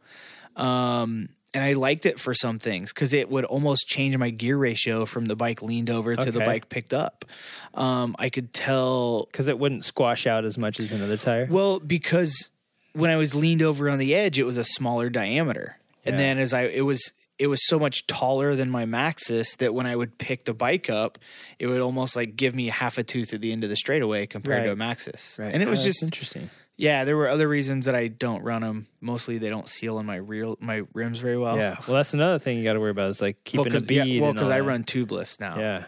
Um, 0.57 1.31
and 1.53 1.65
I 1.65 1.73
liked 1.73 2.07
it 2.07 2.21
for 2.21 2.33
some 2.33 2.59
things 2.59 2.93
because 2.93 3.13
it 3.13 3.29
would 3.29 3.45
almost 3.45 3.89
change 3.89 4.17
my 4.17 4.31
gear 4.31 4.57
ratio 4.57 5.05
from 5.05 5.25
the 5.25 5.35
bike 5.35 5.63
leaned 5.63 5.91
over 5.91 6.15
to 6.15 6.31
the 6.31 6.41
bike 6.47 6.69
picked 6.69 6.95
up. 6.95 7.25
Um, 7.75 8.15
I 8.19 8.31
could 8.31 8.53
tell 8.53 9.27
because 9.27 9.49
it 9.49 9.59
wouldn't 9.59 9.85
squash 9.85 10.27
out 10.27 10.45
as 10.45 10.57
much 10.57 10.79
as 10.79 10.93
another 10.93 11.17
tire. 11.17 11.47
well, 11.51 11.81
because 11.81 12.51
when 12.93 13.11
I 13.11 13.17
was 13.17 13.35
leaned 13.35 13.63
over 13.63 13.91
on 13.91 13.99
the 13.99 14.15
edge, 14.15 14.39
it 14.39 14.45
was 14.45 14.57
a 14.57 14.65
smaller 14.65 15.11
diameter, 15.11 15.79
and 16.05 16.19
then 16.19 16.39
as 16.39 16.53
I 16.53 16.63
it 16.67 16.83
was 16.83 17.13
it 17.41 17.47
was 17.49 17.67
so 17.67 17.79
much 17.79 18.07
taller 18.07 18.55
than 18.55 18.71
my 18.71 18.85
Maxxis 18.85 19.57
that 19.57 19.73
when 19.75 19.87
I 19.87 19.97
would 19.97 20.19
pick 20.19 20.45
the 20.45 20.55
bike 20.55 20.89
up, 20.91 21.19
it 21.59 21.67
would 21.67 21.81
almost 21.81 22.15
like 22.15 22.37
give 22.37 22.55
me 22.55 22.67
half 22.69 22.99
a 22.99 23.03
tooth 23.03 23.33
at 23.35 23.41
the 23.41 23.51
end 23.51 23.65
of 23.65 23.71
the 23.71 23.77
straightaway 23.77 24.27
compared 24.27 24.65
to 24.65 24.73
a 24.73 24.77
Maxxis. 24.77 25.39
Right. 25.39 25.53
And 25.53 25.63
it 25.63 25.69
was 25.69 25.81
Oh, 25.81 25.85
just 25.85 26.03
interesting. 26.03 26.51
yeah. 26.77 27.05
There 27.05 27.17
were 27.17 27.29
other 27.29 27.49
reasons 27.49 27.87
that 27.87 27.95
I 27.95 28.09
don't 28.09 28.43
run 28.43 28.61
them. 28.63 28.87
Mostly, 29.01 29.39
they 29.39 29.49
don't 29.49 29.69
seal 29.69 29.97
on 29.97 30.05
my 30.07 30.17
real 30.17 30.59
my 30.61 30.83
rims 30.95 31.19
very 31.19 31.39
well. 31.39 31.57
Yeah. 31.57 31.77
Well, 31.89 31.97
that's 31.97 32.13
another 32.15 32.39
thing 32.39 32.59
you 32.59 32.65
got 32.65 32.75
to 32.75 32.81
worry 32.81 32.91
about 32.91 33.11
is 33.11 33.21
like 33.23 33.37
Well, 33.55 33.65
keeping 33.65 33.79
a 33.79 33.81
because 33.81 33.83
bead. 34.07 34.21
well, 34.21 34.31
and 34.31 34.39
'cause 34.39 34.49
all 34.49 34.55
I 34.55 34.61
run 34.61 34.85
tubeless 34.85 35.41
now. 35.41 35.59
Yeah. 35.59 35.85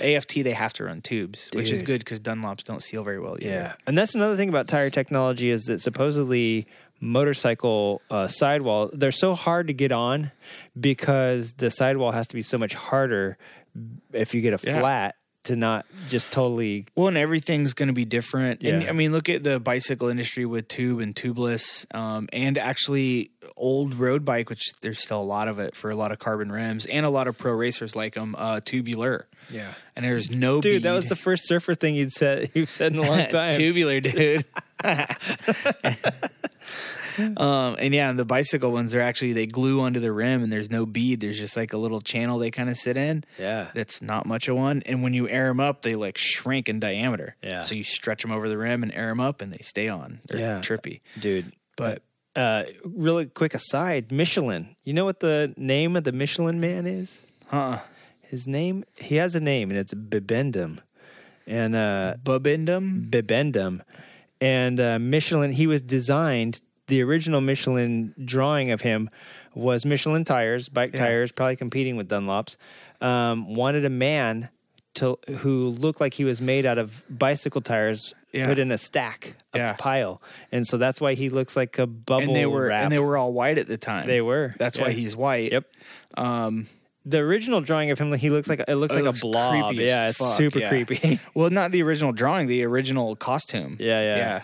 AFT 0.00 0.42
they 0.42 0.52
have 0.52 0.72
to 0.74 0.84
run 0.84 1.00
tubes, 1.02 1.50
which 1.54 1.70
is 1.70 1.82
good 1.82 1.98
because 1.98 2.20
Dunlops 2.20 2.62
don't 2.64 2.82
seal 2.82 3.02
very 3.02 3.18
well 3.18 3.36
either. 3.40 3.48
Yeah, 3.50 3.72
and 3.86 3.98
that's 3.98 4.14
another 4.14 4.36
thing 4.36 4.48
about 4.48 4.68
tire 4.68 4.90
technology 4.90 5.50
is 5.50 5.64
that 5.64 5.80
supposedly 5.80 6.66
motorcycle 7.02 8.00
uh, 8.10 8.28
sidewall 8.28 8.88
they're 8.92 9.10
so 9.10 9.34
hard 9.34 9.66
to 9.66 9.74
get 9.74 9.90
on 9.92 10.30
because 10.78 11.54
the 11.54 11.68
sidewall 11.70 12.12
has 12.12 12.26
to 12.28 12.34
be 12.34 12.42
so 12.42 12.56
much 12.56 12.74
harder 12.74 13.36
if 14.12 14.34
you 14.34 14.40
get 14.40 14.54
a 14.54 14.66
Yeah. 14.66 14.78
flat 14.80 15.16
to 15.44 15.56
not 15.56 15.84
just 16.08 16.30
totally 16.30 16.86
Well, 16.94 17.08
and 17.08 17.16
everything's 17.16 17.74
going 17.74 17.88
to 17.88 17.92
be 17.92 18.04
different. 18.04 18.62
And 18.62 18.82
Yeah. 18.84 18.88
I 18.88 18.92
mean, 18.92 19.10
look 19.10 19.28
at 19.28 19.42
the 19.42 19.58
bicycle 19.58 20.08
industry 20.08 20.46
with 20.46 20.68
tube 20.68 21.00
and 21.00 21.16
tubeless, 21.16 21.84
um, 21.92 22.28
and 22.32 22.56
actually 22.56 23.32
old 23.56 23.94
road 23.96 24.24
bike, 24.24 24.48
which 24.48 24.62
there's 24.82 25.00
still 25.00 25.20
a 25.20 25.24
lot 25.24 25.48
of 25.48 25.58
it 25.58 25.74
for 25.74 25.90
a 25.90 25.96
lot 25.96 26.12
of 26.12 26.20
carbon 26.20 26.52
rims, 26.52 26.86
and 26.86 27.04
a 27.04 27.10
lot 27.10 27.26
of 27.26 27.36
pro 27.36 27.52
racers 27.54 27.96
like 27.96 28.14
them, 28.14 28.36
uh, 28.38 28.60
tubular. 28.64 29.26
yeah. 29.50 29.72
And 29.96 30.04
there's 30.04 30.30
no 30.30 30.60
Dude, 30.60 30.84
that 30.84 30.92
was 30.92 31.08
the 31.08 31.16
first 31.16 31.48
surfer 31.48 31.74
thing 31.74 31.96
you'd 31.96 32.12
said 32.12 32.50
you've 32.54 32.70
said 32.70 32.92
in 32.92 33.00
a 33.00 33.02
long 33.02 33.26
time. 33.30 33.54
tubular, 33.58 33.98
dude. 33.98 34.44
um, 37.36 37.76
and 37.78 37.94
yeah, 37.94 38.10
and 38.10 38.18
the 38.18 38.24
bicycle 38.24 38.72
ones 38.72 38.94
are 38.94 39.00
actually 39.00 39.32
they 39.32 39.46
glue 39.46 39.80
onto 39.80 40.00
the 40.00 40.12
rim, 40.12 40.42
and 40.42 40.52
there's 40.52 40.70
no 40.70 40.86
bead. 40.86 41.20
There's 41.20 41.38
just 41.38 41.56
like 41.56 41.72
a 41.72 41.76
little 41.76 42.00
channel 42.00 42.38
they 42.38 42.50
kind 42.50 42.68
of 42.70 42.76
sit 42.76 42.96
in. 42.96 43.24
Yeah. 43.38 43.68
that's 43.74 44.02
not 44.02 44.26
much 44.26 44.48
of 44.48 44.56
one. 44.56 44.82
And 44.86 45.02
when 45.02 45.14
you 45.14 45.28
air 45.28 45.48
them 45.48 45.60
up, 45.60 45.82
they 45.82 45.94
like 45.94 46.18
shrink 46.18 46.68
in 46.68 46.80
diameter. 46.80 47.36
Yeah. 47.42 47.62
so 47.62 47.74
you 47.74 47.84
stretch 47.84 48.22
them 48.22 48.32
over 48.32 48.48
the 48.48 48.58
rim 48.58 48.82
and 48.82 48.92
air 48.94 49.08
them 49.08 49.20
up, 49.20 49.40
and 49.40 49.52
they 49.52 49.62
stay 49.62 49.88
on. 49.88 50.20
They're 50.28 50.40
Yeah. 50.40 50.60
trippy. 50.60 51.00
Dude, 51.18 51.52
But 51.76 52.02
uh, 52.34 52.64
really 52.84 53.26
quick 53.26 53.54
aside, 53.54 54.10
Michelin. 54.10 54.74
You 54.84 54.94
know 54.94 55.04
what 55.04 55.20
the 55.20 55.54
name 55.56 55.96
of 55.96 56.04
the 56.04 56.12
Michelin 56.12 56.60
man 56.60 56.86
is? 56.86 57.20
huh? 57.48 57.80
His 58.22 58.46
name, 58.46 58.84
he 58.96 59.16
has 59.16 59.34
a 59.34 59.40
name, 59.40 59.70
and 59.70 59.78
it's 59.78 59.92
Bibendum. 59.92 60.78
And 61.46 61.76
uh, 61.76 62.14
Bubendum. 62.24 63.10
Bibendum. 63.10 63.82
And 64.42 64.80
uh, 64.80 64.98
Michelin, 64.98 65.52
he 65.52 65.68
was 65.68 65.80
designed, 65.80 66.60
the 66.88 67.00
original 67.02 67.40
Michelin 67.40 68.12
drawing 68.24 68.72
of 68.72 68.80
him 68.80 69.08
was 69.54 69.84
Michelin 69.84 70.24
tires, 70.24 70.68
bike 70.68 70.90
Yeah. 70.94 70.98
tires, 71.06 71.30
probably 71.30 71.54
competing 71.56 71.94
with 71.96 72.08
Dunlops. 72.08 72.56
Um, 73.00 73.54
wanted 73.54 73.84
a 73.84 73.90
man 73.90 74.48
to 74.94 75.16
who 75.38 75.68
looked 75.68 76.00
like 76.00 76.14
he 76.14 76.24
was 76.24 76.42
made 76.42 76.66
out 76.66 76.76
of 76.78 77.04
bicycle 77.08 77.60
tires 77.60 78.14
Yeah. 78.32 78.48
put 78.48 78.58
in 78.58 78.72
a 78.72 78.78
stack, 78.78 79.34
a 79.54 79.58
Yeah. 79.58 79.76
pile. 79.78 80.20
And 80.50 80.66
so 80.66 80.76
that's 80.76 81.00
why 81.00 81.14
he 81.14 81.30
looks 81.30 81.56
like 81.56 81.78
a 81.78 81.86
bubble 81.86 82.24
And 82.28 82.36
they 82.36 82.44
were 82.46 82.66
wrap. 82.66 82.82
and 82.84 82.92
they 82.92 82.98
were 82.98 83.16
all 83.16 83.32
white 83.32 83.58
at 83.58 83.68
the 83.68 83.78
time. 83.78 84.06
They 84.08 84.20
were, 84.20 84.54
That's 84.58 84.78
why 84.80 84.90
he's 84.90 85.14
white. 85.16 85.52
Yep. 85.52 85.64
Um, 86.16 86.66
The 87.04 87.18
original 87.18 87.60
drawing 87.60 87.90
of 87.90 87.98
him, 87.98 88.12
he 88.14 88.30
looks 88.30 88.48
like 88.48 88.60
it 88.66 88.74
looks 88.76 88.92
It 88.92 88.96
like 88.98 89.04
looks 89.04 89.20
a 89.20 89.26
blob. 89.26 89.74
Yeah, 89.74 90.08
it's 90.10 90.18
fuck, 90.18 90.36
super 90.36 90.60
yeah. 90.60 90.68
creepy. 90.68 91.18
well, 91.34 91.50
not 91.50 91.72
the 91.72 91.82
original 91.82 92.12
drawing, 92.12 92.46
the 92.46 92.64
original 92.64 93.16
costume. 93.16 93.76
Yeah, 93.80 94.00
yeah. 94.00 94.16
yeah. 94.16 94.42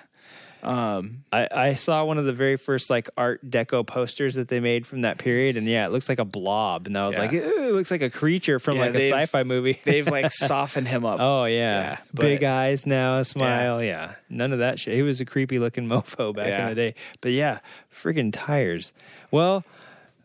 Um, 0.60 1.22
I, 1.32 1.46
I 1.52 1.74
saw 1.74 2.04
one 2.04 2.18
of 2.18 2.24
the 2.24 2.32
very 2.32 2.56
first 2.56 2.90
like 2.90 3.08
Art 3.16 3.48
Deco 3.48 3.86
posters 3.86 4.34
that 4.34 4.48
they 4.48 4.58
made 4.58 4.88
from 4.88 5.02
that 5.02 5.16
period, 5.18 5.56
and 5.56 5.68
yeah, 5.68 5.86
it 5.86 5.92
looks 5.92 6.08
like 6.08 6.18
a 6.18 6.24
blob, 6.24 6.88
and 6.88 6.98
I 6.98 7.06
was 7.06 7.14
Yeah. 7.14 7.22
like, 7.22 7.32
it 7.32 7.72
looks 7.72 7.92
like 7.92 8.02
a 8.02 8.10
creature 8.10 8.58
from 8.58 8.76
Yeah, 8.76 8.86
like 8.86 8.94
a 8.96 9.10
sci-fi 9.12 9.44
movie. 9.44 9.78
they've 9.84 10.08
like 10.08 10.32
softened 10.32 10.88
him 10.88 11.04
up. 11.04 11.20
oh 11.20 11.44
yeah, 11.44 11.52
Yeah, 11.82 11.98
but- 12.12 12.22
big 12.22 12.42
eyes 12.42 12.86
now, 12.86 13.18
a 13.18 13.24
smile, 13.24 13.80
yeah. 13.80 14.14
none 14.28 14.52
of 14.52 14.58
that 14.58 14.80
shit. 14.80 14.94
He 14.94 15.02
was 15.02 15.20
a 15.20 15.24
creepy 15.24 15.60
looking 15.60 15.88
mofo 15.88 16.34
back 16.34 16.48
in 16.48 16.68
the 16.70 16.74
day, 16.74 16.94
but 17.20 17.30
yeah, 17.30 17.60
freaking 17.94 18.32
tires. 18.32 18.92
Well, 19.30 19.64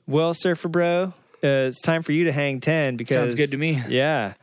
well, 0.08 0.34
Surfer 0.34 0.68
Bro, 0.68 1.14
uh, 1.44 1.68
it's 1.68 1.82
time 1.82 2.02
for 2.04 2.12
you 2.12 2.26
to 2.26 2.32
hang 2.32 2.60
ten 2.60 2.96
because 2.96 3.16
Sounds 3.16 3.36
good 3.36 3.52
to 3.52 3.58
me. 3.58 3.82
Yeah, 3.88 4.34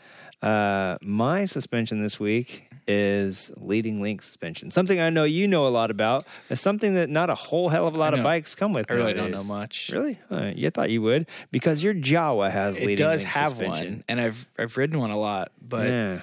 uh, 0.42 0.98
my 1.02 1.44
suspension 1.46 2.02
this 2.02 2.20
week 2.20 2.64
is 2.86 3.52
leading 3.56 4.00
link 4.02 4.20
suspension. 4.22 4.70
Something 4.70 4.98
I 5.00 5.10
know 5.10 5.22
you 5.24 5.46
know 5.46 5.66
a 5.66 5.68
lot 5.70 5.90
about. 5.90 6.26
It's 6.48 6.60
something 6.60 6.94
that 6.94 7.08
not 7.08 7.30
a 7.30 7.34
whole 7.34 7.68
hell 7.68 7.86
of 7.86 7.94
a 7.94 7.98
lot 7.98 8.14
of 8.14 8.22
bikes 8.24 8.54
come 8.54 8.72
with. 8.72 8.90
I 8.90 8.94
really 8.94 9.12
don't 9.14 9.30
know 9.30 9.44
much. 9.44 9.90
Really? 9.92 10.18
Uh, 10.30 10.50
you 10.54 10.70
thought 10.70 10.90
you 10.90 11.00
would 11.02 11.26
because 11.52 11.84
your 11.84 11.94
Jawa 11.94 12.50
has 12.50 12.76
It 12.76 12.86
leading 12.86 13.04
does 13.04 13.20
link 13.22 13.32
have 13.34 13.50
suspension. 13.50 13.92
one, 13.92 14.04
and 14.08 14.20
I've 14.20 14.46
I've 14.58 14.76
ridden 14.76 14.98
one 14.98 15.10
a 15.10 15.18
lot, 15.18 15.52
but 15.60 15.86
yeah. 15.88 16.20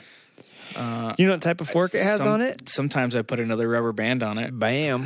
you 1.18 1.26
know 1.26 1.34
what 1.34 1.42
type 1.42 1.62
of 1.62 1.70
fork 1.70 1.94
it 1.94 2.04
has 2.04 2.22
some- 2.22 2.34
on 2.34 2.42
it? 2.42 2.68
Sometimes 2.68 3.16
I 3.16 3.22
put 3.22 3.40
another 3.40 3.68
rubber 3.70 3.94
band 3.94 4.22
on 4.24 4.38
it. 4.38 4.58
Bam. 4.58 5.06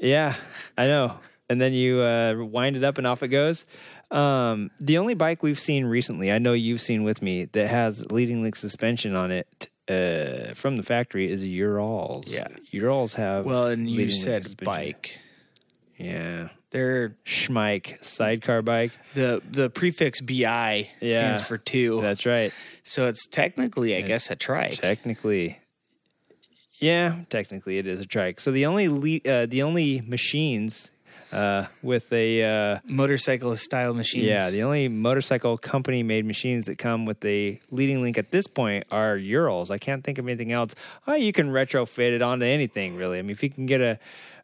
Yeah, 0.00 0.34
I 0.76 0.86
know. 0.86 1.18
And 1.48 1.60
then 1.60 1.72
you 1.72 2.00
uh, 2.00 2.34
wind 2.38 2.76
it 2.76 2.84
up 2.84 2.96
and 2.98 3.06
off 3.06 3.22
it 3.22 3.28
goes. 3.28 3.66
Um, 4.10 4.70
the 4.80 4.98
only 4.98 5.14
bike 5.14 5.42
we've 5.42 5.58
seen 5.60 5.84
recently, 5.86 6.32
I 6.32 6.38
know 6.38 6.52
you've 6.52 6.80
seen 6.80 7.04
with 7.04 7.22
me, 7.22 7.44
that 7.46 7.68
has 7.68 8.10
leading 8.10 8.42
link 8.42 8.56
suspension 8.56 9.14
on 9.14 9.30
it 9.30 9.68
uh, 9.88 10.54
from 10.54 10.76
the 10.76 10.82
factory 10.82 11.30
is 11.30 11.46
Urals. 11.46 12.32
Yeah. 12.32 12.48
Urals 12.70 13.14
have. 13.14 13.44
Well, 13.44 13.66
and 13.68 13.88
you 13.88 14.10
said 14.10 14.56
bike. 14.64 15.18
Yeah. 15.96 16.48
They're 16.70 17.16
Schmike 17.26 18.02
sidecar 18.04 18.62
bike. 18.62 18.92
the 19.14 19.42
the 19.50 19.68
prefix 19.70 20.20
bi 20.20 20.88
Yeah. 21.00 21.18
stands 21.36 21.42
for 21.42 21.58
two. 21.58 22.00
That's 22.00 22.24
right. 22.26 22.52
so 22.84 23.08
it's 23.08 23.26
technically, 23.26 23.96
I 23.96 24.02
guess, 24.02 24.30
a 24.30 24.36
trike. 24.36 24.74
Technically, 24.74 25.58
yeah, 26.78 27.22
technically 27.28 27.78
it 27.78 27.86
is 27.88 28.00
a 28.00 28.06
trike. 28.06 28.38
So 28.40 28.50
the 28.52 28.66
only 28.66 28.88
le- 28.88 29.30
uh, 29.30 29.46
the 29.46 29.62
only 29.62 30.00
machines 30.06 30.90
uh, 31.32 31.66
with 31.82 32.12
a 32.12 32.42
uh, 32.42 32.78
Motorcycle 32.84 33.54
style 33.56 33.94
machines. 33.94 34.26
yeah. 34.26 34.50
The 34.50 34.62
only 34.62 34.88
motorcycle 34.88 35.56
company 35.58 36.02
made 36.02 36.24
machines 36.24 36.66
that 36.66 36.78
come 36.78 37.06
with 37.06 37.24
a 37.24 37.60
leading 37.70 38.02
link 38.02 38.18
at 38.18 38.30
this 38.30 38.46
point 38.46 38.84
are 38.90 39.16
Urals. 39.16 39.70
I 39.70 39.78
can't 39.78 40.04
think 40.04 40.18
of 40.18 40.26
anything 40.26 40.52
else. 40.52 40.74
Oh, 41.06 41.14
you 41.14 41.32
can 41.32 41.50
retrofit 41.50 42.12
it 42.12 42.22
onto 42.22 42.44
anything 42.44 42.94
really. 42.94 43.18
I 43.18 43.22
mean, 43.22 43.30
if 43.30 43.42
you 43.42 43.50
can 43.50 43.66
get 43.66 43.80
a 43.80 43.98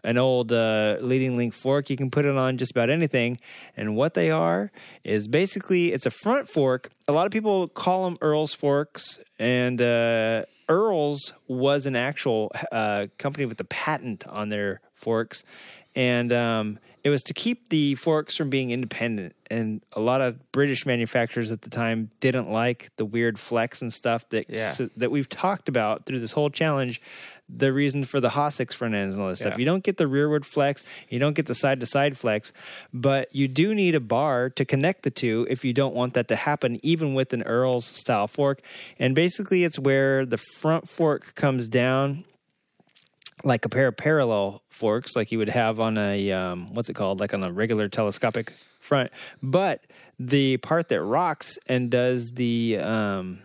an 0.06 0.18
old 0.18 0.52
uh, 0.52 0.96
leading 1.00 1.36
link 1.36 1.52
fork, 1.52 1.90
you 1.90 1.96
can 1.96 2.10
put 2.12 2.24
it 2.24 2.36
on 2.36 2.58
just 2.58 2.70
about 2.70 2.88
anything. 2.88 3.38
And 3.76 3.96
what 3.96 4.14
they 4.14 4.30
are 4.30 4.70
is 5.02 5.26
basically 5.26 5.92
it's 5.92 6.06
a 6.06 6.10
front 6.10 6.48
fork. 6.48 6.90
A 7.08 7.12
lot 7.12 7.26
of 7.26 7.32
people 7.32 7.66
call 7.66 8.04
them 8.04 8.16
Earl's 8.20 8.54
forks, 8.54 9.18
and 9.38 9.82
uh, 9.82 10.44
Earl's 10.68 11.32
was 11.48 11.86
an 11.86 11.96
actual 11.96 12.52
uh, 12.70 13.06
company 13.18 13.46
with 13.46 13.58
a 13.60 13.64
patent 13.64 14.24
on 14.28 14.48
their 14.48 14.80
forks, 14.94 15.44
and 15.96 16.30
um, 16.32 16.78
it 17.02 17.08
was 17.10 17.22
to 17.22 17.32
keep 17.34 17.70
the 17.70 17.94
forks 17.94 18.36
from 18.36 18.50
being 18.50 18.70
independent. 18.70 19.34
And 19.50 19.80
a 19.92 20.00
lot 20.00 20.20
of 20.20 20.52
British 20.52 20.84
manufacturers 20.84 21.50
at 21.50 21.62
the 21.62 21.70
time 21.70 22.10
didn't 22.20 22.50
like 22.50 22.90
the 22.96 23.04
weird 23.04 23.38
flex 23.38 23.80
and 23.80 23.92
stuff 23.92 24.28
that 24.28 24.50
Yeah. 24.50 24.72
so- 24.72 24.90
that 24.96 25.10
we've 25.10 25.28
talked 25.28 25.68
about 25.68 26.04
through 26.04 26.20
this 26.20 26.32
whole 26.32 26.50
challenge. 26.50 27.00
The 27.48 27.72
reason 27.72 28.02
for 28.04 28.18
the 28.18 28.30
Hossack 28.30 28.72
front 28.72 28.94
ends 28.96 29.14
and 29.14 29.22
all 29.22 29.30
this 29.30 29.38
stuff. 29.38 29.56
You 29.56 29.64
don't 29.64 29.84
get 29.84 29.98
the 29.98 30.08
rearward 30.08 30.44
flex, 30.44 30.82
you 31.08 31.20
don't 31.20 31.34
get 31.34 31.46
the 31.46 31.54
side 31.54 31.78
to 31.78 31.86
side 31.86 32.18
flex, 32.18 32.52
but 32.92 33.32
you 33.34 33.46
do 33.46 33.72
need 33.72 33.94
a 33.94 34.00
bar 34.00 34.50
to 34.50 34.64
connect 34.64 35.04
the 35.04 35.10
two 35.12 35.46
if 35.48 35.64
you 35.64 35.72
don't 35.72 35.94
want 35.94 36.14
that 36.14 36.26
to 36.28 36.34
happen, 36.36 36.80
even 36.82 37.14
with 37.14 37.32
an 37.32 37.44
Earl's 37.44 37.86
style 37.86 38.26
fork. 38.26 38.60
And 38.98 39.14
basically, 39.14 39.62
it's 39.62 39.78
where 39.78 40.26
the 40.26 40.38
front 40.38 40.88
fork 40.88 41.36
comes 41.36 41.68
down 41.68 42.24
like 43.44 43.64
a 43.64 43.68
pair 43.68 43.88
of 43.88 43.96
parallel 43.96 44.62
forks, 44.70 45.14
like 45.14 45.30
you 45.30 45.38
would 45.38 45.48
have 45.48 45.78
on 45.80 45.98
a 45.98 46.32
um, 46.32 46.74
what's 46.74 46.88
it 46.88 46.94
called, 46.94 47.20
like 47.20 47.34
on 47.34 47.42
a 47.42 47.52
regular 47.52 47.88
telescopic 47.88 48.54
front. 48.80 49.10
But 49.42 49.84
the 50.18 50.56
part 50.58 50.88
that 50.88 51.02
rocks 51.02 51.58
and 51.66 51.90
does 51.90 52.32
the 52.34 52.78
um, 52.78 53.40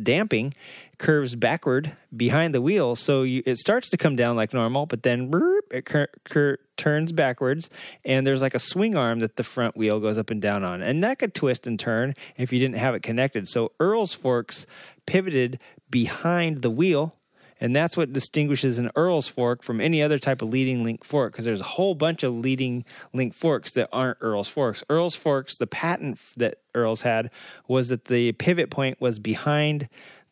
damping 0.00 0.54
curves 0.98 1.36
backward 1.36 1.92
behind 2.16 2.54
the 2.54 2.60
wheel, 2.60 2.96
so 2.96 3.22
you, 3.22 3.42
it 3.46 3.58
starts 3.58 3.88
to 3.90 3.96
come 3.96 4.16
down 4.16 4.34
like 4.34 4.52
normal, 4.52 4.86
but 4.86 5.02
then 5.02 5.30
burp, 5.30 5.66
it 5.70 5.84
cur- 5.84 6.08
cur- 6.24 6.58
turns 6.76 7.12
backwards, 7.12 7.70
and 8.04 8.26
there's 8.26 8.42
like 8.42 8.54
a 8.54 8.58
swing 8.58 8.96
arm 8.96 9.20
that 9.20 9.36
the 9.36 9.42
front 9.42 9.76
wheel 9.76 10.00
goes 10.00 10.18
up 10.18 10.30
and 10.30 10.40
down 10.40 10.64
on, 10.64 10.82
and 10.82 11.04
that 11.04 11.18
could 11.18 11.34
twist 11.34 11.66
and 11.66 11.78
turn 11.78 12.14
if 12.36 12.52
you 12.52 12.58
didn't 12.58 12.78
have 12.78 12.94
it 12.94 13.02
connected. 13.02 13.46
So 13.46 13.72
Earl's 13.78 14.14
forks 14.14 14.66
pivoted 15.04 15.58
behind 15.90 16.62
the 16.62 16.70
wheel 16.70 17.14
and 17.60 17.74
that's 17.74 17.96
what 17.96 18.12
distinguishes 18.12 18.78
an 18.78 18.90
Earl's 18.96 19.28
fork 19.28 19.62
from 19.62 19.80
any 19.80 20.02
other 20.02 20.18
type 20.18 20.42
of 20.42 20.50
leading 20.50 20.84
link 20.84 21.04
fork 21.04 21.32
because 21.32 21.44
there's 21.44 21.60
a 21.60 21.64
whole 21.64 21.94
bunch 21.94 22.22
of 22.22 22.34
leading 22.34 22.84
link 23.12 23.34
forks 23.34 23.72
that 23.72 23.88
aren't 23.92 24.18
Earl's 24.20 24.48
forks. 24.48 24.84
Earl's 24.90 25.14
forks, 25.14 25.56
the 25.56 25.66
patent 25.66 26.18
that 26.36 26.58
Earl's 26.74 27.02
had 27.02 27.30
was 27.66 27.88
that 27.88 28.06
the 28.06 28.32
pivot 28.32 28.70
point 28.70 29.00
was 29.00 29.18
behind 29.18 29.88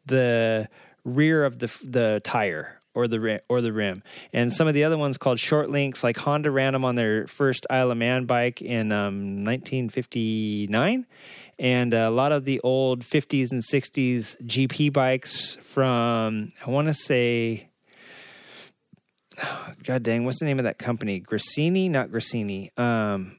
the 0.07 0.69
rear 1.05 1.45
of 1.45 1.59
the 1.59 1.73
the 1.83 2.21
tire 2.25 2.81
or 2.95 3.09
the 3.09 3.21
rim, 3.21 3.41
or 3.49 3.61
the 3.61 3.73
rim. 3.73 4.03
And 4.33 4.53
some 4.53 4.69
of 4.69 4.75
the 4.75 4.85
other 4.85 4.97
ones 4.97 5.19
called 5.19 5.41
short 5.41 5.69
links, 5.69 6.05
like 6.05 6.17
Honda 6.17 6.51
ran 6.51 6.73
them 6.73 6.85
on 6.85 6.95
their 6.95 7.27
first 7.27 7.67
Isle 7.69 7.91
of 7.91 7.99
Man 7.99 8.25
bike 8.25 8.63
in 8.63 8.93
um, 8.93 9.45
1959. 9.45 11.07
And 11.59 11.95
a 11.95 12.11
lot 12.11 12.33
of 12.33 12.45
the 12.45 12.61
old 12.61 13.01
50s 13.01 13.53
and 13.53 13.63
60s 13.63 14.41
GP 14.43 14.93
bikes 14.93 15.55
from, 15.57 16.51
I 16.67 16.71
want 16.71 16.89
to 16.89 16.95
say, 16.95 17.69
God 19.85 20.03
dang, 20.03 20.25
what's 20.25 20.41
the 20.41 20.47
name 20.47 20.59
of 20.59 20.65
that 20.65 20.79
company? 20.79 21.21
Grassini? 21.21 21.89
Not 21.89 22.11
Grassini. 22.11 22.71
Um, 22.77 23.39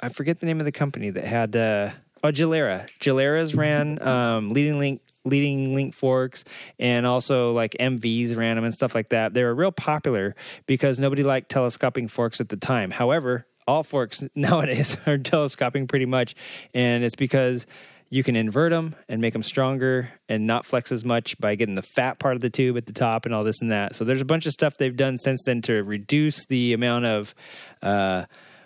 I 0.00 0.08
forget 0.08 0.40
the 0.40 0.46
name 0.46 0.60
of 0.60 0.64
the 0.64 0.72
company 0.72 1.10
that 1.10 1.24
had 1.24 1.54
uh 1.54 1.90
oh 2.24 2.30
Gilera. 2.32 2.86
Gilera's 2.98 3.54
ran 3.54 4.02
um 4.06 4.48
leading 4.48 4.78
link 4.78 5.02
leading 5.24 5.74
link 5.74 5.94
forks 5.94 6.44
and 6.78 7.04
also 7.06 7.52
like 7.52 7.76
MVs 7.78 8.34
ran 8.36 8.56
them 8.56 8.64
and 8.64 8.72
stuff 8.72 8.94
like 8.94 9.10
that. 9.10 9.34
They 9.34 9.44
were 9.44 9.54
real 9.54 9.72
popular 9.72 10.34
because 10.66 10.98
nobody 10.98 11.22
liked 11.22 11.50
telescoping 11.50 12.08
forks 12.08 12.40
at 12.40 12.48
the 12.48 12.56
time. 12.56 12.90
However, 12.90 13.46
all 13.70 13.84
forks 13.84 14.22
nowadays 14.34 14.96
are 15.06 15.18
telescoping 15.18 15.86
pretty 15.86 16.06
much 16.06 16.34
and 16.74 17.04
it's 17.04 17.14
because 17.14 17.66
you 18.12 18.24
can 18.24 18.34
invert 18.34 18.72
them 18.72 18.96
and 19.08 19.20
make 19.20 19.32
them 19.32 19.42
stronger 19.42 20.10
and 20.28 20.44
not 20.44 20.66
flex 20.66 20.90
as 20.90 21.04
much 21.04 21.38
by 21.38 21.54
getting 21.54 21.76
the 21.76 21.82
fat 21.82 22.18
part 22.18 22.34
of 22.34 22.40
the 22.40 22.50
tube 22.50 22.76
at 22.76 22.86
the 22.86 22.92
top 22.92 23.24
and 23.24 23.32
all 23.32 23.44
this 23.44 23.62
and 23.62 23.70
that. 23.70 23.94
So 23.94 24.04
there's 24.04 24.20
a 24.20 24.24
bunch 24.24 24.46
of 24.46 24.52
stuff 24.52 24.76
they've 24.76 24.96
done 24.96 25.16
since 25.16 25.40
then 25.46 25.62
to 25.62 25.84
reduce 25.84 26.44
the 26.46 26.72
amount 26.72 27.04
of 27.04 27.34
uh, 27.82 28.24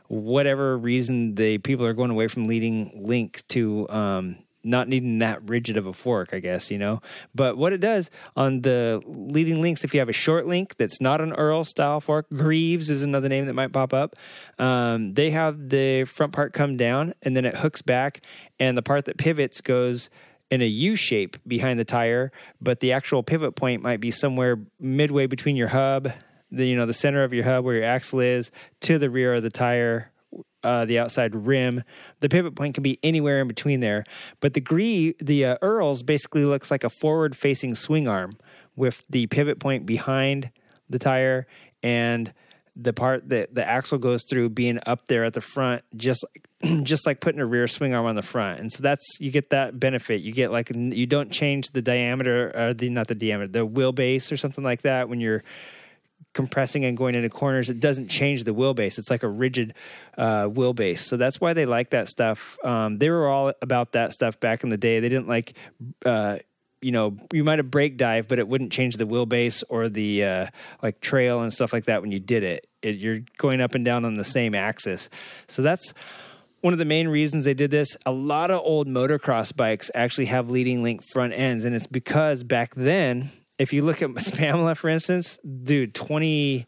whatever 0.09 0.79
reason 0.79 1.35
the 1.35 1.59
people 1.59 1.85
are 1.85 1.93
going 1.93 2.11
away 2.11 2.27
from 2.27 2.47
leading 2.47 2.91
link 2.95 3.43
to 3.49 3.87
um, 3.91 4.37
not 4.65 4.89
needing 4.89 5.19
that 5.19 5.49
rigid 5.49 5.77
of 5.77 5.87
a 5.87 5.93
fork, 5.93 6.31
I 6.33 6.41
guess, 6.41 6.71
you 6.71 6.79
know. 6.79 7.01
But 7.35 7.57
what 7.57 7.73
it 7.73 7.81
does 7.81 8.11
on 8.37 8.63
the 8.63 9.03
leading 9.07 9.61
links, 9.61 9.85
if 9.85 9.95
you 9.95 10.01
have 10.01 10.09
a 10.09 10.15
short 10.15 10.47
link 10.47 10.77
that's 10.77 11.01
not 11.01 11.21
an 11.21 11.33
Earl 11.35 11.65
style 11.65 12.01
fork, 12.01 12.27
Greeves 12.31 12.91
is 12.91 13.03
another 13.03 13.29
name 13.29 13.47
that 13.47 13.55
might 13.55 13.73
pop 13.73 13.93
up. 13.93 14.17
Um, 14.59 15.15
they 15.15 15.31
have 15.31 15.69
the 15.69 16.05
front 16.05 16.33
part 16.33 16.53
come 16.53 16.77
down 16.77 17.13
and 17.23 17.37
then 17.37 17.45
it 17.45 17.57
hooks 17.57 17.83
back, 17.83 18.21
and 18.59 18.77
the 18.77 18.83
part 18.83 19.05
that 19.05 19.19
pivots 19.19 19.61
goes 19.61 20.09
in 20.51 20.63
a 20.63 20.67
U 20.67 20.95
shape 20.95 21.37
behind 21.47 21.79
the 21.79 21.85
tire, 21.85 22.31
but 22.61 22.81
the 22.81 22.93
actual 22.93 23.23
pivot 23.23 23.57
point 23.57 23.83
might 23.83 24.01
be 24.01 24.11
somewhere 24.11 24.59
midway 24.79 25.27
between 25.27 25.57
your 25.57 25.69
hub, 25.69 26.13
the 26.51 26.67
you 26.67 26.77
know 26.77 26.87
the 26.87 26.93
center 26.93 27.25
of 27.25 27.33
your 27.33 27.45
hub 27.45 27.65
where 27.65 27.75
your 27.75 27.85
axle 27.85 28.21
is, 28.21 28.51
to 28.81 28.99
the 28.99 29.11
rear 29.11 29.35
of 29.35 29.43
the 29.43 29.51
tire, 29.51 30.11
uh, 30.65 30.85
the 30.85 30.99
outside 30.99 31.35
rim. 31.47 31.85
The 32.21 32.29
pivot 32.29 32.57
point 32.57 32.75
can 32.75 32.83
be 32.83 32.99
anywhere 33.03 33.41
in 33.41 33.49
between 33.49 33.81
there, 33.81 34.05
but 34.41 34.55
the 34.55 34.61
Gree, 34.61 35.15
the 35.21 35.45
uh, 35.45 35.57
Earls 35.63 36.03
basically 36.03 36.45
looks 36.45 36.71
like 36.71 36.83
a 36.83 36.91
forward-facing 36.91 37.75
swing 37.75 38.09
arm 38.09 38.39
with 38.75 39.05
the 39.09 39.27
pivot 39.29 39.61
point 39.61 39.87
behind 39.87 40.51
the 40.89 40.99
tire 40.99 41.47
and 41.83 42.33
the 42.77 42.93
part 42.93 43.29
that 43.29 43.55
the 43.55 43.67
axle 43.67 43.99
goes 43.99 44.25
through 44.29 44.49
being 44.49 44.81
up 44.87 45.07
there 45.07 45.25
at 45.25 45.35
the 45.35 45.41
front, 45.41 45.83
just 45.95 46.25
just 46.83 47.07
like 47.07 47.21
putting 47.21 47.41
a 47.41 47.47
rear 47.47 47.69
swing 47.69 47.95
arm 47.95 48.07
on 48.07 48.17
the 48.17 48.23
front, 48.23 48.59
and 48.59 48.73
so 48.73 48.83
that's 48.83 49.07
you 49.21 49.31
get 49.31 49.51
that 49.51 49.79
benefit. 49.79 50.23
You 50.23 50.33
get 50.33 50.51
like 50.51 50.73
you 50.75 51.07
don't 51.07 51.31
change 51.31 51.69
the 51.69 51.83
diameter, 51.83 52.51
or 52.55 52.75
the 52.75 52.89
not 52.89 53.07
the 53.07 53.15
diameter, 53.15 53.49
the 53.49 53.67
wheelbase 53.67 54.33
or 54.33 54.37
something 54.37 54.65
like 54.65 54.83
that 54.83 55.09
when 55.09 55.21
you're 55.21 55.45
compressing 56.35 56.85
and 56.85 56.97
going 56.97 57.15
into 57.15 57.31
corners. 57.31 57.71
It 57.71 57.81
doesn't 57.81 58.09
change 58.09 58.45
the 58.45 58.53
wheelbase. 58.53 58.99
It's 58.99 59.11
like 59.11 59.23
a 59.23 59.29
rigid 59.29 59.75
uh, 60.19 60.45
wheelbase. 60.45 60.99
So 60.99 61.17
that's 61.17 61.41
why 61.41 61.53
they 61.55 61.65
like 61.65 61.91
that 61.91 62.09
stuff. 62.09 62.59
Um, 62.65 62.99
they 62.99 63.09
were 63.09 63.29
all 63.29 63.53
about 63.63 63.93
that 63.93 64.13
stuff 64.13 64.39
back 64.41 64.63
in 64.63 64.69
the 64.69 64.77
day. 64.77 65.01
They 65.01 65.09
didn't 65.09 65.29
like. 65.29 65.57
Uh, 66.05 66.39
you 66.83 66.93
know, 66.93 67.17
you 67.33 67.45
might 67.45 67.59
have 67.59 67.71
brake 67.71 67.97
dive, 67.97 68.29
but 68.29 68.39
it 68.39 68.47
wouldn't 68.47 68.71
change 68.71 68.97
the 68.97 69.07
wheelbase 69.07 69.65
or 69.71 69.89
the 69.89 70.23
uh, 70.23 70.47
like 70.83 71.01
trail 71.01 71.41
and 71.41 71.51
stuff 71.51 71.73
like 71.73 71.87
that 71.87 72.03
when 72.03 72.13
you 72.13 72.21
did 72.21 72.43
it. 72.43 72.67
it. 72.83 72.97
You're 72.97 73.21
going 73.39 73.63
up 73.63 73.75
and 73.75 73.87
down 73.87 74.05
on 74.05 74.17
the 74.17 74.25
same 74.25 74.55
axis, 74.55 75.09
so 75.49 75.63
that's 75.63 75.95
one 76.61 76.75
of 76.75 76.79
the 76.79 76.85
main 76.85 77.09
reasons 77.09 77.47
they 77.47 77.55
did 77.55 77.71
this. 77.71 77.97
A 78.05 78.13
lot 78.13 78.51
of 78.51 78.61
old 78.61 78.87
motocross 78.87 79.57
bikes 79.57 79.91
actually 79.95 80.27
have 80.27 80.51
leading 80.51 80.83
link 80.83 81.01
front 81.11 81.33
ends, 81.33 81.65
and 81.65 81.75
it's 81.75 81.87
because 81.87 82.43
back 82.43 82.75
then, 82.75 83.31
if 83.65 83.73
you 83.73 83.83
look 83.83 84.03
at 84.03 84.15
Pamela, 84.37 84.75
for 84.75 84.89
instance, 84.89 85.39
dude, 85.39 85.95
twenty 85.95 86.67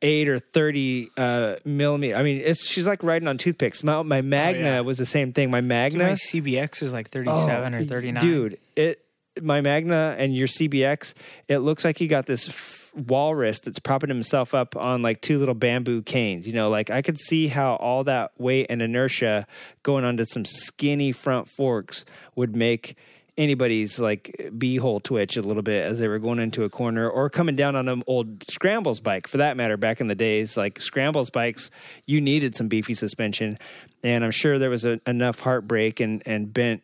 eight 0.00 0.28
or 0.28 0.38
thirty 0.38 1.10
uh, 1.16 1.56
millimeter. 1.64 2.16
I 2.16 2.22
mean, 2.22 2.40
it's 2.42 2.66
she's 2.66 2.86
like 2.86 3.02
riding 3.02 3.28
on 3.28 3.38
toothpicks. 3.38 3.84
My, 3.84 4.02
my 4.02 4.22
Magna 4.22 4.62
yeah. 4.62 4.80
was 4.80 4.98
the 4.98 5.06
same 5.06 5.32
thing. 5.32 5.50
My 5.50 5.60
Magna, 5.60 6.04
My 6.04 6.10
CBX 6.12 6.82
is 6.82 6.92
like 6.92 7.10
37 7.10 7.74
or 7.74 7.84
39. 7.84 8.16
Oh, 8.16 8.20
Dude, 8.20 8.58
it 8.74 9.04
my 9.40 9.60
Magna 9.60 10.14
and 10.18 10.34
your 10.34 10.46
CBX, 10.46 11.14
it 11.48 11.58
looks 11.58 11.84
like 11.84 11.98
he 11.98 12.06
got 12.06 12.26
this 12.26 12.48
f- 12.48 12.90
walrus 12.94 13.60
that's 13.60 13.78
propping 13.78 14.10
himself 14.10 14.54
up 14.54 14.76
on 14.76 15.00
like 15.00 15.20
two 15.20 15.38
little 15.38 15.54
bamboo 15.54 16.02
canes. 16.02 16.46
You 16.46 16.52
know, 16.52 16.68
like 16.68 16.90
I 16.90 17.02
could 17.02 17.18
see 17.18 17.48
how 17.48 17.76
all 17.76 18.04
that 18.04 18.32
weight 18.38 18.66
and 18.68 18.82
inertia 18.82 19.46
going 19.82 20.04
onto 20.04 20.24
some 20.24 20.44
skinny 20.44 21.12
front 21.12 21.48
forks 21.48 22.04
would 22.34 22.54
make 22.54 22.96
anybody's 23.38 23.98
like 23.98 24.50
beehole 24.58 25.02
twitch 25.02 25.36
a 25.36 25.42
little 25.42 25.62
bit 25.62 25.84
as 25.84 25.98
they 25.98 26.06
were 26.06 26.18
going 26.18 26.38
into 26.38 26.64
a 26.64 26.68
corner 26.68 27.08
or 27.08 27.30
coming 27.30 27.56
down 27.56 27.74
on 27.74 27.88
an 27.88 28.02
old 28.06 28.44
scrambles 28.50 29.00
bike 29.00 29.26
for 29.26 29.38
that 29.38 29.56
matter 29.56 29.78
back 29.78 30.00
in 30.02 30.08
the 30.08 30.14
days 30.14 30.56
like 30.56 30.78
scrambles 30.80 31.30
bikes 31.30 31.70
you 32.04 32.20
needed 32.20 32.54
some 32.54 32.68
beefy 32.68 32.92
suspension 32.92 33.58
and 34.02 34.22
i'm 34.22 34.30
sure 34.30 34.58
there 34.58 34.68
was 34.68 34.84
a, 34.84 35.00
enough 35.06 35.40
heartbreak 35.40 35.98
and 35.98 36.22
and 36.26 36.52
bent 36.52 36.82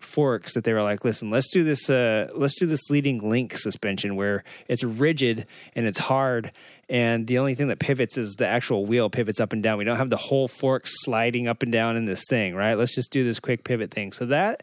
forks 0.00 0.54
that 0.54 0.64
they 0.64 0.72
were 0.72 0.82
like, 0.82 1.04
listen, 1.04 1.30
let's 1.30 1.50
do 1.50 1.64
this. 1.64 1.88
Uh, 1.88 2.28
let's 2.34 2.58
do 2.58 2.66
this 2.66 2.90
leading 2.90 3.28
link 3.28 3.56
suspension 3.56 4.16
where 4.16 4.44
it's 4.68 4.84
rigid 4.84 5.46
and 5.74 5.86
it's 5.86 5.98
hard, 5.98 6.52
and 6.88 7.26
the 7.26 7.38
only 7.38 7.54
thing 7.54 7.68
that 7.68 7.78
pivots 7.78 8.16
is 8.16 8.34
the 8.34 8.46
actual 8.46 8.86
wheel 8.86 9.10
pivots 9.10 9.40
up 9.40 9.52
and 9.52 9.62
down. 9.62 9.78
We 9.78 9.84
don't 9.84 9.96
have 9.96 10.10
the 10.10 10.16
whole 10.16 10.48
fork 10.48 10.82
sliding 10.86 11.48
up 11.48 11.62
and 11.62 11.72
down 11.72 11.96
in 11.96 12.04
this 12.04 12.24
thing, 12.28 12.54
right? 12.54 12.74
Let's 12.74 12.94
just 12.94 13.10
do 13.10 13.24
this 13.24 13.40
quick 13.40 13.64
pivot 13.64 13.90
thing. 13.90 14.12
So 14.12 14.26
that 14.26 14.62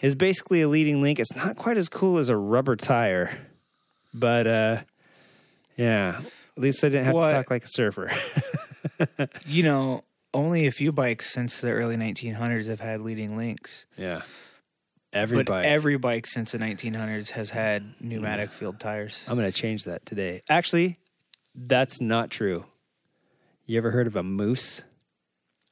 is 0.00 0.14
basically 0.14 0.60
a 0.62 0.68
leading 0.68 1.00
link. 1.02 1.18
It's 1.18 1.34
not 1.36 1.56
quite 1.56 1.76
as 1.76 1.88
cool 1.88 2.18
as 2.18 2.28
a 2.28 2.36
rubber 2.36 2.76
tire, 2.76 3.36
but 4.14 4.46
uh, 4.46 4.80
yeah, 5.76 6.20
at 6.56 6.62
least 6.62 6.82
I 6.84 6.88
didn't 6.88 7.06
have 7.06 7.14
What- 7.14 7.28
to 7.28 7.34
talk 7.34 7.50
like 7.50 7.64
a 7.64 7.68
surfer. 7.68 8.10
you 9.46 9.62
know, 9.62 10.02
only 10.32 10.66
a 10.66 10.70
few 10.72 10.92
bikes 10.92 11.30
since 11.32 11.60
the 11.60 11.70
early 11.70 11.96
1900s 11.96 12.68
have 12.68 12.80
had 12.80 13.00
leading 13.00 13.36
links. 13.36 13.86
Yeah. 13.96 14.22
Every 15.12 15.38
but 15.38 15.46
bike. 15.46 15.64
every 15.66 15.96
bike 15.98 16.24
since 16.24 16.52
the 16.52 16.58
1900s 16.58 17.30
has 17.30 17.50
had 17.50 17.94
pneumatic 18.00 18.52
field 18.52 18.78
tires. 18.78 19.24
I'm 19.28 19.36
going 19.36 19.50
to 19.50 19.56
change 19.56 19.82
that 19.84 20.06
today. 20.06 20.42
Actually, 20.48 20.98
that's 21.52 22.00
not 22.00 22.30
true. 22.30 22.64
You 23.66 23.76
ever 23.78 23.90
heard 23.90 24.06
of 24.06 24.14
a 24.14 24.22
moose? 24.22 24.82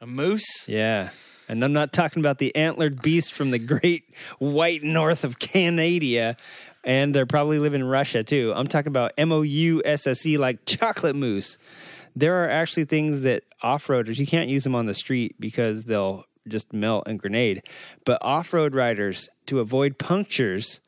A 0.01 0.07
moose? 0.09 0.69
Yeah. 0.69 1.11
And 1.49 1.65
I'm 1.65 1.73
not 1.73 1.93
talking 1.93 2.21
about 2.21 2.39
the 2.39 2.55
antlered 2.55 3.03
beast 3.03 3.33
from 3.33 3.51
the 3.51 3.59
great 3.59 4.05
white 4.39 4.83
north 4.83 5.25
of 5.25 5.39
Canada. 5.39 6.37
And 6.85 7.15
they're 7.15 7.27
probably 7.27 7.59
live 7.59 7.75
in 7.75 7.85
Russia 7.85 8.23
too. 8.23 8.53
I'm 8.55 8.67
talking 8.67 8.89
about 8.91 9.13
M 9.19 9.33
O 9.33 9.43
U 9.43 9.83
S 9.85 10.07
S 10.07 10.25
E, 10.27 10.39
like 10.39 10.65
chocolate 10.67 11.17
mousse. 11.17 11.59
There 12.15 12.43
are 12.45 12.49
actually 12.49 12.85
things 12.85 13.23
that 13.23 13.45
off 13.63 13.87
roaders, 13.87 14.19
you 14.19 14.27
can't 14.27 14.49
use 14.49 14.65
them 14.65 14.75
on 14.75 14.87
the 14.87 14.95
street 14.95 15.37
because 15.39 15.85
they'll 15.85 16.25
just 16.49 16.73
melt 16.73 17.05
and 17.07 17.19
grenade. 17.19 17.63
But 18.05 18.19
off 18.23 18.53
road 18.53 18.75
riders, 18.75 19.29
to 19.47 19.61
avoid 19.61 19.99
punctures, 19.99 20.81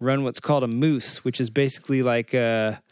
run 0.00 0.24
what's 0.24 0.40
called 0.40 0.64
a 0.64 0.68
mousse, 0.68 1.24
which 1.24 1.40
is 1.40 1.50
basically 1.50 2.02
like 2.02 2.34
a, 2.34 2.82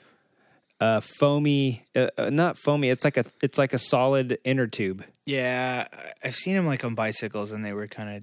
a 0.81 1.01
foamy, 1.01 1.85
uh, 1.95 2.09
uh, 2.19 2.31
not 2.31 2.59
foamy. 2.59 2.91
It's 2.91 3.05
like 3.05 3.17
a 3.17 3.25
it's 3.43 3.59
like 3.59 3.73
a 3.73 3.79
solid 3.79 4.39
inner 4.45 4.67
tube. 4.67 5.05
Yeah, 5.31 5.87
I've 6.25 6.35
seen 6.35 6.55
them 6.57 6.67
like 6.67 6.85
on 6.85 6.95
bicycles 6.95 7.53
and 7.53 7.65
they 7.65 7.73
were 7.73 7.87
kind 7.87 8.17
of 8.17 8.23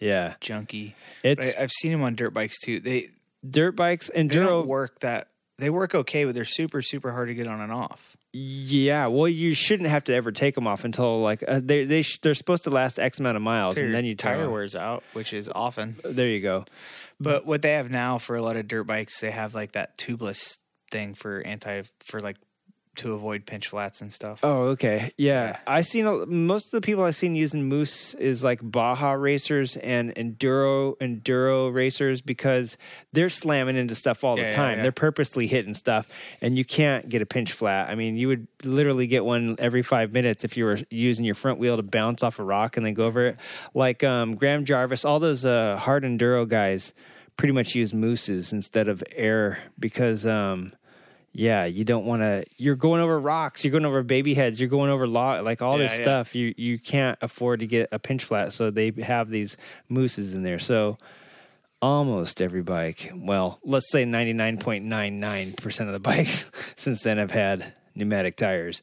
Yeah, 0.00 0.34
junky. 0.40 0.94
it's 1.22 1.54
I, 1.56 1.62
I've 1.62 1.72
seen 1.72 1.92
them 1.92 2.02
on 2.02 2.14
dirt 2.14 2.32
bikes 2.34 2.58
too. 2.60 2.80
They 2.80 3.10
dirt 3.48 3.72
bikes 3.76 4.08
and 4.08 4.30
they 4.30 4.36
enduro. 4.36 4.46
don't 4.46 4.66
work 4.68 5.00
that. 5.00 5.28
They 5.58 5.70
work 5.70 5.94
okay, 5.94 6.24
but 6.24 6.34
they're 6.34 6.44
super 6.44 6.82
super 6.82 7.10
hard 7.12 7.28
to 7.28 7.34
get 7.34 7.46
on 7.48 7.60
and 7.60 7.72
off. 7.72 8.16
Yeah, 8.32 9.06
well, 9.06 9.26
you 9.26 9.54
shouldn't 9.54 9.88
have 9.88 10.04
to 10.04 10.14
ever 10.14 10.30
take 10.30 10.54
them 10.54 10.66
off 10.68 10.84
until 10.84 11.20
like 11.20 11.42
uh, 11.48 11.60
they 11.62 11.84
they 11.84 12.02
sh- 12.02 12.20
they're 12.20 12.34
supposed 12.34 12.62
to 12.64 12.70
last 12.70 13.00
X 13.00 13.18
amount 13.18 13.36
of 13.36 13.42
miles, 13.42 13.74
Till 13.74 13.86
and 13.86 13.94
then 13.94 14.04
you 14.04 14.14
tire 14.14 14.36
tire. 14.36 14.50
wears 14.50 14.76
out, 14.76 15.02
which 15.14 15.32
is 15.32 15.50
often. 15.52 15.96
There 16.04 16.28
you 16.28 16.40
go. 16.40 16.64
But 17.18 17.44
what 17.46 17.62
they 17.62 17.72
have 17.72 17.90
now 17.90 18.18
for 18.18 18.36
a 18.36 18.42
lot 18.42 18.54
of 18.56 18.68
dirt 18.68 18.84
bikes, 18.84 19.20
they 19.20 19.32
have 19.32 19.54
like 19.54 19.72
that 19.72 19.98
tubeless 19.98 20.58
thing 20.92 21.14
for 21.14 21.40
anti 21.44 21.82
for 22.04 22.20
like 22.20 22.36
to 22.96 23.12
avoid 23.14 23.46
pinch 23.46 23.68
flats 23.68 24.00
and 24.00 24.12
stuff. 24.12 24.40
Oh, 24.42 24.62
okay. 24.70 25.12
Yeah. 25.16 25.58
I 25.66 25.82
seen 25.82 26.06
a, 26.06 26.26
most 26.26 26.66
of 26.66 26.70
the 26.72 26.80
people 26.80 27.04
I've 27.04 27.14
seen 27.14 27.36
using 27.36 27.64
Moose 27.68 28.14
is 28.14 28.42
like 28.42 28.58
Baja 28.62 29.12
racers 29.12 29.76
and 29.76 30.14
enduro 30.16 30.96
enduro 30.98 31.72
racers 31.72 32.20
because 32.20 32.76
they're 33.12 33.28
slamming 33.28 33.76
into 33.76 33.94
stuff 33.94 34.24
all 34.24 34.36
Yeah, 34.36 34.44
the 34.44 34.50
yeah, 34.50 34.56
time. 34.56 34.76
yeah. 34.78 34.82
They're 34.82 34.92
purposely 34.92 35.46
hitting 35.46 35.74
stuff, 35.74 36.08
and 36.40 36.56
you 36.58 36.64
can't 36.64 37.08
get 37.08 37.22
a 37.22 37.26
pinch 37.26 37.52
flat. 37.52 37.88
I 37.88 37.94
mean, 37.94 38.16
you 38.16 38.28
would 38.28 38.48
literally 38.64 39.06
get 39.06 39.24
one 39.24 39.54
every 39.58 39.82
five 39.82 40.12
minutes 40.12 40.42
if 40.44 40.56
you 40.56 40.64
were 40.64 40.78
using 40.90 41.24
your 41.24 41.34
front 41.36 41.58
wheel 41.58 41.76
to 41.76 41.82
bounce 41.82 42.22
off 42.22 42.38
a 42.38 42.44
rock 42.44 42.76
and 42.76 42.84
then 42.84 42.94
go 42.94 43.06
over 43.06 43.26
it. 43.28 43.36
Like 43.74 44.02
um, 44.02 44.34
Graham 44.34 44.64
Jarvis, 44.64 45.04
all 45.04 45.20
those 45.20 45.44
uh, 45.44 45.76
hard 45.76 46.02
enduro 46.02 46.48
guys 46.48 46.92
pretty 47.36 47.52
much 47.52 47.76
use 47.76 47.94
mooses 47.94 48.52
instead 48.52 48.88
of 48.88 49.04
air 49.14 49.58
because. 49.78 50.26
Um, 50.26 50.72
yeah, 51.32 51.64
you 51.66 51.84
don't 51.84 52.04
want 52.04 52.22
to. 52.22 52.44
You're 52.56 52.74
going 52.76 53.00
over 53.00 53.18
rocks. 53.20 53.64
You're 53.64 53.72
going 53.72 53.84
over 53.84 54.02
baby 54.02 54.34
heads. 54.34 54.58
You're 54.60 54.68
going 54.68 54.90
over 54.90 55.06
log, 55.06 55.44
like 55.44 55.62
all 55.62 55.78
this 55.78 55.92
Yeah, 55.92 55.98
yeah. 55.98 56.02
stuff. 56.04 56.34
You 56.34 56.54
you 56.56 56.78
can't 56.78 57.18
afford 57.22 57.60
to 57.60 57.66
get 57.66 57.88
a 57.92 57.98
pinch 57.98 58.24
flat, 58.24 58.52
so 58.52 58.70
they 58.70 58.92
have 59.02 59.30
these 59.30 59.56
mooses 59.88 60.34
in 60.34 60.42
there. 60.42 60.58
So 60.58 60.98
almost 61.80 62.42
every 62.42 62.62
bike, 62.62 63.12
well, 63.14 63.60
let's 63.62 63.90
say 63.90 64.04
ninety 64.04 64.32
nine 64.32 64.58
point 64.58 64.84
nine 64.84 65.20
nine 65.20 65.52
percent 65.52 65.88
of 65.88 65.92
the 65.92 66.00
bikes 66.10 66.50
since 66.76 67.02
then 67.02 67.18
have 67.18 67.30
had 67.30 67.72
pneumatic 67.94 68.36
tires, 68.36 68.82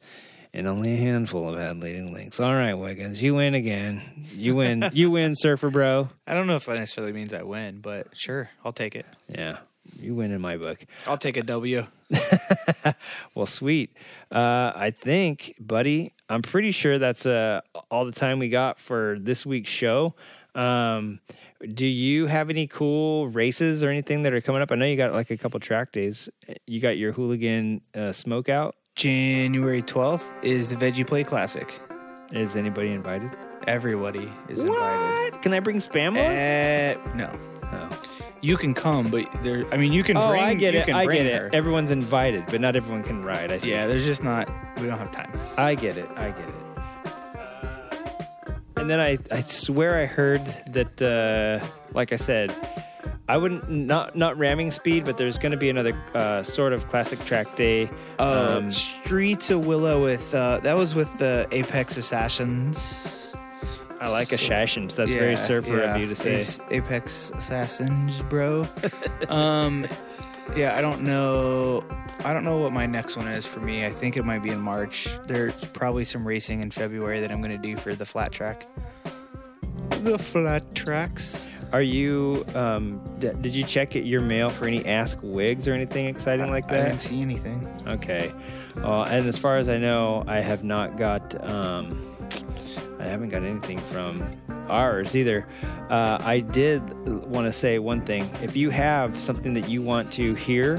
and 0.54 0.66
only 0.66 0.94
a 0.94 0.96
handful 0.96 1.50
have 1.52 1.60
had 1.60 1.82
leading 1.82 2.12
links. 2.12 2.40
All 2.40 2.54
right, 2.54 2.74
Wiggins, 2.74 3.22
you 3.22 3.34
win 3.34 3.54
again. 3.54 4.00
You 4.34 4.54
win. 4.54 4.88
you 4.94 5.10
win, 5.10 5.34
surfer 5.34 5.68
bro. 5.70 6.08
I 6.26 6.34
don't 6.34 6.46
know 6.46 6.56
if 6.56 6.64
that 6.66 6.78
necessarily 6.78 7.12
means 7.12 7.34
I 7.34 7.42
win, 7.42 7.80
but 7.80 8.16
sure, 8.16 8.50
I'll 8.64 8.72
take 8.72 8.94
it. 8.96 9.04
Yeah, 9.28 9.58
you 10.00 10.14
win 10.14 10.30
in 10.30 10.40
my 10.40 10.56
book. 10.56 10.84
I'll 11.06 11.18
take 11.18 11.36
a 11.36 11.42
W. 11.42 11.86
Well, 13.34 13.46
sweet. 13.46 13.94
Uh, 14.30 14.72
I 14.74 14.90
think, 14.90 15.54
buddy, 15.60 16.14
I'm 16.28 16.40
pretty 16.42 16.70
sure 16.70 16.98
that's 16.98 17.26
uh, 17.26 17.60
all 17.90 18.06
the 18.06 18.12
time 18.12 18.38
we 18.38 18.48
got 18.48 18.78
for 18.78 19.18
this 19.20 19.44
week's 19.44 19.70
show. 19.70 20.14
Um, 20.54 21.20
do 21.74 21.86
you 21.86 22.26
have 22.26 22.48
any 22.48 22.66
cool 22.66 23.28
races 23.28 23.82
or 23.82 23.90
anything 23.90 24.22
that 24.22 24.32
are 24.32 24.40
coming 24.40 24.62
up? 24.62 24.72
I 24.72 24.76
know 24.76 24.86
you 24.86 24.96
got 24.96 25.12
like 25.12 25.30
a 25.30 25.36
couple 25.36 25.60
track 25.60 25.92
days. 25.92 26.28
You 26.66 26.80
got 26.80 26.96
your 26.96 27.12
hooligan 27.12 27.82
uh, 27.94 28.12
smoke 28.12 28.48
out. 28.48 28.74
January 28.94 29.82
12th 29.82 30.24
is 30.42 30.70
the 30.70 30.76
Veggie 30.76 31.06
Play 31.06 31.24
Classic. 31.24 31.78
Is 32.32 32.56
anybody 32.56 32.92
invited? 32.92 33.30
Everybody 33.66 34.32
is 34.48 34.60
invited. 34.60 35.34
What? 35.34 35.42
Can 35.42 35.52
I 35.52 35.60
bring 35.60 35.76
spam 35.76 36.12
on? 36.12 36.16
Uh, 36.16 37.14
no. 37.14 37.55
You 38.42 38.56
can 38.56 38.74
come, 38.74 39.10
but 39.10 39.28
there. 39.42 39.64
I 39.72 39.76
mean, 39.76 39.92
you 39.92 40.02
can 40.02 40.16
Oh, 40.16 40.28
bring. 40.28 40.42
I 40.42 40.54
get 40.54 40.74
you 40.74 40.80
it. 40.80 40.86
Can 40.86 40.94
I 40.94 41.06
get 41.06 41.40
her. 41.40 41.46
it. 41.48 41.54
Everyone's 41.54 41.90
invited, 41.90 42.44
but 42.46 42.60
not 42.60 42.76
everyone 42.76 43.02
can 43.02 43.24
ride. 43.24 43.50
I 43.50 43.58
see. 43.58 43.70
Yeah, 43.70 43.86
there's 43.86 44.04
just 44.04 44.22
not. 44.22 44.48
We 44.80 44.86
don't 44.86 44.98
have 44.98 45.10
time. 45.10 45.32
I 45.56 45.74
get 45.74 45.96
it. 45.96 46.08
I 46.16 46.30
get 46.30 46.48
it. 46.48 46.54
And 48.76 48.90
then 48.90 49.00
I, 49.00 49.18
I 49.32 49.40
swear 49.40 49.96
I 50.00 50.06
heard 50.06 50.44
that, 50.68 51.00
uh, 51.02 51.66
like 51.92 52.12
I 52.12 52.16
said, 52.16 52.54
I 53.28 53.36
wouldn't 53.38 53.68
not 53.68 54.14
not 54.14 54.38
ramming 54.38 54.70
speed, 54.70 55.04
but 55.04 55.16
there's 55.18 55.38
going 55.38 55.50
to 55.50 55.56
be 55.58 55.68
another 55.70 55.92
uh, 56.14 56.44
sort 56.44 56.72
of 56.72 56.86
classic 56.88 57.24
track 57.24 57.56
day. 57.56 57.90
Uh, 58.20 58.58
Um, 58.58 58.70
Streets 58.70 59.50
of 59.50 59.66
Willow 59.66 60.04
with 60.04 60.32
uh, 60.32 60.60
that 60.60 60.76
was 60.76 60.94
with 60.94 61.18
the 61.18 61.48
Apex 61.50 61.96
Assassins. 61.96 63.25
I 64.00 64.08
like 64.08 64.32
Assassins. 64.32 64.94
That's 64.94 65.12
very 65.12 65.36
surfer 65.36 65.78
yeah. 65.78 65.94
of 65.94 66.00
you 66.00 66.08
to 66.08 66.14
say. 66.14 66.36
It's 66.36 66.60
Apex 66.70 67.30
Assassins, 67.30 68.22
bro. 68.22 68.66
um, 69.28 69.86
yeah, 70.54 70.76
I 70.76 70.82
don't 70.82 71.02
know. 71.02 71.84
I 72.24 72.32
don't 72.32 72.44
know 72.44 72.58
what 72.58 72.72
my 72.72 72.86
next 72.86 73.16
one 73.16 73.28
is 73.28 73.46
for 73.46 73.60
me. 73.60 73.84
I 73.84 73.90
think 73.90 74.16
it 74.16 74.24
might 74.24 74.42
be 74.42 74.50
in 74.50 74.60
March. 74.60 75.08
There's 75.26 75.54
probably 75.66 76.04
some 76.04 76.26
racing 76.26 76.60
in 76.60 76.70
February 76.70 77.20
that 77.20 77.30
I'm 77.30 77.40
going 77.40 77.50
to 77.50 77.58
do 77.58 77.76
for 77.76 77.94
the 77.94 78.06
flat 78.06 78.32
track. 78.32 78.66
The 80.02 80.18
flat 80.18 80.74
tracks. 80.74 81.48
Are 81.72 81.82
you? 81.82 82.44
Um, 82.54 83.00
d- 83.18 83.32
did 83.40 83.54
you 83.54 83.64
check 83.64 83.96
it, 83.96 84.04
your 84.04 84.20
mail 84.20 84.48
for 84.48 84.66
any 84.66 84.84
Ask 84.86 85.18
Wiggs 85.22 85.66
or 85.66 85.72
anything 85.72 86.06
exciting 86.06 86.50
like 86.50 86.68
that? 86.68 86.82
I 86.82 86.88
didn't 86.88 87.00
see 87.00 87.20
anything. 87.20 87.68
Okay. 87.86 88.32
Uh, 88.76 89.02
and 89.02 89.26
as 89.26 89.36
far 89.38 89.58
as 89.58 89.68
I 89.68 89.78
know, 89.78 90.24
I 90.26 90.40
have 90.40 90.62
not 90.62 90.96
got. 90.96 91.50
Um, 91.50 92.16
I 93.06 93.08
haven't 93.10 93.28
got 93.28 93.44
anything 93.44 93.78
from 93.78 94.36
ours 94.68 95.14
either. 95.14 95.46
Uh, 95.88 96.18
I 96.20 96.40
did 96.40 96.82
want 97.26 97.46
to 97.46 97.52
say 97.52 97.78
one 97.78 98.00
thing. 98.04 98.28
If 98.42 98.56
you 98.56 98.70
have 98.70 99.16
something 99.18 99.52
that 99.52 99.68
you 99.68 99.80
want 99.80 100.12
to 100.14 100.34
hear 100.34 100.78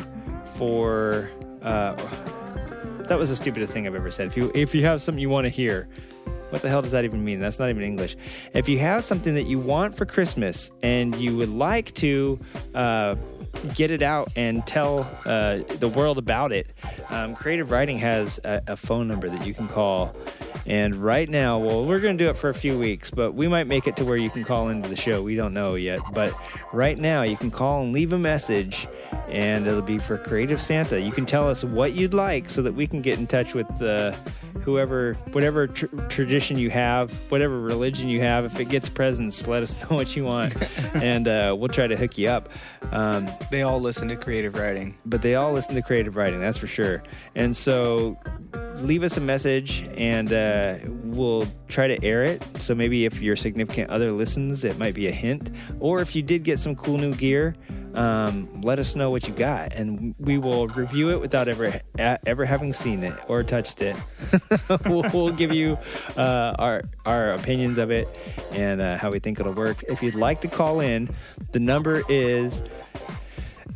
for, 0.55 1.29
uh, 1.61 1.95
that 3.05 3.17
was 3.17 3.29
the 3.29 3.35
stupidest 3.35 3.71
thing 3.71 3.87
I've 3.87 3.95
ever 3.95 4.11
said. 4.11 4.27
If 4.27 4.35
you 4.35 4.51
if 4.53 4.75
you 4.75 4.83
have 4.83 5.01
something 5.01 5.21
you 5.21 5.29
want 5.29 5.45
to 5.45 5.49
hear, 5.49 5.87
what 6.49 6.61
the 6.61 6.69
hell 6.69 6.81
does 6.81 6.91
that 6.91 7.05
even 7.05 7.23
mean? 7.23 7.39
That's 7.39 7.59
not 7.59 7.69
even 7.69 7.83
English. 7.83 8.17
If 8.53 8.67
you 8.67 8.77
have 8.79 9.05
something 9.05 9.33
that 9.35 9.45
you 9.45 9.59
want 9.59 9.95
for 9.95 10.05
Christmas 10.05 10.69
and 10.83 11.15
you 11.15 11.37
would 11.37 11.49
like 11.49 11.93
to 11.95 12.39
uh, 12.75 13.15
get 13.75 13.91
it 13.91 14.01
out 14.01 14.31
and 14.35 14.65
tell 14.65 15.09
uh, 15.25 15.59
the 15.79 15.87
world 15.89 16.17
about 16.17 16.51
it, 16.51 16.67
um, 17.09 17.35
Creative 17.35 17.69
Riding 17.69 17.97
has 17.97 18.39
a, 18.43 18.61
a 18.67 18.77
phone 18.77 19.07
number 19.07 19.29
that 19.29 19.45
you 19.45 19.53
can 19.53 19.67
call. 19.67 20.15
And 20.65 20.95
right 20.95 21.29
now, 21.29 21.59
well, 21.59 21.85
we're 21.85 22.01
going 22.01 22.17
to 22.17 22.23
do 22.23 22.29
it 22.29 22.35
for 22.35 22.49
a 22.49 22.53
few 22.53 22.77
weeks, 22.77 23.09
but 23.09 23.33
we 23.33 23.47
might 23.47 23.67
make 23.67 23.87
it 23.87 23.95
to 23.97 24.05
where 24.05 24.17
you 24.17 24.29
can 24.29 24.43
call 24.43 24.67
into 24.67 24.89
the 24.89 24.97
show. 24.97 25.23
We 25.23 25.35
don't 25.35 25.53
know 25.53 25.75
yet. 25.75 26.01
But 26.13 26.33
right 26.73 26.97
now, 26.97 27.21
you 27.23 27.37
can 27.37 27.51
call 27.51 27.83
and 27.83 27.93
leave 27.93 28.11
a 28.11 28.19
message, 28.19 28.85
and 29.29 29.65
it'll 29.65 29.81
be 29.81 29.97
for 29.97 30.17
Creative 30.17 30.59
Santa. 30.59 30.99
You 30.99 31.13
can 31.13 31.25
tell 31.25 31.49
us 31.49 31.63
what 31.63 31.93
you'd 31.93 32.13
like 32.13 32.49
so 32.49 32.61
that 32.63 32.73
we 32.73 32.85
can 32.85 33.01
get 33.01 33.17
in 33.17 33.27
touch 33.27 33.53
with 33.53 33.81
uh, 33.81 34.11
whoever, 34.63 35.13
whatever 35.31 35.67
tr- 35.67 35.85
tradition 36.09 36.57
you 36.57 36.69
have, 36.69 37.11
whatever 37.31 37.61
religion 37.61 38.09
you 38.09 38.19
have. 38.19 38.43
If 38.43 38.59
it 38.59 38.67
gets 38.67 38.89
presents, 38.89 39.47
let 39.47 39.63
us 39.63 39.81
know 39.89 39.95
what 39.95 40.17
you 40.17 40.25
want, 40.25 40.53
and 40.95 41.29
uh, 41.29 41.55
we'll 41.57 41.69
try 41.69 41.87
to 41.87 41.95
hook 41.95 42.17
you 42.17 42.27
up. 42.27 42.49
Um, 42.91 43.29
They 43.49 43.61
all 43.61 43.79
listen 43.79 44.09
to 44.09 44.15
creative 44.15 44.55
riding. 44.55 44.97
but 45.05 45.21
they 45.21 45.35
all 45.35 45.53
listen 45.53 45.75
to 45.75 45.81
creative 45.81 46.15
riding 46.15 46.39
that's 46.39 46.57
for 46.57 46.67
sure. 46.67 47.01
And 47.35 47.55
so 47.55 48.17
leave 48.75 49.03
us 49.03 49.17
a 49.17 49.21
message 49.21 49.83
and 49.95 50.31
uh, 50.33 50.77
we'll 51.03 51.47
try 51.67 51.87
to 51.87 52.03
air 52.05 52.23
it. 52.23 52.43
So 52.57 52.75
maybe 52.75 53.05
if 53.05 53.21
your 53.21 53.35
significant 53.35 53.89
other 53.89 54.11
listens 54.11 54.63
it 54.63 54.77
might 54.77 54.95
be 54.95 55.07
a 55.07 55.11
hint. 55.11 55.49
Or 55.79 56.01
if 56.01 56.15
you 56.15 56.21
did 56.21 56.43
get 56.43 56.59
some 56.59 56.75
cool 56.75 56.97
new 56.97 57.13
gear 57.13 57.55
um, 57.97 58.61
let 58.61 58.77
us 58.77 58.95
know 58.95 59.09
what 59.09 59.27
you 59.27 59.33
got 59.33 59.73
and 59.73 60.13
we 60.19 60.37
will 60.37 60.67
review 60.67 61.09
it 61.09 61.19
without 61.19 61.47
ever 61.47 61.81
ever 61.97 62.45
having 62.45 62.71
seen 62.71 63.03
it 63.03 63.13
or 63.27 63.41
touched 63.43 63.81
it. 63.81 63.97
We'll, 64.85 65.03
we'll 65.13 65.31
give 65.31 65.53
you 65.53 65.77
uh, 66.17 66.55
our 66.59 66.83
our 67.05 67.31
opinions 67.31 67.77
of 67.77 67.89
it 67.89 68.07
and 68.51 68.81
uh, 68.81 68.97
how 68.97 69.09
we 69.09 69.19
think 69.19 69.39
it'll 69.39 69.53
work. 69.53 69.83
If 69.87 70.03
you'd 70.03 70.15
like 70.15 70.41
to 70.41 70.47
call 70.47 70.81
in 70.81 71.09
the 71.53 71.59
number 71.59 72.03
is 72.09 72.61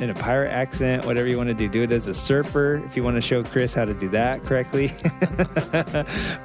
in 0.00 0.10
a 0.10 0.14
pirate 0.14 0.50
accent, 0.50 1.04
whatever 1.04 1.28
you 1.28 1.36
want 1.36 1.48
to 1.48 1.54
do. 1.54 1.68
Do 1.68 1.82
it 1.82 1.92
as 1.92 2.08
a 2.08 2.14
surfer 2.14 2.82
if 2.84 2.96
you 2.96 3.02
want 3.02 3.16
to 3.16 3.20
show 3.20 3.42
Chris 3.42 3.74
how 3.74 3.84
to 3.84 3.94
do 3.94 4.08
that 4.10 4.42
correctly. 4.44 4.92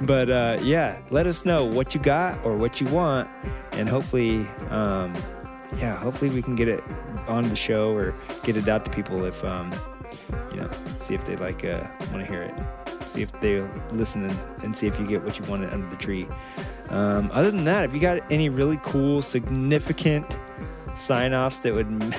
but 0.02 0.30
uh, 0.30 0.58
yeah, 0.62 0.98
let 1.10 1.26
us 1.26 1.44
know 1.44 1.64
what 1.64 1.94
you 1.94 2.00
got 2.00 2.44
or 2.44 2.56
what 2.56 2.80
you 2.80 2.86
want, 2.88 3.28
and 3.72 3.88
hopefully, 3.88 4.46
um, 4.70 5.14
yeah, 5.76 5.96
hopefully 5.96 6.30
we 6.30 6.42
can 6.42 6.54
get 6.54 6.68
it 6.68 6.82
on 7.26 7.44
the 7.44 7.56
show 7.56 7.94
or 7.94 8.14
get 8.42 8.56
it 8.56 8.68
out 8.68 8.84
to 8.84 8.90
people 8.90 9.24
if 9.24 9.44
um, 9.44 9.72
you 10.52 10.60
know, 10.60 10.70
see 11.00 11.14
if 11.14 11.24
they 11.26 11.36
like 11.36 11.64
uh, 11.64 11.86
want 12.12 12.24
to 12.24 12.26
hear 12.26 12.42
it. 12.42 12.54
See 13.08 13.22
if 13.22 13.40
they 13.40 13.60
listen 13.90 14.24
and, 14.24 14.38
and 14.62 14.76
see 14.76 14.86
if 14.86 14.98
you 15.00 15.06
get 15.06 15.24
what 15.24 15.38
you 15.38 15.44
wanted 15.46 15.72
under 15.72 15.88
the 15.88 15.96
tree. 15.96 16.28
Um, 16.90 17.30
other 17.32 17.50
than 17.50 17.64
that, 17.64 17.84
if 17.84 17.94
you 17.94 18.00
got 18.00 18.22
any 18.30 18.48
really 18.48 18.78
cool, 18.82 19.22
significant 19.22 20.26
sign 20.96 21.32
offs 21.32 21.60
that 21.60 21.74
would 21.74 21.88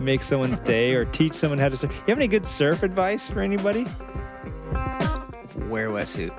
make 0.00 0.22
someone's 0.22 0.60
day 0.60 0.94
or 0.94 1.04
teach 1.04 1.34
someone 1.34 1.58
how 1.58 1.68
to 1.68 1.76
surf. 1.76 1.92
You 1.92 2.02
have 2.08 2.18
any 2.18 2.28
good 2.28 2.46
surf 2.46 2.82
advice 2.82 3.28
for 3.28 3.40
anybody? 3.40 3.86
Wear 5.68 5.88
a 5.88 5.92
wetsuit. 5.92 6.34